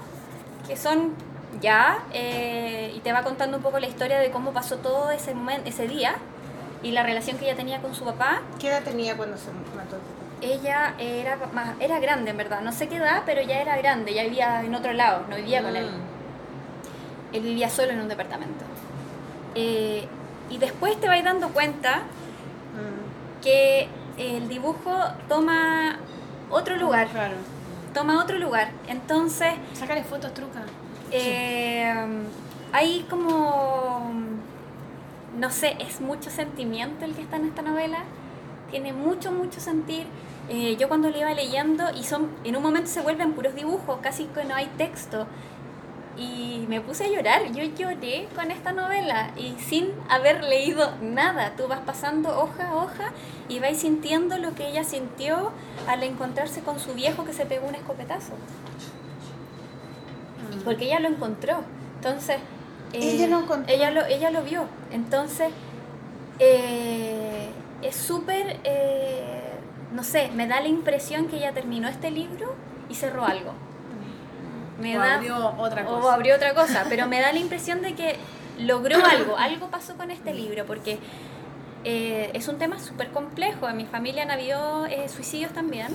que 0.68 0.78
son 0.78 1.14
ya, 1.62 2.00
eh, 2.12 2.92
y 2.96 3.00
te 3.00 3.12
va 3.12 3.24
contando 3.24 3.58
un 3.58 3.64
poco 3.64 3.80
la 3.80 3.88
historia 3.88 4.20
de 4.20 4.30
cómo 4.32 4.52
pasó 4.52 4.78
todo 4.78 5.12
ese, 5.12 5.36
momen- 5.36 5.62
ese 5.66 5.88
día 5.88 6.16
y 6.86 6.92
la 6.92 7.02
relación 7.04 7.38
que 7.38 7.46
ella 7.46 7.56
tenía 7.56 7.82
con 7.82 7.96
su 7.96 8.06
papá. 8.06 8.42
¿Qué 8.60 8.68
edad 8.70 8.84
tenía 8.84 9.18
cuando 9.18 9.36
se 9.38 9.52
mató? 9.76 9.98
Ella 10.42 10.94
era, 11.00 11.38
más, 11.54 11.76
era 11.80 12.00
grande 12.00 12.30
en 12.32 12.38
verdad, 12.38 12.62
no 12.62 12.72
sé 12.72 12.88
qué 12.88 12.98
edad, 12.98 13.24
pero 13.26 13.42
ya 13.42 13.60
era 13.60 13.76
grande, 13.78 14.14
ya 14.14 14.24
vivía 14.24 14.62
en 14.64 14.76
otro 14.76 14.94
lado, 14.94 15.26
no 15.30 15.36
vivía 15.36 15.64
con 15.64 15.76
él. 15.76 15.90
Él 17.34 17.42
vivía 17.42 17.70
solo 17.70 17.92
en 17.92 18.02
un 18.02 18.08
departamento. 18.08 18.64
Eh, 19.56 20.08
y 20.50 20.58
después 20.58 21.00
te 21.00 21.08
vais 21.08 21.24
dando 21.24 21.50
cuenta 21.50 22.04
Mm. 22.76 23.42
que 23.44 23.88
el 24.18 24.48
dibujo 24.50 24.92
toma 25.28 25.98
otro 26.52 26.76
lugar, 26.76 27.08
Claro. 27.08 27.36
toma 27.94 28.22
otro 28.22 28.38
lugar. 28.38 28.70
Entonces, 28.88 29.54
Sácale 29.74 30.04
fotos 30.04 30.34
trucas. 30.34 30.64
eh, 31.12 31.96
hay 32.74 33.06
como, 33.10 34.12
no 35.38 35.52
sé, 35.52 35.76
es 35.80 36.02
mucho 36.02 36.30
sentimiento 36.30 37.06
el 37.06 37.14
que 37.14 37.22
está 37.22 37.38
en 37.38 37.46
esta 37.46 37.62
novela. 37.62 38.00
Tiene 38.72 38.94
mucho, 38.94 39.32
mucho 39.32 39.60
sentir. 39.60 40.06
Eh, 40.50 40.76
yo 40.80 40.88
cuando 40.88 41.10
le 41.10 41.20
iba 41.20 41.34
leyendo, 41.34 41.86
y 41.96 42.04
son, 42.04 42.30
en 42.44 42.56
un 42.56 42.64
momento 42.64 42.90
se 42.90 43.02
vuelven 43.02 43.34
puros 43.34 43.56
dibujos, 43.56 44.00
casi 44.02 44.26
que 44.26 44.44
no 44.44 44.56
hay 44.56 44.68
texto. 44.78 45.28
Y 46.18 46.66
me 46.70 46.80
puse 46.80 47.06
a 47.06 47.10
llorar, 47.10 47.52
yo 47.52 47.64
lloré 47.64 48.30
con 48.36 48.50
esta 48.50 48.72
novela 48.72 49.32
y 49.36 49.56
sin 49.60 49.90
haber 50.10 50.44
leído 50.44 50.94
nada. 51.02 51.54
Tú 51.58 51.68
vas 51.68 51.82
pasando 51.82 52.40
hoja 52.40 52.70
a 52.70 52.76
hoja 52.76 53.12
y 53.50 53.60
vais 53.60 53.78
sintiendo 53.78 54.38
lo 54.38 54.56
que 54.56 54.70
ella 54.70 54.86
sintió 54.86 55.52
al 55.88 56.04
encontrarse 56.04 56.62
con 56.62 56.80
su 56.80 56.94
viejo 56.94 57.26
que 57.26 57.34
se 57.34 57.46
pegó 57.46 57.68
un 57.68 57.76
escopetazo. 57.76 58.34
Porque 60.64 60.86
ella 60.86 61.00
lo 61.00 61.10
encontró. 61.10 61.64
Entonces... 61.98 62.38
eh, 62.96 63.12
Ella 63.16 63.28
lo 63.28 63.40
encontró. 63.42 63.74
Ella 63.74 63.92
lo, 63.92 64.06
ella 64.06 64.32
lo 64.32 64.44
vio. 64.44 64.66
Entonces, 64.92 65.50
eh, 66.40 67.50
es 67.82 67.96
súper... 67.96 68.60
eh, 68.64 69.42
no 69.94 70.04
sé, 70.04 70.30
me 70.36 70.48
da 70.48 70.60
la 70.62 70.68
impresión 70.68 71.28
que 71.28 71.38
ella 71.38 71.54
terminó 71.54 71.88
este 71.88 72.12
libro 72.12 72.56
y 72.90 72.96
cerró 72.96 73.26
algo. 73.26 73.54
Me 74.82 74.98
O 74.98 75.02
da, 75.02 75.16
abrió 75.16 75.54
otra 75.58 75.84
o 75.84 76.02
cosa. 76.02 76.14
abrió 76.16 76.36
otra 76.36 76.54
cosa, 76.54 76.86
pero 76.90 77.08
me 77.08 77.22
da 77.22 77.32
la 77.32 77.40
impresión 77.46 77.82
de 77.82 77.96
que 77.96 78.18
logró 78.60 78.98
algo, 79.06 79.38
algo 79.38 79.68
pasó 79.70 79.96
con 79.96 80.12
este 80.12 80.34
libro, 80.34 80.66
porque 80.66 81.00
eh, 81.86 82.30
es 82.34 82.48
un 82.50 82.58
tema 82.58 82.78
súper 82.80 83.12
complejo. 83.12 83.70
En 83.70 83.78
mi 83.78 83.86
familia 83.86 84.24
han 84.24 84.32
habido 84.32 84.86
eh, 84.88 85.08
suicidios 85.08 85.54
también 85.54 85.88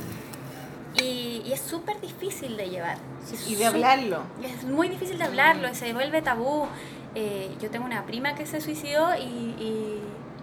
y, 0.97 1.43
y 1.47 1.53
es 1.53 1.61
súper 1.61 2.01
difícil 2.01 2.57
de 2.57 2.69
llevar. 2.71 2.99
Y 3.47 3.55
de 3.55 3.67
hablarlo. 3.67 4.23
Es 4.43 4.65
muy 4.65 4.89
difícil 4.89 5.19
de 5.19 5.25
hablarlo, 5.25 5.73
se 5.75 5.93
vuelve 5.93 6.23
tabú. 6.23 6.67
Eh, 7.15 7.55
yo 7.61 7.71
tengo 7.71 7.85
una 7.87 8.05
prima 8.07 8.35
que 8.35 8.47
se 8.47 8.61
suicidó 8.61 9.15
y, 9.17 9.21
y- 9.23 10.01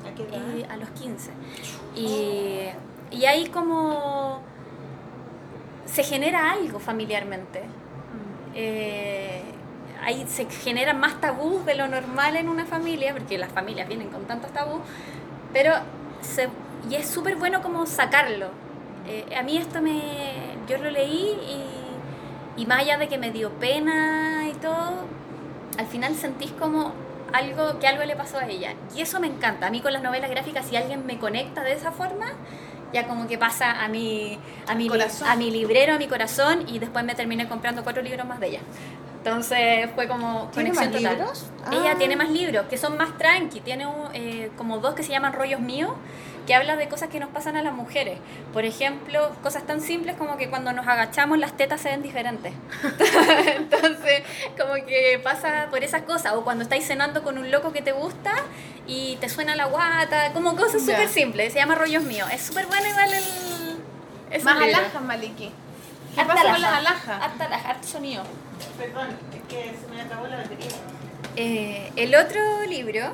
¿A 0.10 0.16
qué 0.16 0.24
edad? 0.24 0.42
y 0.56 0.64
a 0.72 0.78
los 0.78 0.90
15. 0.92 1.32
Y, 1.96 2.60
y 3.12 3.26
ahí 3.26 3.48
como 3.48 4.42
se 5.86 6.04
genera 6.04 6.52
algo 6.52 6.80
familiarmente. 6.80 7.64
Eh, 8.56 9.42
ahí 10.04 10.26
se 10.28 10.46
generan 10.50 11.00
más 11.00 11.20
tabús 11.22 11.66
de 11.66 11.76
lo 11.76 11.88
normal 11.88 12.36
en 12.38 12.50
una 12.50 12.66
familia, 12.66 13.14
porque 13.14 13.38
las 13.38 13.52
familias 13.52 13.88
vienen 13.88 14.10
con 14.10 14.24
tantos 14.26 14.52
tabús, 14.52 14.82
pero 15.54 15.74
se, 16.22 16.50
y 16.90 16.96
es 16.96 17.08
súper 17.10 17.36
bueno 17.36 17.62
como 17.62 17.86
sacarlo. 17.86 18.50
Eh, 19.08 19.36
a 19.38 19.42
mí 19.44 19.58
esto 19.58 19.82
me, 19.82 20.02
yo 20.68 20.78
lo 20.78 20.90
leí 20.90 21.38
y, 22.58 22.62
y 22.62 22.66
más 22.66 22.82
allá 22.82 22.98
de 22.98 23.08
que 23.08 23.18
me 23.18 23.32
dio 23.32 23.50
pena 23.52 24.48
y 24.50 24.54
todo, 24.56 25.06
al 25.78 25.86
final 25.88 26.16
sentís 26.16 26.52
como 26.52 26.92
algo, 27.34 27.80
que 27.80 27.88
algo 27.88 28.04
le 28.04 28.16
pasó 28.16 28.38
a 28.40 28.48
ella. 28.48 28.74
Y 28.96 29.02
eso 29.02 29.20
me 29.20 29.28
encanta. 29.28 29.68
A 29.68 29.70
mí 29.70 29.82
con 29.82 29.94
las 29.94 30.02
novelas 30.04 30.30
gráficas, 30.30 30.66
si 30.66 30.76
alguien 30.76 31.06
me 31.06 31.18
conecta 31.20 31.64
de 31.64 31.74
esa 31.74 31.92
forma, 31.92 32.28
ya 32.94 33.06
como 33.08 33.28
que 33.28 33.38
pasa 33.38 33.84
a 33.84 33.88
mi, 33.90 34.40
a 34.68 34.76
mi, 34.76 34.88
Corazón. 34.88 35.28
a 35.28 35.36
mi 35.36 35.52
librero, 35.52 35.96
a 35.96 35.98
mi 35.98 36.08
corazón, 36.08 36.64
y 36.68 36.80
después 36.80 37.04
me 37.06 37.16
terminé 37.16 37.48
comprando 37.48 37.84
cuatro 37.84 38.02
libros 38.02 38.26
más 38.26 38.40
de 38.40 38.48
ella. 38.48 38.60
Entonces 39.18 39.90
fue 39.94 40.08
como 40.08 40.50
¿Tiene 40.54 40.70
conexión 40.72 40.94
más 40.94 41.02
total. 41.02 41.18
libros? 41.18 41.46
Ella 41.72 41.92
Ah. 41.94 41.98
tiene 41.98 42.16
más 42.16 42.30
libros, 42.30 42.66
que 42.70 42.78
son 42.78 42.96
más 42.98 43.18
tranqui. 43.18 43.60
Tiene 43.60 43.86
un, 43.86 44.08
eh, 44.14 44.52
como 44.58 44.78
dos 44.80 44.94
que 44.96 45.04
se 45.04 45.12
llaman 45.12 45.34
Rollos 45.34 45.60
Míos, 45.60 45.92
que 46.48 46.56
habla 46.56 46.78
de 46.78 46.88
cosas 46.88 47.10
que 47.10 47.20
nos 47.20 47.30
pasan 47.30 47.58
a 47.58 47.62
las 47.62 47.74
mujeres. 47.74 48.18
Por 48.54 48.64
ejemplo, 48.64 49.36
cosas 49.44 49.68
tan 49.68 49.82
simples 49.82 50.16
como 50.16 50.38
que 50.38 50.50
cuando 50.50 50.72
nos 50.72 50.88
agachamos 50.88 51.38
las 51.38 51.56
tetas 51.58 51.82
se 51.82 51.90
ven 51.90 52.02
diferentes. 52.02 52.54
Entonces, 53.58 54.24
como 54.58 54.74
que 54.86 55.20
pasa 55.22 55.68
por 55.70 55.84
esas 55.84 56.04
cosas. 56.04 56.34
O 56.34 56.44
cuando 56.46 56.64
estáis 56.64 56.88
cenando 56.88 57.22
con 57.22 57.38
un 57.38 57.52
loco 57.52 57.74
que 57.74 57.82
te 57.82 57.92
gusta 57.92 58.32
y 58.88 59.18
te 59.18 59.28
suena 59.28 59.56
la 59.58 59.66
guata, 59.66 60.32
como 60.32 60.56
cosas 60.56 60.82
súper 60.82 61.10
simples. 61.10 61.52
Se 61.52 61.60
llama 61.60 61.76
Rollos 61.76 62.04
Míos. 62.04 62.30
Es 62.32 62.44
súper 62.44 62.66
bueno 62.66 62.88
igual 62.88 63.12
el... 63.14 64.44
Más 64.44 64.62
alhajas, 64.62 65.02
Maliki. 65.02 65.52
¿Qué 66.16 66.22
Harta 66.22 66.34
pasa 66.34 66.52
con 66.52 66.62
las 66.62 66.72
alhaja. 66.72 66.78
alhajas? 66.78 67.22
Harta 67.22 67.46
alhaja, 67.46 67.70
harto 67.70 67.88
sonido. 67.88 68.24
Perdón, 68.78 69.10
es 69.34 69.42
que 69.54 69.76
se 69.78 69.88
me 69.94 70.02
acabó 70.02 70.28
la 70.28 70.38
batería. 70.38 70.70
Eh, 71.36 71.92
el 71.96 72.16
otro 72.16 72.42
libro, 72.68 73.14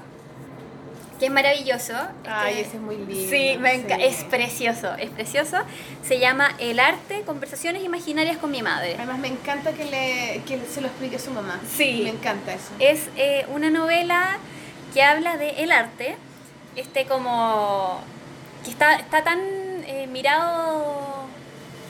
que 1.19 1.25
es 1.27 1.31
maravilloso. 1.31 1.93
Ay, 2.27 2.55
que- 2.55 2.61
ese 2.61 2.75
es 2.77 2.81
muy 2.81 2.97
lindo. 2.97 3.29
Sí, 3.29 3.57
me 3.59 3.77
sí. 3.77 3.85
es 3.99 4.23
precioso, 4.25 4.93
es 4.95 5.09
precioso. 5.11 5.57
Se 6.05 6.19
llama 6.19 6.53
El 6.59 6.79
arte, 6.79 7.21
conversaciones 7.25 7.83
imaginarias 7.83 8.37
con 8.37 8.51
mi 8.51 8.61
madre. 8.61 8.95
Además, 8.97 9.19
me 9.19 9.27
encanta 9.29 9.71
que, 9.73 9.85
le, 9.85 10.41
que 10.45 10.59
se 10.65 10.81
lo 10.81 10.87
explique 10.87 11.19
su 11.19 11.31
mamá. 11.31 11.59
Sí. 11.75 12.01
Me 12.03 12.09
encanta 12.09 12.53
eso. 12.53 12.71
Es 12.79 13.07
eh, 13.15 13.45
una 13.49 13.69
novela 13.69 14.37
que 14.93 15.01
habla 15.03 15.37
de 15.37 15.63
el 15.63 15.71
arte, 15.71 16.15
este 16.75 17.05
como 17.05 18.01
que 18.63 18.71
está, 18.71 18.95
está 18.95 19.23
tan 19.23 19.39
eh, 19.85 20.07
mirado 20.11 21.25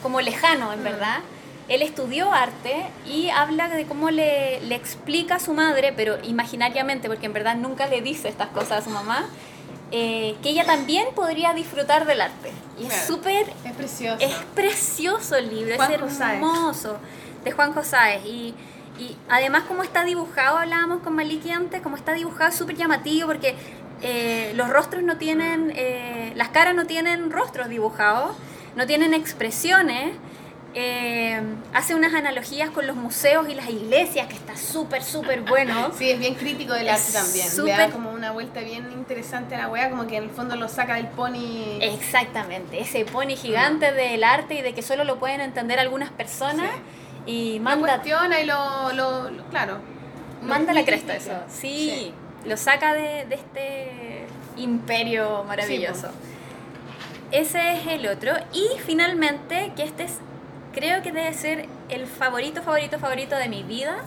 como 0.01 0.19
lejano, 0.21 0.73
en 0.73 0.83
verdad. 0.83 1.19
Él 1.69 1.81
estudió 1.81 2.31
arte 2.33 2.85
y 3.05 3.29
habla 3.29 3.69
de 3.69 3.85
cómo 3.85 4.09
le, 4.11 4.59
le 4.61 4.75
explica 4.75 5.35
a 5.35 5.39
su 5.39 5.53
madre, 5.53 5.93
pero 5.95 6.17
imaginariamente, 6.23 7.07
porque 7.07 7.25
en 7.25 7.33
verdad 7.33 7.55
nunca 7.55 7.87
le 7.87 8.01
dice 8.01 8.27
estas 8.27 8.49
cosas 8.49 8.79
a 8.79 8.81
su 8.81 8.89
mamá, 8.89 9.25
eh, 9.91 10.35
que 10.43 10.49
ella 10.49 10.65
también 10.65 11.07
podría 11.15 11.53
disfrutar 11.53 12.05
del 12.05 12.21
arte. 12.21 12.51
Y 12.79 12.85
es 12.87 13.05
súper 13.05 13.45
Es 13.63 13.71
precioso. 13.73 14.17
es 14.19 14.33
precioso 14.55 15.35
el 15.35 15.49
libro, 15.55 15.75
Juan 15.75 15.91
es 15.93 16.01
Josáez. 16.01 16.33
hermoso, 16.35 16.97
de 17.43 17.51
Juan 17.51 17.73
Josáez. 17.73 18.25
Y, 18.25 18.53
y 18.99 19.15
además 19.29 19.63
como 19.67 19.83
está 19.83 20.03
dibujado, 20.03 20.57
hablábamos 20.57 21.01
con 21.01 21.13
Maliki 21.15 21.51
antes, 21.51 21.81
como 21.81 21.95
está 21.95 22.13
dibujado 22.13 22.49
es 22.49 22.55
súper 22.55 22.75
llamativo 22.75 23.27
porque 23.27 23.55
eh, 24.01 24.51
los 24.55 24.69
rostros 24.69 25.01
no 25.03 25.17
tienen, 25.17 25.71
eh, 25.75 26.33
las 26.35 26.49
caras 26.49 26.75
no 26.75 26.85
tienen 26.85 27.31
rostros 27.31 27.69
dibujados, 27.69 28.35
no 28.75 28.85
tienen 28.85 29.13
expresiones. 29.13 30.15
Eh, 30.75 31.41
hace 31.73 31.93
unas 31.95 32.13
analogías 32.13 32.69
con 32.71 32.87
los 32.87 32.95
museos 32.95 33.47
y 33.49 33.53
las 33.55 33.69
iglesias, 33.69 34.27
que 34.27 34.33
está 34.35 34.55
súper, 34.57 35.03
súper 35.03 35.41
bueno. 35.41 35.91
Sí, 35.97 36.09
es 36.09 36.19
bien 36.19 36.35
crítico 36.35 36.73
del 36.73 36.89
arte 36.89 37.11
también. 37.13 37.45
Le 37.45 37.51
súper- 37.51 37.77
da 37.77 37.89
como 37.89 38.11
una 38.11 38.31
vuelta 38.31 38.59
bien 38.61 38.91
interesante 38.91 39.55
a 39.55 39.59
la 39.59 39.67
wea, 39.69 39.89
como 39.89 40.07
que 40.07 40.17
en 40.17 40.23
el 40.23 40.29
fondo 40.31 40.55
lo 40.55 40.67
saca 40.67 40.95
del 40.95 41.07
pony. 41.07 41.77
Exactamente, 41.81 42.79
ese 42.81 43.05
pony 43.05 43.35
gigante 43.35 43.91
del 43.91 44.23
arte 44.23 44.55
y 44.55 44.61
de 44.61 44.73
que 44.73 44.81
solo 44.81 45.03
lo 45.03 45.19
pueden 45.19 45.41
entender 45.41 45.79
algunas 45.79 46.09
personas 46.09 46.69
y 47.25 47.57
lo 47.57 47.63
manda 47.63 47.87
cuestiona 47.95 48.39
y 48.41 48.45
lo, 48.45 48.93
lo, 48.93 49.29
lo- 49.31 49.43
claro. 49.45 49.79
lo 50.41 50.47
Manda 50.47 50.73
la 50.73 50.83
cresta 50.83 51.15
eso. 51.15 51.31
Sí, 51.49 52.13
lo 52.45 52.57
saca 52.57 52.93
de, 52.93 53.25
de 53.25 53.35
este 53.35 54.25
imperio 54.57 55.43
maravilloso. 55.47 56.09
Ese 57.31 57.73
es 57.73 57.87
el 57.87 58.07
otro. 58.07 58.33
Y 58.53 58.65
finalmente, 58.85 59.71
que 59.75 59.83
este 59.83 60.03
es, 60.03 60.13
creo 60.73 61.01
que 61.01 61.11
debe 61.11 61.33
ser 61.33 61.67
el 61.89 62.07
favorito, 62.07 62.61
favorito, 62.61 62.99
favorito 62.99 63.35
de 63.35 63.47
mi 63.47 63.63
vida, 63.63 63.97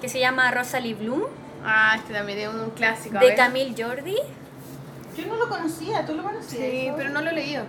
que 0.00 0.08
se 0.08 0.18
llama 0.18 0.50
Rosalie 0.50 0.94
Bloom, 0.94 1.22
Ah, 1.64 1.94
este 1.96 2.14
también 2.14 2.38
es 2.38 2.48
un 2.48 2.70
clásico. 2.70 3.18
a 3.18 3.20
de. 3.20 3.34
Camille 3.34 3.74
Jordi. 3.82 4.16
Yo 5.16 5.26
no 5.26 5.36
lo 5.36 5.48
conocía, 5.48 6.06
¿tú 6.06 6.14
lo 6.14 6.22
conocías? 6.22 6.62
Sí, 6.70 6.90
pero 6.96 7.10
no 7.10 7.20
lo 7.20 7.30
he 7.30 7.34
leído. 7.34 7.64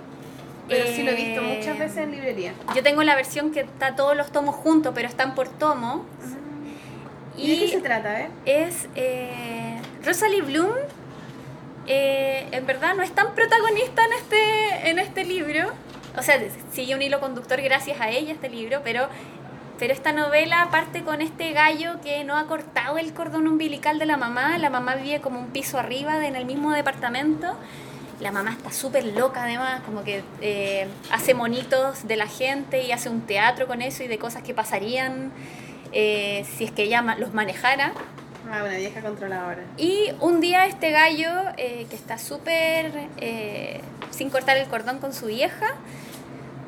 Pero 0.68 0.86
sí 0.88 1.04
lo 1.04 1.12
he 1.12 1.16
visto 1.16 1.42
Eh, 1.42 1.58
muchas 1.58 1.78
veces 1.78 1.98
en 1.98 2.12
librería. 2.12 2.54
Yo 2.74 2.84
tengo 2.84 3.04
la 3.04 3.16
versión 3.16 3.52
que 3.52 3.62
está 3.62 3.96
todos 3.96 4.16
los 4.16 4.32
tomos 4.32 4.56
juntos, 4.56 4.94
pero 4.96 5.08
están 5.08 5.36
por 5.36 5.50
tomo. 5.50 6.06
¿Y, 7.36 7.52
de 7.52 7.66
qué 7.66 7.68
se 7.70 7.82
trata, 7.82 8.22
eh? 8.22 8.30
es 8.46 8.88
eh, 8.96 9.82
Rosalie 10.06 10.42
Bloom 10.42 10.72
eh, 11.88 12.48
en 12.52 12.66
verdad 12.68 12.94
no 12.94 13.04
es 13.04 13.12
tan 13.12 13.34
protagonista 13.34 14.04
en 14.06 14.14
este 14.14 14.90
en 14.90 15.00
este 15.00 15.24
libro 15.24 15.72
o 16.18 16.22
sea 16.22 16.40
sigue 16.74 16.96
un 16.96 17.02
hilo 17.02 17.20
conductor 17.20 17.62
gracias 17.62 18.00
a 18.00 18.10
ella 18.10 18.34
este 18.34 18.50
libro 18.50 18.82
pero 18.84 19.08
pero 19.80 19.94
esta 19.94 20.12
novela 20.14 20.68
parte 20.72 21.04
con 21.04 21.22
este 21.22 21.54
gallo 21.54 22.02
que 22.02 22.24
no 22.24 22.38
ha 22.38 22.46
cortado 22.46 22.98
el 22.98 23.14
cordón 23.14 23.48
umbilical 23.48 24.00
de 24.00 24.06
la 24.06 24.18
mamá 24.18 24.58
la 24.58 24.70
mamá 24.70 24.96
vive 24.96 25.22
como 25.22 25.40
un 25.40 25.48
piso 25.48 25.80
arriba 25.80 26.26
en 26.26 26.36
el 26.36 26.46
mismo 26.46 26.72
departamento 26.72 27.56
la 28.22 28.32
mamá 28.32 28.52
está 28.52 28.72
súper 28.72 29.04
loca 29.06 29.44
además, 29.44 29.82
como 29.82 30.04
que 30.04 30.24
eh, 30.42 30.88
hace 31.12 31.34
monitos 31.34 32.08
de 32.08 32.16
la 32.16 32.28
gente 32.28 32.84
y 32.84 32.92
hace 32.92 33.10
un 33.10 33.22
teatro 33.22 33.66
con 33.66 33.82
eso 33.82 34.04
y 34.04 34.08
de 34.08 34.20
cosas 34.20 34.44
que 34.44 34.54
pasarían 34.54 35.32
eh, 35.92 36.46
si 36.56 36.66
es 36.66 36.72
que 36.72 36.84
ella 36.84 37.02
los 37.18 37.34
manejara. 37.34 37.94
Ah, 38.54 38.64
una 38.66 38.76
vieja 38.76 39.00
controladora. 39.00 39.64
Y 39.78 40.12
un 40.20 40.42
día 40.42 40.66
este 40.66 40.92
gallo, 40.92 41.32
eh, 41.56 41.88
que 41.90 41.96
está 41.96 42.18
súper 42.18 43.08
eh, 43.16 43.80
sin 44.10 44.30
cortar 44.30 44.58
el 44.58 44.68
cordón 44.68 45.00
con 45.00 45.14
su 45.14 45.28
vieja, 45.28 45.68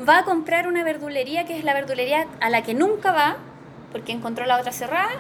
va 0.08 0.20
a 0.20 0.24
comprar 0.24 0.70
una 0.70 0.86
verdulería 0.86 1.44
que 1.44 1.58
es 1.58 1.66
la 1.66 1.74
verdulería 1.74 2.26
a 2.40 2.50
la 2.50 2.64
que 2.64 2.74
nunca 2.74 3.12
va, 3.12 3.36
porque 3.92 4.14
encontró 4.14 4.46
la 4.46 4.58
otra 4.60 4.72
cerrada, 4.72 5.12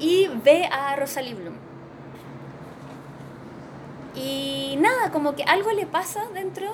y 0.00 0.28
ve 0.42 0.68
a 0.72 0.96
Rosalie 0.96 1.34
Bloom. 1.34 1.54
Y 4.16 4.76
nada, 4.80 5.12
como 5.12 5.36
que 5.36 5.44
algo 5.44 5.70
le 5.70 5.86
pasa 5.86 6.24
dentro 6.34 6.72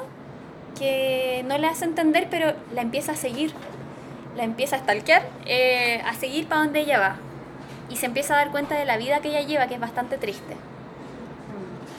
que 0.79 1.45
no 1.47 1.59
le 1.59 1.67
hace 1.67 1.85
entender, 1.85 2.29
pero 2.31 2.55
la 2.73 2.81
empieza 2.81 3.13
a 3.13 3.17
seguir. 3.17 3.53
La 4.35 4.45
empieza 4.45 4.77
a 4.77 4.79
stalkear, 4.79 5.29
eh, 5.45 6.01
a 6.07 6.15
seguir 6.15 6.47
para 6.47 6.63
donde 6.63 6.81
ella 6.81 6.99
va 6.99 7.17
y 7.89 7.97
se 7.97 8.07
empieza 8.07 8.35
a 8.35 8.39
dar 8.39 8.51
cuenta 8.51 8.75
de 8.75 8.85
la 8.85 8.97
vida 8.97 9.21
que 9.21 9.29
ella 9.29 9.41
lleva, 9.43 9.67
que 9.67 9.75
es 9.75 9.81
bastante 9.81 10.19
triste. 10.19 10.57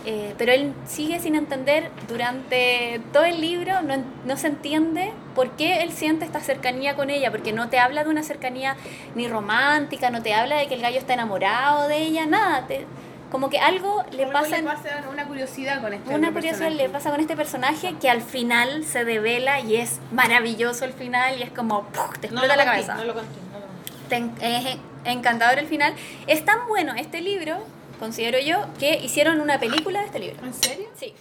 Eh, 0.06 0.34
pero 0.38 0.54
él 0.54 0.74
sigue 0.86 1.20
sin 1.20 1.36
entender 1.36 1.92
durante 2.08 3.02
todo 3.12 3.26
el 3.26 3.42
libro, 3.42 3.82
no, 3.82 3.96
no 4.24 4.38
se 4.38 4.48
entiende 4.48 5.12
por 5.36 5.52
qué 5.58 5.82
él 5.84 5.92
siente 5.92 6.24
esta 6.24 6.40
cercanía 6.40 6.96
con 6.96 7.10
ella, 7.10 7.30
porque 7.30 7.52
no 7.52 7.68
te 7.68 7.78
habla 7.78 8.06
de 8.06 8.10
una 8.10 8.24
cercanía 8.24 8.78
ni 9.16 9.28
romántica, 9.28 10.10
no 10.10 10.22
te 10.22 10.34
habla 10.34 10.56
de 10.58 10.68
que 10.68 10.76
el 10.76 10.82
gallo 10.82 10.98
está 10.98 11.14
enamorado 11.14 11.90
de 11.90 11.98
ella, 11.98 12.26
nada. 12.26 12.66
te- 12.68 12.86
como 13.30 13.50
que 13.50 13.60
algo 13.60 14.06
le 14.12 14.24
Algo 14.24 14.32
pasa, 14.40 14.56
le 14.56 14.64
pasa 14.64 14.90
una 15.12 15.26
curiosidad 15.28 15.82
con 15.82 15.92
este 15.94 16.16
una 16.16 16.32
curiosidad 16.32 16.70
le 16.70 16.88
personaje. 16.88 16.90
pasa 16.94 17.12
con 17.12 17.20
este 17.20 17.36
personaje 17.36 17.96
que 18.00 18.10
al 18.10 18.22
final 18.22 18.86
se 18.86 19.04
devela 19.04 19.60
y 19.60 19.76
es 19.76 20.00
maravilloso 20.14 20.86
el 20.86 20.94
final 20.94 21.38
y 21.38 21.44
es 21.44 21.52
como 21.52 21.84
¡puf! 21.84 22.18
te 22.22 22.30
No 22.30 22.42
explota 22.42 22.48
lo 22.48 22.56
la 22.56 22.56
conté, 22.56 22.88
cabeza 22.88 22.94
no 22.96 23.04
lo 23.04 23.14
conté, 23.14 23.40
no 23.52 23.60
lo 23.60 23.66
conté. 23.66 24.38
te 24.40 24.58
es 24.70 24.78
encantador 25.12 25.60
el 25.60 25.68
final. 25.68 25.94
Es 26.28 26.44
tan 26.46 26.68
bueno 26.68 26.94
este 26.96 27.22
libro, 27.22 27.58
considero 28.00 28.40
yo, 28.40 28.66
que 28.80 28.98
hicieron 28.98 29.42
una 29.42 29.60
película 29.60 30.00
de 30.02 30.06
este 30.08 30.20
libro. 30.20 30.46
¿En 30.46 30.54
serio? 30.54 30.88
Sí. 30.96 31.14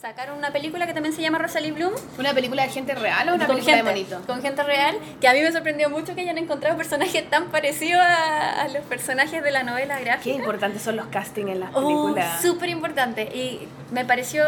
Sacaron 0.00 0.38
una 0.38 0.50
película 0.50 0.86
que 0.86 0.94
también 0.94 1.14
se 1.14 1.20
llama 1.20 1.36
Rosalie 1.36 1.72
Bloom. 1.72 1.92
¿Una 2.18 2.32
película 2.32 2.62
de 2.62 2.70
gente 2.70 2.94
real 2.94 3.28
o 3.28 3.34
una 3.34 3.46
con 3.46 3.56
película 3.56 3.76
gente, 3.76 3.90
de 3.90 3.96
monito? 3.96 4.22
con 4.26 4.40
gente 4.40 4.62
real, 4.62 4.96
que 5.20 5.28
a 5.28 5.34
mí 5.34 5.42
me 5.42 5.52
sorprendió 5.52 5.90
mucho 5.90 6.14
que 6.14 6.22
hayan 6.22 6.38
encontrado 6.38 6.74
personajes 6.78 7.28
tan 7.28 7.50
parecidos 7.50 8.00
a, 8.00 8.62
a 8.62 8.68
los 8.68 8.82
personajes 8.86 9.42
de 9.44 9.50
la 9.50 9.62
novela 9.62 9.98
Qué 9.98 10.04
gráfica. 10.04 10.34
importantes 10.36 10.80
son 10.80 10.96
los 10.96 11.06
castings 11.08 11.50
en 11.50 11.60
las 11.60 11.70
Oh, 11.74 11.82
películas. 11.82 12.40
súper 12.40 12.70
importante. 12.70 13.24
Y 13.24 13.68
me 13.92 14.06
pareció 14.06 14.42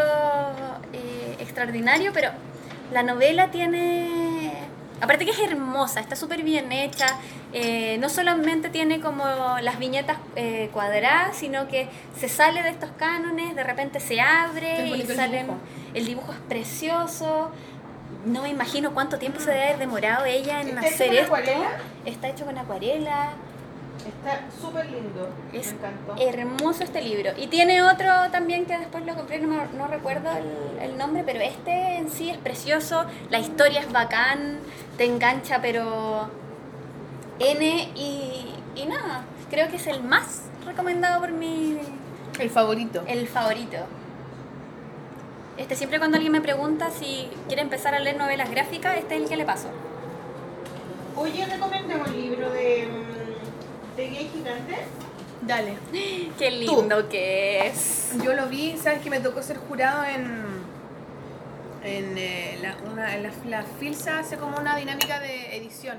eh, 0.91 1.35
extraordinario, 1.39 2.11
pero 2.13 2.31
la 2.91 3.03
novela 3.03 3.51
tiene... 3.51 4.42
Aparte 5.03 5.25
que 5.25 5.31
es 5.31 5.39
hermosa, 5.39 5.99
está 5.99 6.15
súper 6.15 6.43
bien 6.43 6.71
hecha. 6.71 7.07
eh, 7.51 7.97
no 7.99 8.07
solamente 8.09 8.69
tiene 8.69 8.99
como 9.01 9.25
las 9.61 9.77
viñetas 9.77 10.17
eh, 10.35 10.69
cuadradas, 10.73 11.35
sino 11.35 11.67
que 11.67 11.89
se 12.17 12.29
sale 12.29 12.63
de 12.63 12.69
estos 12.69 12.89
cánones, 12.97 13.55
de 13.55 13.63
repente 13.63 13.99
se 13.99 14.21
abre 14.21 14.85
y 14.87 14.89
bonito 14.89 15.11
el 15.11 15.31
dibujo. 15.31 15.57
El 15.93 16.05
dibujo 16.05 16.31
es 16.31 16.39
precioso. 16.47 17.51
No 18.25 18.43
me 18.43 18.49
imagino 18.49 18.93
cuánto 18.93 19.19
tiempo 19.19 19.39
se 19.41 19.51
debe 19.51 19.63
haber 19.65 19.77
demorado 19.79 20.23
ella 20.25 20.61
en 20.61 20.69
¿Está 20.69 20.85
hecho 20.87 20.95
hacer 20.95 21.07
con 21.07 21.15
esto. 21.17 21.25
acuarela? 21.25 21.69
Está 22.05 22.29
hecho 22.29 22.45
con 22.45 22.57
acuarela. 22.57 23.29
Está 24.05 24.41
súper 24.59 24.85
lindo. 24.91 25.29
Es 25.53 25.67
me 25.67 25.77
encantó. 25.77 26.15
hermoso 26.17 26.83
este 26.83 27.01
libro. 27.01 27.31
Y 27.37 27.47
tiene 27.47 27.81
otro 27.83 28.07
también 28.31 28.65
que 28.65 28.77
después 28.77 29.05
lo 29.05 29.15
compré, 29.15 29.39
no, 29.39 29.65
no 29.77 29.87
recuerdo 29.87 30.29
el, 30.31 30.89
el 30.91 30.97
nombre, 30.97 31.23
pero 31.25 31.39
este 31.39 31.97
en 31.97 32.09
sí 32.09 32.29
es 32.29 32.37
precioso. 32.37 33.05
La 33.29 33.39
historia 33.39 33.79
es 33.79 33.91
bacán, 33.91 34.59
te 34.97 35.05
engancha, 35.05 35.61
pero 35.61 36.29
N 37.39 37.91
y, 37.95 38.53
y 38.75 38.85
nada. 38.85 39.23
Creo 39.49 39.69
que 39.69 39.77
es 39.77 39.87
el 39.87 40.03
más 40.03 40.43
recomendado 40.65 41.19
por 41.21 41.31
mi 41.31 41.77
El 42.39 42.49
favorito. 42.49 43.03
el 43.07 43.27
favorito. 43.27 43.77
Este 45.57 45.75
siempre 45.75 45.99
cuando 45.99 46.15
alguien 46.17 46.31
me 46.33 46.41
pregunta 46.41 46.89
si 46.89 47.29
quiere 47.47 47.61
empezar 47.61 47.93
a 47.93 47.99
leer 47.99 48.17
novelas 48.17 48.49
gráficas, 48.49 48.97
este 48.97 49.15
es 49.15 49.21
el 49.23 49.29
que 49.29 49.37
le 49.37 49.45
paso. 49.45 49.67
Oye, 51.15 51.45
recomendamos 51.45 52.07
el 52.07 52.21
libro 52.21 52.49
de, 52.51 52.87
mm, 52.87 53.12
de 53.95 54.09
Gay 54.09 54.29
Gigante. 54.33 54.75
Dale. 55.41 55.73
Qué 56.37 56.51
lindo 56.51 57.09
que 57.09 57.67
es. 57.67 58.11
Yo 58.23 58.33
lo 58.33 58.47
vi, 58.47 58.77
sabes 58.77 59.01
que 59.01 59.09
me 59.09 59.19
tocó 59.19 59.41
ser 59.41 59.57
jurado 59.57 60.03
en 60.05 60.53
en, 61.83 62.17
eh, 62.17 62.57
la, 62.61 62.77
una, 62.89 63.13
en 63.13 63.23
la, 63.23 63.31
la 63.49 63.63
FILSA 63.63 64.19
hace 64.19 64.37
como 64.37 64.57
una 64.57 64.77
dinámica 64.77 65.19
de 65.19 65.57
edición. 65.57 65.97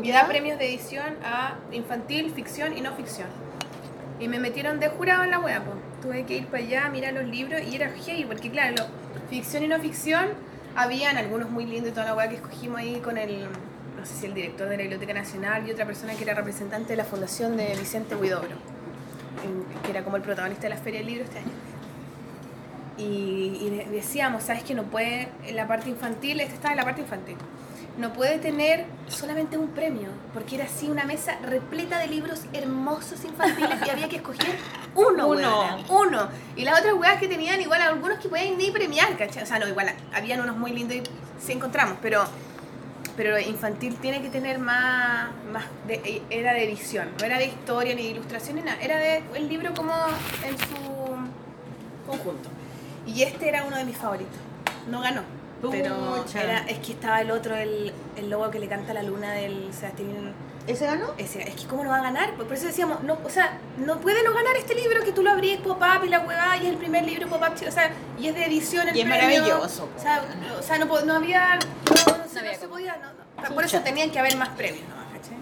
Y 0.00 0.12
da 0.12 0.26
premios 0.28 0.56
de 0.58 0.68
edición 0.68 1.16
a 1.24 1.56
infantil, 1.72 2.30
ficción 2.32 2.76
y 2.76 2.80
no 2.80 2.92
ficción. 2.94 3.26
Y 4.20 4.28
me 4.28 4.38
metieron 4.38 4.78
de 4.78 4.88
jurado 4.88 5.24
en 5.24 5.32
la 5.32 5.40
web. 5.40 5.62
Tuve 6.00 6.24
que 6.26 6.36
ir 6.36 6.46
para 6.46 6.62
allá, 6.62 6.88
mirar 6.90 7.14
los 7.14 7.24
libros 7.24 7.60
y 7.62 7.74
era 7.74 7.90
heavy, 7.90 8.24
porque 8.24 8.50
claro, 8.50 8.76
lo- 8.78 9.28
ficción 9.28 9.64
y 9.64 9.68
no 9.68 9.80
ficción, 9.80 10.26
habían 10.76 11.16
algunos 11.16 11.50
muy 11.50 11.64
lindos 11.66 11.90
y 11.90 11.92
toda 11.92 12.06
la 12.06 12.14
web 12.14 12.28
que 12.28 12.36
escogimos 12.36 12.78
ahí 12.78 13.00
con 13.00 13.18
el, 13.18 13.48
no 14.06 14.12
sé 14.14 14.20
si 14.20 14.26
el 14.26 14.34
director 14.34 14.68
de 14.68 14.76
la 14.76 14.82
Biblioteca 14.82 15.12
Nacional 15.14 15.66
y 15.66 15.72
otra 15.72 15.84
persona 15.84 16.14
que 16.14 16.22
era 16.22 16.34
representante 16.34 16.90
de 16.90 16.96
la 16.96 17.04
fundación 17.04 17.56
de 17.56 17.74
Vicente 17.76 18.14
Huidobro, 18.14 18.54
que 19.84 19.90
era 19.90 20.04
como 20.04 20.16
el 20.16 20.22
protagonista 20.22 20.64
de 20.64 20.70
la 20.70 20.76
Feria 20.76 21.00
del 21.00 21.08
Libro 21.08 21.24
este 21.24 21.38
año. 21.38 21.50
Y, 22.98 23.58
y 23.60 23.70
de- 23.70 23.84
decíamos, 23.90 24.44
¿sabes 24.44 24.62
que 24.62 24.74
no 24.74 24.84
puede, 24.84 25.28
en 25.46 25.56
la 25.56 25.66
parte 25.66 25.90
infantil, 25.90 26.40
este 26.40 26.54
estaba 26.54 26.72
en 26.72 26.78
la 26.78 26.84
parte 26.84 27.02
infantil, 27.02 27.36
no 27.98 28.12
puede 28.12 28.38
tener 28.38 28.84
solamente 29.08 29.58
un 29.58 29.68
premio, 29.68 30.08
porque 30.32 30.54
era 30.56 30.64
así 30.66 30.88
una 30.88 31.04
mesa 31.04 31.36
repleta 31.42 31.98
de 31.98 32.06
libros 32.08 32.42
hermosos 32.52 33.24
infantiles 33.24 33.78
y 33.86 33.90
había 33.90 34.08
que 34.08 34.16
escoger 34.16 34.54
uno, 34.94 35.26
Uno. 35.28 35.78
uno. 35.88 36.28
Y 36.56 36.64
las 36.64 36.78
otras 36.78 36.94
weas 36.94 37.18
que 37.18 37.26
tenían 37.28 37.60
igual 37.60 37.82
algunos 37.82 38.18
que 38.18 38.28
podían 38.28 38.56
ni 38.56 38.70
premiar, 38.70 39.16
¿cachai? 39.18 39.42
O 39.42 39.46
sea, 39.46 39.58
no, 39.58 39.66
igual 39.68 39.90
habían 40.14 40.40
unos 40.40 40.56
muy 40.56 40.72
lindos 40.72 40.96
y 40.96 41.02
sí 41.44 41.52
encontramos, 41.52 41.98
pero 42.00 42.24
pero 43.16 43.38
infantil 43.38 43.96
tiene 43.96 44.20
que 44.20 44.28
tener 44.28 44.58
más, 44.58 45.30
más 45.52 45.64
de, 45.86 46.22
era 46.30 46.52
de 46.52 46.64
edición, 46.64 47.08
no 47.18 47.24
era 47.24 47.38
de 47.38 47.46
historia 47.46 47.94
ni 47.94 48.02
de 48.02 48.08
ilustración 48.10 48.56
ni 48.56 48.62
nada, 48.62 48.78
era 48.80 48.98
de 48.98 49.22
el 49.34 49.48
libro 49.48 49.72
como 49.74 49.92
en 50.44 50.58
su 50.58 52.06
conjunto. 52.06 52.50
Y 53.06 53.22
este 53.22 53.48
era 53.48 53.64
uno 53.64 53.76
de 53.76 53.84
mis 53.84 53.96
favoritos. 53.96 54.36
No 54.90 55.00
ganó. 55.00 55.22
Pero 55.70 56.24
era, 56.34 56.58
es 56.66 56.78
que 56.80 56.92
estaba 56.92 57.20
el 57.22 57.30
otro, 57.30 57.56
el, 57.56 57.92
el 58.16 58.30
lobo 58.30 58.50
que 58.50 58.58
le 58.58 58.68
canta 58.68 58.92
la 58.92 59.02
luna 59.02 59.32
del 59.32 59.72
Sebastián. 59.72 60.34
¿Ese 60.66 60.84
ganó? 60.84 61.12
Ese, 61.16 61.42
es 61.48 61.54
que 61.54 61.66
cómo 61.66 61.84
no 61.84 61.90
va 61.90 61.98
a 61.98 62.02
ganar, 62.02 62.34
por 62.34 62.52
eso 62.52 62.66
decíamos, 62.66 63.02
no, 63.04 63.16
o 63.24 63.30
sea, 63.30 63.58
no 63.78 64.00
puede 64.00 64.24
no 64.24 64.34
ganar 64.34 64.56
este 64.56 64.74
libro 64.74 65.04
que 65.04 65.12
tú 65.12 65.22
lo 65.22 65.30
abrís 65.30 65.58
pop-up 65.58 66.04
y 66.04 66.08
la 66.08 66.20
huevada 66.20 66.56
y 66.56 66.62
es 66.66 66.72
el 66.72 66.76
primer 66.76 67.04
libro 67.04 67.28
pop-up, 67.28 67.52
o 67.66 67.70
sea, 67.70 67.92
y 68.18 68.26
es 68.26 68.34
de 68.34 68.44
edición 68.46 68.88
el 68.88 68.96
Y 68.96 69.00
es 69.02 69.06
premio. 69.06 69.42
maravilloso, 69.42 69.88
O 69.96 70.00
sea, 70.00 70.22
no, 70.40 70.58
o 70.58 70.62
sea, 70.62 70.78
no, 70.78 70.86
no 71.04 71.14
había, 71.14 71.54
no, 71.56 72.18
no 72.18 72.28
se- 72.28 72.38
había 72.40 72.58
podía, 72.68 72.96
no, 72.96 73.48
no. 73.48 73.54
por 73.54 73.64
eso 73.64 73.78
tenían 73.80 74.10
que 74.10 74.18
haber 74.18 74.36
más 74.36 74.48
premios, 74.50 74.82
¿no? 74.88 74.96
¿cachai? 75.16 75.36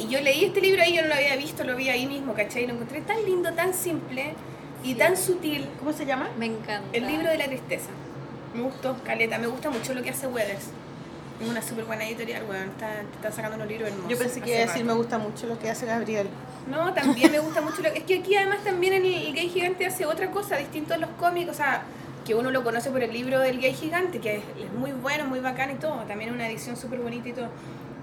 Y, 0.00 0.04
y 0.04 0.08
yo 0.08 0.20
leí 0.20 0.44
este 0.44 0.60
libro 0.60 0.80
ahí, 0.80 0.94
yo 0.94 1.02
no 1.02 1.08
lo 1.08 1.14
había 1.14 1.34
visto, 1.34 1.64
lo 1.64 1.74
vi 1.74 1.88
ahí 1.88 2.06
mismo, 2.06 2.34
¿cachai? 2.34 2.64
Y 2.64 2.66
lo 2.68 2.74
encontré 2.74 3.00
tan 3.00 3.20
lindo, 3.24 3.52
tan 3.52 3.74
simple 3.74 4.34
y 4.84 4.94
tan 4.94 5.16
sutil. 5.16 5.68
¿Cómo 5.80 5.92
se 5.92 6.06
llama? 6.06 6.28
Me 6.38 6.46
encanta. 6.46 6.86
El 6.92 7.06
libro 7.08 7.28
de 7.30 7.38
la 7.38 7.46
tristeza. 7.46 7.88
Me 8.54 8.62
gustó, 8.62 8.96
Caleta. 9.04 9.38
Me 9.38 9.48
gusta 9.48 9.70
mucho 9.70 9.92
lo 9.94 10.02
que 10.04 10.10
hace 10.10 10.26
Weathers. 10.28 10.66
Es 11.42 11.48
una 11.48 11.62
súper 11.62 11.84
buena 11.84 12.04
editorial, 12.06 12.44
weón. 12.48 12.68
Está, 12.68 13.00
está 13.00 13.32
sacando 13.32 13.56
unos 13.56 13.68
libros 13.68 13.88
hermosos. 13.90 14.10
Yo 14.10 14.18
pensé 14.18 14.40
que 14.40 14.50
iba 14.50 14.58
a 14.58 14.66
decir, 14.66 14.82
me 14.84 14.88
rato. 14.90 14.98
gusta 14.98 15.18
mucho 15.18 15.46
lo 15.46 15.58
que 15.58 15.70
hace 15.70 15.86
Gabriel. 15.86 16.28
No, 16.70 16.92
también 16.94 17.32
me 17.32 17.38
gusta 17.40 17.60
mucho 17.60 17.82
lo 17.82 17.88
Es 17.88 18.04
que 18.04 18.18
aquí 18.20 18.36
además 18.36 18.58
también 18.62 18.94
el, 18.94 19.04
el 19.04 19.34
gay 19.34 19.48
gigante 19.48 19.86
hace 19.86 20.06
otra 20.06 20.30
cosa, 20.30 20.56
distinto 20.56 20.94
a 20.94 20.96
los 20.98 21.10
cómics. 21.18 21.50
O 21.50 21.54
sea, 21.54 21.82
que 22.24 22.34
uno 22.34 22.50
lo 22.52 22.62
conoce 22.62 22.90
por 22.90 23.02
el 23.02 23.12
libro 23.12 23.40
del 23.40 23.60
gay 23.60 23.74
gigante, 23.74 24.20
que 24.20 24.36
es, 24.36 24.42
es 24.64 24.72
muy 24.72 24.92
bueno, 24.92 25.24
muy 25.24 25.40
bacán 25.40 25.70
y 25.72 25.74
todo. 25.74 25.96
También 26.06 26.30
es 26.30 26.34
una 26.36 26.48
edición 26.48 26.76
súper 26.76 27.00
bonita 27.00 27.28
y 27.28 27.32
todo. 27.32 27.48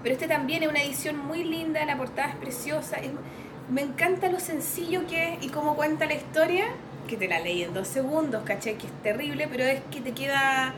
Pero 0.02 0.14
este 0.14 0.28
también 0.28 0.62
es 0.62 0.68
una 0.68 0.82
edición 0.82 1.16
muy 1.18 1.44
linda, 1.44 1.84
la 1.84 1.96
portada 1.96 2.28
es 2.30 2.36
preciosa. 2.36 2.96
es- 2.96 3.10
me 3.70 3.82
encanta 3.82 4.28
lo 4.28 4.40
sencillo 4.40 5.06
que 5.06 5.34
es 5.34 5.44
y 5.44 5.48
cómo 5.48 5.76
cuenta 5.76 6.04
la 6.06 6.14
historia, 6.14 6.64
que 7.06 7.16
te 7.16 7.28
la 7.28 7.38
leí 7.38 7.62
en 7.62 7.72
dos 7.72 7.86
segundos, 7.86 8.42
caché 8.44 8.74
que 8.74 8.86
es 8.88 8.92
terrible, 9.04 9.46
pero 9.48 9.62
es 9.64 9.80
que 9.92 10.00
te 10.00 10.10
queda 10.12 10.74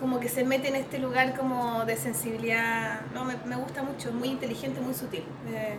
como 0.00 0.20
que 0.20 0.28
se 0.28 0.44
mete 0.44 0.68
en 0.68 0.76
este 0.76 0.98
lugar 0.98 1.36
como 1.36 1.84
de 1.84 1.96
sensibilidad. 1.96 3.00
No, 3.14 3.24
me, 3.24 3.36
me 3.46 3.56
gusta 3.56 3.82
mucho, 3.82 4.08
es 4.08 4.14
muy 4.14 4.28
inteligente, 4.28 4.80
muy 4.80 4.94
sutil. 4.94 5.24
Me, 5.50 5.76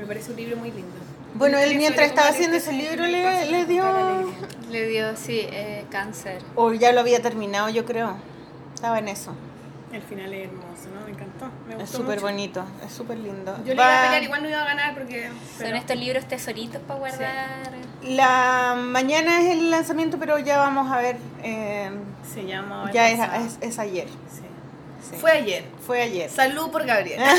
me 0.00 0.06
parece 0.06 0.30
un 0.30 0.36
libro 0.36 0.56
muy 0.56 0.70
lindo. 0.70 0.94
Bueno, 1.34 1.58
él 1.58 1.76
mientras 1.76 2.06
estaba 2.08 2.28
haciendo 2.28 2.56
ese 2.56 2.70
tristeza 2.70 2.90
libro 2.90 3.06
le, 3.06 3.50
le 3.50 3.66
dio... 3.66 4.32
Le 4.70 4.86
dio, 4.88 5.16
sí, 5.16 5.40
eh, 5.42 5.84
cáncer. 5.90 6.42
O 6.54 6.72
ya 6.72 6.92
lo 6.92 7.00
había 7.00 7.20
terminado, 7.20 7.68
yo 7.68 7.84
creo. 7.84 8.16
Estaba 8.74 8.98
en 8.98 9.08
eso. 9.08 9.32
El 9.96 10.02
final 10.02 10.32
es 10.34 10.48
hermoso, 10.48 10.88
¿no? 10.94 11.06
Me 11.06 11.12
encantó. 11.12 11.50
Me 11.66 11.82
Es 11.82 11.88
súper 11.90 12.20
bonito, 12.20 12.64
es 12.86 12.92
súper 12.92 13.16
lindo. 13.18 13.56
Yo 13.58 13.68
le 13.68 13.72
iba 13.74 13.84
a 13.86 13.96
Va- 13.96 14.02
pelear, 14.04 14.22
igual 14.22 14.42
no 14.42 14.48
iba 14.50 14.60
a 14.60 14.64
ganar 14.66 14.94
porque. 14.94 15.30
Son 15.58 15.74
estos 15.74 15.96
libros 15.96 16.26
tesoritos 16.26 16.82
para 16.82 16.98
guardar. 17.00 17.70
La 18.02 18.76
mañana 18.78 19.40
es 19.40 19.52
el 19.52 19.70
lanzamiento, 19.70 20.18
pero 20.18 20.38
ya 20.38 20.58
vamos 20.58 20.92
a 20.92 20.98
ver. 20.98 21.16
eh, 21.42 21.90
Se 22.34 22.44
llama. 22.44 22.90
ya 22.92 23.08
el 23.10 23.20
es, 23.46 23.52
es, 23.54 23.58
es 23.62 23.78
ayer. 23.78 24.06
Sí. 24.30 24.42
sí. 25.10 25.16
Fue 25.18 25.32
ayer. 25.32 25.64
Fue 25.86 26.02
ayer. 26.02 26.30
Salud 26.30 26.70
por 26.70 26.84
Gabriel. 26.84 27.20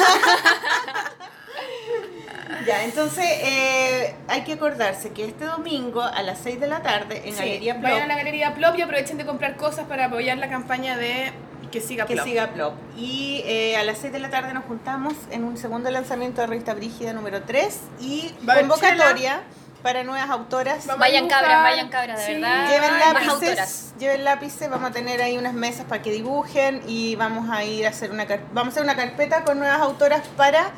Ya, 2.65 2.83
entonces 2.83 3.23
eh, 3.25 4.15
hay 4.27 4.41
que 4.43 4.53
acordarse 4.53 5.11
que 5.11 5.25
este 5.25 5.45
domingo 5.45 6.01
a 6.01 6.21
las 6.21 6.39
6 6.39 6.59
de 6.59 6.67
la 6.67 6.81
tarde 6.81 7.21
en 7.25 7.31
Sí, 7.33 7.39
Galería 7.39 7.73
Vayan 7.75 7.85
a 7.85 7.95
Plop, 7.97 8.07
la 8.09 8.15
Galería 8.17 8.53
Plop 8.55 8.77
y 8.77 8.81
aprovechen 8.81 9.17
de 9.17 9.25
comprar 9.25 9.55
cosas 9.55 9.85
para 9.85 10.05
apoyar 10.05 10.37
la 10.37 10.49
campaña 10.49 10.97
de 10.97 11.31
Que 11.71 11.81
siga 11.81 12.05
que 12.05 12.13
Plop. 12.15 12.25
siga 12.25 12.47
Plop. 12.53 12.73
Y 12.97 13.41
eh, 13.45 13.75
a 13.77 13.83
las 13.83 13.97
6 13.99 14.13
de 14.13 14.19
la 14.19 14.29
tarde 14.29 14.53
nos 14.53 14.65
juntamos 14.65 15.13
en 15.31 15.43
un 15.43 15.57
segundo 15.57 15.89
lanzamiento 15.91 16.41
de 16.41 16.47
Revista 16.47 16.73
Brígida 16.73 17.13
número 17.13 17.41
3 17.43 17.79
y 17.99 18.33
convocatoria 18.45 19.41
para 19.83 20.03
nuevas 20.03 20.29
autoras. 20.29 20.85
Vamos 20.87 20.99
Vayan 20.99 21.27
cabras, 21.27 21.61
vayan 21.63 21.89
cabras, 21.89 22.19
de 22.19 22.25
Sí. 22.25 22.33
verdad. 22.41 22.67
Lleven 22.69 22.91
Más 22.91 23.13
lápices, 23.13 23.31
autoras. 23.33 23.93
lleven 23.99 24.23
lápices, 24.23 24.69
vamos 24.69 24.89
a 24.89 24.93
tener 24.93 25.21
ahí 25.21 25.37
unas 25.37 25.53
mesas 25.53 25.85
para 25.85 26.01
que 26.01 26.11
dibujen 26.11 26.81
y 26.87 27.15
vamos 27.15 27.49
a 27.49 27.63
ir 27.63 27.85
a 27.85 27.89
hacer 27.89 28.11
una 28.11 28.25
vamos 28.53 28.67
a 28.67 28.69
hacer 28.71 28.83
una 28.83 28.95
carpeta 28.95 29.43
con 29.43 29.59
nuevas 29.59 29.79
autoras 29.79 30.27
para 30.35 30.71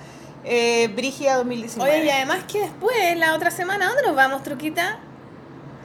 eh, 0.44 0.88
Brígida 0.96 1.36
2019. 1.38 1.92
Oye, 1.92 2.06
y 2.06 2.10
además 2.10 2.44
que 2.52 2.60
después, 2.62 3.18
la 3.18 3.34
otra 3.36 3.52
semana, 3.52 3.88
¿dónde 3.88 4.04
nos 4.04 4.16
vamos, 4.16 4.44
Truquita? 4.44 5.00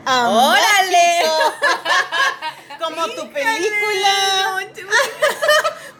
A 0.06 0.28
¡Órale! 0.28 1.18
México. 1.22 1.54
Como 2.84 3.06
tu 3.08 3.30
película. 3.32 4.50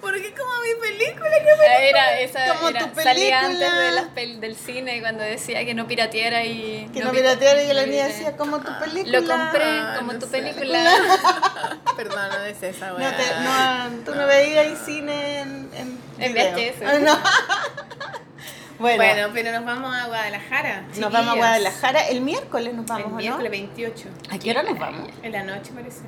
Porque 0.01 0.29
es 0.29 0.35
como 0.39 0.51
mi 0.63 0.75
película 0.87 1.31
que 1.31 1.89
Era, 1.89 2.21
esa 2.21 2.55
Como 2.55 2.69
era, 2.69 2.81
tu 2.91 3.01
salía 3.03 3.41
película. 3.41 3.67
antes 3.67 3.73
de 3.87 3.93
las 3.93 4.05
pel- 4.15 4.39
del 4.39 4.55
cine 4.57 5.01
cuando 5.01 5.25
decía 5.25 5.65
que 5.65 5.73
no 5.73 5.87
pirateara 5.87 6.45
y... 6.45 6.91
Que 6.93 7.01
no 7.01 7.11
pira- 7.11 7.23
pirateara 7.33 7.63
y 7.63 7.73
la 7.73 7.81
no 7.81 7.87
niña 7.87 8.09
decía 8.09 8.37
como 8.37 8.61
tu 8.61 8.71
película. 8.81 9.21
Lo 9.21 9.27
compré 9.27 9.65
Ah, 9.65 9.95
como 9.99 10.13
no 10.13 10.19
tu 10.19 10.27
sé. 10.27 10.33
película. 10.33 10.91
Perdón, 11.97 12.29
no 12.29 12.45
es 12.45 12.63
esa, 12.63 12.89
No, 12.91 12.97
te- 12.97 13.41
no, 13.41 14.05
tú 14.05 14.15
no 14.15 14.27
veías 14.27 14.67
ahí 14.67 14.77
cine 14.85 15.41
en, 15.41 15.71
en, 15.75 15.99
En. 16.19 16.35
VHS. 16.35 16.83
Ah, 16.87 16.99
no. 17.01 17.19
Bueno, 18.79 18.97
Bueno, 18.97 19.29
pero 19.33 19.53
nos 19.53 19.65
vamos 19.65 19.95
a 19.95 20.07
Guadalajara. 20.07 20.85
nos 20.99 21.13
vamos 21.13 21.35
a. 21.35 21.37
Guadalajara. 21.37 22.09
El 22.09 22.21
miércoles 22.21 22.75
nos 22.75 22.87
vamos, 22.87 23.07
El 23.07 23.13
¿o 23.13 23.17
miércoles 23.17 23.45
no? 23.45 23.51
28. 23.51 24.09
¿A 24.31 24.39
qué 24.39 24.51
hora 24.51 24.63
nos 24.63 24.79
vamos? 24.79 25.11
En 25.23 25.33
la 25.33 25.43
noche, 25.43 25.73
parece. 25.75 26.01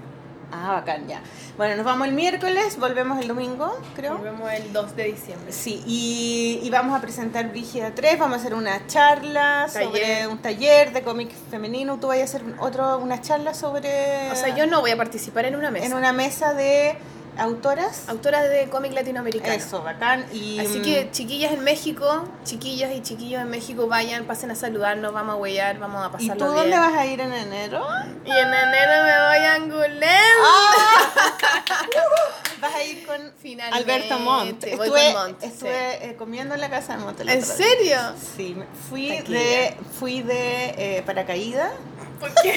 Ah, 0.52 0.74
bacán, 0.74 1.08
ya. 1.08 1.20
Bueno, 1.56 1.74
nos 1.74 1.84
vamos 1.84 2.06
el 2.06 2.14
miércoles, 2.14 2.78
volvemos 2.78 3.20
el 3.20 3.26
domingo, 3.26 3.76
creo. 3.96 4.14
Nos 4.14 4.22
vemos 4.22 4.52
el 4.52 4.72
2 4.72 4.94
de 4.94 5.04
diciembre. 5.04 5.52
Sí, 5.52 5.82
y, 5.84 6.60
y 6.62 6.70
vamos 6.70 6.96
a 6.96 7.00
presentar 7.00 7.48
Brígida 7.48 7.92
3, 7.92 8.16
vamos 8.16 8.38
a 8.38 8.40
hacer 8.40 8.54
una 8.54 8.86
charla 8.86 9.66
sobre 9.68 10.28
un 10.28 10.38
taller 10.38 10.92
de 10.92 11.02
cómic 11.02 11.30
femenino. 11.50 11.98
Tú 11.98 12.06
vas 12.08 12.20
a 12.20 12.22
hacer 12.24 12.42
otro, 12.60 12.98
una 12.98 13.20
charla 13.20 13.54
sobre... 13.54 14.30
O 14.30 14.36
sea, 14.36 14.54
yo 14.54 14.68
no 14.68 14.80
voy 14.80 14.92
a 14.92 14.96
participar 14.96 15.46
en 15.46 15.56
una 15.56 15.72
mesa. 15.72 15.86
En 15.86 15.94
una 15.94 16.12
mesa 16.12 16.54
de 16.54 16.96
autoras. 17.38 18.08
Autoras 18.08 18.48
de 18.48 18.68
cómic 18.68 18.92
latinoamericano. 18.92 19.52
Eso, 19.52 19.82
bacán. 19.82 20.26
Y, 20.32 20.58
Así 20.58 20.80
que 20.82 21.10
chiquillas 21.10 21.52
en 21.52 21.62
México, 21.64 22.24
chiquillas 22.44 22.92
y 22.94 23.02
chiquillos 23.02 23.42
en 23.42 23.50
México, 23.50 23.86
vayan, 23.86 24.24
pasen 24.24 24.50
a 24.50 24.54
saludarnos, 24.54 25.12
vamos 25.12 25.34
a 25.34 25.36
huellar, 25.36 25.78
vamos 25.78 26.02
a 26.02 26.08
¿Y 26.08 26.10
pasarlo 26.28 26.46
tú 26.46 26.52
bien. 26.52 26.70
dónde 26.70 26.78
vas 26.78 26.94
a 26.94 27.06
ir 27.06 27.20
en 27.20 27.32
enero? 27.32 27.86
Y 28.24 28.30
en 28.30 28.48
enero 28.48 29.04
me 29.04 29.26
voy 29.28 29.44
a 29.44 29.54
Angulem. 29.54 30.00
Vas 32.60 32.74
a 32.74 32.82
ir 32.82 33.06
con 33.06 33.32
Finalmente. 33.38 33.92
Alberto 33.92 34.18
Montt. 34.18 34.60
Voy 34.62 34.70
Estuve, 34.86 35.12
con 35.12 35.22
Montt, 35.22 35.42
estuve 35.42 36.06
eh, 36.10 36.16
comiendo 36.16 36.54
en 36.54 36.60
la 36.62 36.70
casa 36.70 36.96
de 36.96 37.04
Montt. 37.04 37.20
¿En 37.20 37.44
serio? 37.44 37.98
Sí, 38.36 38.56
fui 38.88 39.08
Taquilla. 39.18 39.38
de, 39.38 39.76
fui 39.98 40.22
de 40.22 40.64
eh, 40.78 41.02
paracaídas. 41.04 41.70
¿Por 42.18 42.32
qué? 42.42 42.56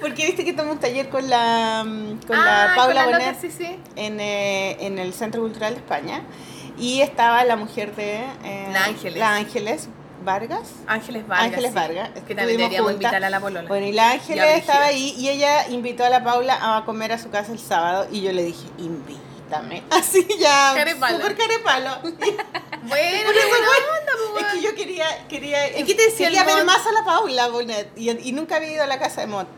Porque 0.00 0.26
viste 0.26 0.44
que 0.44 0.52
tomé 0.52 0.72
un 0.72 0.78
taller 0.78 1.08
con 1.08 1.28
la, 1.28 1.84
mm, 1.86 2.20
con 2.26 2.36
Ah, 2.38 2.68
la 2.70 2.74
Paula 2.76 3.04
con 3.04 3.12
la 3.12 3.18
Bonet 3.18 3.34
Loca, 3.36 3.40
sí, 3.40 3.50
sí. 3.50 3.78
en, 3.96 4.20
eh, 4.20 4.76
en 4.86 4.98
el 4.98 5.12
Centro 5.14 5.42
Cultural 5.42 5.74
de 5.74 5.80
España. 5.80 6.22
Y 6.78 7.00
estaba 7.00 7.44
la 7.44 7.56
mujer 7.56 7.94
de... 7.96 8.20
eh, 8.44 8.68
La 8.72 8.84
Ángeles. 8.84 9.18
La 9.18 9.34
Ángeles, 9.34 9.88
Vargas. 10.24 10.70
Ángeles 10.86 11.26
Vargas. 11.26 11.46
Ángeles 11.46 11.70
sí. 11.70 11.74
Vargas. 11.76 12.10
Que 12.26 12.34
también 12.34 12.58
deberíamos 12.58 12.92
invitarla 12.92 13.26
a 13.26 13.30
la 13.30 13.40
polola. 13.40 13.68
Bueno, 13.68 13.86
y 13.86 13.92
la 13.92 14.12
Ángeles 14.12 14.58
estaba 14.58 14.86
ahí 14.86 15.14
y 15.18 15.28
ella 15.28 15.68
invitó 15.68 16.04
a 16.04 16.08
la 16.10 16.22
Paula 16.22 16.76
a 16.76 16.84
comer 16.84 17.12
a 17.12 17.18
su 17.18 17.30
casa 17.30 17.52
el 17.52 17.58
sábado 17.58 18.06
y 18.12 18.20
yo 18.22 18.32
le 18.32 18.44
dije, 18.44 18.66
invítame. 19.48 19.82
Así 19.90 20.26
ya, 20.38 20.72
Carepalo. 20.74 21.16
súper 21.16 21.36
carepalo. 21.36 21.90
Bueno, 22.80 23.28
onda, 24.00 24.12
po, 24.32 24.38
Es 24.38 24.46
que 24.46 24.62
yo 24.62 24.74
quería, 24.74 25.04
quería, 25.28 25.78
¿Y 25.78 25.84
qué 25.84 25.94
te 25.94 26.04
decía 26.04 26.28
quería 26.28 26.44
ver 26.44 26.64
más 26.64 26.86
a 26.86 26.92
la 26.92 27.04
Paula 27.04 27.48
Bonet 27.48 27.90
y, 27.96 28.08
y 28.08 28.32
nunca 28.32 28.56
había 28.56 28.72
ido 28.72 28.84
a 28.84 28.86
la 28.86 28.98
casa 28.98 29.20
de 29.20 29.26
Mont. 29.26 29.48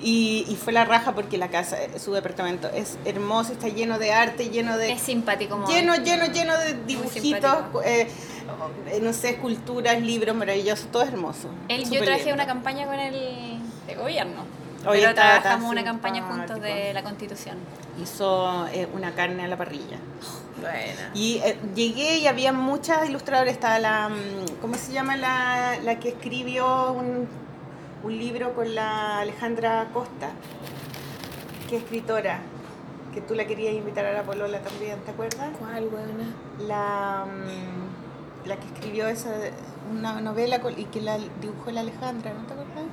Y, 0.00 0.46
y 0.48 0.56
fue 0.56 0.72
la 0.72 0.86
raja 0.86 1.12
porque 1.12 1.36
la 1.36 1.48
casa, 1.48 1.76
su 1.98 2.14
departamento 2.14 2.70
es 2.70 2.96
hermoso, 3.04 3.52
está 3.52 3.68
lleno 3.68 3.98
de 3.98 4.12
arte, 4.12 4.48
lleno 4.48 4.78
de... 4.78 4.92
Es 4.92 5.02
simpático. 5.02 5.66
Lleno, 5.68 5.96
lleno, 5.96 6.26
lleno 6.26 6.56
de 6.56 6.74
dibujitos, 6.86 7.58
eh, 7.84 8.08
eh, 8.86 9.00
no 9.02 9.12
sé, 9.12 9.30
esculturas, 9.30 10.00
libros 10.00 10.34
maravillosos, 10.34 10.90
todo 10.90 11.02
es 11.02 11.08
hermoso. 11.08 11.50
Yo 11.68 12.02
traje 12.02 12.20
lindo. 12.20 12.34
una 12.34 12.46
campaña 12.46 12.86
con 12.86 12.98
el 12.98 13.60
de 13.86 13.94
gobierno. 13.96 14.57
Oye, 14.86 15.00
pero 15.00 15.14
trabajamos 15.14 15.70
una 15.70 15.84
campaña 15.84 16.22
juntos 16.22 16.60
de 16.60 16.92
la 16.92 17.02
constitución. 17.02 17.56
Hizo 18.00 18.66
eh, 18.68 18.88
una 18.94 19.12
carne 19.14 19.44
a 19.44 19.48
la 19.48 19.56
parrilla. 19.56 19.98
Buena. 20.60 21.10
Y 21.14 21.38
eh, 21.44 21.58
llegué 21.74 22.18
y 22.18 22.26
había 22.26 22.52
muchas 22.52 23.08
ilustradoras. 23.08 23.52
Estaba 23.52 23.78
la. 23.78 24.08
mm, 24.08 24.60
¿Cómo 24.60 24.74
se 24.74 24.92
llama 24.92 25.16
la, 25.16 25.78
la 25.82 25.98
que 25.98 26.10
escribió 26.10 26.92
un, 26.92 27.28
un 28.04 28.18
libro 28.18 28.54
con 28.54 28.74
la 28.74 29.20
Alejandra 29.20 29.88
Costa? 29.92 30.30
Que 31.68 31.76
es 31.76 31.82
escritora. 31.82 32.40
Que 33.12 33.20
tú 33.20 33.34
la 33.34 33.46
querías 33.46 33.74
invitar 33.74 34.04
a 34.04 34.12
la 34.12 34.22
Polola 34.22 34.60
también, 34.60 35.00
¿te 35.00 35.10
acuerdas? 35.10 35.48
¿Cuál, 35.58 35.88
weona? 35.88 36.34
La, 36.66 37.24
mm, 37.26 38.46
la 38.48 38.56
que 38.56 38.66
escribió 38.66 39.08
esa, 39.08 39.30
una 39.90 40.20
novela 40.20 40.60
y 40.76 40.84
que 40.84 41.00
la 41.00 41.18
dibujó 41.40 41.70
la 41.70 41.80
Alejandra, 41.80 42.32
¿no 42.32 42.46
te 42.46 42.52
acuerdas? 42.52 42.84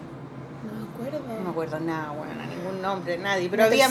No 1.06 1.12
me 1.12 1.18
acuerdo. 1.18 1.36
No 1.38 1.44
me 1.44 1.50
acuerdo 1.50 1.80
nada, 1.80 2.12
bueno, 2.12 2.34
ningún 2.50 2.82
nombre, 2.82 3.18
nadie. 3.18 3.50
Pero 3.50 3.64
No 3.64 3.68
había, 3.68 3.90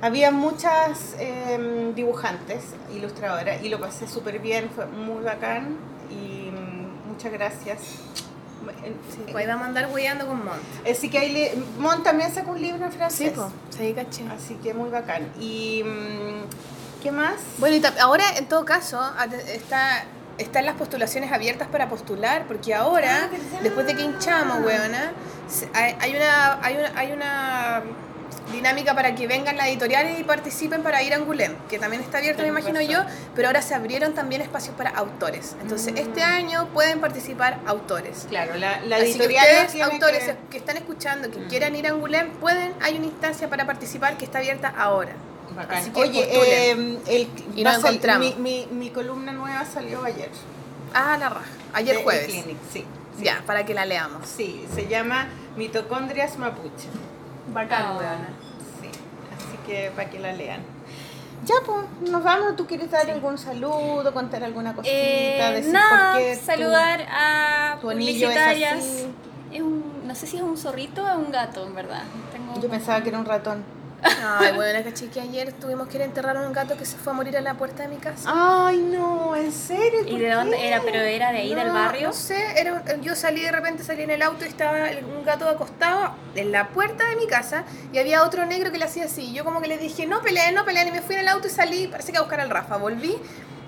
había 0.00 0.30
muchas 0.30 1.14
eh, 1.18 1.92
dibujantes, 1.94 2.64
ilustradoras, 2.94 3.62
y 3.62 3.68
lo 3.68 3.78
pasé 3.80 4.06
súper 4.08 4.38
bien, 4.38 4.70
fue 4.74 4.86
muy 4.86 5.22
bacán. 5.22 5.76
Y 6.10 6.50
mm, 6.50 7.08
muchas 7.08 7.32
gracias. 7.32 7.78
Eh, 8.84 8.94
Sí, 9.10 9.18
pues 9.24 9.36
ahí 9.36 9.46
vamos 9.46 9.64
a 9.64 9.68
andar 9.68 9.88
weyando 9.92 10.26
con 10.26 10.44
Mont. 10.44 10.62
Así 10.88 11.08
que 11.10 11.18
ahí 11.18 11.32
le, 11.32 11.54
Mon 11.78 12.02
también 12.02 12.32
sacó 12.32 12.52
un 12.52 12.62
libro 12.62 12.84
en 12.84 12.92
Sí, 12.92 12.96
francés. 12.98 13.32
po. 13.32 13.50
Sí, 13.76 13.92
caché. 13.92 14.24
Así 14.28 14.54
que 14.56 14.72
muy 14.74 14.88
bacán. 14.90 15.28
Y 15.40 15.82
mm, 15.84 17.02
¿qué 17.02 17.10
más? 17.10 17.34
Bueno, 17.58 17.76
y 17.76 18.00
ahora 18.00 18.24
en 18.36 18.46
todo 18.48 18.64
caso 18.64 19.00
está, 19.48 20.04
están 20.38 20.66
las 20.66 20.74
postulaciones 20.76 21.30
abiertas 21.32 21.68
para 21.68 21.88
postular, 21.88 22.44
porque 22.46 22.74
ahora, 22.74 23.28
después 23.62 23.86
de 23.86 23.94
que 23.96 24.02
hinchamos, 24.02 24.64
weona, 24.64 25.12
hay, 25.74 25.94
hay 26.00 26.16
una, 26.16 26.58
hay, 26.62 26.76
una, 26.76 26.92
hay 26.98 27.12
una 27.12 27.82
dinámica 28.50 28.94
para 28.94 29.14
que 29.14 29.26
vengan 29.26 29.56
las 29.56 29.68
editoriales 29.68 30.18
y 30.18 30.24
participen 30.24 30.82
para 30.82 31.02
ir 31.02 31.12
a 31.12 31.16
Angulem, 31.16 31.54
que 31.70 31.78
también 31.78 32.02
está 32.02 32.18
abierto, 32.18 32.42
me 32.42 32.48
imagino 32.48 32.80
yo, 32.80 33.04
pero 33.34 33.48
ahora 33.48 33.62
se 33.62 33.74
abrieron 33.74 34.14
también 34.14 34.42
espacios 34.42 34.74
para 34.76 34.90
autores. 34.90 35.54
Entonces, 35.62 35.94
este 35.96 36.22
año 36.22 36.66
pueden 36.74 37.00
participar 37.00 37.58
autores. 37.66 38.26
Claro, 38.28 38.54
la, 38.56 38.80
la 38.80 38.96
Así 38.96 39.18
que 39.18 39.26
ustedes, 39.26 39.82
autores 39.82 40.24
que- 40.24 40.36
que... 40.50 40.56
están 40.58 40.76
escuchando, 40.76 41.30
que 41.30 41.46
quieran 41.46 41.76
ir 41.76 41.86
a 41.86 41.90
Angulem, 41.90 42.30
pueden, 42.32 42.72
hay 42.80 42.96
una 42.96 43.06
instancia 43.06 43.48
para 43.48 43.64
participar 43.64 44.16
que 44.16 44.24
está 44.24 44.38
abierta 44.38 44.72
ahora. 44.76 45.12
Bacán. 45.54 45.78
Así 45.78 45.90
que 45.90 46.00
Oye, 46.00 46.28
eh, 46.30 46.98
el, 47.06 47.28
Y 47.56 47.64
nos 47.64 47.78
encontramos. 47.78 48.36
Mi, 48.38 48.66
mi, 48.70 48.74
mi 48.74 48.90
columna 48.90 49.32
nueva 49.32 49.64
salió 49.64 50.04
ayer. 50.04 50.30
Ah, 50.94 51.16
la 51.18 51.28
raja. 51.28 51.46
Ayer 51.74 51.96
de 51.96 52.02
jueves. 52.02 52.24
eClinic, 52.28 52.58
sí. 52.72 52.84
sí. 53.18 53.24
Ya, 53.24 53.42
para 53.46 53.64
que 53.64 53.74
la 53.74 53.84
leamos. 53.86 54.26
Sí, 54.26 54.66
se 54.74 54.86
llama 54.88 55.28
Mitocondrias 55.56 56.38
mapuche. 56.38 56.88
Bacán, 57.52 57.96
weona. 57.96 58.28
Sí, 58.80 58.88
así 58.88 59.56
que 59.66 59.90
para 59.94 60.10
que 60.10 60.18
la 60.18 60.32
lean. 60.32 60.60
Ya, 61.44 61.54
pues, 61.66 62.10
nos 62.10 62.22
vamos. 62.22 62.54
¿Tú 62.56 62.66
quieres 62.66 62.90
dar 62.90 63.10
algún 63.10 63.36
saludo, 63.36 64.12
contar 64.14 64.44
alguna 64.44 64.74
cosita? 64.74 64.94
Eh, 64.94 65.52
decir 65.54 65.72
nada, 65.72 66.12
por 66.12 66.22
qué 66.22 66.36
tú- 66.36 66.46
saludar 66.46 67.06
a 67.10 67.78
tu 67.80 67.90
anillo 67.90 68.28
es 68.30 68.36
publicitarias. 68.36 68.78
así? 68.78 69.06
Es 69.52 69.60
un, 69.60 70.02
no 70.06 70.14
sé 70.14 70.26
si 70.26 70.36
es 70.36 70.42
un 70.42 70.56
zorrito 70.56 71.04
o 71.04 71.18
un 71.18 71.30
gato, 71.32 71.66
en 71.66 71.74
verdad. 71.74 72.04
Tengo 72.30 72.60
Yo 72.60 72.68
pensaba 72.68 73.02
que 73.02 73.08
era 73.08 73.18
un 73.18 73.24
ratón. 73.26 73.64
Ay, 74.02 74.52
bueno, 74.54 74.82
caché 74.84 75.08
que 75.08 75.20
ayer 75.20 75.52
tuvimos 75.52 75.88
que 75.88 75.96
ir 75.96 76.02
a 76.02 76.04
enterrar 76.06 76.36
a 76.36 76.40
un 76.40 76.52
gato 76.52 76.76
que 76.76 76.84
se 76.84 76.96
fue 76.96 77.12
a 77.12 77.16
morir 77.16 77.36
a 77.36 77.40
la 77.40 77.54
puerta 77.54 77.84
de 77.84 77.88
mi 77.88 77.96
casa. 77.96 78.28
Ay, 78.32 78.78
no, 78.78 79.36
¿en 79.36 79.52
serio? 79.52 80.00
¿Y 80.06 80.10
¿Por 80.10 80.20
de 80.20 80.30
dónde 80.30 80.66
era? 80.66 80.80
¿Pero 80.82 80.98
era 80.98 81.32
de 81.32 81.38
ahí 81.38 81.54
del 81.54 81.70
barrio? 81.70 82.08
No 82.08 82.12
sé, 82.12 82.60
era, 82.60 82.82
yo 83.00 83.14
salí 83.14 83.42
de 83.42 83.52
repente, 83.52 83.84
salí 83.84 84.02
en 84.02 84.10
el 84.10 84.22
auto 84.22 84.44
y 84.44 84.48
estaba 84.48 84.86
un 85.16 85.24
gato 85.24 85.48
acostado 85.48 86.14
en 86.34 86.52
la 86.52 86.68
puerta 86.68 87.08
de 87.08 87.16
mi 87.16 87.26
casa 87.26 87.64
y 87.92 87.98
había 87.98 88.24
otro 88.24 88.44
negro 88.46 88.72
que 88.72 88.78
le 88.78 88.84
hacía 88.84 89.04
así. 89.04 89.32
Yo 89.32 89.44
como 89.44 89.60
que 89.60 89.68
le 89.68 89.78
dije, 89.78 90.06
no 90.06 90.20
peleen, 90.22 90.54
no 90.54 90.64
peleen, 90.64 90.88
y 90.88 90.92
me 90.92 91.02
fui 91.02 91.14
en 91.14 91.22
el 91.22 91.28
auto 91.28 91.46
y 91.46 91.50
salí, 91.50 91.86
parece 91.86 92.12
que 92.12 92.18
a 92.18 92.22
buscar 92.22 92.40
al 92.40 92.50
Rafa. 92.50 92.76
Volví 92.76 93.16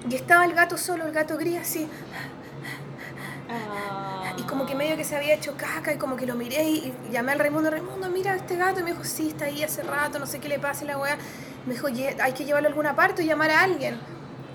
y 0.08 0.14
estaba 0.14 0.44
el 0.44 0.54
gato 0.54 0.76
solo, 0.76 1.06
el 1.06 1.12
gato 1.12 1.36
gris 1.36 1.58
así. 1.60 1.88
Ah. 3.48 4.23
Y 4.36 4.42
como 4.42 4.66
que 4.66 4.74
medio 4.74 4.96
que 4.96 5.04
se 5.04 5.16
había 5.16 5.34
hecho 5.34 5.54
caca 5.56 5.92
y 5.92 5.96
como 5.96 6.16
que 6.16 6.26
lo 6.26 6.34
miré 6.34 6.64
y, 6.64 6.94
y 7.08 7.12
llamé 7.12 7.32
al 7.32 7.38
Raimundo, 7.38 7.70
Raimundo, 7.70 8.08
mira 8.10 8.34
este 8.34 8.56
gato. 8.56 8.80
Y 8.80 8.82
me 8.82 8.90
dijo, 8.92 9.04
sí, 9.04 9.28
está 9.28 9.44
ahí 9.46 9.62
hace 9.62 9.82
rato, 9.82 10.18
no 10.18 10.26
sé 10.26 10.40
qué 10.40 10.48
le 10.48 10.58
pasa 10.58 10.84
y 10.84 10.88
la 10.88 10.98
weá. 10.98 11.16
Me 11.66 11.74
dijo, 11.74 11.88
"Ye- 11.88 12.16
hay 12.20 12.32
que 12.32 12.44
llevarlo 12.44 12.68
a 12.68 12.70
alguna 12.70 12.96
parte 12.96 13.22
o 13.22 13.24
llamar 13.24 13.50
a 13.50 13.62
alguien. 13.62 13.98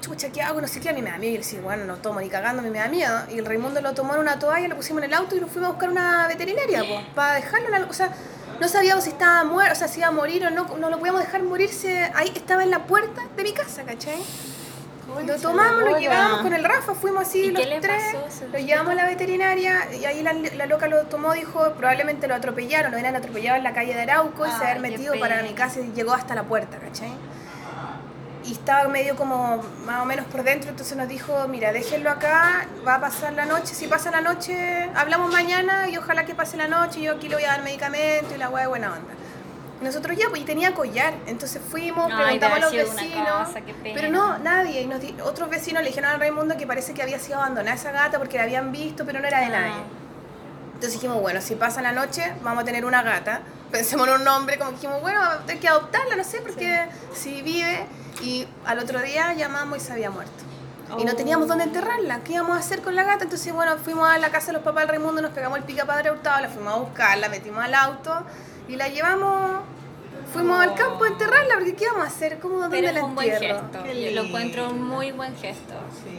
Chucha, 0.02 0.30
¿qué 0.30 0.42
hago? 0.42 0.62
No 0.62 0.68
sé 0.68 0.80
qué, 0.80 0.90
a 0.90 0.94
mí 0.94 1.02
me 1.02 1.10
da 1.12 1.18
miedo. 1.18 1.32
Y 1.32 1.38
le 1.38 1.44
decía, 1.44 1.62
bueno, 1.62 1.86
no 1.86 1.96
tomo 1.98 2.20
ni 2.22 2.30
cagando, 2.30 2.62
a 2.62 2.64
mí 2.66 2.70
me 2.70 2.80
da 2.80 2.88
miedo. 2.88 3.18
Y 3.32 3.40
el 3.40 3.46
Raimundo 3.46 3.82
lo 3.82 3.94
tomó 3.94 4.14
en 4.16 4.20
una 4.22 4.38
toalla, 4.38 4.68
lo 4.68 4.76
pusimos 4.76 5.02
en 5.04 5.10
el 5.10 5.14
auto 5.16 5.36
y 5.36 5.40
lo 5.40 5.48
fuimos 5.48 5.70
a 5.70 5.72
buscar 5.74 5.90
a 5.90 5.92
una 5.92 6.28
veterinaria, 6.28 6.80
pues, 6.88 7.06
para 7.16 7.34
dejarlo 7.36 7.68
en 7.70 7.74
algo. 7.76 7.90
O 7.90 7.94
sea, 7.94 8.10
no 8.60 8.68
sabíamos 8.68 9.06
si 9.06 9.12
estaba 9.12 9.44
muerto, 9.46 9.74
o 9.74 9.76
sea, 9.76 9.88
si 9.88 10.00
iba 10.00 10.08
a 10.08 10.12
morir 10.12 10.46
o 10.46 10.50
no, 10.50 10.78
no 10.78 10.90
lo 10.90 11.00
podíamos 11.00 11.22
dejar 11.22 11.42
morirse. 11.44 12.12
Ahí 12.16 12.32
estaba 12.36 12.64
en 12.64 12.70
la 12.72 12.86
puerta 12.86 13.22
de 13.36 13.44
mi 13.44 13.54
casa, 13.54 13.84
¿cachai? 13.84 14.22
Lo 15.26 15.36
tomamos, 15.38 15.84
lo 15.84 15.98
llevamos 15.98 16.42
con 16.42 16.54
el 16.54 16.64
Rafa, 16.64 16.94
fuimos 16.94 17.24
así 17.24 17.46
¿Y 17.46 17.52
los 17.52 17.64
tres, 17.82 18.16
lo 18.52 18.60
llevamos 18.60 18.92
a 18.94 18.96
la 18.96 19.06
veterinaria 19.06 19.88
y 19.94 20.06
ahí 20.06 20.22
la, 20.22 20.34
la 20.34 20.66
loca 20.66 20.88
lo 20.88 21.04
tomó, 21.06 21.34
dijo, 21.34 21.74
probablemente 21.74 22.28
lo 22.28 22.36
atropellaron, 22.36 22.92
lo 22.92 22.98
hubieran 22.98 23.16
atropellado 23.16 23.58
en 23.58 23.64
la 23.64 23.74
calle 23.74 23.94
de 23.94 24.02
Arauco 24.02 24.46
y 24.46 24.52
se 24.52 24.74
qué 24.74 24.80
metido 24.80 25.20
para 25.20 25.42
mi 25.44 25.54
casa 25.54 25.80
y 25.82 25.92
llegó 25.94 26.14
hasta 26.14 26.36
la 26.36 26.44
puerta, 26.44 26.78
¿cachai? 26.78 27.12
Y 28.46 28.54
estaba 28.54 28.88
medio 28.88 29.16
como 29.16 29.62
más 29.86 30.02
o 30.02 30.06
menos 30.06 30.26
por 30.26 30.44
dentro, 30.44 30.70
entonces 30.70 30.98
nos 30.98 31.08
dijo, 31.08 31.48
mira, 31.48 31.72
déjenlo 31.72 32.10
acá, 32.10 32.68
va 32.88 32.96
a 32.96 33.02
pasar 33.02 33.34
la 33.34 33.46
noche, 33.46 33.76
si 33.76 33.88
pasa 33.88 34.12
la 34.12 34.22
noche, 34.22 34.90
hablamos 34.96 35.32
mañana 35.32 35.90
y 35.90 35.98
ojalá 35.98 36.26
que 36.26 36.34
pase 36.34 36.58
la 36.58 36.68
noche, 36.68 37.02
yo 37.02 37.14
aquí 37.14 37.28
le 37.30 37.36
voy 37.36 37.44
a 37.44 37.50
dar 37.50 37.64
medicamento 37.64 38.34
y 38.34 38.38
la 38.38 38.50
weá 38.50 38.64
de 38.64 38.70
buena 38.70 38.94
onda. 38.94 39.19
Nosotros 39.82 40.18
ya, 40.18 40.26
pues 40.30 40.42
y 40.42 40.46
tenía 40.46 40.74
collar, 40.74 41.14
entonces 41.26 41.62
fuimos, 41.72 42.12
Ay, 42.12 42.38
preguntamos 42.38 42.58
a 42.58 42.62
los 42.62 42.72
vecinos, 42.74 43.26
casa, 43.48 43.60
pero 43.82 44.10
no, 44.10 44.38
nadie. 44.40 44.82
Y 44.82 44.88
nos 44.88 45.00
di- 45.00 45.16
otros 45.24 45.50
vecinos 45.50 45.82
le 45.84 45.90
dijeron 45.90 46.10
al 46.12 46.20
Raimundo 46.20 46.58
que 46.58 46.68
parece 46.68 46.94
que 46.94 47.02
había 47.02 47.18
sido 47.18 47.38
abandonada 47.38 47.76
esa 47.76 47.92
gata 47.92 48.18
porque 48.20 48.38
la 48.38 48.44
habían 48.44 48.72
visto, 48.74 49.06
pero 49.06 49.20
no 49.22 49.28
era 49.28 49.40
de 49.40 49.46
Ah. 49.46 49.50
nadie. 49.62 49.82
Entonces 50.74 50.94
dijimos, 50.94 51.22
bueno, 51.22 51.40
si 51.42 51.56
pasa 51.56 51.82
la 51.82 51.94
noche, 51.94 52.34
vamos 52.44 52.64
a 52.64 52.66
tener 52.66 52.84
una 52.86 53.02
gata. 53.04 53.42
Pensemos 53.72 54.08
en 54.10 54.16
un 54.16 54.24
nombre, 54.26 54.58
como 54.58 54.72
dijimos, 54.72 55.00
bueno, 55.02 55.22
hay 55.48 55.58
que 55.60 55.68
adoptarla, 55.70 56.16
no 56.18 56.24
sé, 56.26 56.42
porque 56.42 56.86
si 57.14 57.42
vive. 57.42 57.86
Y 58.22 58.46
al 58.66 58.80
otro 58.80 59.00
día 59.02 59.34
llamamos 59.34 59.78
y 59.78 59.82
se 59.82 59.94
había 59.94 60.10
muerto. 60.10 60.44
Y 60.98 61.06
no 61.06 61.16
teníamos 61.16 61.48
dónde 61.48 61.66
enterrarla. 61.66 62.20
¿Qué 62.26 62.34
íbamos 62.34 62.58
a 62.58 62.60
hacer 62.60 62.82
con 62.82 62.96
la 62.96 63.04
gata? 63.04 63.24
Entonces, 63.24 63.54
bueno, 63.54 63.78
fuimos 63.78 64.10
a 64.10 64.18
la 64.18 64.30
casa 64.32 64.48
de 64.48 64.54
los 64.54 64.64
papás 64.64 64.82
del 64.82 64.90
Raimundo, 64.90 65.22
nos 65.22 65.32
pegamos 65.32 65.58
el 65.60 65.64
pica 65.64 65.86
padre 65.86 66.12
hurtado, 66.12 66.42
la 66.42 66.50
fuimos 66.50 66.74
a 66.74 66.78
buscar, 66.78 67.18
la 67.20 67.30
metimos 67.30 67.64
al 67.64 67.74
auto 67.76 68.24
y 68.70 68.76
la 68.76 68.88
llevamos. 68.88 69.62
Fuimos 70.34 70.62
al 70.62 70.76
campo 70.76 71.06
a 71.06 71.08
enterrarla, 71.08 71.56
porque 71.56 71.74
¿qué 71.76 71.86
íbamos 71.86 72.04
a 72.04 72.08
hacer? 72.08 72.38
¿Cómo 72.40 72.60
dónde 72.60 72.78
Pero 72.80 72.92
la 72.94 73.00
fue 73.00 73.10
un 73.10 73.16
buen 73.16 73.32
gesto. 73.32 73.80
Lo 74.14 74.22
encuentro 74.24 74.70
un 74.70 74.84
muy 74.88 75.12
buen 75.12 75.36
gesto. 75.38 75.74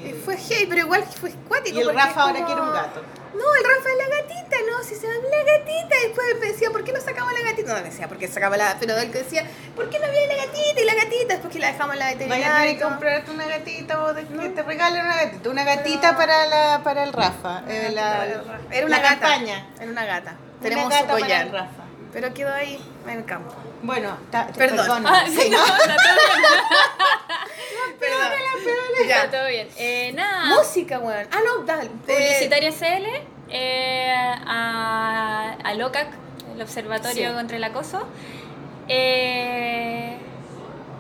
Y 0.05 0.09
Sí. 0.09 0.13
fue 0.25 0.37
hey, 0.37 0.67
pero 0.69 0.81
igual 0.81 1.05
fue 1.05 1.31
cuático. 1.47 1.79
Y 1.79 1.83
el 1.83 1.95
Rafa 1.95 2.11
es 2.11 2.17
ahora 2.17 2.33
como- 2.35 2.47
quiere 2.47 2.61
un 2.63 2.73
gato. 2.73 3.03
No, 3.35 3.55
el 3.55 3.65
Rafa 3.65 3.89
es 3.89 3.99
la 3.99 4.17
gatita, 4.17 4.57
no, 4.69 4.83
si 4.83 4.95
se 4.97 5.07
va 5.07 5.13
la 5.13 5.45
gatita. 5.45 5.95
Y 5.97 6.07
después 6.09 6.27
me 6.41 6.47
decía, 6.49 6.71
¿por 6.71 6.83
qué 6.83 6.93
no 6.93 7.01
sacamos 7.01 7.33
la 7.33 7.41
gatita? 7.51 7.69
No, 7.73 7.79
me 7.85 7.89
decía, 7.91 8.09
¿por 8.09 8.19
qué 8.19 8.27
sacamos 8.27 8.59
la 8.59 8.77
Pero 8.81 8.99
él 8.99 9.13
decía, 9.13 9.45
¿por 9.77 9.89
qué 9.89 9.99
no 10.01 10.11
viene 10.11 10.27
la 10.35 10.45
gatita? 10.47 10.81
Y 10.81 10.85
la 10.85 10.95
gatita, 10.95 11.27
después 11.35 11.53
que 11.53 11.59
la 11.61 11.67
dejamos 11.73 11.93
en 11.93 11.99
la 12.01 12.05
Vaya 12.07 12.15
a 12.15 12.19
veterinaria. 12.19 12.55
tener 12.57 12.69
y 12.71 12.77
que 12.79 12.83
comprarte 12.83 13.31
una 13.31 13.47
gatita 13.47 14.03
o 14.05 14.13
de- 14.15 14.27
que 14.27 14.49
te 14.49 14.63
regalen 14.65 15.05
una 15.07 15.17
gatita. 15.17 15.51
Una 15.51 15.65
gatita 15.65 16.17
para, 16.17 16.47
la, 16.47 16.81
para 16.83 17.05
el 17.05 17.13
Rafa. 17.13 17.63
eh, 17.69 17.93
la, 17.95 18.27
Era 18.73 18.87
una 18.87 18.97
la 18.97 19.03
gata. 19.03 19.21
campaña. 19.21 19.67
Era 19.81 19.91
una 19.93 20.05
gata. 20.05 20.31
Una 20.33 20.61
Tenemos 20.63 20.89
gata 20.91 21.01
su 21.03 21.07
para 21.07 21.19
collar. 21.21 21.47
el 21.47 21.53
Rafa. 21.53 21.83
Pero 22.13 22.35
quedó 22.35 22.53
ahí 22.53 22.79
en 23.07 23.19
el 23.19 23.25
campo. 23.25 23.55
Bueno, 23.83 24.17
ta- 24.31 24.49
Perdón. 24.49 25.05
Ah, 25.07 25.25
sí, 25.29 25.49
¿no? 25.51 25.59
Perdón. 27.99 28.31
Ya. 29.09 29.31
todo 29.31 29.47
bien. 29.49 29.69
Eh, 29.77 30.13
nada. 30.15 30.47
Música, 30.57 30.99
weón. 30.99 31.27
Ah, 31.33 31.39
no, 31.45 31.65
dale. 31.65 31.85
Eh, 31.87 31.91
Publicitaria 32.07 32.71
CL, 32.73 33.07
eh, 33.51 34.13
a, 34.47 35.57
a 35.63 35.75
LOCAC, 35.75 36.09
el 36.55 36.63
Observatorio 36.63 37.29
Sí. 37.31 37.35
contra 37.35 37.57
el 37.57 37.65
Acoso. 37.65 38.07
Eh, 38.89 40.17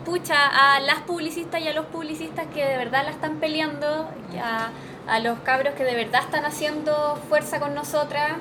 pucha, 0.04 0.76
a 0.76 0.80
las 0.80 1.00
publicistas 1.00 1.60
y 1.60 1.68
a 1.68 1.72
los 1.72 1.86
publicistas 1.86 2.46
que 2.54 2.64
de 2.64 2.76
verdad 2.76 3.04
la 3.04 3.10
están 3.10 3.36
peleando, 3.40 4.08
a, 4.42 4.70
a 5.08 5.18
los 5.20 5.38
cabros 5.40 5.74
que 5.74 5.84
de 5.84 5.94
verdad 5.94 6.22
están 6.22 6.44
haciendo 6.44 7.20
fuerza 7.28 7.58
con 7.60 7.74
nosotras 7.74 8.32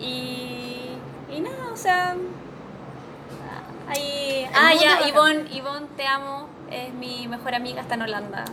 y, 0.00 0.65
y 1.34 1.40
nada, 1.40 1.70
o 1.72 1.76
sea, 1.76 2.14
ahí... 3.88 4.48
Ah, 4.54 4.72
ya. 4.74 5.06
Ivonne, 5.08 5.44
Ivonne, 5.52 5.86
te 5.96 6.06
amo, 6.06 6.48
es 6.70 6.92
mi 6.94 7.28
mejor 7.28 7.54
amiga, 7.54 7.80
está 7.82 7.94
en 7.94 8.02
Holanda. 8.02 8.44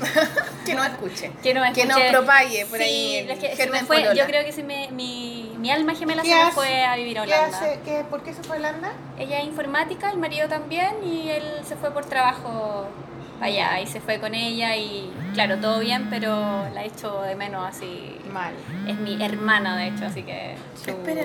Que 0.66 0.74
no 0.74 0.82
escuche. 0.82 1.30
Que 1.42 1.52
no, 1.54 1.60
Que 1.72 1.84
no 1.84 1.90
escuche. 1.96 2.10
propague 2.10 2.66
por 2.66 2.78
Sí, 2.78 2.84
ahí 2.84 3.16
el 3.18 3.30
es 3.30 3.38
que 3.38 3.54
se 3.56 3.70
me 3.70 3.80
fue, 3.80 4.02
yo 4.16 4.24
creo 4.26 4.44
que 4.44 4.50
se 4.52 4.62
me, 4.62 4.88
mi, 4.90 5.54
mi 5.58 5.70
alma 5.70 5.94
gemela 5.94 6.22
se 6.22 6.28
¿Qué 6.28 6.34
me 6.34 6.40
hace? 6.42 6.52
fue 6.52 6.84
a 6.84 6.96
vivir 6.96 7.18
a 7.18 7.24
¿Qué 7.24 7.32
Holanda. 7.34 7.56
hace? 7.58 7.80
¿Qué, 7.84 8.04
¿Por 8.08 8.22
qué 8.22 8.32
se 8.32 8.42
fue 8.42 8.56
a 8.56 8.58
Holanda? 8.60 8.92
Ella 9.18 9.38
es 9.40 9.44
informática, 9.44 10.10
el 10.10 10.18
marido 10.18 10.48
también, 10.48 10.96
y 11.04 11.28
él 11.28 11.44
se 11.64 11.76
fue 11.76 11.90
por 11.92 12.06
trabajo 12.06 12.86
allá 13.40 13.78
y 13.80 13.86
se 13.86 14.00
fue 14.00 14.18
con 14.20 14.34
ella 14.34 14.74
y 14.76 15.12
claro, 15.34 15.58
todo 15.58 15.78
bien, 15.80 16.08
pero 16.10 16.66
la 16.72 16.82
echo 16.84 17.20
de 17.22 17.36
menos 17.36 17.64
así. 17.68 18.16
Mal. 18.32 18.54
Es 18.88 18.96
mi 18.96 19.22
hermana, 19.22 19.76
de 19.76 19.88
hecho, 19.88 20.06
así 20.06 20.22
que... 20.22 20.54
Espera. 20.86 21.24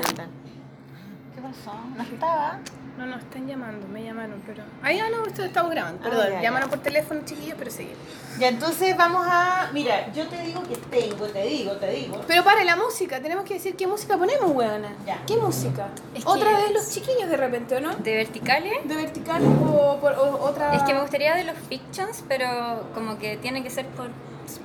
¿Qué 1.49 1.55
pasó? 1.55 1.77
¿No 1.95 2.03
estaba? 2.03 2.59
No, 2.97 3.05
no, 3.05 3.17
están 3.17 3.47
llamando, 3.47 3.87
me 3.87 4.03
llamaron, 4.03 4.41
pero... 4.45 4.61
Ahí 4.83 4.99
ah, 4.99 5.07
no, 5.09 5.21
ustedes 5.21 5.47
estamos 5.47 5.71
grabando, 5.71 6.01
Ah, 6.03 6.09
perdón. 6.09 6.25
ya, 6.27 6.33
ya. 6.33 6.41
llamaron 6.41 6.69
por 6.69 6.79
teléfono, 6.79 7.21
chiquillos, 7.23 7.55
pero 7.57 7.71
seguir. 7.71 7.95
Ya, 8.37 8.49
entonces 8.49 8.95
vamos 8.97 9.25
a... 9.25 9.69
Mira, 9.73 10.11
yo 10.11 10.27
te 10.27 10.37
digo 10.41 10.61
que 10.63 10.75
tengo, 10.75 11.25
te 11.27 11.43
digo, 11.43 11.71
te 11.77 11.89
digo. 11.91 12.21
Pero 12.27 12.43
pare, 12.43 12.65
la 12.65 12.75
música, 12.75 13.21
tenemos 13.21 13.45
que 13.45 13.53
decir 13.53 13.77
qué 13.77 13.87
música 13.87 14.17
ponemos, 14.17 14.51
weona. 14.51 14.93
Ya. 15.05 15.23
¿Qué 15.25 15.37
música? 15.37 15.87
Es 16.13 16.25
¿Otra 16.25 16.51
vez 16.57 16.73
los 16.73 16.89
chiquillos 16.89 17.29
de 17.29 17.37
repente, 17.37 17.77
o 17.77 17.79
no? 17.79 17.95
¿De 17.95 18.15
verticales? 18.15 18.73
¿De 18.83 18.95
vertical 18.95 19.41
o, 19.45 19.97
por, 20.01 20.13
o 20.13 20.43
otra...? 20.43 20.75
Es 20.75 20.83
que 20.83 20.93
me 20.93 21.01
gustaría 21.01 21.35
de 21.35 21.45
los 21.45 21.57
fictions, 21.69 22.23
pero 22.27 22.89
como 22.93 23.17
que 23.17 23.37
tiene 23.37 23.63
que 23.63 23.69
ser 23.69 23.87
por... 23.87 24.09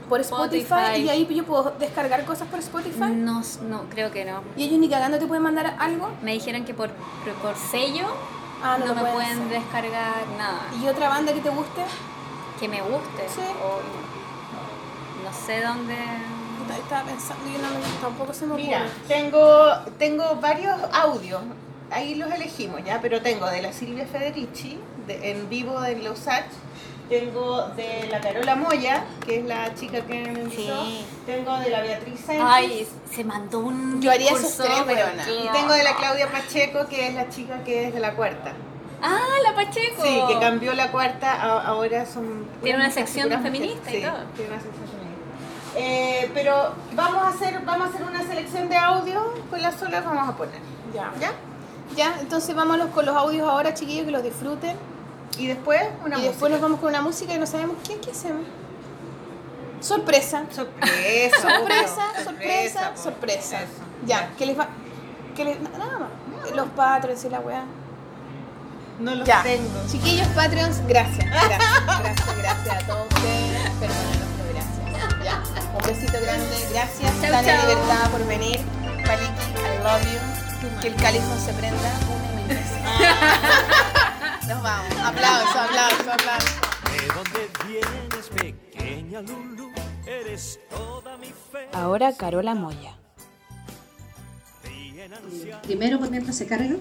Por 0.09 0.21
Spotify, 0.21 0.63
Spotify. 0.63 1.01
y 1.03 1.09
ahí 1.09 1.27
yo 1.35 1.45
puedo 1.45 1.71
descargar 1.79 2.25
cosas 2.25 2.49
por 2.49 2.59
Spotify. 2.61 3.11
No, 3.11 3.43
no, 3.69 3.83
creo 3.91 4.11
que 4.11 4.25
no. 4.25 4.43
¿Y 4.57 4.65
ellos 4.65 4.79
ni 4.79 4.89
cagando 4.89 5.19
te 5.19 5.27
pueden 5.27 5.43
mandar 5.43 5.77
algo? 5.79 6.11
Me 6.23 6.33
dijeron 6.33 6.65
que 6.65 6.75
por, 6.75 6.91
por, 7.43 7.57
sello 7.57 8.07
Ah, 8.63 8.79
no 8.79 8.95
me 8.95 9.01
pueden 9.03 9.15
pueden 9.15 9.49
descargar 9.51 10.27
nada. 10.39 10.61
¿Y 10.83 10.89
otra 10.89 11.09
banda 11.11 11.33
que 11.35 11.41
te 11.41 11.51
guste? 11.51 11.83
Que 12.59 12.69
me 12.69 12.81
guste. 12.81 13.29
Sí. 13.29 13.41
O 13.63 13.81
no 15.25 15.33
sé 15.47 15.61
dónde... 15.63 15.97
Estaba 16.79 17.03
pensando 17.05 17.45
y 17.47 17.53
no 17.53 17.69
me, 17.69 18.01
tampoco 18.01 18.33
se 18.35 18.47
me 18.47 18.53
ocurre. 18.55 18.65
Mira, 18.67 18.87
tengo, 19.07 19.75
tengo 19.99 20.37
varios 20.41 20.75
audios. 20.93 21.41
Ahí 21.91 22.15
los 22.15 22.31
elegimos, 22.33 22.83
¿ya? 22.85 23.01
Pero 23.03 23.21
tengo 23.23 23.47
de 23.47 23.63
la 23.63 23.73
Silvia 23.73 24.07
Federici, 24.07 24.79
de- 25.07 25.31
en 25.31 25.49
vivo 25.51 25.81
de 25.81 25.97
Lausach. 25.97 26.47
Tengo 27.09 27.69
de 27.77 28.09
la 28.11 28.21
Carola 28.21 28.57
Moya, 28.57 29.05
que 29.27 29.39
es 29.41 29.45
la 29.45 29.75
chica 29.75 30.01
que 30.01 30.15
me 30.23 30.41
invitó. 30.41 30.85
Sí. 30.85 31.05
Tengo 31.27 31.57
de 31.59 31.71
la 31.71 31.81
Beatriz 31.83 32.21
Sánchez. 32.21 32.45
Ay, 32.49 32.89
se 33.15 33.25
mandó 33.25 33.59
un 33.61 34.01
Yo 34.01 34.11
haría 34.11 34.31
esos 34.31 34.57
tres, 34.57 34.83
pero 34.87 35.07
Y 35.29 35.49
tengo 35.53 35.75
de 35.75 35.85
la 35.85 35.95
Claudia 35.97 36.31
Pacheco, 36.31 36.87
que 36.89 37.09
es 37.09 37.15
la 37.15 37.29
chica 37.29 37.63
que 37.63 37.89
es 37.89 37.95
de 37.95 38.01
la 38.01 38.15
cuarta. 38.15 38.53
Ah, 39.03 39.19
la 39.43 39.55
Pacheco. 39.55 40.03
Sí, 40.03 40.19
que 40.29 40.39
cambió 40.41 40.73
la 40.73 40.91
cuarta, 40.91 41.33
a- 41.35 41.67
ahora 41.67 42.07
son... 42.07 42.47
Tiene 42.63 42.79
una 42.79 42.91
sección 42.91 43.29
feminista 43.43 43.93
y 43.95 44.03
todo. 44.03 44.13
Tiene 44.35 44.51
una 44.53 44.63
sección 44.63 44.87
feminista. 44.89 45.05
Eh, 45.77 46.31
pero 46.33 46.73
vamos 46.95 47.23
a 47.23 47.29
hacer 47.29 47.61
vamos 47.67 47.89
a 47.89 47.91
hacer 47.91 48.03
una 48.07 48.23
selección 48.23 48.69
de 48.71 48.77
audio 48.77 49.35
con 49.51 49.61
las 49.61 49.75
solas 49.79 50.05
vamos 50.05 50.29
a 50.31 50.37
poner. 50.37 50.61
Ya. 50.95 51.13
¿Ya? 51.21 51.33
Ya, 51.97 52.17
entonces 52.21 52.55
vámonos 52.57 52.89
con 52.91 53.05
los 53.05 53.15
audios 53.15 53.47
ahora, 53.47 53.75
chiquillos, 53.75 54.07
que 54.07 54.11
los 54.13 54.23
disfruten. 54.23 54.75
Y 55.39 55.47
después 55.49 55.81
una 56.05 56.17
y 56.17 56.19
música. 56.19 56.31
después 56.31 56.53
nos 56.53 56.61
vamos 56.61 56.81
con 56.81 56.89
una 56.91 57.03
música 57.03 57.35
y 57.35 57.39
no 57.39 57.47
sabemos 57.47 57.77
qué, 57.87 57.99
qué 57.99 58.11
hacemos. 58.13 58.43
Sorpresa. 59.81 60.45
Sorpresa, 60.55 61.37
Sorpresa, 61.43 62.11
obvio. 62.15 62.25
sorpresa, 62.25 62.93
sorpresa. 62.97 63.57
Eso, 63.63 63.73
Ya, 64.07 64.31
¿qué 64.39 64.47
les 64.47 64.59
va? 64.59 64.69
¿Qué 65.37 65.45
les... 65.45 65.61
Nada 65.61 65.99
más. 65.99 66.51
Los 66.55 66.69
patrons 66.69 67.25
y 67.25 67.29
la 67.31 67.41
weá. 67.41 67.65
No 69.01 69.15
los 69.15 69.27
Ya. 69.27 69.43
tengo. 69.43 69.69
Chiquillos 69.91 70.27
Patreons, 70.29 70.81
gracias. 70.87 71.25
Gracias, 71.31 71.59
gracias, 72.03 72.37
gracias 72.39 72.83
a 72.85 72.87
todos 72.87 73.07
ustedes. 73.13 73.71
Perdónenos, 73.81 74.29
pero 74.39 74.55
gracias. 74.55 75.25
Ya. 75.25 75.43
Un 75.77 75.87
besito 75.87 76.21
grande. 76.23 76.67
Gracias, 76.73 77.13
Chau, 77.21 77.31
chau. 77.33 77.69
Libertad, 77.69 78.11
por 78.13 78.27
venir. 78.27 78.61
Paliki, 79.05 79.51
I 79.57 79.83
love 79.83 80.03
you. 80.13 80.81
Que 80.81 80.89
el 80.89 80.95
califón 80.95 81.39
se 81.41 81.53
prenda. 81.55 81.91
Una 82.09 82.33
y 82.33 82.37
mil 82.37 82.49
veces. 82.49 83.93
Nos 84.49 84.63
vamos. 84.63 84.93
Aplauso, 85.03 85.59
aplauso, 85.59 86.13
aplauso. 86.13 86.61
¿De 86.93 87.07
dónde 87.15 87.51
vienes, 87.67 88.29
pequeña 88.29 89.23
Lulu? 89.23 89.73
Eres 90.07 90.61
toda 90.69 91.17
mi 91.17 91.29
fe. 91.29 91.69
Ahora 91.73 92.15
Carola 92.15 92.55
Moya. 92.55 92.99
Primero, 95.63 95.99
por 95.99 96.11
mientras 96.11 96.37
se 96.37 96.47
carga, 96.47 96.77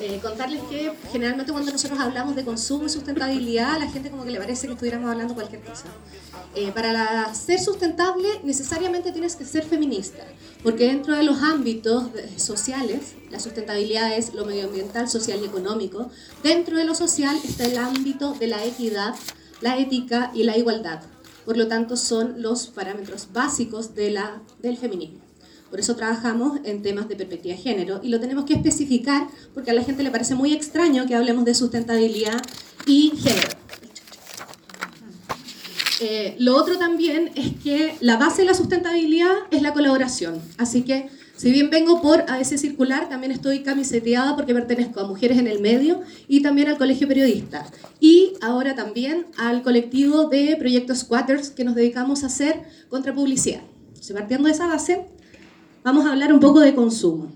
eh, 0.00 0.18
contarles 0.22 0.62
que 0.70 0.92
generalmente 1.12 1.52
cuando 1.52 1.72
nosotros 1.72 1.98
hablamos 2.00 2.36
de 2.36 2.44
consumo 2.44 2.86
y 2.86 2.88
sustentabilidad, 2.88 3.72
a 3.74 3.78
la 3.78 3.90
gente 3.90 4.10
como 4.10 4.24
que 4.24 4.30
le 4.30 4.38
parece 4.38 4.66
que 4.66 4.72
estuviéramos 4.74 5.10
hablando 5.10 5.34
cualquier 5.34 5.62
cosa. 5.62 5.84
Eh, 6.54 6.72
para 6.72 6.92
la- 6.92 7.34
ser 7.34 7.60
sustentable 7.60 8.28
necesariamente 8.44 9.12
tienes 9.12 9.36
que 9.36 9.44
ser 9.44 9.64
feminista, 9.64 10.22
porque 10.62 10.86
dentro 10.86 11.14
de 11.16 11.22
los 11.22 11.42
ámbitos 11.42 12.12
de- 12.12 12.38
sociales, 12.38 13.14
la 13.30 13.40
sustentabilidad 13.40 14.16
es 14.16 14.34
lo 14.34 14.44
medioambiental, 14.46 15.08
social 15.08 15.40
y 15.42 15.46
económico, 15.46 16.10
dentro 16.42 16.76
de 16.76 16.84
lo 16.84 16.94
social 16.94 17.36
está 17.44 17.64
el 17.64 17.76
ámbito 17.78 18.34
de 18.34 18.46
la 18.46 18.64
equidad, 18.64 19.14
la 19.60 19.78
ética 19.78 20.30
y 20.34 20.44
la 20.44 20.56
igualdad. 20.56 21.02
Por 21.44 21.56
lo 21.56 21.66
tanto, 21.66 21.96
son 21.96 22.40
los 22.42 22.66
parámetros 22.68 23.28
básicos 23.32 23.94
de 23.94 24.10
la, 24.10 24.40
del 24.60 24.76
feminismo. 24.76 25.20
Por 25.70 25.80
eso 25.80 25.96
trabajamos 25.96 26.60
en 26.64 26.82
temas 26.82 27.08
de 27.08 27.16
perspectiva 27.16 27.54
de 27.54 27.60
género 27.60 28.00
y 28.02 28.08
lo 28.08 28.20
tenemos 28.20 28.44
que 28.44 28.54
especificar 28.54 29.26
porque 29.54 29.70
a 29.70 29.74
la 29.74 29.84
gente 29.84 30.02
le 30.02 30.10
parece 30.10 30.34
muy 30.34 30.52
extraño 30.54 31.06
que 31.06 31.14
hablemos 31.14 31.44
de 31.44 31.54
sustentabilidad 31.54 32.40
y 32.86 33.12
género. 33.16 33.58
Eh, 36.00 36.36
lo 36.38 36.56
otro 36.56 36.78
también 36.78 37.30
es 37.34 37.54
que 37.62 37.96
la 38.00 38.16
base 38.16 38.42
de 38.42 38.46
la 38.46 38.54
sustentabilidad 38.54 39.34
es 39.50 39.62
la 39.62 39.72
colaboración. 39.72 40.40
Así 40.56 40.82
que, 40.82 41.08
si 41.36 41.50
bien 41.50 41.70
vengo 41.70 42.00
por 42.00 42.24
AS 42.28 42.48
Circular, 42.48 43.08
también 43.08 43.32
estoy 43.32 43.62
camiseteada 43.62 44.36
porque 44.36 44.54
pertenezco 44.54 45.00
a 45.00 45.06
Mujeres 45.06 45.38
en 45.38 45.48
el 45.48 45.60
Medio 45.60 46.02
y 46.28 46.42
también 46.42 46.68
al 46.68 46.78
Colegio 46.78 47.08
Periodista. 47.08 47.66
Y 48.00 48.34
ahora 48.40 48.74
también 48.74 49.26
al 49.36 49.62
colectivo 49.62 50.28
de 50.28 50.56
Proyectos 50.56 50.98
Squatters 50.98 51.50
que 51.50 51.64
nos 51.64 51.74
dedicamos 51.74 52.22
a 52.22 52.26
hacer 52.26 52.62
contrapublicidad. 52.88 53.62
Entonces, 53.88 54.14
partiendo 54.14 54.46
de 54.46 54.52
esa 54.52 54.66
base, 54.66 55.06
vamos 55.82 56.06
a 56.06 56.12
hablar 56.12 56.32
un 56.32 56.40
poco 56.40 56.60
de 56.60 56.74
consumo. 56.74 57.32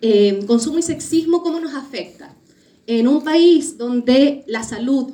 Eh, 0.00 0.44
consumo 0.46 0.78
y 0.78 0.82
sexismo, 0.82 1.42
¿cómo 1.42 1.58
nos 1.60 1.74
afecta? 1.74 2.34
En 2.86 3.08
un 3.08 3.22
país 3.22 3.76
donde 3.76 4.44
la 4.46 4.62
salud, 4.62 5.10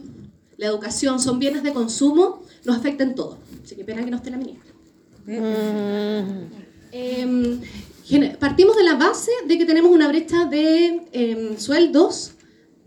la 0.59 0.67
educación 0.67 1.21
son 1.21 1.39
bienes 1.39 1.63
de 1.63 1.73
consumo, 1.73 2.43
nos 2.65 2.77
afecta 2.77 3.03
en 3.03 3.15
todo. 3.15 3.39
Así 3.63 3.75
que 3.77 3.85
pena 3.85 4.05
que 4.05 4.11
no 4.11 4.19
esté 4.19 4.31
la 4.31 4.37
ministra. 4.37 4.73
Eh, 6.93 7.61
partimos 8.39 8.77
de 8.77 8.85
la 8.85 8.95
base 8.95 9.31
de 9.47 9.59
que 9.59 9.65
tenemos 9.65 9.91
una 9.91 10.09
brecha 10.09 10.45
de 10.45 11.07
eh, 11.13 11.55
sueldos 11.59 12.33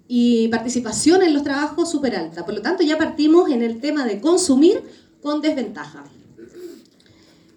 y 0.08 0.48
participación 0.50 1.24
en 1.24 1.34
los 1.34 1.44
trabajos 1.44 1.90
súper 1.92 2.16
alta. 2.16 2.45
Por 2.45 2.53
lo 2.53 2.61
tanto, 2.61 2.84
ya 2.84 2.98
partimos 2.98 3.50
en 3.50 3.64
el 3.64 3.80
tema 3.82 4.06
de 4.06 4.22
consumir 4.22 4.82
con 5.22 5.42
desventaja. 5.42 6.06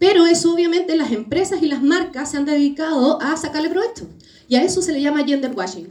Pero 0.01 0.27
eso 0.27 0.53
obviamente 0.53 0.97
las 0.97 1.13
empresas 1.13 1.63
y 1.63 1.69
las 1.69 1.83
marcas 1.83 2.31
se 2.31 2.39
han 2.39 2.47
dedicado 2.47 3.21
a 3.21 3.37
sacarle 3.37 3.69
provecho. 3.69 4.09
Y 4.49 4.57
a 4.57 4.65
eso 4.65 4.81
se 4.81 4.93
le 4.93 5.03
llama 5.03 5.25
gender 5.25 5.53
washing. 5.55 5.89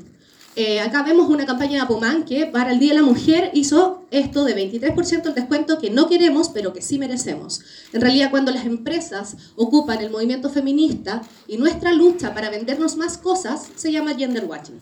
Eh, 0.56 0.80
acá 0.82 1.04
vemos 1.04 1.30
una 1.30 1.46
campaña 1.46 1.74
de 1.74 1.80
Apoman 1.82 2.26
que 2.26 2.48
para 2.48 2.72
el 2.72 2.80
Día 2.80 2.90
de 2.90 3.00
la 3.02 3.06
Mujer 3.06 3.52
hizo 3.54 4.08
esto 4.10 4.46
de 4.46 4.56
23% 4.56 5.28
el 5.28 5.36
descuento 5.36 5.78
que 5.78 5.92
no 5.92 6.10
queremos, 6.10 6.50
pero 6.50 6.74
que 6.74 6.82
sí 6.82 6.98
merecemos. 6.98 7.62
En 7.94 8.02
realidad, 8.02 8.32
cuando 8.32 8.52
las 8.52 8.66
empresas 8.66 9.38
ocupan 9.56 10.02
el 10.02 10.10
movimiento 10.10 10.50
feminista 10.50 11.22
y 11.48 11.58
nuestra 11.58 11.94
lucha 11.94 12.34
para 12.34 12.50
vendernos 12.50 12.98
más 12.98 13.20
cosas, 13.20 13.70
se 13.76 13.92
llama 13.92 14.16
gender 14.16 14.46
washing. 14.46 14.80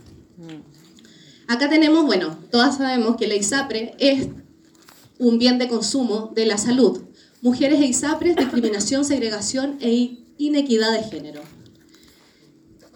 Acá 1.48 1.70
tenemos, 1.70 2.06
bueno, 2.06 2.38
todas 2.50 2.78
sabemos 2.78 3.18
que 3.18 3.28
la 3.28 3.36
ISAPRE 3.36 3.94
es 4.00 4.30
un 5.20 5.38
bien 5.38 5.58
de 5.60 5.68
consumo 5.68 6.32
de 6.34 6.46
la 6.46 6.58
salud. 6.58 7.02
Mujeres 7.42 7.80
e 7.80 7.86
ISAPRES, 7.86 8.36
discriminación, 8.36 9.06
segregación 9.06 9.78
e 9.80 10.18
inequidad 10.38 10.92
de 10.92 11.04
género. 11.04 11.42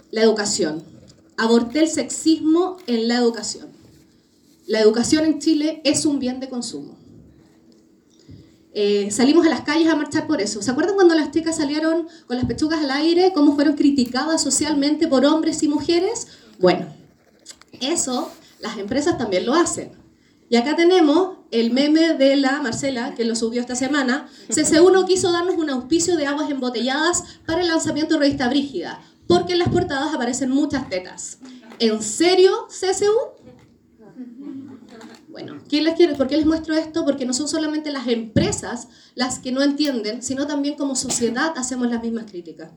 La 0.09 0.23
educación. 0.23 0.83
Aborté 1.37 1.79
el 1.79 1.87
sexismo 1.87 2.77
en 2.87 3.07
la 3.07 3.17
educación. 3.17 3.67
La 4.67 4.79
educación 4.79 5.25
en 5.25 5.39
Chile 5.39 5.81
es 5.83 6.05
un 6.05 6.19
bien 6.19 6.39
de 6.39 6.49
consumo. 6.49 6.97
Eh, 8.73 9.11
salimos 9.11 9.45
a 9.45 9.49
las 9.49 9.61
calles 9.61 9.89
a 9.89 9.95
marchar 9.95 10.27
por 10.27 10.41
eso. 10.41 10.61
¿Se 10.61 10.71
acuerdan 10.71 10.95
cuando 10.95 11.13
las 11.13 11.31
chicas 11.31 11.57
salieron 11.57 12.07
con 12.25 12.37
las 12.37 12.45
pechugas 12.45 12.79
al 12.79 12.91
aire, 12.91 13.33
cómo 13.33 13.53
fueron 13.55 13.75
criticadas 13.75 14.41
socialmente 14.41 15.07
por 15.07 15.25
hombres 15.25 15.61
y 15.61 15.67
mujeres? 15.67 16.27
Bueno, 16.57 16.87
eso 17.81 18.31
las 18.59 18.77
empresas 18.77 19.17
también 19.17 19.45
lo 19.45 19.53
hacen. 19.53 19.91
Y 20.49 20.55
acá 20.55 20.75
tenemos 20.75 21.40
el 21.51 21.71
meme 21.71 22.13
de 22.13 22.37
la 22.37 22.61
Marcela, 22.61 23.13
que 23.13 23.25
lo 23.25 23.35
subió 23.35 23.61
esta 23.61 23.75
semana, 23.75 24.27
CC1 24.49 25.05
quiso 25.05 25.31
darnos 25.31 25.55
un 25.55 25.69
auspicio 25.69 26.15
de 26.15 26.25
aguas 26.25 26.49
embotelladas 26.49 27.23
para 27.45 27.61
el 27.61 27.67
lanzamiento 27.67 28.15
de 28.15 28.21
Revista 28.21 28.47
Brígida, 28.47 29.01
porque 29.27 29.53
en 29.53 29.59
las 29.59 29.69
portadas 29.69 30.13
aparecen 30.13 30.49
muchas 30.49 30.89
tetas. 30.89 31.39
¿En 31.79 32.01
serio, 32.01 32.67
CSU? 32.69 33.11
Bueno, 35.27 35.59
¿quién 35.67 35.85
les 35.85 35.95
quiere? 35.95 36.15
¿por 36.15 36.27
qué 36.27 36.37
les 36.37 36.45
muestro 36.45 36.73
esto? 36.73 37.05
Porque 37.05 37.25
no 37.25 37.33
son 37.33 37.47
solamente 37.47 37.91
las 37.91 38.07
empresas 38.07 38.87
las 39.15 39.39
que 39.39 39.51
no 39.51 39.61
entienden, 39.61 40.21
sino 40.21 40.47
también 40.47 40.75
como 40.75 40.95
sociedad 40.95 41.53
hacemos 41.55 41.89
las 41.89 42.01
mismas 42.01 42.29
críticas. 42.29 42.71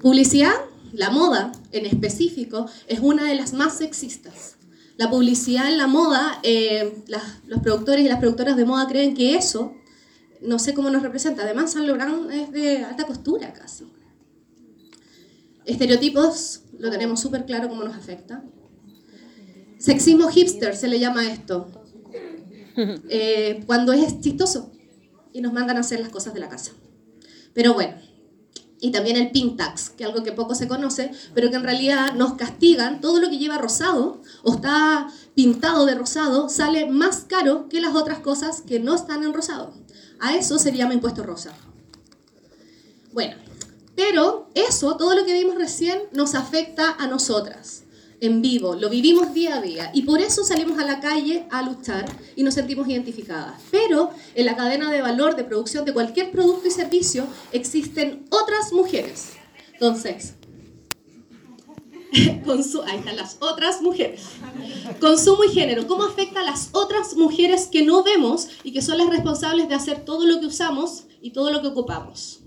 Publicidad, 0.00 0.54
la 0.92 1.10
moda 1.10 1.52
en 1.72 1.86
específico, 1.86 2.66
es 2.86 3.00
una 3.00 3.24
de 3.24 3.34
las 3.34 3.52
más 3.52 3.78
sexistas. 3.78 4.57
La 4.98 5.08
publicidad 5.08 5.68
en 5.70 5.78
la 5.78 5.86
moda, 5.86 6.40
eh, 6.42 7.02
las- 7.06 7.40
los 7.46 7.60
productores 7.60 8.04
y 8.04 8.08
las 8.08 8.18
productoras 8.18 8.56
de 8.56 8.64
moda 8.66 8.86
creen 8.86 9.14
que 9.14 9.36
eso, 9.36 9.72
no 10.42 10.58
sé 10.58 10.74
cómo 10.74 10.90
nos 10.90 11.02
representa. 11.02 11.42
Además, 11.44 11.72
Saint 11.72 11.88
Laurent 11.88 12.30
es 12.30 12.50
de 12.52 12.78
alta 12.84 13.06
costura 13.06 13.52
casi. 13.54 13.84
Estereotipos, 15.64 16.62
lo 16.78 16.90
tenemos 16.90 17.20
súper 17.20 17.44
claro 17.46 17.68
cómo 17.68 17.84
nos 17.84 17.96
afecta. 17.96 18.42
Sexismo 19.78 20.28
hipster 20.28 20.74
se 20.76 20.88
le 20.88 20.98
llama 21.00 21.30
esto. 21.30 21.70
Eh, 23.10 23.64
cuando 23.66 23.92
es 23.92 24.20
chistoso 24.20 24.70
y 25.32 25.40
nos 25.40 25.52
mandan 25.52 25.78
a 25.78 25.80
hacer 25.80 25.98
las 25.98 26.10
cosas 26.10 26.32
de 26.32 26.38
la 26.38 26.48
casa. 26.48 26.70
Pero 27.52 27.74
bueno, 27.74 27.96
y 28.80 28.90
también 28.90 29.16
el 29.16 29.30
pink 29.30 29.56
tax, 29.56 29.90
que 29.90 30.04
es 30.04 30.10
algo 30.10 30.22
que 30.22 30.32
poco 30.32 30.54
se 30.54 30.68
conoce, 30.68 31.10
pero 31.34 31.50
que 31.50 31.56
en 31.56 31.64
realidad 31.64 32.14
nos 32.14 32.34
castigan. 32.34 33.00
Todo 33.00 33.20
lo 33.20 33.28
que 33.28 33.38
lleva 33.38 33.58
rosado 33.58 34.22
o 34.42 34.54
está 34.54 35.08
pintado 35.34 35.84
de 35.86 35.94
rosado 35.94 36.48
sale 36.48 36.86
más 36.86 37.24
caro 37.28 37.68
que 37.68 37.80
las 37.80 37.94
otras 37.94 38.20
cosas 38.20 38.62
que 38.62 38.80
no 38.80 38.94
están 38.94 39.24
en 39.24 39.34
rosado. 39.34 39.72
A 40.20 40.36
eso 40.36 40.58
se 40.58 40.72
llama 40.72 40.94
impuesto 40.94 41.22
rosa. 41.22 41.52
Bueno, 43.12 43.36
pero 43.96 44.48
eso, 44.54 44.96
todo 44.96 45.16
lo 45.16 45.24
que 45.24 45.32
vimos 45.32 45.56
recién, 45.56 46.02
nos 46.12 46.34
afecta 46.34 46.94
a 46.98 47.08
nosotras, 47.08 47.82
en 48.20 48.42
vivo, 48.42 48.74
lo 48.74 48.88
vivimos 48.90 49.32
día 49.32 49.56
a 49.56 49.60
día 49.62 49.90
y 49.94 50.02
por 50.02 50.20
eso 50.20 50.42
salimos 50.42 50.78
a 50.78 50.84
la 50.84 50.98
calle 51.00 51.46
a 51.50 51.62
luchar 51.62 52.04
y 52.34 52.42
nos 52.42 52.54
sentimos 52.54 52.88
identificadas. 52.88 53.60
Pero 53.70 54.10
en 54.34 54.46
la 54.46 54.56
cadena 54.56 54.90
de 54.90 55.02
valor 55.02 55.36
de 55.36 55.44
producción 55.44 55.84
de 55.84 55.92
cualquier 55.92 56.30
producto 56.32 56.66
y 56.66 56.70
servicio 56.72 57.26
existen 57.52 58.24
otras 58.30 58.72
mujeres. 58.72 59.34
Entonces, 59.72 60.34
consu- 62.44 62.82
ahí 62.86 62.98
están 62.98 63.16
las 63.16 63.36
otras 63.40 63.82
mujeres. 63.82 64.22
Consumo 65.00 65.44
y 65.44 65.50
género. 65.50 65.86
¿Cómo 65.86 66.04
afecta 66.04 66.40
a 66.40 66.44
las 66.44 66.70
otras 66.72 67.14
mujeres 67.16 67.66
que 67.70 67.82
no 67.84 68.02
vemos 68.02 68.48
y 68.64 68.72
que 68.72 68.82
son 68.82 68.98
las 68.98 69.08
responsables 69.10 69.68
de 69.68 69.74
hacer 69.74 70.04
todo 70.04 70.26
lo 70.26 70.40
que 70.40 70.46
usamos 70.46 71.04
y 71.20 71.30
todo 71.30 71.52
lo 71.52 71.60
que 71.62 71.68
ocupamos? 71.68 72.40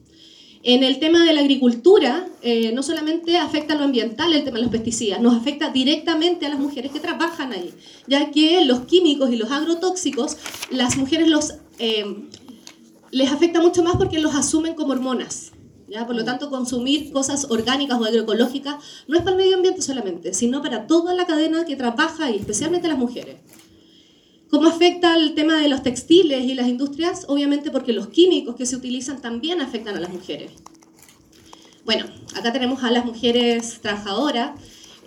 En 0.63 0.83
el 0.83 0.99
tema 0.99 1.23
de 1.25 1.33
la 1.33 1.41
agricultura, 1.41 2.27
eh, 2.43 2.71
no 2.71 2.83
solamente 2.83 3.37
afecta 3.37 3.73
lo 3.73 3.83
ambiental 3.83 4.31
el 4.31 4.43
tema 4.43 4.57
de 4.57 4.63
los 4.63 4.71
pesticidas, 4.71 5.19
nos 5.19 5.35
afecta 5.35 5.69
directamente 5.69 6.45
a 6.45 6.49
las 6.49 6.59
mujeres 6.59 6.91
que 6.91 6.99
trabajan 6.99 7.51
ahí, 7.51 7.73
ya 8.07 8.29
que 8.29 8.63
los 8.63 8.81
químicos 8.81 9.31
y 9.31 9.37
los 9.37 9.49
agrotóxicos, 9.51 10.37
las 10.69 10.97
mujeres 10.97 11.29
los, 11.29 11.55
eh, 11.79 12.05
les 13.09 13.31
afecta 13.31 13.59
mucho 13.59 13.81
más 13.81 13.95
porque 13.97 14.19
los 14.19 14.35
asumen 14.35 14.75
como 14.75 14.93
hormonas. 14.93 15.51
¿ya? 15.87 16.05
Por 16.05 16.15
lo 16.15 16.23
tanto, 16.23 16.51
consumir 16.51 17.11
cosas 17.11 17.47
orgánicas 17.49 17.99
o 17.99 18.05
agroecológicas 18.05 18.75
no 19.07 19.17
es 19.17 19.23
para 19.23 19.31
el 19.31 19.43
medio 19.43 19.55
ambiente 19.55 19.81
solamente, 19.81 20.35
sino 20.35 20.61
para 20.61 20.85
toda 20.85 21.15
la 21.15 21.25
cadena 21.25 21.65
que 21.65 21.75
trabaja 21.75 22.25
ahí, 22.25 22.37
especialmente 22.37 22.87
las 22.87 22.99
mujeres. 22.99 23.37
¿Cómo 24.51 24.67
afecta 24.67 25.15
el 25.15 25.33
tema 25.33 25.57
de 25.61 25.69
los 25.69 25.81
textiles 25.81 26.43
y 26.43 26.53
las 26.53 26.67
industrias? 26.67 27.25
Obviamente 27.29 27.71
porque 27.71 27.93
los 27.93 28.07
químicos 28.09 28.55
que 28.57 28.65
se 28.65 28.75
utilizan 28.75 29.21
también 29.21 29.61
afectan 29.61 29.95
a 29.95 29.99
las 30.01 30.11
mujeres. 30.11 30.51
Bueno, 31.85 32.05
acá 32.35 32.51
tenemos 32.51 32.83
a 32.83 32.91
las 32.91 33.05
mujeres 33.05 33.79
trabajadoras 33.81 34.51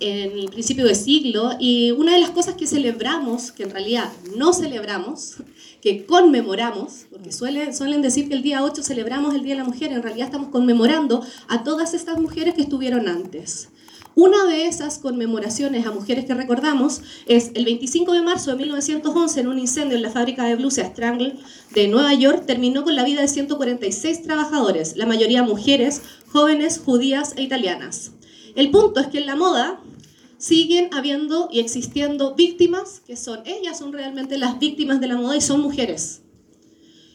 en 0.01 0.33
el 0.39 0.49
principio 0.51 0.87
del 0.87 0.97
siglo 0.97 1.51
y 1.61 1.93
una 1.93 2.15
de 2.15 2.21
las 2.21 2.31
cosas 2.31 2.55
que 2.55 2.67
celebramos, 2.67 3.53
que 3.53 3.63
en 3.65 3.71
realidad 3.71 4.11
no 4.37 4.53
celebramos, 4.53 5.37
que 5.81 6.05
conmemoramos, 6.07 7.07
porque 7.11 7.31
suele- 7.31 7.73
suelen 7.75 8.01
decir 8.03 8.29
que 8.29 8.35
el 8.35 8.43
día 8.43 8.65
8 8.65 8.83
celebramos 8.83 9.35
el 9.35 9.43
Día 9.45 9.55
de 9.55 9.61
la 9.61 9.67
Mujer, 9.69 9.93
en 9.93 10.03
realidad 10.03 10.27
estamos 10.27 10.49
conmemorando 10.49 11.23
a 11.49 11.63
todas 11.63 11.95
estas 11.95 12.19
mujeres 12.19 12.55
que 12.55 12.63
estuvieron 12.63 13.09
antes. 13.09 13.69
Una 14.17 14.45
de 14.45 14.67
esas 14.67 15.01
conmemoraciones 15.01 15.87
a 15.87 15.91
mujeres 15.91 16.25
que 16.25 16.35
recordamos 16.35 17.03
es 17.27 17.51
el 17.55 17.65
25 17.65 18.13
de 18.13 18.23
marzo 18.23 18.53
de 18.53 18.59
1911 18.59 19.41
en 19.41 19.49
un 19.49 19.59
incendio 19.59 19.97
en 19.97 20.03
la 20.03 20.11
fábrica 20.11 20.45
de 20.45 20.55
blusa 20.55 20.85
Strangle 20.85 21.35
de 21.75 21.89
Nueva 21.89 22.15
York 22.15 22.45
terminó 22.47 22.85
con 22.85 22.95
la 22.95 23.03
vida 23.03 23.23
de 23.23 23.29
146 23.29 24.23
trabajadores, 24.23 24.97
la 24.97 25.07
mayoría 25.07 25.43
mujeres, 25.43 26.01
jóvenes, 26.29 26.79
judías 26.79 27.35
e 27.37 27.43
italianas. 27.43 28.13
El 28.55 28.71
punto 28.71 29.01
es 29.01 29.09
que 29.09 29.19
en 29.19 29.27
la 29.27 29.35
moda 29.35 29.81
siguen 30.39 30.91
habiendo 30.93 31.49
y 31.51 31.59
existiendo 31.59 32.37
víctimas 32.37 33.01
que 33.05 33.17
son, 33.17 33.41
ellas 33.45 33.79
son 33.79 33.93
realmente 33.93 34.39
las 34.39 34.61
víctimas 34.61 35.01
de 35.01 35.09
la 35.09 35.17
moda 35.17 35.37
y 35.37 35.41
son 35.41 35.61
mujeres. 35.61 36.24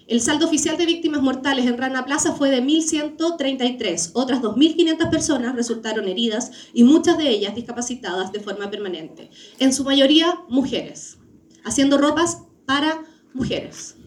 El 0.09 0.21
saldo 0.21 0.47
oficial 0.47 0.75
de 0.75 0.87
víctimas 0.87 1.21
mortales 1.21 1.67
en 1.67 1.77
Rana 1.77 2.03
Plaza 2.03 2.33
fue 2.33 2.49
de 2.49 2.63
1.133. 2.63 4.09
Otras 4.13 4.41
2.500 4.41 5.09
personas 5.11 5.55
resultaron 5.55 6.07
heridas 6.07 6.51
y 6.73 6.83
muchas 6.83 7.17
de 7.19 7.29
ellas 7.29 7.53
discapacitadas 7.53 8.31
de 8.31 8.39
forma 8.39 8.71
permanente. 8.71 9.29
En 9.59 9.71
su 9.71 9.83
mayoría, 9.83 10.39
mujeres, 10.49 11.19
haciendo 11.63 11.99
ropas 11.99 12.39
para 12.65 13.03
mujeres. 13.35 13.97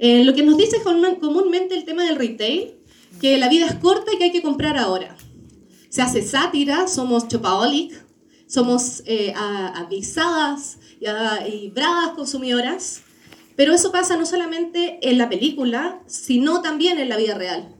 Eh, 0.00 0.24
lo 0.24 0.34
que 0.34 0.42
nos 0.42 0.56
dice 0.56 0.82
común- 0.82 1.18
comúnmente 1.20 1.76
el 1.76 1.84
tema 1.84 2.02
del 2.04 2.16
retail, 2.16 2.74
que 3.20 3.38
la 3.38 3.48
vida 3.48 3.66
es 3.66 3.74
corta 3.76 4.12
y 4.12 4.18
que 4.18 4.24
hay 4.24 4.32
que 4.32 4.42
comprar 4.42 4.76
ahora. 4.76 5.16
Se 5.88 6.02
hace 6.02 6.20
sátira, 6.22 6.88
somos 6.88 7.28
chopaholic, 7.28 7.92
somos 8.48 9.04
eh, 9.06 9.32
avisadas 9.36 10.78
y, 11.00 11.06
y 11.48 11.70
bravas 11.70 12.10
consumidoras, 12.16 13.02
pero 13.56 13.74
eso 13.74 13.92
pasa 13.92 14.16
no 14.16 14.26
solamente 14.26 14.98
en 15.02 15.18
la 15.18 15.28
película, 15.28 16.00
sino 16.06 16.62
también 16.62 16.98
en 16.98 17.08
la 17.08 17.16
vida 17.16 17.34
real. 17.34 17.76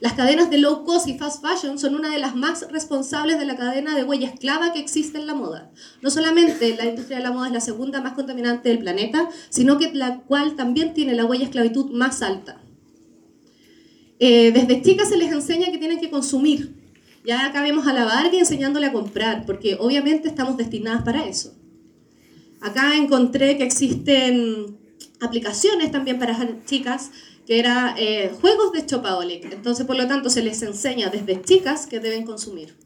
Las 0.00 0.12
cadenas 0.12 0.48
de 0.48 0.58
low 0.58 0.84
cost 0.84 1.08
y 1.08 1.18
fast 1.18 1.44
fashion 1.44 1.78
son 1.78 1.96
una 1.96 2.10
de 2.12 2.20
las 2.20 2.36
más 2.36 2.70
responsables 2.70 3.38
de 3.38 3.46
la 3.46 3.56
cadena 3.56 3.96
de 3.96 4.04
huella 4.04 4.28
esclava 4.28 4.72
que 4.72 4.78
existe 4.78 5.18
en 5.18 5.26
la 5.26 5.34
moda. 5.34 5.72
No 6.02 6.10
solamente 6.10 6.76
la 6.76 6.84
industria 6.84 7.18
de 7.18 7.24
la 7.24 7.32
moda 7.32 7.48
es 7.48 7.52
la 7.52 7.60
segunda 7.60 8.00
más 8.00 8.12
contaminante 8.12 8.68
del 8.68 8.78
planeta, 8.78 9.28
sino 9.48 9.76
que 9.76 9.92
la 9.92 10.20
cual 10.20 10.54
también 10.54 10.94
tiene 10.94 11.14
la 11.14 11.24
huella 11.24 11.44
esclavitud 11.44 11.90
más 11.90 12.22
alta. 12.22 12.62
Eh, 14.20 14.52
desde 14.52 14.82
chicas 14.82 15.08
se 15.08 15.16
les 15.16 15.32
enseña 15.32 15.70
que 15.72 15.78
tienen 15.78 15.98
que 15.98 16.10
consumir. 16.10 16.76
Ya 17.24 17.46
acá 17.46 17.62
vemos 17.62 17.88
a 17.88 17.92
la 17.92 18.04
Barbie 18.04 18.38
enseñándole 18.38 18.86
a 18.86 18.92
comprar, 18.92 19.46
porque 19.46 19.76
obviamente 19.80 20.28
estamos 20.28 20.56
destinadas 20.56 21.02
para 21.02 21.26
eso. 21.26 21.54
Acá 22.60 22.96
encontré 22.96 23.58
que 23.58 23.64
existen 23.64 24.78
aplicaciones 25.20 25.90
también 25.90 26.18
para 26.18 26.36
chicas 26.64 27.10
que 27.46 27.58
era 27.58 27.94
eh, 27.96 28.30
juegos 28.40 28.72
de 28.72 28.84
Chopaholic. 28.84 29.50
Entonces, 29.52 29.86
por 29.86 29.96
lo 29.96 30.06
tanto, 30.06 30.28
se 30.28 30.42
les 30.42 30.60
enseña 30.62 31.08
desde 31.08 31.40
chicas 31.40 31.86
que 31.86 31.98
deben 31.98 32.26
consumir. 32.26 32.76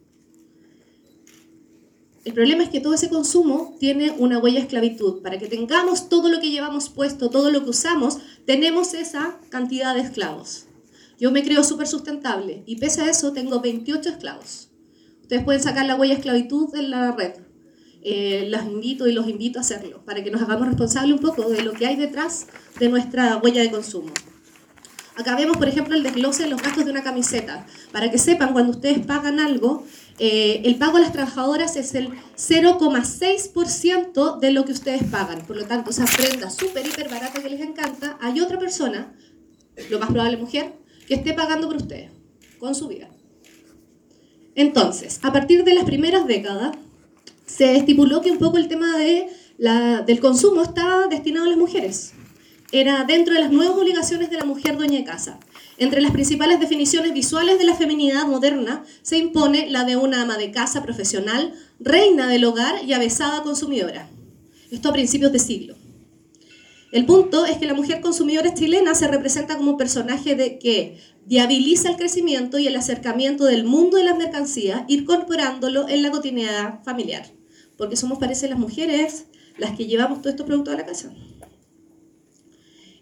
El 2.25 2.33
problema 2.33 2.63
es 2.63 2.71
que 2.71 2.79
todo 2.79 2.95
ese 2.95 3.09
consumo 3.09 3.75
tiene 3.81 4.13
una 4.13 4.39
huella 4.39 4.61
esclavitud. 4.61 5.21
Para 5.21 5.39
que 5.41 5.49
tengamos 5.49 6.09
todo 6.09 6.29
lo 6.29 6.41
que 6.41 6.51
llevamos 6.51 6.91
puesto, 6.91 7.29
todo 7.29 7.51
lo 7.51 7.65
que 7.65 7.71
usamos, 7.71 8.19
tenemos 8.47 8.95
esa 8.95 9.41
cantidad 9.49 9.97
de 9.97 10.03
esclavos. 10.03 10.67
Yo 11.19 11.33
me 11.33 11.43
creo 11.43 11.65
súper 11.65 11.89
sustentable 11.89 12.63
y 12.65 12.77
pese 12.77 13.03
a 13.03 13.11
eso 13.11 13.33
tengo 13.33 13.61
28 13.61 14.11
esclavos. 14.11 14.71
Ustedes 15.23 15.43
pueden 15.43 15.63
sacar 15.63 15.87
la 15.87 15.97
huella 15.97 16.15
esclavitud 16.15 16.73
en 16.77 16.91
la 16.91 17.11
red. 17.11 17.33
Eh, 18.05 18.47
las 18.49 18.67
invito 18.67 19.07
y 19.07 19.13
los 19.13 19.29
invito 19.29 19.61
a 19.61 19.63
hacerlo 19.63 20.05
para 20.05 20.25
que 20.25 20.33
nos 20.33 20.43
hagamos 20.43 20.67
responsables 20.67 21.15
un 21.15 21.21
poco 21.21 21.49
de 21.49 21.63
lo 21.63 21.73
que 21.73 21.87
hay 21.87 21.95
detrás 21.95 22.49
de 22.81 22.89
nuestra 22.89 23.37
huella 23.37 23.63
de 23.63 23.71
consumo. 23.71 24.11
Acá 25.15 25.37
vemos, 25.37 25.59
por 25.59 25.69
ejemplo, 25.69 25.95
el 25.95 26.03
desglose 26.03 26.45
de 26.45 26.49
los 26.49 26.61
gastos 26.61 26.85
de 26.85 26.91
una 26.91 27.03
camiseta. 27.03 27.67
Para 27.93 28.11
que 28.11 28.19
sepan, 28.19 28.53
cuando 28.53 28.73
ustedes 28.73 29.07
pagan 29.07 29.41
algo, 29.41 29.85
eh, 30.19 30.63
el 30.65 30.77
pago 30.77 30.97
a 30.97 31.01
las 31.01 31.13
trabajadoras 31.13 31.77
es 31.77 31.95
el 31.95 32.09
0,6% 32.37 34.39
de 34.39 34.51
lo 34.53 34.65
que 34.65 34.73
ustedes 34.73 35.05
pagan. 35.05 35.45
Por 35.47 35.57
lo 35.57 35.67
tanto, 35.67 35.91
esa 35.91 36.07
prenda 36.07 36.51
súper, 36.51 36.87
hiper 36.87 37.11
barata 37.11 37.43
que 37.43 37.51
les 37.51 37.61
encanta, 37.61 38.19
hay 38.21 38.41
otra 38.41 38.59
persona, 38.59 39.13
lo 39.91 39.99
más 39.99 40.11
probable 40.11 40.39
mujer, 40.39 40.73
que 41.07 41.15
esté 41.15 41.35
pagando 41.35 41.69
por 41.69 41.77
ustedes, 41.77 42.11
con 42.59 42.75
su 42.75 42.89
vida. 42.89 43.11
Entonces, 44.55 45.21
a 45.23 45.33
partir 45.33 45.65
de 45.65 45.75
las 45.75 45.85
primeras 45.85 46.27
décadas, 46.27 46.77
se 47.47 47.77
estipuló 47.77 48.21
que 48.21 48.31
un 48.31 48.39
poco 48.39 48.59
el 48.59 48.69
tema 48.69 48.97
de 48.97 49.29
la- 49.59 50.03
del 50.03 50.21
consumo 50.21 50.63
estaba 50.63 51.07
destinado 51.07 51.47
a 51.47 51.49
las 51.49 51.59
mujeres. 51.59 52.13
Era 52.73 53.05
dentro 53.05 53.35
de 53.35 53.41
las 53.41 53.53
nuevas 53.53 53.77
obligaciones 53.77 54.31
de 54.31 54.39
la 54.39 54.45
mujer 54.45 54.77
dueña 54.77 54.99
de 54.99 55.05
casa. 55.05 55.39
Entre 55.79 56.01
las 56.01 56.13
principales 56.13 56.61
definiciones 56.61 57.13
visuales 57.13 57.59
de 57.59 57.65
la 57.65 57.75
feminidad 57.75 58.27
moderna 58.27 58.85
se 59.03 59.19
impone 59.19 59.69
la 59.71 59.85
de 59.85 59.97
una 59.97 60.23
ama 60.23 60.39
de 60.39 60.51
casa 60.51 60.83
profesional, 60.83 61.53
reina 61.81 62.29
del 62.29 62.45
hogar 62.45 62.85
y 62.85 62.93
avesada 62.93 63.43
consumidora. 63.43 64.09
Esto 64.71 64.89
a 64.89 64.93
principios 64.93 65.33
de 65.33 65.39
siglo. 65.39 65.75
El 66.93 67.07
punto 67.07 67.47
es 67.47 67.57
que 67.57 67.67
la 67.67 67.75
mujer 67.75 68.01
consumidora 68.01 68.53
chilena 68.55 68.95
se 68.95 69.09
representa 69.09 69.57
como 69.57 69.73
un 69.73 69.77
personaje 69.79 70.35
de 70.35 70.59
que 70.59 70.99
viabiliza 71.27 71.91
el 71.91 71.97
crecimiento 71.97 72.59
y 72.59 72.67
el 72.67 72.77
acercamiento 72.77 73.45
del 73.45 73.65
mundo 73.65 73.97
de 73.97 74.05
las 74.05 74.17
mercancías, 74.17 74.83
incorporándolo 74.89 75.89
en 75.89 76.03
la 76.03 76.11
cotidianidad 76.11 76.83
familiar. 76.85 77.27
Porque 77.77 77.97
somos, 77.97 78.19
parece, 78.19 78.49
las 78.49 78.59
mujeres 78.59 79.27
las 79.59 79.77
que 79.77 79.87
llevamos 79.87 80.19
todos 80.19 80.33
estos 80.33 80.47
productos 80.47 80.75
a 80.75 80.79
la 80.79 80.87
casa. 80.87 81.13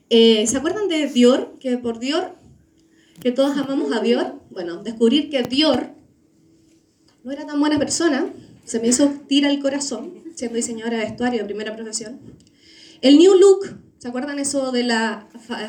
Eh, 0.08 0.47
¿Se 0.47 0.57
acuerdan 0.57 0.89
de 0.89 1.07
Dior? 1.07 1.57
Que 1.60 1.78
por 1.78 2.00
Dior, 2.00 2.34
que 3.20 3.31
todos 3.31 3.57
amamos 3.57 3.92
a 3.92 4.00
Dior. 4.00 4.40
Bueno, 4.50 4.82
descubrir 4.82 5.31
que 5.31 5.42
Dior 5.42 5.90
no 7.23 7.32
era 7.32 7.47
tan 7.47 7.60
buena 7.60 7.78
persona, 7.78 8.32
se 8.65 8.81
me 8.81 8.89
hizo 8.89 9.08
tira 9.28 9.50
el 9.50 9.60
corazón, 9.60 10.15
siendo 10.34 10.57
diseñadora 10.57 10.99
de 10.99 11.05
vestuario 11.05 11.40
de 11.40 11.44
primera 11.44 11.76
profesión. 11.76 12.18
El 13.00 13.18
New 13.18 13.34
Look, 13.34 13.78
¿se 14.01 14.09
acuerdan 14.09 14.39
eso 14.39 14.73
de 14.73 14.83
las 14.83 15.25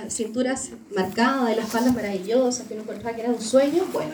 cinturas 0.08 0.70
marcadas, 0.96 1.50
de 1.50 1.58
las 1.58 1.70
faldas 1.70 1.94
maravillosas, 1.94 2.66
que 2.66 2.76
uno 2.76 2.84
encontraba 2.84 3.14
que 3.14 3.24
era 3.24 3.30
un 3.32 3.42
sueño? 3.42 3.84
Bueno, 3.92 4.14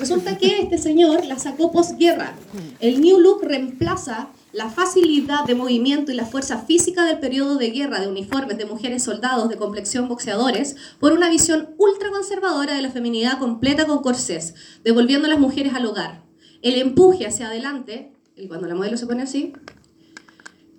resulta 0.00 0.36
que 0.36 0.62
este 0.62 0.78
señor 0.78 1.24
la 1.24 1.38
sacó 1.38 1.70
posguerra. 1.70 2.34
El 2.80 3.00
New 3.00 3.20
Look 3.20 3.44
reemplaza 3.44 4.30
la 4.52 4.68
facilidad 4.68 5.44
de 5.44 5.54
movimiento 5.54 6.10
y 6.10 6.16
la 6.16 6.26
fuerza 6.26 6.58
física 6.58 7.04
del 7.04 7.20
periodo 7.20 7.56
de 7.56 7.70
guerra 7.70 8.00
de 8.00 8.08
uniformes 8.08 8.58
de 8.58 8.64
mujeres 8.64 9.04
soldados 9.04 9.48
de 9.48 9.56
complexión 9.56 10.08
boxeadores 10.08 10.74
por 10.98 11.12
una 11.12 11.30
visión 11.30 11.70
ultraconservadora 11.78 12.74
de 12.74 12.82
la 12.82 12.90
feminidad 12.90 13.38
completa 13.38 13.86
con 13.86 14.02
corsés, 14.02 14.54
devolviendo 14.82 15.28
a 15.28 15.30
las 15.30 15.38
mujeres 15.38 15.72
al 15.74 15.86
hogar. 15.86 16.24
El 16.62 16.80
empuje 16.80 17.26
hacia 17.26 17.46
adelante, 17.46 18.12
y 18.36 18.48
cuando 18.48 18.66
la 18.66 18.74
modelo 18.74 18.96
se 18.96 19.06
pone 19.06 19.22
así, 19.22 19.52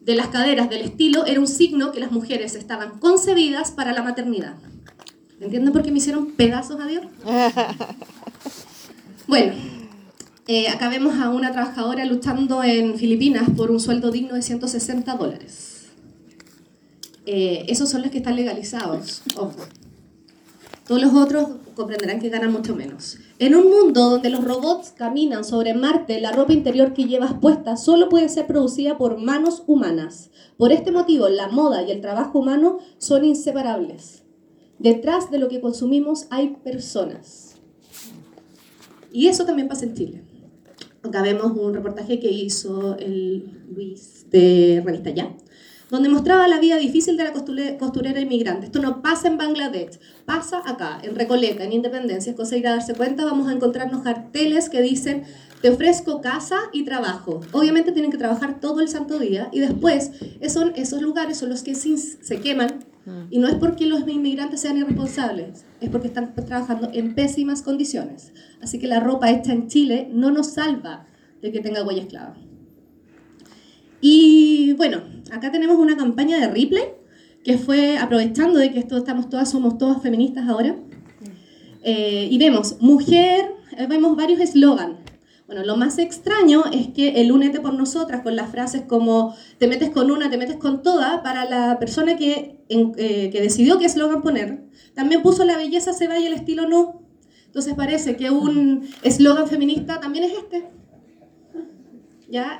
de 0.06 0.16
las 0.16 0.28
caderas 0.28 0.70
del 0.70 0.82
estilo 0.82 1.26
era 1.26 1.40
un 1.40 1.48
signo 1.48 1.92
que 1.92 2.00
las 2.00 2.12
mujeres 2.12 2.56
estaban 2.56 3.00
concebidas 3.00 3.72
para 3.72 3.94
la 3.94 4.04
maternidad. 4.04 4.56
¿Entienden 5.40 5.74
por 5.74 5.84
qué 5.84 5.92
me 5.92 5.98
hicieron 5.98 6.32
pedazos 6.32 6.80
a 6.80 6.88
Dios? 6.88 7.06
Bueno, 9.26 9.54
eh, 10.48 10.68
acá 10.68 10.90
vemos 10.90 11.18
a 11.18 11.30
una 11.30 11.54
trabajadora 11.54 12.04
luchando 12.04 12.62
en 12.62 12.96
Filipinas 13.00 13.50
por 13.56 13.72
un 13.72 13.80
sueldo 13.80 14.12
digno 14.12 14.36
de 14.36 14.42
160 14.42 15.16
dólares. 15.16 15.86
Eh, 17.26 17.66
esos 17.70 17.90
son 17.90 18.02
los 18.02 18.12
que 18.12 18.18
están 18.18 18.36
legalizados, 18.36 19.24
ojo. 19.38 19.56
Todos 20.86 21.02
los 21.02 21.14
otros 21.14 21.50
comprenderán 21.76 22.20
que 22.20 22.30
ganan 22.30 22.52
mucho 22.52 22.76
menos. 22.76 23.18
En 23.40 23.56
un 23.56 23.70
mundo 23.70 24.10
donde 24.10 24.30
los 24.30 24.44
robots 24.44 24.92
caminan 24.92 25.44
sobre 25.44 25.74
Marte, 25.74 26.20
la 26.22 26.32
ropa 26.32 26.54
interior 26.54 26.94
que 26.94 27.06
llevas 27.06 27.34
puesta 27.34 27.78
solo 27.78 28.10
puede 28.10 28.30
ser 28.30 28.48
producida 28.48 28.98
por 28.98 29.18
manos 29.18 29.64
humanas. 29.68 30.32
Por 30.58 30.72
este 30.72 30.92
motivo, 30.92 31.30
la 31.30 31.48
moda 31.48 31.84
y 31.84 31.92
el 31.92 32.02
trabajo 32.02 32.40
humano 32.40 32.80
son 32.98 33.26
inseparables. 33.26 34.24
Detrás 34.80 35.32
de 35.32 35.40
lo 35.40 35.48
que 35.48 35.62
consumimos 35.62 36.28
hay 36.30 36.58
personas. 36.64 37.56
Y 39.12 39.28
eso 39.28 39.46
también 39.46 39.68
pasa 39.68 39.86
en 39.86 39.94
Chile. 39.94 40.24
Acá 41.04 41.22
vemos 41.22 41.52
un 41.58 41.74
reportaje 41.74 42.20
que 42.20 42.32
hizo 42.32 42.98
el 42.98 43.66
Luis 43.70 44.26
de 44.30 44.82
Revista 44.86 45.10
Ya, 45.10 45.36
donde 45.94 46.10
mostraba 46.10 46.48
la 46.48 46.60
vida 46.60 46.78
difícil 46.78 47.18
de 47.18 47.24
la 47.24 47.34
costurera 47.78 48.20
inmigrante. 48.20 48.66
Esto 48.66 48.82
no 48.82 49.04
pasa 49.04 49.28
en 49.28 49.38
Bangladesh, 49.38 50.00
pasa 50.26 50.64
acá, 50.66 51.00
en 51.04 51.14
Recoleta, 51.14 51.64
en 51.64 51.72
Independencia. 51.72 52.32
Es 52.32 52.36
cosa 52.36 52.56
darse 52.60 52.96
cuenta, 52.96 53.26
vamos 53.26 53.48
a 53.48 53.52
encontrarnos 53.52 54.02
carteles 54.02 54.72
que 54.72 54.82
dicen, 54.82 55.22
te 55.62 55.70
ofrezco 55.70 56.20
casa 56.20 56.58
y 56.72 56.84
trabajo. 56.84 57.42
Obviamente 57.52 57.92
tienen 57.92 58.10
que 58.10 58.18
trabajar 58.18 58.60
todo 58.60 58.82
el 58.82 58.88
santo 58.88 59.20
día 59.20 59.50
y 59.52 59.60
después 59.60 60.10
esos, 60.42 60.72
esos 60.76 61.00
lugares 61.00 61.38
son 61.38 61.50
los 61.50 61.62
que 61.62 61.76
se 61.76 62.40
queman 62.40 62.80
y 63.30 63.38
no 63.38 63.48
es 63.48 63.54
porque 63.54 63.86
los 63.86 64.08
inmigrantes 64.08 64.62
sean 64.62 64.80
irresponsables, 64.80 65.64
es 65.80 65.92
porque 65.92 66.08
están 66.08 66.34
trabajando 66.34 66.90
en 66.92 67.14
pésimas 67.14 67.62
condiciones. 67.62 68.34
Así 68.64 68.80
que 68.80 68.88
la 68.88 69.00
ropa 69.00 69.30
hecha 69.30 69.54
en 69.54 69.68
Chile 69.68 70.10
no 70.12 70.32
nos 70.32 70.54
salva 70.54 71.06
de 71.40 71.52
que 71.52 71.60
tenga 71.60 71.84
huella 71.84 72.02
esclava. 72.02 72.36
Y 74.06 74.74
bueno, 74.74 75.02
acá 75.32 75.50
tenemos 75.50 75.78
una 75.80 75.96
campaña 75.96 76.38
de 76.38 76.50
Ripley 76.50 76.84
que 77.42 77.58
fue 77.58 77.98
aprovechando 77.98 78.60
de 78.60 78.70
que 78.74 78.80
esto, 78.80 78.98
estamos 78.98 79.30
todas, 79.30 79.50
somos 79.50 79.78
todas 79.78 80.02
feministas 80.02 80.50
ahora. 80.50 80.76
Eh, 81.84 82.28
y 82.30 82.38
vemos, 82.38 82.82
mujer, 82.82 83.56
eh, 83.78 83.88
vemos 83.88 84.18
varios 84.18 84.42
eslogans. 84.42 84.98
Bueno, 85.48 85.64
lo 85.64 85.78
más 85.78 86.00
extraño 86.00 86.66
es 86.74 86.90
que 86.90 87.22
el 87.22 87.32
únete 87.32 87.62
por 87.62 87.76
nosotras 87.76 88.24
con 88.24 88.36
las 88.36 88.52
frases 88.52 88.82
como 88.82 89.38
te 89.58 89.68
metes 89.68 89.90
con 89.90 90.12
una, 90.12 90.30
te 90.30 90.38
metes 90.38 90.58
con 90.58 90.84
toda, 90.84 91.24
para 91.24 91.46
la 91.46 91.80
persona 91.80 92.18
que, 92.18 92.58
eh, 92.68 93.30
que 93.32 93.42
decidió 93.42 93.80
qué 93.80 93.86
eslogan 93.86 94.22
poner, 94.22 94.66
también 94.96 95.22
puso 95.22 95.46
la 95.46 95.56
belleza 95.56 95.94
se 95.94 96.10
va 96.10 96.20
y 96.20 96.26
el 96.26 96.34
estilo 96.34 96.68
no. 96.68 97.04
Entonces 97.46 97.74
parece 97.74 98.18
que 98.18 98.32
un 98.32 98.86
eslogan 99.02 99.48
feminista 99.48 100.02
también 100.02 100.26
es 100.26 100.34
este. 100.34 100.73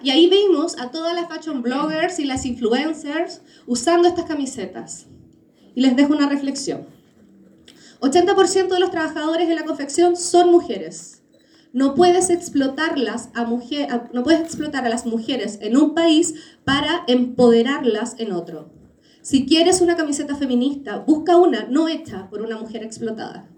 Y 0.04 0.12
ahí 0.12 0.30
vimos 0.30 0.78
a 0.80 0.92
todas 0.92 1.16
las 1.16 1.28
fashion 1.28 1.64
bloggers 1.64 2.20
y 2.20 2.26
las 2.26 2.46
influencers 2.46 3.42
usando 3.66 4.08
estas 4.08 4.26
camisetas. 4.26 5.08
Y 5.74 5.82
les 5.82 5.96
dejo 5.96 6.14
una 6.14 6.30
reflexión. 6.30 6.86
80% 8.00 8.68
de 8.68 8.80
los 8.80 8.92
trabajadores 8.92 9.50
en 9.50 9.56
la 9.56 9.66
confección 9.66 10.16
son 10.16 10.52
mujeres. 10.52 11.24
No 11.72 11.96
puedes 11.96 12.30
explotarlas 12.30 13.30
a 13.34 13.46
mujer, 13.46 13.88
no 14.14 14.22
puedes 14.22 14.42
explotar 14.42 14.86
a 14.86 14.90
las 14.90 15.08
mujeres 15.08 15.58
en 15.60 15.76
un 15.76 15.96
país 15.96 16.36
para 16.64 17.04
empoderarlas 17.08 18.16
en 18.20 18.32
otro. 18.32 18.70
Si 19.24 19.48
quieres 19.48 19.82
una 19.82 19.96
camiseta 19.96 20.36
feminista, 20.36 21.00
busca 21.00 21.38
una 21.38 21.64
no 21.64 21.88
hecha 21.88 22.30
por 22.30 22.44
una 22.44 22.58
mujer 22.58 22.84
explotada. 22.84 23.50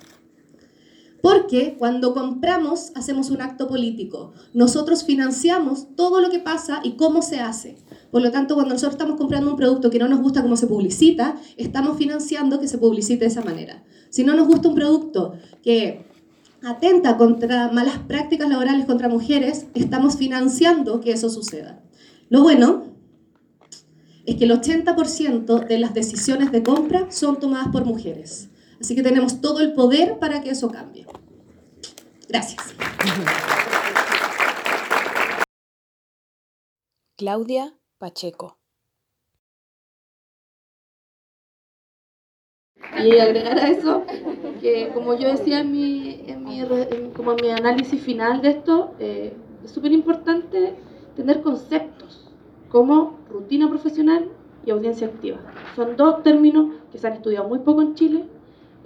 Porque 1.26 1.76
cuando 1.80 2.14
compramos 2.14 2.92
hacemos 2.94 3.32
un 3.32 3.42
acto 3.42 3.68
político. 3.68 4.34
Nosotros 4.54 5.04
financiamos 5.04 5.88
todo 5.96 6.22
lo 6.22 6.30
que 6.30 6.38
pasa 6.38 6.82
y 6.84 6.98
cómo 6.98 7.24
se 7.24 7.40
hace. 7.40 7.78
Por 8.12 8.22
lo 8.22 8.30
tanto, 8.30 8.54
cuando 8.54 8.76
nosotros 8.76 8.94
estamos 8.94 9.18
comprando 9.18 9.50
un 9.50 9.58
producto 9.58 9.90
que 9.90 9.98
no 9.98 10.08
nos 10.08 10.22
gusta 10.22 10.44
cómo 10.44 10.56
se 10.56 10.68
publicita, 10.68 11.36
estamos 11.58 11.98
financiando 11.98 12.60
que 12.60 12.68
se 12.68 12.78
publicite 12.78 13.22
de 13.22 13.32
esa 13.32 13.42
manera. 13.42 13.84
Si 14.12 14.24
no 14.24 14.36
nos 14.36 14.46
gusta 14.46 14.68
un 14.68 14.76
producto 14.76 15.34
que 15.64 16.06
atenta 16.62 17.18
contra 17.18 17.72
malas 17.72 17.98
prácticas 18.08 18.48
laborales 18.48 18.86
contra 18.86 19.10
mujeres, 19.10 19.66
estamos 19.74 20.18
financiando 20.18 21.02
que 21.02 21.12
eso 21.12 21.32
suceda. 21.32 21.82
Lo 22.30 22.44
bueno 22.44 22.84
es 24.28 24.36
que 24.36 24.44
el 24.44 24.52
80% 24.52 25.66
de 25.66 25.80
las 25.80 25.96
decisiones 25.96 26.52
de 26.52 26.62
compra 26.62 27.08
son 27.10 27.40
tomadas 27.40 27.70
por 27.70 27.84
mujeres. 27.84 28.50
Así 28.80 28.96
que 28.96 29.04
tenemos 29.04 29.42
todo 29.42 29.60
el 29.60 29.74
poder 29.74 30.20
para 30.20 30.42
que 30.42 30.52
eso 30.52 30.70
cambie. 30.72 31.06
Gracias. 32.28 32.76
Claudia 37.18 37.74
Pacheco. 37.98 38.58
Y 42.98 43.20
agregar 43.20 43.58
a 43.58 43.70
eso, 43.70 44.06
que 44.62 44.92
como 44.94 45.18
yo 45.18 45.30
decía 45.30 45.62
en 45.62 45.72
mi, 45.72 46.24
en 46.28 46.44
mi, 46.44 46.62
como 47.16 47.32
en 47.32 47.38
mi 47.42 47.50
análisis 47.52 48.02
final 48.02 48.42
de 48.42 48.50
esto, 48.50 48.96
eh, 49.00 49.34
es 49.64 49.72
súper 49.72 49.92
importante 49.92 50.76
tener 51.16 51.42
conceptos 51.42 52.30
como 52.70 53.18
rutina 53.30 53.70
profesional 53.70 54.30
y 54.66 54.72
audiencia 54.72 55.08
activa. 55.08 55.38
Son 55.76 55.96
dos 55.96 56.24
términos 56.24 56.76
que 56.92 56.98
se 56.98 57.08
han 57.08 57.14
estudiado 57.14 57.48
muy 57.48 57.60
poco 57.60 57.82
en 57.82 57.96
Chile. 57.96 58.26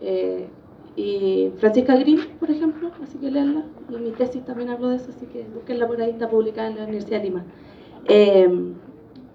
Eh, 0.02 0.48
y 0.96 1.52
Francisca 1.58 1.96
Green, 1.96 2.20
por 2.40 2.52
ejemplo, 2.52 2.92
así 3.02 3.18
que 3.18 3.32
leanla. 3.32 3.64
Y 3.90 3.96
mi 3.98 4.12
tesis 4.12 4.44
también 4.44 4.70
hablo 4.70 4.90
de 4.90 4.98
eso, 4.98 5.12
así 5.16 5.26
que 5.28 5.46
búsquenla 5.54 5.88
por 5.88 6.02
ahí, 6.02 6.12
está 6.12 6.30
publicada 6.30 6.68
en 6.70 6.76
la 6.78 6.84
Universidad 6.84 7.20
de 7.20 7.24
Lima. 7.24 7.46
Eh, 8.06 8.74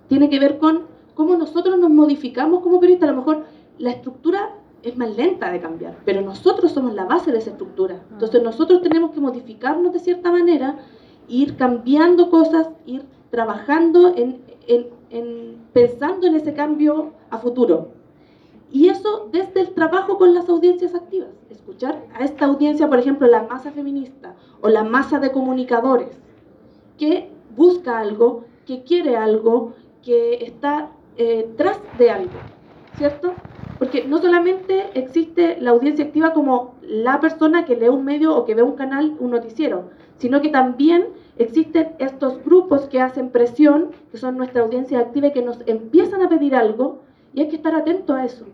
tiene 0.09 0.28
que 0.28 0.39
ver 0.39 0.59
con 0.59 0.83
cómo 1.15 1.36
nosotros 1.36 1.78
nos 1.78 1.91
modificamos 1.91 2.60
como 2.62 2.81
periodistas. 2.81 3.09
A 3.09 3.12
lo 3.12 3.18
mejor 3.18 3.44
la 3.78 3.91
estructura 3.91 4.57
es 4.83 4.97
más 4.97 5.17
lenta 5.17 5.51
de 5.51 5.60
cambiar, 5.60 5.97
pero 6.05 6.20
nosotros 6.20 6.73
somos 6.73 6.94
la 6.94 7.07
base 7.07 7.33
de 7.33 7.39
esa 7.39 7.51
estructura. 7.51 8.02
Entonces 8.12 8.43
nosotros 8.43 8.83
tenemos 8.83 9.12
que 9.12 9.20
modificarnos 9.20 9.93
de 9.93 9.99
cierta 9.99 10.31
manera, 10.31 10.78
ir 11.26 11.57
cambiando 11.57 12.28
cosas, 12.28 12.68
ir 12.84 13.02
trabajando 13.31 14.15
en, 14.15 14.43
en, 14.68 15.57
pensando 15.73 16.26
en 16.26 16.34
ese 16.34 16.52
cambio 16.52 17.12
a 17.31 17.39
futuro. 17.39 17.93
Y 18.75 18.89
eso 18.89 19.28
desde 19.31 19.61
el 19.61 19.73
trabajo 19.73 20.19
con 20.19 20.35
las 20.35 20.49
audiencias 20.49 20.97
activas. 20.97 21.28
Escuchar 21.49 22.03
a 22.12 22.25
esta 22.25 22.47
audiencia, 22.47 22.89
por 22.89 22.99
ejemplo, 22.99 23.28
la 23.28 23.44
masa 23.44 23.70
feminista 23.70 24.35
o 24.61 24.69
la 24.69 24.83
masa 24.83 25.20
de 25.20 25.31
comunicadores, 25.31 26.09
que 26.99 27.31
busca 27.57 28.01
algo, 28.01 28.47
que 28.67 28.83
quiere 28.83 29.17
algo, 29.17 29.75
que 30.03 30.44
está 30.44 30.91
eh, 31.17 31.49
tras 31.57 31.78
de 31.99 32.11
algo, 32.11 32.33
¿cierto? 32.99 33.35
Porque 33.78 34.07
no 34.09 34.19
solamente 34.19 34.86
existe 34.94 35.57
la 35.61 35.70
audiencia 35.70 36.07
activa 36.07 36.33
como 36.33 36.75
la 36.83 37.20
persona 37.20 37.65
que 37.67 37.77
lee 37.77 37.91
un 37.91 38.05
medio 38.05 38.36
o 38.36 38.44
que 38.44 38.57
ve 38.57 38.65
un 38.65 38.75
canal, 38.75 39.17
un 39.20 39.31
noticiero, 39.31 39.91
sino 40.19 40.41
que 40.41 40.49
también 40.49 41.11
existen 41.39 41.93
estos 42.01 42.43
grupos 42.44 42.89
que 42.89 43.01
hacen 43.01 43.31
presión, 43.31 43.93
que 44.11 44.19
son 44.19 44.36
nuestra 44.36 44.62
audiencia 44.62 44.99
activa 44.99 45.28
y 45.28 45.33
que 45.33 45.43
nos 45.43 45.61
empiezan 45.67 46.23
a 46.23 46.28
pedir 46.28 46.57
algo 46.57 47.03
y 47.35 47.43
hay 47.43 47.49
que 47.49 47.57
estar 47.57 47.77
atento 47.77 48.15
a 48.15 48.25
eso. 48.25 48.44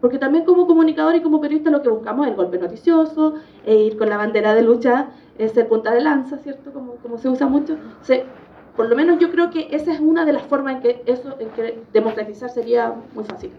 Porque 0.00 0.18
también 0.18 0.44
como 0.44 0.66
comunicador 0.66 1.14
y 1.14 1.20
como 1.20 1.40
periodista 1.40 1.70
lo 1.70 1.82
que 1.82 1.88
buscamos 1.88 2.26
es 2.26 2.30
el 2.30 2.36
golpe 2.36 2.58
noticioso, 2.58 3.34
e 3.66 3.74
ir 3.74 3.98
con 3.98 4.08
la 4.08 4.16
bandera 4.16 4.54
de 4.54 4.62
lucha, 4.62 5.08
es 5.38 5.52
ser 5.52 5.68
punta 5.68 5.92
de 5.92 6.00
lanza, 6.00 6.38
¿cierto? 6.38 6.72
Como, 6.72 6.94
como 6.96 7.18
se 7.18 7.28
usa 7.28 7.46
mucho. 7.46 7.76
Se, 8.02 8.24
por 8.76 8.88
lo 8.88 8.96
menos 8.96 9.18
yo 9.18 9.30
creo 9.30 9.50
que 9.50 9.68
esa 9.72 9.92
es 9.92 10.00
una 10.00 10.24
de 10.24 10.32
las 10.32 10.42
formas 10.42 10.76
en 10.76 10.82
que 10.82 11.02
eso, 11.06 11.36
en 11.38 11.50
que 11.50 11.82
democratizar 11.92 12.50
sería 12.50 12.94
muy 13.14 13.24
fácil. 13.24 13.52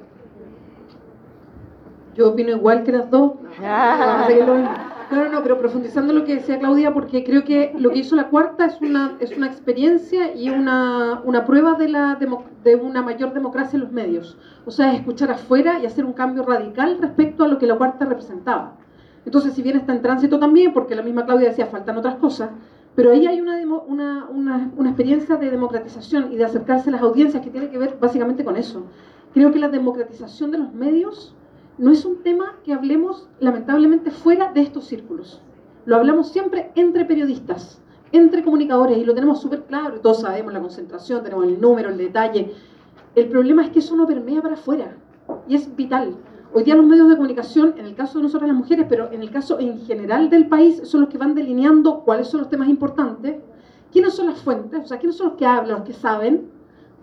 Yo 2.16 2.30
opino 2.30 2.50
igual 2.52 2.84
que 2.84 2.92
las 2.92 3.10
dos. 3.10 3.34
Ah. 3.64 4.91
No, 5.12 5.28
no, 5.28 5.44
pero 5.44 5.58
profundizando 5.58 6.14
lo 6.14 6.24
que 6.24 6.36
decía 6.36 6.58
Claudia, 6.58 6.94
porque 6.94 7.26
creo 7.26 7.44
que 7.44 7.74
lo 7.78 7.90
que 7.90 8.00
hizo 8.00 8.16
la 8.16 8.30
cuarta 8.30 8.66
es 8.66 8.80
una, 8.80 9.18
es 9.20 9.36
una 9.36 9.48
experiencia 9.48 10.34
y 10.34 10.50
una, 10.50 11.22
una 11.26 11.46
prueba 11.46 11.74
de, 11.74 11.90
la 11.90 12.18
de 12.64 12.76
una 12.76 13.02
mayor 13.02 13.34
democracia 13.34 13.76
en 13.76 13.82
los 13.82 13.92
medios. 13.92 14.38
O 14.66 14.72
sea, 14.72 14.94
es 14.94 15.00
escuchar 15.00 15.30
afuera 15.30 15.80
y 15.80 15.86
hacer 15.86 16.06
un 16.06 16.14
cambio 16.14 16.44
radical 16.44 16.98
respecto 17.02 17.44
a 17.44 17.50
lo 17.50 17.58
que 17.58 17.68
la 17.68 17.78
cuarta 17.78 18.06
representaba. 18.06 18.78
Entonces, 19.26 19.54
si 19.54 19.62
bien 19.62 19.76
está 19.76 19.94
en 19.94 20.02
tránsito 20.02 20.40
también, 20.40 20.72
porque 20.72 20.96
la 20.96 21.04
misma 21.04 21.26
Claudia 21.26 21.50
decía, 21.50 21.66
faltan 21.66 21.98
otras 21.98 22.16
cosas, 22.16 22.50
pero 22.96 23.12
ahí 23.12 23.28
hay 23.28 23.42
una, 23.42 23.58
una, 23.86 24.26
una, 24.30 24.72
una 24.78 24.90
experiencia 24.90 25.36
de 25.36 25.52
democratización 25.52 26.32
y 26.32 26.38
de 26.38 26.46
acercarse 26.46 26.90
a 26.90 26.94
las 26.94 27.02
audiencias 27.02 27.44
que 27.44 27.50
tiene 27.50 27.70
que 27.70 27.78
ver 27.78 27.98
básicamente 28.00 28.46
con 28.46 28.56
eso. 28.56 28.86
Creo 29.34 29.52
que 29.52 29.60
la 29.60 29.68
democratización 29.68 30.52
de 30.52 30.58
los 30.60 30.74
medios 30.74 31.36
no 31.82 31.92
es 31.92 32.06
un 32.06 32.22
tema 32.22 32.60
que 32.64 32.74
hablemos 32.74 33.28
lamentablemente 33.40 34.12
fuera 34.12 34.54
de 34.54 34.62
estos 34.62 34.86
círculos. 34.86 35.42
Lo 35.86 35.96
hablamos 35.96 36.32
siempre 36.32 36.72
entre 36.76 37.06
periodistas, 37.06 37.82
entre 38.12 38.44
comunicadores, 38.44 39.00
y 39.00 39.04
lo 39.04 39.16
tenemos 39.16 39.42
súper 39.42 39.64
claro, 39.64 40.00
todos 40.00 40.22
sabemos 40.22 40.54
la 40.54 40.62
concentración, 40.62 41.24
tenemos 41.24 41.46
el 41.46 41.60
número, 41.60 41.90
el 41.90 41.98
detalle. 41.98 42.54
El 43.16 43.30
problema 43.30 43.64
es 43.64 43.72
que 43.72 43.80
eso 43.80 43.96
no 43.96 44.06
permea 44.06 44.44
para 44.44 44.54
afuera, 44.54 44.96
y 45.48 45.56
es 45.56 45.76
vital. 45.76 46.18
Hoy 46.54 46.64
día 46.64 46.76
los 46.76 46.86
medios 46.86 47.10
de 47.10 47.16
comunicación, 47.16 47.74
en 47.76 47.88
el 47.88 47.96
caso 47.96 48.20
de 48.20 48.26
nosotras 48.26 48.48
las 48.48 48.58
mujeres, 48.58 48.86
pero 48.88 49.12
en 49.12 49.24
el 49.24 49.32
caso 49.32 49.60
en 49.60 49.80
general 49.80 50.30
del 50.30 50.48
país, 50.48 50.82
son 50.84 51.02
los 51.02 51.10
que 51.10 51.18
van 51.18 51.34
delineando 51.34 52.02
cuáles 52.02 52.28
son 52.28 52.42
los 52.42 52.50
temas 52.50 52.70
importantes, 52.70 53.38
quiénes 53.92 54.14
son 54.14 54.28
las 54.28 54.40
fuentes, 54.40 54.84
o 54.84 54.86
sea, 54.86 55.00
quiénes 55.00 55.18
son 55.18 55.30
los 55.30 55.36
que 55.36 55.48
hablan, 55.48 55.78
los 55.78 55.88
que 55.88 55.94
saben, 55.94 56.48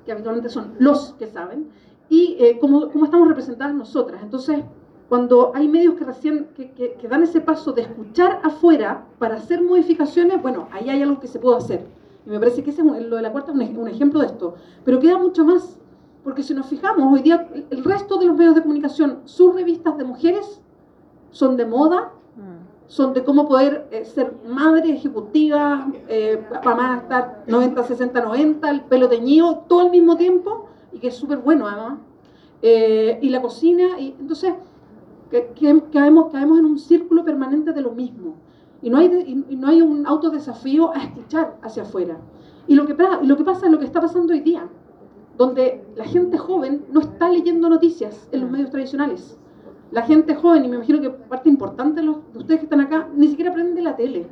que 0.06 0.12
habitualmente 0.12 0.48
son 0.48 0.74
los 0.78 1.14
que 1.14 1.26
saben, 1.26 1.68
y 2.08 2.36
eh, 2.38 2.58
cómo, 2.60 2.88
cómo 2.90 3.04
estamos 3.04 3.28
representadas 3.28 3.74
nosotras. 3.74 4.22
Entonces, 4.22 4.60
cuando 5.08 5.52
hay 5.54 5.68
medios 5.68 5.94
que 5.94 6.04
recién 6.04 6.48
que, 6.56 6.70
que- 6.72 6.92
que 6.94 7.08
dan 7.08 7.22
ese 7.22 7.40
paso 7.40 7.72
de 7.72 7.82
escuchar 7.82 8.40
afuera 8.42 9.04
para 9.18 9.36
hacer 9.36 9.62
modificaciones, 9.62 10.40
bueno, 10.42 10.68
ahí 10.72 10.90
hay 10.90 11.02
algo 11.02 11.18
que 11.20 11.26
se 11.28 11.38
puede 11.38 11.56
hacer. 11.56 11.86
Y 12.26 12.30
me 12.30 12.38
parece 12.38 12.62
que 12.62 12.70
ese 12.70 12.82
es 12.82 13.06
lo 13.06 13.16
de 13.16 13.22
la 13.22 13.32
cuarta 13.32 13.52
es 13.52 13.70
un, 13.70 13.76
un 13.78 13.88
ejemplo 13.88 14.20
de 14.20 14.26
esto. 14.26 14.54
Pero 14.84 15.00
queda 15.00 15.16
mucho 15.18 15.44
más, 15.44 15.78
porque 16.24 16.42
si 16.42 16.52
nos 16.52 16.66
fijamos, 16.66 17.10
hoy 17.12 17.22
día 17.22 17.48
el- 17.54 17.66
el 17.70 17.84
resto 17.84 18.18
de 18.18 18.26
los 18.26 18.36
medios 18.36 18.54
de 18.54 18.62
comunicación, 18.62 19.20
sus 19.24 19.54
revistas 19.54 19.96
de 19.96 20.04
mujeres 20.04 20.60
son 21.30 21.56
de 21.56 21.64
moda, 21.66 22.12
son 22.86 23.12
de 23.12 23.22
cómo 23.22 23.46
poder 23.46 23.86
eh, 23.90 24.04
ser 24.06 24.32
madre 24.48 24.90
ejecutiva, 24.92 25.88
eh, 26.08 26.42
mamá 26.64 26.98
estar 27.02 27.44
90, 27.46 27.82
60, 27.84 28.20
90, 28.22 28.70
el 28.70 28.80
pelo 28.82 29.08
teñido, 29.10 29.64
todo 29.68 29.80
al 29.80 29.90
mismo 29.90 30.16
tiempo, 30.16 30.67
y 30.92 30.98
que 30.98 31.08
es 31.08 31.14
súper 31.14 31.38
bueno 31.38 31.66
además. 31.66 31.98
Eh, 32.62 33.18
y 33.22 33.28
la 33.28 33.40
cocina, 33.40 33.98
y 34.00 34.14
entonces 34.18 34.54
que, 35.30 35.48
que- 35.54 35.82
caemos, 35.92 36.32
caemos 36.32 36.58
en 36.58 36.64
un 36.64 36.78
círculo 36.78 37.24
permanente 37.24 37.72
de 37.72 37.80
lo 37.82 37.92
mismo. 37.92 38.34
Y 38.82 38.90
no 38.90 38.98
hay, 38.98 39.44
y- 39.48 39.56
no 39.56 39.68
hay 39.68 39.82
un 39.82 40.06
autodesafío 40.06 40.92
a 40.94 40.98
escuchar 40.98 41.58
hacia 41.62 41.82
afuera. 41.82 42.18
Y 42.66 42.74
lo, 42.74 42.86
que, 42.86 42.96
y 43.22 43.26
lo 43.26 43.36
que 43.36 43.44
pasa 43.44 43.66
es 43.66 43.72
lo 43.72 43.78
que 43.78 43.84
está 43.84 44.00
pasando 44.00 44.32
hoy 44.32 44.40
día, 44.40 44.68
donde 45.36 45.84
la 45.96 46.04
gente 46.04 46.36
joven 46.38 46.84
no 46.90 47.00
está 47.00 47.28
leyendo 47.30 47.68
noticias 47.68 48.28
en 48.32 48.40
los 48.42 48.50
medios 48.50 48.70
tradicionales. 48.70 49.38
La 49.90 50.02
gente 50.02 50.34
joven, 50.34 50.64
y 50.64 50.68
me 50.68 50.76
imagino 50.76 51.00
que 51.00 51.10
parte 51.10 51.48
importante 51.48 52.02
de, 52.02 52.08
ustedes 52.10 52.60
que 52.60 52.64
están 52.64 52.80
acá, 52.80 53.08
ni 53.14 53.28
siquiera 53.28 53.52
prende 53.54 53.80
la 53.80 53.96
tele. 53.96 54.26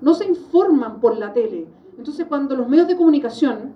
No 0.00 0.14
se 0.14 0.26
informan 0.26 1.00
por 1.00 1.16
la 1.18 1.32
tele. 1.32 1.66
Entonces, 1.98 2.26
cuando 2.26 2.54
los 2.56 2.68
medios 2.68 2.86
de 2.88 2.96
comunicación 2.96 3.72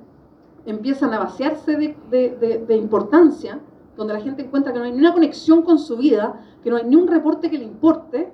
empiezan 0.70 1.12
a 1.14 1.18
vaciarse 1.18 1.76
de, 1.76 1.96
de- 2.10 2.30
de- 2.40 2.58
de 2.66 2.76
importancia, 2.76 3.58
donde 3.96 4.14
la 4.14 4.20
gente 4.20 4.42
encuentra 4.42 4.72
que 4.72 4.78
no 4.78 4.84
hay 4.84 4.92
ni 4.92 4.98
una 4.98 5.12
conexión 5.12 5.62
con 5.62 5.78
su 5.78 5.96
vida, 5.96 6.40
que 6.62 6.70
no 6.70 6.76
hay 6.76 6.84
ni 6.84 6.96
un 6.96 7.06
reporte 7.08 7.50
que 7.50 7.58
le 7.58 7.64
importe, 7.64 8.30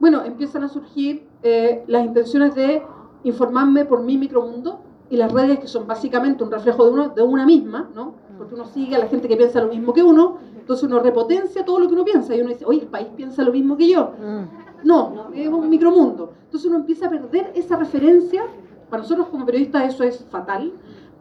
bueno, 0.00 0.22
empiezan 0.24 0.64
a 0.64 0.68
surgir 0.68 1.26
eh, 1.42 1.84
las 1.86 2.04
intenciones 2.04 2.54
de 2.54 2.82
informarme 3.24 3.84
por 3.84 4.02
mi 4.02 4.16
micromundo 4.18 4.80
y 5.10 5.16
las 5.16 5.30
redes 5.30 5.58
que 5.60 5.66
son 5.66 5.86
básicamente 5.86 6.42
un 6.42 6.50
reflejo 6.50 6.84
de, 6.86 6.90
uno, 6.90 7.08
de 7.10 7.22
una 7.22 7.44
misma, 7.46 7.88
¿no? 7.94 8.14
Porque 8.38 8.54
uno 8.54 8.64
sigue 8.64 8.96
a 8.96 8.98
la 8.98 9.06
gente 9.06 9.28
que 9.28 9.36
piensa 9.36 9.60
lo 9.60 9.68
mismo 9.68 9.92
que 9.92 10.02
uno, 10.02 10.38
entonces 10.58 10.84
uno 10.88 10.98
repotencia 11.00 11.64
todo 11.64 11.78
lo 11.78 11.86
que 11.88 11.94
uno 11.94 12.04
piensa 12.04 12.34
y 12.34 12.40
uno 12.40 12.48
dice, 12.50 12.64
oye, 12.64 12.80
el 12.80 12.86
país 12.88 13.08
piensa 13.14 13.42
lo 13.44 13.52
mismo 13.52 13.76
que 13.76 13.88
yo. 13.90 14.10
No, 14.84 15.12
es 15.34 15.48
un 15.48 15.68
micromundo. 15.68 16.32
Entonces 16.46 16.68
uno 16.68 16.78
empieza 16.78 17.06
a 17.06 17.10
perder 17.10 17.52
esa 17.54 17.76
referencia. 17.76 18.44
Para 18.90 19.02
nosotros 19.02 19.28
como 19.28 19.46
periodistas 19.46 19.94
eso 19.94 20.02
es 20.02 20.24
fatal, 20.30 20.72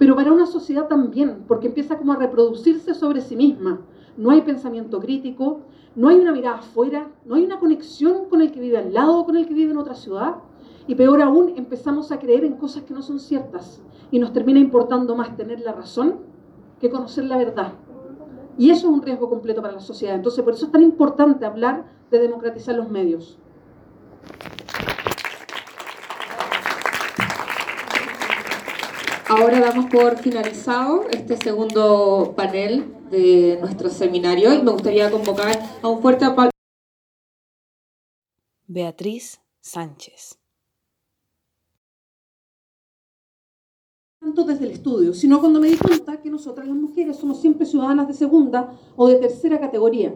pero 0.02 0.16
para 0.16 0.32
una 0.32 0.48
sociedad 0.48 0.88
también, 0.88 1.44
porque 1.48 1.68
empieza 1.68 1.96
como 1.96 2.12
a 2.12 2.16
reproducirse 2.16 2.96
sobre 2.96 3.22
sí 3.22 3.36
misma. 3.36 3.82
No 4.18 4.32
hay 4.32 4.42
pensamiento 4.42 5.00
crítico, 5.00 5.60
no 5.96 6.10
hay 6.10 6.16
una 6.16 6.32
mirada 6.32 6.58
afuera, 6.58 7.12
no 7.24 7.36
hay 7.36 7.46
una 7.46 7.60
conexión 7.60 8.28
con 8.28 8.42
el 8.42 8.52
que 8.52 8.60
vive 8.60 8.80
al 8.80 8.96
lado, 8.96 9.24
con 9.26 9.38
el 9.38 9.46
que 9.46 9.54
vive 9.54 9.70
en 9.70 9.78
otra 9.78 9.94
ciudad. 9.94 10.38
Y 10.88 10.96
peor 10.96 11.22
aún, 11.22 11.54
empezamos 11.56 12.12
a 12.12 12.18
creer 12.18 12.46
en 12.46 12.54
cosas 12.54 12.82
que 12.82 12.96
no 12.96 13.04
son 13.04 13.20
ciertas 13.20 13.80
y 14.10 14.18
nos 14.18 14.34
termina 14.34 14.60
importando 14.60 15.16
más 15.16 15.38
tener 15.38 15.60
la 15.60 15.74
razón 15.74 16.22
que 16.80 16.90
conocer 16.90 17.26
la 17.26 17.38
verdad. 17.38 17.74
Y 18.58 18.72
eso 18.72 18.88
es 18.88 18.94
un 18.96 19.04
riesgo 19.04 19.30
completo 19.30 19.62
para 19.62 19.76
la 19.76 19.82
sociedad. 19.82 20.16
Entonces, 20.16 20.44
por 20.44 20.56
eso 20.56 20.66
es 20.66 20.72
tan 20.72 20.82
importante 20.82 21.46
hablar 21.46 21.86
de 22.10 22.18
democratizar 22.18 22.74
los 22.74 22.90
medios. 22.90 23.38
Ahora 29.34 29.62
damos 29.62 29.86
por 29.86 30.18
finalizado 30.18 31.06
este 31.10 31.38
segundo 31.38 32.34
panel 32.36 32.94
de 33.10 33.58
nuestro 33.62 33.90
seminario 33.90 34.54
y 34.54 34.62
me 34.62 34.72
gustaría 34.72 35.10
convocar 35.10 35.58
a 35.82 35.88
un 35.88 36.02
fuerte 36.02 36.26
aplauso. 36.26 36.52
Beatriz 38.68 39.40
Sánchez. 39.62 40.38
tanto 44.20 44.44
desde 44.44 44.66
el 44.66 44.72
estudio, 44.72 45.14
sino 45.14 45.40
cuando 45.40 45.62
me 45.62 45.70
di 45.70 45.78
cuenta 45.78 46.22
que 46.22 46.30
nosotras 46.30 46.68
las 46.68 46.76
mujeres 46.76 47.16
somos 47.16 47.40
siempre 47.40 47.66
ciudadanas 47.66 48.10
de 48.10 48.14
segunda 48.14 48.78
o 48.98 49.08
de 49.08 49.16
tercera 49.16 49.62
categoría. 49.62 50.14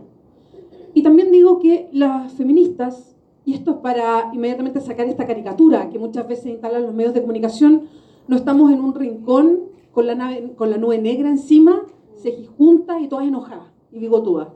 Y 0.94 1.03
también 1.03 1.32
digo 1.32 1.60
que 1.60 1.90
las 1.94 2.34
feministas, 2.34 3.16
y 3.45 3.53
esto 3.53 3.72
es 3.72 3.77
para 3.77 4.30
inmediatamente 4.34 4.82
sacar 4.82 5.08
esta 5.08 5.26
caricatura 5.26 5.90
que 5.90 6.00
muchas 6.00 6.27
veces 6.27 6.48
instalan 6.48 6.84
los 6.84 6.94
medios 6.94 7.14
de 7.14 7.22
comunicación, 7.22 7.90
no 8.28 8.36
estamos 8.36 8.72
en 8.72 8.80
un 8.82 8.94
rincón 8.94 9.60
con 9.92 10.08
la, 10.08 10.78
nube 10.78 10.98
negra 10.98 11.30
encima, 11.30 11.82
cejijuntas 12.18 13.02
y 13.02 13.08
todas 13.08 13.28
enojadas 13.28 13.72
y 13.92 14.00
bigotudas. 14.00 14.50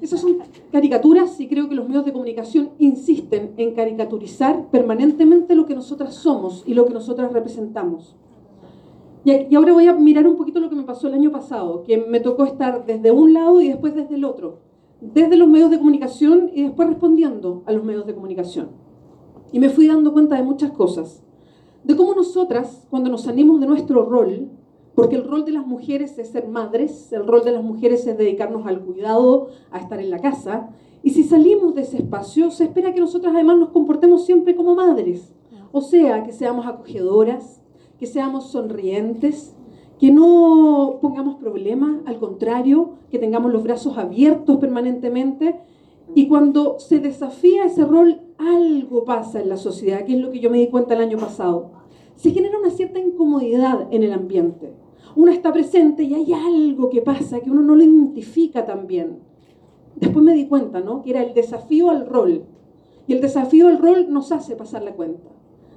Esas 0.00 0.20
son 0.20 0.38
caricaturas 0.72 1.40
y 1.40 1.46
creo 1.46 1.68
que 1.68 1.74
los 1.74 1.86
medios 1.86 2.04
de 2.04 2.12
comunicación 2.12 2.70
insisten 2.78 3.52
en 3.56 3.74
caricaturizar 3.74 4.68
permanentemente 4.70 5.54
lo 5.54 5.66
que 5.66 5.74
nosotras 5.74 6.14
somos 6.14 6.64
y 6.66 6.74
lo 6.74 6.84
que 6.86 6.92
nosotras 6.92 7.32
representamos. 7.32 8.16
Y 9.24 9.54
ahora 9.54 9.72
voy 9.72 9.86
a 9.86 9.94
mirar 9.94 10.26
un 10.26 10.36
poquito 10.36 10.60
lo 10.60 10.68
que 10.68 10.76
me 10.76 10.82
pasó 10.82 11.08
el 11.08 11.14
año 11.14 11.30
pasado, 11.30 11.82
que 11.84 11.96
me 11.96 12.20
tocó 12.20 12.44
estar 12.44 12.84
desde 12.84 13.10
un 13.10 13.32
lado 13.32 13.60
y 13.62 13.68
después 13.68 13.94
desde 13.94 14.16
el 14.16 14.24
otro, 14.24 14.58
desde 15.00 15.36
los 15.36 15.48
medios 15.48 15.70
de 15.70 15.78
comunicación 15.78 16.50
y 16.52 16.64
después 16.64 16.88
respondiendo 16.88 17.62
a 17.64 17.72
los 17.72 17.84
medios 17.84 18.06
de 18.06 18.14
comunicación. 18.14 18.70
Y 19.52 19.60
me 19.60 19.70
fui 19.70 19.86
dando 19.86 20.12
cuenta 20.12 20.36
de 20.36 20.42
muchas 20.42 20.72
cosas, 20.72 21.22
de 21.84 21.96
cómo 21.96 22.14
nosotras, 22.14 22.86
cuando 22.90 23.10
nos 23.10 23.22
salimos 23.22 23.60
de 23.60 23.66
nuestro 23.66 24.04
rol, 24.04 24.48
porque 24.94 25.16
el 25.16 25.24
rol 25.24 25.44
de 25.44 25.52
las 25.52 25.66
mujeres 25.66 26.18
es 26.18 26.28
ser 26.28 26.48
madres, 26.48 27.12
el 27.12 27.26
rol 27.26 27.44
de 27.44 27.52
las 27.52 27.62
mujeres 27.62 28.06
es 28.06 28.16
dedicarnos 28.16 28.66
al 28.66 28.80
cuidado, 28.80 29.48
a 29.70 29.78
estar 29.78 30.00
en 30.00 30.10
la 30.10 30.20
casa, 30.20 30.70
y 31.02 31.10
si 31.10 31.22
salimos 31.24 31.74
de 31.74 31.82
ese 31.82 31.98
espacio, 31.98 32.50
se 32.50 32.64
espera 32.64 32.94
que 32.94 33.00
nosotras 33.00 33.34
además 33.34 33.58
nos 33.58 33.68
comportemos 33.70 34.24
siempre 34.24 34.56
como 34.56 34.74
madres, 34.74 35.34
o 35.72 35.80
sea, 35.80 36.22
que 36.22 36.32
seamos 36.32 36.66
acogedoras, 36.66 37.60
que 37.98 38.06
seamos 38.06 38.50
sonrientes, 38.50 39.54
que 39.98 40.10
no 40.10 40.98
pongamos 41.00 41.36
problemas, 41.36 41.98
al 42.06 42.18
contrario, 42.18 42.94
que 43.10 43.18
tengamos 43.18 43.52
los 43.52 43.62
brazos 43.62 43.96
abiertos 43.98 44.58
permanentemente. 44.58 45.60
Y 46.14 46.28
cuando 46.28 46.78
se 46.78 47.00
desafía 47.00 47.64
ese 47.64 47.84
rol, 47.84 48.20
algo 48.38 49.04
pasa 49.04 49.40
en 49.40 49.48
la 49.48 49.56
sociedad, 49.56 50.04
que 50.04 50.14
es 50.14 50.20
lo 50.20 50.30
que 50.30 50.40
yo 50.40 50.50
me 50.50 50.58
di 50.58 50.68
cuenta 50.68 50.94
el 50.94 51.00
año 51.00 51.18
pasado. 51.18 51.72
Se 52.14 52.30
genera 52.30 52.58
una 52.58 52.70
cierta 52.70 53.00
incomodidad 53.00 53.88
en 53.90 54.02
el 54.02 54.12
ambiente. 54.12 54.72
Uno 55.16 55.32
está 55.32 55.52
presente 55.52 56.04
y 56.04 56.14
hay 56.14 56.32
algo 56.32 56.90
que 56.90 57.02
pasa 57.02 57.40
que 57.40 57.50
uno 57.50 57.62
no 57.62 57.74
lo 57.74 57.82
identifica 57.82 58.64
tan 58.64 58.86
bien. 58.86 59.18
Después 59.96 60.24
me 60.24 60.34
di 60.34 60.46
cuenta, 60.46 60.80
¿no? 60.80 61.02
Que 61.02 61.10
era 61.10 61.22
el 61.22 61.34
desafío 61.34 61.90
al 61.90 62.06
rol. 62.06 62.44
Y 63.06 63.12
el 63.12 63.20
desafío 63.20 63.68
al 63.68 63.78
rol 63.78 64.06
nos 64.08 64.32
hace 64.32 64.56
pasar 64.56 64.82
la 64.82 64.92
cuenta. 64.92 65.30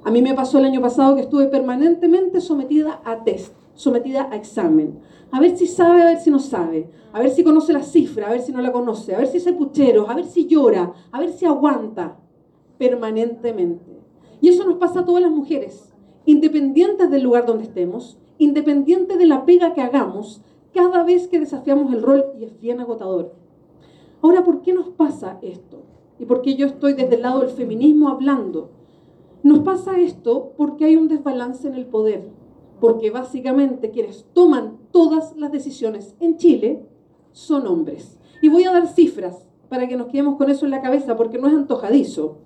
A 0.04 0.12
mí 0.12 0.22
me 0.22 0.34
pasó 0.34 0.60
el 0.60 0.66
año 0.66 0.82
pasado 0.82 1.16
que 1.16 1.22
estuve 1.22 1.48
permanentemente 1.48 2.42
sometida 2.42 3.02
a 3.04 3.24
test, 3.24 3.54
sometida 3.78 4.28
a 4.30 4.36
examen. 4.36 5.00
A 5.32 5.40
ver 5.40 5.56
si 5.56 5.68
sabe, 5.68 6.02
a 6.02 6.06
ver 6.06 6.20
si 6.20 6.30
no 6.30 6.40
sabe. 6.40 6.90
A 7.14 7.20
ver 7.20 7.30
si 7.30 7.44
conoce 7.44 7.72
la 7.72 7.84
cifra, 7.84 8.28
a 8.28 8.32
ver 8.32 8.42
si 8.42 8.52
no 8.52 8.62
la 8.62 8.74
conoce. 8.74 9.16
A 9.16 9.20
ver 9.20 9.28
si 9.28 9.38
es 9.38 9.52
puchero, 9.54 10.10
a 10.10 10.16
ver 10.16 10.26
si 10.26 10.48
llora, 10.48 10.92
a 11.12 11.20
ver 11.20 11.32
si 11.32 11.46
aguanta. 11.46 12.18
Permanentemente. 12.78 14.02
Y 14.42 14.50
eso 14.50 14.66
nos 14.66 14.78
pasa 14.78 15.00
a 15.00 15.06
todas 15.06 15.22
las 15.22 15.32
mujeres, 15.32 15.94
independientes 16.26 17.10
del 17.10 17.24
lugar 17.24 17.46
donde 17.46 17.64
estemos, 17.64 18.18
independiente 18.38 19.18
de 19.18 19.26
la 19.26 19.46
pega 19.46 19.74
que 19.74 19.82
hagamos, 19.82 20.42
cada 20.74 21.04
vez 21.04 21.28
que 21.28 21.40
desafiamos 21.40 21.92
el 21.94 22.04
rol 22.04 22.26
y 22.40 22.44
es 22.44 22.60
bien 22.60 22.80
agotador. 22.80 23.34
Ahora, 24.22 24.44
¿por 24.44 24.62
qué 24.62 24.74
nos 24.74 24.90
pasa 24.90 25.40
esto? 25.42 25.84
¿Y 26.20 26.26
por 26.26 26.42
qué 26.42 26.56
yo 26.56 26.68
estoy 26.68 26.94
desde 26.94 27.16
el 27.16 27.22
lado 27.22 27.40
del 27.40 27.50
feminismo 27.50 28.10
hablando? 28.10 28.70
Nos 29.44 29.60
pasa 29.60 30.00
esto 30.00 30.54
porque 30.58 30.86
hay 30.86 30.96
un 30.96 31.08
desbalance 31.08 31.68
en 31.68 31.76
el 31.76 31.86
poder, 31.86 32.30
porque 32.80 33.12
básicamente 33.12 33.92
quienes 33.92 34.26
toman 34.34 34.78
todas 34.92 35.36
las 35.36 35.52
decisiones 35.52 36.16
en 36.20 36.38
Chile 36.38 36.86
son 37.32 37.68
hombres. 37.68 38.20
Y 38.42 38.50
voy 38.50 38.64
a 38.64 38.72
dar 38.72 38.88
cifras 38.88 39.48
para 39.70 39.88
que 39.88 39.98
nos 39.98 40.08
quedemos 40.08 40.38
con 40.38 40.50
eso 40.50 40.66
en 40.66 40.72
la 40.72 40.82
cabeza, 40.82 41.16
porque 41.16 41.38
no 41.38 41.48
es 41.48 41.54
antojadizo. 41.54 42.38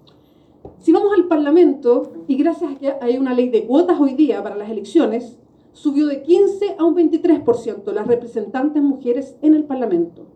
Si 0.80 0.92
vamos 0.92 1.12
al 1.14 1.28
Parlamento, 1.28 2.14
y 2.28 2.36
gracias 2.36 2.72
a 2.72 2.76
que 2.76 2.94
hay 3.02 3.18
una 3.18 3.34
ley 3.34 3.50
de 3.50 3.66
cuotas 3.66 4.00
hoy 4.00 4.14
día 4.14 4.42
para 4.44 4.56
las 4.56 4.70
elecciones, 4.70 5.38
subió 5.74 6.08
de 6.08 6.22
15 6.24 6.76
a 6.78 6.84
un 6.84 6.96
23% 6.96 7.92
las 7.94 8.08
representantes 8.08 8.82
mujeres 8.82 9.36
en 9.42 9.54
el 9.54 9.64
Parlamento. 9.64 10.28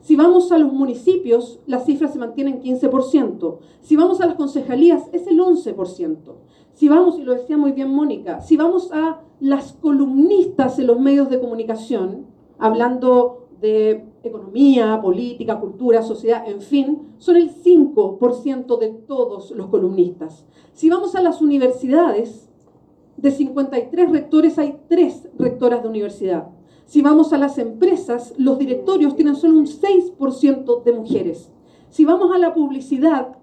Si 0.00 0.16
vamos 0.16 0.50
a 0.50 0.58
los 0.58 0.72
municipios, 0.72 1.60
la 1.66 1.80
cifra 1.80 2.08
se 2.08 2.18
mantiene 2.18 2.50
en 2.50 2.62
15%. 2.62 3.58
Si 3.82 3.96
vamos 3.96 4.20
a 4.20 4.26
las 4.26 4.36
concejalías, 4.36 5.02
es 5.12 5.26
el 5.26 5.38
11%. 5.38 6.16
Si 6.72 6.88
vamos, 6.88 7.18
y 7.18 7.22
lo 7.22 7.34
decía 7.34 7.58
muy 7.58 7.72
bien 7.72 7.90
Mónica, 7.90 8.40
si 8.40 8.56
vamos 8.56 8.90
a 8.92 9.20
las 9.40 9.72
columnistas 9.72 10.78
en 10.78 10.86
los 10.86 11.00
medios 11.00 11.30
de 11.30 11.40
comunicación, 11.40 12.26
hablando 12.58 13.48
de 13.60 14.06
economía, 14.22 15.00
política, 15.02 15.58
cultura, 15.58 16.02
sociedad, 16.02 16.48
en 16.48 16.60
fin, 16.60 17.14
son 17.18 17.36
el 17.36 17.50
5% 17.50 18.78
de 18.78 18.88
todos 18.88 19.50
los 19.50 19.68
columnistas. 19.68 20.44
Si 20.72 20.88
vamos 20.88 21.14
a 21.14 21.22
las 21.22 21.40
universidades, 21.42 22.50
de 23.16 23.30
53 23.30 24.10
rectores 24.10 24.58
hay 24.58 24.78
3 24.88 25.30
rectoras 25.38 25.82
de 25.82 25.88
universidad. 25.88 26.48
Si 26.86 27.02
vamos 27.02 27.32
a 27.32 27.38
las 27.38 27.58
empresas, 27.58 28.34
los 28.38 28.58
directorios 28.58 29.14
tienen 29.14 29.36
solo 29.36 29.58
un 29.58 29.66
6% 29.66 30.82
de 30.82 30.92
mujeres. 30.92 31.52
Si 31.90 32.04
vamos 32.04 32.34
a 32.34 32.38
la 32.38 32.54
publicidad, 32.54 33.36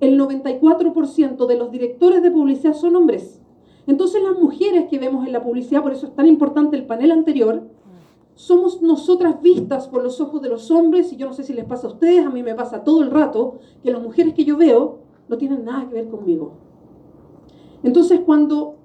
el 0.00 0.18
94% 0.18 1.46
de 1.46 1.56
los 1.56 1.70
directores 1.70 2.22
de 2.22 2.30
publicidad 2.30 2.74
son 2.74 2.96
hombres. 2.96 3.41
Entonces 3.86 4.22
las 4.22 4.38
mujeres 4.38 4.88
que 4.88 4.98
vemos 4.98 5.26
en 5.26 5.32
la 5.32 5.42
publicidad, 5.42 5.82
por 5.82 5.92
eso 5.92 6.06
es 6.06 6.14
tan 6.14 6.26
importante 6.26 6.76
el 6.76 6.86
panel 6.86 7.10
anterior, 7.10 7.62
somos 8.34 8.80
nosotras 8.80 9.42
vistas 9.42 9.88
por 9.88 10.02
los 10.02 10.20
ojos 10.20 10.40
de 10.40 10.48
los 10.48 10.70
hombres, 10.70 11.12
y 11.12 11.16
yo 11.16 11.26
no 11.26 11.32
sé 11.32 11.44
si 11.44 11.52
les 11.52 11.64
pasa 11.64 11.86
a 11.86 11.90
ustedes, 11.90 12.24
a 12.24 12.30
mí 12.30 12.42
me 12.42 12.54
pasa 12.54 12.84
todo 12.84 13.02
el 13.02 13.10
rato, 13.10 13.58
que 13.82 13.90
las 13.90 14.02
mujeres 14.02 14.34
que 14.34 14.44
yo 14.44 14.56
veo 14.56 15.00
no 15.28 15.36
tienen 15.36 15.64
nada 15.64 15.88
que 15.88 15.94
ver 15.94 16.08
conmigo. 16.08 16.52
Entonces 17.82 18.20
cuando 18.20 18.76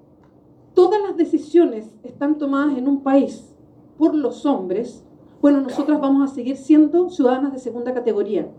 todas 0.74 1.02
las 1.02 1.16
decisiones 1.16 1.96
están 2.04 2.38
tomadas 2.38 2.78
en 2.78 2.88
un 2.88 3.02
país 3.02 3.56
por 3.98 4.16
los 4.16 4.46
hombres, 4.46 5.04
bueno, 5.42 5.62
nosotras 5.62 6.02
vamos 6.02 6.30
a 6.30 6.34
seguir 6.34 6.58
siendo 6.58 7.10
ciudadanas 7.10 7.54
de 7.54 7.60
segunda 7.60 7.94
categoría. 7.94 8.50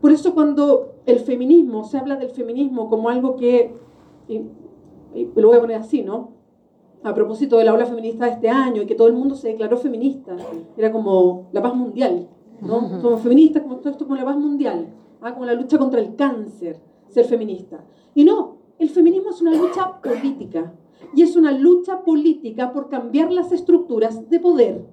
Por 0.00 0.12
eso 0.12 0.34
cuando 0.34 0.94
el 1.06 1.20
feminismo, 1.20 1.84
se 1.84 1.98
habla 1.98 2.16
del 2.16 2.30
feminismo 2.30 2.88
como 2.90 3.08
algo 3.08 3.36
que, 3.36 3.74
y, 5.14 5.28
lo 5.34 5.48
voy 5.48 5.56
a 5.56 5.60
poner 5.60 5.76
así, 5.76 6.02
¿no? 6.02 6.32
A 7.02 7.14
propósito 7.14 7.58
de 7.58 7.64
la 7.64 7.74
ola 7.74 7.86
feminista 7.86 8.26
de 8.26 8.32
este 8.32 8.48
año 8.48 8.82
y 8.82 8.86
que 8.86 8.94
todo 8.94 9.08
el 9.08 9.14
mundo 9.14 9.34
se 9.34 9.48
declaró 9.48 9.76
feminista, 9.76 10.36
era 10.76 10.92
como 10.92 11.48
la 11.52 11.60
paz 11.62 11.74
mundial, 11.74 12.28
¿no? 12.60 13.00
Somos 13.00 13.20
feministas, 13.22 13.62
como 13.62 13.76
todo 13.76 13.90
esto 13.90 14.04
como 14.04 14.16
la 14.16 14.24
paz 14.24 14.36
mundial, 14.36 14.88
¿ah? 15.20 15.32
como 15.32 15.46
la 15.46 15.54
lucha 15.54 15.78
contra 15.78 16.00
el 16.00 16.14
cáncer, 16.14 16.80
ser 17.08 17.24
feminista. 17.24 17.84
Y 18.14 18.24
no, 18.24 18.58
el 18.78 18.88
feminismo 18.88 19.30
es 19.30 19.40
una 19.40 19.54
lucha 19.54 20.00
política, 20.00 20.72
y 21.14 21.22
es 21.22 21.36
una 21.36 21.52
lucha 21.52 22.02
política 22.02 22.72
por 22.72 22.88
cambiar 22.88 23.32
las 23.32 23.52
estructuras 23.52 24.28
de 24.28 24.40
poder. 24.40 24.86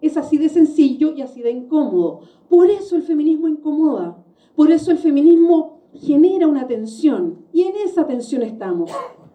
Es 0.00 0.16
así 0.16 0.38
de 0.38 0.48
sencillo 0.48 1.12
y 1.12 1.22
así 1.22 1.42
de 1.42 1.50
incómodo. 1.50 2.20
Por 2.48 2.70
eso 2.70 2.96
el 2.96 3.02
feminismo 3.02 3.48
incomoda, 3.48 4.16
por 4.56 4.70
eso 4.70 4.90
el 4.90 4.98
feminismo 4.98 5.80
genera 5.94 6.48
una 6.48 6.66
tensión 6.66 7.46
y 7.52 7.62
en 7.62 7.76
esa 7.84 8.06
tensión 8.06 8.42
estamos. 8.42 8.90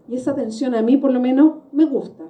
Y 0.08 0.16
esa 0.16 0.36
tensión 0.36 0.76
a 0.76 0.82
mí 0.82 0.98
por 0.98 1.12
lo 1.12 1.20
menos 1.20 1.56
me 1.72 1.86
gusta. 1.86 2.24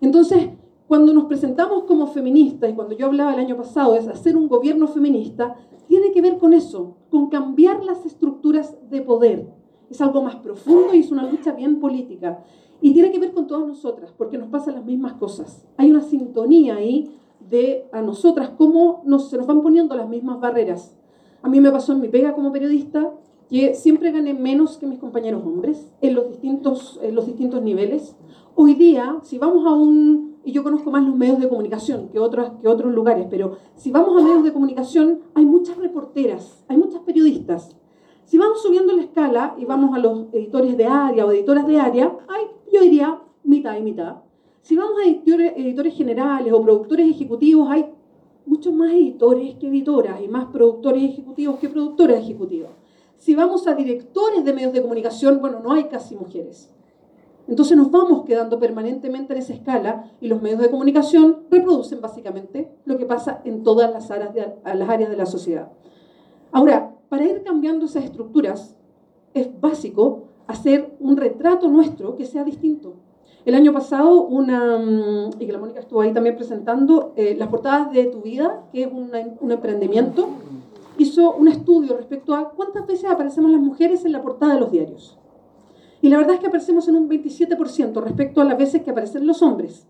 Entonces, 0.00 0.48
cuando 0.88 1.14
nos 1.14 1.24
presentamos 1.24 1.84
como 1.84 2.08
feministas, 2.08 2.70
y 2.70 2.74
cuando 2.74 2.94
yo 2.94 3.06
hablaba 3.06 3.32
el 3.32 3.40
año 3.40 3.56
pasado 3.56 3.92
de 3.92 4.10
hacer 4.10 4.36
un 4.36 4.48
gobierno 4.48 4.86
feminista, 4.88 5.54
tiene 5.86 6.12
que 6.12 6.20
ver 6.20 6.38
con 6.38 6.52
eso, 6.52 6.96
con 7.10 7.28
cambiar 7.28 7.84
las 7.84 8.04
estructuras 8.04 8.76
de 8.90 9.02
poder. 9.02 9.46
Es 9.88 10.00
algo 10.00 10.22
más 10.22 10.36
profundo 10.36 10.94
y 10.94 11.00
es 11.00 11.10
una 11.10 11.30
lucha 11.30 11.52
bien 11.52 11.80
política. 11.80 12.42
Y 12.80 12.92
tiene 12.92 13.12
que 13.12 13.18
ver 13.18 13.32
con 13.32 13.46
todas 13.46 13.66
nosotras, 13.66 14.12
porque 14.16 14.38
nos 14.38 14.48
pasan 14.48 14.74
las 14.74 14.84
mismas 14.84 15.14
cosas. 15.14 15.64
Hay 15.76 15.90
una 15.90 16.02
sintonía 16.02 16.76
ahí 16.76 17.16
de 17.48 17.88
a 17.92 18.02
nosotras, 18.02 18.50
cómo 18.56 19.02
nos, 19.04 19.30
se 19.30 19.36
nos 19.36 19.46
van 19.46 19.62
poniendo 19.62 19.94
las 19.94 20.08
mismas 20.08 20.40
barreras. 20.40 20.96
A 21.42 21.48
mí 21.48 21.60
me 21.60 21.70
pasó 21.70 21.92
en 21.92 22.00
mi 22.00 22.08
pega 22.08 22.34
como 22.34 22.52
periodista 22.52 23.12
que 23.48 23.74
siempre 23.74 24.12
gané 24.12 24.34
menos 24.34 24.78
que 24.78 24.86
mis 24.86 24.98
compañeros 24.98 25.42
hombres 25.44 25.92
en 26.00 26.14
los 26.14 26.28
distintos, 26.28 26.98
en 27.02 27.14
los 27.14 27.26
distintos 27.26 27.62
niveles. 27.62 28.16
Hoy 28.54 28.74
día, 28.74 29.18
si 29.22 29.38
vamos 29.38 29.66
a 29.66 29.72
un, 29.72 30.36
y 30.44 30.52
yo 30.52 30.62
conozco 30.62 30.90
más 30.90 31.04
los 31.04 31.16
medios 31.16 31.38
de 31.38 31.48
comunicación 31.48 32.08
que 32.08 32.18
otros, 32.18 32.52
que 32.60 32.68
otros 32.68 32.92
lugares, 32.94 33.26
pero 33.30 33.58
si 33.76 33.90
vamos 33.90 34.20
a 34.20 34.24
medios 34.24 34.44
de 34.44 34.52
comunicación, 34.52 35.20
hay 35.34 35.44
muchas 35.44 35.76
reporteras, 35.76 36.64
hay 36.68 36.76
muchas 36.76 37.00
periodistas. 37.02 37.76
Si 38.24 38.38
vamos 38.38 38.62
subiendo 38.62 38.92
la 38.94 39.02
escala 39.02 39.54
y 39.58 39.64
vamos 39.64 39.94
a 39.94 39.98
los 39.98 40.32
editores 40.32 40.76
de 40.76 40.86
área 40.86 41.26
o 41.26 41.32
editoras 41.32 41.66
de 41.66 41.78
área, 41.78 42.16
hay 42.28 42.46
yo 42.72 42.80
diría 42.80 43.20
mitad 43.44 43.76
y 43.76 43.82
mitad. 43.82 44.16
Si 44.62 44.76
vamos 44.76 44.94
a 44.98 45.06
editores, 45.06 45.52
editores 45.56 45.94
generales 45.94 46.52
o 46.52 46.62
productores 46.62 47.08
ejecutivos, 47.08 47.68
hay 47.70 47.86
muchos 48.46 48.72
más 48.72 48.92
editores 48.92 49.56
que 49.56 49.68
editoras 49.68 50.20
y 50.22 50.28
más 50.28 50.46
productores 50.46 51.02
ejecutivos 51.02 51.58
que 51.58 51.68
productoras 51.68 52.20
ejecutivas. 52.20 52.70
Si 53.22 53.36
vamos 53.36 53.68
a 53.68 53.76
directores 53.76 54.44
de 54.44 54.52
medios 54.52 54.72
de 54.72 54.82
comunicación, 54.82 55.40
bueno, 55.40 55.60
no 55.60 55.72
hay 55.72 55.84
casi 55.84 56.16
mujeres. 56.16 56.68
Entonces 57.46 57.76
nos 57.76 57.88
vamos 57.88 58.24
quedando 58.24 58.58
permanentemente 58.58 59.32
en 59.32 59.38
esa 59.38 59.52
escala 59.52 60.10
y 60.20 60.26
los 60.26 60.42
medios 60.42 60.58
de 60.58 60.68
comunicación 60.68 61.44
reproducen 61.48 62.00
básicamente 62.00 62.72
lo 62.84 62.98
que 62.98 63.06
pasa 63.06 63.40
en 63.44 63.62
todas 63.62 63.92
las 63.92 64.10
áreas 64.10 64.34
de, 64.34 64.52
las 64.74 64.88
áreas 64.88 65.08
de 65.08 65.16
la 65.16 65.26
sociedad. 65.26 65.70
Ahora, 66.50 66.96
para 67.08 67.24
ir 67.24 67.44
cambiando 67.44 67.86
esas 67.86 68.02
estructuras, 68.02 68.76
es 69.34 69.48
básico 69.60 70.24
hacer 70.48 70.92
un 70.98 71.16
retrato 71.16 71.68
nuestro 71.68 72.16
que 72.16 72.26
sea 72.26 72.42
distinto. 72.42 72.94
El 73.44 73.54
año 73.54 73.72
pasado, 73.72 74.24
una, 74.24 74.78
mm, 74.78 75.30
y 75.38 75.46
que 75.46 75.52
la 75.52 75.58
Mónica 75.58 75.78
estuvo 75.78 76.00
ahí 76.00 76.12
también 76.12 76.34
presentando, 76.34 77.12
eh, 77.14 77.36
las 77.38 77.46
portadas 77.50 77.92
de 77.92 78.06
Tu 78.06 78.20
Vida, 78.20 78.64
que 78.72 78.82
es 78.82 78.88
un 78.92 79.52
emprendimiento, 79.52 80.28
hizo 81.02 81.34
un 81.34 81.48
estudio 81.48 81.96
respecto 81.96 82.34
a 82.34 82.50
cuántas 82.50 82.86
veces 82.86 83.10
aparecemos 83.10 83.50
las 83.50 83.60
mujeres 83.60 84.04
en 84.04 84.12
la 84.12 84.22
portada 84.22 84.54
de 84.54 84.60
los 84.60 84.72
diarios. 84.72 85.18
Y 86.00 86.08
la 86.08 86.16
verdad 86.16 86.34
es 86.34 86.40
que 86.40 86.48
aparecemos 86.48 86.88
en 86.88 86.96
un 86.96 87.08
27% 87.08 88.02
respecto 88.02 88.40
a 88.40 88.44
las 88.44 88.58
veces 88.58 88.82
que 88.82 88.90
aparecen 88.90 89.26
los 89.26 89.42
hombres. 89.42 89.86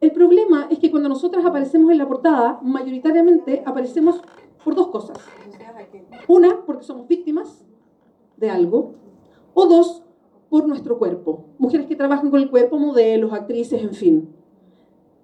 El 0.00 0.12
problema 0.12 0.66
es 0.70 0.78
que 0.78 0.90
cuando 0.90 1.08
nosotras 1.08 1.44
aparecemos 1.44 1.90
en 1.90 1.98
la 1.98 2.08
portada, 2.08 2.60
mayoritariamente 2.62 3.62
aparecemos 3.64 4.20
por 4.64 4.74
dos 4.74 4.88
cosas. 4.88 5.18
Una, 6.26 6.64
porque 6.66 6.84
somos 6.84 7.06
víctimas 7.06 7.64
de 8.36 8.50
algo, 8.50 8.94
o 9.54 9.66
dos, 9.66 10.04
por 10.48 10.66
nuestro 10.66 10.98
cuerpo. 10.98 11.46
Mujeres 11.58 11.86
que 11.86 11.96
trabajan 11.96 12.30
con 12.30 12.40
el 12.40 12.50
cuerpo, 12.50 12.78
modelos, 12.78 13.32
actrices, 13.32 13.82
en 13.82 13.94
fin. 13.94 14.34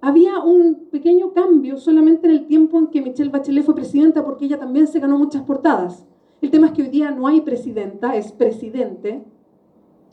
Había 0.06 0.38
un 0.40 0.90
pequeño 0.90 1.32
cambio 1.32 1.78
solamente 1.78 2.26
en 2.26 2.34
el 2.34 2.46
tiempo 2.46 2.78
en 2.78 2.88
que 2.88 3.00
Michelle 3.00 3.30
Bachelet 3.30 3.64
fue 3.64 3.74
presidenta, 3.74 4.22
porque 4.22 4.44
ella 4.44 4.58
también 4.58 4.86
se 4.86 5.00
ganó 5.00 5.16
muchas 5.16 5.44
portadas. 5.44 6.04
El 6.42 6.50
tema 6.50 6.66
es 6.66 6.72
que 6.74 6.82
hoy 6.82 6.88
día 6.88 7.10
no 7.10 7.26
hay 7.26 7.40
presidenta, 7.40 8.14
es 8.14 8.30
presidente, 8.30 9.24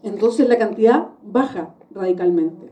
entonces 0.01 0.47
la 0.47 0.57
cantidad 0.57 1.09
baja 1.21 1.75
radicalmente. 1.93 2.71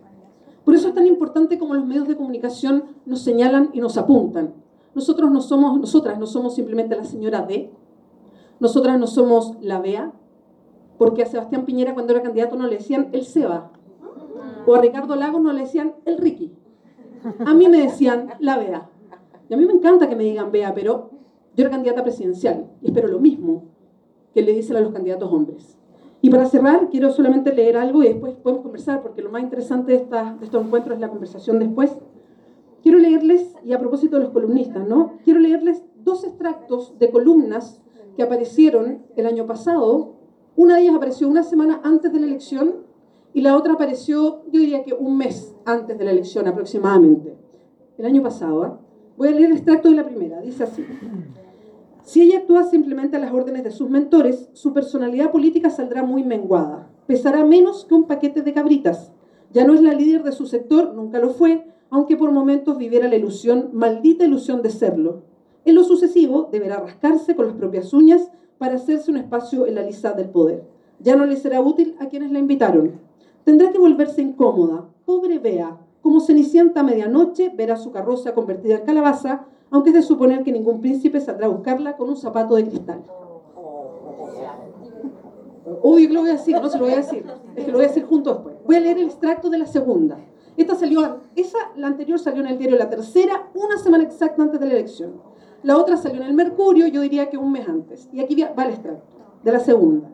Por 0.64 0.75
eso 0.75 0.88
es 0.88 0.93
tan 0.93 1.07
importante 1.07 1.59
como 1.59 1.73
los 1.73 1.85
medios 1.85 2.07
de 2.07 2.15
comunicación 2.15 2.85
nos 3.06 3.22
señalan 3.22 3.72
y 3.73 3.81
nos 3.81 3.98
apuntan. 3.98 4.53
Nosotros 4.95 5.30
no 5.30 5.41
somos, 5.41 5.77
nosotras 5.77 6.17
no 6.19 6.25
somos 6.25 6.56
simplemente 6.56 6.95
la 6.95 7.03
señora 7.03 7.41
D, 7.41 7.69
nosotras 8.61 8.98
no 8.98 9.07
somos 9.07 9.57
la 9.59 9.81
Bea, 9.81 10.14
porque 10.98 11.23
a 11.23 11.25
Sebastián 11.25 11.65
Piñera 11.65 11.93
cuando 11.93 12.14
era 12.14 12.23
candidato 12.23 12.56
no 12.56 12.65
le 12.65 12.77
decían 12.77 13.09
el 13.11 13.25
Seba, 13.25 13.73
o 14.65 14.73
a 14.73 14.80
Ricardo 14.80 15.17
Lagos 15.17 15.41
no 15.41 15.51
le 15.51 15.64
decían 15.64 15.95
el 16.06 16.17
Ricky. 16.17 16.53
A 17.45 17.53
mí 17.53 17.67
me 17.67 17.81
decían 17.81 18.30
la 18.39 18.57
Bea. 18.57 18.89
Y 19.49 19.53
a 19.53 19.57
mí 19.57 19.65
me 19.65 19.73
encanta 19.73 20.07
que 20.07 20.15
me 20.15 20.23
digan 20.23 20.51
Bea, 20.51 20.73
pero 20.73 21.09
yo 21.56 21.64
era 21.64 21.72
candidata 21.72 22.03
presidencial 22.03 22.69
y 22.81 22.88
espero 22.88 23.07
lo 23.07 23.19
mismo 23.19 23.64
que 24.33 24.41
le 24.41 24.53
dicen 24.53 24.77
a 24.77 24.81
los 24.81 24.93
candidatos 24.93 25.31
hombres. 25.31 25.77
Y 26.22 26.30
para 26.30 26.45
cerrar, 26.45 26.89
quiero 26.89 27.11
solamente 27.11 27.53
leer 27.53 27.77
algo 27.77 28.03
y 28.03 28.09
después 28.09 28.35
podemos 28.35 28.64
conversar, 28.64 29.01
porque 29.01 29.22
lo 29.22 29.31
más 29.31 29.41
interesante 29.41 29.93
de, 29.93 29.99
esta, 29.99 30.35
de 30.38 30.45
estos 30.45 30.64
encuentros 30.64 30.95
es 30.95 31.01
la 31.01 31.09
conversación 31.09 31.59
después. 31.59 31.98
Quiero 32.83 32.99
leerles, 32.99 33.56
y 33.64 33.73
a 33.73 33.80
propósito 33.80 34.17
de 34.17 34.23
los 34.23 34.31
columnistas, 34.31 34.88
¿no? 34.88 35.14
Quiero 35.23 35.39
leerles 35.39 35.83
dos 36.03 36.23
extractos 36.25 36.98
de 36.99 37.09
columnas 37.09 37.81
que 38.15 38.23
aparecieron 38.23 39.03
el 39.15 39.25
año 39.25 39.45
pasado. 39.45 40.15
Una 40.56 40.75
de 40.75 40.81
ellas 40.83 40.95
apareció 40.95 41.27
una 41.27 41.43
semana 41.43 41.80
antes 41.83 42.11
de 42.11 42.19
la 42.19 42.25
elección 42.25 42.89
y 43.33 43.41
la 43.41 43.56
otra 43.56 43.74
apareció, 43.74 44.43
yo 44.51 44.59
diría 44.59 44.83
que 44.83 44.93
un 44.93 45.17
mes 45.17 45.56
antes 45.66 45.98
de 45.98 46.06
la 46.06 46.11
elección 46.11 46.48
aproximadamente. 46.48 47.35
El 47.98 48.06
año 48.06 48.24
pasado. 48.24 48.66
¿eh? 48.66 48.72
Voy 49.17 49.27
a 49.27 49.32
leer 49.32 49.45
el 49.45 49.58
extracto 49.58 49.90
de 49.90 49.95
la 49.95 50.06
primera. 50.06 50.41
Dice 50.41 50.64
así. 50.64 50.85
Si 52.03 52.22
ella 52.22 52.40
actúa 52.40 52.64
simplemente 52.64 53.17
a 53.17 53.19
las 53.19 53.33
órdenes 53.33 53.64
de 53.64 53.72
sus 53.72 53.90
mentores, 53.90 54.49
su 54.53 54.74
personalidad 54.74 55.32
política 55.32 55.69
saldrá 55.69 56.01
muy 56.01 56.24
menguada. 56.24 56.90
Pesará 57.06 57.45
menos 57.45 57.85
que 57.85 57.93
un 57.93 58.06
paquete 58.06 58.41
de 58.41 58.53
cabritas. 58.53 59.11
Ya 59.51 59.66
no 59.66 59.74
es 59.74 59.82
la 59.82 59.93
líder 59.93 60.24
de 60.24 60.32
su 60.32 60.45
sector, 60.45 60.93
nunca 60.95 61.19
lo 61.19 61.30
fue, 61.30 61.67
aunque 61.90 62.17
por 62.17 62.32
momentos 62.32 62.77
viviera 62.77 63.08
la 63.08 63.16
ilusión, 63.16 63.69
maldita 63.74 64.25
ilusión 64.25 64.61
de 64.61 64.69
serlo. 64.69 65.24
En 65.66 65.75
lo 65.75 65.83
sucesivo, 65.83 66.49
deberá 66.51 66.80
rascarse 66.80 67.35
con 67.35 67.48
las 67.48 67.56
propias 67.56 67.93
uñas 67.93 68.32
para 68.58 68.75
hacerse 68.75 69.11
un 69.11 69.17
espacio 69.17 69.67
en 69.67 69.75
la 69.75 69.83
lista 69.83 70.14
del 70.14 70.30
poder. 70.30 70.64
Ya 70.99 71.16
no 71.16 71.25
le 71.25 71.35
será 71.35 71.61
útil 71.61 71.95
a 71.99 72.08
quienes 72.08 72.32
la 72.32 72.40
invitaron. 72.40 73.09
Tendrá 73.43 73.72
que 73.72 73.80
volverse 73.80 74.22
incómoda. 74.22 74.85
Pobre 75.06 75.40
Bea, 75.40 75.77
como 76.01 76.19
cenicienta 76.19 76.82
a 76.82 76.84
medianoche, 76.84 77.50
verá 77.50 77.76
su 77.76 77.92
carroza 77.92 78.34
convertida 78.34 78.76
en 78.76 78.85
calabaza, 78.85 79.45
aunque 79.72 79.90
es 79.90 79.95
de 79.95 80.01
suponer 80.01 80.43
que 80.43 80.51
ningún 80.51 80.82
príncipe 80.82 81.19
saldrá 81.19 81.48
a 81.48 81.50
buscarla 81.50 81.98
con 81.98 82.09
un 82.09 82.18
zapato 82.18 82.56
de 82.56 82.68
cristal. 82.68 83.03
Uy, 85.84 86.08
que 86.08 86.14
lo 86.14 86.22
voy 86.22 86.30
a 86.30 86.34
decir, 86.34 86.59
no 86.59 86.69
se 86.69 86.77
lo 86.77 86.85
voy 86.85 86.93
a 86.93 86.98
decir. 86.98 87.26
Es 87.56 87.66
que 87.66 87.72
lo 87.72 87.77
voy 87.77 87.85
a 87.85 87.90
decir 87.90 88.06
junto 88.06 88.34
después. 88.34 88.56
Voy 88.66 88.76
a 88.76 88.80
leer 88.80 88.98
el 88.98 89.06
extracto 89.06 89.50
de 89.50 89.59
la 89.59 89.66
segunda. 89.66 90.18
Esta 90.58 90.76
salió, 90.76 91.22
esa, 91.35 91.58
la 91.76 91.88
anterior 91.88 92.19
salió 92.19 92.42
en 92.42 92.48
el 92.48 92.58
diario 92.58 92.77
La 92.77 92.90
Tercera, 92.90 93.50
una 93.53 93.77
semana 93.77 94.03
exacta 94.03 94.42
antes 94.42 94.59
de 94.59 94.66
la 94.66 94.74
elección. 94.74 95.22
La 95.64 95.77
otra 95.77 95.98
salió 95.98 96.22
en 96.22 96.27
el 96.27 96.34
Mercurio, 96.34 96.88
yo 96.88 97.01
diría 97.01 97.30
que 97.30 97.38
un 97.38 97.51
mes 97.51 97.68
antes. 97.68 98.09
Y 98.11 98.19
aquí 98.22 98.35
va 98.35 98.64
el 98.64 98.72
extracto 98.72 99.18
de 99.43 99.51
la 99.51 99.59
segunda. 99.59 100.09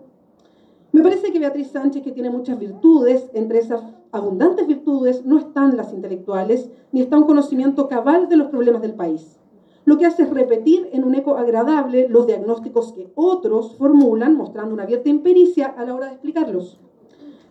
Me 0.95 1.03
parece 1.03 1.33
que 1.33 1.39
Beatriz 1.39 1.71
Sánchez, 1.71 2.03
que 2.03 2.13
tiene 2.13 2.29
muchas 2.29 2.57
virtudes, 2.57 3.29
entre 3.33 3.59
esas 3.59 3.83
abundantes 4.13 4.65
virtudes 4.65 5.25
no 5.25 5.37
están 5.37 5.75
las 5.75 5.91
intelectuales, 5.91 6.69
ni 6.93 7.01
está 7.01 7.17
un 7.17 7.25
conocimiento 7.25 7.89
cabal 7.89 8.29
de 8.29 8.37
los 8.37 8.47
problemas 8.47 8.81
del 8.81 8.93
país. 8.93 9.37
Lo 9.83 9.97
que 9.97 10.05
hace 10.05 10.23
es 10.23 10.29
repetir 10.29 10.87
en 10.93 11.03
un 11.03 11.13
eco 11.13 11.35
agradable 11.35 12.07
los 12.07 12.27
diagnósticos 12.27 12.93
que 12.93 13.11
otros 13.15 13.75
formulan, 13.75 14.37
mostrando 14.37 14.73
una 14.73 14.83
abierta 14.83 15.09
impericia 15.09 15.65
a 15.65 15.83
la 15.83 15.95
hora 15.95 16.05
de 16.05 16.13
explicarlos. 16.13 16.79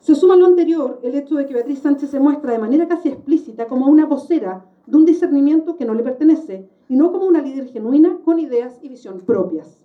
Se 0.00 0.14
suma 0.14 0.32
a 0.32 0.38
lo 0.38 0.46
anterior 0.46 1.00
el 1.02 1.14
hecho 1.14 1.34
de 1.34 1.44
que 1.44 1.52
Beatriz 1.52 1.80
Sánchez 1.80 2.12
se 2.12 2.20
muestra 2.20 2.52
de 2.52 2.58
manera 2.58 2.88
casi 2.88 3.10
explícita 3.10 3.66
como 3.66 3.88
una 3.88 4.06
vocera 4.06 4.64
de 4.86 4.96
un 4.96 5.04
discernimiento 5.04 5.76
que 5.76 5.84
no 5.84 5.92
le 5.92 6.02
pertenece 6.02 6.66
y 6.88 6.96
no 6.96 7.12
como 7.12 7.26
una 7.26 7.42
líder 7.42 7.66
genuina 7.66 8.20
con 8.24 8.38
ideas 8.38 8.78
y 8.80 8.88
visión 8.88 9.20
propias. 9.20 9.83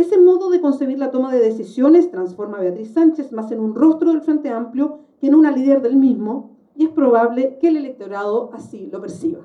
Ese 0.00 0.18
modo 0.18 0.48
de 0.48 0.62
concebir 0.62 0.98
la 0.98 1.10
toma 1.10 1.30
de 1.30 1.40
decisiones 1.40 2.10
transforma 2.10 2.56
a 2.56 2.62
Beatriz 2.62 2.94
Sánchez 2.94 3.32
más 3.32 3.52
en 3.52 3.60
un 3.60 3.74
rostro 3.74 4.12
del 4.12 4.22
Frente 4.22 4.48
Amplio 4.48 5.00
que 5.20 5.26
en 5.26 5.34
una 5.34 5.50
líder 5.50 5.82
del 5.82 5.96
mismo 5.96 6.56
y 6.74 6.84
es 6.84 6.88
probable 6.88 7.58
que 7.60 7.68
el 7.68 7.76
electorado 7.76 8.48
así 8.54 8.88
lo 8.90 8.98
perciba. 9.02 9.40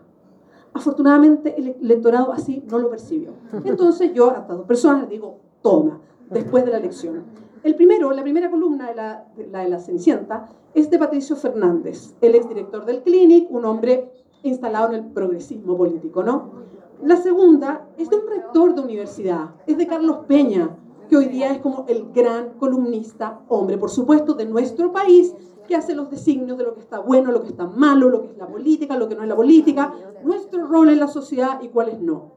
Afortunadamente 0.72 1.56
el 1.58 1.75
electorado 1.82 2.32
así 2.32 2.64
no 2.72 2.80
lo 2.80 2.90
percibió. 2.90 3.32
Entonces 3.66 4.14
yo 4.14 4.32
a 4.32 4.35
estas 4.35 4.56
dos 4.56 4.66
personas 4.66 5.01
les 5.01 5.09
digo, 5.09 5.40
toma, 5.61 6.00
después 6.30 6.64
de 6.64 6.72
la 6.72 6.77
elección. 6.77 7.24
El 7.61 7.75
primero, 7.75 8.14
la 8.14 8.24
primera 8.24 8.50
columna, 8.50 8.88
de 8.88 8.95
la, 8.95 9.25
la 9.51 9.59
de 9.59 9.69
la 9.69 9.80
Cenicienta, 9.80 10.48
es 10.74 10.90
de 10.90 10.98
Patricio 10.98 11.35
Fernández, 11.35 12.16
el 12.22 12.34
exdirector 12.34 12.85
del 12.85 13.01
Clinic, 13.03 13.51
un 13.51 13.66
hombre 13.66 14.09
instalado 14.43 14.93
en 14.93 15.03
el 15.03 15.11
progresismo 15.11 15.75
político, 15.75 16.24
¿no? 16.24 16.64
La 17.03 17.17
segunda 17.17 17.88
es 17.98 18.09
de 18.09 18.15
un 18.15 18.27
rector 18.27 18.74
de 18.74 18.82
universidad, 18.82 19.56
es 19.67 19.77
de 19.77 19.88
Carlos 19.88 20.19
Peña, 20.27 20.75
que 21.09 21.17
hoy 21.17 21.27
día 21.27 21.51
es 21.51 21.59
como 21.59 21.85
el 21.88 22.11
gran 22.11 22.51
columnista, 22.57 23.41
hombre, 23.48 23.77
por 23.77 23.90
supuesto, 23.90 24.33
de 24.33 24.45
nuestro 24.45 24.91
país, 24.91 25.35
que 25.67 25.75
hace 25.75 25.95
los 25.95 26.09
designios 26.09 26.57
de 26.57 26.64
lo 26.64 26.74
que 26.74 26.82
está 26.82 26.99
bueno, 26.99 27.32
lo 27.32 27.41
que 27.41 27.49
está 27.49 27.67
malo, 27.67 28.09
lo 28.09 28.22
que 28.22 28.30
es 28.30 28.38
la 28.38 28.48
política, 28.48 28.98
lo 28.98 29.09
que 29.09 29.15
no 29.15 29.24
es 29.24 29.30
la 29.30 29.35
política, 29.35 29.93
nuestro 30.24 30.65
rol 30.67 30.90
en 30.90 30.99
la 30.99 31.07
sociedad 31.07 31.61
y 31.61 31.69
cuáles 31.69 31.99
no. 31.99 32.33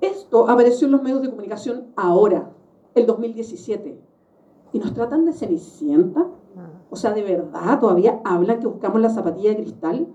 Esto 0.00 0.48
apareció 0.48 0.86
en 0.86 0.92
los 0.92 1.02
medios 1.02 1.22
de 1.22 1.30
comunicación 1.30 1.92
ahora, 1.96 2.50
el 2.94 3.06
2017 3.06 4.00
y 4.72 4.78
nos 4.78 4.94
tratan 4.94 5.24
de 5.24 5.32
cenicienta. 5.32 6.26
O 6.90 6.96
sea, 6.96 7.12
¿de 7.12 7.22
verdad 7.22 7.78
todavía 7.78 8.20
hablan 8.24 8.60
que 8.60 8.66
buscamos 8.66 9.00
la 9.00 9.10
zapatilla 9.10 9.50
de 9.50 9.56
cristal? 9.56 10.08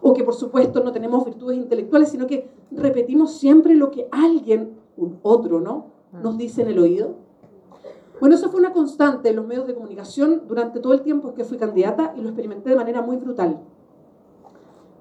O 0.00 0.14
que 0.14 0.24
por 0.24 0.34
supuesto 0.34 0.82
no 0.82 0.92
tenemos 0.92 1.24
virtudes 1.24 1.56
intelectuales, 1.58 2.08
sino 2.08 2.26
que 2.26 2.48
repetimos 2.70 3.38
siempre 3.38 3.74
lo 3.74 3.90
que 3.90 4.08
alguien, 4.10 4.78
un 4.96 5.18
otro, 5.22 5.60
¿no? 5.60 5.92
Nos 6.22 6.38
dice 6.38 6.62
en 6.62 6.68
el 6.68 6.78
oído. 6.78 7.16
Bueno, 8.20 8.34
eso 8.34 8.48
fue 8.48 8.60
una 8.60 8.72
constante 8.72 9.28
en 9.28 9.36
los 9.36 9.46
medios 9.46 9.66
de 9.66 9.74
comunicación 9.74 10.42
durante 10.48 10.80
todo 10.80 10.94
el 10.94 11.02
tiempo 11.02 11.34
que 11.34 11.44
fui 11.44 11.58
candidata 11.58 12.14
y 12.16 12.22
lo 12.22 12.28
experimenté 12.28 12.70
de 12.70 12.76
manera 12.76 13.02
muy 13.02 13.16
brutal. 13.16 13.60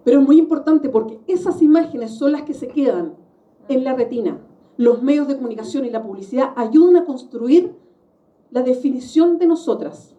Pero 0.03 0.19
es 0.19 0.25
muy 0.25 0.38
importante 0.38 0.90
porque 0.90 1.19
esas 1.27 1.61
imágenes 1.61 2.17
son 2.17 2.33
las 2.33 2.43
que 2.43 2.53
se 2.53 2.67
quedan 2.67 3.15
en 3.69 3.83
la 3.83 3.95
retina. 3.95 4.40
Los 4.77 5.01
medios 5.01 5.27
de 5.27 5.35
comunicación 5.35 5.85
y 5.85 5.90
la 5.90 6.03
publicidad 6.03 6.51
ayudan 6.57 6.98
a 6.98 7.06
construir 7.06 7.75
la 8.51 8.61
definición 8.61 9.38
de 9.38 9.48
nosotras. 9.48 10.14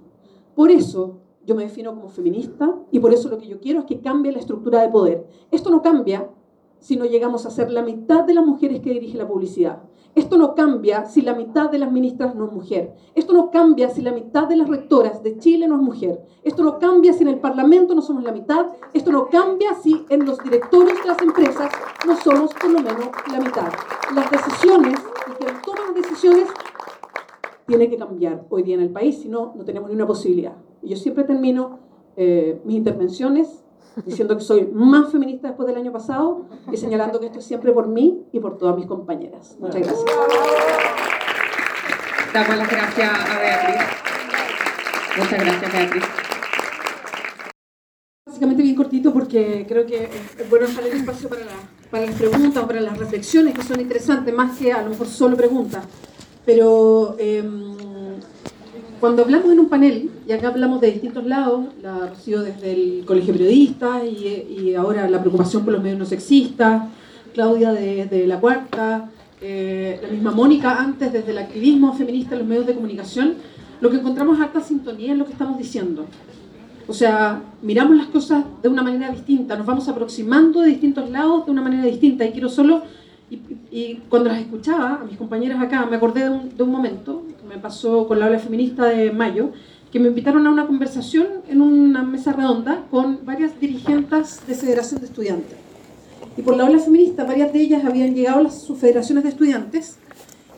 Por 0.55 0.71
eso 0.71 1.19
yo 1.47 1.55
me 1.55 1.63
defino 1.63 1.95
como 1.95 2.09
feminista 2.09 2.75
y 2.91 2.99
por 2.99 3.15
eso 3.15 3.29
lo 3.29 3.39
que 3.39 3.47
yo 3.47 3.61
quiero 3.61 3.81
es 3.81 3.87
que 3.87 4.01
cambie 4.01 4.33
la 4.33 4.41
estructura 4.41 4.83
de 4.83 4.89
poder. 4.89 5.27
Esto 5.51 5.71
no 5.71 5.81
cambia 5.81 6.29
si 6.81 6.97
no 6.97 7.05
llegamos 7.05 7.47
a 7.47 7.51
ser 7.51 7.71
la 7.71 7.83
mitad 7.83 8.25
de 8.25 8.35
las 8.35 8.45
mujeres 8.45 8.81
que 8.81 8.91
dirigen 8.91 9.19
la 9.19 9.29
publicidad. 9.29 9.83
Esto 10.15 10.39
no 10.39 10.55
cambia 10.55 11.05
si 11.05 11.21
la 11.21 11.35
mitad 11.35 11.71
de 11.71 11.79
las 11.79 11.93
ministras 11.93 12.35
no 12.35 12.47
es 12.47 12.53
mujer. 12.53 12.95
Esto 13.15 13.33
no 13.33 13.51
cambia 13.51 13.91
si 13.91 14.01
la 14.01 14.13
mitad 14.13 14.49
de 14.49 14.57
las 14.57 14.69
rectoras 14.69 15.23
de 15.23 15.39
Chile 15.39 15.69
no 15.69 15.77
es 15.77 15.83
mujer. 15.83 16.25
Esto 16.43 16.63
no 16.65 16.79
cambia 16.79 17.13
si 17.13 17.23
en 17.23 17.29
el 17.29 17.39
Parlamento 17.39 17.95
no 17.95 18.01
somos 18.01 18.25
la 18.25 18.33
mitad. 18.33 18.69
Esto 18.95 19.13
no 19.13 19.29
cambia 19.29 19.75
si 19.75 20.07
en 20.09 20.25
los 20.25 20.43
directorios 20.43 21.03
de 21.03 21.09
las 21.09 21.21
empresas 21.21 21.71
no 22.07 22.17
somos 22.17 22.55
por 22.55 22.71
lo 22.71 22.81
menos 22.81 23.11
la 23.31 23.41
mitad. 23.41 23.69
Las 24.15 24.31
decisiones 24.31 24.99
y 25.29 25.45
quien 25.45 25.55
toma 25.63 25.81
las 25.87 25.95
decisiones 25.95 26.49
tiene 27.67 27.91
que 27.91 27.99
cambiar 27.99 28.47
hoy 28.49 28.63
día 28.63 28.77
en 28.77 28.83
el 28.83 28.91
país, 28.91 29.19
si 29.19 29.29
no, 29.29 29.53
no 29.55 29.65
tenemos 29.65 29.91
ni 29.91 29.97
una 29.97 30.07
posibilidad. 30.07 30.57
Y 30.87 30.91
yo 30.91 30.97
siempre 30.97 31.25
termino 31.25 31.81
eh, 32.17 32.61
mis 32.65 32.77
intervenciones 32.77 33.65
diciendo 34.05 34.37
que 34.37 34.45
soy 34.45 34.67
más 34.73 35.11
feminista 35.11 35.49
después 35.49 35.67
del 35.67 35.77
año 35.77 35.91
pasado 35.91 36.47
y 36.71 36.77
señalando 36.77 37.19
que 37.19 37.27
esto 37.27 37.41
es 37.41 37.45
siempre 37.45 37.73
por 37.73 37.89
mí 37.89 38.23
y 38.31 38.39
por 38.39 38.57
todas 38.57 38.77
mis 38.77 38.87
compañeras. 38.87 39.57
Muchas 39.59 39.83
gracias. 39.83 40.05
Damos 42.33 42.57
las 42.57 42.71
gracias 42.71 43.11
a 43.11 43.39
Beatriz. 43.41 43.83
Muchas 45.19 45.41
gracias, 45.45 45.73
Beatriz. 45.73 46.05
Básicamente 48.25 48.63
bien 48.63 48.77
cortito 48.77 49.13
porque 49.13 49.67
creo 49.67 49.87
que 49.87 50.05
es 50.05 50.49
bueno 50.49 50.69
dejar 50.69 50.87
el 50.87 50.93
espacio 50.93 51.29
para, 51.29 51.47
la, 51.47 51.53
para 51.91 52.07
las 52.07 52.15
preguntas 52.15 52.63
o 52.63 52.67
para 52.69 52.81
las 52.81 52.97
reflexiones 52.97 53.55
que 53.55 53.65
son 53.65 53.81
interesantes, 53.81 54.33
más 54.33 54.57
que 54.57 54.73
a 54.73 54.83
lo 54.83 54.91
mejor 54.91 55.09
solo 55.09 55.37
preguntas. 55.37 55.85
Pero 56.45 57.17
em, 57.19 57.77
cuando 59.01 59.23
hablamos 59.23 59.53
en 59.53 59.61
un 59.61 59.69
panel, 59.69 60.11
y 60.27 60.33
acá 60.33 60.49
hablamos 60.49 60.81
de 60.81 60.93
distintos 60.93 61.25
lados, 61.27 61.67
la 61.83 62.07
Rocío 62.07 62.43
desde 62.43 62.73
el 62.73 63.05
Colegio 63.05 63.33
de 63.33 63.39
Periodistas 63.39 64.03
y, 64.05 64.75
ahora 64.75 65.09
la 65.09 65.21
preocupación 65.21 65.65
por 65.65 65.75
los 65.75 65.83
medios 65.83 65.99
no 65.99 66.07
sexistas, 66.07 66.85
Claudia 67.35 67.73
de, 67.73 68.25
La 68.27 68.41
Cuarta, 68.41 69.11
eh, 69.41 70.01
la 70.03 70.09
misma 70.09 70.31
Mónica 70.31 70.81
antes 70.81 71.13
desde 71.13 71.33
el 71.33 71.39
activismo 71.39 71.93
feminista 71.93 72.35
en 72.35 72.41
los 72.41 72.49
medios 72.49 72.67
de 72.67 72.75
comunicación, 72.75 73.35
lo 73.81 73.91
que 73.91 73.97
encontramos 73.97 74.41
alta 74.41 74.61
sintonía 74.61 75.13
en 75.13 75.19
lo 75.19 75.27
que 75.27 75.33
estamos 75.33 75.59
diciendo. 75.59 76.07
O 76.89 76.93
sea, 76.93 77.43
miramos 77.63 77.97
las 77.97 78.07
cosas 78.07 78.45
de 78.63 78.69
una 78.69 78.83
manera 78.83 79.11
distinta, 79.11 79.57
nos 79.57 79.67
vamos 79.67 79.89
aproximando 79.89 80.61
de 80.63 80.69
distintos 80.69 81.11
lados 81.11 81.45
de 81.45 81.51
una 81.51 81.63
manera 81.63 81.85
distinta. 81.85 82.25
Y 82.25 82.31
quiero 82.31 82.49
solo 82.49 82.83
y, 83.29 83.95
cuando 84.09 84.29
las 84.29 84.39
escuchaba, 84.39 85.01
a 85.03 85.05
mis 85.05 85.17
compañeras 85.17 85.61
acá, 85.61 85.85
me 85.87 85.97
acordé 85.97 86.31
de 86.31 86.63
un, 86.63 86.71
momento 86.71 87.23
me 87.49 87.59
pasó 87.59 88.07
con 88.07 88.19
la 88.19 88.27
ola 88.27 88.39
feminista 88.39 88.87
de 88.87 89.11
mayo, 89.11 89.53
que 89.91 90.01
me 90.01 90.09
invitaron 90.09 90.47
a 90.47 90.51
una 90.51 90.67
conversación 90.67 91.27
en 91.49 91.63
una 91.63 92.03
mesa 92.03 92.33
redonda 92.33 92.87
con 92.91 93.25
varias 93.25 93.59
dirigentes 93.61 94.41
de 94.47 94.55
federación 94.55 95.01
de 95.01 95.07
estudiantes. 95.07 95.57
Y 96.37 96.43
por 96.43 96.57
la 96.57 96.65
ola 96.65 96.79
feminista, 96.79 97.25
varias 97.25 97.53
de 97.53 97.61
ellas 97.61 97.85
habían 97.85 98.15
llegado 98.15 98.47
a 98.47 98.51
sus 98.51 98.79
federaciones 98.79 99.25
de 99.25 99.31
estudiantes 99.31 99.97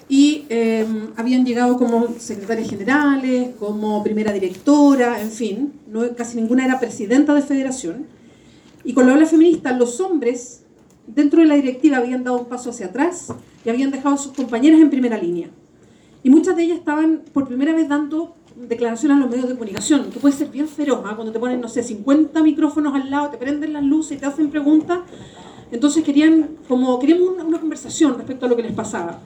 y 0.09 0.47
em, 0.49 1.09
habían 1.17 1.45
llegado 1.45 1.77
como 1.77 2.09
secretarias 2.19 2.69
generales, 2.69 3.51
como 3.59 4.03
primera 4.03 4.33
directora, 4.33 5.21
en 5.21 5.31
fin, 5.31 5.73
casi 6.17 6.37
ninguna 6.37 6.65
era 6.65 6.81
presidenta 6.81 7.35
de 7.35 7.43
federación. 7.43 8.07
Y 8.83 8.95
con 8.95 9.07
la 9.07 9.13
ola 9.13 9.27
feminista, 9.27 9.73
los 9.73 10.01
hombres 10.01 10.63
dentro 11.07 11.41
de 11.43 11.47
la 11.47 11.55
directiva 11.55 11.99
habían 11.99 12.25
dado 12.25 12.41
un 12.41 12.47
paso 12.47 12.71
hacia 12.71 12.87
atrás 12.87 13.29
y 13.65 13.69
habían 13.69 13.91
dejado 13.91 14.15
a 14.15 14.19
sus 14.19 14.33
compañeras 14.33 14.81
en 14.81 14.91
primera 14.91 15.19
línea. 15.19 15.51
Y 16.29 16.31
muchas 16.31 16.57
de 16.57 16.65
ellas 16.65 16.77
estaban 16.77 17.23
por 17.33 17.49
primera 17.49 17.73
vez 17.73 17.89
dando 17.89 18.35
declaraciones 18.55 19.17
a 19.17 19.21
los 19.21 19.31
medios 19.31 19.49
de 19.49 19.55
comunicación, 19.55 20.11
que 20.11 20.21
puede 20.21 20.35
ser 20.35 20.49
bien 20.49 20.69
feroz, 20.69 21.01
¿ah? 21.07 21.15
cuando 21.15 21.33
te 21.33 21.39
ponen, 21.39 21.59
no 21.59 21.71
sé, 21.71 21.83
50 21.83 22.43
micrófonos 22.43 22.95
al 22.95 23.11
lado, 23.11 23.31
te 23.31 23.39
prenden 23.39 23.73
las 23.73 23.83
luces 23.83 24.19
y 24.19 24.21
te 24.21 24.27
hacen 24.27 24.51
preguntas. 24.51 24.99
Entonces 25.73 26.05
querían, 26.05 26.51
como 26.69 26.99
queríamos 26.99 27.31
una, 27.31 27.45
una 27.45 27.59
conversación 27.59 28.15
respecto 28.19 28.45
a 28.45 28.51
lo 28.51 28.57
que 28.57 28.63
les 28.63 28.73
pasaba. 28.73 29.21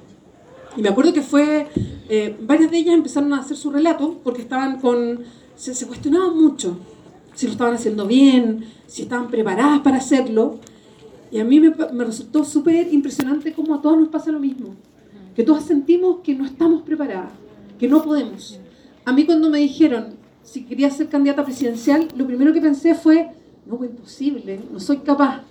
Y 0.77 0.83
me 0.83 0.91
acuerdo 0.91 1.13
que 1.13 1.23
fue, 1.23 1.67
eh, 2.09 2.37
varias 2.41 2.71
de 2.71 2.79
ellas 2.79 2.95
empezaron 2.95 3.33
a 3.33 3.41
hacer 3.41 3.57
su 3.57 3.73
relato 3.73 4.21
porque 4.23 4.43
estaban 4.43 4.79
con, 4.79 5.25
se, 5.57 5.75
se 5.75 5.89
cuestionaban 5.89 6.41
mucho 6.41 6.77
si 7.35 7.47
lo 7.47 7.53
estaban 7.53 7.75
haciendo 7.75 8.07
bien, 8.07 8.65
si 8.87 9.03
estaban 9.03 9.27
preparadas 9.27 9.81
para 9.81 9.97
hacerlo. 9.97 10.61
Y 11.33 11.41
a 11.41 11.45
mí 11.45 11.59
me, 11.59 11.75
me 11.95 12.05
resultó 12.05 12.45
súper 12.45 12.95
impresionante 12.95 13.53
cómo 13.53 13.75
a 13.75 13.83
todos 13.83 13.99
nos 13.99 14.09
pasa 14.09 14.31
lo 14.31 14.39
mismo, 14.39 14.77
que 15.35 15.43
todas 15.43 15.65
sentimos 15.65 16.19
que 16.23 16.35
no 16.35 16.45
estamos 16.45 16.83
preparadas, 16.83 17.33
que 17.79 17.89
no 17.89 18.03
podemos. 18.03 18.59
A 19.05 19.13
mí 19.13 19.25
cuando 19.25 19.51
me 19.51 19.59
dijeron 19.59 20.23
si 20.43 20.65
quería 20.65 20.91
ser 20.91 21.09
candidata 21.09 21.45
presidencial, 21.45 22.09
lo 22.17 22.27
primero 22.27 22.53
que 22.53 22.61
pensé 22.61 22.95
fue, 22.95 23.31
no, 23.67 23.79
fue 23.79 23.87
imposible, 23.87 24.61
no 24.73 24.81
soy 24.81 24.99
capaz, 24.99 25.43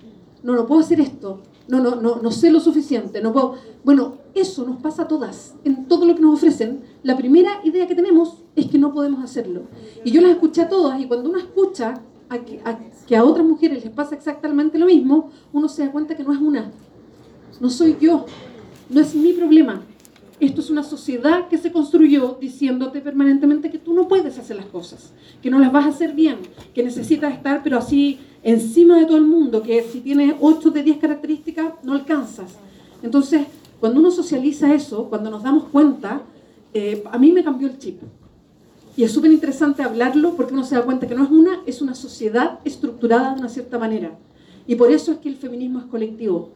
no, 0.42 0.54
no 0.54 0.66
puedo 0.66 0.80
hacer 0.80 1.00
esto, 1.00 1.40
no, 1.68 1.80
no, 1.80 1.96
no, 1.96 2.16
no 2.16 2.30
sé 2.30 2.50
lo 2.50 2.60
suficiente, 2.60 3.22
no 3.22 3.32
puedo... 3.32 3.54
Bueno, 3.84 4.18
eso 4.34 4.64
nos 4.64 4.80
pasa 4.80 5.02
a 5.02 5.08
todas, 5.08 5.54
en 5.64 5.86
todo 5.86 6.06
lo 6.06 6.14
que 6.14 6.20
nos 6.20 6.34
ofrecen. 6.34 6.82
La 7.02 7.16
primera 7.16 7.60
idea 7.64 7.86
que 7.86 7.94
tenemos 7.94 8.38
es 8.54 8.66
que 8.66 8.78
no 8.78 8.92
podemos 8.92 9.22
hacerlo. 9.22 9.62
Y 10.04 10.10
yo 10.10 10.20
las 10.20 10.32
escuché 10.32 10.62
a 10.62 10.68
todas 10.68 11.00
y 11.00 11.06
cuando 11.06 11.30
uno 11.30 11.38
escucha 11.38 12.02
que, 12.40 12.60
a 12.64 12.78
que 13.06 13.16
a 13.16 13.24
otras 13.24 13.46
mujeres 13.46 13.84
les 13.84 13.92
pasa 13.92 14.14
exactamente 14.14 14.78
lo 14.78 14.86
mismo, 14.86 15.30
uno 15.52 15.68
se 15.68 15.84
da 15.84 15.92
cuenta 15.92 16.16
que 16.16 16.24
no 16.24 16.32
es 16.32 16.40
una, 16.40 16.70
no 17.60 17.70
soy 17.70 17.96
yo, 18.00 18.26
no 18.92 19.00
es 19.00 19.14
mi 19.14 19.32
problema. 19.32 19.82
Esto 20.38 20.60
es 20.60 20.70
una 20.70 20.82
sociedad 20.82 21.48
que 21.48 21.56
se 21.56 21.72
construyó 21.72 22.36
diciéndote 22.40 23.00
permanentemente 23.00 23.70
que 23.70 23.78
tú 23.78 23.94
no 23.94 24.08
puedes 24.08 24.38
hacer 24.38 24.56
las 24.56 24.66
cosas, 24.66 25.12
que 25.40 25.50
no 25.50 25.58
las 25.58 25.72
vas 25.72 25.86
a 25.86 25.90
hacer 25.90 26.14
bien, 26.14 26.38
que 26.74 26.82
necesitas 26.82 27.32
estar 27.32 27.62
pero 27.62 27.78
así 27.78 28.18
encima 28.42 28.98
de 28.98 29.06
todo 29.06 29.16
el 29.16 29.24
mundo, 29.24 29.62
que 29.62 29.82
si 29.84 30.00
tienes 30.00 30.34
8 30.40 30.70
de 30.70 30.82
10 30.82 30.98
características 30.98 31.72
no 31.84 31.92
alcanzas. 31.92 32.56
Entonces, 33.02 33.46
cuando 33.80 34.00
uno 34.00 34.10
socializa 34.10 34.74
eso, 34.74 35.08
cuando 35.08 35.30
nos 35.30 35.42
damos 35.42 35.64
cuenta, 35.64 36.22
eh, 36.74 37.02
a 37.10 37.18
mí 37.18 37.32
me 37.32 37.44
cambió 37.44 37.68
el 37.68 37.78
chip. 37.78 38.00
Y 38.96 39.04
es 39.04 39.12
súper 39.12 39.32
interesante 39.32 39.82
hablarlo 39.82 40.34
porque 40.34 40.52
uno 40.52 40.64
se 40.64 40.74
da 40.74 40.82
cuenta 40.82 41.06
que 41.06 41.14
no 41.14 41.24
es 41.24 41.30
una, 41.30 41.60
es 41.66 41.80
una 41.80 41.94
sociedad 41.94 42.58
estructurada 42.64 43.32
de 43.32 43.40
una 43.40 43.48
cierta 43.48 43.78
manera. 43.78 44.18
Y 44.66 44.74
por 44.74 44.90
eso 44.90 45.12
es 45.12 45.18
que 45.18 45.28
el 45.28 45.36
feminismo 45.36 45.78
es 45.78 45.86
colectivo. 45.86 46.50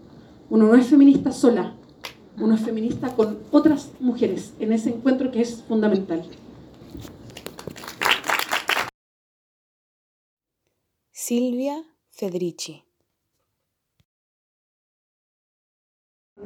Uno 0.50 0.66
no 0.66 0.74
es 0.74 0.86
feminista 0.86 1.32
sola, 1.32 1.74
es 2.54 2.60
feminista 2.60 3.14
con 3.14 3.38
otras 3.50 3.90
mujeres 4.00 4.54
en 4.58 4.72
ese 4.72 4.90
encuentro 4.90 5.30
que 5.30 5.40
es 5.40 5.62
fundamental. 5.62 6.24
Silvia 11.10 11.82
Federici. 12.10 12.84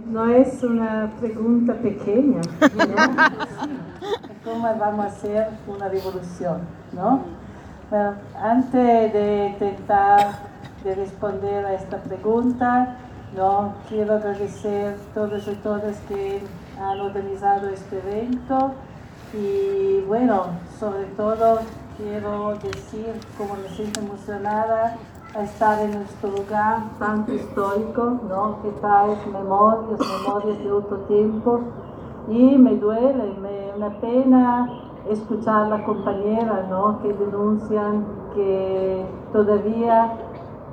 No 0.07 0.31
es 0.31 0.63
una 0.63 1.15
pregunta 1.21 1.75
pequeña, 1.75 2.41
¿no? 2.61 4.41
¿Cómo 4.45 4.63
vamos 4.63 5.05
a 5.05 5.09
hacer 5.09 5.49
una 5.67 5.89
revolución? 5.89 6.63
¿no? 6.93 7.25
Bueno, 7.91 8.15
antes 8.37 9.13
de 9.13 9.49
intentar 9.49 10.51
de 10.85 10.95
responder 10.95 11.67
a 11.67 11.75
esta 11.75 11.99
pregunta, 12.03 12.97
no, 13.37 13.75
quiero 13.89 14.15
agradecer 14.15 14.95
a 14.95 15.15
todos 15.15 15.47
y 15.47 15.55
todas 15.57 15.97
que 16.09 16.43
han 16.81 17.01
organizado 17.01 17.69
este 17.69 17.99
evento 17.99 18.73
y 19.33 20.01
bueno, 20.09 20.47
sobre 20.79 21.05
todo 21.17 21.61
quiero 21.97 22.55
decir 22.63 23.15
cómo 23.39 23.55
me 23.55 23.69
siento 23.69 24.01
emocionada 24.01 24.97
a 25.35 25.43
estar 25.43 25.81
en 25.81 25.93
nuestro 25.93 26.31
lugar 26.31 26.79
tan 26.99 27.25
histórico, 27.33 28.19
¿no? 28.29 28.61
que 28.63 28.71
trae 28.81 29.17
memorias, 29.33 30.01
memorias 30.01 30.59
de 30.59 30.73
otro 30.73 30.97
tiempo. 31.07 31.61
Y 32.29 32.59
me 32.59 32.75
duele, 32.77 33.35
me 33.41 33.61
una 33.77 34.01
pena 34.01 34.69
escuchar 35.09 35.65
a 35.65 35.69
la 35.69 35.85
compañera 35.85 36.67
¿no? 36.69 37.01
que 37.01 37.13
denuncian 37.13 38.05
que 38.35 39.07
todavía 39.33 40.13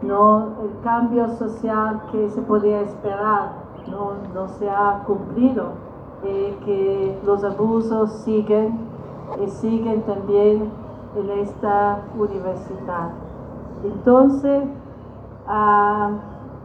no, 0.02 0.50
el 0.62 0.80
cambio 0.84 1.28
social 1.38 2.02
que 2.12 2.30
se 2.30 2.42
podía 2.42 2.82
esperar 2.82 3.52
no, 3.90 4.14
no 4.34 4.48
se 4.48 4.70
ha 4.70 5.04
cumplido, 5.06 5.88
y 6.24 6.52
que 6.66 7.20
los 7.26 7.44
abusos 7.44 8.12
siguen 8.24 8.80
y 9.44 9.48
siguen 9.50 10.02
también 10.04 10.72
en 11.16 11.30
esta 11.40 12.00
universidad. 12.18 13.10
Entonces, 13.84 14.64
ah, 15.48 16.12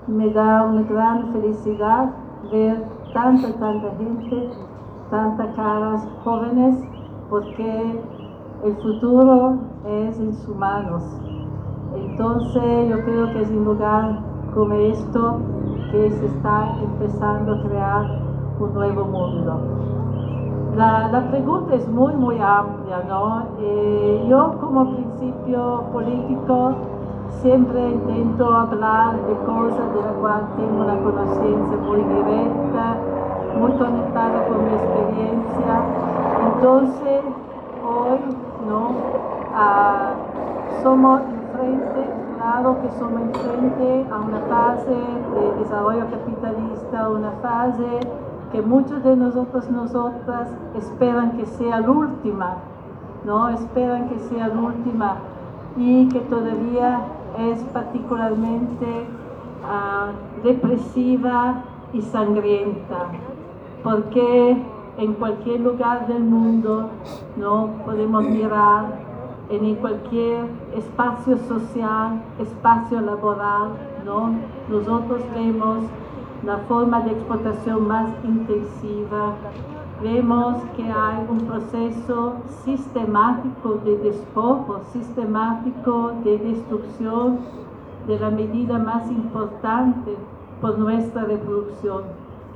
me 0.07 0.31
da 0.31 0.65
una 0.65 0.83
gran 0.83 1.33
felicidad 1.33 2.11
ver 2.51 2.85
tanta, 3.12 3.52
tanta 3.55 3.91
gente, 3.97 4.51
tantas 5.11 5.55
caras 5.55 6.09
jóvenes, 6.25 6.78
porque 7.28 8.01
el 8.65 8.77
futuro 8.77 9.59
es 9.86 10.19
en 10.19 10.35
sus 10.35 10.57
manos. 10.57 11.02
Entonces, 11.97 12.89
yo 12.89 13.03
creo 13.05 13.33
que 13.33 13.43
es 13.43 13.51
un 13.51 13.65
lugar 13.65 14.19
como 14.55 14.75
esto 14.75 15.39
que 15.91 16.11
se 16.11 16.27
está 16.27 16.75
empezando 16.83 17.55
a 17.55 17.62
crear 17.62 18.19
un 18.61 18.75
nuevo 18.75 19.05
mundo. 19.05 19.61
La, 20.77 21.09
la, 21.09 21.29
pregunta 21.31 21.75
es 21.75 21.87
muy, 21.89 22.15
muy 22.15 22.39
amplia, 22.41 23.03
¿no? 23.07 23.43
Eh, 23.61 24.27
yo 24.29 24.57
como 24.59 24.91
principio 24.95 25.85
político 25.93 26.75
siempre 27.41 27.91
intento 27.91 28.51
hablar 28.51 29.17
de 29.27 29.35
cosas 29.45 29.95
de 29.95 30.01
las 30.01 30.12
cuales 30.21 30.47
tengo 30.57 30.83
una 30.83 30.97
conciencia 30.99 31.77
muy 31.77 31.99
directa, 31.99 32.97
muy 33.59 33.73
conectada 33.73 34.47
con 34.49 34.65
mi 34.65 34.73
experiencia. 34.73 35.83
Entonces, 36.55 37.23
hoy, 37.85 38.19
¿no? 38.67 38.93
Ah, 39.55 40.12
somos 40.83 41.21
claro 42.36 42.82
que 42.82 42.90
somos 42.98 43.20
enfrente 43.22 44.06
a 44.10 44.18
una 44.18 44.40
fase 44.40 44.90
de 44.90 45.62
desarrollo 45.62 46.06
capitalista, 46.10 47.08
una 47.08 47.31
fase 47.42 48.00
que 48.50 48.60
muchos 48.60 49.02
de 49.02 49.16
nosotros, 49.16 49.70
nosotras 49.70 50.48
esperan 50.76 51.36
que 51.36 51.47
sea 51.47 51.81
la 51.81 51.90
última, 51.90 52.56
¿no? 53.24 53.48
Esperan 53.48 54.08
que 54.08 54.18
sea 54.18 54.48
la 54.48 54.60
última 54.60 55.16
y 55.76 56.08
que 56.08 56.20
todavía 56.20 57.00
es 57.39 57.62
particularmente 57.72 59.06
uh, 59.64 60.44
represiva 60.44 61.62
y 61.92 62.02
sangrienta, 62.02 63.06
porque 63.82 64.62
en 64.98 65.14
cualquier 65.14 65.60
lugar 65.60 66.06
del 66.06 66.24
mundo 66.24 66.90
no 67.36 67.70
podemos 67.86 68.24
mirar 68.24 69.11
en 69.56 69.74
cualquier 69.76 70.47
espacio 70.74 71.36
social, 71.47 72.22
espacio 72.39 73.00
laboral, 73.02 73.72
¿no? 74.05 74.34
nosotros 74.70 75.20
vemos 75.34 75.84
la 76.42 76.56
forma 76.68 77.00
de 77.02 77.12
explotación 77.12 77.86
más 77.86 78.08
intensiva. 78.24 79.34
Vemos 80.02 80.56
que 80.76 80.82
hay 80.82 81.26
un 81.28 81.40
proceso 81.40 82.34
sistemático 82.64 83.81
de 83.84 83.98
despojo, 83.98 84.81
sistemático 84.92 86.12
de 86.24 86.39
destrucción 86.39 87.39
de 88.06 88.18
la 88.18 88.31
medida 88.31 88.78
más 88.78 89.08
importante 89.10 90.16
por 90.60 90.78
nuestra 90.78 91.24
reproducción, 91.24 92.02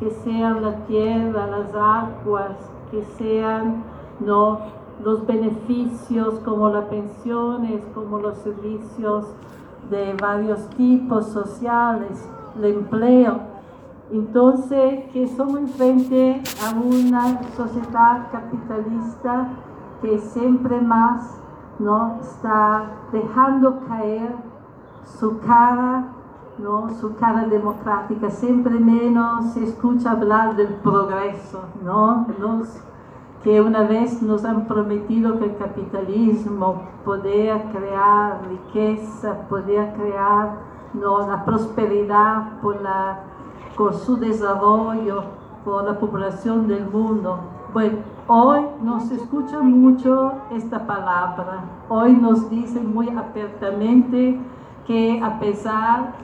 que 0.00 0.10
sean 0.24 0.62
la 0.62 0.74
tierra, 0.86 1.46
las 1.46 1.74
aguas, 1.74 2.56
que 2.90 3.04
sean 3.18 3.84
no, 4.18 4.60
los 5.04 5.26
beneficios 5.26 6.40
como 6.40 6.68
las 6.70 6.86
pensiones, 6.86 7.82
como 7.94 8.18
los 8.18 8.38
servicios 8.38 9.26
de 9.90 10.14
varios 10.14 10.68
tipos 10.70 11.26
sociales, 11.26 12.28
el 12.56 12.64
empleo 12.64 13.56
entonces, 14.12 15.10
que 15.12 15.26
somos 15.26 15.68
frente 15.72 16.40
a 16.64 16.78
una 16.78 17.42
sociedad 17.56 18.30
capitalista 18.30 19.48
que 20.00 20.18
siempre 20.18 20.80
más 20.80 21.38
¿no? 21.80 22.18
está 22.20 22.84
dejando 23.12 23.80
caer 23.88 24.32
su 25.18 25.40
cara, 25.40 26.04
¿no? 26.58 26.88
su 27.00 27.16
cara 27.16 27.46
democrática, 27.48 28.30
siempre 28.30 28.78
menos 28.78 29.52
se 29.54 29.64
escucha 29.64 30.12
hablar 30.12 30.54
del 30.54 30.74
progreso, 30.74 31.64
¿no? 31.84 32.26
Que 33.42 33.60
una 33.60 33.82
vez 33.82 34.22
nos 34.22 34.44
han 34.44 34.66
prometido 34.66 35.38
que 35.38 35.44
el 35.46 35.56
capitalismo 35.56 36.82
podía 37.04 37.70
crear 37.70 38.40
riqueza, 38.48 39.46
podía 39.48 39.94
crear 39.94 40.58
¿no? 40.94 41.26
la 41.26 41.44
prosperidad 41.44 42.60
por 42.60 42.80
la 42.82 43.20
con 43.76 43.92
su 43.92 44.16
desarrollo 44.16 45.24
por 45.64 45.84
la 45.84 45.98
población 45.98 46.68
del 46.68 46.88
mundo. 46.88 47.40
Bueno, 47.74 47.98
hoy 48.28 48.60
nos 48.82 49.10
escucha 49.10 49.60
mucho 49.60 50.32
esta 50.52 50.86
palabra. 50.86 51.64
Hoy 51.88 52.12
nos 52.12 52.48
dicen 52.48 52.94
muy 52.94 53.08
abiertamente 53.10 54.40
que 54.86 55.20
a 55.20 55.40
pesar 55.40 56.14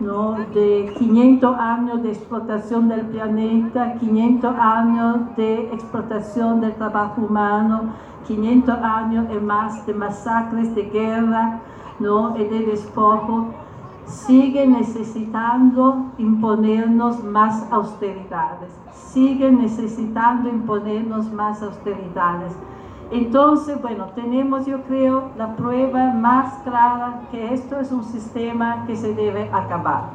¿no? 0.00 0.36
de 0.54 0.92
500 0.98 1.56
años 1.58 2.02
de 2.02 2.10
explotación 2.10 2.88
del 2.88 3.02
planeta, 3.02 3.94
500 4.00 4.54
años 4.58 5.36
de 5.36 5.72
explotación 5.72 6.60
del 6.60 6.74
trabajo 6.74 7.22
humano, 7.22 7.92
500 8.26 8.78
años 8.82 9.26
y 9.30 9.38
más 9.40 9.86
de 9.86 9.94
masacres, 9.94 10.74
de 10.74 10.82
guerra 10.84 11.60
¿no? 11.98 12.36
y 12.36 12.44
de 12.44 12.60
despojo, 12.66 13.48
sigue 14.06 14.66
necesitando 14.66 16.06
imponernos 16.18 17.22
más 17.22 17.70
austeridades, 17.70 18.70
sigue 18.92 19.52
necesitando 19.52 20.48
imponernos 20.48 21.30
más 21.32 21.62
austeridades. 21.62 22.56
Entonces, 23.10 23.80
bueno, 23.82 24.06
tenemos 24.14 24.66
yo 24.66 24.82
creo 24.82 25.30
la 25.36 25.56
prueba 25.56 26.12
más 26.12 26.54
clara 26.62 27.22
que 27.32 27.52
esto 27.52 27.80
es 27.80 27.90
un 27.90 28.04
sistema 28.04 28.84
que 28.86 28.94
se 28.94 29.14
debe 29.14 29.50
acabar. 29.52 30.10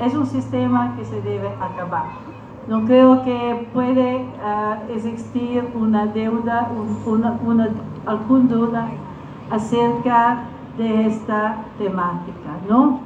Es 0.00 0.14
un 0.14 0.26
sistema 0.26 0.94
que 0.96 1.04
se 1.04 1.20
debe 1.20 1.48
acabar. 1.60 2.04
No 2.68 2.86
creo 2.86 3.22
que 3.24 3.68
puede 3.74 4.24
ah, 4.42 4.78
existir 4.94 5.68
una 5.74 6.06
deuda, 6.06 6.70
una, 7.04 7.38
una, 7.44 7.68
alguna 8.06 8.48
duda 8.48 8.88
acerca 9.50 10.44
de 10.78 11.08
esta 11.08 11.56
temática, 11.76 12.56
¿no? 12.66 13.00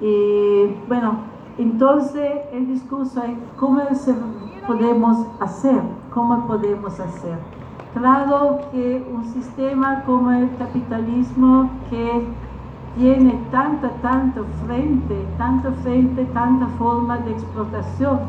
Y 0.00 0.74
bueno, 0.88 1.16
entonces 1.58 2.40
el 2.52 2.66
discurso 2.68 3.22
es 3.24 3.36
cómo 3.56 3.82
se 3.92 4.14
podemos 4.66 5.26
hacer, 5.40 5.82
cómo 6.14 6.46
podemos 6.46 6.98
hacer. 6.98 7.59
Claro 7.94 8.60
que 8.70 9.04
un 9.12 9.24
sistema 9.24 10.04
como 10.04 10.30
el 10.30 10.48
capitalismo 10.56 11.70
que 11.90 12.24
tiene 12.96 13.38
tanta, 13.50 13.90
tanto 14.00 14.44
frente, 14.64 15.26
tanto 15.38 15.72
frente, 15.82 16.24
tanta 16.26 16.66
forma 16.78 17.18
de 17.18 17.32
explotación, 17.32 18.20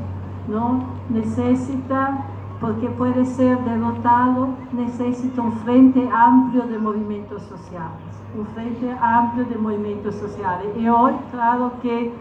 ¿no? 0.48 0.84
Necesita, 1.10 2.26
porque 2.60 2.88
puede 2.90 3.24
ser 3.26 3.60
derrotado, 3.64 4.50
necesita 4.72 5.42
un 5.42 5.54
frente 5.60 6.10
amplio 6.12 6.64
de 6.64 6.80
movimientos 6.80 7.44
sociales, 7.44 8.24
un 8.38 8.46
frente 8.48 8.96
amplio 9.00 9.46
de 9.46 9.58
movimientos 9.58 10.16
sociales. 10.16 10.68
Y 10.76 10.88
hoy, 10.90 11.14
claro 11.32 11.74
que 11.82 12.12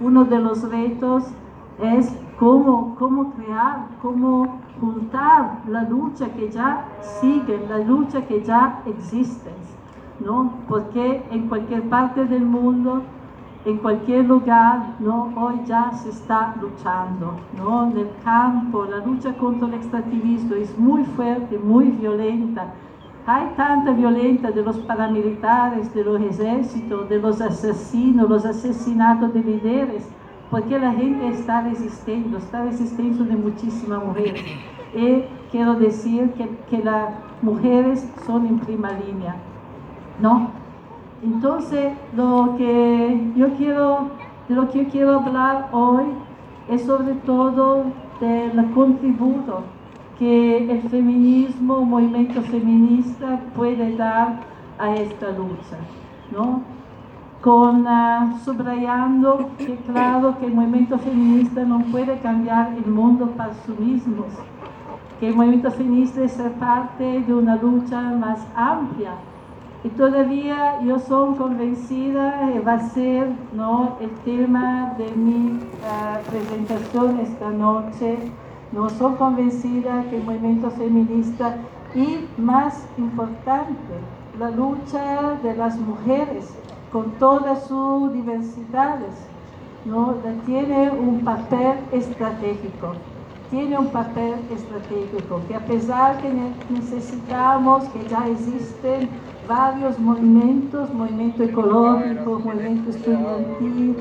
uno 0.00 0.24
de 0.24 0.38
los 0.38 0.62
retos 0.70 1.24
es 1.82 2.14
cómo, 2.38 2.94
cómo 2.98 3.32
crear, 3.32 3.86
cómo 4.02 4.58
juntar 4.80 5.62
la 5.68 5.82
lucha 5.84 6.28
que 6.34 6.50
ya 6.50 6.86
sigue, 7.00 7.66
la 7.68 7.78
lucha 7.78 8.26
que 8.26 8.42
ya 8.42 8.82
existe, 8.86 9.50
¿no? 10.20 10.52
Porque 10.68 11.24
en 11.30 11.48
cualquier 11.48 11.88
parte 11.88 12.24
del 12.26 12.44
mundo, 12.44 13.02
en 13.64 13.78
cualquier 13.78 14.26
lugar, 14.26 14.94
¿no? 15.00 15.32
Hoy 15.36 15.60
ya 15.64 15.90
se 15.92 16.10
está 16.10 16.54
luchando, 16.60 17.34
¿no? 17.56 17.90
En 17.90 17.98
el 17.98 18.10
campo, 18.22 18.84
la 18.84 19.04
lucha 19.04 19.32
contra 19.34 19.66
el 19.68 19.74
extractivismo 19.74 20.54
es 20.54 20.78
muy 20.78 21.04
fuerte, 21.04 21.58
muy 21.58 21.86
violenta. 21.86 22.66
Hay 23.26 23.52
tanta 23.56 23.90
violencia 23.90 24.52
de 24.52 24.62
los 24.62 24.78
paramilitares, 24.78 25.92
de 25.92 26.04
los 26.04 26.20
ejércitos, 26.20 27.08
de 27.08 27.18
los 27.18 27.40
asesinos, 27.40 28.28
los 28.28 28.44
asesinatos 28.46 29.34
de 29.34 29.42
líderes, 29.42 30.08
porque 30.50 30.78
la 30.78 30.92
gente 30.92 31.28
está 31.28 31.62
resistiendo, 31.62 32.38
está 32.38 32.62
resistiendo 32.64 33.24
de 33.24 33.36
muchísimas 33.36 34.04
mujeres. 34.04 34.42
Y 34.94 35.24
quiero 35.50 35.74
decir 35.74 36.30
que, 36.38 36.48
que 36.70 36.82
las 36.82 37.10
mujeres 37.42 38.08
son 38.24 38.46
en 38.46 38.58
prima 38.60 38.92
línea, 38.92 39.36
¿no? 40.20 40.50
Entonces, 41.22 41.92
lo 42.16 42.54
que 42.56 43.32
yo 43.36 43.48
quiero, 43.58 44.10
de 44.48 44.54
lo 44.54 44.70
que 44.70 44.84
yo 44.84 44.90
quiero 44.90 45.20
hablar 45.20 45.68
hoy 45.72 46.04
es 46.70 46.84
sobre 46.84 47.14
todo 47.26 47.84
del 48.20 48.70
contributo 48.72 49.64
que 50.18 50.70
el 50.70 50.82
feminismo, 50.88 51.80
el 51.80 51.86
movimiento 51.86 52.40
feminista 52.42 53.40
puede 53.54 53.96
dar 53.96 54.44
a 54.78 54.94
esta 54.94 55.30
lucha, 55.30 55.76
¿no? 56.32 56.75
Con 57.46 57.86
uh, 57.86 58.36
subrayando 58.44 59.50
que 59.56 59.76
claro 59.86 60.36
que 60.40 60.46
el 60.46 60.54
movimiento 60.54 60.98
feminista 60.98 61.62
no 61.64 61.78
puede 61.92 62.18
cambiar 62.18 62.72
el 62.72 62.90
mundo 62.90 63.26
para 63.36 63.54
sí 63.54 63.72
mismos, 63.78 64.26
que 65.20 65.28
el 65.28 65.36
movimiento 65.36 65.70
feminista 65.70 66.24
es 66.24 66.32
parte 66.58 67.20
de 67.20 67.32
una 67.32 67.54
lucha 67.54 68.00
más 68.00 68.44
amplia. 68.56 69.12
Y 69.84 69.90
todavía 69.90 70.80
yo 70.82 70.98
soy 70.98 71.36
convencida, 71.36 72.50
y 72.52 72.58
va 72.58 72.72
a 72.72 72.80
ser 72.80 73.28
¿no? 73.52 73.96
el 74.00 74.10
tema 74.24 74.94
de 74.98 75.08
mi 75.14 75.52
uh, 75.52 76.28
presentación 76.28 77.20
esta 77.20 77.50
noche, 77.50 78.18
no 78.72 78.90
soy 78.90 79.14
convencida 79.14 80.02
que 80.10 80.16
el 80.16 80.24
movimiento 80.24 80.68
feminista 80.72 81.58
y 81.94 82.26
más 82.40 82.88
importante, 82.98 83.94
la 84.36 84.50
lucha 84.50 85.34
de 85.44 85.54
las 85.54 85.78
mujeres 85.78 86.52
con 86.96 87.10
todas 87.18 87.66
sus 87.66 88.10
diversidades, 88.14 89.12
¿no? 89.84 90.14
tiene 90.46 90.90
un 90.90 91.20
papel 91.20 91.76
estratégico. 91.92 92.94
Tiene 93.50 93.78
un 93.78 93.88
papel 93.88 94.36
estratégico 94.50 95.42
que 95.46 95.56
a 95.56 95.60
pesar 95.60 96.22
que 96.22 96.32
necesitamos, 96.70 97.84
que 97.90 98.08
ya 98.08 98.26
existen 98.28 99.10
varios 99.46 99.98
movimientos, 99.98 100.90
movimiento 100.94 101.42
ecológico, 101.42 102.40
movimiento 102.42 102.88
estudiantil, 102.88 103.96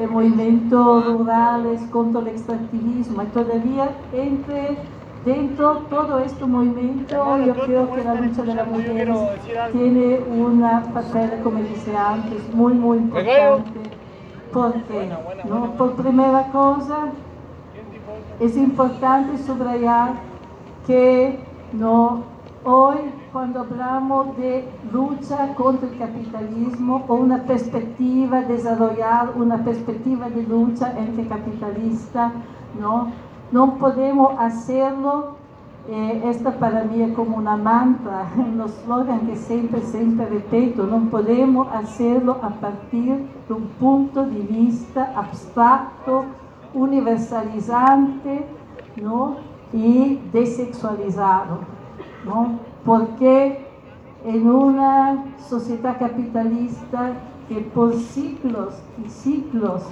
eh, 0.00 0.06
movimientos 0.06 1.04
rurales 1.04 1.82
contra 1.90 2.22
el 2.22 2.28
extractivismo, 2.28 3.24
y 3.24 3.26
todavía 3.26 3.90
entre 4.14 4.78
dentro 5.24 5.74
de 5.74 5.80
todo 5.86 6.18
este 6.20 6.44
movimiento, 6.44 7.38
yo 7.38 7.54
creo 7.54 7.92
que 7.92 8.04
la 8.04 8.14
lucha 8.14 8.42
de 8.42 8.54
las 8.54 8.66
mujeres 8.66 9.18
tiene 9.72 10.20
una 10.20 10.82
papel, 10.92 11.40
como 11.42 11.58
decía 11.58 12.10
antes, 12.10 12.54
muy, 12.54 12.74
muy 12.74 12.98
importante. 12.98 13.80
Porque, 14.52 15.10
¿no? 15.48 15.72
por 15.72 15.92
primera 15.92 16.50
cosa, 16.50 17.08
es 18.40 18.56
importante 18.56 19.36
subrayar 19.38 20.12
que 20.86 21.38
no, 21.72 22.22
hoy, 22.64 22.96
cuando 23.32 23.60
hablamos 23.60 24.36
de 24.38 24.66
lucha 24.90 25.54
contra 25.54 25.86
el 25.88 25.98
capitalismo 25.98 27.04
o 27.08 27.14
una 27.14 27.42
perspectiva, 27.42 28.40
desarrollar 28.42 29.32
una 29.36 29.62
perspectiva 29.62 30.30
de 30.30 30.44
lucha 30.44 30.94
anticapitalista, 30.96 32.32
¿no? 32.80 33.12
No 33.50 33.74
podemos 33.78 34.38
hacerlo, 34.38 35.36
eh, 35.88 36.22
esta 36.26 36.52
para 36.52 36.84
mí 36.84 37.00
es 37.02 37.14
como 37.14 37.36
una 37.38 37.56
mantra, 37.56 38.30
un 38.36 38.62
slogan 38.68 39.20
que 39.20 39.36
siempre, 39.36 39.80
siempre 39.80 40.26
repito, 40.26 40.86
no 40.86 41.08
podemos 41.10 41.68
hacerlo 41.72 42.38
a 42.42 42.50
partir 42.50 43.26
de 43.48 43.54
un 43.54 43.68
punto 43.80 44.26
de 44.26 44.40
vista 44.40 45.12
abstracto, 45.16 46.24
universalizante 46.74 48.44
¿no? 48.96 49.36
y 49.72 50.20
desexualizado, 50.32 51.60
¿no? 52.26 52.58
porque 52.84 53.66
en 54.24 54.50
una 54.50 55.24
sociedad 55.48 55.98
capitalista 55.98 57.12
que 57.48 57.60
por 57.60 57.94
ciclos 57.94 58.74
y 59.02 59.08
ciclos 59.08 59.82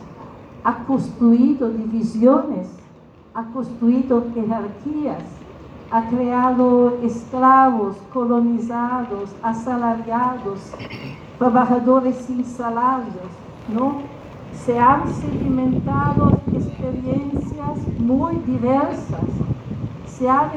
ha 0.62 0.85
construido 0.85 1.70
divisiones 1.70 2.68
ha 3.36 3.44
construido 3.52 4.24
jerarquías, 4.32 5.23
ha 5.90 6.08
creado 6.08 6.98
esclavos, 7.02 7.97
colonizados, 8.10 9.31
asalariados, 9.42 10.73
trabajadores 11.39 12.16
sin 12.16 12.42
salarios, 12.47 13.31
¿no? 13.68 13.98
Se 14.65 14.78
han 14.78 15.06
sedimentado 15.12 16.40
experiencias 16.55 17.78
muy 17.98 18.36
diversas, 18.47 19.28
se 20.06 20.31
han 20.31 20.50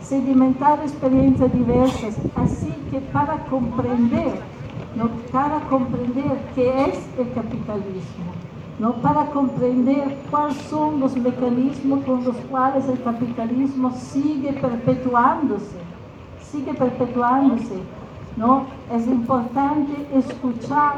sedimentado 0.00 0.82
experiencias 0.84 1.52
diversas, 1.52 2.16
así 2.34 2.74
que 2.90 3.00
para 3.12 3.44
comprender, 3.44 4.40
para 5.30 5.60
comprender 5.68 6.38
qué 6.54 6.84
es 6.84 7.10
el 7.18 7.30
capitalismo, 7.34 8.31
¿no? 8.82 8.94
para 8.94 9.26
comprender 9.26 10.18
cuáles 10.28 10.56
son 10.68 10.98
los 10.98 11.16
mecanismos 11.16 12.04
con 12.04 12.24
los 12.24 12.34
cuales 12.50 12.84
el 12.88 13.00
capitalismo 13.00 13.92
sigue 13.92 14.52
perpetuándose, 14.54 15.78
sigue 16.40 16.74
perpetuándose. 16.74 17.76
¿no? 18.36 18.64
Es 18.92 19.06
importante 19.06 19.92
escuchar 20.12 20.96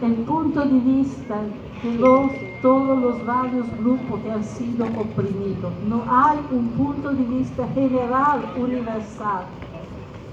el 0.00 0.14
punto 0.14 0.60
de 0.64 0.78
vista 0.80 1.36
de 1.82 2.58
todos 2.62 2.98
los 3.02 3.26
varios 3.26 3.66
grupos 3.80 4.18
que 4.20 4.32
han 4.32 4.42
sido 4.42 4.86
oprimidos. 4.86 5.72
No 5.86 6.04
hay 6.08 6.38
un 6.50 6.68
punto 6.68 7.10
de 7.10 7.22
vista 7.22 7.68
general, 7.74 8.40
universal. 8.56 9.44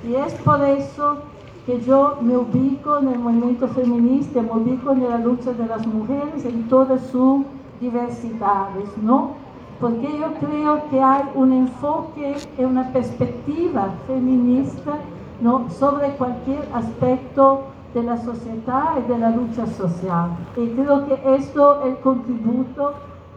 Y 0.08 0.16
es 0.16 0.34
por 0.36 0.64
eso 0.64 1.18
que 1.66 1.80
yo 1.82 2.18
me 2.22 2.36
ubico 2.36 3.00
en 3.00 3.08
el 3.08 3.20
movimiento 3.20 3.68
feminista, 3.70 4.42
me 4.42 4.52
ubico 4.52 4.92
en 4.92 5.10
la 5.10 5.18
lucha 5.18 5.54
de 5.54 5.66
las 5.66 5.86
mujeres 5.88 6.46
en 6.46 6.68
todas 6.68 7.02
sus 7.08 7.46
diversidades, 7.80 8.98
¿no? 9.02 9.32
Porque 9.80 10.18
yo 10.20 10.34
creo 10.40 10.90
que 10.90 11.02
hay 11.02 11.24
un 11.36 11.54
enfoque, 11.54 12.36
una 12.58 12.92
perspectiva 12.92 13.94
feminista, 14.08 14.98
¿no? 15.42 15.70
Sobre 15.70 16.10
cualquier 16.16 16.68
aspecto 16.74 17.64
de 17.94 18.04
la 18.04 18.18
sociedad 18.18 18.98
y 18.98 19.12
de 19.12 19.18
la 19.18 19.30
lucha 19.30 19.66
social. 19.68 20.32
Y 20.58 20.68
creo 20.68 21.06
que 21.06 21.20
esto 21.36 21.82
es 21.82 21.88
el 21.92 21.98
contributo 22.00 22.94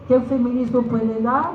que 0.09 0.15
el 0.15 0.23
feminismo 0.23 0.83
puede 0.83 1.21
dar 1.21 1.51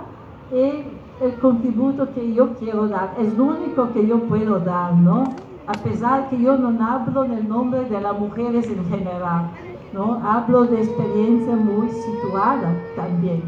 y 0.52 0.84
el 1.24 1.36
contributo 1.42 2.14
que 2.14 2.34
yo 2.34 2.54
quiero 2.56 2.88
dar. 2.88 3.14
Es 3.20 3.38
lo 3.38 3.46
único 3.46 3.92
que 3.94 4.06
yo 4.06 4.20
puedo 4.22 4.60
dar, 4.60 4.94
¿no? 4.94 5.24
A 5.72 5.74
pesar 5.84 6.30
que 6.30 6.38
yo 6.38 6.58
no 6.58 6.86
hablo 6.86 7.24
en 7.24 7.32
el 7.32 7.48
nombre 7.48 7.86
de 7.86 8.02
las 8.02 8.20
mujeres 8.20 8.68
en 8.68 8.84
general, 8.90 9.52
¿no? 9.94 10.20
Hablo 10.22 10.66
de 10.66 10.82
experiencia 10.82 11.56
muy 11.56 11.88
situada 11.90 12.76
también. 12.98 13.42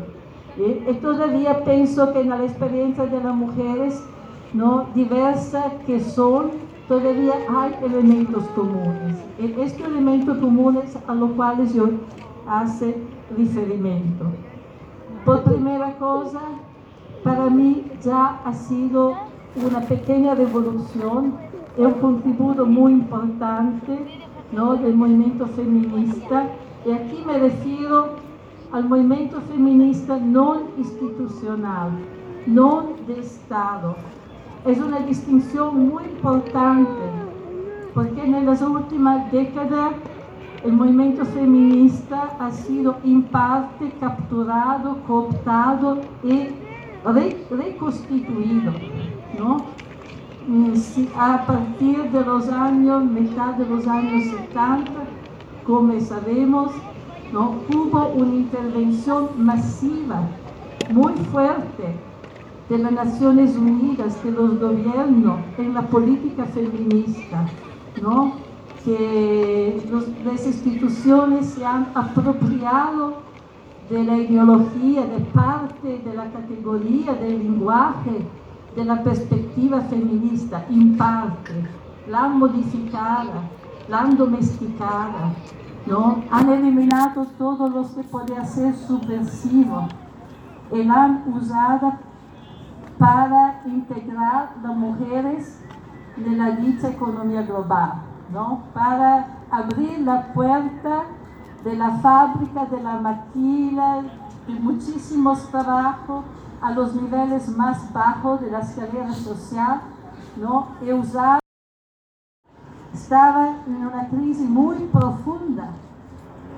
Y 0.57 0.93
todavía 1.01 1.65
pienso 1.65 2.13
que 2.13 2.21
en 2.21 2.29
la 2.29 2.41
experiencia 2.41 3.07
de 3.07 3.21
las 3.21 3.35
mujeres, 3.35 4.01
¿no? 4.53 4.85
Diversas 4.95 5.65
que 5.85 5.99
son 5.99 6.51
todavía 6.87 7.33
hay 7.49 7.75
elementos 7.83 8.45
comunes. 8.55 9.17
Estos 9.37 9.85
elementos 9.85 10.37
comunes 10.37 10.97
a 11.05 11.13
los 11.15 11.31
cuales 11.31 11.73
yo 11.73 11.89
hace 12.47 12.95
referimiento. 13.37 14.27
Por 15.25 15.43
primera 15.43 15.91
cosa, 15.97 16.39
para 17.21 17.49
mí 17.49 17.91
ya 18.01 18.39
ha 18.45 18.53
sido 18.53 19.13
una 19.55 19.81
pequeña 19.81 20.35
revolución 20.35 21.33
y 21.77 21.81
un 21.81 21.93
contributo 21.93 22.65
muy 22.65 22.93
importante 22.93 23.99
¿no? 24.51 24.75
del 24.75 24.95
movimiento 24.95 25.45
feminista. 25.47 26.47
Y 26.85 26.91
aquí 26.91 27.23
me 27.25 27.39
refiero 27.39 28.15
al 28.71 28.89
movimiento 28.89 29.39
feminista 29.41 30.17
no 30.17 30.61
institucional, 30.77 31.91
no 32.47 32.87
de 33.07 33.19
Estado, 33.19 33.95
es 34.65 34.79
una 34.79 34.99
distinción 34.99 35.89
muy 35.89 36.03
importante, 36.03 36.89
porque 37.93 38.23
en 38.23 38.45
las 38.45 38.61
últimas 38.61 39.31
décadas 39.31 39.93
el 40.63 40.71
movimiento 40.71 41.25
feminista 41.25 42.29
ha 42.39 42.49
sido 42.49 42.95
en 43.03 43.23
parte 43.23 43.91
capturado, 43.99 44.97
cooptado 45.05 45.99
y 46.23 46.47
reconstituido. 47.51 48.71
¿no? 49.37 49.65
Mm, 50.45 50.73
a 51.17 51.45
partir 51.45 52.11
de 52.11 52.25
los 52.25 52.49
años, 52.49 53.05
mitad 53.05 53.53
de 53.53 53.65
los 53.65 53.87
años 53.87 54.25
70, 54.25 54.91
como 55.65 55.97
sabemos, 56.01 56.71
¿no? 57.31 57.55
hubo 57.73 58.07
una 58.07 58.35
intervención 58.35 59.29
masiva, 59.37 60.27
muy 60.91 61.13
fuerte, 61.31 61.95
de 62.67 62.77
las 62.77 62.91
Naciones 62.91 63.55
Unidas, 63.55 64.21
de 64.21 64.31
los 64.31 64.59
gobiernos 64.59 65.39
en 65.57 65.73
la 65.73 65.83
política 65.83 66.43
feminista, 66.45 67.45
¿no? 68.01 68.33
que 68.83 69.81
las 70.25 70.45
instituciones 70.45 71.45
se 71.45 71.65
han 71.65 71.87
apropiado 71.95 73.13
de 73.89 74.03
la 74.03 74.17
ideología, 74.17 75.05
de 75.05 75.19
parte 75.33 76.01
de 76.03 76.13
la 76.13 76.25
categoría 76.31 77.13
del 77.13 77.39
lenguaje, 77.39 78.11
de 78.75 78.83
la 78.83 79.03
perspectiva 79.03 79.81
feminista, 79.81 80.65
en 80.69 80.97
parte, 80.97 81.53
modificado, 82.33 83.31
la 83.87 83.99
han 84.01 84.17
domesticado, 84.17 85.33
¿no? 85.85 86.23
han 86.31 86.49
eliminado 86.49 87.25
todo 87.37 87.69
lo 87.69 87.83
que 87.93 88.03
puede 88.03 88.45
ser 88.45 88.75
subversivo 88.75 89.87
y 90.71 90.83
la 90.83 91.03
han 91.03 91.23
usado 91.33 91.93
para 92.97 93.61
integrar 93.65 94.53
las 94.63 94.75
mujeres 94.75 95.61
de 96.15 96.31
la 96.31 96.51
dicha 96.51 96.89
economía 96.89 97.43
global, 97.43 97.93
¿no? 98.31 98.63
para 98.73 99.27
abrir 99.51 99.99
la 99.99 100.33
puerta 100.33 101.03
de 101.63 101.75
la 101.75 101.91
fábrica, 101.97 102.65
de 102.65 102.81
la 102.81 102.99
maquila, 102.99 104.03
de 104.47 104.53
muchísimos 104.59 105.49
trabajos 105.49 106.25
a 106.63 106.71
los 106.71 106.95
niveles 106.95 107.49
más 107.49 107.91
bajos 107.91 108.39
de 108.39 108.49
la 108.49 108.61
escalera 108.61 109.13
social, 109.13 109.81
¿no? 110.37 110.69
usar 110.93 111.39
estaba 112.93 113.57
en 113.67 113.85
una 113.85 114.07
crisis 114.07 114.47
muy 114.47 114.77
profunda, 114.85 115.71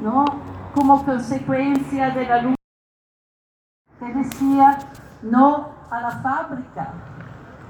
¿no? 0.03 0.25
como 0.75 1.03
consecuencia 1.03 2.11
de 2.11 2.27
la 2.27 2.42
lucha 2.43 2.56
que 4.00 4.14
decía 4.14 4.77
no 5.24 5.69
a 5.90 6.01
la 6.01 6.11
fábrica, 6.11 6.93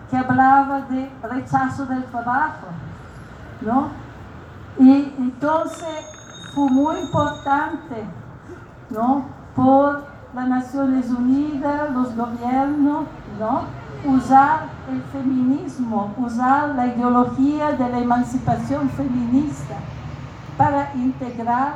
que 0.09 0.17
hablaba 0.17 0.81
de 0.81 1.09
rechazo 1.23 1.85
del 1.85 2.03
trabajo, 2.05 2.67
¿no? 3.61 3.89
Y 4.77 5.13
entonces 5.17 6.05
fue 6.53 6.69
muy 6.69 6.99
importante, 6.99 8.03
¿no? 8.89 9.25
Por 9.55 10.14
las 10.35 10.47
Naciones 10.49 11.09
Unidas, 11.09 11.89
los 11.91 12.13
gobiernos, 12.15 13.05
¿no? 13.39 13.61
Usar 14.05 14.65
el 14.91 15.01
feminismo, 15.03 16.13
usar 16.17 16.75
la 16.75 16.87
ideología 16.87 17.71
de 17.71 17.89
la 17.89 17.99
emancipación 17.99 18.89
feminista 18.89 19.75
para 20.57 20.93
integrar, 20.93 21.75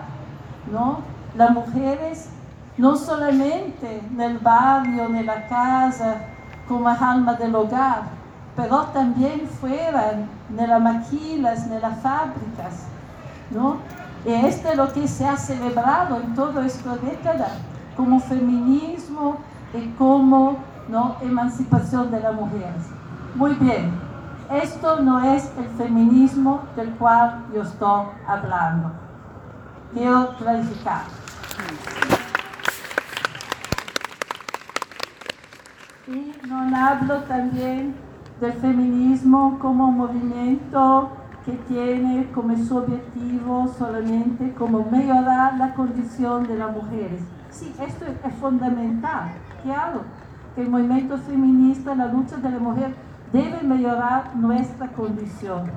¿no? 0.72 1.00
Las 1.36 1.52
mujeres 1.52 2.30
no 2.78 2.96
solamente 2.98 4.02
en 4.12 4.22
el 4.22 4.38
barrio, 4.40 5.06
en 5.06 5.26
la 5.26 5.48
casa, 5.48 6.18
como 6.68 6.88
alma 6.90 7.34
del 7.34 7.56
hogar, 7.56 8.04
pero 8.56 8.84
también 8.94 9.48
fuera, 9.48 10.12
en 10.12 10.70
las 10.70 10.82
maquilas, 10.82 11.66
en 11.66 11.82
las 11.82 12.00
fábricas, 12.00 12.86
¿no? 13.52 13.78
Y 14.26 14.34
esto 14.34 14.70
es 14.70 14.76
lo 14.76 14.92
que 14.92 15.08
se 15.08 15.26
ha 15.26 15.38
celebrado 15.38 16.18
en 16.18 16.36
toda 16.36 16.66
esta 16.66 16.96
década, 16.98 17.48
como 18.00 18.22
feminismo 18.22 19.40
y 19.74 19.90
como 19.98 20.56
¿no? 20.88 21.18
emancipación 21.22 22.10
de 22.10 22.22
las 22.22 22.34
mujeres. 22.34 22.88
Muy 23.36 23.56
bien, 23.56 23.92
esto 24.50 25.02
no 25.02 25.22
es 25.22 25.52
el 25.58 25.68
feminismo 25.78 26.62
del 26.78 26.92
cual 26.92 27.44
yo 27.54 27.62
estoy 27.62 28.06
hablando. 28.26 28.94
Quiero 29.94 30.34
clarificar. 30.38 31.02
Y 36.08 36.32
no 36.48 36.78
hablo 36.78 37.16
también 37.24 37.96
del 38.40 38.54
feminismo 38.54 39.60
como 39.60 39.90
un 39.90 39.98
movimiento 39.98 41.10
que 41.46 41.52
tiene 41.68 42.32
como 42.34 42.56
su 42.56 42.78
objetivo 42.78 43.68
solamente 43.78 44.54
como 44.54 44.86
mejorar 44.90 45.58
la 45.58 45.74
condición 45.74 46.48
de 46.48 46.56
las 46.56 46.72
mujeres. 46.72 47.24
Sí, 47.52 47.74
esto 47.80 48.06
es 48.06 48.34
fundamental, 48.36 49.32
claro, 49.64 50.02
que 50.56 50.62
el 50.62 50.70
movimiento 50.70 51.18
feminista, 51.18 51.96
la 51.96 52.06
lucha 52.06 52.38
de 52.38 52.50
la 52.50 52.60
mujer, 52.60 52.96
debe 53.34 53.62
mejorar 53.64 54.36
nuestra 54.36 54.88
condición. 54.90 55.72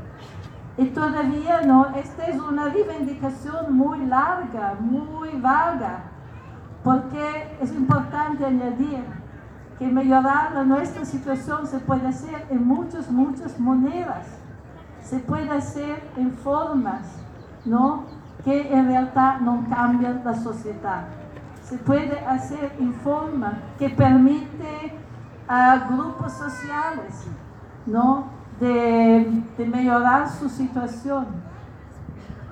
Y 0.77 0.87
todavía 0.87 1.63
no, 1.63 1.89
esta 1.95 2.25
es 2.27 2.41
una 2.41 2.69
reivindicación 2.69 3.77
muy 3.77 4.05
larga, 4.07 4.75
muy 4.81 5.31
vaga, 5.41 6.05
porque 6.85 7.57
es 7.61 7.73
importante 7.75 8.45
añadir 8.45 9.05
que 9.79 9.87
mejorar 9.87 10.65
nuestra 10.67 11.05
situación 11.05 11.67
se 11.67 11.79
puede 11.79 12.07
hacer 12.07 12.47
en 12.51 12.67
muchas, 12.67 13.11
muchas 13.11 13.59
maneras. 13.59 14.27
Se 15.03 15.19
puede 15.19 15.51
hacer 15.51 16.03
en 16.17 16.33
formas 16.33 17.03
¿no? 17.65 18.05
que 18.45 18.73
en 18.73 18.87
realidad 18.87 19.41
no 19.41 19.65
cambian 19.69 20.23
la 20.25 20.35
sociedad. 20.35 21.05
Se 21.73 21.79
puede 21.79 22.19
hacer 22.27 22.71
en 22.79 22.93
forma 22.93 23.55
que 23.79 23.89
permite 23.89 24.93
a 25.49 25.89
grupos 25.89 26.35
sociales 26.35 27.27
¿no? 27.87 28.27
de, 28.61 29.43
mejorar 29.57 30.29
su 30.29 30.51
situación 30.51 31.29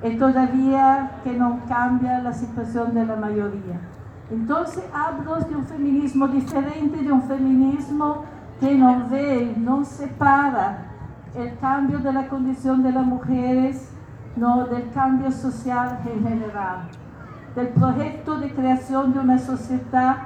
y 0.02 0.16
todavía 0.16 1.20
que 1.22 1.34
no 1.34 1.60
cambia 1.68 2.22
la 2.22 2.32
situación 2.32 2.94
de 2.94 3.04
la 3.04 3.16
mayoría. 3.16 3.78
Entonces 4.30 4.82
hablo 4.94 5.36
de 5.36 5.54
un 5.54 5.66
feminismo 5.66 6.26
diferente, 6.26 7.02
de 7.02 7.12
un 7.12 7.22
feminismo 7.24 8.24
que 8.58 8.74
no 8.74 9.06
ve, 9.06 9.54
no 9.54 9.84
separa 9.84 10.86
el 11.34 11.58
cambio 11.58 11.98
de 11.98 12.10
la 12.10 12.26
condición 12.26 12.82
de 12.82 12.92
las 12.92 13.04
mujeres, 13.04 13.92
no 14.36 14.64
del 14.64 14.90
cambio 14.92 15.30
social 15.30 15.98
en 16.10 16.26
general. 16.26 16.88
Del 17.54 17.68
proyecto 17.68 18.38
de 18.38 18.52
creación 18.52 19.12
de 19.12 19.18
una 19.20 19.38
sociedad 19.38 20.16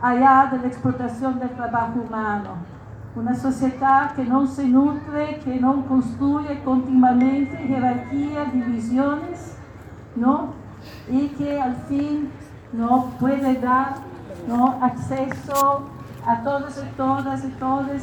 allá 0.00 0.48
de 0.52 0.58
la 0.58 0.66
explotación 0.66 1.38
del 1.38 1.50
trabajo 1.50 2.00
humano. 2.06 2.56
Una 3.14 3.34
sociedad 3.34 4.12
que 4.14 4.24
no 4.24 4.46
se 4.46 4.66
nutre, 4.66 5.40
que 5.42 5.58
no 5.58 5.86
construye 5.86 6.62
continuamente 6.64 7.56
jerarquías, 7.56 8.52
divisiones, 8.52 9.56
¿no? 10.14 10.52
Y 11.08 11.28
que 11.28 11.60
al 11.60 11.76
fin 11.88 12.30
no 12.72 13.06
puede 13.18 13.54
dar 13.54 13.94
¿no? 14.46 14.78
acceso 14.82 15.88
a 16.26 16.42
todos 16.42 16.78
y 16.78 16.96
todas 16.96 17.44
y 17.44 17.48
todos 17.52 18.02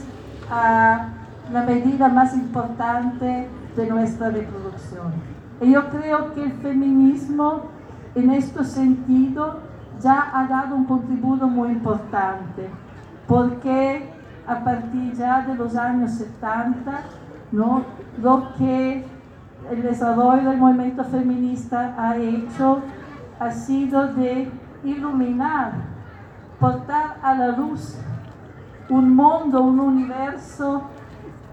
a 0.49 1.09
la 1.51 1.61
medida 1.63 2.07
más 2.09 2.33
importante 2.33 3.47
de 3.75 3.87
nuestra 3.87 4.29
reproducción. 4.29 5.13
Y 5.61 5.71
yo 5.71 5.89
creo 5.89 6.33
que 6.33 6.43
el 6.43 6.53
feminismo 6.53 7.72
en 8.15 8.31
este 8.31 8.63
sentido 8.63 9.59
ya 10.01 10.31
ha 10.33 10.47
dado 10.47 10.75
un 10.75 10.85
contributo 10.85 11.47
muy 11.47 11.69
importante, 11.69 12.69
porque 13.27 14.09
a 14.47 14.63
partir 14.63 15.13
ya 15.13 15.41
de 15.41 15.55
los 15.55 15.75
años 15.75 16.11
70, 16.11 17.01
¿no? 17.51 17.83
lo 18.21 18.53
que 18.57 19.05
el 19.71 19.81
desarrollo 19.81 20.49
del 20.49 20.59
movimiento 20.59 21.03
feminista 21.05 21.95
ha 21.97 22.17
hecho 22.17 22.81
ha 23.39 23.51
sido 23.51 24.07
de 24.13 24.51
iluminar, 24.83 25.71
portar 26.59 27.17
a 27.21 27.33
la 27.33 27.47
luz 27.49 27.97
un 28.89 29.15
mundo, 29.15 29.61
un 29.61 29.79
universo 29.79 30.83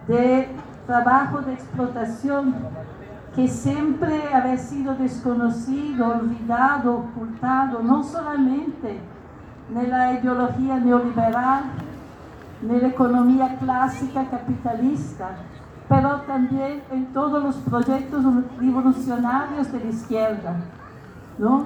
de 0.06 0.48
trabajo 0.86 1.40
de 1.40 1.52
explotación 1.52 2.55
que 3.41 3.49
siempre 3.49 4.35
había 4.35 4.59
sido 4.59 4.94
desconocido, 4.97 6.09
olvidado, 6.09 6.99
ocultado, 6.99 7.83
no 7.83 8.02
solamente 8.02 9.01
en 9.75 9.91
la 9.91 10.12
ideología 10.12 10.77
neoliberal, 10.77 11.62
en 12.62 12.83
la 12.83 12.89
economía 12.89 13.57
clásica 13.59 14.27
capitalista, 14.27 15.31
pero 15.89 16.20
también 16.23 16.83
en 16.93 17.07
todos 17.15 17.43
los 17.43 17.57
proyectos 17.57 18.23
revolucionarios 18.59 19.73
de 19.73 19.85
la 19.85 19.91
izquierda, 19.91 20.57
¿no? 21.39 21.65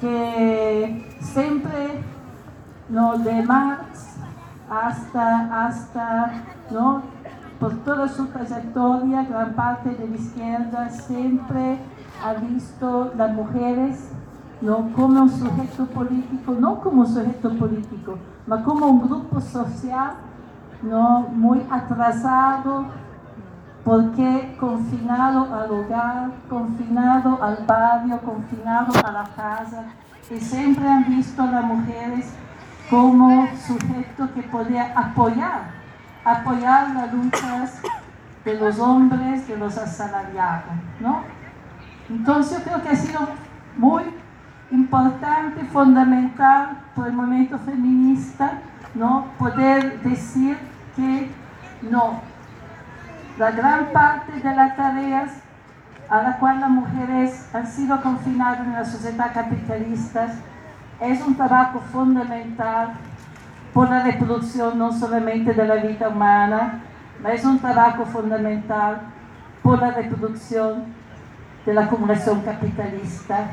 que 0.00 1.18
siempre 1.20 2.02
¿no? 2.88 3.18
de 3.18 3.42
Marx 3.42 4.16
hasta, 4.70 5.66
hasta 5.66 6.32
¿no? 6.70 7.02
Por 7.58 7.74
toda 7.84 8.08
su 8.08 8.26
trayectoria, 8.26 9.24
gran 9.24 9.54
parte 9.54 9.90
de 9.90 10.08
la 10.08 10.16
izquierda 10.16 10.90
siempre 10.90 11.78
ha 12.24 12.34
visto 12.34 13.12
las 13.16 13.32
mujeres 13.32 14.10
¿no? 14.60 14.90
como 14.94 15.22
un 15.22 15.30
sujeto 15.30 15.86
político, 15.86 16.54
no 16.58 16.80
como 16.80 17.02
un 17.02 17.06
sujeto 17.06 17.50
político, 17.56 18.18
sino 18.44 18.64
como 18.64 18.86
un 18.86 19.08
grupo 19.08 19.40
social 19.40 20.12
¿no? 20.82 21.20
muy 21.20 21.62
atrasado, 21.70 22.86
porque 23.84 24.56
confinado 24.58 25.54
al 25.54 25.70
hogar, 25.70 26.30
confinado 26.48 27.42
al 27.42 27.58
barrio, 27.66 28.18
confinado 28.20 28.92
a 29.04 29.12
la 29.12 29.24
casa, 29.36 29.84
y 30.30 30.40
siempre 30.40 30.88
han 30.88 31.04
visto 31.04 31.42
a 31.42 31.46
las 31.46 31.64
mujeres 31.64 32.32
como 32.88 33.46
sujeto 33.66 34.32
que 34.34 34.42
podía 34.44 34.92
apoyar, 34.96 35.83
apoyar 36.24 36.90
las 36.90 37.12
luchas 37.12 37.80
de 38.44 38.54
los 38.54 38.78
hombres, 38.78 39.46
de 39.48 39.56
los 39.56 39.76
asalariados, 39.76 40.72
¿no? 41.00 41.22
Entonces 42.08 42.58
yo 42.58 42.64
creo 42.64 42.82
que 42.82 42.88
ha 42.90 42.96
sido 42.96 43.20
muy 43.76 44.02
importante, 44.70 45.64
fundamental 45.64 46.78
para 46.94 47.08
el 47.08 47.14
movimiento 47.14 47.58
feminista, 47.58 48.58
¿no? 48.94 49.26
Poder 49.38 50.00
decir 50.02 50.58
que 50.96 51.30
no, 51.82 52.20
la 53.38 53.50
gran 53.50 53.86
parte 53.92 54.32
de 54.32 54.54
las 54.54 54.76
tareas 54.76 55.30
a 56.08 56.22
las 56.22 56.36
cuales 56.36 56.60
las 56.60 56.70
mujeres 56.70 57.48
han 57.54 57.66
sido 57.66 58.00
confinadas 58.00 58.60
en 58.60 58.72
la 58.72 58.84
sociedad 58.84 59.32
capitalista 59.32 60.28
es 61.00 61.20
un 61.26 61.34
trabajo 61.34 61.80
fundamental 61.92 62.92
por 63.74 63.90
la 63.90 64.04
reproducción 64.04 64.78
no 64.78 64.92
solamente 64.92 65.52
de 65.52 65.66
la 65.66 65.74
vida 65.74 66.08
humana, 66.08 66.80
es 67.32 67.44
un 67.44 67.58
trabajo 67.58 68.06
fundamental 68.06 69.00
por 69.62 69.80
la 69.80 69.90
reproducción 69.90 70.84
de 71.66 71.74
la 71.74 71.84
acumulación 71.84 72.42
capitalista, 72.42 73.50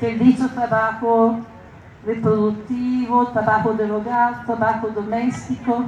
que 0.00 0.14
dicho 0.14 0.48
trabajo 0.48 1.40
reproductivo, 2.06 3.28
trabajo 3.28 3.74
del 3.74 3.90
hogar, 3.90 4.46
trabajo 4.46 4.88
doméstico, 4.88 5.84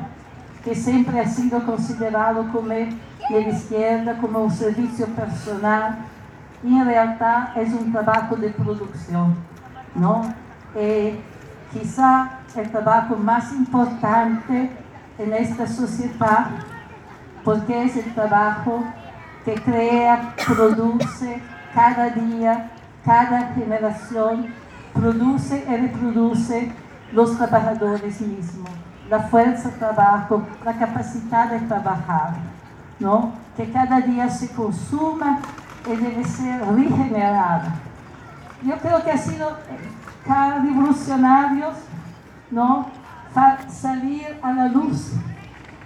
que 0.62 0.74
siempre 0.74 1.20
ha 1.20 1.26
sido 1.26 1.64
considerado 1.64 2.50
como 2.52 2.68
la 2.68 3.38
izquierda 3.38 4.18
como 4.18 4.40
un 4.40 4.50
servicio 4.50 5.06
personal, 5.06 5.96
y 6.62 6.76
en 6.76 6.84
realidad 6.84 7.56
es 7.56 7.72
un 7.72 7.90
trabajo 7.90 8.36
de 8.36 8.50
producción, 8.50 9.34
¿no? 9.94 10.34
Eh, 10.74 11.18
quizá 11.72 12.35
el 12.56 12.70
trabajo 12.70 13.16
más 13.16 13.52
importante 13.52 14.70
en 15.18 15.32
esta 15.32 15.66
sociedad, 15.66 16.46
porque 17.44 17.84
es 17.84 17.96
el 17.96 18.14
trabajo 18.14 18.84
que 19.44 19.54
crea, 19.54 20.34
produce 20.46 21.40
cada 21.74 22.10
día, 22.10 22.70
cada 23.04 23.54
generación, 23.54 24.46
produce 24.92 25.64
y 25.68 25.76
reproduce 25.76 26.72
los 27.12 27.36
trabajadores 27.36 28.20
mismos 28.20 28.70
la 29.08 29.20
fuerza 29.20 29.68
de 29.68 29.76
trabajo, 29.76 30.42
la 30.64 30.72
capacidad 30.72 31.50
de 31.50 31.60
trabajar, 31.60 32.34
¿no? 32.98 33.32
que 33.56 33.70
cada 33.70 34.00
día 34.00 34.28
se 34.28 34.50
consuma 34.50 35.38
y 35.86 35.96
debe 35.96 36.24
ser 36.24 36.60
regenerada. 36.66 37.74
Yo 38.62 38.76
creo 38.78 39.02
que 39.04 39.12
ha 39.12 39.18
sido 39.18 39.56
cada 40.26 40.58
revolucionarios 40.58 41.74
¿no? 42.50 42.91
salir 43.68 44.39
a 44.41 44.52
la 44.52 44.68
luz 44.68 45.12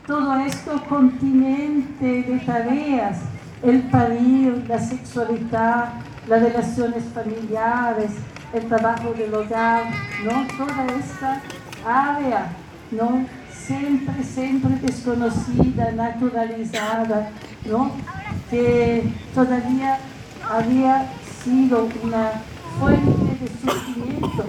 todo 0.06 0.36
esto 0.36 0.80
continente 0.88 2.22
de 2.22 2.38
tareas, 2.46 3.18
el 3.62 3.82
parir, 3.82 4.64
la 4.68 4.78
sexualidad, 4.78 5.94
las 6.28 6.42
relaciones 6.42 7.04
familiares, 7.12 8.12
el 8.52 8.66
trabajo 8.66 9.12
del 9.14 9.34
hogar, 9.34 9.84
¿no? 10.24 10.46
toda 10.56 10.86
esta 10.96 11.40
área 11.84 12.56
¿no? 12.90 13.24
Siempre, 13.52 14.22
siempre 14.24 14.74
desconocida, 14.82 15.92
naturalizada, 15.92 17.30
¿no? 17.64 17.92
Que 18.50 19.04
todavía 19.34 19.98
había 20.48 21.06
sido 21.42 21.88
una 22.02 22.32
fuente 22.78 23.38
de 23.40 23.48
sufrimiento 23.48 24.44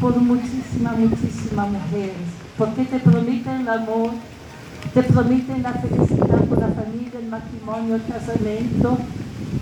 por 0.00 0.16
muchísimas, 0.16 0.98
muchísimas 0.98 1.68
mujeres, 1.70 2.26
porque 2.58 2.84
te 2.84 2.98
prometen 2.98 3.60
el 3.62 3.68
amor, 3.68 4.10
te 4.92 5.02
prometen 5.02 5.62
la 5.62 5.72
felicidad 5.72 6.48
con 6.48 6.60
la 6.60 6.68
familia, 6.68 7.18
el 7.20 7.28
matrimonio, 7.28 7.96
el 7.96 8.04
casamiento, 8.04 8.98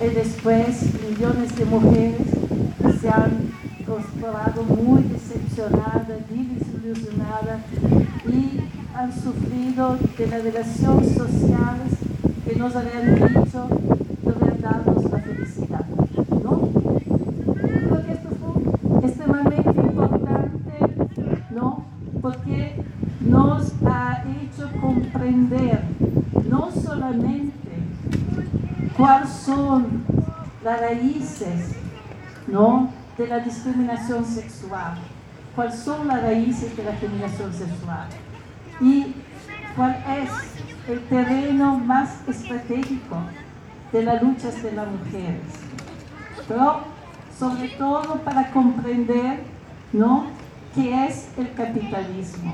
y 0.01 0.15
después 0.15 0.83
millones 1.09 1.57
de 1.57 1.65
mujeres 1.65 2.27
se 3.01 3.09
han 3.09 3.51
comprobado 3.87 4.63
muy 4.65 5.03
decepcionadas, 5.05 6.09
desilusionadas 6.29 7.61
y 8.27 8.61
han 8.95 9.13
sufrido 9.13 9.99
de 10.19 10.27
las 10.27 10.43
relaciones 10.43 11.17
sociales 11.17 11.93
que 12.45 12.57
nos 12.57 12.75
habían 12.75 13.15
dicho 13.15 13.69
de 14.25 14.63
darnos 14.63 15.11
la 15.11 15.19
felicidad. 15.19 15.87
¿no? 16.43 16.69
Creo 17.55 18.07
que 18.07 18.13
esto 18.13 18.29
fue 18.41 19.09
extremadamente 19.09 19.81
importante 19.81 20.73
¿no? 21.55 21.85
Porque 22.25 22.75
nos 23.20 23.75
ha 23.85 24.25
hecho 24.41 24.70
comprender 24.81 25.83
no 26.49 26.70
solamente 26.70 27.53
cuáles 28.97 29.28
son 29.28 30.03
las 30.65 30.81
raíces 30.81 31.75
¿no? 32.47 32.89
de 33.19 33.27
la 33.27 33.41
discriminación 33.41 34.25
sexual, 34.25 34.94
cuáles 35.55 35.78
son 35.81 36.09
las 36.09 36.23
raíces 36.23 36.75
de 36.75 36.85
la 36.85 36.93
discriminación 36.93 37.53
sexual 37.53 38.09
y 38.81 39.15
cuál 39.77 40.03
es 40.19 40.31
el 40.89 41.01
terreno 41.01 41.77
más 41.77 42.27
estratégico 42.27 43.19
de 43.93 44.03
las 44.03 44.23
luchas 44.23 44.62
de 44.62 44.73
las 44.73 44.89
mujeres. 44.89 45.43
Pero 46.49 46.85
sobre 47.39 47.69
todo 47.69 48.15
para 48.25 48.51
comprender 48.51 49.41
¿no? 49.93 50.25
Qué 50.75 51.07
es 51.07 51.28
el 51.39 51.53
capitalismo. 51.55 52.53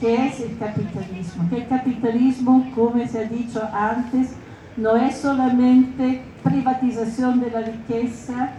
¿Qué 0.00 0.26
es 0.26 0.40
el 0.40 0.56
capitalismo? 0.58 1.48
Que 1.50 1.56
el 1.58 1.68
capitalismo, 1.68 2.70
como 2.74 3.06
se 3.06 3.18
ha 3.18 3.24
dicho 3.24 3.62
antes, 3.72 4.30
no 4.76 4.96
es 4.96 5.16
solamente 5.16 6.22
privatización 6.42 7.40
de 7.40 7.50
la 7.50 7.60
riqueza, 7.60 8.52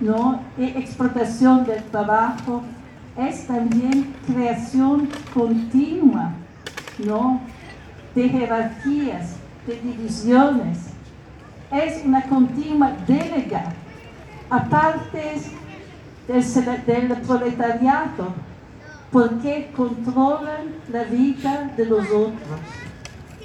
¿no? 0.00 0.40
y 0.56 0.64
explotación 0.64 1.64
del 1.64 1.82
trabajo 1.84 2.62
es 3.18 3.46
también 3.46 4.14
creación 4.26 5.08
continua 5.34 6.32
¿no? 7.04 7.40
de 8.14 8.28
jerarquías, 8.28 9.34
de 9.66 9.80
divisiones. 9.80 10.78
Es 11.70 12.02
una 12.04 12.22
continua 12.22 12.92
delega 13.06 13.74
a 14.48 14.64
partes 14.64 15.50
del, 16.28 16.84
del 16.86 17.16
proletariado 17.22 18.34
porque 19.10 19.70
controlan 19.74 20.74
la 20.92 21.04
vida 21.04 21.72
de 21.76 21.86
los 21.86 22.06
otros. 22.10 22.60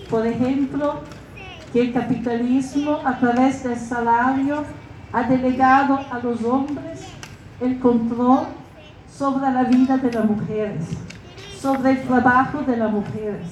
Por 0.09 0.27
ejemplo, 0.27 0.99
que 1.71 1.81
el 1.81 1.93
capitalismo 1.93 2.99
a 3.03 3.17
través 3.17 3.63
del 3.63 3.77
salario 3.77 4.63
ha 5.13 5.23
delegado 5.23 5.99
a 6.11 6.19
los 6.19 6.43
hombres 6.43 7.07
el 7.61 7.79
control 7.79 8.47
sobre 9.09 9.49
la 9.51 9.63
vida 9.63 9.97
de 9.97 10.11
las 10.11 10.25
mujeres, 10.25 10.85
sobre 11.57 11.91
el 11.91 12.03
trabajo 12.03 12.61
de 12.61 12.77
las 12.77 12.91
mujeres, 12.91 13.47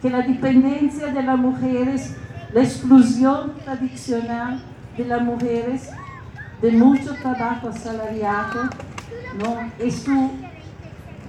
que 0.00 0.08
la 0.08 0.22
dependencia 0.22 1.08
de 1.08 1.22
las 1.22 1.38
mujeres, 1.38 2.16
la 2.54 2.62
exclusión 2.62 3.52
tradicional 3.64 4.62
de 4.96 5.04
las 5.04 5.22
mujeres 5.22 5.90
de 6.60 6.72
mucho 6.72 7.14
trabajo 7.14 7.68
asalariado, 7.68 8.64
¿no? 9.38 9.70
es 9.78 10.02
su 10.02 10.30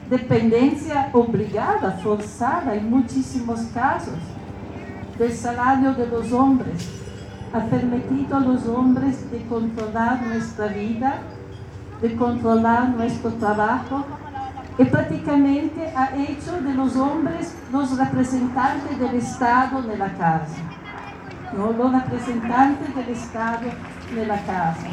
dependencia 0.09 1.09
obligada, 1.14 1.91
forzada 2.03 2.74
en 2.74 2.90
muchísimos 2.90 3.61
casos 3.74 4.17
del 5.17 5.32
salario 5.33 5.93
de 5.93 6.08
los 6.08 6.32
hombres. 6.32 6.90
Ha 7.53 7.61
permitido 7.61 8.38
a 8.38 8.40
los 8.40 8.66
hombres 8.67 9.30
de 9.32 9.43
controlar 9.45 10.22
nuestra 10.24 10.67
vida, 10.67 11.16
de 12.01 12.16
controlar 12.16 12.90
nuestro 12.90 13.32
trabajo 13.33 14.06
y 14.77 14.85
prácticamente 14.85 15.91
ha 15.95 16.16
hecho 16.16 16.59
de 16.61 16.74
los 16.74 16.95
hombres 16.95 17.56
los 17.72 17.98
representantes 17.98 18.99
del 18.99 19.16
Estado 19.16 19.80
en 19.80 19.99
la 19.99 20.14
casa. 20.14 20.58
¿no? 21.56 21.72
Los 21.74 21.91
representantes 21.91 22.95
del 22.95 23.09
Estado 23.09 23.67
en 24.16 24.27
la 24.27 24.38
casa. 24.38 24.88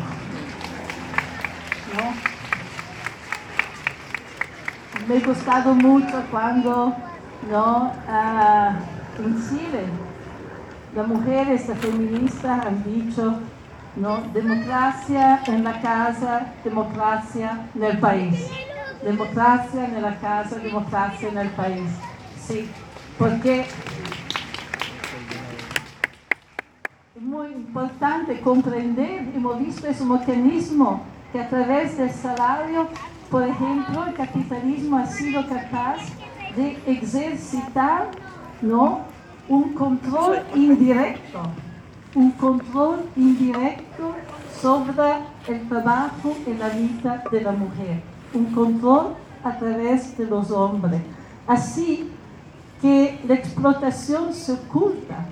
Me 5.09 5.17
ha 5.17 5.27
gustado 5.27 5.75
mucho 5.75 6.23
cuando 6.31 6.95
¿no? 7.51 7.93
Ah, 8.09 8.75
en 9.19 9.49
Chile 9.49 9.85
las 10.95 11.07
mujeres 11.07 11.67
feministas 11.81 12.67
han 12.67 12.83
dicho 12.85 13.39
¿no? 13.97 14.21
democracia 14.33 15.43
en 15.47 15.65
la 15.65 15.81
casa, 15.81 16.53
democracia 16.65 17.69
en 17.75 17.85
el 17.85 17.99
país. 17.99 18.49
Democracia 19.03 19.85
en 19.85 20.03
la 20.03 20.19
casa, 20.19 20.57
democracia 20.57 21.29
en 21.29 21.39
el 21.39 21.49
país. 21.51 21.89
Sí, 22.41 22.69
porque 23.19 23.67
es 27.15 27.23
muy 27.23 27.49
importante 27.49 28.41
comprender, 28.41 29.29
hemos 29.35 29.59
visto 29.59 29.87
ese 29.87 30.05
mecanismo 30.05 31.03
que 31.33 31.41
a 31.41 31.49
través 31.49 31.99
del 31.99 32.11
salario, 32.11 32.89
por 33.31 33.43
ejemplo, 33.43 34.07
el 34.07 34.15
capitalismo 34.15 34.99
ha 34.99 35.07
sido 35.07 35.47
capaz 35.49 35.99
de 36.57 36.79
ejercitar 36.87 38.09
¿no? 38.63 39.01
un 39.49 39.75
control 39.75 40.43
indirecto, 40.55 41.43
un 42.15 42.31
control 42.33 43.05
indirecto 43.17 44.15
sobre 44.61 44.93
el 45.49 45.69
trabajo 45.69 46.37
y 46.47 46.55
la 46.55 46.69
vida 46.71 47.23
de 47.31 47.41
la 47.41 47.53
mujer, 47.53 48.01
un 48.33 48.47
control 48.47 49.15
a 49.45 49.57
través 49.59 50.17
de 50.17 50.27
los 50.27 50.51
hombres. 50.51 51.01
Así 51.47 52.11
que 52.81 53.21
la 53.27 53.35
explotación 53.35 54.33
se 54.33 54.53
oculta, 54.53 55.27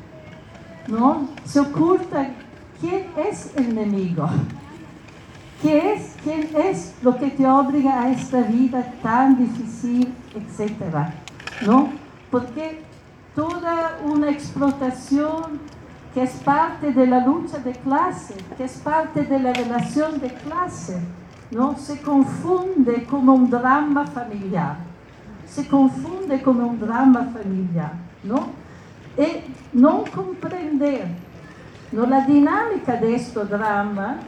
¿no? 0.87 1.29
Se 1.45 1.61
oculta 1.61 2.31
quién 2.81 3.07
es 3.17 3.53
el 3.57 3.71
enemigo, 3.71 4.29
¿Qué 5.65 5.95
es, 5.95 6.15
quién 6.23 6.51
es 6.55 6.93
lo 7.01 7.17
que 7.17 7.31
te 7.31 7.47
obliga 7.47 8.03
a 8.03 8.11
esta 8.11 8.43
vida 8.43 8.85
tan 9.03 9.39
difícil, 9.39 10.13
etcétera, 10.35 11.15
¿no? 11.65 11.89
Porque 12.31 12.83
toda 13.35 13.99
una 14.05 14.29
explotación 14.29 15.59
que 16.13 16.25
es 16.25 16.33
parte 16.33 16.93
de 16.93 17.07
la 17.07 17.25
lucha 17.25 17.61
de 17.61 17.73
clase, 17.73 18.35
que 18.59 18.65
es 18.65 18.75
parte 18.75 19.23
de 19.23 19.39
la 19.39 19.55
relación 19.55 20.21
de 20.21 20.35
clase, 20.35 21.01
¿no? 21.51 21.79
se 21.79 21.99
confunde 21.99 23.05
como 23.05 23.33
un 23.33 23.49
drama 23.49 24.07
familiar. 24.07 24.77
Se 25.47 25.67
confunde 25.67 26.43
como 26.43 26.67
un 26.67 26.79
drama 26.79 27.31
familiar. 27.33 27.93
¿no? 28.23 28.49
Y 29.17 29.79
no 29.79 30.05
comprender 30.15 31.07
¿no? 31.91 32.05
la 32.05 32.21
dinámica 32.27 32.97
de 32.97 33.15
este 33.15 33.43
drama 33.47 34.19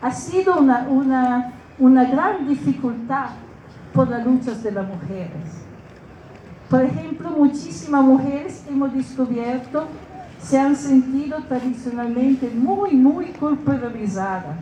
ha 0.00 0.10
sido 0.10 0.58
una, 0.58 0.86
una, 0.88 1.52
una 1.78 2.04
gran 2.04 2.46
dificultad 2.48 3.30
por 3.92 4.08
las 4.08 4.24
luchas 4.24 4.62
de 4.62 4.72
las 4.72 4.86
mujeres. 4.86 5.64
Por 6.68 6.82
ejemplo, 6.82 7.30
muchísimas 7.30 8.04
mujeres 8.04 8.64
hemos 8.68 8.92
descubierto 8.92 9.86
se 10.42 10.58
han 10.58 10.76
sentido 10.76 11.38
tradicionalmente 11.48 12.50
muy, 12.54 12.92
muy 12.92 13.26
culpabilizadas, 13.26 14.56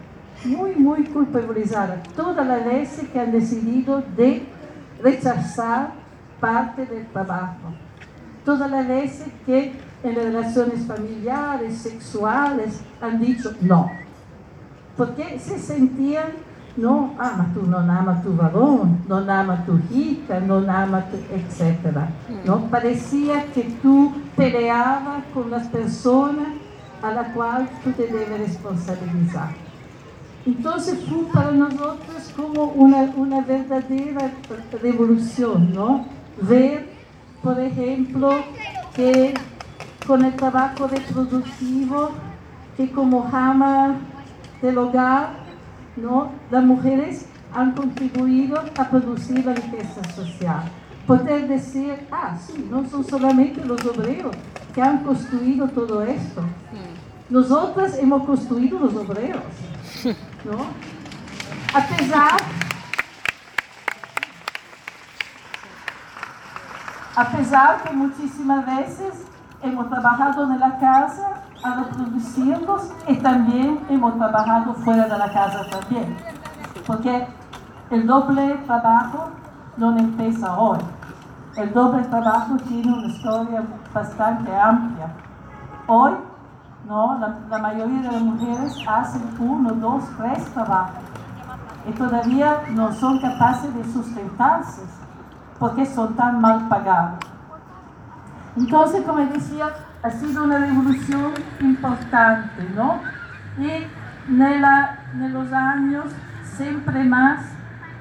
muy, 0.45 0.75
muy 0.75 1.05
culpabilizadas. 1.05 2.03
Todas 2.15 2.47
las 2.47 2.65
veces 2.65 3.09
que 3.11 3.21
han 3.21 3.33
decidido 3.33 4.03
de 4.17 4.43
rechazar 5.03 5.91
parte 6.41 6.87
del 6.87 7.07
trabajo. 7.07 7.75
Todas 8.45 8.71
las 8.71 8.87
veces 8.87 9.29
que 9.45 9.73
en 10.03 10.15
relaciones 10.15 10.87
familiares, 10.87 11.77
sexuales, 11.79 12.81
han 13.01 13.21
dicho 13.21 13.53
no. 13.61 13.91
Porque 14.97 15.39
se 15.39 15.59
sentían 15.59 16.47
no 16.77 17.15
ama 17.19 17.51
tú, 17.55 17.63
no 17.63 17.79
ama 17.79 18.23
tu 18.23 18.37
varón, 18.37 18.99
no 19.09 19.17
ama 19.17 19.65
tu 19.65 19.81
hija, 19.91 20.41
no 20.41 20.57
ama 20.71 21.07
tu, 21.07 21.17
etc. 21.35 21.97
¿no? 22.45 22.61
Parecía 22.67 23.47
que 23.53 23.63
tú 23.83 24.13
peleabas 24.37 25.25
con 25.33 25.51
las 25.51 25.69
personas 25.69 26.49
a 27.03 27.13
la 27.13 27.33
cual 27.33 27.69
tú 27.83 27.93
te 27.93 28.07
debes 28.07 28.39
responsabilizar. 28.41 29.51
Entonces 30.45 30.99
fue 31.09 31.25
para 31.33 31.51
nosotros 31.51 32.33
como 32.37 32.65
una, 32.67 33.11
una 33.17 33.41
verdadera 33.41 34.31
revolución, 34.83 35.73
¿no? 35.75 36.07
Ver, 36.41 36.89
por 37.43 37.59
ejemplo, 37.59 38.31
que 38.95 39.35
con 40.07 40.25
el 40.25 40.35
trabajo 40.37 40.87
reproductivo, 40.87 42.11
que 42.77 42.91
como 42.91 43.29
jama 43.29 43.97
del 44.63 44.79
hogar, 44.79 45.31
¿no? 45.97 46.31
las 46.51 46.65
mujeres 46.65 47.27
han 47.55 47.73
contribuido 47.73 48.63
a 48.77 48.89
producir 48.89 49.45
la 49.45 49.55
riqueza 49.55 50.05
social. 50.15 50.63
Poder 51.07 51.49
decir, 51.49 52.07
ah, 52.11 52.37
sí, 52.39 52.67
no 52.71 52.89
son 52.89 53.05
solamente 53.05 53.65
los 53.65 53.85
obreros 53.87 54.35
que 54.75 54.83
han 54.83 55.05
construido 55.05 55.69
todo 55.69 56.03
esto. 56.03 56.43
Nosotras 57.31 57.97
hemos 57.99 58.25
construido 58.25 58.79
los 58.79 58.95
obreros. 58.95 59.43
¿no? 60.45 60.67
A 61.75 61.87
pesar, 61.87 62.37
a 67.17 67.29
pesar 67.31 67.83
que 67.83 67.93
muchísimas 67.95 68.67
veces 68.67 69.15
hemos 69.63 69.89
trabajado 69.89 70.45
en 70.45 70.61
la 70.61 70.79
casa 70.79 71.45
a 71.67 71.85
reproducirlos 71.85 72.93
y 73.09 73.17
también 73.17 73.81
hemos 73.89 74.17
trabajado 74.17 74.75
fuera 74.75 75.05
de 75.05 75.19
la 75.19 75.33
casa 75.33 75.67
también. 75.71 76.17
Porque 76.87 77.27
el 77.91 78.07
doble 78.07 78.55
trabajo 78.67 79.31
no 79.77 79.99
empieza 79.99 80.59
hoy. 80.59 80.79
El 81.57 81.73
doble 81.73 82.05
trabajo 82.05 82.57
tiene 82.69 82.93
una 82.93 83.07
historia 83.07 83.63
bastante 83.93 84.55
amplia. 84.55 85.09
Hoy, 85.87 86.13
¿no? 86.87 87.19
la, 87.19 87.39
la 87.49 87.59
mayoría 87.59 88.01
de 88.03 88.13
las 88.13 88.23
mujeres 88.23 88.77
hacen 88.87 89.23
uno, 89.39 89.73
dos, 89.73 90.05
tres 90.19 90.45
trabajos 90.53 91.03
y 91.89 91.93
todavía 91.93 92.63
no 92.71 92.93
son 92.93 93.21
capaces 93.21 93.73
de 93.75 93.85
sustentarse 93.93 94.83
porque 95.59 95.87
son 95.87 96.15
tan 96.15 96.41
mal 96.41 96.69
pagados. 96.69 97.19
Entonces, 98.57 99.03
como 99.05 99.19
decía, 99.19 99.69
ha 100.07 100.11
sido 100.11 100.45
una 100.45 100.59
revolución 100.59 101.33
importante, 101.61 102.63
¿no? 102.77 103.03
Y 103.59 103.87
en 104.29 105.33
los 105.33 105.53
años, 105.53 106.05
siempre 106.45 107.03
más, 107.03 107.45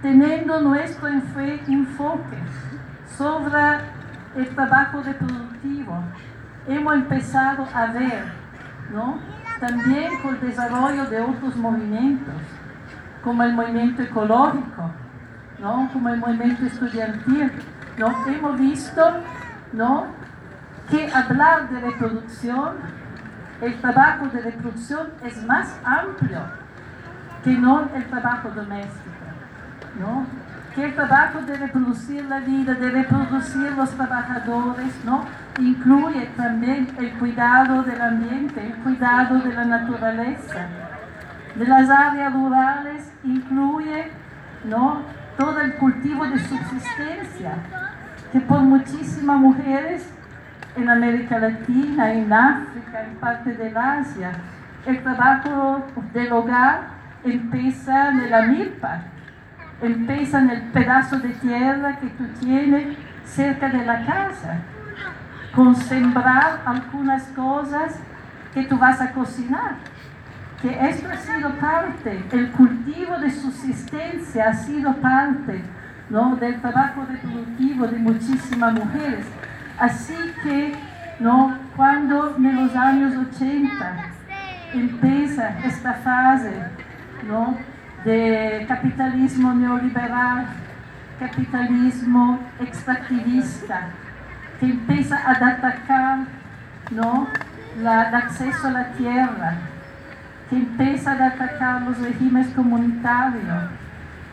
teniendo 0.04 0.62
nuestro 0.62 1.08
enfoque 1.08 2.38
sobre 3.18 3.80
el 4.36 4.48
trabajo 4.54 5.02
reproductivo, 5.02 5.98
hemos 6.68 6.94
empezado 6.94 7.68
a 7.74 7.88
ver, 7.88 8.26
¿no? 8.94 9.18
También 9.60 10.12
con 10.22 10.36
el 10.36 10.42
desarrollo 10.42 11.06
de 11.06 11.22
otros 11.22 11.56
movimientos, 11.56 12.36
como 13.24 13.42
el 13.42 13.54
movimiento 13.54 14.04
ecológico, 14.04 14.92
¿no? 15.60 15.90
como 15.92 16.10
el 16.10 16.20
movimiento 16.20 16.66
estudiantil. 16.66 17.52
¿no? 17.98 18.28
Hemos 18.28 18.60
visto 18.60 19.02
¿no? 19.74 20.08
Que 20.90 21.12
hablar 21.12 21.70
de 21.70 21.80
reproducción, 21.80 22.76
el 23.62 23.76
trabajo 23.82 24.28
de 24.28 24.42
reproducción 24.42 25.08
es 25.24 25.44
más 25.46 25.76
amplio 25.84 26.42
que 27.44 27.52
no 27.52 27.88
el 27.94 28.06
trabajo 28.06 28.50
doméstico. 28.50 29.16
¿no? 30.00 30.26
Que 30.74 30.86
el 30.86 30.96
trabajo 30.96 31.42
de 31.42 31.56
reproducir 31.56 32.26
la 32.26 32.40
vida, 32.40 32.74
de 32.74 32.92
reproducir 32.92 33.72
los 33.78 33.90
trabajadores, 33.92 34.94
¿no? 35.06 35.24
incluye 35.60 36.26
también 36.36 36.94
el 36.98 37.14
cuidado 37.14 37.84
del 37.84 38.02
ambiente, 38.02 38.66
el 38.66 38.76
cuidado 38.78 39.40
de 39.40 39.54
la 39.54 39.64
naturaleza. 39.64 40.68
De 41.56 41.66
las 41.66 41.90
áreas 41.90 42.34
rurales 42.34 43.10
incluye 43.24 44.12
¿no? 44.66 45.02
todo 45.38 45.62
el 45.62 45.76
cultivo 45.76 46.26
de 46.26 46.40
subsistencia, 46.40 47.54
que 48.34 48.42
por 48.42 48.60
muchísimas 48.60 49.38
mujeres 49.38 50.10
en 50.76 50.90
América 50.90 51.40
Latina, 51.40 52.14
en 52.14 52.32
África, 52.32 53.04
en 53.04 53.16
parte 53.16 53.54
del 53.54 53.76
Asia, 53.78 54.32
el 54.86 55.02
trabajo 55.02 55.86
del 56.14 56.32
hogar 56.32 56.82
empieza 57.24 58.10
en 58.10 58.30
la 58.30 58.42
milpa, 58.44 59.02
empieza 59.82 60.40
en 60.40 60.50
el 60.50 60.62
pedazo 60.64 61.20
de 61.20 61.30
tierra 61.30 61.98
que 61.98 62.08
tú 62.08 62.26
tienes 62.40 62.98
cerca 63.26 63.70
de 63.70 63.86
la 63.86 64.06
casa, 64.06 64.60
con 65.56 65.76
sembrar 65.76 66.62
algunas 66.66 67.24
cosas 67.30 68.00
que 68.54 68.64
tú 68.64 68.78
vas 68.78 69.02
a 69.02 69.12
cocinar. 69.12 69.76
Que 70.62 70.70
esto 70.90 71.08
ha 71.12 71.18
sido 71.18 71.50
parte, 71.56 72.24
el 72.32 72.52
cultivo 72.52 73.18
de 73.20 73.30
subsistencia 73.30 74.50
ha 74.50 74.54
sido 74.54 74.94
parte 74.96 75.62
¿no? 76.10 76.36
del 76.36 76.60
trabajo 76.62 77.06
reproductivo 77.10 77.88
de 77.88 77.98
muchísimas 77.98 78.74
mujeres. 78.74 79.26
Así 79.80 80.16
que 80.44 80.74
¿no? 81.20 81.58
cuando 81.76 82.36
en 82.38 82.56
los 82.56 82.76
años 82.76 83.14
80 83.16 83.96
empieza 84.74 85.60
esta 85.66 85.94
fase 85.96 86.54
¿no? 87.28 87.58
de 88.06 88.66
capitalismo 88.68 89.54
neoliberal, 89.54 90.46
capitalismo 91.20 92.40
extractivista, 92.60 93.88
que 94.60 94.68
empieza 94.68 95.18
a 95.18 95.32
atacar 95.32 96.20
¿no? 96.92 97.28
El 97.78 97.88
acceso 97.88 98.68
a 98.68 98.72
la 98.72 98.92
tierra, 98.94 99.56
que 100.50 100.56
empieza 100.56 101.12
a 101.12 101.28
atacar 101.28 101.82
los 101.82 101.98
regímenes 101.98 102.48
comunitarios, 102.54 103.64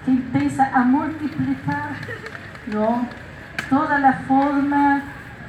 que 0.05 0.13
empieza 0.13 0.71
a 0.73 0.83
multiplicar 0.83 1.91
¿no? 2.73 3.07
toda 3.69 3.99
la 3.99 4.13
forma 4.13 5.03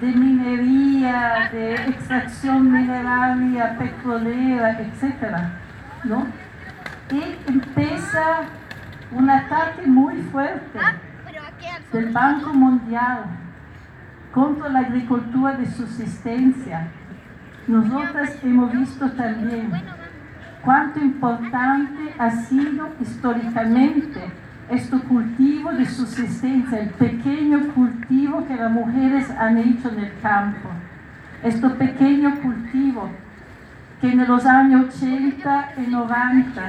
de 0.04 0.12
minería, 0.12 1.50
de 1.50 1.76
extracción 1.76 2.70
mineraria, 2.70 3.78
petrolera, 3.78 4.78
etc. 4.82 5.38
¿no? 6.04 6.28
Y 7.10 7.50
empieza 7.50 8.42
un 9.12 9.30
ataque 9.30 9.88
muy 9.88 10.16
fuerte 10.24 10.80
del 11.94 12.12
Banco 12.12 12.54
Mundial 12.54 13.24
contra 14.34 14.68
la 14.68 14.80
agricultura 14.80 15.54
de 15.54 15.68
subsistencia. 15.68 16.88
Nosotras 17.68 18.38
hemos 18.44 18.74
visto 18.74 19.10
también 19.12 19.72
cuánto 20.66 21.00
importante 21.00 22.14
ha 22.20 22.30
sido 22.30 22.90
históricamente 23.00 24.34
este 24.70 24.98
cultivo 25.00 25.72
de 25.72 25.86
subsistencia, 25.86 26.80
el 26.80 26.90
pequeño 26.90 27.74
cultivo 27.74 28.46
que 28.48 28.56
las 28.56 28.72
mujeres 28.72 29.30
han 29.32 29.58
hecho 29.58 29.90
en 29.90 30.00
el 30.00 30.12
campo. 30.22 30.70
Este 31.44 31.70
pequeño 31.70 32.42
cultivo 32.42 33.10
que 34.00 34.12
en 34.12 34.28
los 34.28 34.46
años 34.46 34.96
80 34.96 35.74
y 35.78 35.90
90, 35.90 36.62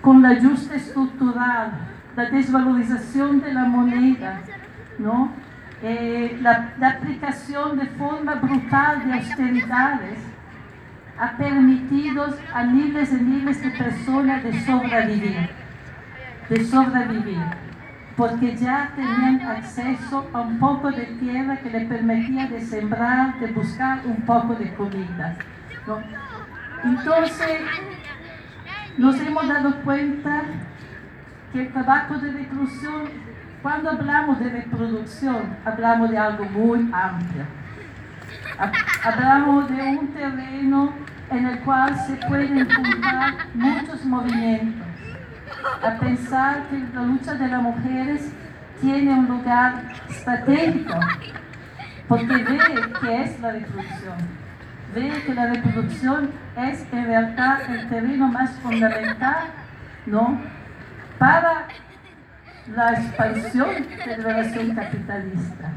con 0.00 0.22
la 0.22 0.30
ajuste 0.30 0.76
estructural, 0.76 1.72
la 2.16 2.30
desvalorización 2.30 3.40
de 3.40 3.52
la 3.52 3.64
moneda, 3.64 4.40
¿no? 4.98 5.30
Eh, 5.82 6.38
la, 6.40 6.72
la 6.78 6.90
aplicación 6.90 7.78
de 7.78 7.86
forma 7.86 8.36
brutal 8.36 9.04
de 9.04 9.12
austeridades, 9.14 10.18
ha 11.18 11.36
permitido 11.36 12.26
a 12.52 12.62
miles 12.64 13.12
y 13.12 13.16
miles 13.16 13.62
de 13.62 13.70
personas 13.70 14.44
de 14.44 14.60
sobrevivir, 14.60 15.48
de 16.48 16.64
sobrevivir, 16.64 17.42
porque 18.16 18.56
ya 18.56 18.92
tenían 18.94 19.40
acceso 19.40 20.28
a 20.32 20.40
un 20.40 20.58
poco 20.58 20.90
de 20.90 21.04
tierra 21.20 21.56
que 21.58 21.70
le 21.70 21.80
permitía 21.86 22.46
de 22.46 22.60
sembrar, 22.60 23.38
de 23.40 23.48
buscar 23.48 24.00
un 24.06 24.22
poco 24.22 24.54
de 24.54 24.72
comida. 24.74 25.36
Entonces, 26.84 27.60
nos 28.96 29.20
hemos 29.20 29.48
dado 29.48 29.82
cuenta 29.82 30.42
que 31.52 31.62
el 31.62 31.72
trabajo 31.72 32.14
de 32.18 32.32
reproducción, 32.32 33.02
cuando 33.62 33.90
hablamos 33.90 34.38
de 34.38 34.50
reproducción, 34.50 35.56
hablamos 35.64 36.10
de 36.10 36.18
algo 36.18 36.44
muy 36.44 36.90
amplio. 36.92 37.44
Hablamos 39.04 39.68
de 39.68 39.82
un 39.82 40.08
terreno 40.08 40.92
en 41.30 41.46
el 41.46 41.58
cual 41.60 41.96
se 42.06 42.14
pueden 42.28 42.68
juntar 42.70 43.34
muchos 43.54 44.04
movimientos. 44.04 44.86
A 45.82 45.98
pensar 45.98 46.68
que 46.68 46.78
la 46.94 47.02
lucha 47.02 47.34
de 47.34 47.48
las 47.48 47.62
mujeres 47.62 48.32
tiene 48.80 49.14
un 49.14 49.26
lugar 49.26 49.82
estratégico, 50.08 50.94
porque 52.08 52.36
ve 52.36 52.58
que 53.00 53.22
es 53.22 53.40
la 53.40 53.52
reproducción. 53.52 54.16
Ve 54.94 55.22
que 55.24 55.34
la 55.34 55.46
reproducción 55.46 56.30
es 56.56 56.86
en 56.92 57.04
realidad 57.06 57.70
el 57.70 57.88
terreno 57.88 58.28
más 58.28 58.50
fundamental 58.60 59.48
¿no? 60.06 60.40
para 61.18 61.66
la 62.74 62.92
expansión 62.92 63.68
de 64.04 64.16
la 64.16 64.24
relación 64.24 64.74
capitalista. 64.74 65.70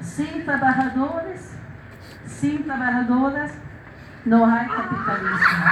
Sin 0.00 0.44
trabajadores, 0.44 1.54
sin 2.26 2.64
trabajadoras, 2.64 3.52
no 4.24 4.46
hay 4.46 4.66
capitalismo. 4.66 5.64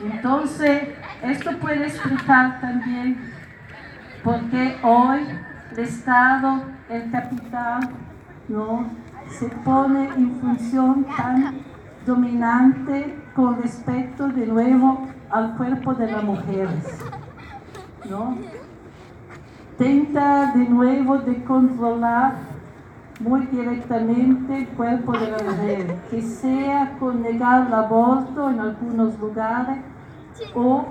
Entonces, 0.00 0.88
esto 1.22 1.50
puede 1.58 1.86
explicar 1.86 2.60
también 2.60 3.18
por 4.22 4.40
qué 4.50 4.76
hoy 4.82 5.20
el 5.72 5.78
Estado, 5.78 6.62
el 6.88 7.10
capital, 7.10 7.80
¿no? 8.48 8.86
se 9.30 9.48
pone 9.48 10.08
en 10.16 10.40
función 10.40 11.04
tan 11.16 11.60
dominante 12.06 13.14
con 13.34 13.60
respecto 13.60 14.28
de 14.28 14.46
nuevo 14.46 15.06
al 15.30 15.56
cuerpo 15.56 15.94
de 15.94 16.10
las 16.10 16.24
mujeres. 16.24 16.98
¿no? 18.08 18.36
Tenta 19.76 20.52
de 20.54 20.68
nuevo 20.68 21.18
de 21.18 21.44
controlar 21.44 22.34
muy 23.20 23.46
directamente 23.46 24.58
el 24.58 24.68
cuerpo 24.68 25.12
de 25.12 25.30
la 25.30 25.38
mujer, 25.38 25.96
que 26.10 26.22
sea 26.22 26.96
con 26.98 27.22
negar 27.22 27.66
el 27.66 27.74
aborto 27.74 28.50
en 28.50 28.60
algunos 28.60 29.18
lugares 29.18 29.78
o 30.54 30.86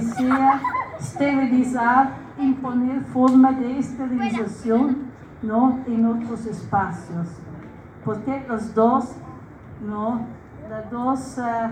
sea 0.00 0.60
esterilizar, 0.98 2.10
imponer 2.38 3.02
forma 3.04 3.52
de 3.52 3.78
esterilización 3.78 5.12
¿no? 5.42 5.80
en 5.86 6.06
otros 6.06 6.46
espacios. 6.46 7.28
Porque 8.04 8.44
los 8.48 8.74
dos, 8.74 9.12
¿no? 9.86 10.20
las 10.68 10.90
dos 10.90 11.38
uh, 11.38 11.68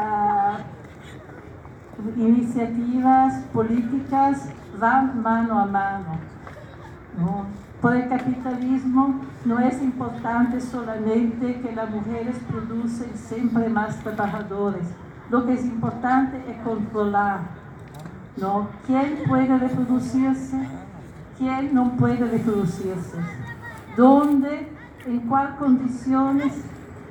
uh, 0.00 0.58
iniciativas 2.20 3.34
políticas 3.52 4.48
van 4.78 5.22
mano 5.22 5.58
a 5.58 5.66
mano. 5.66 6.18
¿no? 7.18 7.46
Por 7.80 7.94
el 7.94 8.08
capitalismo 8.08 9.20
no 9.44 9.58
es 9.60 9.80
importante 9.82 10.60
solamente 10.60 11.60
que 11.60 11.72
las 11.72 11.90
mujeres 11.90 12.36
producen 12.48 13.16
siempre 13.16 13.68
más 13.68 13.96
trabajadores. 13.98 14.86
Lo 15.30 15.44
que 15.44 15.54
es 15.54 15.64
importante 15.64 16.42
es 16.48 16.56
controlar. 16.62 17.40
¿no? 18.36 18.68
¿Quién 18.86 19.18
puede 19.26 19.58
reproducirse? 19.58 20.58
¿Quién 21.38 21.74
no 21.74 21.92
puede 21.96 22.24
reproducirse? 22.24 23.18
¿Dónde? 23.96 24.68
¿En 25.06 25.20
cuáles 25.20 25.54
condiciones 25.54 26.52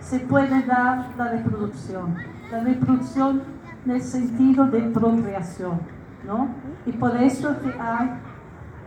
se 0.02 0.20
puede 0.20 0.62
dar 0.64 1.10
la 1.18 1.30
reproducción? 1.30 2.16
La 2.52 2.62
reproducción 2.62 3.42
en 3.86 3.92
el 3.92 4.02
sentido 4.02 4.68
de 4.68 4.82
procreación. 4.82 5.80
¿no? 6.26 6.50
Y 6.86 6.92
por 6.92 7.16
eso 7.18 7.60
que 7.62 7.74
hay 7.80 8.12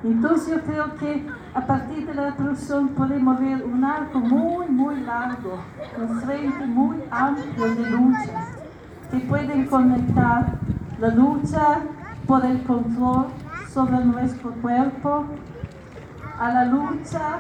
entonces 0.05 0.55
yo 0.55 0.63
creo 0.63 0.95
que 0.95 1.27
a 1.55 1.67
partir 1.67 2.07
de 2.07 2.15
la 2.15 2.27
reproducción 2.27 2.89
podemos 2.91 3.41
ver 3.41 3.65
un 3.65 3.83
arco 3.83 4.21
muy, 4.21 4.69
muy 4.69 5.01
largo, 5.01 5.59
un 5.99 6.21
frente 6.21 6.67
muy 6.67 6.99
amplio 7.11 7.75
de 7.75 7.91
luchas 7.91 8.58
que 9.11 9.21
pueden 9.21 9.67
conectar 9.67 10.47
la 10.99 11.09
lucha 11.09 11.81
por 12.27 12.45
el 12.45 12.63
control 12.65 13.27
sobre 13.73 14.05
nuestro 14.05 14.53
cuerpo, 14.53 15.25
a 16.39 16.51
la 16.51 16.65
lucha 16.67 17.39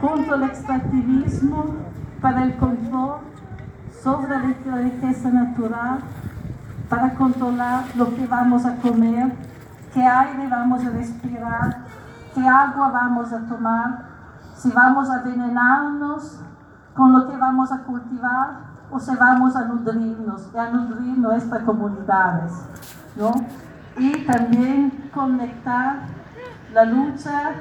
contra 0.00 0.36
el 0.36 0.42
extractivismo 0.44 1.74
para 2.20 2.44
el 2.44 2.56
control 2.56 3.18
sobre 4.02 4.28
la 4.30 4.76
riqueza 4.76 5.30
natural, 5.30 5.98
para 6.88 7.14
controlar 7.14 7.84
lo 7.96 8.14
que 8.14 8.26
vamos 8.26 8.64
a 8.64 8.76
comer, 8.76 9.32
qué 9.92 10.04
aire 10.04 10.46
vamos 10.48 10.84
a 10.84 10.90
respirar, 10.90 11.84
qué 12.34 12.46
agua 12.46 12.90
vamos 12.90 13.32
a 13.32 13.40
tomar, 13.46 14.04
si 14.54 14.70
vamos 14.70 15.10
a 15.10 15.22
envenenarnos 15.22 16.40
con 16.94 17.12
lo 17.12 17.28
que 17.28 17.36
vamos 17.36 17.72
a 17.72 17.82
cultivar 17.82 18.65
o 18.90 18.98
si 18.98 19.14
vamos 19.16 19.56
a 19.56 19.64
nutrirnos 19.64 20.54
a 20.54 20.70
nutrir 20.70 21.18
nuestras 21.18 21.62
comunidades. 21.62 22.52
¿no? 23.16 23.32
Y 23.98 24.24
también 24.26 25.10
conectar 25.14 26.00
la 26.72 26.84
lucha 26.84 27.54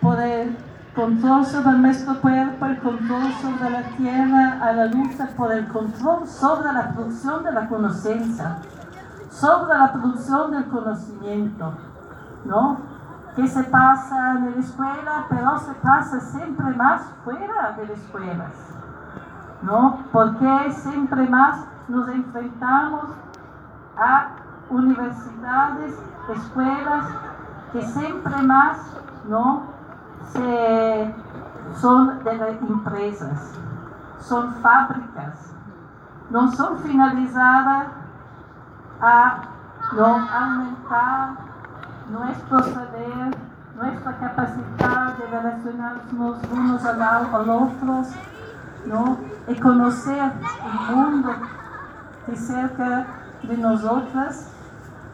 por 0.00 0.20
el 0.20 0.56
control 0.94 1.44
sobre 1.44 1.78
nuestro 1.78 2.20
cuerpo, 2.20 2.64
el 2.66 2.78
control 2.78 3.32
sobre 3.42 3.70
la 3.70 3.82
tierra, 3.96 4.58
a 4.62 4.72
la 4.72 4.86
lucha 4.86 5.28
por 5.36 5.52
el 5.52 5.66
control 5.68 6.26
sobre 6.26 6.72
la 6.72 6.92
producción 6.92 7.44
de 7.44 7.52
la 7.52 7.68
conocimiento, 7.68 8.44
sobre 9.28 9.76
la 9.76 9.92
producción 9.92 10.52
del 10.52 10.64
conocimiento, 10.66 11.74
¿no? 12.44 12.78
Que 13.34 13.46
se 13.46 13.64
pasa 13.64 14.36
en 14.38 14.52
la 14.52 14.60
escuela, 14.60 15.26
pero 15.28 15.58
se 15.58 15.72
pasa 15.74 16.20
siempre 16.20 16.74
más 16.74 17.02
fuera 17.24 17.74
de 17.76 17.88
las 17.88 17.98
escuelas, 17.98 18.52
¿no? 19.66 19.98
Porque 20.12 20.72
siempre 20.72 21.28
más 21.28 21.66
nos 21.88 22.08
enfrentamos 22.08 23.04
a 23.98 24.28
universidades, 24.70 25.98
escuelas, 26.32 27.04
que 27.72 27.82
siempre 27.82 28.42
más, 28.42 28.78
¿no? 29.28 29.74
son 31.80 32.22
de 32.24 32.36
las 32.36 32.62
empresas, 32.62 33.54
son 34.20 34.54
fábricas, 34.56 35.52
no 36.30 36.52
son 36.52 36.78
finalizadas 36.78 37.86
a 39.00 39.42
aumentar 39.98 41.30
nuestro 42.10 42.62
saber, 42.62 43.36
nuestra 43.76 44.16
capacidad 44.18 45.16
de 45.16 45.26
relacionarnos 45.26 46.36
unos 46.52 46.84
a 46.84 46.92
los 47.44 47.48
otros, 47.48 48.08
¿no? 48.86 49.18
conocer 49.60 50.32
el 50.64 50.96
mundo 50.96 51.30
de 52.26 52.36
cerca 52.36 53.06
de 53.42 53.56
nosotras, 53.56 54.48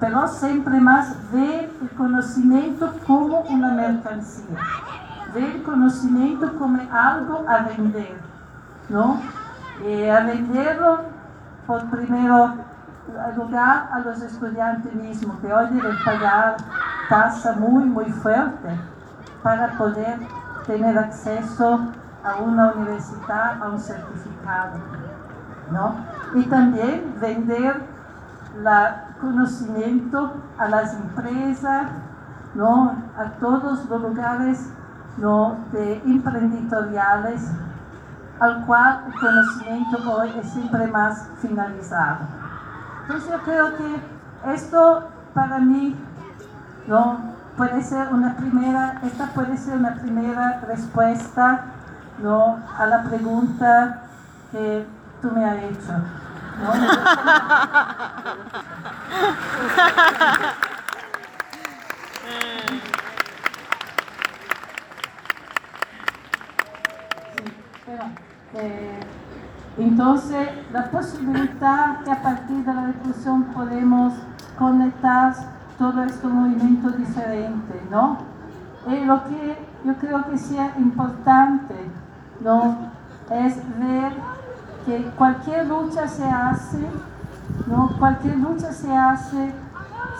pero 0.00 0.26
siempre 0.28 0.80
más 0.80 1.14
ver 1.32 1.70
el 1.80 1.90
conocimiento 1.96 2.92
como 3.06 3.40
una 3.40 3.72
mercancía 3.72 4.58
ver 5.34 5.62
conocimiento 5.62 6.52
como 6.58 6.78
algo 6.92 7.44
a 7.48 7.62
vender, 7.62 8.20
¿no? 8.88 9.20
Eh, 9.82 10.10
a 10.10 10.20
venderlo 10.20 11.00
por 11.66 11.84
primero 11.90 12.54
lugar 13.36 13.88
a 13.92 14.00
los 14.00 14.22
estudiantes 14.22 14.94
mismos, 14.94 15.38
que 15.40 15.52
hoy 15.52 15.66
deben 15.70 15.96
pagar 16.04 16.56
tasa 17.08 17.54
muy, 17.54 17.84
muy 17.84 18.06
fuerte 18.06 18.68
para 19.42 19.76
poder 19.76 20.18
tener 20.66 20.98
acceso 20.98 21.80
a 22.24 22.36
una 22.36 22.72
universidad, 22.72 23.62
a 23.62 23.68
un 23.68 23.80
certificado, 23.80 24.78
¿no? 25.70 25.96
Y 26.34 26.44
también 26.44 27.14
vender 27.20 27.82
el 28.56 29.18
conocimiento 29.20 30.34
a 30.58 30.68
las 30.68 30.94
empresas, 30.94 31.86
¿no? 32.54 32.96
A 33.16 33.24
todos 33.40 33.88
los 33.88 34.02
lugares 34.02 34.70
¿no? 35.16 35.56
de 35.72 35.96
emprendedoriales, 36.04 37.50
al 38.40 38.64
cual 38.66 39.04
el 39.06 39.20
conocimiento 39.20 39.98
hoy 40.10 40.32
es 40.40 40.50
siempre 40.50 40.86
más 40.88 41.28
finalizado. 41.40 42.18
Entonces 43.02 43.30
yo 43.30 43.38
creo 43.42 43.76
que 43.76 44.52
esto 44.52 45.08
para 45.34 45.58
mí 45.58 45.96
¿no? 46.86 47.20
puede 47.56 47.82
ser 47.82 48.08
una 48.12 48.36
primera, 48.36 49.00
esta 49.02 49.26
puede 49.28 49.56
ser 49.56 49.78
una 49.78 49.94
primera 49.94 50.60
respuesta 50.66 51.64
¿no? 52.22 52.60
a 52.78 52.86
la 52.86 53.02
pregunta 53.02 54.02
que 54.52 54.86
tú 55.20 55.30
me 55.32 55.44
has 55.44 55.62
hecho. 55.64 55.92
Eh, 68.54 69.00
entonces, 69.78 70.48
la 70.72 70.90
posibilidad 70.90 72.02
que 72.04 72.10
a 72.12 72.22
partir 72.22 72.64
de 72.64 72.74
la 72.74 72.86
discusión 72.88 73.44
podemos 73.44 74.12
conectar 74.58 75.34
todo 75.78 76.04
este 76.04 76.26
movimiento 76.26 76.90
diferente, 76.90 77.82
¿no? 77.90 78.18
Y 78.86 79.04
lo 79.04 79.24
que 79.24 79.56
yo 79.84 79.94
creo 79.96 80.24
que 80.30 80.38
sea 80.38 80.74
importante, 80.78 81.74
¿no? 82.42 82.76
Es 83.30 83.56
ver 83.78 84.12
que 84.84 85.10
cualquier 85.16 85.66
lucha 85.66 86.06
se 86.08 86.24
hace, 86.24 86.86
¿no? 87.66 87.90
Cualquier 87.98 88.38
lucha 88.38 88.72
se 88.72 88.94
hace, 88.94 89.52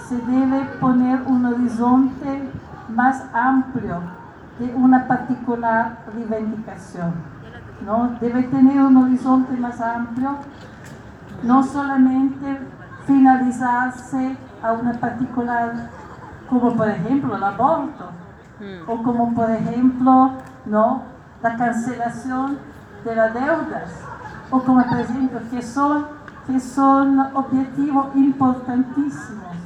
se 0.08 0.16
debe 0.16 0.64
poner 0.80 1.22
un 1.26 1.44
horizonte 1.46 2.48
más 2.88 3.24
amplio 3.32 4.00
de 4.58 4.74
una 4.74 5.06
particular 5.06 5.98
reivindicación. 6.14 7.12
¿no? 7.84 8.16
Debe 8.20 8.44
tener 8.44 8.80
un 8.80 8.96
horizonte 8.96 9.56
más 9.56 9.80
amplio, 9.80 10.36
no 11.42 11.62
solamente 11.62 12.58
finalizarse 13.06 14.36
a 14.62 14.72
una 14.72 14.92
particular, 14.94 15.90
como 16.48 16.74
por 16.76 16.88
ejemplo 16.88 17.36
el 17.36 17.42
aborto, 17.42 18.10
o 18.86 19.02
como 19.02 19.34
por 19.34 19.50
ejemplo 19.50 20.32
¿no? 20.66 21.02
La 21.42 21.56
cancelación 21.56 22.58
de 23.04 23.16
las 23.16 23.34
deudas, 23.34 23.90
o 24.50 24.60
como 24.62 24.84
por 24.84 25.00
ejemplo 25.00 25.40
que 25.50 25.62
son, 25.62 26.06
que 26.46 26.60
son 26.60 27.18
objetivos 27.34 28.14
importantísimos. 28.14 29.56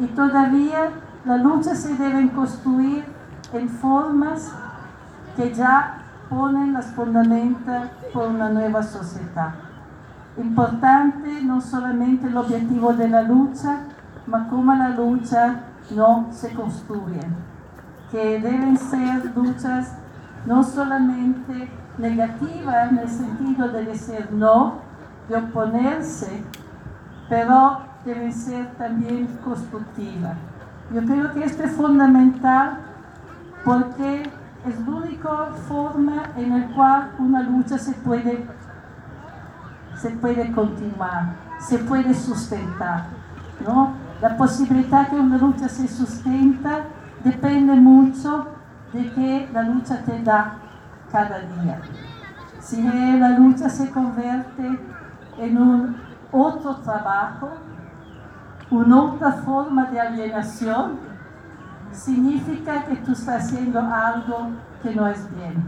Y 0.00 0.06
todavía 0.06 0.90
la 1.24 1.36
lucha 1.36 1.74
se 1.74 1.94
debe 1.94 2.30
construir 2.32 3.04
en 3.52 3.68
formas 3.68 4.50
que 5.36 5.52
ya 5.52 5.98
ponen 6.28 6.72
las 6.72 6.86
fundamentos 6.86 7.88
por 8.12 8.28
una 8.28 8.48
nueva 8.48 8.82
sociedad. 8.82 9.54
Importante 10.36 11.42
no 11.42 11.60
solamente 11.60 12.26
el 12.26 12.36
objetivo 12.36 12.92
de 12.92 13.08
la 13.08 13.22
lucha, 13.22 13.80
sino 14.24 14.48
cómo 14.48 14.74
la 14.74 14.88
lucha 14.88 15.60
no 15.94 16.28
se 16.30 16.52
construye. 16.54 17.20
Que 18.10 18.40
deben 18.40 18.76
ser 18.76 19.32
luchas 19.36 19.92
no 20.46 20.62
solamente 20.62 21.70
negativas 21.98 22.90
en 22.90 22.98
el 22.98 23.08
sentido 23.08 23.68
de 23.68 23.84
decir 23.84 24.28
no, 24.32 24.78
de 25.28 25.36
oponerse, 25.36 26.42
pero 27.28 27.80
deben 28.04 28.32
ser 28.32 28.66
también 28.76 29.26
constructivas. 29.44 30.36
Yo 30.92 31.02
creo 31.04 31.32
que 31.32 31.44
esto 31.44 31.62
es 31.62 31.72
fundamental 31.72 32.78
porque 33.64 34.22
es 34.66 34.86
la 34.86 34.94
única 34.94 35.48
forma 35.66 36.24
en 36.36 36.60
la 36.60 36.74
cual 36.74 37.10
una 37.18 37.42
lucha 37.42 37.78
se 37.78 37.92
puede, 37.92 38.46
se 39.96 40.10
puede 40.10 40.52
continuar, 40.52 41.34
se 41.60 41.78
puede 41.78 42.12
sustentar. 42.12 43.06
¿no? 43.66 43.92
La 44.20 44.36
posibilidad 44.36 45.08
que 45.08 45.16
una 45.16 45.38
lucha 45.38 45.68
se 45.68 45.88
sustenta 45.88 46.80
depende 47.24 47.74
mucho 47.74 48.48
de 48.94 49.12
que 49.12 49.48
la 49.52 49.62
lucha 49.62 50.02
te 50.04 50.22
da 50.22 50.54
cada 51.10 51.40
día. 51.40 51.80
Si 52.60 52.80
la 52.82 53.30
lucha 53.30 53.68
se 53.68 53.90
convierte 53.90 54.78
en 55.38 55.58
un 55.58 55.96
otro 56.30 56.76
trabajo, 56.76 57.50
una 58.70 59.02
otra 59.02 59.32
forma 59.32 59.86
de 59.86 60.00
alienación, 60.00 60.98
significa 61.92 62.84
que 62.84 62.96
tú 62.96 63.12
estás 63.12 63.44
haciendo 63.44 63.80
algo 63.80 64.50
que 64.82 64.94
no 64.94 65.06
es 65.08 65.28
bien. 65.36 65.62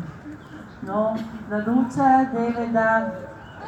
¿no? 0.83 1.15
La 1.51 1.59
lucha 1.59 2.25
debe 2.33 2.71
dar 2.73 3.13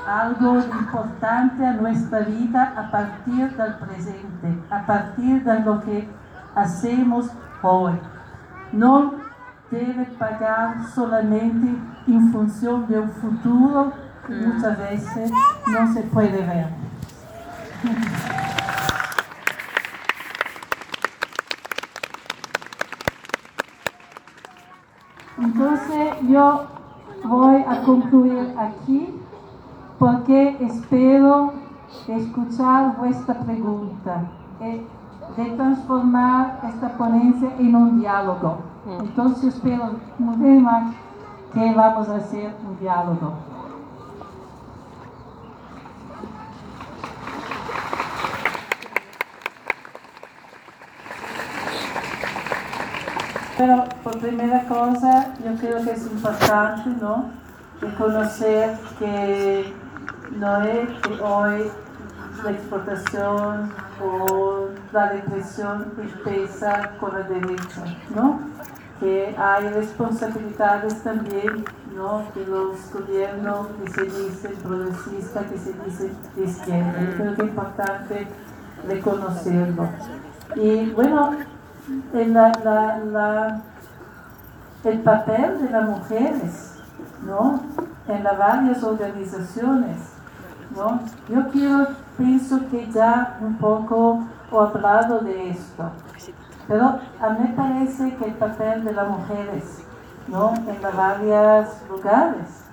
algo 0.07 0.59
importante 0.59 1.67
a 1.67 1.73
nuestra 1.73 2.21
vida 2.21 2.73
a 2.77 2.91
partir 2.91 3.57
del 3.57 3.75
presente, 3.75 4.63
a 4.71 4.87
partir 4.87 5.43
de 5.43 5.61
lo 5.61 5.81
que 5.81 6.09
hacemos 6.55 7.31
hoy. 7.63 7.95
No 8.73 9.28
debe 9.71 10.05
pagar 10.19 10.87
solamente 10.95 11.75
en 12.07 12.33
función 12.33 12.87
de 12.89 12.99
un 12.99 13.11
futuro 13.11 13.93
que 14.27 14.33
mm. 14.33 14.49
muchas 14.49 14.79
veces 14.79 15.31
no 15.67 15.93
se 15.93 16.03
puede 16.03 16.43
ver. 16.47 16.69
Entonces 25.39 26.15
yo 26.29 26.67
voy 27.25 27.65
a 27.69 27.83
concluir 27.83 28.55
aquí 28.59 29.15
porque 29.99 30.57
espero 30.61 31.53
escuchar 32.09 32.97
vuestra 32.97 33.35
pregunta 33.41 34.23
y 34.61 34.83
de 35.41 35.51
transformar 35.57 36.61
esta 36.69 36.89
ponencia 36.97 37.53
en 37.59 37.77
un 37.77 38.01
diálogo. 38.01 38.68
Entonces 38.87 39.63
muy 40.19 40.61
más 40.61 40.95
que 41.53 41.75
vamos 41.75 42.09
a 42.09 42.17
hacer 42.17 42.55
un 42.67 42.79
diálogo. 42.79 43.35
Pero 53.59 53.85
por 54.05 54.19
primera 54.21 54.63
cosa, 54.69 55.35
yo 55.45 55.57
creo 55.57 55.83
que 55.83 55.91
es 55.91 56.07
importante, 56.07 56.91
¿no? 57.01 57.33
Reconocer 57.81 58.79
que 59.01 59.75
no 60.37 60.63
es 60.63 60.89
que 61.01 61.21
hoy 61.21 61.71
la 62.45 62.51
exportación 62.53 63.73
o 64.01 64.69
la 64.93 65.09
represión 65.09 65.93
empieza 65.99 66.91
con 67.01 67.13
la 67.13 67.23
derecha, 67.27 67.83
¿no? 68.15 68.41
Que 69.01 69.35
hay 69.39 69.69
responsabilidades 69.69 71.03
también, 71.05 71.65
¿no? 71.95 72.25
De 72.35 72.47
los 72.47 72.93
gobiernos 72.93 73.69
que 73.69 73.91
se 73.93 74.03
dicen 74.03 74.55
progresistas, 74.63 75.47
que 75.47 75.59
se 75.59 75.73
dicen 75.85 76.17
de 76.35 76.45
izquierda. 76.45 77.01
Yo 77.01 77.17
creo 77.17 77.35
que 77.37 77.43
es 77.43 77.49
importante 77.49 78.27
reconocerlo. 78.89 79.89
Y 80.57 80.91
bueno, 80.91 81.31
en 82.13 82.35
la, 82.35 83.63
el 84.85 85.01
papel 85.01 85.63
de 85.63 85.71
las 85.71 85.89
mujeres, 85.89 86.75
¿no? 87.27 87.63
En 88.09 88.25
las 88.25 88.39
varias 88.39 88.83
organizaciones, 88.83 89.97
¿no? 90.75 91.01
Yo 91.29 91.49
quiero, 91.51 91.89
pienso 92.17 92.61
que 92.71 92.91
ya 92.91 93.39
un 93.41 93.57
poco 93.59 94.25
he 94.53 94.57
hablado 94.57 95.21
de 95.21 95.51
esto, 95.51 95.91
pero 96.69 97.01
a 97.21 97.31
mí 97.31 97.53
parece 97.57 98.15
que 98.17 98.27
el 98.27 98.35
papel 98.35 98.85
de 98.85 98.93
las 98.93 99.09
mujeres, 99.09 99.83
¿no? 100.29 100.55
En 100.55 100.83
varios 100.83 101.69
lugares, 101.89 102.65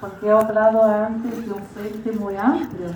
porque 0.00 0.26
he 0.26 0.30
hablado 0.30 0.82
antes 0.82 1.46
de 1.46 1.52
un 1.52 1.62
frente 1.62 2.12
muy 2.12 2.36
amplio, 2.36 2.88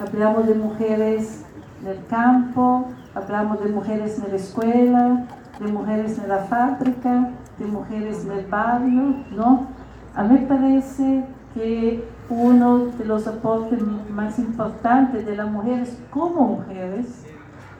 hablamos 0.00 0.46
de 0.46 0.54
mujeres 0.54 1.44
en 1.82 1.88
el 1.88 2.06
campo, 2.06 2.86
hablamos 3.14 3.60
de 3.60 3.70
mujeres 3.70 4.18
en 4.18 4.30
la 4.30 4.36
escuela, 4.36 5.26
de 5.58 5.66
mujeres 5.66 6.18
en 6.18 6.28
la 6.28 6.38
fábrica, 6.38 7.30
de 7.58 7.64
mujeres 7.66 8.24
en 8.24 8.32
el 8.32 8.46
barrio, 8.46 9.16
¿no? 9.32 9.66
A 10.14 10.22
mí 10.22 10.46
parece 10.48 11.24
que 11.54 12.08
uno 12.28 12.86
de 12.98 13.04
los 13.04 13.26
aportes 13.26 13.80
más 14.10 14.38
importantes 14.38 15.26
de 15.26 15.36
las 15.36 15.50
mujeres 15.50 15.98
como 16.10 16.44
mujeres, 16.44 17.26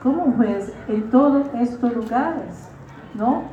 como 0.03 0.27
mujeres 0.27 0.73
en 0.89 1.09
todos 1.09 1.47
estos 1.59 1.95
lugares, 1.95 2.69
¿no? 3.15 3.43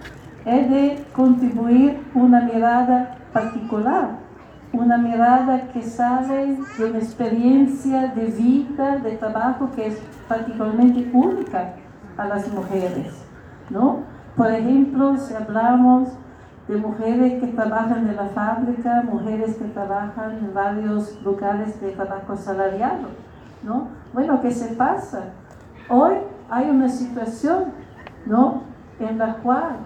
Es 0.45 0.69
de 0.69 1.05
contribuir 1.15 2.03
una 2.15 2.41
mirada 2.41 3.17
particular, 3.33 4.19
una 4.73 4.99
mirada 4.99 5.69
que 5.73 5.83
sale 5.83 6.59
de 6.79 6.85
una 6.85 6.99
experiencia 6.99 8.09
de 8.09 8.27
vida, 8.27 8.97
de 8.97 9.13
trabajo 9.13 9.71
que 9.75 9.87
es 9.89 9.99
particularmente 10.29 11.09
única 11.13 11.75
a 12.17 12.27
las 12.27 12.53
mujeres, 12.53 13.25
¿no? 13.71 14.01
Por 14.37 14.51
ejemplo, 14.51 15.17
si 15.19 15.35
hablamos 15.35 16.09
de 16.67 16.77
mujeres 16.77 17.41
que 17.41 17.49
trabajan 17.49 18.09
en 18.09 18.17
la 18.17 18.27
fábrica, 18.27 19.03
mujeres 19.03 19.57
que 19.57 19.67
trabajan 19.67 20.39
en 20.39 20.55
varios 20.55 21.21
lugares 21.23 21.81
de 21.81 21.91
trabajo 21.93 22.37
salariado, 22.37 23.09
¿no? 23.63 23.89
Bueno, 24.13 24.41
¿qué 24.41 24.51
se 24.51 24.75
pasa? 24.75 25.25
Hoy 25.89 26.15
hay 26.51 26.69
una 26.69 26.89
situación, 26.89 27.67
¿no? 28.27 28.63
En 28.99 29.19
la 29.19 29.35
cual, 29.37 29.77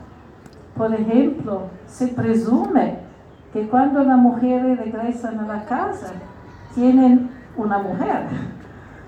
por 0.76 0.92
ejemplo, 0.92 1.68
se 1.86 2.08
presume 2.08 2.98
que 3.52 3.68
cuando 3.68 4.02
las 4.02 4.18
mujeres 4.18 4.78
regresan 4.78 5.38
a 5.38 5.46
la 5.46 5.64
casa, 5.66 6.12
tienen 6.74 7.30
una 7.56 7.78
mujer. 7.78 8.26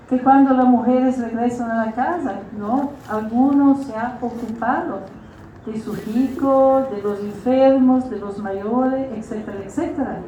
Que 0.09 0.21
cuando 0.21 0.53
las 0.53 0.67
mujeres 0.67 1.19
regresan 1.19 1.69
a 1.69 1.85
la 1.85 1.91
casa, 1.91 2.35
¿no? 2.57 2.91
Algunos 3.09 3.83
se 3.83 3.95
han 3.95 4.13
ocupado 4.21 5.01
de 5.65 5.77
sus 5.81 6.07
hijos, 6.07 6.89
de 6.91 7.01
los 7.01 7.19
enfermos, 7.19 8.09
de 8.09 8.19
los 8.19 8.37
mayores, 8.37 9.11
etcétera, 9.17 9.57
etcétera, 9.65 10.19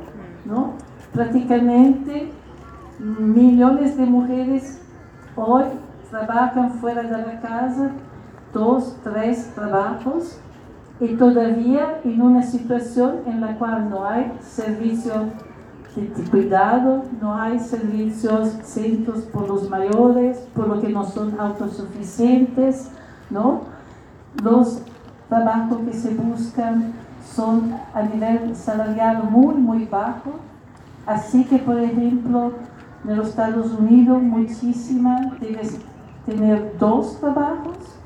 ¿no? 0.44 0.74
Prácticamente 1.14 2.34
millones 3.00 3.96
de 3.96 4.06
mujeres 4.06 4.82
hoy 5.38 5.64
trabajan 6.10 6.72
fuera 6.72 7.04
de 7.04 7.10
la 7.10 7.40
casa, 7.42 7.92
dos, 8.54 8.98
tres 9.04 9.52
trabajos, 9.56 10.40
y 11.00 11.16
todavía 11.16 12.02
en 12.04 12.22
una 12.22 12.44
situación 12.44 13.20
en 13.26 13.40
la 13.40 13.58
cual 13.58 13.90
no 13.90 14.06
hay 14.06 14.34
servicio 14.42 15.14
de 15.96 16.30
cuidado, 16.30 17.04
no 17.22 17.36
hay 17.36 17.60
servicios 17.60 18.50
centros 18.64 19.22
por 19.24 19.48
los 19.48 19.70
mayores, 19.70 20.38
por 20.54 20.68
lo 20.68 20.82
que 20.82 20.90
no 20.90 21.04
son 21.04 21.40
autosuficientes, 21.40 22.90
¿no? 23.30 23.62
Los 24.44 24.82
trabajos 25.28 25.80
que 25.86 25.94
se 25.94 26.14
buscan 26.14 26.94
son 27.36 27.74
a 27.94 28.02
nivel 28.04 28.56
salarial 28.56 29.24
muy, 29.30 29.56
muy 29.56 29.86
bajo. 29.86 30.32
Así 31.06 31.44
que, 31.46 31.58
por 31.58 31.80
ejemplo, 31.80 32.54
en 33.08 33.18
los 33.18 33.30
Estados 33.30 33.72
Unidos, 33.72 34.22
muchísima 34.22 35.36
debes 35.40 35.80
tener 36.30 36.76
dos 36.80 37.20
trabajos 37.20 38.00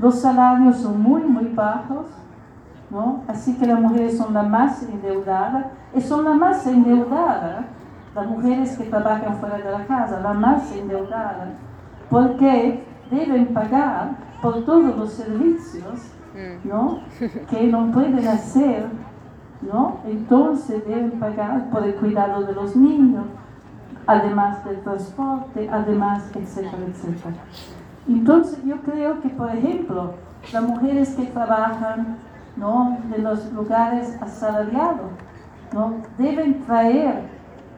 los 0.00 0.20
salarios 0.20 0.78
son 0.78 1.02
muy, 1.02 1.20
muy 1.22 1.44
bajos, 1.54 2.06
¿no? 2.90 3.22
Así 3.28 3.56
que 3.56 3.66
las 3.66 3.78
mujeres 3.78 4.16
son 4.16 4.32
las 4.32 4.48
más 4.48 4.82
endeudadas, 4.82 5.66
y 5.94 6.00
son 6.00 6.24
las 6.24 6.36
más 6.36 6.66
endeudadas, 6.66 7.66
las 8.14 8.26
mujeres 8.26 8.76
que 8.78 8.84
trabajan 8.84 9.36
fuera 9.36 9.58
de 9.58 9.70
la 9.70 9.86
casa, 9.86 10.20
las 10.20 10.36
más 10.36 10.72
endeudadas, 10.72 11.48
porque 12.08 12.82
deben 13.10 13.48
pagar 13.48 14.12
por 14.40 14.64
todos 14.64 14.96
los 14.96 15.12
servicios, 15.12 16.14
¿no? 16.64 17.00
Que 17.50 17.66
no 17.66 17.90
pueden 17.92 18.26
hacer, 18.26 18.86
¿no? 19.60 19.98
Entonces 20.06 20.82
deben 20.86 21.10
pagar 21.20 21.68
por 21.70 21.84
el 21.84 21.94
cuidado 21.96 22.42
de 22.44 22.54
los 22.54 22.74
niños, 22.74 23.24
además 24.06 24.64
del 24.64 24.80
transporte, 24.80 25.68
además, 25.70 26.30
etcétera, 26.34 26.84
etcétera. 26.86 27.36
Entonces 28.08 28.62
yo 28.64 28.76
creo 28.82 29.20
que, 29.20 29.28
por 29.30 29.50
ejemplo, 29.50 30.14
las 30.52 30.62
mujeres 30.62 31.14
que 31.14 31.26
trabajan 31.26 32.16
¿no? 32.56 32.98
de 33.10 33.18
los 33.18 33.52
lugares 33.52 34.16
asalariados 34.20 35.10
¿no? 35.72 35.94
deben 36.18 36.62
traer 36.64 37.28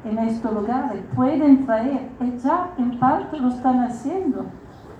en 0.04 0.18
estos 0.18 0.52
lugares, 0.52 1.02
pueden 1.14 1.64
traer, 1.64 2.08
y 2.20 2.38
ya 2.38 2.70
en 2.76 2.98
parte 2.98 3.38
lo 3.38 3.48
están 3.48 3.80
haciendo, 3.80 4.46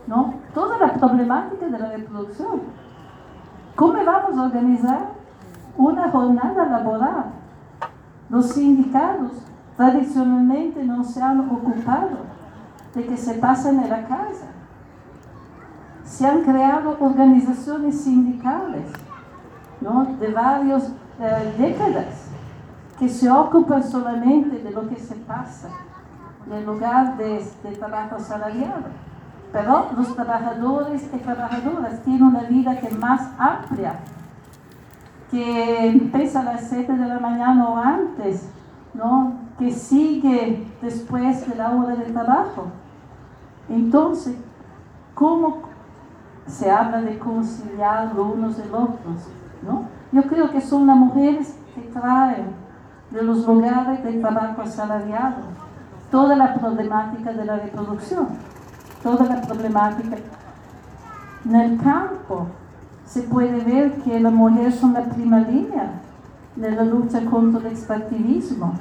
¿no? 0.06 0.34
toda 0.54 0.78
la 0.78 0.92
problemática 0.94 1.66
de 1.66 1.78
la 1.78 1.90
reproducción. 1.90 2.60
¿Cómo 3.74 4.04
vamos 4.04 4.38
a 4.38 4.42
organizar 4.42 5.08
una 5.76 6.10
jornada 6.10 6.66
laboral? 6.66 7.24
Los 8.28 8.50
sindicatos 8.50 9.32
tradicionalmente 9.76 10.84
no 10.84 11.04
se 11.04 11.22
han 11.22 11.40
ocupado 11.40 12.32
de 12.94 13.06
que 13.06 13.16
se 13.16 13.34
pasen 13.34 13.80
en 13.80 13.90
la 13.90 14.06
casa 14.06 14.52
se 16.12 16.26
han 16.26 16.42
creado 16.42 16.96
organizaciones 17.00 18.02
sindicales 18.02 18.84
¿no? 19.80 20.04
de 20.20 20.30
varias 20.30 20.92
eh, 21.18 21.54
décadas 21.58 22.26
que 22.98 23.08
se 23.08 23.30
ocupan 23.30 23.82
solamente 23.82 24.58
de 24.58 24.70
lo 24.70 24.88
que 24.88 24.96
se 24.96 25.14
pasa 25.14 25.68
en 26.50 26.66
lugar 26.66 27.16
de, 27.16 27.42
trabajo 27.78 28.20
salariado. 28.20 28.90
Pero 29.52 29.88
los 29.96 30.14
trabajadores 30.14 31.08
y 31.12 31.16
trabajadoras 31.18 32.02
tienen 32.02 32.24
una 32.24 32.42
vida 32.42 32.78
que 32.78 32.88
es 32.88 32.98
más 32.98 33.30
amplia, 33.38 33.94
que 35.30 35.88
empieza 35.88 36.40
a 36.40 36.44
las 36.44 36.68
7 36.68 36.92
de 36.92 37.06
la 37.06 37.18
mañana 37.18 37.68
o 37.68 37.76
antes, 37.76 38.48
¿no? 38.94 39.32
Que 39.62 39.72
sigue 39.72 40.66
después 40.80 41.48
de 41.48 41.54
la 41.54 41.70
hora 41.70 41.94
de 41.94 42.06
trabajo. 42.06 42.66
Entonces, 43.68 44.34
¿cómo 45.14 45.62
se 46.46 46.70
habla 46.70 47.00
de 47.02 47.18
conciliar 47.18 48.12
los 48.14 48.34
unos 48.34 48.56
de 48.56 48.64
los 48.66 48.82
otros, 48.82 49.28
¿no? 49.62 49.84
Yo 50.10 50.22
creo 50.24 50.50
que 50.50 50.60
son 50.60 50.86
las 50.86 50.96
mujeres 50.96 51.56
que 51.74 51.82
traen 51.82 52.46
de 53.10 53.22
los 53.22 53.46
lugares 53.46 54.02
de 54.02 54.14
trabajo 54.14 54.62
asalariado 54.62 55.36
toda 56.10 56.34
la 56.34 56.54
problemática 56.54 57.32
de 57.32 57.44
la 57.44 57.56
reproducción, 57.56 58.26
toda 59.02 59.24
la 59.24 59.42
problemática. 59.42 60.16
En 61.44 61.54
el 61.54 61.80
campo 61.80 62.48
se 63.06 63.22
puede 63.22 63.60
ver 63.64 63.94
que 64.02 64.18
las 64.18 64.32
mujeres 64.32 64.74
son 64.74 64.92
la 64.92 65.04
prima 65.04 65.38
línea 65.38 65.92
en 66.56 66.76
la 66.76 66.82
lucha 66.82 67.24
contra 67.24 67.60
el 67.60 67.66
extractivismo, 67.68 68.74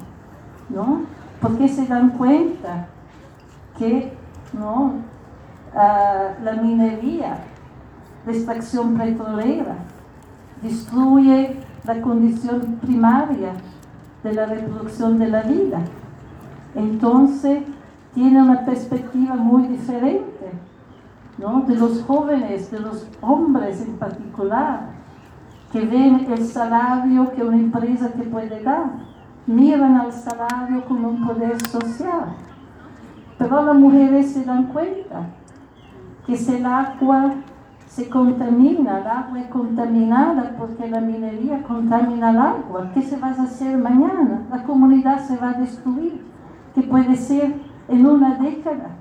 ¿no? 0.73 1.01
Porque 1.41 1.67
se 1.67 1.85
dan 1.87 2.11
cuenta 2.11 2.87
que 3.77 4.13
¿no? 4.53 4.93
Ah, 5.75 6.33
la 6.43 6.53
minería, 6.53 7.37
la 8.25 8.31
extracción 8.31 8.97
petrolera, 8.97 9.75
destruye 10.61 11.57
la 11.85 12.01
condición 12.01 12.79
primaria 12.81 13.53
de 14.23 14.33
la 14.33 14.45
reproducción 14.45 15.17
de 15.17 15.27
la 15.29 15.43
vida. 15.43 15.79
Entonces, 16.75 17.63
tiene 18.13 18.41
una 18.41 18.65
perspectiva 18.65 19.35
muy 19.35 19.67
diferente, 19.67 20.51
¿no? 21.37 21.61
De 21.61 21.75
los 21.75 22.03
jóvenes, 22.03 22.69
de 22.69 22.79
los 22.79 23.07
hombres 23.21 23.81
en 23.81 23.97
particular, 23.97 24.89
que 25.71 25.79
ven 25.79 26.27
el 26.29 26.45
salario 26.45 27.31
que 27.31 27.43
una 27.43 27.57
empresa 27.57 28.09
te 28.09 28.23
puede 28.23 28.61
dar, 28.61 29.10
miran 29.47 29.97
al 29.97 30.11
salario 30.11 30.85
como 30.85 31.09
un 31.09 31.25
poder 31.25 31.59
social. 31.67 32.35
Pero 33.37 33.65
las 33.65 33.75
mujeres 33.75 34.33
se 34.33 34.43
dan 34.43 34.65
cuenta 34.67 35.27
que 36.25 36.37
si 36.37 36.55
el 36.55 36.65
agua 36.65 37.33
se 37.87 38.07
contamina, 38.07 38.99
el 38.99 39.07
agua 39.07 39.39
es 39.39 39.47
contaminada 39.47 40.55
porque 40.57 40.87
la 40.87 41.01
minería 41.01 41.61
contamina 41.63 42.29
el 42.29 42.37
agua, 42.37 42.91
¿qué 42.93 43.01
se 43.01 43.17
va 43.17 43.29
a 43.29 43.43
hacer 43.43 43.77
mañana? 43.77 44.43
La 44.49 44.63
comunidad 44.63 45.19
se 45.25 45.37
va 45.37 45.49
a 45.49 45.53
destruir, 45.53 46.23
que 46.73 46.83
puede 46.83 47.15
ser 47.15 47.55
en 47.89 48.05
una 48.05 48.35
década. 48.35 48.91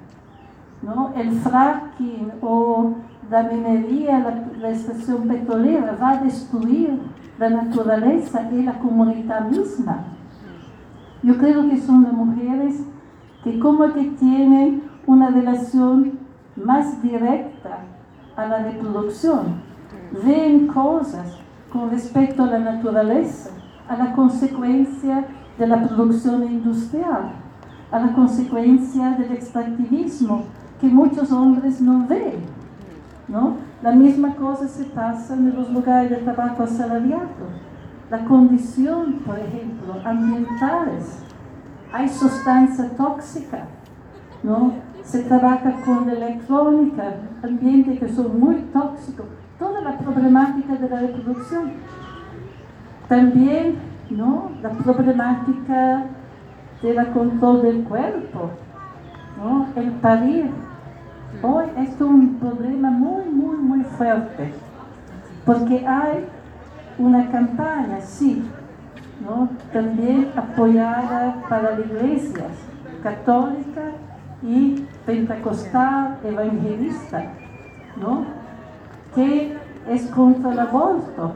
¿no? 0.83 1.12
El 1.15 1.33
fracking 1.33 2.33
o 2.41 2.94
la 3.31 3.43
minería, 3.44 4.19
la, 4.19 4.44
la 4.59 4.70
extracción 4.70 5.28
petrolera 5.28 5.97
va 6.01 6.10
a 6.10 6.25
destruir 6.25 6.99
la 7.39 7.51
naturaleza 7.51 8.49
y 8.51 8.62
la 8.62 8.78
comunidad 8.78 9.43
misma. 9.49 10.05
Yo 11.23 11.36
creo 11.36 11.68
que 11.68 11.78
son 11.81 12.05
las 12.05 12.12
mujeres 12.12 12.82
que 13.44 13.58
como 13.58 13.92
que 13.92 14.05
tienen 14.18 14.82
una 15.07 15.31
relación 15.31 16.18
más 16.57 17.02
directa 17.02 17.78
a 18.36 18.47
la 18.47 18.62
reproducción, 18.65 19.60
ven 20.24 20.66
cosas 20.66 21.39
con 21.73 21.90
respecto 21.90 22.44
a 22.44 22.47
la 22.47 22.58
naturaleza, 22.58 23.50
a 23.89 23.97
la 23.97 24.12
consecuencia 24.12 25.26
de 25.58 25.66
la 25.66 25.82
producción 25.86 26.44
industrial, 26.44 27.32
a 27.90 27.99
la 27.99 28.12
consecuencia 28.12 29.10
del 29.10 29.32
extractivismo 29.32 30.44
que 30.81 30.86
muchos 30.86 31.31
hombres 31.32 31.81
no 31.81 32.07
ven. 32.07 32.60
¿no? 33.28 33.57
La 33.82 33.92
misma 33.92 34.34
cosa 34.34 34.66
se 34.68 34.84
pasa 34.84 35.34
en 35.34 35.55
los 35.55 35.70
lugares 35.70 36.10
de 36.10 36.16
trabajo 36.16 36.62
asalariado. 36.62 37.28
La 38.11 38.25
condición, 38.25 39.21
por 39.25 39.39
ejemplo, 39.39 39.95
ambientales. 40.05 41.23
Hay 41.93 42.09
sustancia 42.09 42.91
tóxica, 42.97 43.67
¿no? 44.43 44.73
Se 45.05 45.23
trabaja 45.23 45.77
con 45.85 46.11
electrónica, 46.11 47.15
ambientes 47.41 48.01
que 48.01 48.09
son 48.09 48.41
muy 48.41 48.57
tóxicos. 48.73 49.27
Toda 49.61 49.81
la 49.83 49.97
problemática 49.97 50.75
de 50.75 50.89
la 50.89 51.01
reproducción. 51.01 51.73
También, 53.09 53.77
¿no? 54.11 54.51
La 54.61 54.71
problemática 54.71 56.07
del 56.83 57.07
control 57.13 57.63
del 57.63 57.85
cuerpo, 57.85 58.51
¿no? 59.39 59.69
El 59.77 59.93
parir. 59.93 60.51
Hoy 61.43 61.67
es 61.77 62.01
un 62.01 62.35
problema 62.41 62.91
muy, 62.91 63.25
muy, 63.27 63.57
muy 63.57 63.85
fuerte, 63.85 64.53
porque 65.47 65.87
hay 65.87 66.27
una 67.01 67.31
campaña, 67.31 68.01
sí, 68.01 68.43
¿no? 69.25 69.49
también 69.73 70.31
apoyada 70.37 71.43
para 71.49 71.70
las 71.73 71.81
iglesias 71.81 72.53
católica 73.03 73.93
y 74.43 74.85
pentecostal 75.07 76.19
evangelista, 76.25 77.25
¿no? 78.01 78.25
que 79.15 79.57
es 79.89 80.07
contra 80.09 80.53
el 80.53 80.59
aborto. 80.59 81.35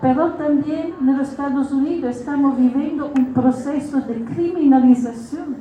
Pero 0.00 0.32
también 0.32 0.94
en 1.00 1.16
los 1.16 1.28
Estados 1.30 1.72
Unidos 1.72 2.16
estamos 2.16 2.58
viviendo 2.58 3.10
un 3.16 3.32
proceso 3.32 4.00
de 4.00 4.22
criminalización 4.24 5.56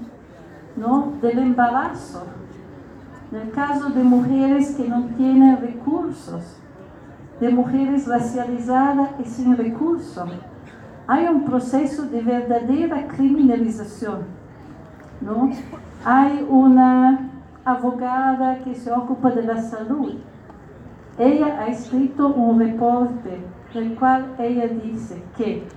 ¿no? 0.76 1.14
del 1.22 1.40
embarazo. 1.40 2.24
En 3.32 3.40
el 3.40 3.52
caso 3.52 3.90
de 3.90 4.04
mujeres 4.04 4.76
que 4.76 4.88
no 4.88 5.06
tienen 5.18 5.58
recursos, 5.58 6.58
de 7.44 7.50
mujeres 7.50 8.08
racializadas 8.08 9.10
y 9.20 9.26
sin 9.26 9.58
recursos, 9.58 10.30
hay 11.06 11.26
un 11.26 11.44
proceso 11.44 12.04
de 12.04 12.22
verdadera 12.22 13.06
criminalización. 13.10 14.20
¿no? 15.20 15.50
Hay 16.06 16.48
una 16.50 17.30
abogada 17.66 18.60
que 18.60 18.74
se 18.76 18.90
ocupa 18.94 19.32
de 19.32 19.44
la 19.44 19.62
salud. 19.62 20.14
Ella 21.20 21.60
ha 21.60 21.68
escrito 21.68 22.30
un 22.30 22.60
reporte 22.60 23.42
en 23.74 23.84
el 23.84 23.96
cual 23.96 24.26
ella 24.40 24.68
dice 24.68 25.22
que 25.36 25.68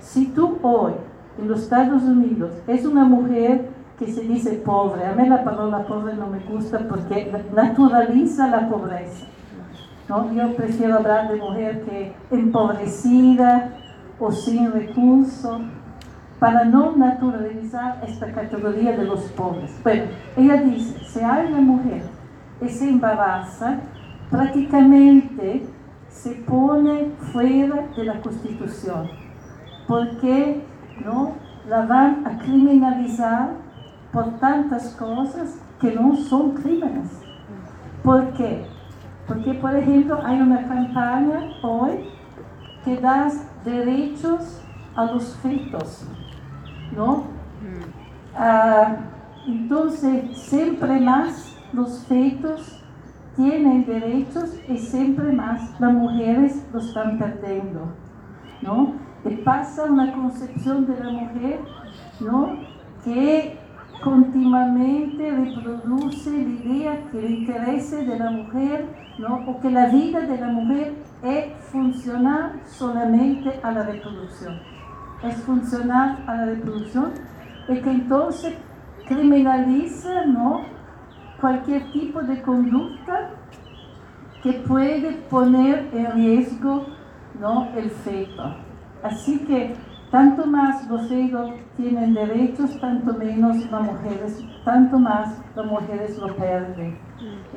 si 0.00 0.26
tú 0.26 0.58
hoy 0.60 0.92
en 1.38 1.48
los 1.48 1.62
Estados 1.62 2.02
Unidos 2.02 2.52
es 2.66 2.84
una 2.84 3.04
mujer 3.04 3.70
que 3.98 4.06
se 4.06 4.20
dice 4.20 4.52
pobre, 4.64 5.06
a 5.06 5.14
mí 5.14 5.26
la 5.26 5.42
palabra 5.42 5.86
pobre 5.86 6.14
no 6.14 6.26
me 6.26 6.40
gusta 6.40 6.86
porque 6.86 7.32
naturaliza 7.54 8.48
la 8.48 8.68
pobreza. 8.68 9.26
¿No? 10.08 10.32
Yo 10.32 10.54
prefiero 10.54 10.96
hablar 10.96 11.28
de 11.28 11.36
mujer 11.36 11.84
que 11.84 12.14
empobrecida 12.30 13.72
o 14.18 14.30
sin 14.32 14.72
recursos 14.72 15.60
para 16.38 16.64
no 16.64 16.96
naturalizar 16.96 18.02
esta 18.06 18.32
categoría 18.32 18.96
de 18.96 19.04
los 19.04 19.20
pobres. 19.32 19.74
Bueno, 19.82 20.04
ella 20.36 20.62
dice, 20.62 20.98
si 21.04 21.20
hay 21.20 21.46
una 21.46 21.60
mujer 21.60 22.02
que 22.60 22.68
se 22.68 22.88
embaraza, 22.88 23.80
prácticamente 24.30 25.66
se 26.08 26.30
pone 26.30 27.10
fuera 27.32 27.86
de 27.96 28.04
la 28.04 28.20
Constitución, 28.20 29.08
porque 29.86 30.62
¿no? 31.04 31.32
la 31.68 31.86
van 31.86 32.26
a 32.26 32.38
criminalizar 32.38 33.50
por 34.12 34.38
tantas 34.38 34.94
cosas 34.94 35.58
que 35.80 35.92
no 35.92 36.16
son 36.16 36.52
crímenes. 36.52 37.10
¿Por 38.02 38.32
qué? 38.34 38.75
Porque, 39.26 39.54
por 39.54 39.74
ejemplo, 39.74 40.20
hay 40.24 40.40
una 40.40 40.66
campaña 40.68 41.50
hoy 41.62 42.10
que 42.84 42.96
da 42.98 43.30
derechos 43.64 44.62
a 44.94 45.04
los 45.06 45.36
fetos, 45.36 46.06
¿no? 46.96 47.24
Ah, 48.36 48.96
entonces, 49.46 50.36
siempre 50.38 51.00
más 51.00 51.56
los 51.72 52.04
fetos 52.06 52.82
tienen 53.34 53.84
derechos 53.84 54.58
y 54.68 54.78
siempre 54.78 55.32
más 55.32 55.78
las 55.80 55.92
mujeres 55.92 56.64
lo 56.72 56.80
están 56.80 57.18
perdiendo, 57.18 57.92
¿no? 58.62 58.94
Y 59.24 59.34
pasa 59.36 59.84
una 59.84 60.12
concepción 60.12 60.86
de 60.86 61.02
la 61.02 61.10
mujer, 61.10 61.60
¿no? 62.20 62.56
Que 63.04 63.58
continuamente 64.02 65.30
reproduce 65.30 66.30
la 66.30 66.38
idea 66.38 67.10
que 67.10 67.18
el 67.18 67.30
interés 67.40 67.90
de 67.90 68.18
la 68.18 68.30
mujer, 68.30 68.86
¿no? 69.18 69.44
O 69.46 69.60
que 69.60 69.70
la 69.70 69.86
vida 69.86 70.20
de 70.20 70.38
la 70.38 70.48
mujer 70.48 70.94
es 71.22 71.52
funcional 71.70 72.60
solamente 72.66 73.58
a 73.62 73.72
la 73.72 73.82
reproducción. 73.84 74.60
Es 75.22 75.36
funcional 75.42 76.22
a 76.26 76.34
la 76.34 76.46
reproducción 76.46 77.12
y 77.68 77.80
que 77.80 77.90
entonces 77.90 78.54
criminaliza, 79.06 80.26
¿no? 80.26 80.62
Cualquier 81.40 81.90
tipo 81.92 82.22
de 82.22 82.40
conducta 82.42 83.30
que 84.42 84.52
puede 84.52 85.12
poner 85.30 85.88
en 85.92 86.12
riesgo, 86.12 86.86
¿no? 87.40 87.68
El 87.76 87.90
feto. 87.90 88.56
Así 89.02 89.38
que 89.40 89.74
tanto 90.16 90.46
más 90.46 90.88
los 90.88 91.08
fetos 91.08 91.50
tienen 91.76 92.14
derechos, 92.14 92.80
tanto 92.80 93.12
menos 93.12 93.70
las 93.70 93.82
mujeres, 93.82 94.42
tanto 94.64 94.98
más 94.98 95.42
las 95.54 95.66
mujeres 95.66 96.16
lo 96.16 96.34
pierden. 96.34 96.96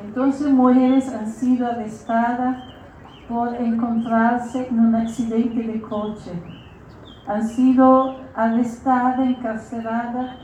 Entonces 0.04 0.52
mujeres 0.52 1.08
han 1.08 1.26
sido 1.32 1.68
arrestadas 1.68 2.58
por 3.30 3.56
encontrarse 3.56 4.68
en 4.68 4.78
un 4.78 4.94
accidente 4.94 5.64
de 5.72 5.80
coche. 5.80 6.34
Han 7.28 7.48
sido 7.48 8.18
arrestadas, 8.36 9.20
encarceladas 9.20 10.36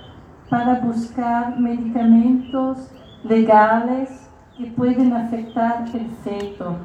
para 0.50 0.80
buscar 0.80 1.60
medicamentos 1.60 2.94
legales 3.26 4.32
que 4.58 4.68
pueden 4.68 5.12
afectar 5.12 5.84
el 5.94 6.10
feto. 6.24 6.78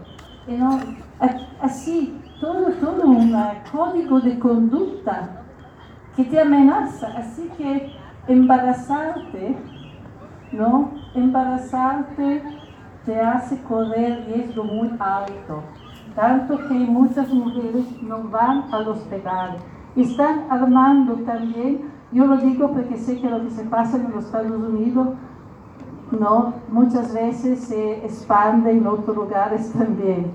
Así, 1.63 2.20
todo, 2.41 2.71
todo 2.81 3.05
un 3.05 3.37
código 3.71 4.21
de 4.21 4.39
conducta 4.39 5.43
que 6.17 6.25
te 6.25 6.41
amenaza. 6.41 7.09
Así 7.17 7.51
que 7.57 7.93
embarazarte, 8.27 9.57
¿no? 10.53 10.93
Embarazarte 11.15 12.43
te 13.05 13.21
hace 13.21 13.63
correr 13.63 14.25
riesgo 14.27 14.65
muy 14.65 14.91
alto 14.99 15.63
tanto 16.15 16.59
que 16.69 16.75
muchas 16.75 17.33
mujeres 17.33 17.87
no 18.03 18.25
van 18.25 18.65
al 18.73 18.89
hospital. 18.89 19.57
Están 19.97 20.45
armando 20.51 21.15
también, 21.25 21.91
yo 22.13 22.27
lo 22.27 22.37
digo 22.37 22.71
porque 22.71 22.97
sé 22.97 23.21
que 23.21 23.31
lo 23.31 23.43
que 23.43 23.51
se 23.51 23.65
pasa 23.65 23.97
en 23.97 24.11
los 24.13 24.25
Estados 24.25 24.51
Unidos, 24.51 25.09
no, 26.19 26.55
muchas 26.71 27.15
veces 27.15 27.61
se 27.61 28.05
expande 28.05 28.73
en 28.73 28.87
otros 28.87 29.17
lugares 29.17 29.73
también. 29.73 30.33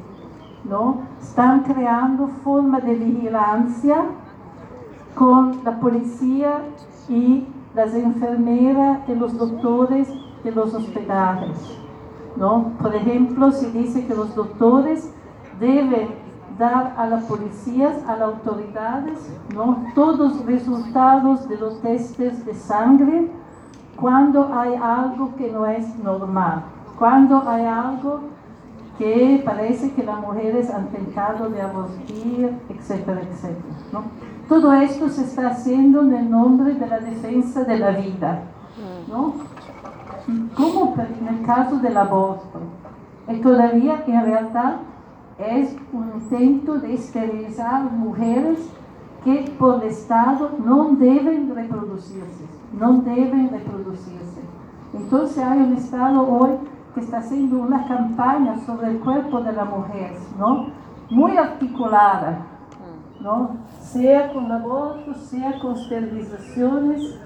¿No? 0.69 1.01
Están 1.21 1.61
creando 1.61 2.27
formas 2.43 2.83
de 2.83 2.95
vigilancia 2.95 4.03
con 5.15 5.63
la 5.63 5.79
policía 5.79 6.59
y 7.07 7.47
las 7.73 7.93
enfermeras 7.93 9.07
de 9.07 9.15
los 9.15 9.37
doctores 9.37 10.07
de 10.43 10.51
los 10.51 10.73
hospitales. 10.73 11.57
¿no? 12.37 12.71
Por 12.81 12.95
ejemplo, 12.95 13.51
se 13.51 13.71
dice 13.71 14.05
que 14.05 14.15
los 14.15 14.35
doctores 14.35 15.11
deben 15.59 16.09
dar 16.57 16.93
a 16.97 17.07
las 17.07 17.25
policías, 17.25 17.97
a 18.07 18.15
las 18.15 18.29
autoridades, 18.29 19.33
¿no? 19.53 19.85
todos 19.93 20.17
los 20.19 20.45
resultados 20.45 21.47
de 21.49 21.57
los 21.57 21.81
testes 21.81 22.45
de 22.45 22.53
sangre 22.53 23.29
cuando 23.97 24.53
hay 24.53 24.75
algo 24.75 25.35
que 25.35 25.51
no 25.51 25.65
es 25.65 25.97
normal, 25.99 26.63
cuando 26.97 27.47
hay 27.47 27.65
algo 27.65 28.21
que 28.97 29.41
parece 29.43 29.91
que 29.91 30.03
las 30.03 30.19
mujeres 30.21 30.69
han 30.69 30.87
tentado 30.87 31.49
de 31.49 31.61
abortir, 31.61 32.51
etcétera, 32.69 33.21
etcétera. 33.21 33.75
¿no? 33.91 34.03
Todo 34.47 34.73
esto 34.73 35.09
se 35.09 35.23
está 35.23 35.47
haciendo 35.49 36.01
en 36.01 36.13
el 36.13 36.29
nombre 36.29 36.73
de 36.73 36.87
la 36.87 36.99
defensa 36.99 37.63
de 37.63 37.79
la 37.79 37.91
vida, 37.91 38.43
¿no? 39.09 39.33
Como 40.55 40.95
en 40.95 41.27
el 41.27 41.45
caso 41.45 41.77
del 41.79 41.97
aborto. 41.97 42.59
Y 43.27 43.37
todavía 43.41 44.03
en 44.05 44.25
realidad 44.25 44.75
es 45.39 45.75
un 45.91 46.11
intento 46.15 46.75
de 46.75 46.93
esterilizar 46.93 47.83
mujeres 47.91 48.59
que 49.23 49.51
por 49.57 49.83
el 49.83 49.89
Estado 49.89 50.51
no 50.63 50.91
deben 50.91 51.53
reproducirse, 51.53 52.45
no 52.79 53.01
deben 53.01 53.49
reproducirse. 53.49 54.41
Entonces 54.93 55.39
hay 55.39 55.59
un 55.59 55.73
Estado 55.73 56.21
hoy 56.27 56.51
que 56.95 57.01
está 57.01 57.17
haciendo 57.17 57.59
una 57.59 57.85
campaña 57.85 58.57
sobre 58.65 58.91
el 58.91 58.99
cuerpo 58.99 59.41
de 59.41 59.51
la 59.51 59.65
mujer, 59.65 60.13
¿no? 60.39 60.67
Muy 61.09 61.37
articulada, 61.37 62.37
¿no? 63.19 63.57
Sea 63.81 64.31
con 64.31 64.49
aborto, 64.49 65.13
sea 65.13 65.59
con 65.59 65.73
esterilizaciones, 65.73 67.19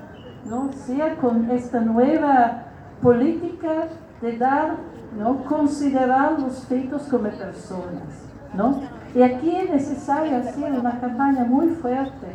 ¿no? 0.45 0.73
Sea 0.73 1.15
con 1.17 1.49
esta 1.51 1.79
nueva 1.81 2.63
política 3.01 3.89
de 4.21 4.37
dar, 4.37 4.77
¿no? 5.15 5.45
Considerar 5.45 6.39
los 6.39 6.65
fetos 6.65 7.03
como 7.03 7.29
personas, 7.29 8.25
¿no? 8.55 8.81
Y 9.13 9.21
aquí 9.21 9.55
es 9.55 9.69
necesario 9.69 10.37
hacer 10.37 10.73
una 10.73 10.99
campaña 10.99 11.45
muy 11.45 11.67
fuerte, 11.67 12.27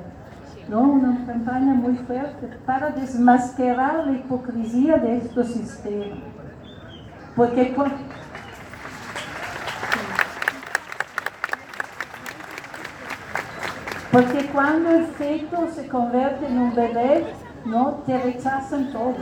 ¿no? 0.68 0.82
Una 0.82 1.26
campaña 1.26 1.74
muy 1.74 1.96
fuerte 1.96 2.48
para 2.64 2.90
desmascarar 2.90 4.06
la 4.06 4.12
hipocresía 4.12 4.98
de 4.98 5.16
estos 5.16 5.48
sistemas. 5.48 6.33
Porque 7.36 7.74
Porque 14.12 14.46
cuando 14.52 14.90
el 14.90 15.06
feto 15.06 15.68
se 15.74 15.88
convierte 15.88 16.46
en 16.46 16.58
un 16.58 16.72
bebé, 16.72 17.24
no 17.64 18.02
te 18.06 18.16
rechazan 18.16 18.92
todo. 18.92 19.16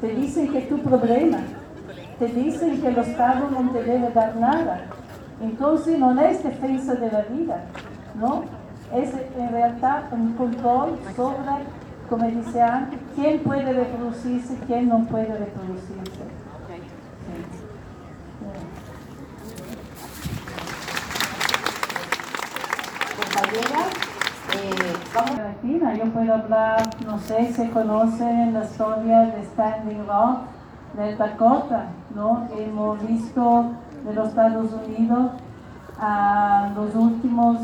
Te 0.00 0.08
dicen 0.08 0.50
que 0.50 0.58
es 0.58 0.68
tu 0.68 0.78
problema. 0.78 1.38
Te 2.18 2.26
dicen 2.26 2.80
que 2.80 2.90
los 2.90 3.06
Estado 3.06 3.48
no 3.50 3.70
te 3.70 3.84
debe 3.84 4.10
dar 4.10 4.34
nada. 4.34 4.80
Entonces 5.40 6.00
no 6.00 6.20
es 6.20 6.42
defensa 6.42 6.94
de 6.94 7.12
la 7.12 7.22
vida, 7.22 7.62
¿no? 8.16 8.42
Es 8.92 9.12
en 9.38 9.52
realidad 9.52 10.02
un 10.10 10.32
control 10.32 10.98
sobre, 11.14 11.64
como 12.10 12.26
dice 12.26 12.60
antes, 12.60 12.98
quién 13.14 13.38
puede 13.40 13.72
reproducirse, 13.72 14.58
quién 14.66 14.88
no 14.88 15.04
puede 15.04 15.32
reproducirse. 15.32 16.11
Eh. 23.42 23.72
Yo 25.98 26.04
puedo 26.12 26.34
hablar, 26.34 26.90
no 27.06 27.18
sé 27.18 27.52
si 27.52 27.68
conocen 27.68 28.54
la 28.54 28.64
historia 28.64 29.20
de 29.22 29.44
Standing 29.44 30.06
Rock 30.06 30.38
del 30.96 31.18
Dakota, 31.18 31.86
¿no? 32.14 32.48
Hemos 32.56 33.06
visto 33.06 33.72
de 34.04 34.14
los 34.14 34.28
Estados 34.28 34.70
Unidos 34.72 35.32
a 35.98 36.70
los 36.76 36.94
últimos 36.94 37.58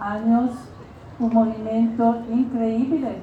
años 0.00 0.50
un 1.20 1.32
movimiento 1.32 2.22
increíble, 2.32 3.18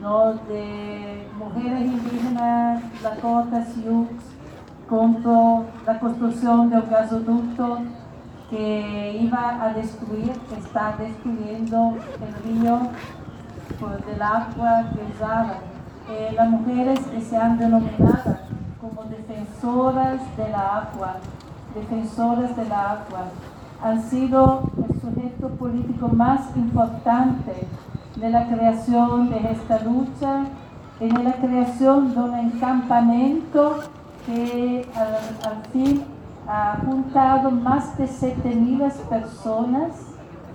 ¿no? 0.00 0.34
De 0.48 1.28
mujeres 1.38 1.80
indígenas, 1.82 2.82
Dakota, 3.02 3.64
Sioux, 3.66 4.08
contra 4.88 5.62
la 5.86 5.98
construcción 6.00 6.70
de 6.70 6.76
un 6.76 6.90
gasoducto 6.90 7.78
que 8.50 9.18
iba 9.20 9.62
a 9.62 9.74
destruir, 9.74 10.32
está 10.56 10.96
destruyendo 10.98 11.96
el 12.20 12.44
río 12.44 12.78
por 13.78 14.00
el 14.10 14.22
agua 14.22 14.84
que 14.94 15.14
usaban. 15.14 15.58
Eh, 16.10 16.32
las 16.34 16.48
mujeres 16.48 17.00
que 17.00 17.20
se 17.20 17.36
han 17.36 17.58
denominado 17.58 18.38
como 18.80 19.04
defensoras 19.04 20.20
de 20.36 20.48
la 20.48 20.78
agua, 20.78 21.16
defensoras 21.74 22.56
de 22.56 22.64
la 22.64 22.92
agua, 22.92 23.24
han 23.82 24.02
sido 24.02 24.62
el 24.78 25.00
sujeto 25.00 25.48
político 25.50 26.08
más 26.08 26.56
importante 26.56 27.66
de 28.16 28.30
la 28.30 28.48
creación 28.48 29.28
de 29.28 29.52
esta 29.52 29.80
lucha, 29.80 30.46
en 31.00 31.24
la 31.24 31.34
creación 31.34 32.14
de 32.14 32.20
un 32.20 32.34
encampamento 32.34 33.80
que 34.26 34.88
al, 34.96 35.52
al 35.52 35.62
fin 35.72 36.04
ha 36.48 36.78
juntado 36.84 37.50
más 37.50 37.96
de 37.98 38.06
7.000 38.06 38.90
personas, 39.08 39.92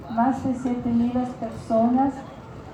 más 0.10 0.44
de 0.44 0.54
7.000 0.56 1.28
personas 1.36 2.14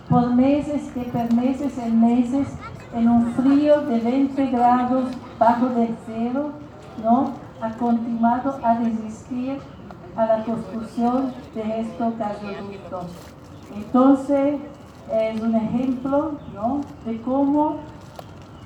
por 0.10 0.34
meses 0.34 0.90
que 0.94 1.36
meses 1.36 1.78
en 1.78 2.00
meses 2.00 2.48
en 2.96 3.10
un 3.10 3.34
frío 3.34 3.82
de 3.82 4.00
20 4.00 4.48
grados 4.48 5.12
bajo 5.38 5.68
del 5.68 5.96
cero, 6.08 6.52
¿no? 7.04 7.34
Ha 7.62 7.72
continuado 7.74 8.58
a 8.64 8.76
resistir 8.76 9.60
a 10.16 10.26
la 10.26 10.44
construcción 10.44 11.34
de 11.54 11.82
estos 11.82 12.18
gasoductos. 12.18 13.06
Entonces, 13.76 14.60
es 15.12 15.42
un 15.42 15.56
ejemplo 15.56 16.34
¿no? 16.54 16.82
de 17.06 17.22
cómo, 17.22 17.78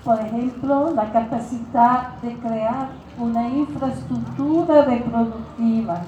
por 0.04 0.20
ejemplo, 0.20 0.94
la 0.96 1.12
capacidad 1.12 2.16
de 2.22 2.38
crear 2.38 3.03
una 3.18 3.48
infraestructura 3.50 4.86
reproductiva 4.86 6.02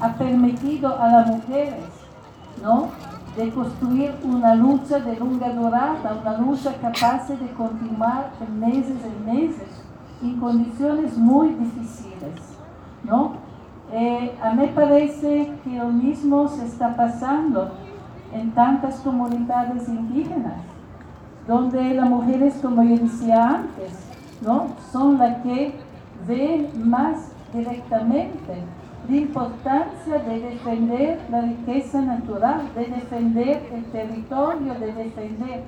ha 0.00 0.12
permitido 0.14 0.98
a 1.00 1.08
las 1.08 1.26
mujeres 1.28 1.84
¿no? 2.62 2.88
de 3.36 3.50
construir 3.50 4.14
una 4.24 4.54
lucha 4.54 4.98
de 4.98 5.18
larga 5.18 5.52
durada, 5.52 6.20
una 6.22 6.38
lucha 6.38 6.74
capaz 6.80 7.28
de 7.28 7.50
continuar 7.52 8.30
meses 8.58 8.96
y 9.04 9.30
meses 9.30 9.84
en 10.22 10.40
condiciones 10.40 11.16
muy 11.16 11.50
difíciles. 11.50 12.56
¿no? 13.04 13.32
Eh, 13.92 14.36
a 14.42 14.52
mí 14.52 14.70
parece 14.74 15.52
que 15.62 15.78
lo 15.78 15.88
mismo 15.88 16.48
se 16.48 16.66
está 16.66 16.96
pasando 16.96 17.70
en 18.32 18.50
tantas 18.52 18.96
comunidades 19.00 19.88
indígenas, 19.88 20.60
donde 21.46 21.94
las 21.94 22.08
mujeres, 22.08 22.54
como 22.60 22.82
yo 22.82 22.96
decía 22.96 23.48
antes, 23.48 23.92
¿no? 24.40 24.68
son 24.90 25.18
las 25.18 25.42
que 25.42 25.78
ve 26.26 26.70
más 26.74 27.32
directamente 27.52 28.62
la 29.08 29.16
importancia 29.16 30.18
de 30.18 30.40
defender 30.40 31.20
la 31.30 31.42
riqueza 31.42 32.00
natural, 32.00 32.62
de 32.74 32.86
defender 32.86 33.62
el 33.72 33.84
territorio, 33.84 34.74
de 34.74 34.92
defender, 34.92 35.62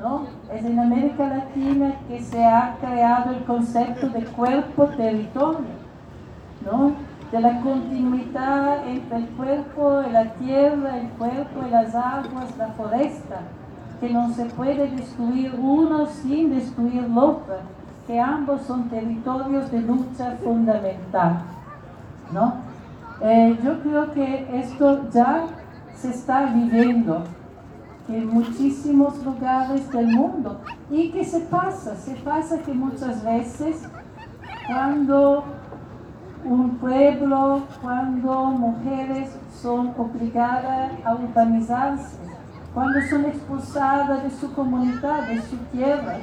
¿no? 0.00 0.26
Es 0.52 0.64
en 0.64 0.78
América 0.78 1.28
Latina 1.28 1.94
que 2.08 2.20
se 2.20 2.44
ha 2.44 2.76
creado 2.80 3.32
el 3.32 3.44
concepto 3.44 4.08
de 4.10 4.24
cuerpo-territorio, 4.24 5.74
¿no? 6.64 6.92
De 7.32 7.40
la 7.40 7.60
continuidad 7.60 8.86
entre 8.86 9.16
el 9.16 9.26
cuerpo 9.30 10.02
y 10.08 10.12
la 10.12 10.32
tierra, 10.34 10.98
el 10.98 11.08
cuerpo 11.10 11.66
y 11.66 11.70
las 11.70 11.94
aguas, 11.96 12.56
la 12.56 12.68
foresta, 12.68 13.40
que 14.00 14.10
no 14.10 14.30
se 14.34 14.44
puede 14.44 14.88
destruir 14.88 15.52
uno 15.58 16.06
sin 16.06 16.54
destruir 16.54 17.04
el 17.04 17.18
otro 17.18 17.83
que 18.06 18.20
ambos 18.20 18.62
son 18.62 18.88
territorios 18.88 19.70
de 19.70 19.80
lucha 19.80 20.36
fundamental. 20.42 21.42
¿no? 22.32 22.54
Eh, 23.20 23.58
yo 23.62 23.80
creo 23.80 24.12
que 24.12 24.60
esto 24.60 25.08
ya 25.10 25.46
se 25.94 26.10
está 26.10 26.46
viviendo 26.46 27.24
en 28.08 28.28
muchísimos 28.28 29.24
lugares 29.24 29.90
del 29.90 30.08
mundo. 30.08 30.60
¿Y 30.90 31.10
qué 31.10 31.24
se 31.24 31.40
pasa? 31.40 31.96
Se 31.96 32.14
pasa 32.16 32.58
que 32.58 32.72
muchas 32.72 33.24
veces 33.24 33.88
cuando 34.66 35.44
un 36.44 36.76
pueblo 36.76 37.62
cuando 37.80 38.44
mujeres 38.44 39.30
son 39.62 39.94
obligadas 39.96 40.92
a 41.04 41.14
urbanizarse, 41.14 42.18
cuando 42.74 43.00
son 43.08 43.24
expulsadas 43.24 44.22
de 44.22 44.30
su 44.30 44.52
comunidad, 44.52 45.26
de 45.26 45.40
sus 45.40 45.58
tierras, 45.72 46.20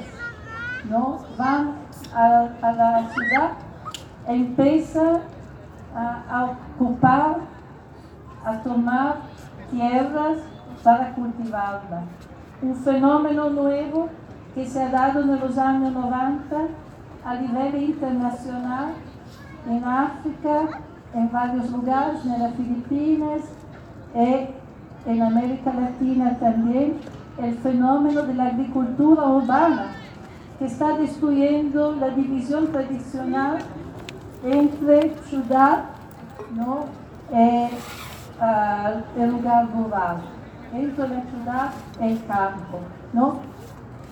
¿no? 0.88 1.18
van 1.36 1.74
a, 2.14 2.48
la 2.62 3.08
ciudad 3.14 3.50
e 4.26 4.34
empiezan 4.34 5.20
a, 5.94 6.22
a 6.30 6.44
ocupar, 6.44 7.36
a 8.44 8.56
tomar 8.62 9.16
tierras 9.70 10.38
para 10.82 11.14
cultivarlas. 11.14 12.04
Un 12.60 12.76
fenómeno 12.76 13.50
nuevo 13.50 14.08
que 14.54 14.66
se 14.66 14.82
ha 14.82 14.88
dado 14.88 15.20
en 15.20 15.40
los 15.40 15.58
años 15.58 15.92
90 15.92 16.56
a 17.24 17.34
nivel 17.36 17.82
internacional 17.82 18.92
en 19.68 19.84
África, 19.84 20.80
en 21.14 21.30
varios 21.30 21.70
lugares, 21.70 22.24
en 22.24 22.42
las 22.42 22.54
Filipinas 22.54 23.42
y 24.14 25.10
en 25.10 25.22
América 25.22 25.72
Latina 25.72 26.36
también, 26.38 26.98
el 27.40 27.54
fenómeno 27.58 28.22
de 28.22 28.34
la 28.34 28.46
agricultura 28.46 29.26
urbana 29.26 29.86
que 30.62 30.68
está 30.68 30.96
destruyendo 30.96 31.96
la 31.96 32.10
división 32.10 32.68
tradicional 32.68 33.58
entre 34.44 35.12
ciudad 35.28 35.86
¿no? 36.54 36.84
y 37.32 37.68
ah, 38.40 38.92
el 39.18 39.30
lugar 39.32 39.68
rural, 39.74 40.18
entre 40.72 41.08
la 41.08 41.22
ciudad 41.22 41.70
y 42.00 42.04
el 42.12 42.26
campo. 42.26 42.78
¿no? 43.12 43.40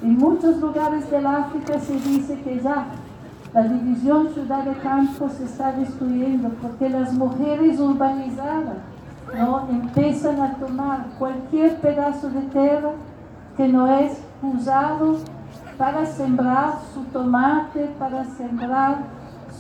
En 0.03 0.19
muchos 0.19 0.57
lugares 0.57 1.09
del 1.09 1.25
África 1.25 1.79
se 1.79 1.93
dice 2.01 2.41
que 2.41 2.59
ya 2.59 2.87
la 3.55 3.62
división 3.62 4.31
ciudad-campo 4.35 5.29
se 5.29 5.45
está 5.45 5.70
destruyendo 5.70 6.49
porque 6.61 6.89
las 6.89 7.12
mujeres 7.12 7.79
urbanizadas 7.79 8.79
¿no? 9.39 9.69
empiezan 9.70 10.41
a 10.41 10.55
tomar 10.55 11.07
cualquier 11.17 11.77
pedazo 11.77 12.29
de 12.29 12.41
tierra 12.41 12.91
que 13.57 13.69
no 13.69 13.87
es 13.87 14.20
usado 14.43 15.19
para 15.81 16.05
sembrar 16.05 16.75
su 16.92 17.05
tomate, 17.05 17.86
para 17.99 18.23
sembrar 18.23 18.99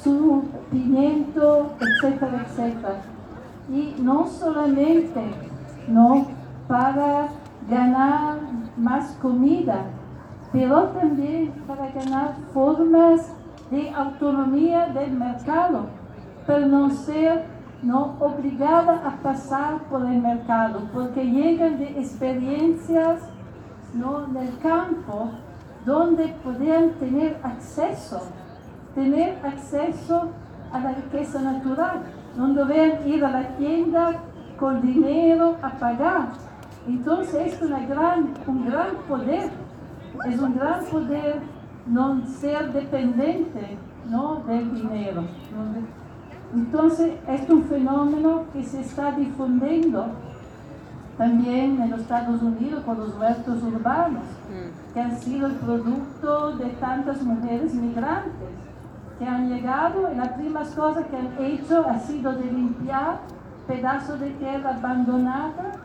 su 0.02 0.44
pimiento, 0.70 1.74
etcétera, 1.80 2.44
etcétera. 2.46 3.00
Y 3.72 3.94
no 4.02 4.26
solamente 4.26 5.22
¿no? 5.88 6.26
para 6.68 7.28
ganar 7.70 8.36
más 8.76 9.16
comida, 9.22 9.86
pero 10.52 10.88
también 10.88 11.54
para 11.66 11.90
ganar 11.90 12.34
formas 12.52 13.32
de 13.70 13.88
autonomía 13.88 14.88
del 14.88 15.12
mercado, 15.12 15.86
pero 16.46 16.66
no 16.66 16.90
ser 16.90 17.46
no 17.82 18.16
obligada 18.20 19.00
a 19.08 19.22
pasar 19.22 19.78
por 19.84 20.02
el 20.02 20.20
mercado, 20.20 20.82
porque 20.92 21.24
llegan 21.24 21.78
de 21.78 21.98
experiencias 21.98 23.22
¿no? 23.94 24.26
del 24.26 24.58
campo 24.58 25.30
donde 25.84 26.28
podían 26.44 26.90
tener 26.92 27.38
acceso, 27.42 28.20
tener 28.94 29.38
acceso 29.44 30.30
a 30.72 30.80
la 30.80 30.92
riqueza 30.92 31.40
natural, 31.40 32.02
donde 32.36 32.64
deben 32.64 33.08
ir 33.08 33.24
a 33.24 33.30
la 33.30 33.48
tienda 33.56 34.16
con 34.58 34.82
dinero 34.82 35.56
a 35.62 35.70
pagar. 35.70 36.28
Entonces 36.86 37.54
es 37.54 37.88
gran, 37.88 38.34
un 38.46 38.66
gran 38.66 38.96
poder, 39.08 39.50
es 40.26 40.40
un 40.40 40.54
gran 40.54 40.84
poder 40.84 41.40
no 41.86 42.24
ser 42.26 42.72
dependiente 42.72 43.78
¿no? 44.08 44.42
del 44.46 44.74
dinero. 44.74 45.24
Entonces, 46.54 47.12
es 47.28 47.48
un 47.48 47.64
fenómeno 47.64 48.44
que 48.52 48.64
se 48.64 48.80
está 48.80 49.12
difundiendo 49.12 50.06
también 51.16 51.80
en 51.80 51.90
los 51.90 52.00
Estados 52.00 52.42
Unidos 52.42 52.82
con 52.84 52.98
los 52.98 53.16
huertos 53.16 53.62
urbanos, 53.62 54.24
que 54.92 55.00
han 55.00 55.20
sido 55.20 55.46
el 55.46 55.54
producto 55.54 56.56
de 56.56 56.66
tantas 56.70 57.22
mujeres 57.22 57.74
migrantes 57.74 58.48
que 59.18 59.26
han 59.26 59.48
llegado 59.48 60.10
y 60.12 60.16
las 60.16 60.32
primeras 60.32 60.68
cosas 60.70 61.04
que 61.06 61.16
han 61.16 61.34
hecho 61.38 61.86
ha 61.88 61.98
sido 62.00 62.32
de 62.32 62.44
limpiar 62.44 63.20
pedazos 63.68 64.18
de 64.18 64.30
tierra 64.30 64.76
abandonada 64.76 65.76